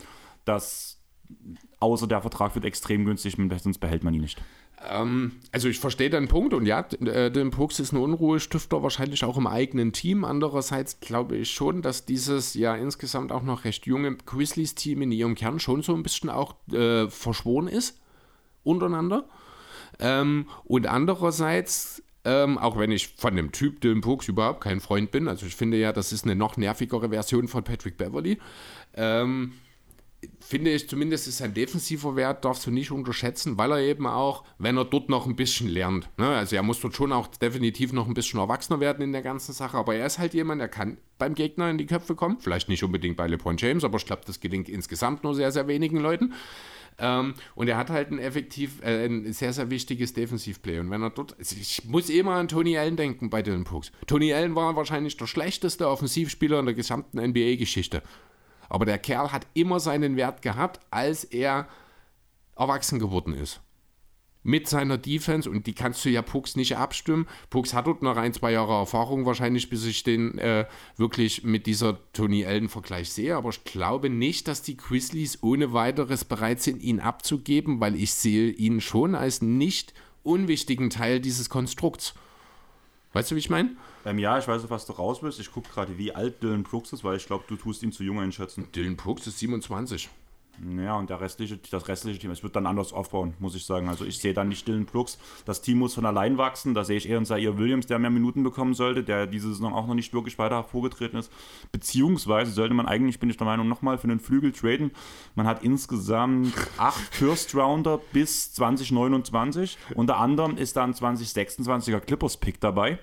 Das, 0.44 1.00
außer 1.80 2.06
der 2.06 2.20
Vertrag 2.20 2.54
wird 2.54 2.64
extrem 2.64 3.04
günstig, 3.06 3.36
sonst 3.58 3.78
behält 3.78 4.04
man 4.04 4.14
ihn 4.14 4.20
nicht. 4.20 4.40
Ähm, 4.88 5.32
also 5.52 5.68
ich 5.68 5.78
verstehe 5.78 6.10
deinen 6.10 6.28
Punkt 6.28 6.54
und 6.54 6.66
ja, 6.66 6.80
äh, 6.80 7.30
Dylan 7.30 7.50
Brooks 7.50 7.78
ist 7.78 7.92
ein 7.92 7.98
Unruhestifter, 7.98 8.82
wahrscheinlich 8.82 9.24
auch 9.24 9.36
im 9.36 9.46
eigenen 9.46 9.92
Team. 9.92 10.24
Andererseits 10.24 11.00
glaube 11.00 11.36
ich 11.36 11.50
schon, 11.50 11.82
dass 11.82 12.04
dieses 12.04 12.54
ja 12.54 12.74
insgesamt 12.74 13.32
auch 13.32 13.42
noch 13.42 13.64
recht 13.64 13.86
junge 13.86 14.16
Grizzlies-Team 14.16 15.02
in 15.02 15.12
ihrem 15.12 15.34
Kern 15.34 15.60
schon 15.60 15.82
so 15.82 15.94
ein 15.94 16.02
bisschen 16.02 16.30
auch 16.30 16.54
äh, 16.72 17.08
verschworen 17.08 17.68
ist 17.68 18.00
untereinander. 18.64 19.28
Ähm, 19.98 20.46
und 20.64 20.86
andererseits, 20.86 22.02
ähm, 22.24 22.58
auch 22.58 22.78
wenn 22.78 22.90
ich 22.90 23.08
von 23.16 23.36
dem 23.36 23.52
Typ 23.52 23.80
Dylan 23.80 24.00
Brooks 24.00 24.28
überhaupt 24.28 24.62
kein 24.62 24.80
Freund 24.80 25.10
bin, 25.10 25.28
also 25.28 25.46
ich 25.46 25.54
finde 25.54 25.76
ja, 25.76 25.92
das 25.92 26.12
ist 26.12 26.24
eine 26.24 26.34
noch 26.34 26.56
nervigere 26.56 27.10
Version 27.10 27.48
von 27.48 27.64
Patrick 27.64 27.96
Beverly, 27.96 28.38
ähm, 28.94 29.52
finde 30.40 30.72
ich 30.72 30.88
zumindest 30.88 31.26
ist 31.28 31.38
sein 31.38 31.54
defensiver 31.54 32.16
Wert, 32.16 32.44
darfst 32.44 32.66
du 32.66 32.70
nicht 32.70 32.90
unterschätzen, 32.90 33.58
weil 33.58 33.72
er 33.72 33.78
eben 33.78 34.06
auch, 34.06 34.44
wenn 34.58 34.76
er 34.76 34.84
dort 34.84 35.08
noch 35.08 35.26
ein 35.26 35.36
bisschen 35.36 35.68
lernt, 35.68 36.08
ne, 36.18 36.28
also 36.28 36.56
er 36.56 36.62
muss 36.62 36.80
dort 36.80 36.94
schon 36.94 37.12
auch 37.12 37.26
definitiv 37.26 37.92
noch 37.92 38.06
ein 38.06 38.14
bisschen 38.14 38.40
erwachsener 38.40 38.80
werden 38.80 39.02
in 39.02 39.12
der 39.12 39.22
ganzen 39.22 39.52
Sache, 39.52 39.76
aber 39.76 39.94
er 39.94 40.06
ist 40.06 40.18
halt 40.18 40.34
jemand, 40.34 40.60
der 40.60 40.68
kann 40.68 40.98
beim 41.18 41.34
Gegner 41.34 41.70
in 41.70 41.78
die 41.78 41.86
Köpfe 41.86 42.14
kommen, 42.14 42.38
vielleicht 42.40 42.68
nicht 42.68 42.82
unbedingt 42.82 43.16
bei 43.16 43.26
LeBron 43.26 43.56
James, 43.56 43.84
aber 43.84 43.98
ich 43.98 44.06
glaube, 44.06 44.22
das 44.26 44.40
gelingt 44.40 44.68
insgesamt 44.68 45.24
nur 45.24 45.34
sehr, 45.34 45.52
sehr 45.52 45.66
wenigen 45.66 45.98
Leuten. 45.98 46.34
Ähm, 46.98 47.34
und 47.54 47.68
er 47.68 47.78
hat 47.78 47.88
halt 47.88 48.10
ein 48.10 48.18
effektiv, 48.18 48.82
äh, 48.82 49.06
ein 49.06 49.32
sehr, 49.32 49.52
sehr 49.54 49.70
wichtiges 49.70 50.12
Defensivplay. 50.12 50.78
Und 50.78 50.90
wenn 50.90 51.02
er 51.02 51.08
dort, 51.08 51.36
also 51.38 51.56
ich 51.58 51.84
muss 51.86 52.10
immer 52.10 52.32
an 52.32 52.48
Tony 52.48 52.76
Allen 52.76 52.96
denken 52.96 53.30
bei 53.30 53.40
Dylan 53.40 53.64
Brooks. 53.64 53.92
Tony 54.06 54.34
Allen 54.34 54.54
war 54.54 54.76
wahrscheinlich 54.76 55.16
der 55.16 55.26
schlechteste 55.26 55.88
Offensivspieler 55.88 56.58
in 56.60 56.66
der 56.66 56.74
gesamten 56.74 57.18
NBA-Geschichte. 57.18 58.02
Aber 58.72 58.86
der 58.86 58.98
Kerl 58.98 59.32
hat 59.32 59.46
immer 59.52 59.80
seinen 59.80 60.16
Wert 60.16 60.40
gehabt, 60.40 60.80
als 60.90 61.24
er 61.24 61.68
erwachsen 62.56 62.98
geworden 62.98 63.34
ist. 63.34 63.60
Mit 64.44 64.66
seiner 64.66 64.96
Defense 64.96 65.48
und 65.50 65.66
die 65.66 65.74
kannst 65.74 66.02
du 66.06 66.08
ja 66.08 66.22
Pucks 66.22 66.56
nicht 66.56 66.78
abstimmen. 66.78 67.28
Pucks 67.50 67.74
hat 67.74 67.86
dort 67.86 68.00
noch 68.00 68.16
ein, 68.16 68.32
zwei 68.32 68.52
Jahre 68.52 68.72
Erfahrung 68.72 69.26
wahrscheinlich, 69.26 69.68
bis 69.68 69.84
ich 69.84 70.04
den 70.04 70.38
äh, 70.38 70.64
wirklich 70.96 71.44
mit 71.44 71.66
dieser 71.66 71.98
Tony 72.14 72.46
Allen-Vergleich 72.46 73.12
sehe. 73.12 73.36
Aber 73.36 73.50
ich 73.50 73.62
glaube 73.64 74.08
nicht, 74.08 74.48
dass 74.48 74.62
die 74.62 74.78
Grizzlies 74.78 75.42
ohne 75.42 75.74
weiteres 75.74 76.24
bereit 76.24 76.62
sind, 76.62 76.82
ihn 76.82 76.98
abzugeben, 76.98 77.78
weil 77.78 77.94
ich 77.94 78.14
sehe 78.14 78.48
ihn 78.52 78.80
schon 78.80 79.14
als 79.14 79.42
nicht 79.42 79.92
unwichtigen 80.22 80.88
Teil 80.88 81.20
dieses 81.20 81.50
Konstrukts. 81.50 82.14
Weißt 83.12 83.30
du, 83.30 83.34
wie 83.34 83.40
ich 83.40 83.50
meine? 83.50 83.76
Ähm, 84.04 84.18
ja, 84.18 84.38
ich 84.38 84.48
weiß, 84.48 84.64
auf 84.64 84.70
was 84.70 84.86
du 84.86 84.92
raus 84.92 85.22
willst. 85.22 85.40
Ich 85.40 85.52
gucke 85.52 85.70
gerade, 85.70 85.98
wie 85.98 86.14
alt 86.14 86.42
Dylan 86.42 86.64
Brooks 86.64 86.92
ist, 86.92 87.04
weil 87.04 87.16
ich 87.16 87.26
glaube, 87.26 87.44
du 87.46 87.56
tust 87.56 87.82
ihn 87.82 87.92
zu 87.92 88.02
jung 88.02 88.20
einschätzen. 88.20 88.68
Dylan 88.74 88.96
Brooks 88.96 89.26
ist 89.26 89.38
27. 89.38 90.08
Ja, 90.64 90.96
und 90.96 91.10
der 91.10 91.20
restliche, 91.20 91.58
das 91.70 91.88
restliche 91.88 92.20
Team, 92.20 92.30
es 92.30 92.44
wird 92.44 92.54
dann 92.54 92.66
anders 92.66 92.92
aufbauen, 92.92 93.34
muss 93.40 93.56
ich 93.56 93.66
sagen. 93.66 93.88
Also 93.88 94.04
ich 94.04 94.18
sehe 94.18 94.32
da 94.32 94.44
nicht 94.44 94.66
Dylan 94.68 94.84
Brooks. 94.84 95.18
Das 95.44 95.60
Team 95.60 95.78
muss 95.78 95.94
von 95.94 96.06
allein 96.06 96.38
wachsen. 96.38 96.72
Da 96.72 96.84
sehe 96.84 96.96
ich 96.96 97.08
eher 97.08 97.16
einen 97.16 97.26
Zaire 97.26 97.58
Williams, 97.58 97.86
der 97.86 97.98
mehr 97.98 98.10
Minuten 98.10 98.44
bekommen 98.44 98.74
sollte, 98.74 99.02
der 99.02 99.26
diese 99.26 99.48
Saison 99.48 99.74
auch 99.74 99.88
noch 99.88 99.94
nicht 99.94 100.14
wirklich 100.14 100.38
weiter 100.38 100.56
hervorgetreten 100.56 101.18
ist. 101.18 101.32
Beziehungsweise 101.72 102.52
sollte 102.52 102.74
man 102.74 102.86
eigentlich, 102.86 103.18
bin 103.18 103.28
ich 103.28 103.36
der 103.36 103.46
Meinung, 103.46 103.66
nochmal 103.66 103.98
für 103.98 104.04
einen 104.04 104.20
Flügel 104.20 104.52
traden. 104.52 104.92
Man 105.34 105.46
hat 105.46 105.64
insgesamt 105.64 106.54
acht 106.78 107.12
First 107.12 107.56
Rounder 107.56 107.98
bis 108.12 108.52
2029. 108.54 109.78
Unter 109.96 110.18
anderem 110.18 110.56
ist 110.56 110.76
da 110.76 110.84
ein 110.84 110.94
2026er 110.94 111.98
Clippers-Pick 112.00 112.60
dabei, 112.60 112.98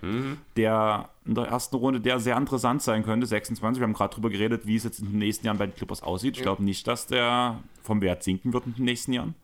der 0.55 1.09
in 1.25 1.35
der 1.35 1.45
ersten 1.45 1.75
Runde, 1.75 1.99
der 2.01 2.19
sehr 2.19 2.37
interessant 2.37 2.81
sein 2.81 3.03
könnte. 3.03 3.27
26, 3.27 3.79
wir 3.79 3.83
haben 3.85 3.93
gerade 3.93 4.13
drüber 4.15 4.29
geredet, 4.29 4.65
wie 4.65 4.75
es 4.75 4.83
jetzt 4.83 4.99
in 4.99 5.07
den 5.07 5.19
nächsten 5.19 5.45
Jahren 5.45 5.57
bei 5.57 5.67
den 5.67 5.75
Clippers 5.75 6.01
aussieht. 6.01 6.37
Ich 6.37 6.43
glaube 6.43 6.63
nicht, 6.63 6.87
dass 6.87 7.07
der 7.07 7.59
vom 7.83 8.01
Wert 8.01 8.23
sinken 8.23 8.53
wird 8.53 8.65
in 8.65 8.73
den 8.75 8.85
nächsten 8.85 9.13
Jahren. 9.13 9.35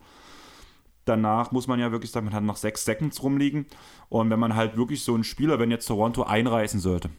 Danach 1.05 1.51
muss 1.51 1.67
man 1.67 1.79
ja 1.79 1.91
wirklich 1.91 2.09
sagen, 2.11 2.25
man 2.25 2.33
hat 2.33 2.43
noch 2.43 2.55
sechs 2.57 2.83
Seconds 2.85 3.21
rumliegen. 3.21 3.67
Und 4.09 4.29
wenn 4.31 4.39
man 4.39 4.55
halt 4.55 4.75
wirklich 4.75 5.03
so 5.03 5.13
einen 5.13 5.23
Spieler, 5.23 5.59
wenn 5.59 5.69
jetzt 5.69 5.85
Toronto 5.85 6.23
einreißen 6.23 6.79
sollte, 6.79 7.09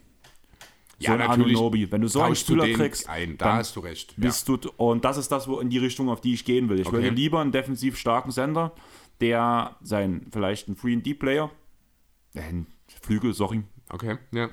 Ja, 0.98 1.08
so 1.08 1.12
ein 1.12 1.18
natürlich 1.28 1.56
Anunobi, 1.56 1.92
wenn 1.92 2.00
du 2.00 2.08
so 2.08 2.20
einen 2.22 2.34
Spieler 2.34 2.68
kriegst, 2.68 3.08
ein. 3.08 3.38
Da 3.38 3.44
dann 3.50 3.56
hast 3.58 3.76
du 3.76 3.80
recht. 3.80 4.12
Ja. 4.16 4.24
bist 4.24 4.48
du, 4.48 4.58
und 4.78 5.04
das 5.04 5.18
ist 5.18 5.30
das, 5.30 5.46
wo 5.46 5.60
in 5.60 5.70
die 5.70 5.78
Richtung, 5.78 6.08
auf 6.08 6.20
die 6.20 6.34
ich 6.34 6.44
gehen 6.44 6.68
will. 6.68 6.80
Ich 6.80 6.86
Okay. 6.88 6.96
würde 6.96 7.10
lieber 7.10 7.40
einen 7.40 7.52
defensiv 7.52 7.96
starken 7.96 8.32
Sender, 8.32 8.72
der 9.20 9.76
sein, 9.82 10.26
vielleicht 10.32 10.66
ein 10.68 10.76
3D-Player, 10.76 11.50
äh, 12.34 12.40
ein 12.40 12.66
Flügel, 13.02 13.34
sorry, 13.34 13.62
Okay, 13.88 14.18
ja. 14.32 14.50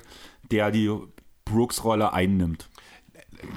der 0.50 0.70
die 0.70 0.90
Brooks-Rolle 1.44 2.12
einnimmt. 2.12 2.68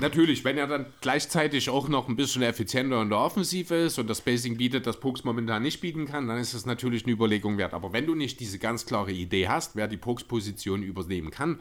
Natürlich, 0.02 0.44
wenn 0.44 0.58
er 0.58 0.68
dann 0.68 0.88
gleichzeitig 1.02 1.70
auch 1.70 1.88
noch 1.88 2.10
ein 2.10 2.16
bisschen 2.16 2.42
effizienter 2.42 3.02
in 3.02 3.10
der 3.10 3.20
Offensive 3.20 3.74
ist 3.74 3.98
und 4.00 4.10
das 4.10 4.18
Spacing 4.18 4.58
bietet, 4.58 4.86
das 4.86 5.00
Pucks 5.00 5.24
momentan 5.24 5.64
nicht 5.64 5.80
bieten 5.80 6.06
kann, 6.06 6.28
dann 6.28 6.40
ist 6.40 6.54
das 6.54 6.66
natürlich 6.66 7.04
eine 7.06 7.14
Überlegung 7.14 7.58
wert. 7.58 7.74
Aber 7.74 7.94
wenn 7.94 8.06
du 8.06 8.14
nicht 8.16 8.40
diese 8.40 8.60
ganz 8.60 8.86
klare 8.86 9.12
Idee 9.12 9.48
hast, 9.48 9.76
wer 9.76 9.88
die 9.88 9.98
Pucks-Position 9.98 10.84
übernehmen 10.84 11.32
kann, 11.32 11.60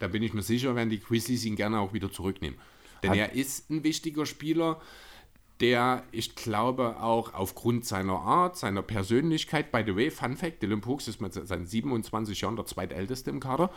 dann 0.00 0.10
bin 0.10 0.22
ich 0.22 0.32
mir 0.34 0.42
sicher, 0.42 0.74
werden 0.74 0.90
die 0.90 1.00
Grizzlies 1.00 1.44
ihn 1.44 1.56
gerne 1.56 1.78
auch 1.78 1.92
wieder 1.92 2.10
zurücknehmen. 2.10 2.58
Denn 3.02 3.10
Hat- 3.10 3.18
er 3.18 3.32
ist 3.34 3.70
ein 3.70 3.84
wichtiger 3.84 4.26
Spieler, 4.26 4.80
der, 5.60 6.04
ich 6.12 6.34
glaube, 6.34 7.00
auch 7.00 7.34
aufgrund 7.34 7.84
seiner 7.84 8.20
Art, 8.20 8.56
seiner 8.56 8.82
Persönlichkeit, 8.82 9.70
by 9.72 9.82
the 9.84 9.94
way, 9.94 10.10
Fun 10.10 10.36
Fact, 10.36 10.62
Dylan 10.62 10.80
Brooks 10.80 11.08
ist 11.08 11.20
mit 11.20 11.34
seinen 11.34 11.66
27 11.66 12.40
Jahren 12.40 12.56
der 12.56 12.66
zweitälteste 12.66 13.30
im 13.30 13.40
Kader, 13.40 13.70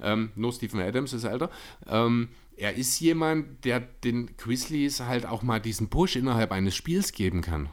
ähm, 0.00 0.30
nur 0.36 0.52
Stephen 0.52 0.80
Adams 0.80 1.12
ist 1.12 1.24
älter, 1.24 1.50
ähm, 1.86 2.28
er 2.56 2.74
ist 2.74 2.98
jemand, 3.00 3.64
der 3.64 3.80
den 3.80 4.36
Grizzlies 4.36 5.00
halt 5.00 5.26
auch 5.26 5.42
mal 5.42 5.60
diesen 5.60 5.88
Push 5.90 6.16
innerhalb 6.16 6.52
eines 6.52 6.74
Spiels 6.74 7.12
geben 7.12 7.42
kann. 7.42 7.68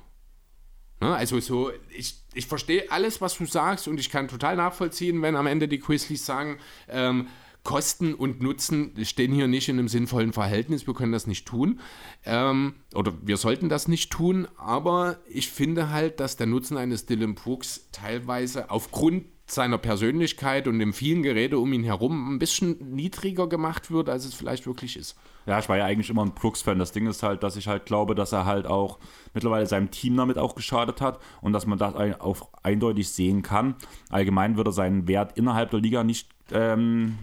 Ne? 0.99 1.15
Also 1.15 1.39
so, 1.39 1.71
ich, 1.89 2.15
ich 2.34 2.47
verstehe 2.47 2.89
alles, 2.91 3.21
was 3.21 3.38
du 3.38 3.45
sagst 3.45 3.88
und 3.88 3.99
ich 3.99 4.09
kann 4.09 4.27
total 4.27 4.55
nachvollziehen, 4.55 5.21
wenn 5.21 5.35
am 5.35 5.47
Ende 5.47 5.67
die 5.67 5.80
Grizzlies 5.80 6.25
sagen, 6.25 6.57
ähm, 6.89 7.27
Kosten 7.64 8.14
und 8.14 8.41
Nutzen 8.41 8.94
stehen 9.03 9.31
hier 9.31 9.48
nicht 9.48 9.69
in 9.69 9.80
einem 9.80 9.88
sinnvollen 9.88 10.34
Verhältnis, 10.34 10.85
wir 10.85 10.94
können 10.94 11.14
das 11.14 11.27
nicht 11.27 11.48
tun. 11.48 11.80
Ähm, 12.26 12.73
oder 12.94 13.14
wir 13.22 13.38
sollten 13.38 13.69
das 13.69 13.88
nicht 13.88 14.11
tun, 14.11 14.48
aber 14.57 15.18
ich 15.30 15.49
finde 15.49 15.90
halt, 15.90 16.19
dass 16.19 16.35
der 16.35 16.48
Nutzen 16.48 16.77
eines 16.77 17.06
Dylan 17.06 17.35
Brooks 17.35 17.88
teilweise 17.91 18.69
aufgrund 18.69 19.26
seiner 19.45 19.77
Persönlichkeit 19.77 20.68
und 20.68 20.80
dem 20.80 20.94
vielen 20.94 21.22
Gerede 21.22 21.60
um 21.60 21.72
ihn 21.73 21.84
herum 21.84 22.34
ein 22.34 22.40
bisschen 22.40 22.95
niedriger 22.95 23.48
gemacht 23.48 23.91
wird, 23.91 24.10
als 24.10 24.26
es 24.26 24.34
vielleicht 24.34 24.65
wirklich 24.65 24.98
ist. 24.98 25.18
Ja, 25.45 25.60
ich 25.60 25.68
war 25.68 25.77
ja 25.77 25.85
eigentlich 25.85 26.10
immer 26.10 26.23
ein 26.23 26.34
Brooks-Fan. 26.34 26.80
Das 26.80 26.94
Ding 26.94 27.07
ist 27.07 27.23
halt, 27.23 27.44
dass 27.44 27.57
ich 27.57 27.68
halt 27.68 27.85
glaube, 27.85 28.15
dass 28.15 28.31
er 28.31 28.45
halt 28.45 28.65
auch 28.65 28.99
mittlerweile 29.34 29.65
seinem 29.68 29.91
Team 29.91 30.15
damit 30.15 30.38
auch 30.38 30.56
geschadet 30.56 31.02
hat 31.02 31.19
und 31.41 31.53
dass 31.53 31.68
man 31.68 31.77
das 31.77 31.94
auch 32.19 32.49
eindeutig 32.64 33.10
sehen 33.10 33.41
kann. 33.41 33.76
Allgemein 34.10 34.56
würde 34.56 34.69
er 34.69 34.73
seinen 34.73 35.07
Wert 35.07 35.38
innerhalb 35.38 35.72
der 35.72 35.81
Liga 35.81 36.03
nicht 36.06 36.30
ähm, 36.52 37.18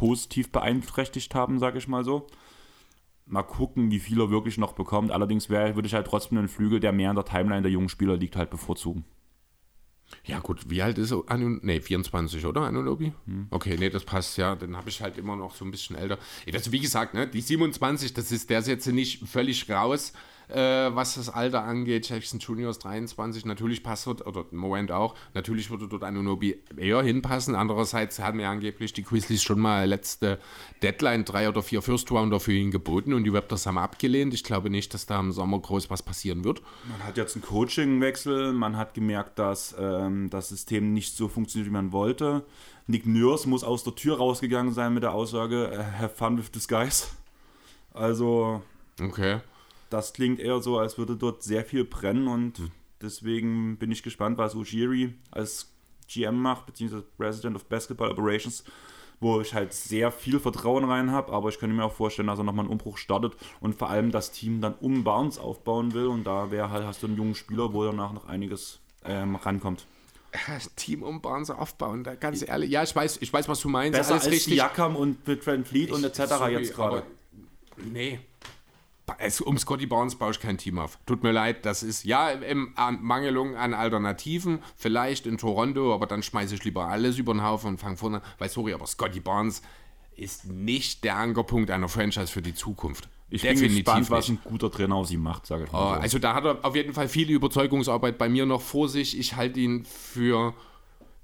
positiv 0.00 0.50
beeinträchtigt 0.50 1.34
haben, 1.34 1.58
sage 1.58 1.76
ich 1.76 1.86
mal 1.86 2.04
so. 2.04 2.26
Mal 3.26 3.42
gucken, 3.42 3.90
wie 3.90 3.98
viel 3.98 4.18
er 4.18 4.30
wirklich 4.30 4.56
noch 4.56 4.72
bekommt. 4.72 5.12
Allerdings 5.12 5.50
wär, 5.50 5.74
würde 5.76 5.86
ich 5.86 5.92
halt 5.92 6.06
trotzdem 6.06 6.38
einen 6.38 6.48
Flügel, 6.48 6.80
der 6.80 6.90
mehr 6.92 7.10
in 7.10 7.16
der 7.16 7.26
Timeline 7.26 7.60
der 7.60 7.70
jungen 7.70 7.90
Spieler 7.90 8.16
liegt, 8.16 8.34
halt 8.34 8.48
bevorzugen. 8.48 9.04
Ja, 10.24 10.38
gut, 10.38 10.70
wie 10.70 10.80
alt 10.80 10.96
ist 10.96 11.12
er? 11.12 11.22
Nee, 11.36 11.82
24, 11.82 12.46
oder? 12.46 12.62
Anunobi? 12.62 13.12
Hm. 13.26 13.48
Okay, 13.50 13.76
nee, 13.78 13.90
das 13.90 14.04
passt 14.04 14.38
ja. 14.38 14.56
Dann 14.56 14.74
habe 14.74 14.88
ich 14.88 15.02
halt 15.02 15.18
immer 15.18 15.36
noch 15.36 15.54
so 15.54 15.66
ein 15.66 15.70
bisschen 15.70 15.96
älter. 15.96 16.18
Also, 16.50 16.72
wie 16.72 16.80
gesagt, 16.80 17.12
ne, 17.12 17.28
die 17.28 17.42
27, 17.42 18.14
das 18.14 18.32
ist, 18.32 18.48
der 18.48 18.60
ist 18.60 18.68
jetzt 18.68 18.86
nicht 18.86 19.28
völlig 19.28 19.70
raus 19.70 20.14
äh, 20.50 20.94
was 20.94 21.14
das 21.14 21.28
Alter 21.28 21.62
angeht. 21.64 22.08
Jackson 22.08 22.40
Jr. 22.40 22.70
ist 22.70 22.80
23, 22.80 23.44
natürlich 23.44 23.82
passt 23.82 24.06
dort, 24.06 24.26
oder 24.26 24.44
im 24.50 24.58
Moment 24.58 24.92
auch, 24.92 25.14
natürlich 25.34 25.70
würde 25.70 25.88
dort 25.88 26.04
Anunobi 26.04 26.62
eher 26.76 27.02
hinpassen. 27.02 27.54
Andererseits 27.54 28.18
haben 28.18 28.40
ja 28.40 28.50
angeblich 28.50 28.92
die 28.92 29.02
Grizzlies 29.02 29.42
schon 29.42 29.60
mal 29.60 29.86
letzte 29.86 30.38
Deadline 30.82 31.24
drei 31.24 31.48
oder 31.48 31.62
vier 31.62 31.82
First 31.82 32.10
Rounder 32.10 32.40
für 32.40 32.52
ihn 32.52 32.70
geboten 32.70 33.12
und 33.14 33.24
die 33.24 33.30
Raptors 33.30 33.66
haben 33.66 33.78
abgelehnt. 33.78 34.34
Ich 34.34 34.44
glaube 34.44 34.70
nicht, 34.70 34.92
dass 34.94 35.06
da 35.06 35.20
im 35.20 35.32
Sommer 35.32 35.58
groß 35.60 35.90
was 35.90 36.02
passieren 36.02 36.44
wird. 36.44 36.62
Man 36.88 37.06
hat 37.06 37.16
jetzt 37.16 37.36
einen 37.36 37.44
Coachingwechsel, 37.44 38.52
man 38.52 38.76
hat 38.76 38.94
gemerkt, 38.94 39.38
dass 39.38 39.74
ähm, 39.78 40.30
das 40.30 40.48
System 40.48 40.92
nicht 40.92 41.16
so 41.16 41.28
funktioniert, 41.28 41.68
wie 41.68 41.74
man 41.74 41.92
wollte. 41.92 42.44
Nick 42.86 43.06
Nurse 43.06 43.48
muss 43.48 43.62
aus 43.62 43.84
der 43.84 43.94
Tür 43.94 44.16
rausgegangen 44.16 44.72
sein 44.72 44.94
mit 44.94 45.04
der 45.04 45.12
Aussage, 45.12 45.70
äh, 45.70 46.00
have 46.00 46.14
fun 46.16 46.38
with 46.38 46.50
this 46.50 46.66
guys. 46.66 47.14
Also. 47.92 48.62
Okay 49.00 49.40
das 49.90 50.12
klingt 50.12 50.40
eher 50.40 50.60
so, 50.60 50.78
als 50.78 50.96
würde 50.96 51.16
dort 51.16 51.42
sehr 51.42 51.64
viel 51.64 51.84
brennen 51.84 52.28
und 52.28 52.58
hm. 52.58 52.70
deswegen 53.02 53.76
bin 53.76 53.90
ich 53.90 54.02
gespannt, 54.02 54.38
was 54.38 54.54
Ujiri 54.54 55.14
als 55.30 55.72
GM 56.08 56.40
macht, 56.40 56.66
beziehungsweise 56.66 57.04
President 57.16 57.56
of 57.56 57.66
Basketball 57.66 58.10
Operations, 58.10 58.64
wo 59.20 59.40
ich 59.40 59.52
halt 59.52 59.72
sehr 59.74 60.10
viel 60.10 60.40
Vertrauen 60.40 60.84
rein 60.84 61.10
habe, 61.10 61.32
aber 61.32 61.50
ich 61.50 61.58
könnte 61.58 61.76
mir 61.76 61.84
auch 61.84 61.92
vorstellen, 61.92 62.28
dass 62.28 62.38
er 62.38 62.44
nochmal 62.44 62.64
einen 62.64 62.72
Umbruch 62.72 62.96
startet 62.96 63.34
und 63.60 63.74
vor 63.74 63.90
allem 63.90 64.10
das 64.10 64.32
Team 64.32 64.60
dann 64.60 64.74
um 64.80 65.04
Barnes 65.04 65.38
aufbauen 65.38 65.92
will 65.92 66.06
und 66.06 66.24
da 66.24 66.50
wäre 66.50 66.70
halt, 66.70 66.86
hast 66.86 67.02
du 67.02 67.06
einen 67.06 67.16
jungen 67.16 67.34
Spieler, 67.34 67.72
wo 67.74 67.84
danach 67.84 68.12
noch 68.12 68.26
einiges 68.26 68.80
ähm, 69.04 69.36
rankommt. 69.36 69.86
Team 70.76 71.02
um 71.02 71.20
Barnes 71.20 71.50
aufbauen, 71.50 72.04
da, 72.04 72.14
ganz 72.14 72.46
ehrlich. 72.46 72.70
Ja, 72.70 72.84
ich 72.84 72.94
weiß, 72.94 73.18
ich 73.20 73.32
weiß, 73.32 73.48
was 73.48 73.60
du 73.60 73.68
meinst. 73.68 73.98
Besser 73.98 74.14
als 74.14 74.30
richtig. 74.30 74.54
Jakam 74.54 74.94
und 74.94 75.26
mit 75.26 75.42
Trent 75.42 75.66
Fleet 75.66 75.90
und 75.90 76.04
etc. 76.04 76.20
Jetzt 76.50 76.74
gerade. 76.74 77.02
Nee, 77.76 78.20
um 79.44 79.58
Scotty 79.58 79.86
Barnes 79.86 80.16
baue 80.16 80.30
ich 80.32 80.40
kein 80.40 80.58
Team 80.58 80.78
auf. 80.78 80.98
Tut 81.06 81.22
mir 81.22 81.32
leid, 81.32 81.64
das 81.66 81.82
ist 81.82 82.04
ja 82.04 82.30
im 82.30 82.74
Mangelung 83.00 83.56
an 83.56 83.74
Alternativen, 83.74 84.60
vielleicht 84.76 85.26
in 85.26 85.38
Toronto, 85.38 85.94
aber 85.94 86.06
dann 86.06 86.22
schmeiße 86.22 86.54
ich 86.54 86.64
lieber 86.64 86.86
alles 86.86 87.18
über 87.18 87.32
den 87.32 87.42
Haufen 87.42 87.70
und 87.70 87.78
fange 87.78 87.96
vorne. 87.96 88.22
Weil, 88.38 88.48
sorry, 88.48 88.72
aber 88.74 88.86
Scotty 88.86 89.20
Barnes 89.20 89.62
ist 90.16 90.46
nicht 90.46 91.04
der 91.04 91.16
Ankerpunkt 91.16 91.70
einer 91.70 91.88
Franchise 91.88 92.28
für 92.28 92.42
die 92.42 92.54
Zukunft. 92.54 93.08
Ich 93.30 93.42
Definitiv 93.42 93.68
bin 93.68 93.76
gespannt, 93.76 94.10
was 94.10 94.28
ein 94.28 94.38
guter 94.42 94.70
Trainer 94.70 94.96
aus 94.96 95.10
ihm 95.10 95.22
macht, 95.22 95.46
sage 95.46 95.64
ich 95.64 95.72
mal. 95.72 95.94
So. 95.94 96.00
Also 96.00 96.18
da 96.18 96.34
hat 96.34 96.44
er 96.44 96.64
auf 96.64 96.74
jeden 96.74 96.92
Fall 96.92 97.08
viel 97.08 97.30
Überzeugungsarbeit 97.30 98.18
bei 98.18 98.28
mir 98.28 98.44
noch 98.44 98.60
vor 98.60 98.88
sich. 98.88 99.18
Ich 99.18 99.36
halte 99.36 99.60
ihn 99.60 99.84
für 99.84 100.52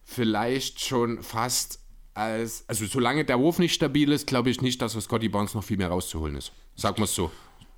vielleicht 0.05 0.85
schon 0.85 1.23
fast 1.23 1.81
als, 2.15 2.65
also 2.69 2.87
solange 2.87 3.25
der 3.25 3.39
Wurf 3.39 3.59
nicht 3.59 3.75
stabil 3.75 4.11
ist, 4.13 4.27
glaube 4.27 4.51
ich 4.51 4.63
nicht, 4.63 4.81
dass 4.81 4.95
für 4.95 5.01
Scotty 5.01 5.29
Barnes 5.29 5.55
noch 5.55 5.65
viel 5.65 5.77
mehr 5.77 5.89
rauszuholen 5.89 6.37
ist. 6.37 6.53
Wir 6.77 7.05
es 7.05 7.15
so 7.15 7.31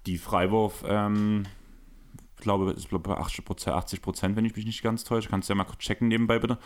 die 0.09 0.19
Freiwurf, 0.19 0.85
ähm, 0.89 1.45
ich 2.37 2.43
glaube, 2.43 2.71
ist 2.71 2.89
bei 2.91 3.17
80 3.17 3.45
Prozent, 3.45 3.77
80 3.77 4.03
Prozent, 4.03 4.37
wenn 4.37 4.45
ich 4.45 4.57
mich 4.57 4.65
nicht 4.65 4.83
ganz 4.83 5.05
täusche. 5.05 5.29
Kannst 5.29 5.49
du 5.49 5.53
ja 5.53 5.57
mal 5.57 5.67
checken 5.79 6.09
nebenbei 6.09 6.39
bitte. 6.39 6.59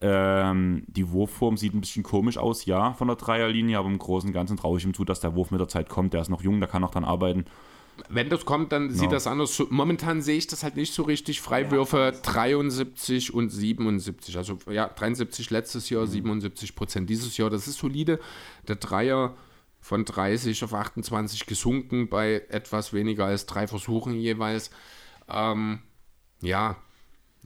Ähm, 0.00 0.84
die 0.88 1.10
Wurfform 1.10 1.56
sieht 1.56 1.74
ein 1.74 1.80
bisschen 1.80 2.02
komisch 2.02 2.36
aus, 2.36 2.66
ja, 2.66 2.92
von 2.92 3.06
der 3.08 3.16
Dreierlinie, 3.16 3.78
aber 3.78 3.88
im 3.88 3.98
Großen 3.98 4.28
und 4.28 4.34
Ganzen 4.34 4.56
traue 4.56 4.78
ich 4.78 4.84
ihm 4.84 4.94
zu, 4.94 5.04
dass 5.04 5.20
der 5.20 5.34
Wurf 5.34 5.50
mit 5.52 5.60
der 5.60 5.68
Zeit 5.68 5.88
kommt. 5.88 6.12
Der 6.12 6.20
ist 6.20 6.28
noch 6.28 6.42
jung, 6.42 6.60
der 6.60 6.68
kann 6.68 6.84
auch 6.84 6.90
dann 6.90 7.04
arbeiten. 7.04 7.46
Wenn 8.08 8.28
das 8.30 8.44
kommt, 8.44 8.72
dann 8.72 8.90
sieht 8.90 9.04
no. 9.04 9.10
das 9.10 9.26
anders. 9.26 9.62
Momentan 9.70 10.22
sehe 10.22 10.36
ich 10.36 10.48
das 10.48 10.64
halt 10.64 10.76
nicht 10.76 10.92
so 10.92 11.04
richtig. 11.04 11.40
Freiwürfe 11.40 11.98
ja. 11.98 12.10
73 12.10 13.32
und 13.32 13.50
77. 13.50 14.36
Also 14.36 14.58
ja, 14.70 14.88
73 14.88 15.50
letztes 15.50 15.88
Jahr, 15.88 16.02
mhm. 16.02 16.10
77 16.10 16.74
Prozent 16.74 17.08
dieses 17.08 17.36
Jahr. 17.36 17.48
Das 17.48 17.68
ist 17.68 17.78
solide. 17.78 18.18
Der 18.66 18.76
Dreier 18.76 19.34
von 19.82 20.04
30 20.04 20.64
auf 20.64 20.72
28 20.72 21.44
gesunken 21.44 22.08
bei 22.08 22.44
etwas 22.48 22.92
weniger 22.94 23.26
als 23.26 23.44
drei 23.46 23.66
Versuchen 23.66 24.14
jeweils. 24.14 24.70
Ähm, 25.28 25.80
ja, 26.40 26.76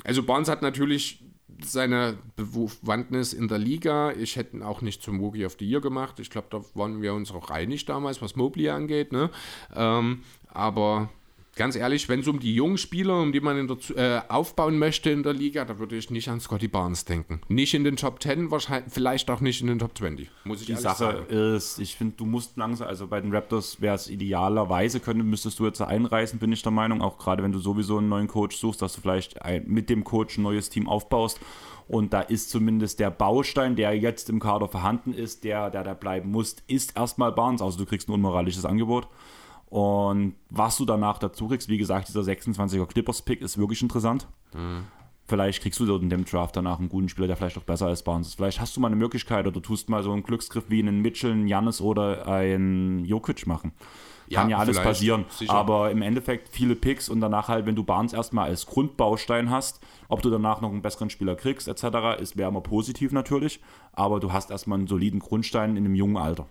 also 0.05 0.23
Barnes 0.23 0.49
hat 0.49 0.63
natürlich 0.63 1.25
seine 1.65 2.19
Bewandtnis 2.37 3.33
in 3.33 3.49
der 3.49 3.59
Liga. 3.59 4.13
Ich 4.13 4.37
hätte 4.37 4.59
ihn 4.59 4.63
auch 4.63 4.83
nicht 4.83 5.03
zum 5.03 5.19
Rookie 5.19 5.47
of 5.47 5.57
the 5.59 5.67
Year 5.67 5.81
gemacht. 5.81 6.21
Ich 6.21 6.29
glaube, 6.29 6.49
da 6.51 6.63
waren 6.75 7.01
wir 7.01 7.15
uns 7.15 7.33
auch 7.33 7.51
einig 7.51 7.87
damals, 7.87 8.21
was 8.21 8.37
Mobley 8.37 8.69
angeht. 8.69 9.13
Ne? 9.13 9.31
Ähm, 9.75 10.23
aber 10.49 11.09
ganz 11.57 11.75
ehrlich, 11.75 12.09
wenn 12.09 12.21
es 12.21 12.29
um 12.29 12.39
die 12.39 12.55
jungen 12.55 12.79
Spieler, 12.79 13.21
um 13.21 13.33
die 13.33 13.41
man 13.41 13.67
der, 13.67 13.97
äh, 13.97 14.23
aufbauen 14.29 14.79
möchte 14.79 15.11
in 15.11 15.23
der 15.23 15.33
Liga, 15.33 15.65
da 15.65 15.79
würde 15.79 15.97
ich 15.97 16.11
nicht 16.11 16.29
an 16.29 16.39
Scotty 16.39 16.69
Barnes 16.69 17.05
denken. 17.05 17.41
Nicht 17.49 17.75
in 17.75 17.83
den 17.83 17.97
Top 17.97 18.23
10, 18.23 18.51
wahrscheinlich, 18.51 18.93
vielleicht 18.93 19.31
auch 19.31 19.41
nicht 19.41 19.61
in 19.63 19.67
den 19.67 19.79
Top 19.79 19.97
20. 19.97 20.31
Muss 20.45 20.61
ich 20.61 20.67
die 20.67 20.75
Sache 20.75 20.97
sagen. 20.97 21.27
ist, 21.29 21.79
ich 21.79 21.97
finde, 21.97 22.15
du 22.17 22.27
musst 22.27 22.57
langsam, 22.57 22.87
also 22.87 23.09
bei 23.09 23.21
den 23.21 23.35
Raptors 23.35 23.81
wäre 23.81 23.97
es 23.97 24.09
idealerweise, 24.09 25.01
könnte, 25.01 25.25
müsstest 25.25 25.59
du 25.59 25.67
jetzt 25.67 25.81
einreißen, 25.81 26.39
bin 26.39 26.53
ich 26.53 26.63
der 26.63 26.73
Meinung, 26.73 27.01
auch 27.01 27.19
gerade 27.19 27.43
wenn 27.43 27.53
du 27.53 27.59
sowieso 27.59 27.99
einen 27.99 28.11
neuen 28.11 28.29
Coach 28.29 28.57
suchst, 28.57 28.83
dass 28.83 28.95
du 28.95 29.01
vielleicht 29.01 29.43
ein, 29.43 29.65
mit 29.67 29.89
dem 29.91 30.05
Coach 30.05 30.39
ein 30.39 30.43
neues 30.43 30.69
Team 30.69 30.89
aufbaust. 30.89 31.41
Und 31.89 32.13
da 32.13 32.21
ist 32.21 32.51
zumindest 32.51 32.99
der 32.99 33.11
Baustein, 33.11 33.77
der 33.77 33.97
jetzt 33.97 34.29
im 34.29 34.41
Kader 34.41 34.69
vorhanden 34.69 35.15
ist, 35.15 35.45
der, 35.45 35.71
der 35.71 35.85
da 35.85 35.95
bleiben 35.95 36.33
muss, 36.33 36.57
ist 36.67 36.97
erstmal 36.97 37.31
Barnes. 37.31 37.63
Also 37.63 37.79
du 37.79 37.87
kriegst 37.87 38.09
ein 38.09 38.13
unmoralisches 38.13 38.65
Angebot. 38.65 39.07
Und 39.69 40.35
was 40.49 40.77
du 40.77 40.85
danach 40.85 41.19
dazu 41.19 41.49
kriegst, 41.49 41.69
wie 41.69 41.79
gesagt, 41.79 42.09
dieser 42.09 42.21
26er 42.21 42.87
Clippers-Pick 42.87 43.41
ist 43.41 43.59
wirklich 43.59 43.83
interessant. 43.83 44.29
Mhm. 44.55 44.85
Vielleicht 45.29 45.61
kriegst 45.61 45.81
du 45.81 45.87
dort 45.87 46.03
in 46.03 46.11
dem 46.11 46.25
Draft 46.25 46.55
danach 46.55 46.79
einen 46.79 46.89
guten 46.89 47.09
Spieler, 47.09 47.27
der 47.27 47.37
vielleicht 47.37 47.59
auch 47.59 47.65
besser 47.65 47.87
als 47.87 48.05
Barnes 48.05 48.29
ist. 48.29 48.35
Vielleicht 48.35 48.61
hast 48.61 48.77
du 48.77 48.81
mal 48.81 48.87
eine 48.87 48.97
Möglichkeit 48.97 49.45
oder 49.45 49.51
du 49.51 49.61
tust 49.61 49.89
mal 49.89 50.05
so 50.05 50.13
einen 50.13 50.23
Glücksgriff 50.23 50.65
wie 50.69 50.79
einen 50.79 51.03
Mitchell, 51.03 51.33
einen 51.33 51.49
Janis 51.49 51.81
oder 51.81 52.29
einen 52.29 53.05
Jokic 53.05 53.45
machen. 53.47 53.73
Kann 54.33 54.49
ja, 54.49 54.57
ja 54.57 54.59
alles 54.59 54.81
passieren. 54.81 55.25
Sicher. 55.29 55.53
Aber 55.53 55.91
im 55.91 56.03
Endeffekt 56.03 56.49
viele 56.49 56.77
Picks 56.77 57.09
und 57.09 57.21
danach 57.21 57.49
halt, 57.49 57.67
wenn 57.67 57.75
du 57.75 57.83
Barnes 57.83 58.13
erstmal 58.13 58.49
als 58.49 58.67
Grundbaustein 58.67 59.51
hast, 59.51 59.81
ob 60.09 60.23
du 60.23 60.31
danach 60.31 60.61
noch 60.61 60.71
einen 60.71 60.83
besseren 60.83 61.11
Spieler 61.11 61.35
kriegst, 61.35 61.69
etc., 61.69 62.21
ist 62.21 62.37
wäre 62.37 62.49
immer 62.49 62.61
positiv 62.61 63.13
natürlich. 63.13 63.61
Aber 63.93 64.21
du 64.21 64.33
hast 64.33 64.51
erstmal 64.51 64.79
einen 64.79 64.89
soliden 64.89 65.21
Grundstein 65.21 65.77
in 65.77 65.85
einem 65.85 65.95
jungen 65.95 66.17
Alter. 66.17 66.47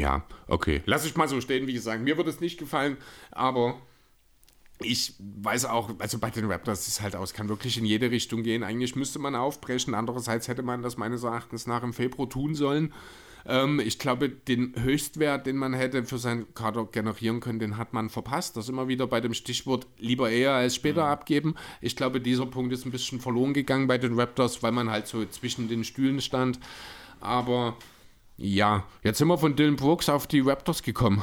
Ja, 0.00 0.24
okay. 0.46 0.82
Lass 0.86 1.04
ich 1.04 1.14
mal 1.16 1.28
so 1.28 1.40
stehen, 1.40 1.66
wie 1.66 1.74
gesagt. 1.74 2.02
Mir 2.02 2.16
würde 2.16 2.30
es 2.30 2.40
nicht 2.40 2.58
gefallen, 2.58 2.96
aber 3.30 3.80
ich 4.82 5.14
weiß 5.18 5.66
auch, 5.66 5.90
also 5.98 6.18
bei 6.18 6.30
den 6.30 6.50
Raptors 6.50 6.88
ist 6.88 7.02
halt 7.02 7.14
aus, 7.14 7.34
kann 7.34 7.50
wirklich 7.50 7.76
in 7.76 7.84
jede 7.84 8.10
Richtung 8.10 8.42
gehen. 8.42 8.62
Eigentlich 8.62 8.96
müsste 8.96 9.18
man 9.18 9.34
aufbrechen. 9.34 9.94
Andererseits 9.94 10.48
hätte 10.48 10.62
man 10.62 10.80
das 10.80 10.96
meines 10.96 11.22
Erachtens 11.22 11.66
nach 11.66 11.82
im 11.82 11.92
Februar 11.92 12.30
tun 12.30 12.54
sollen. 12.54 12.94
Ähm, 13.46 13.78
ich 13.78 13.98
glaube, 13.98 14.30
den 14.30 14.74
Höchstwert, 14.82 15.46
den 15.46 15.56
man 15.56 15.74
hätte 15.74 16.04
für 16.04 16.16
seinen 16.16 16.54
Kader 16.54 16.86
generieren 16.86 17.40
können, 17.40 17.58
den 17.58 17.76
hat 17.76 17.92
man 17.92 18.08
verpasst. 18.08 18.56
Das 18.56 18.70
immer 18.70 18.88
wieder 18.88 19.06
bei 19.06 19.20
dem 19.20 19.34
Stichwort 19.34 19.86
lieber 19.98 20.30
eher 20.30 20.52
als 20.52 20.76
später 20.76 21.04
mhm. 21.04 21.10
abgeben. 21.10 21.54
Ich 21.82 21.94
glaube, 21.94 22.22
dieser 22.22 22.46
Punkt 22.46 22.72
ist 22.72 22.86
ein 22.86 22.90
bisschen 22.90 23.20
verloren 23.20 23.52
gegangen 23.52 23.86
bei 23.86 23.98
den 23.98 24.18
Raptors, 24.18 24.62
weil 24.62 24.72
man 24.72 24.90
halt 24.90 25.06
so 25.06 25.26
zwischen 25.26 25.68
den 25.68 25.84
Stühlen 25.84 26.22
stand. 26.22 26.58
Aber 27.20 27.76
ja, 28.40 28.84
jetzt 29.02 29.18
sind 29.18 29.28
wir 29.28 29.36
von 29.36 29.54
Dylan 29.54 29.76
Brooks 29.76 30.08
auf 30.08 30.26
die 30.26 30.40
Raptors 30.40 30.82
gekommen. 30.82 31.22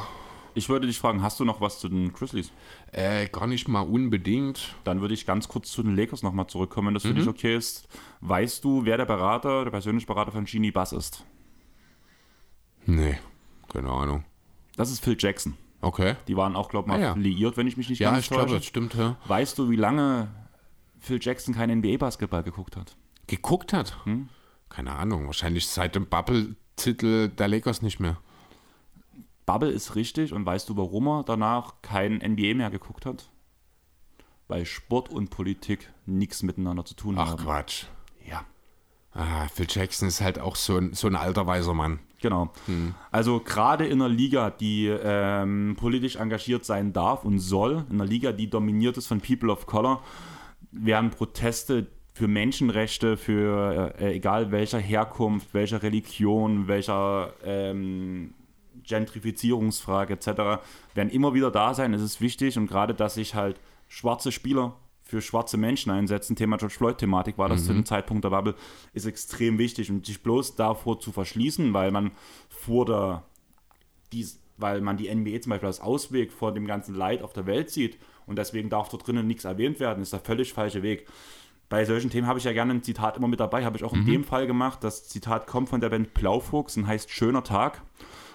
Ich 0.54 0.68
würde 0.68 0.86
dich 0.86 0.98
fragen, 0.98 1.20
hast 1.20 1.40
du 1.40 1.44
noch 1.44 1.60
was 1.60 1.80
zu 1.80 1.88
den 1.88 2.12
Grizzlies? 2.12 2.52
Äh, 2.92 3.26
gar 3.28 3.48
nicht 3.48 3.66
mal 3.66 3.80
unbedingt. 3.80 4.74
Dann 4.84 5.00
würde 5.00 5.14
ich 5.14 5.26
ganz 5.26 5.48
kurz 5.48 5.72
zu 5.72 5.82
den 5.82 5.96
Lakers 5.96 6.22
nochmal 6.22 6.46
zurückkommen, 6.46 6.88
wenn 6.88 6.94
das 6.94 7.02
mhm. 7.04 7.08
für 7.08 7.14
dich 7.14 7.28
okay 7.28 7.56
ist. 7.56 7.88
Weißt 8.20 8.64
du, 8.64 8.84
wer 8.84 8.96
der 8.96 9.04
Berater, 9.04 9.64
der 9.64 9.70
persönliche 9.72 10.06
Berater 10.06 10.30
von 10.30 10.44
Genie 10.44 10.70
Bass 10.70 10.92
ist? 10.92 11.24
Nee, 12.86 13.18
keine 13.72 13.90
Ahnung. 13.90 14.24
Das 14.76 14.90
ist 14.90 15.02
Phil 15.02 15.16
Jackson. 15.18 15.56
Okay. 15.80 16.14
Die 16.28 16.36
waren 16.36 16.54
auch, 16.54 16.68
glaube 16.68 16.86
ich, 16.86 16.92
mal 16.92 17.00
ah, 17.00 17.14
ja. 17.14 17.14
liiert, 17.14 17.56
wenn 17.56 17.66
ich 17.66 17.76
mich 17.76 17.88
nicht 17.88 17.98
ja, 17.98 18.12
ganz 18.12 18.28
täusche. 18.28 18.34
Ja, 18.34 18.42
ich 18.42 18.46
glaube, 18.46 18.58
das 18.58 18.66
stimmt, 18.66 18.94
ja. 18.94 19.16
Weißt 19.26 19.58
du, 19.58 19.70
wie 19.70 19.76
lange 19.76 20.28
Phil 21.00 21.18
Jackson 21.20 21.52
kein 21.52 21.78
NBA-Basketball 21.78 22.44
geguckt 22.44 22.76
hat? 22.76 22.96
Geguckt 23.26 23.72
hat? 23.72 24.04
Hm? 24.04 24.28
Keine 24.68 24.92
Ahnung, 24.92 25.26
wahrscheinlich 25.26 25.66
seit 25.66 25.96
dem 25.96 26.06
Bubble 26.06 26.54
Titel 26.78 27.28
der 27.28 27.48
Lakers 27.48 27.82
nicht 27.82 28.00
mehr. 28.00 28.16
Bubble 29.46 29.70
ist 29.70 29.94
richtig 29.94 30.32
und 30.32 30.44
weißt 30.44 30.68
du, 30.68 30.76
warum 30.76 31.08
er 31.08 31.24
danach 31.24 31.74
kein 31.82 32.16
NBA 32.16 32.54
mehr 32.54 32.70
geguckt 32.70 33.06
hat? 33.06 33.30
Weil 34.46 34.66
Sport 34.66 35.10
und 35.10 35.30
Politik 35.30 35.90
nichts 36.06 36.42
miteinander 36.42 36.84
zu 36.84 36.94
tun 36.94 37.16
Ach, 37.18 37.28
haben. 37.30 37.40
Ach 37.40 37.44
Quatsch. 37.44 37.84
Ja. 38.26 38.44
Ah, 39.12 39.48
Phil 39.48 39.66
Jackson 39.68 40.08
ist 40.08 40.20
halt 40.20 40.38
auch 40.38 40.54
so 40.56 40.76
ein, 40.76 40.92
so 40.92 41.06
ein 41.06 41.16
alter 41.16 41.46
weiser 41.46 41.74
Mann. 41.74 41.98
Genau. 42.20 42.52
Hm. 42.66 42.94
Also 43.10 43.40
gerade 43.40 43.86
in 43.86 44.02
einer 44.02 44.08
Liga, 44.08 44.50
die 44.50 44.86
ähm, 44.86 45.76
politisch 45.78 46.16
engagiert 46.16 46.64
sein 46.64 46.92
darf 46.92 47.24
und 47.24 47.38
soll, 47.38 47.86
in 47.88 47.96
einer 47.96 48.06
Liga, 48.06 48.32
die 48.32 48.50
dominiert 48.50 48.96
ist 48.96 49.06
von 49.06 49.20
People 49.20 49.50
of 49.50 49.66
Color, 49.66 50.02
werden 50.72 51.10
Proteste, 51.10 51.86
für 52.18 52.28
Menschenrechte, 52.28 53.16
für 53.16 53.94
äh, 54.00 54.16
egal 54.16 54.50
welcher 54.50 54.80
Herkunft, 54.80 55.54
welcher 55.54 55.84
Religion, 55.84 56.66
welcher 56.66 57.32
ähm, 57.44 58.34
Gentrifizierungsfrage 58.82 60.14
etc., 60.14 60.60
werden 60.94 61.10
immer 61.10 61.32
wieder 61.32 61.52
da 61.52 61.74
sein. 61.74 61.94
Es 61.94 62.02
ist 62.02 62.20
wichtig 62.20 62.58
und 62.58 62.66
gerade, 62.66 62.92
dass 62.92 63.14
sich 63.14 63.36
halt 63.36 63.60
schwarze 63.86 64.32
Spieler 64.32 64.74
für 65.04 65.22
schwarze 65.22 65.56
Menschen 65.56 65.92
einsetzen. 65.92 66.34
Thema 66.34 66.56
George 66.56 66.74
Floyd-Thematik 66.74 67.38
war 67.38 67.48
das 67.48 67.64
zu 67.64 67.72
dem 67.72 67.86
Zeitpunkt 67.86 68.24
der 68.24 68.30
Bubble, 68.30 68.56
ist 68.92 69.06
extrem 69.06 69.58
wichtig. 69.58 69.88
Und 69.88 70.04
sich 70.04 70.20
bloß 70.22 70.56
davor 70.56 70.98
zu 70.98 71.12
verschließen, 71.12 71.72
weil 71.72 71.92
man 71.92 72.10
vor 72.48 72.84
der, 72.84 73.22
dies, 74.12 74.40
weil 74.56 74.80
man 74.80 74.96
die 74.96 75.08
NBA 75.14 75.40
zum 75.40 75.50
Beispiel 75.50 75.68
als 75.68 75.80
Ausweg 75.80 76.32
vor 76.32 76.52
dem 76.52 76.66
ganzen 76.66 76.96
Leid 76.96 77.22
auf 77.22 77.32
der 77.32 77.46
Welt 77.46 77.70
sieht 77.70 77.96
und 78.26 78.36
deswegen 78.36 78.68
darf 78.68 78.88
dort 78.88 79.06
drinnen 79.06 79.26
nichts 79.26 79.44
erwähnt 79.44 79.80
werden, 79.80 80.02
ist 80.02 80.12
der 80.12 80.20
völlig 80.20 80.52
falsche 80.52 80.82
Weg. 80.82 81.06
Bei 81.68 81.84
solchen 81.84 82.08
Themen 82.08 82.26
habe 82.26 82.38
ich 82.38 82.46
ja 82.46 82.52
gerne 82.52 82.72
ein 82.72 82.82
Zitat 82.82 83.18
immer 83.18 83.28
mit 83.28 83.40
dabei, 83.40 83.64
habe 83.64 83.76
ich 83.76 83.84
auch 83.84 83.92
in 83.92 84.06
dem 84.06 84.24
Fall 84.24 84.46
gemacht. 84.46 84.82
Das 84.82 85.06
Zitat 85.06 85.46
kommt 85.46 85.68
von 85.68 85.82
der 85.82 85.90
Band 85.90 86.14
Blaufuchs 86.14 86.78
und 86.78 86.86
heißt 86.86 87.10
Schöner 87.10 87.44
Tag. 87.44 87.82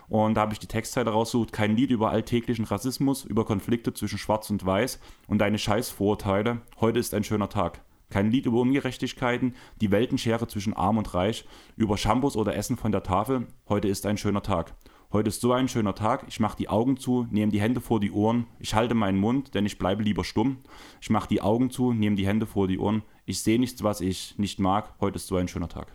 Und 0.08 0.36
da 0.36 0.42
habe 0.42 0.54
ich 0.54 0.60
die 0.60 0.68
Textzeile 0.68 1.10
rausgesucht, 1.10 1.52
kein 1.52 1.76
Lied 1.76 1.90
über 1.90 2.12
alltäglichen 2.12 2.66
Rassismus, 2.66 3.26
über 3.26 3.46
Konflikte 3.46 3.94
zwischen 3.94 4.20
Schwarz 4.20 4.52
und 4.52 4.64
Weiß 4.64 5.00
und 5.28 5.40
deine 5.40 5.58
Scheißvorurteile. 5.58 6.62
Heute 6.80 7.00
ist 7.00 7.16
ein 7.16 7.24
schöner 7.24 7.50
Tag. 7.50 7.82
Kein 8.12 8.30
Lied 8.30 8.46
über 8.46 8.60
Ungerechtigkeiten, 8.60 9.56
die 9.82 9.90
Weltenschere 9.90 10.48
zwischen 10.48 10.76
Arm 10.76 11.00
und 11.00 11.16
Reich, 11.16 11.46
über 11.76 11.98
Shampoos 11.98 12.36
oder 12.36 12.56
Essen 12.56 12.78
von 12.78 12.92
der 12.92 13.02
Tafel. 13.02 13.48
Heute 13.68 13.88
ist 13.88 14.06
ein 14.06 14.18
schöner 14.18 14.44
Tag. 14.44 14.76
Heute 15.12 15.30
ist 15.30 15.42
so 15.42 15.54
ein 15.54 15.68
schöner 15.68 15.96
Tag. 15.96 16.26
Ich 16.28 16.40
mache 16.40 16.58
die 16.58 16.70
Augen 16.70 16.98
zu, 16.98 17.28
nehme 17.32 17.52
die 17.52 17.62
Hände 17.62 17.82
vor 17.82 18.00
die 18.00 18.12
Ohren. 18.12 18.46
Ich 18.60 18.76
halte 18.76 18.94
meinen 18.94 19.20
Mund, 19.20 19.56
denn 19.56 19.66
ich 19.66 19.80
bleibe 19.80 20.04
lieber 20.04 20.24
stumm. 20.24 20.58
Ich 21.02 21.10
mache 21.10 21.28
die 21.28 21.42
Augen 21.42 21.72
zu, 21.72 21.94
nehme 21.94 22.16
die 22.16 22.28
Hände 22.28 22.46
vor 22.46 22.68
die 22.68 22.78
Ohren. 22.78 23.02
Ich 23.26 23.42
sehe 23.42 23.60
nichts, 23.60 23.84
was 23.84 24.02
ich 24.02 24.38
nicht 24.38 24.60
mag. 24.60 24.94
Heute 25.00 25.16
ist 25.16 25.28
so 25.28 25.38
ein 25.38 25.48
schöner 25.48 25.70
Tag. 25.70 25.88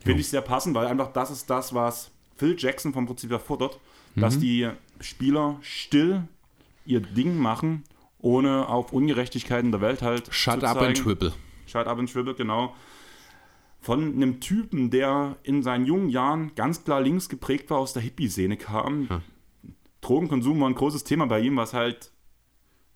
Finde 0.00 0.20
ich 0.20 0.28
sehr 0.28 0.42
passend, 0.42 0.74
weil 0.74 0.86
einfach 0.86 1.12
das 1.12 1.30
ist 1.30 1.48
das, 1.48 1.72
was 1.74 2.10
Phil 2.36 2.56
Jackson 2.58 2.92
vom 2.92 3.06
Prinzip 3.06 3.30
her 3.30 3.40
fordert, 3.40 3.78
dass 4.16 4.38
die 4.38 4.68
Spieler 5.00 5.56
still 5.62 6.28
ihr 6.84 7.00
Ding 7.00 7.38
machen, 7.38 7.84
ohne 8.18 8.68
auf 8.68 8.92
Ungerechtigkeiten 8.92 9.70
der 9.70 9.80
Welt 9.80 10.02
halt 10.02 10.32
Shut 10.32 10.60
zu 10.60 10.66
up 10.66 10.74
zeigen. 10.78 10.86
and 10.88 10.98
triple. 10.98 11.32
Shut 11.66 11.86
up 11.86 11.98
and 11.98 12.10
Schwibbel, 12.10 12.34
genau. 12.34 12.74
Von 13.80 14.14
einem 14.14 14.40
Typen, 14.40 14.90
der 14.90 15.36
in 15.42 15.62
seinen 15.62 15.86
jungen 15.86 16.08
Jahren 16.08 16.54
ganz 16.54 16.84
klar 16.84 17.00
links 17.00 17.28
geprägt 17.28 17.70
war, 17.70 17.78
aus 17.78 17.92
der 17.92 18.02
Hippie-Szene 18.02 18.56
kam. 18.56 19.22
Drogenkonsum 20.00 20.60
war 20.60 20.68
ein 20.68 20.74
großes 20.74 21.04
Thema 21.04 21.26
bei 21.26 21.40
ihm, 21.40 21.56
was 21.56 21.74
halt 21.74 22.10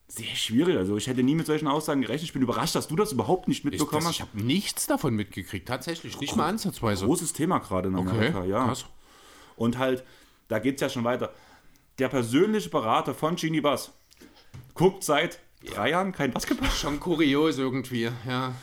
sehr 0.08 0.34
schwierig. 0.34 0.76
Also 0.76 0.96
ich 0.96 1.06
hätte 1.06 1.22
nie 1.22 1.34
mit 1.34 1.46
solchen 1.46 1.68
Aussagen 1.68 2.00
gerechnet. 2.00 2.24
Ich 2.24 2.32
bin 2.32 2.42
überrascht, 2.42 2.74
dass 2.74 2.88
du 2.88 2.96
das 2.96 3.12
überhaupt 3.12 3.46
nicht 3.46 3.58
Ich, 3.58 3.64
mitbekommen 3.64 4.04
das, 4.04 4.14
ich 4.14 4.22
hast. 4.22 4.28
habe 4.32 4.42
nichts 4.42 4.86
davon 4.86 5.14
mitgekriegt, 5.14 5.68
tatsächlich. 5.68 6.18
Nicht 6.20 6.34
mal 6.34 6.48
ansatzweise. 6.48 7.04
Großes 7.04 7.34
Thema 7.34 7.58
gerade 7.58 7.88
in 7.88 7.96
Amerika, 7.96 8.44
ja. 8.44 8.64
krass. 8.64 8.86
Und 9.56 9.78
halt, 9.78 10.04
da 10.48 10.58
geht 10.58 10.76
es 10.76 10.80
ja 10.80 10.88
schon 10.88 11.04
weiter. 11.04 11.32
Der 11.98 12.08
persönliche 12.08 12.70
Berater 12.70 13.14
von 13.14 13.36
Genie 13.36 13.60
Bass 13.60 13.92
guckt 14.74 15.04
seit 15.04 15.40
drei 15.66 15.90
Jahren 15.90 16.12
kein 16.12 16.32
Basketball. 16.32 16.70
Schon 16.70 17.00
kurios 17.00 17.58
irgendwie, 17.58 18.08
ja. 18.26 18.54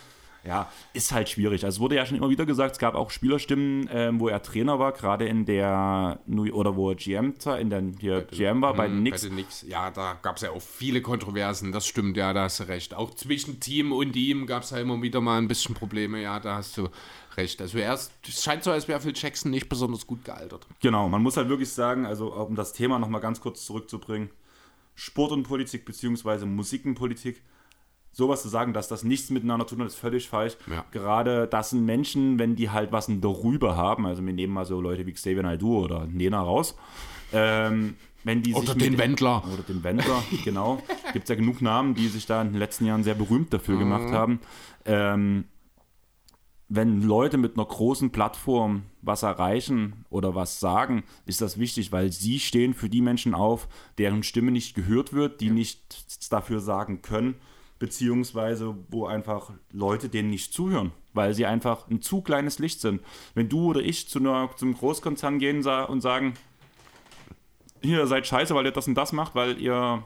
Ja, 0.46 0.70
ist 0.92 1.12
halt 1.12 1.28
schwierig. 1.28 1.64
Also 1.64 1.76
es 1.76 1.80
wurde 1.80 1.96
ja 1.96 2.06
schon 2.06 2.16
immer 2.16 2.30
wieder 2.30 2.46
gesagt, 2.46 2.72
es 2.72 2.78
gab 2.78 2.94
auch 2.94 3.10
Spielerstimmen, 3.10 3.88
ähm, 3.92 4.20
wo 4.20 4.28
er 4.28 4.42
Trainer 4.42 4.78
war, 4.78 4.92
gerade 4.92 5.26
in 5.26 5.44
der 5.44 6.20
New 6.26 6.52
oder 6.52 6.76
wo 6.76 6.90
er 6.90 6.94
GM 6.94 7.34
war, 7.44 7.58
in 7.58 7.70
der 7.70 7.82
hier 7.98 8.22
GM 8.22 8.62
war 8.62 8.74
bei 8.74 8.86
den 8.86 9.00
Knicks. 9.00 9.22
Bei 9.22 9.28
den 9.28 9.34
Knicks. 9.36 9.64
Ja, 9.68 9.90
da 9.90 10.16
gab 10.22 10.36
es 10.36 10.42
ja 10.42 10.50
auch 10.50 10.62
viele 10.62 11.02
Kontroversen, 11.02 11.72
das 11.72 11.86
stimmt, 11.86 12.16
ja, 12.16 12.32
da 12.32 12.44
hast 12.44 12.60
du 12.60 12.64
recht. 12.64 12.94
Auch 12.94 13.14
zwischen 13.14 13.60
Team 13.60 13.92
und 13.92 14.14
ihm 14.14 14.46
gab 14.46 14.62
es 14.62 14.70
ja 14.70 14.78
immer 14.78 15.00
wieder 15.02 15.20
mal 15.20 15.38
ein 15.38 15.48
bisschen 15.48 15.74
Probleme, 15.74 16.22
ja, 16.22 16.38
da 16.38 16.56
hast 16.56 16.76
du 16.76 16.88
recht. 17.36 17.60
Also 17.60 17.78
erst, 17.78 18.12
es 18.26 18.42
scheint 18.42 18.64
so, 18.64 18.70
als 18.70 18.88
wäre 18.88 19.00
Phil 19.00 19.12
Jackson 19.14 19.50
nicht 19.50 19.68
besonders 19.68 20.06
gut 20.06 20.24
gealtert. 20.24 20.66
Genau, 20.80 21.08
man 21.08 21.22
muss 21.22 21.36
halt 21.36 21.48
wirklich 21.48 21.70
sagen, 21.70 22.06
also 22.06 22.32
um 22.32 22.54
das 22.54 22.72
Thema 22.72 22.98
nochmal 22.98 23.20
ganz 23.20 23.40
kurz 23.40 23.64
zurückzubringen, 23.66 24.30
Sport 24.94 25.32
und 25.32 25.42
Politik 25.42 25.84
beziehungsweise 25.84 26.46
Musik 26.46 26.86
und 26.86 26.94
Politik, 26.94 27.42
sowas 28.16 28.40
zu 28.40 28.48
sagen, 28.48 28.72
dass 28.72 28.88
das 28.88 29.04
nichts 29.04 29.28
miteinander 29.28 29.66
zu 29.66 29.74
tun 29.74 29.84
hat, 29.84 29.88
ist 29.88 29.98
völlig 29.98 30.26
falsch. 30.28 30.56
Ja. 30.70 30.86
Gerade 30.90 31.46
das 31.46 31.70
sind 31.70 31.84
Menschen, 31.84 32.38
wenn 32.38 32.56
die 32.56 32.70
halt 32.70 32.90
was 32.90 33.08
darüber 33.08 33.76
haben, 33.76 34.06
also 34.06 34.24
wir 34.24 34.32
nehmen 34.32 34.54
mal 34.54 34.64
so 34.64 34.80
Leute 34.80 35.04
wie 35.04 35.12
Xavier 35.12 35.42
Naidoo 35.42 35.84
oder 35.84 36.06
Nena 36.06 36.40
raus, 36.40 36.76
ähm, 37.34 37.96
wenn 38.24 38.42
die 38.42 38.54
Oder 38.54 38.72
sich 38.72 38.82
den 38.82 38.96
Wendler. 38.96 39.44
Oder 39.52 39.62
den 39.62 39.84
Wendler, 39.84 40.22
genau. 40.44 40.82
Gibt 41.12 41.24
es 41.24 41.28
ja 41.28 41.34
genug 41.34 41.60
Namen, 41.60 41.94
die 41.94 42.08
sich 42.08 42.24
da 42.24 42.40
in 42.40 42.52
den 42.52 42.58
letzten 42.58 42.86
Jahren 42.86 43.04
sehr 43.04 43.14
berühmt 43.14 43.52
dafür 43.52 43.78
gemacht 43.78 44.10
haben. 44.12 44.40
Ähm, 44.86 45.44
wenn 46.68 47.02
Leute 47.02 47.36
mit 47.36 47.56
einer 47.56 47.66
großen 47.66 48.10
Plattform 48.10 48.84
was 49.02 49.22
erreichen 49.22 50.06
oder 50.08 50.34
was 50.34 50.58
sagen, 50.58 51.04
ist 51.26 51.42
das 51.42 51.58
wichtig, 51.58 51.92
weil 51.92 52.10
sie 52.10 52.40
stehen 52.40 52.72
für 52.72 52.88
die 52.88 53.02
Menschen 53.02 53.34
auf, 53.34 53.68
deren 53.98 54.22
Stimme 54.22 54.50
nicht 54.50 54.74
gehört 54.74 55.12
wird, 55.12 55.42
die 55.42 55.50
nichts 55.50 56.28
dafür 56.30 56.60
sagen 56.60 57.02
können, 57.02 57.36
beziehungsweise 57.78 58.74
wo 58.88 59.06
einfach 59.06 59.50
Leute 59.72 60.08
denen 60.08 60.30
nicht 60.30 60.52
zuhören, 60.52 60.92
weil 61.12 61.34
sie 61.34 61.46
einfach 61.46 61.88
ein 61.88 62.00
zu 62.00 62.22
kleines 62.22 62.58
Licht 62.58 62.80
sind. 62.80 63.02
Wenn 63.34 63.48
du 63.48 63.66
oder 63.66 63.80
ich 63.80 64.08
zu 64.08 64.18
einer, 64.18 64.50
zum 64.56 64.74
Großkonzern 64.74 65.38
gehen 65.38 65.62
sa- 65.62 65.84
und 65.84 66.00
sagen, 66.00 66.34
hier 67.82 67.98
ihr 67.98 68.06
seid 68.06 68.26
scheiße, 68.26 68.54
weil 68.54 68.64
ihr 68.66 68.72
das 68.72 68.88
und 68.88 68.94
das 68.94 69.12
macht, 69.12 69.34
weil 69.34 69.60
ihr 69.60 70.02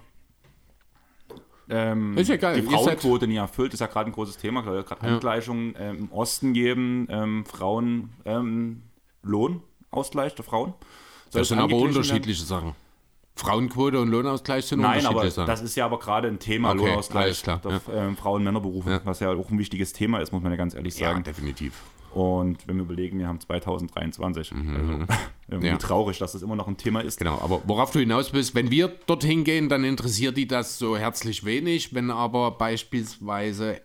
ähm, 1.68 2.16
Ist 2.18 2.28
ja 2.28 2.36
geil, 2.36 2.60
die 2.60 2.66
Frauenquote 2.66 3.28
nicht 3.28 3.36
erfüllt, 3.36 3.72
ist 3.72 3.80
ja 3.80 3.86
gerade 3.86 4.10
ein 4.10 4.12
großes 4.12 4.38
Thema, 4.38 4.62
gerade 4.62 5.00
Angleichungen 5.02 5.74
ähm, 5.78 5.96
im 5.98 6.12
Osten 6.12 6.52
geben, 6.52 7.06
ähm, 7.08 7.44
Frauen 7.46 8.10
ähm, 8.24 8.82
Lohnausgleich 9.22 10.34
der 10.34 10.44
Frauen. 10.44 10.74
Soll 11.28 11.42
Das 11.42 11.48
sind 11.48 11.58
aber 11.58 11.64
angeglichen 11.66 11.94
werden? 11.94 11.96
unterschiedliche 11.96 12.44
Sachen. 12.44 12.74
Frauenquote 13.40 13.98
und 14.00 14.08
Lohnausgleich 14.08 14.66
sind 14.66 14.80
Nein, 14.80 15.04
aber 15.06 15.30
Sachen. 15.30 15.46
das 15.46 15.62
ist 15.62 15.74
ja 15.74 15.86
aber 15.86 15.98
gerade 15.98 16.28
ein 16.28 16.38
Thema, 16.38 16.70
Okay, 16.70 16.78
Lohnausgleich 16.86 17.42
klar, 17.42 17.60
der 17.64 17.80
ähm, 17.94 18.16
Frauen-Männer-Berufe, 18.16 19.00
was 19.04 19.20
ja 19.20 19.30
auch 19.32 19.50
ein 19.50 19.58
wichtiges 19.58 19.92
Thema 19.92 20.18
ist, 20.20 20.32
muss 20.32 20.42
man 20.42 20.52
ja 20.52 20.56
ganz 20.56 20.74
ehrlich 20.74 20.98
ja, 20.98 21.08
sagen. 21.10 21.24
definitiv. 21.24 21.72
Und 22.12 22.66
wenn 22.66 22.74
wir 22.76 22.82
überlegen, 22.82 23.20
wir 23.20 23.28
haben 23.28 23.38
2023, 23.40 24.52
also 24.52 25.04
irgendwie 25.48 25.68
Ja. 25.68 25.76
traurig, 25.76 26.18
dass 26.18 26.32
das 26.32 26.42
immer 26.42 26.56
noch 26.56 26.66
ein 26.66 26.76
Thema 26.76 27.00
ist. 27.02 27.18
Genau, 27.18 27.38
aber 27.40 27.62
worauf 27.66 27.92
du 27.92 28.00
hinaus 28.00 28.30
bist, 28.30 28.54
wenn 28.56 28.70
wir 28.72 28.88
dorthin 29.06 29.44
gehen, 29.44 29.68
dann 29.68 29.84
interessiert 29.84 30.36
die 30.36 30.48
das 30.48 30.76
so 30.78 30.96
herzlich 30.96 31.44
wenig. 31.44 31.94
Wenn 31.94 32.10
aber 32.10 32.50
beispielsweise, 32.50 33.80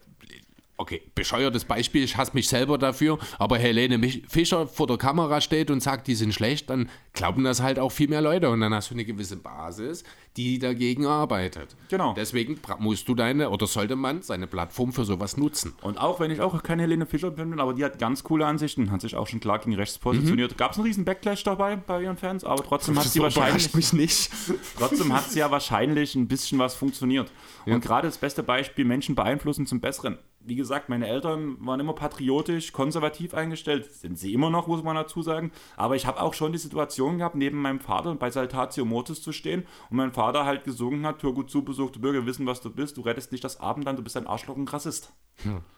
okay, 0.77 1.01
bescheuertes 1.15 1.65
Beispiel, 1.65 2.03
ich 2.03 2.17
hasse 2.17 2.31
mich 2.33 2.49
selber 2.49 2.77
dafür, 2.77 3.17
aber 3.39 3.57
Helene 3.57 3.99
Fischer 4.27 4.67
vor 4.67 4.87
der 4.87 4.97
Kamera 4.97 5.41
steht 5.41 5.71
und 5.71 5.81
sagt, 5.81 6.07
die 6.07 6.15
sind 6.15 6.33
schlecht, 6.33 6.69
dann 6.69 6.89
glauben 7.13 7.43
das 7.43 7.61
halt 7.61 7.79
auch 7.79 7.91
viel 7.91 8.09
mehr 8.09 8.21
Leute 8.21 8.49
und 8.49 8.59
dann 8.59 8.73
hast 8.73 8.89
du 8.89 8.95
eine 8.95 9.05
gewisse 9.05 9.37
Basis, 9.37 10.03
die 10.37 10.59
dagegen 10.59 11.05
arbeitet. 11.05 11.75
Genau. 11.89 12.13
Deswegen 12.13 12.59
musst 12.79 13.07
du 13.07 13.15
deine, 13.15 13.49
oder 13.49 13.67
sollte 13.67 13.95
man 13.95 14.21
seine 14.21 14.47
Plattform 14.47 14.91
für 14.91 15.05
sowas 15.05 15.37
nutzen. 15.37 15.73
Und 15.81 15.97
auch 15.97 16.19
wenn 16.19 16.29
ich 16.29 16.41
auch 16.41 16.61
keine 16.61 16.81
Helene 16.81 17.05
Fischer 17.05 17.31
bin, 17.31 17.59
aber 17.59 17.73
die 17.73 17.85
hat 17.85 17.99
ganz 17.99 18.23
coole 18.23 18.45
Ansichten, 18.45 18.91
hat 18.91 19.01
sich 19.01 19.15
auch 19.15 19.27
schon 19.27 19.39
klar 19.39 19.59
gegen 19.59 19.75
rechts 19.75 19.97
positioniert. 19.97 20.57
Gab 20.57 20.71
es 20.71 20.77
einen 20.77 20.87
riesen 20.87 21.05
Backlash 21.05 21.43
dabei 21.43 21.77
bei 21.77 22.03
ihren 22.03 22.17
Fans, 22.17 22.43
aber 22.43 22.63
trotzdem 22.63 22.97
hat 22.99 23.05
sie 23.07 23.21
wahrscheinlich 23.21 23.73
mich 23.73 23.93
nicht. 23.93 24.29
Trotzdem 24.77 25.13
hat 25.13 25.27
es 25.27 25.35
ja 25.35 25.49
wahrscheinlich 25.51 26.15
ein 26.15 26.27
bisschen 26.27 26.59
was 26.59 26.75
funktioniert. 26.75 27.31
Und 27.65 27.81
gerade 27.81 28.07
das 28.07 28.17
beste 28.17 28.43
Beispiel, 28.43 28.85
Menschen 28.85 29.15
beeinflussen 29.15 29.65
zum 29.65 29.79
Besseren. 29.79 30.17
Wie 30.47 30.55
gesagt, 30.55 30.89
meine 30.89 31.07
Eltern 31.07 31.57
waren 31.65 31.79
immer 31.79 31.93
patriotisch, 31.93 32.71
konservativ 32.71 33.33
eingestellt, 33.33 33.91
sind 33.91 34.19
sie 34.19 34.31
immer 34.31 34.51
noch, 34.51 34.67
muss 34.67 34.83
man 34.83 34.95
dazu 34.95 35.23
sagen. 35.23 35.51
Aber 35.75 35.95
ich 35.95 36.05
habe 36.05 36.21
auch 36.21 36.35
schon 36.35 36.51
die 36.51 36.59
Situation 36.59 37.17
gehabt, 37.17 37.35
neben 37.35 37.61
meinem 37.61 37.79
Vater 37.79 38.13
bei 38.13 38.29
Saltatio 38.29 38.85
Mortis 38.85 39.23
zu 39.23 39.31
stehen 39.31 39.65
und 39.89 39.97
mein 39.97 40.11
Vater 40.11 40.45
halt 40.45 40.63
gesungen 40.63 41.05
hat, 41.05 41.23
hör 41.23 41.33
gut 41.33 41.49
zu, 41.49 41.63
besuchte 41.63 41.97
Bürger 41.99 42.27
wissen, 42.27 42.45
was 42.45 42.61
du 42.61 42.69
bist, 42.69 42.97
du 42.97 43.01
rettest 43.01 43.31
nicht 43.31 43.43
das 43.43 43.59
Abendland, 43.59 43.97
du 43.97 44.03
bist 44.03 44.17
ein 44.17 44.27
Arschloch 44.27 44.55
und 44.55 44.71
Rassist. 44.71 45.11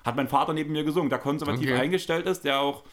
Hat 0.04 0.16
mein 0.18 0.28
Vater 0.28 0.52
neben 0.54 0.74
mir 0.74 0.84
gesungen, 0.84 1.10
der 1.10 1.20
konservativ 1.20 1.70
Okay. 1.70 1.80
eingestellt 1.80 2.26
ist, 2.26 2.44
der 2.44 2.60
auch 2.60 2.84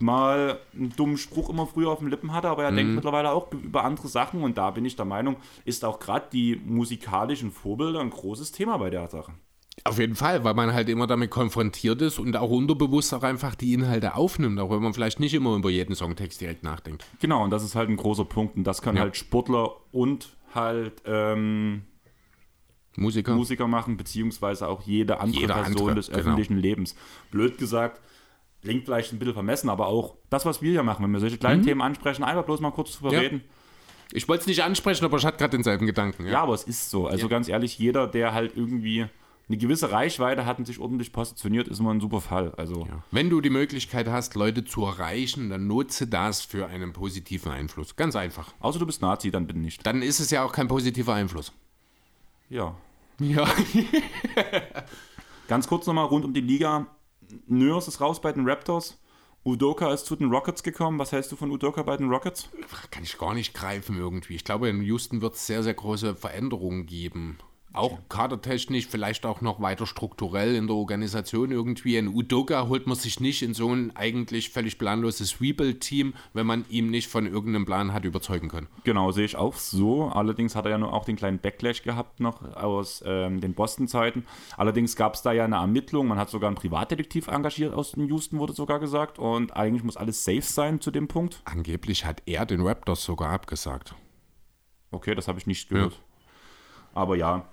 mal 0.00 0.58
einen 0.74 0.90
dummen 0.96 1.18
Spruch 1.18 1.50
immer 1.50 1.66
früher 1.66 1.90
auf 1.90 1.98
den 2.00 2.08
Lippen 2.08 2.32
hatte, 2.32 2.48
aber 2.48 2.64
er 2.64 2.72
denkt 2.72 2.94
mittlerweile 2.94 3.30
auch 3.32 3.52
über 3.52 3.84
andere 3.84 4.08
Sachen 4.08 4.42
und 4.42 4.56
da 4.58 4.70
bin 4.70 4.84
ich 4.84 4.96
der 4.96 5.04
Meinung, 5.04 5.36
ist 5.64 5.84
auch 5.84 5.98
gerade 5.98 6.26
die 6.32 6.60
musikalischen 6.64 7.50
Vorbilder 7.50 8.00
ein 8.00 8.10
großes 8.10 8.52
Thema 8.52 8.76
bei 8.78 8.90
der 8.90 9.08
Sache. 9.08 9.32
Auf 9.84 9.98
jeden 9.98 10.16
Fall, 10.16 10.44
weil 10.44 10.54
man 10.54 10.72
halt 10.72 10.88
immer 10.88 11.06
damit 11.06 11.30
konfrontiert 11.30 12.02
ist 12.02 12.18
und 12.18 12.36
auch 12.36 12.50
unterbewusst 12.50 13.14
auch 13.14 13.22
einfach 13.22 13.54
die 13.54 13.72
Inhalte 13.72 14.14
aufnimmt, 14.16 14.58
auch 14.60 14.70
wenn 14.70 14.82
man 14.82 14.92
vielleicht 14.92 15.20
nicht 15.20 15.34
immer 15.34 15.54
über 15.56 15.70
jeden 15.70 15.94
Songtext 15.94 16.40
direkt 16.40 16.62
nachdenkt. 16.64 17.04
Genau, 17.20 17.44
und 17.44 17.50
das 17.50 17.62
ist 17.64 17.74
halt 17.74 17.88
ein 17.88 17.96
großer 17.96 18.24
Punkt 18.24 18.56
und 18.56 18.64
das 18.64 18.82
können 18.82 18.96
Ja. 18.96 19.04
halt 19.04 19.16
Sportler 19.16 19.70
und 19.92 20.30
halt 20.54 21.02
ähm, 21.06 21.82
Musiker. 22.96 23.34
Musiker 23.34 23.68
machen, 23.68 23.96
beziehungsweise 23.96 24.66
auch 24.68 24.82
jede 24.82 25.20
andere 25.20 25.40
Jeder 25.42 25.54
Person 25.54 25.66
andere, 25.80 25.94
des 25.94 26.06
genau. 26.08 26.18
öffentlichen 26.18 26.56
Lebens. 26.58 26.96
Blöd 27.30 27.58
gesagt, 27.58 28.00
klingt 28.62 28.84
vielleicht 28.86 29.12
ein 29.12 29.18
bisschen 29.20 29.34
vermessen, 29.34 29.68
aber 29.70 29.86
auch 29.86 30.16
das, 30.30 30.44
was 30.44 30.60
wir 30.62 30.72
hier 30.72 30.82
machen, 30.82 31.04
wenn 31.04 31.12
wir 31.12 31.20
solche 31.20 31.38
kleinen 31.38 31.62
Themen 31.62 31.80
ansprechen, 31.80 32.24
einfach 32.24 32.44
bloß 32.44 32.60
mal 32.60 32.72
kurz 32.72 32.96
drüber 32.96 33.10
Mhm. 33.10 33.14
Ja. 33.14 33.20
reden. 33.20 33.40
Ich 34.12 34.26
wollte 34.26 34.40
es 34.42 34.46
nicht 34.48 34.62
ansprechen, 34.64 35.04
aber 35.04 35.18
ich 35.18 35.24
hatte 35.24 35.36
gerade 35.36 35.50
denselben 35.50 35.86
Gedanken. 35.86 36.26
Ja, 36.26 36.42
aber 36.42 36.54
es 36.54 36.64
ist 36.64 36.90
so. 36.90 37.06
Also 37.06 37.26
Ja. 37.26 37.28
ganz 37.28 37.48
ehrlich, 37.48 37.78
jeder, 37.78 38.06
der 38.08 38.32
halt 38.32 38.56
irgendwie 38.56 39.06
eine 39.48 39.56
gewisse 39.56 39.90
Reichweite 39.90 40.44
hat 40.44 40.58
und 40.58 40.66
sich 40.66 40.78
ordentlich 40.78 41.12
positioniert, 41.12 41.68
ist 41.68 41.80
immer 41.80 41.92
ein 41.94 42.00
super 42.00 42.20
Fall. 42.20 42.52
Also 42.56 42.86
Wenn 43.10 43.30
du 43.30 43.40
die 43.40 43.50
Möglichkeit 43.50 44.08
hast, 44.08 44.34
Leute 44.34 44.64
zu 44.64 44.84
erreichen, 44.84 45.48
dann 45.48 45.66
nutze 45.66 46.06
das 46.06 46.42
für 46.42 46.66
einen 46.66 46.92
positiven 46.92 47.50
Einfluss. 47.50 47.96
Ganz 47.96 48.14
einfach. 48.14 48.52
außer 48.60 48.78
du 48.78 48.86
bist 48.86 49.00
Nazi, 49.00 49.30
dann 49.30 49.46
bitte 49.46 49.58
nicht. 49.58 49.86
Dann 49.86 50.02
ist 50.02 50.20
es 50.20 50.30
ja 50.30 50.44
auch 50.44 50.52
kein 50.52 50.68
positiver 50.68 51.14
Einfluss. 51.14 51.52
Ja. 52.50 52.74
Ja. 53.20 53.48
Ganz 55.48 55.66
kurz 55.66 55.86
nochmal 55.86 56.04
rund 56.06 56.24
um 56.24 56.34
die 56.34 56.40
Liga. 56.40 56.86
Nurse 57.46 57.88
ist 57.90 58.00
raus 58.00 58.20
bei 58.20 58.32
den 58.32 58.48
Raptors. 58.48 58.98
Udoka 59.44 59.92
ist 59.92 60.04
zu 60.04 60.14
den 60.14 60.30
Rockets 60.30 60.62
gekommen. 60.62 60.98
Was 60.98 61.12
hältst 61.12 61.32
du 61.32 61.36
von 61.36 61.50
Udoka 61.50 61.82
bei 61.82 61.96
den 61.96 62.10
Rockets? 62.10 62.50
Kann 62.90 63.02
ich 63.02 63.16
gar 63.16 63.34
nicht 63.34 63.54
greifen 63.54 63.96
irgendwie. 63.96 64.34
Ich 64.34 64.44
glaube, 64.44 64.68
in 64.68 64.82
Houston 64.82 65.22
wird 65.22 65.34
es 65.34 65.46
sehr, 65.46 65.62
sehr 65.62 65.74
große 65.74 66.16
Veränderungen 66.16 66.86
geben. 66.86 67.38
Auch 67.74 67.98
kadertechnisch, 68.08 68.86
vielleicht 68.86 69.26
auch 69.26 69.42
noch 69.42 69.60
weiter 69.60 69.86
strukturell 69.86 70.54
in 70.54 70.66
der 70.66 70.76
Organisation 70.76 71.50
irgendwie. 71.50 71.98
Ein 71.98 72.08
Udoka 72.08 72.66
holt 72.66 72.86
man 72.86 72.96
sich 72.96 73.20
nicht 73.20 73.42
in 73.42 73.52
so 73.52 73.72
ein 73.72 73.94
eigentlich 73.94 74.50
völlig 74.50 74.78
planloses 74.78 75.40
Rebuild-Team, 75.40 76.14
wenn 76.32 76.46
man 76.46 76.64
ihm 76.70 76.90
nicht 76.90 77.08
von 77.08 77.26
irgendeinem 77.26 77.66
Plan 77.66 77.92
hat 77.92 78.04
überzeugen 78.04 78.48
können. 78.48 78.68
Genau, 78.84 79.12
sehe 79.12 79.26
ich 79.26 79.36
auch 79.36 79.54
so. 79.54 80.06
Allerdings 80.06 80.56
hat 80.56 80.64
er 80.64 80.72
ja 80.72 80.78
nur 80.78 80.92
auch 80.94 81.04
den 81.04 81.16
kleinen 81.16 81.38
Backlash 81.38 81.82
gehabt 81.82 82.20
noch 82.20 82.42
aus 82.56 83.02
ähm, 83.04 83.40
den 83.40 83.52
Boston-Zeiten. 83.54 84.24
Allerdings 84.56 84.96
gab 84.96 85.14
es 85.14 85.22
da 85.22 85.32
ja 85.32 85.44
eine 85.44 85.56
Ermittlung. 85.56 86.08
Man 86.08 86.18
hat 86.18 86.30
sogar 86.30 86.48
einen 86.48 86.56
Privatdetektiv 86.56 87.28
engagiert 87.28 87.74
aus 87.74 87.92
dem 87.92 88.08
Houston, 88.08 88.38
wurde 88.38 88.54
sogar 88.54 88.80
gesagt. 88.80 89.18
Und 89.18 89.54
eigentlich 89.56 89.84
muss 89.84 89.96
alles 89.96 90.24
safe 90.24 90.42
sein 90.42 90.80
zu 90.80 90.90
dem 90.90 91.06
Punkt. 91.06 91.42
Angeblich 91.44 92.06
hat 92.06 92.22
er 92.24 92.46
den 92.46 92.62
Raptors 92.62 93.04
sogar 93.04 93.30
abgesagt. 93.30 93.94
Okay, 94.90 95.14
das 95.14 95.28
habe 95.28 95.38
ich 95.38 95.46
nicht 95.46 95.68
gehört. 95.68 95.92
Ja. 95.92 95.98
Aber 96.94 97.16
ja, 97.16 97.46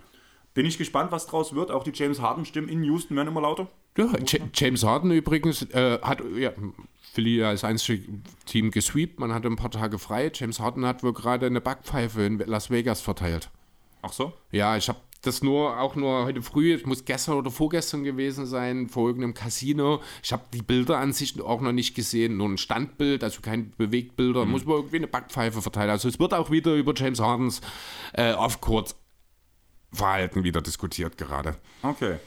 bin 0.56 0.66
ich 0.66 0.80
gespannt, 0.80 1.12
was 1.12 1.28
draus 1.28 1.54
wird. 1.54 1.70
Auch 1.70 1.84
die 1.84 1.92
James 1.94 2.20
Harden-Stimmen 2.20 2.70
in 2.70 2.84
Houston 2.84 3.16
werden 3.16 3.28
immer 3.28 3.42
lauter. 3.42 3.68
Ja, 3.98 4.12
James 4.54 4.84
Harden 4.84 5.12
übrigens 5.12 5.62
äh, 5.74 6.00
hat 6.02 6.24
ja, 6.36 6.52
Philly 7.14 7.44
als 7.44 7.64
einzige 7.64 8.08
Team 8.46 8.72
gesweept. 8.72 9.20
Man 9.20 9.34
hatte 9.34 9.48
ein 9.48 9.58
paar 9.58 9.72
Tage 9.72 10.00
frei. 10.00 10.32
James 10.34 10.60
Harden 10.60 10.86
hat 10.86 11.04
wohl 11.04 11.14
gerade 11.14 11.46
eine 11.46 11.62
Backpfeife 11.62 12.24
in 12.24 12.40
Las 12.40 12.72
Vegas 12.72 13.02
verteilt. 13.02 13.50
Ach 14.02 14.12
so? 14.12 14.34
Ja, 14.52 14.76
ich 14.78 14.90
habe 14.90 15.00
das 15.22 15.42
nur 15.42 15.80
auch 15.80 15.96
nur 15.96 16.26
heute 16.26 16.42
früh, 16.42 16.74
es 16.74 16.86
muss 16.86 17.04
gestern 17.04 17.36
oder 17.36 17.50
vorgestern 17.50 18.04
gewesen 18.04 18.46
sein, 18.46 18.88
vor 18.90 19.08
irgendeinem 19.08 19.34
Casino. 19.34 20.02
Ich 20.24 20.32
habe 20.32 20.44
die 20.54 20.62
Bilder 20.62 21.00
an 21.00 21.14
sich 21.14 21.42
auch 21.42 21.62
noch 21.62 21.72
nicht 21.72 21.96
gesehen, 21.96 22.38
nur 22.38 22.48
ein 22.48 22.60
Standbild, 22.60 23.24
also 23.24 23.42
kein 23.42 23.72
Bewegtbilder. 23.72 24.46
Mhm. 24.46 24.52
Muss 24.52 24.66
man 24.66 24.78
irgendwie 24.78 24.98
eine 24.98 25.08
Backpfeife 25.08 25.62
verteilen. 25.62 25.90
Also 25.90 26.08
es 26.08 26.20
wird 26.20 26.34
auch 26.34 26.52
wieder 26.52 26.76
über 26.76 26.94
James 26.96 27.20
Hardens 27.20 27.62
äh, 28.14 28.34
Off-Court 28.34 28.96
Verhalten 29.92 30.44
wieder 30.44 30.62
diskutiert 30.62 31.18
gerade. 31.18 31.56
Okay. 31.82 32.18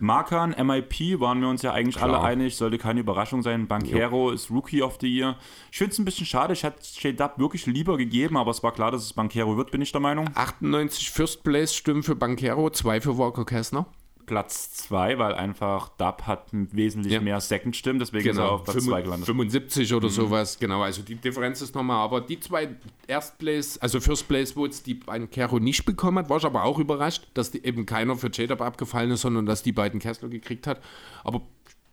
Markan, 0.00 0.50
MIP, 0.50 1.18
waren 1.18 1.40
wir 1.40 1.48
uns 1.48 1.62
ja 1.62 1.72
eigentlich 1.72 1.96
Klar. 1.96 2.14
alle 2.14 2.20
einig, 2.20 2.56
sollte 2.56 2.78
keine 2.78 3.00
Überraschung 3.00 3.42
sein. 3.42 3.66
Bankero 3.66 4.28
jo. 4.28 4.30
ist 4.30 4.48
Rookie 4.48 4.80
of 4.82 4.98
the 5.00 5.08
Year. 5.08 5.36
Ich 5.72 5.78
finde 5.78 5.92
es 5.92 5.98
ein 5.98 6.04
bisschen 6.04 6.26
schade, 6.26 6.52
ich 6.52 6.62
hätte 6.62 6.78
J-Dub 7.00 7.38
wirklich 7.38 7.66
lieber 7.66 7.96
gegeben, 7.96 8.36
aber 8.36 8.52
es 8.52 8.62
war 8.62 8.72
klar, 8.72 8.92
dass 8.92 9.02
es 9.02 9.12
Bankero 9.12 9.56
wird, 9.56 9.72
bin 9.72 9.82
ich 9.82 9.90
der 9.90 10.00
Meinung. 10.00 10.30
98 10.34 11.10
First 11.10 11.42
Place 11.42 11.74
Stimmen 11.74 12.04
für 12.04 12.14
Bankero, 12.14 12.70
2 12.70 13.00
für 13.00 13.18
Walker 13.18 13.44
Kessner. 13.44 13.86
Platz 14.28 14.74
2, 14.74 15.18
weil 15.18 15.34
einfach 15.34 15.88
Dub 15.96 16.22
hat 16.26 16.48
wesentlich 16.52 17.14
ja. 17.14 17.20
mehr 17.20 17.40
Second-Stimmen, 17.40 17.98
deswegen 17.98 18.24
genau. 18.24 18.32
ist 18.32 18.38
er 18.38 18.44
genau. 18.44 18.54
auf 18.56 18.64
Platz 18.64 18.84
2 18.84 19.02
gelandet. 19.02 19.26
75 19.26 19.94
oder 19.94 20.08
mhm. 20.08 20.12
sowas, 20.12 20.58
genau. 20.58 20.82
Also 20.82 21.02
die 21.02 21.14
Differenz 21.14 21.62
ist 21.62 21.74
nochmal, 21.74 21.96
aber 22.04 22.20
die 22.20 22.38
zwei 22.38 22.68
Erstplace, 23.06 23.78
also 23.78 24.00
First 24.00 24.28
Place 24.28 24.52
Votes, 24.52 24.82
die 24.82 25.00
ein 25.06 25.30
Kero 25.30 25.58
nicht 25.58 25.86
bekommen 25.86 26.18
hat, 26.18 26.28
war 26.28 26.36
ich 26.36 26.44
aber 26.44 26.64
auch 26.64 26.78
überrascht, 26.78 27.26
dass 27.32 27.50
die 27.50 27.64
eben 27.64 27.86
keiner 27.86 28.16
für 28.16 28.28
J-Dub 28.28 28.60
abgefallen 28.60 29.10
ist, 29.10 29.22
sondern 29.22 29.46
dass 29.46 29.62
die 29.62 29.72
beiden 29.72 29.98
Kessler 29.98 30.28
gekriegt 30.28 30.66
hat. 30.66 30.80
Aber 31.24 31.40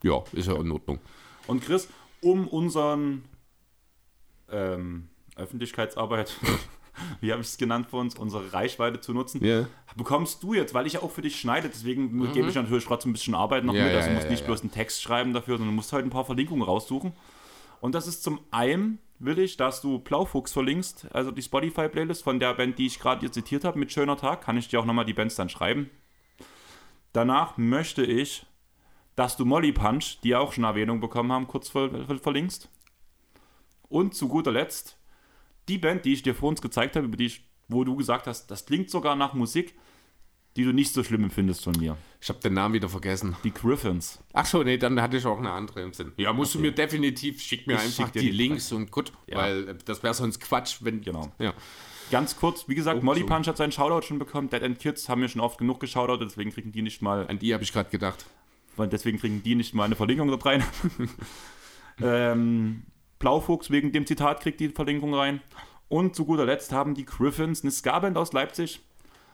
ja, 0.03 0.21
ist 0.33 0.47
ja 0.47 0.55
in 0.55 0.71
Ordnung. 0.71 0.99
Und 1.47 1.63
Chris, 1.63 1.87
um 2.21 2.47
unseren 2.49 3.23
ähm, 4.51 5.07
Öffentlichkeitsarbeit 5.37 6.35
wie 7.21 7.31
habe 7.31 7.41
ich 7.41 7.47
es 7.47 7.57
genannt 7.57 7.87
für 7.89 7.97
uns, 7.97 8.15
unsere 8.15 8.53
Reichweite 8.53 8.99
zu 9.01 9.13
nutzen, 9.13 9.43
yeah. 9.43 9.67
bekommst 9.95 10.43
du 10.43 10.53
jetzt, 10.53 10.73
weil 10.73 10.87
ich 10.87 10.93
ja 10.93 11.01
auch 11.01 11.11
für 11.11 11.21
dich 11.21 11.39
schneide, 11.39 11.69
deswegen 11.69 12.11
mhm. 12.11 12.33
gebe 12.33 12.49
ich 12.49 12.55
natürlich 12.55 12.85
trotzdem 12.85 13.11
ein 13.11 13.13
bisschen 13.13 13.35
Arbeit 13.35 13.63
noch 13.63 13.73
ja, 13.73 13.85
mit. 13.85 13.93
Also 13.93 14.09
ja, 14.09 14.15
musst 14.15 14.25
ja, 14.25 14.31
nicht 14.31 14.45
bloß 14.45 14.61
einen 14.61 14.71
Text 14.71 15.01
schreiben 15.01 15.33
dafür, 15.33 15.57
sondern 15.57 15.73
du 15.73 15.75
musst 15.75 15.93
halt 15.93 16.05
ein 16.05 16.09
paar 16.09 16.25
Verlinkungen 16.25 16.63
raussuchen. 16.63 17.13
Und 17.81 17.93
das 17.95 18.07
ist 18.07 18.23
zum 18.23 18.39
einen 18.51 18.99
will 19.19 19.39
ich, 19.39 19.57
dass 19.57 19.81
du 19.81 19.99
Blaufuchs 19.99 20.51
verlinkst, 20.51 21.07
also 21.13 21.31
die 21.31 21.41
Spotify-Playlist 21.41 22.23
von 22.23 22.39
der 22.39 22.53
Band, 22.53 22.77
die 22.77 22.87
ich 22.87 22.99
gerade 22.99 23.21
hier 23.21 23.31
zitiert 23.31 23.63
habe, 23.63 23.79
mit 23.79 23.91
Schöner 23.91 24.17
Tag, 24.17 24.41
kann 24.41 24.57
ich 24.57 24.67
dir 24.67 24.79
auch 24.79 24.85
nochmal 24.85 25.05
die 25.05 25.13
Bands 25.13 25.35
dann 25.35 25.49
schreiben. 25.49 25.89
Danach 27.13 27.57
möchte 27.57 28.03
ich, 28.03 28.45
dass 29.15 29.37
du 29.37 29.45
Molly 29.45 29.71
Punch, 29.71 30.19
die 30.23 30.35
auch 30.35 30.51
schon 30.51 30.65
Erwähnung 30.65 30.99
bekommen 30.99 31.31
haben, 31.31 31.47
kurz 31.47 31.69
ver 31.69 31.89
ver 31.89 32.19
verlinkst. 32.19 32.69
Und 33.87 34.13
zu 34.15 34.27
guter 34.27 34.51
Letzt 34.51 34.97
die 35.67 35.77
Band, 35.77 36.05
die 36.05 36.13
ich 36.13 36.23
dir 36.23 36.35
vor 36.35 36.49
uns 36.49 36.61
gezeigt 36.61 36.95
habe, 36.95 37.05
über 37.05 37.17
die 37.17 37.25
ich, 37.27 37.49
wo 37.67 37.83
du 37.83 37.95
gesagt 37.95 38.27
hast, 38.27 38.47
das 38.47 38.65
klingt 38.65 38.89
sogar 38.89 39.15
nach 39.15 39.33
Musik, 39.33 39.75
die 40.55 40.63
du 40.63 40.71
nicht 40.71 40.93
so 40.93 41.03
schlimm 41.03 41.23
empfindest 41.23 41.63
von 41.63 41.73
mir. 41.77 41.97
Ich 42.21 42.29
habe 42.29 42.39
den 42.39 42.53
Namen 42.53 42.73
wieder 42.73 42.87
vergessen. 42.87 43.35
Die 43.43 43.53
Griffins. 43.53 44.19
Ach 44.33 44.45
so, 44.45 44.63
nee, 44.63 44.77
dann 44.77 45.01
hatte 45.01 45.17
ich 45.17 45.25
auch 45.25 45.37
eine 45.37 45.51
andere 45.51 45.81
im 45.81 45.93
Sinn. 45.93 46.13
Ja, 46.17 46.31
musst 46.31 46.55
okay. 46.55 46.63
du 46.63 46.69
mir 46.69 46.75
definitiv, 46.75 47.41
schick 47.41 47.67
mir 47.67 47.73
ich 47.73 47.79
einfach 47.81 48.05
schick 48.05 48.13
die, 48.13 48.19
die 48.19 48.31
Links 48.31 48.71
und 48.71 48.89
gut, 48.91 49.11
ja. 49.27 49.37
weil 49.37 49.69
äh, 49.69 49.75
das 49.83 50.01
wäre 50.01 50.13
sonst 50.13 50.39
Quatsch, 50.39 50.77
wenn. 50.81 51.01
Genau. 51.01 51.31
Ja. 51.39 51.53
Ganz 52.11 52.37
kurz, 52.37 52.67
wie 52.69 52.75
gesagt, 52.75 52.99
oh, 53.01 53.05
Molly 53.05 53.21
so. 53.21 53.25
Punch 53.25 53.47
hat 53.47 53.57
seinen 53.57 53.71
Shoutout 53.71 54.05
schon 54.05 54.19
bekommen. 54.19 54.49
Dead 54.49 54.61
End 54.61 54.79
Kids 54.79 55.09
haben 55.09 55.21
wir 55.21 55.27
schon 55.27 55.41
oft 55.41 55.57
genug 55.57 55.79
geschaut, 55.79 56.21
deswegen 56.21 56.51
kriegen 56.51 56.71
die 56.71 56.83
nicht 56.83 57.01
mal. 57.01 57.27
An 57.27 57.39
die 57.39 57.53
habe 57.53 57.63
ich 57.63 57.73
gerade 57.73 57.89
gedacht. 57.89 58.25
Weil 58.77 58.87
deswegen 58.87 59.19
kriegen 59.19 59.41
die 59.43 59.55
nicht 59.55 59.73
mal 59.73 59.85
eine 59.85 59.95
Verlinkung 59.95 60.29
da 60.29 60.37
rein. 60.37 60.63
ähm, 62.01 62.83
Blaufuchs 63.19 63.71
wegen 63.71 63.91
dem 63.91 64.05
Zitat 64.05 64.41
kriegt 64.41 64.59
die 64.59 64.69
Verlinkung 64.69 65.13
rein. 65.13 65.41
Und 65.87 66.15
zu 66.15 66.25
guter 66.25 66.45
Letzt 66.45 66.71
haben 66.71 66.95
die 66.95 67.05
Griffins, 67.05 67.63
eine 67.63 67.71
Ska-Band 67.71 68.17
aus 68.17 68.33
Leipzig, 68.33 68.81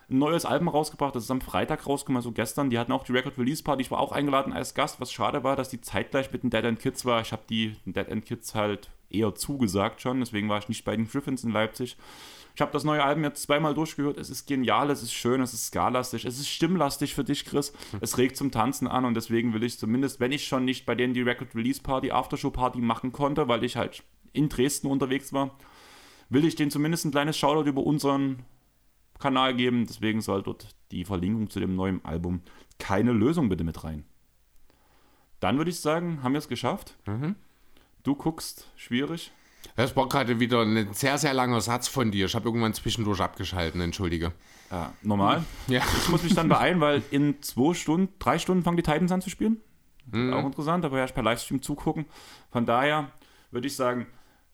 ein 0.10 0.20
neues 0.20 0.46
Album 0.46 0.68
rausgebracht. 0.68 1.16
Das 1.16 1.24
ist 1.24 1.32
am 1.32 1.42
Freitag 1.42 1.88
rausgekommen, 1.88 2.18
also 2.18 2.32
gestern. 2.32 2.70
Die 2.70 2.78
hatten 2.78 2.92
auch 2.92 3.04
die 3.04 3.14
Record 3.14 3.38
Release 3.38 3.64
Party. 3.64 3.82
Ich 3.82 3.92
war 3.92 4.00
auch 4.00 4.12
eingeladen 4.12 4.54
als 4.54 4.74
Gast, 4.74 5.00
was 5.00 5.12
schade 5.12 5.44
war, 5.44 5.56
dass 5.56 5.70
die 5.70 5.82
zeitgleich 5.82 6.32
mit 6.32 6.44
den 6.44 6.50
Dead 6.50 6.64
End 6.64 6.80
Kids 6.80 7.06
war. 7.06 7.22
Ich 7.22 7.32
habe 7.32 7.44
die 7.50 7.76
Dead 7.86 8.08
End 8.08 8.26
Kids 8.26 8.54
halt 8.54 8.90
eher 9.10 9.34
zugesagt 9.36 10.02
schon, 10.02 10.20
deswegen 10.20 10.50
war 10.50 10.60
ich 10.60 10.70
nicht 10.70 10.86
bei 10.86 10.96
den 10.96 11.08
Griffins 11.08 11.44
in 11.44 11.52
Leipzig. 11.52 11.98
Ich 12.56 12.62
habe 12.62 12.72
das 12.72 12.84
neue 12.84 13.04
Album 13.04 13.24
jetzt 13.24 13.44
zweimal 13.44 13.74
durchgehört. 13.74 14.18
Es 14.18 14.30
ist 14.30 14.46
genial, 14.46 14.90
es 14.90 15.02
ist 15.02 15.14
schön, 15.14 15.42
es 15.42 15.54
ist 15.54 15.68
skalastig, 15.68 16.26
es 16.26 16.40
ist 16.40 16.50
stimmlastig 16.50 17.16
für 17.16 17.24
dich, 17.24 17.46
Chris. 17.46 17.74
Es 18.02 18.18
regt 18.18 18.36
zum 18.38 18.52
Tanzen 18.52 18.88
an 18.88 19.06
und 19.06 19.14
deswegen 19.14 19.54
will 19.54 19.64
ich 19.64 19.78
zumindest, 19.78 20.20
wenn 20.20 20.32
ich 20.32 20.46
schon 20.46 20.66
nicht 20.66 20.86
bei 20.86 20.96
denen 20.96 21.14
die 21.14 21.22
Record 21.22 21.56
Release 21.56 21.82
Party, 21.82 22.12
Aftershow 22.12 22.52
Party 22.52 22.80
machen 22.80 23.12
konnte, 23.12 23.48
weil 23.48 23.64
ich 23.64 23.78
halt 23.78 24.04
in 24.34 24.50
Dresden 24.50 24.88
unterwegs 24.88 25.34
war, 25.34 25.58
will 26.30 26.46
ich 26.46 26.56
denen 26.56 26.72
zumindest 26.72 27.06
ein 27.06 27.12
kleines 27.12 27.38
Shoutout 27.38 27.70
über 27.70 27.84
unseren 27.84 28.46
Kanal 29.20 29.56
geben. 29.56 29.86
Deswegen 29.88 30.22
soll 30.22 30.44
dort 30.44 30.68
die 30.92 31.06
Verlinkung 31.06 31.50
zu 31.50 31.60
dem 31.60 31.76
neuen 31.76 32.04
Album 32.04 32.42
keine 32.80 33.14
Lösung 33.14 33.48
bitte 33.50 33.64
mit 33.64 33.84
rein. 33.84 34.06
Dann 35.40 35.58
würde 35.58 35.72
ich 35.72 35.80
sagen, 35.80 36.22
haben 36.24 36.34
wir 36.34 36.40
es 36.40 36.50
geschafft. 36.50 36.96
Mhm. 37.06 37.36
Du 38.04 38.16
guckst 38.16 38.70
schwierig. 38.76 39.32
Das 39.76 39.96
war 39.96 40.08
gerade 40.08 40.40
wieder 40.40 40.62
ein 40.62 40.94
sehr, 40.94 41.18
sehr 41.18 41.34
langer 41.34 41.62
Satz 41.62 41.88
von 41.88 42.12
dir. 42.12 42.26
Ich 42.26 42.36
habe 42.36 42.48
irgendwann 42.48 42.74
zwischendurch 42.74 43.22
abgeschalten, 43.22 43.82
entschuldige. 43.82 44.32
Ja, 44.70 44.94
normal. 45.02 45.44
Ja. 45.68 45.82
Ich 45.98 46.10
muss 46.10 46.24
mich 46.24 46.34
dann 46.34 46.50
beeilen, 46.50 46.80
weil 46.80 47.02
in 47.12 47.42
zwei 47.42 47.74
Stunden, 47.74 48.14
drei 48.20 48.40
Stunden 48.40 48.64
fangen 48.64 48.78
die 48.78 48.84
Titans 48.84 49.12
an 49.12 49.22
zu 49.22 49.30
spielen. 49.30 49.58
Mhm. 50.12 50.34
Auch 50.34 50.46
interessant, 50.46 50.86
aber 50.86 50.98
ja, 50.98 51.06
ich 51.06 51.14
per 51.14 51.24
Livestream 51.24 51.62
zugucken. 51.62 52.06
Von 52.52 52.66
daher 52.66 53.12
würde 53.52 53.68
ich 53.68 53.76
sagen, 53.76 54.08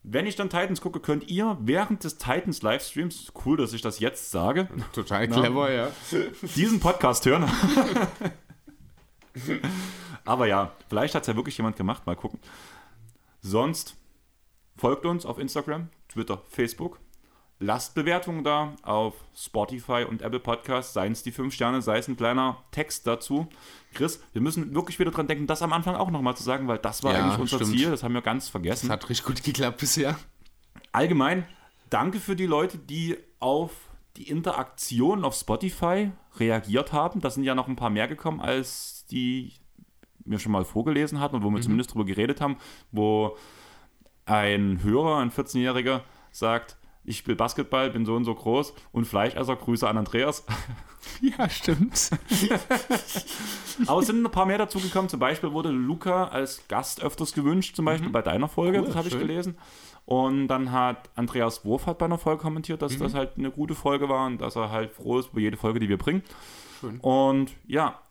wenn 0.04 0.26
ich 0.26 0.36
dann 0.36 0.50
Titans 0.50 0.82
gucke, 0.82 1.00
könnt 1.00 1.30
ihr 1.30 1.58
während 1.60 2.04
des 2.04 2.18
Titans 2.18 2.62
Livestreams, 2.62 3.34
cool, 3.46 3.58
dass 3.58 3.74
ich 3.74 3.82
das 3.82 4.00
jetzt 4.00 4.32
sage. 4.32 4.70
Total 4.94 5.28
clever, 5.28 5.72
ja. 5.72 5.90
Diesen 6.56 6.80
Podcast 6.80 7.26
hören. 7.26 7.46
Aber 10.26 10.48
ja, 10.48 10.72
vielleicht 10.90 11.16
hat 11.16 11.24
es 11.24 11.28
ja 11.28 11.36
wirklich 11.36 11.58
jemand 11.58 11.76
gemacht. 11.76 12.06
Mal 12.06 12.16
gucken. 12.16 12.40
Sonst 13.42 13.96
folgt 14.78 15.06
uns 15.06 15.26
auf 15.26 15.40
Instagram, 15.40 15.90
Twitter, 16.08 16.42
Facebook. 16.50 17.00
Lasst 17.60 17.96
Bewertungen 17.96 18.44
da 18.44 18.76
auf 18.84 19.16
Spotify 19.36 20.06
und 20.08 20.22
Apple 20.22 20.40
Podcasts, 20.40 20.94
seien 20.94 21.12
es 21.12 21.24
die 21.24 21.32
5 21.32 21.52
Sterne, 21.52 21.82
sei 21.82 21.98
es 21.98 22.08
ein 22.08 22.16
kleiner 22.16 22.64
Text 22.70 23.08
dazu. 23.08 23.48
Chris, 23.96 24.22
wir 24.34 24.44
müssen 24.44 24.76
wirklich 24.76 25.00
wieder 25.00 25.10
dran 25.10 25.26
denken, 25.26 25.48
das 25.48 25.64
am 25.64 25.74
Anfang 25.74 25.96
auch 25.96 26.12
nochmal 26.12 26.38
zu 26.38 26.44
sagen, 26.44 26.68
weil 26.68 26.78
das 26.78 27.04
war 27.04 27.14
ja, 27.14 27.24
eigentlich 27.24 27.40
unser 27.40 27.58
stimmt. 27.58 27.72
Ziel, 27.72 27.90
das 27.90 28.04
haben 28.04 28.14
wir 28.14 28.22
ganz 28.22 28.48
vergessen. 28.48 28.90
Das 28.90 28.94
hat 28.94 29.10
richtig 29.10 29.26
gut 29.26 29.44
geklappt 29.44 29.80
bisher. 29.80 30.20
Allgemein, 30.92 31.48
danke 31.90 32.20
für 32.20 32.36
die 32.36 32.46
Leute, 32.46 32.78
die 32.78 33.18
auf 33.40 33.72
die 34.18 34.30
Interaktion 34.30 35.26
auf 35.26 35.34
Spotify 35.34 36.12
reagiert 36.36 36.94
haben. 36.94 37.22
Da 37.22 37.32
sind 37.32 37.44
ja 37.44 37.56
noch 37.56 37.68
ein 37.68 37.76
paar 37.76 37.90
mehr 37.90 38.08
gekommen, 38.08 38.40
als 38.40 39.06
die 39.10 39.54
wir 40.26 40.40
schon 40.40 40.52
mal 40.52 40.66
vorgelesen 40.66 41.20
hatten 41.20 41.38
und 41.38 41.44
wo 41.44 41.50
wir 41.50 41.58
mhm. 41.58 41.64
zumindest 41.64 41.94
drüber 41.94 42.06
geredet 42.06 42.40
haben, 42.42 42.58
wo 42.92 43.38
ein 44.28 44.82
Hörer, 44.84 45.18
ein 45.18 45.32
14-Jähriger, 45.32 46.02
sagt, 46.32 46.78
ich 47.04 47.18
spiele 47.18 47.38
Basketball, 47.38 47.90
bin 47.90 48.06
so 48.06 48.16
und 48.16 48.26
so 48.26 48.36
groß 48.36 48.74
und 48.92 49.06
Fleischesser, 49.06 49.56
Grüße 49.56 49.88
an 49.88 49.98
Andreas. 49.98 50.46
Ja, 51.22 51.50
stimmt. 51.50 52.10
Aber 53.88 54.02
es 54.02 54.08
sind 54.08 54.26
ein 54.26 54.32
paar 54.32 54.46
mehr 54.46 54.58
dazugekommen. 54.58 55.08
Zum 55.10 55.20
Beispiel 55.20 55.52
wurde 55.54 55.70
Luca 55.70 56.26
als 56.26 56.68
Gast 56.68 57.02
öfters 57.02 57.34
gewünscht, 57.34 57.76
zum 57.76 57.86
Beispiel 57.86 58.10
bei 58.10 58.22
deiner 58.22 58.48
Folge, 58.50 58.80
Mhm. 58.80 58.82
Cool, 58.84 58.88
das 58.88 58.96
habe 58.98 59.08
ich 59.08 59.18
gelesen. 59.18 59.58
Und 60.06 60.48
dann 60.50 60.72
hat 60.72 61.10
Andreas 61.16 61.64
Wurf 61.66 61.86
hat 61.86 61.98
bei 61.98 62.06
einer 62.06 62.18
Folge 62.18 62.42
kommentiert, 62.42 62.82
dass 62.82 62.94
Mhm. 62.96 63.00
das 63.04 63.14
halt 63.14 63.38
eine 63.38 63.52
gute 63.52 63.76
Folge 63.76 64.10
war 64.10 64.26
und 64.26 64.40
dass 64.42 64.56
er 64.58 64.70
halt 64.72 64.92
froh 64.92 65.20
ist 65.20 65.30
über 65.32 65.40
jede 65.40 65.56
Folge, 65.58 65.80
die 65.80 65.88
wir 65.90 65.98
bringen. 65.98 66.24
Schön. 66.82 67.00
Und 67.00 67.52
ja, 67.68 68.02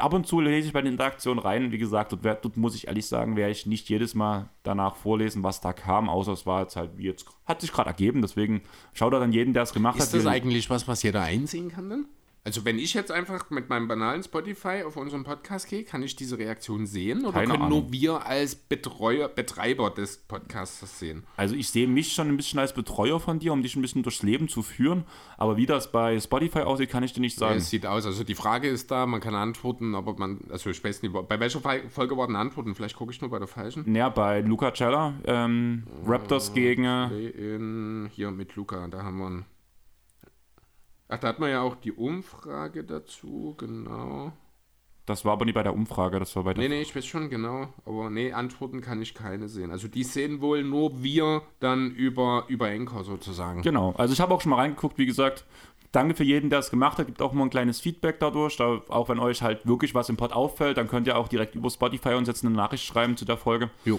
ab 0.00 0.12
und 0.14 0.26
zu 0.26 0.40
lese 0.40 0.68
ich 0.68 0.72
bei 0.72 0.80
den 0.82 0.92
Interaktionen 0.92 1.38
rein. 1.38 1.72
Wie 1.72 1.78
gesagt, 1.78 2.12
dort, 2.12 2.44
dort 2.44 2.56
muss 2.56 2.74
ich 2.74 2.86
ehrlich 2.88 3.06
sagen, 3.06 3.36
werde 3.36 3.52
ich 3.52 3.66
nicht 3.66 3.88
jedes 3.88 4.14
Mal 4.14 4.48
danach 4.62 4.96
vorlesen, 4.96 5.42
was 5.42 5.60
da 5.60 5.72
kam, 5.72 6.08
außer 6.08 6.32
es 6.32 6.46
war 6.46 6.62
jetzt 6.62 6.76
halt 6.76 6.96
wie 6.96 7.04
jetzt, 7.04 7.26
hat 7.46 7.60
sich 7.60 7.72
gerade 7.72 7.88
ergeben. 7.88 8.22
Deswegen 8.22 8.62
schaut 8.92 9.12
da 9.12 9.18
dann 9.18 9.32
jeden, 9.32 9.54
der 9.54 9.62
es 9.64 9.72
gemacht 9.72 9.98
Ist 9.98 10.08
hat. 10.08 10.14
das 10.14 10.24
wie- 10.24 10.28
eigentlich 10.28 10.70
was, 10.70 10.86
was 10.88 11.02
jeder 11.02 11.22
einsehen 11.22 11.70
kann 11.70 11.88
dann? 11.90 12.06
Also 12.48 12.64
wenn 12.64 12.78
ich 12.78 12.94
jetzt 12.94 13.10
einfach 13.12 13.50
mit 13.50 13.68
meinem 13.68 13.88
banalen 13.88 14.22
Spotify 14.22 14.82
auf 14.86 14.96
unseren 14.96 15.22
Podcast 15.22 15.68
gehe, 15.68 15.84
kann 15.84 16.02
ich 16.02 16.16
diese 16.16 16.38
Reaktion 16.38 16.86
sehen 16.86 17.20
oder 17.26 17.32
Keine 17.32 17.48
können 17.52 17.62
Ahnung. 17.64 17.82
nur 17.82 17.92
wir 17.92 18.24
als 18.24 18.54
Betreuer, 18.54 19.28
Betreiber 19.28 19.90
des 19.90 20.16
Podcasts 20.16 20.80
das 20.80 20.98
sehen? 20.98 21.24
Also 21.36 21.54
ich 21.54 21.68
sehe 21.68 21.86
mich 21.86 22.14
schon 22.14 22.28
ein 22.28 22.38
bisschen 22.38 22.58
als 22.58 22.72
Betreuer 22.72 23.20
von 23.20 23.38
dir, 23.38 23.52
um 23.52 23.60
dich 23.60 23.76
ein 23.76 23.82
bisschen 23.82 24.02
durchs 24.02 24.22
Leben 24.22 24.48
zu 24.48 24.62
führen. 24.62 25.04
Aber 25.36 25.58
wie 25.58 25.66
das 25.66 25.92
bei 25.92 26.18
Spotify 26.18 26.60
aussieht, 26.60 26.88
kann 26.88 27.02
ich 27.02 27.12
dir 27.12 27.20
nicht 27.20 27.38
Ja, 27.38 27.48
sagen. 27.48 27.58
es 27.58 27.68
sieht 27.68 27.84
aus, 27.84 28.06
also 28.06 28.24
die 28.24 28.34
Frage 28.34 28.66
ist 28.68 28.90
da, 28.90 29.04
man 29.04 29.20
kann 29.20 29.34
antworten, 29.34 29.94
aber 29.94 30.14
man, 30.16 30.40
also 30.48 30.70
ich 30.70 30.82
weiß 30.82 31.02
nicht, 31.02 31.12
bei 31.28 31.40
welcher 31.40 31.60
Fol- 31.60 31.86
Folge 31.90 32.16
waren 32.16 32.34
Antworten? 32.34 32.74
Vielleicht 32.74 32.96
gucke 32.96 33.12
ich 33.12 33.20
nur 33.20 33.28
bei 33.28 33.38
der 33.40 33.48
falschen. 33.48 33.84
Naja, 33.92 34.08
bei 34.08 34.40
Luca 34.40 34.72
Cella, 34.72 35.12
ähm, 35.26 35.82
Raptors 36.06 36.54
gegen. 36.54 36.84
äh, 36.84 37.28
In, 37.56 38.08
hier 38.10 38.30
mit 38.30 38.56
Luca, 38.56 38.88
da 38.88 39.02
haben 39.02 39.18
wir 39.18 39.26
einen. 39.26 39.44
Ach, 41.08 41.18
da 41.18 41.28
hat 41.28 41.38
man 41.38 41.50
ja 41.50 41.62
auch 41.62 41.76
die 41.76 41.92
Umfrage 41.92 42.84
dazu, 42.84 43.54
genau. 43.58 44.32
Das 45.06 45.24
war 45.24 45.32
aber 45.32 45.46
nicht 45.46 45.54
bei 45.54 45.62
der 45.62 45.72
Umfrage, 45.72 46.18
das 46.18 46.36
war 46.36 46.44
bei 46.44 46.52
der. 46.52 46.62
Nee, 46.62 46.68
nee, 46.68 46.82
ich 46.82 46.94
weiß 46.94 47.06
schon 47.06 47.30
genau, 47.30 47.72
aber 47.86 48.10
nee, 48.10 48.32
Antworten 48.32 48.82
kann 48.82 49.00
ich 49.00 49.14
keine 49.14 49.48
sehen. 49.48 49.70
Also 49.70 49.88
die 49.88 50.04
sehen 50.04 50.42
wohl 50.42 50.62
nur 50.62 51.02
wir 51.02 51.42
dann 51.60 51.90
über, 51.92 52.44
über 52.48 52.66
Anchor 52.66 53.04
sozusagen. 53.04 53.62
Genau, 53.62 53.94
also 53.96 54.12
ich 54.12 54.20
habe 54.20 54.34
auch 54.34 54.42
schon 54.42 54.50
mal 54.50 54.56
reingeguckt, 54.56 54.98
wie 54.98 55.06
gesagt. 55.06 55.46
Danke 55.92 56.14
für 56.14 56.24
jeden, 56.24 56.50
der 56.50 56.58
es 56.58 56.68
gemacht 56.68 56.98
hat. 56.98 57.06
Gibt 57.06 57.22
auch 57.22 57.32
mal 57.32 57.44
ein 57.44 57.50
kleines 57.50 57.80
Feedback 57.80 58.20
dadurch. 58.20 58.58
Da, 58.58 58.82
auch 58.88 59.08
wenn 59.08 59.18
euch 59.18 59.40
halt 59.40 59.66
wirklich 59.66 59.94
was 59.94 60.10
im 60.10 60.18
Pod 60.18 60.32
auffällt, 60.32 60.76
dann 60.76 60.88
könnt 60.88 61.06
ihr 61.06 61.16
auch 61.16 61.28
direkt 61.28 61.54
über 61.54 61.70
Spotify 61.70 62.10
uns 62.10 62.28
jetzt 62.28 62.44
eine 62.44 62.54
Nachricht 62.54 62.84
schreiben 62.84 63.16
zu 63.16 63.24
der 63.24 63.38
Folge. 63.38 63.70
Jo. 63.86 63.98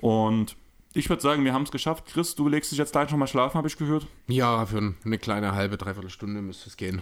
Und 0.00 0.56
ich 0.98 1.08
würde 1.08 1.22
sagen, 1.22 1.44
wir 1.44 1.52
haben 1.52 1.62
es 1.62 1.70
geschafft. 1.70 2.06
Chris, 2.06 2.34
du 2.34 2.48
legst 2.48 2.72
dich 2.72 2.78
jetzt 2.78 2.92
gleich 2.92 3.08
schon 3.08 3.18
mal 3.18 3.26
schlafen, 3.26 3.56
habe 3.56 3.68
ich 3.68 3.76
gehört. 3.76 4.06
Ja, 4.26 4.66
für 4.66 4.94
eine 5.04 5.18
kleine 5.18 5.52
halbe, 5.52 5.76
dreiviertel 5.76 6.10
Stunde 6.10 6.42
müsste 6.42 6.68
es 6.68 6.76
gehen. 6.76 7.00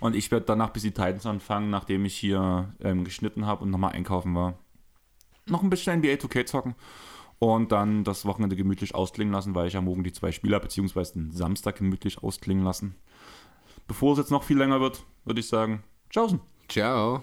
Und 0.00 0.14
ich 0.14 0.30
werde 0.30 0.46
danach 0.46 0.70
bis 0.70 0.82
die 0.82 0.90
Titans 0.90 1.26
anfangen, 1.26 1.70
nachdem 1.70 2.04
ich 2.04 2.14
hier 2.14 2.72
ähm, 2.80 3.04
geschnitten 3.04 3.46
habe 3.46 3.64
und 3.64 3.70
nochmal 3.70 3.92
einkaufen 3.92 4.34
war. 4.34 4.58
Noch 5.46 5.62
ein 5.62 5.70
bisschen 5.70 5.98
NBA 6.00 6.14
2K 6.14 6.44
zocken 6.44 6.74
und 7.38 7.72
dann 7.72 8.04
das 8.04 8.24
Wochenende 8.26 8.54
gemütlich 8.54 8.94
ausklingen 8.94 9.32
lassen, 9.32 9.54
weil 9.54 9.68
ich 9.68 9.74
ja 9.74 9.80
morgen 9.80 10.04
die 10.04 10.12
zwei 10.12 10.30
Spieler 10.30 10.60
beziehungsweise 10.60 11.14
den 11.14 11.32
Samstag 11.32 11.76
gemütlich 11.76 12.22
ausklingen 12.22 12.64
lassen. 12.64 12.96
Bevor 13.86 14.12
es 14.12 14.18
jetzt 14.18 14.30
noch 14.30 14.42
viel 14.42 14.58
länger 14.58 14.80
wird, 14.80 15.04
würde 15.24 15.40
ich 15.40 15.48
sagen, 15.48 15.82
tschaußen. 16.10 16.40
Ciao. 16.68 17.22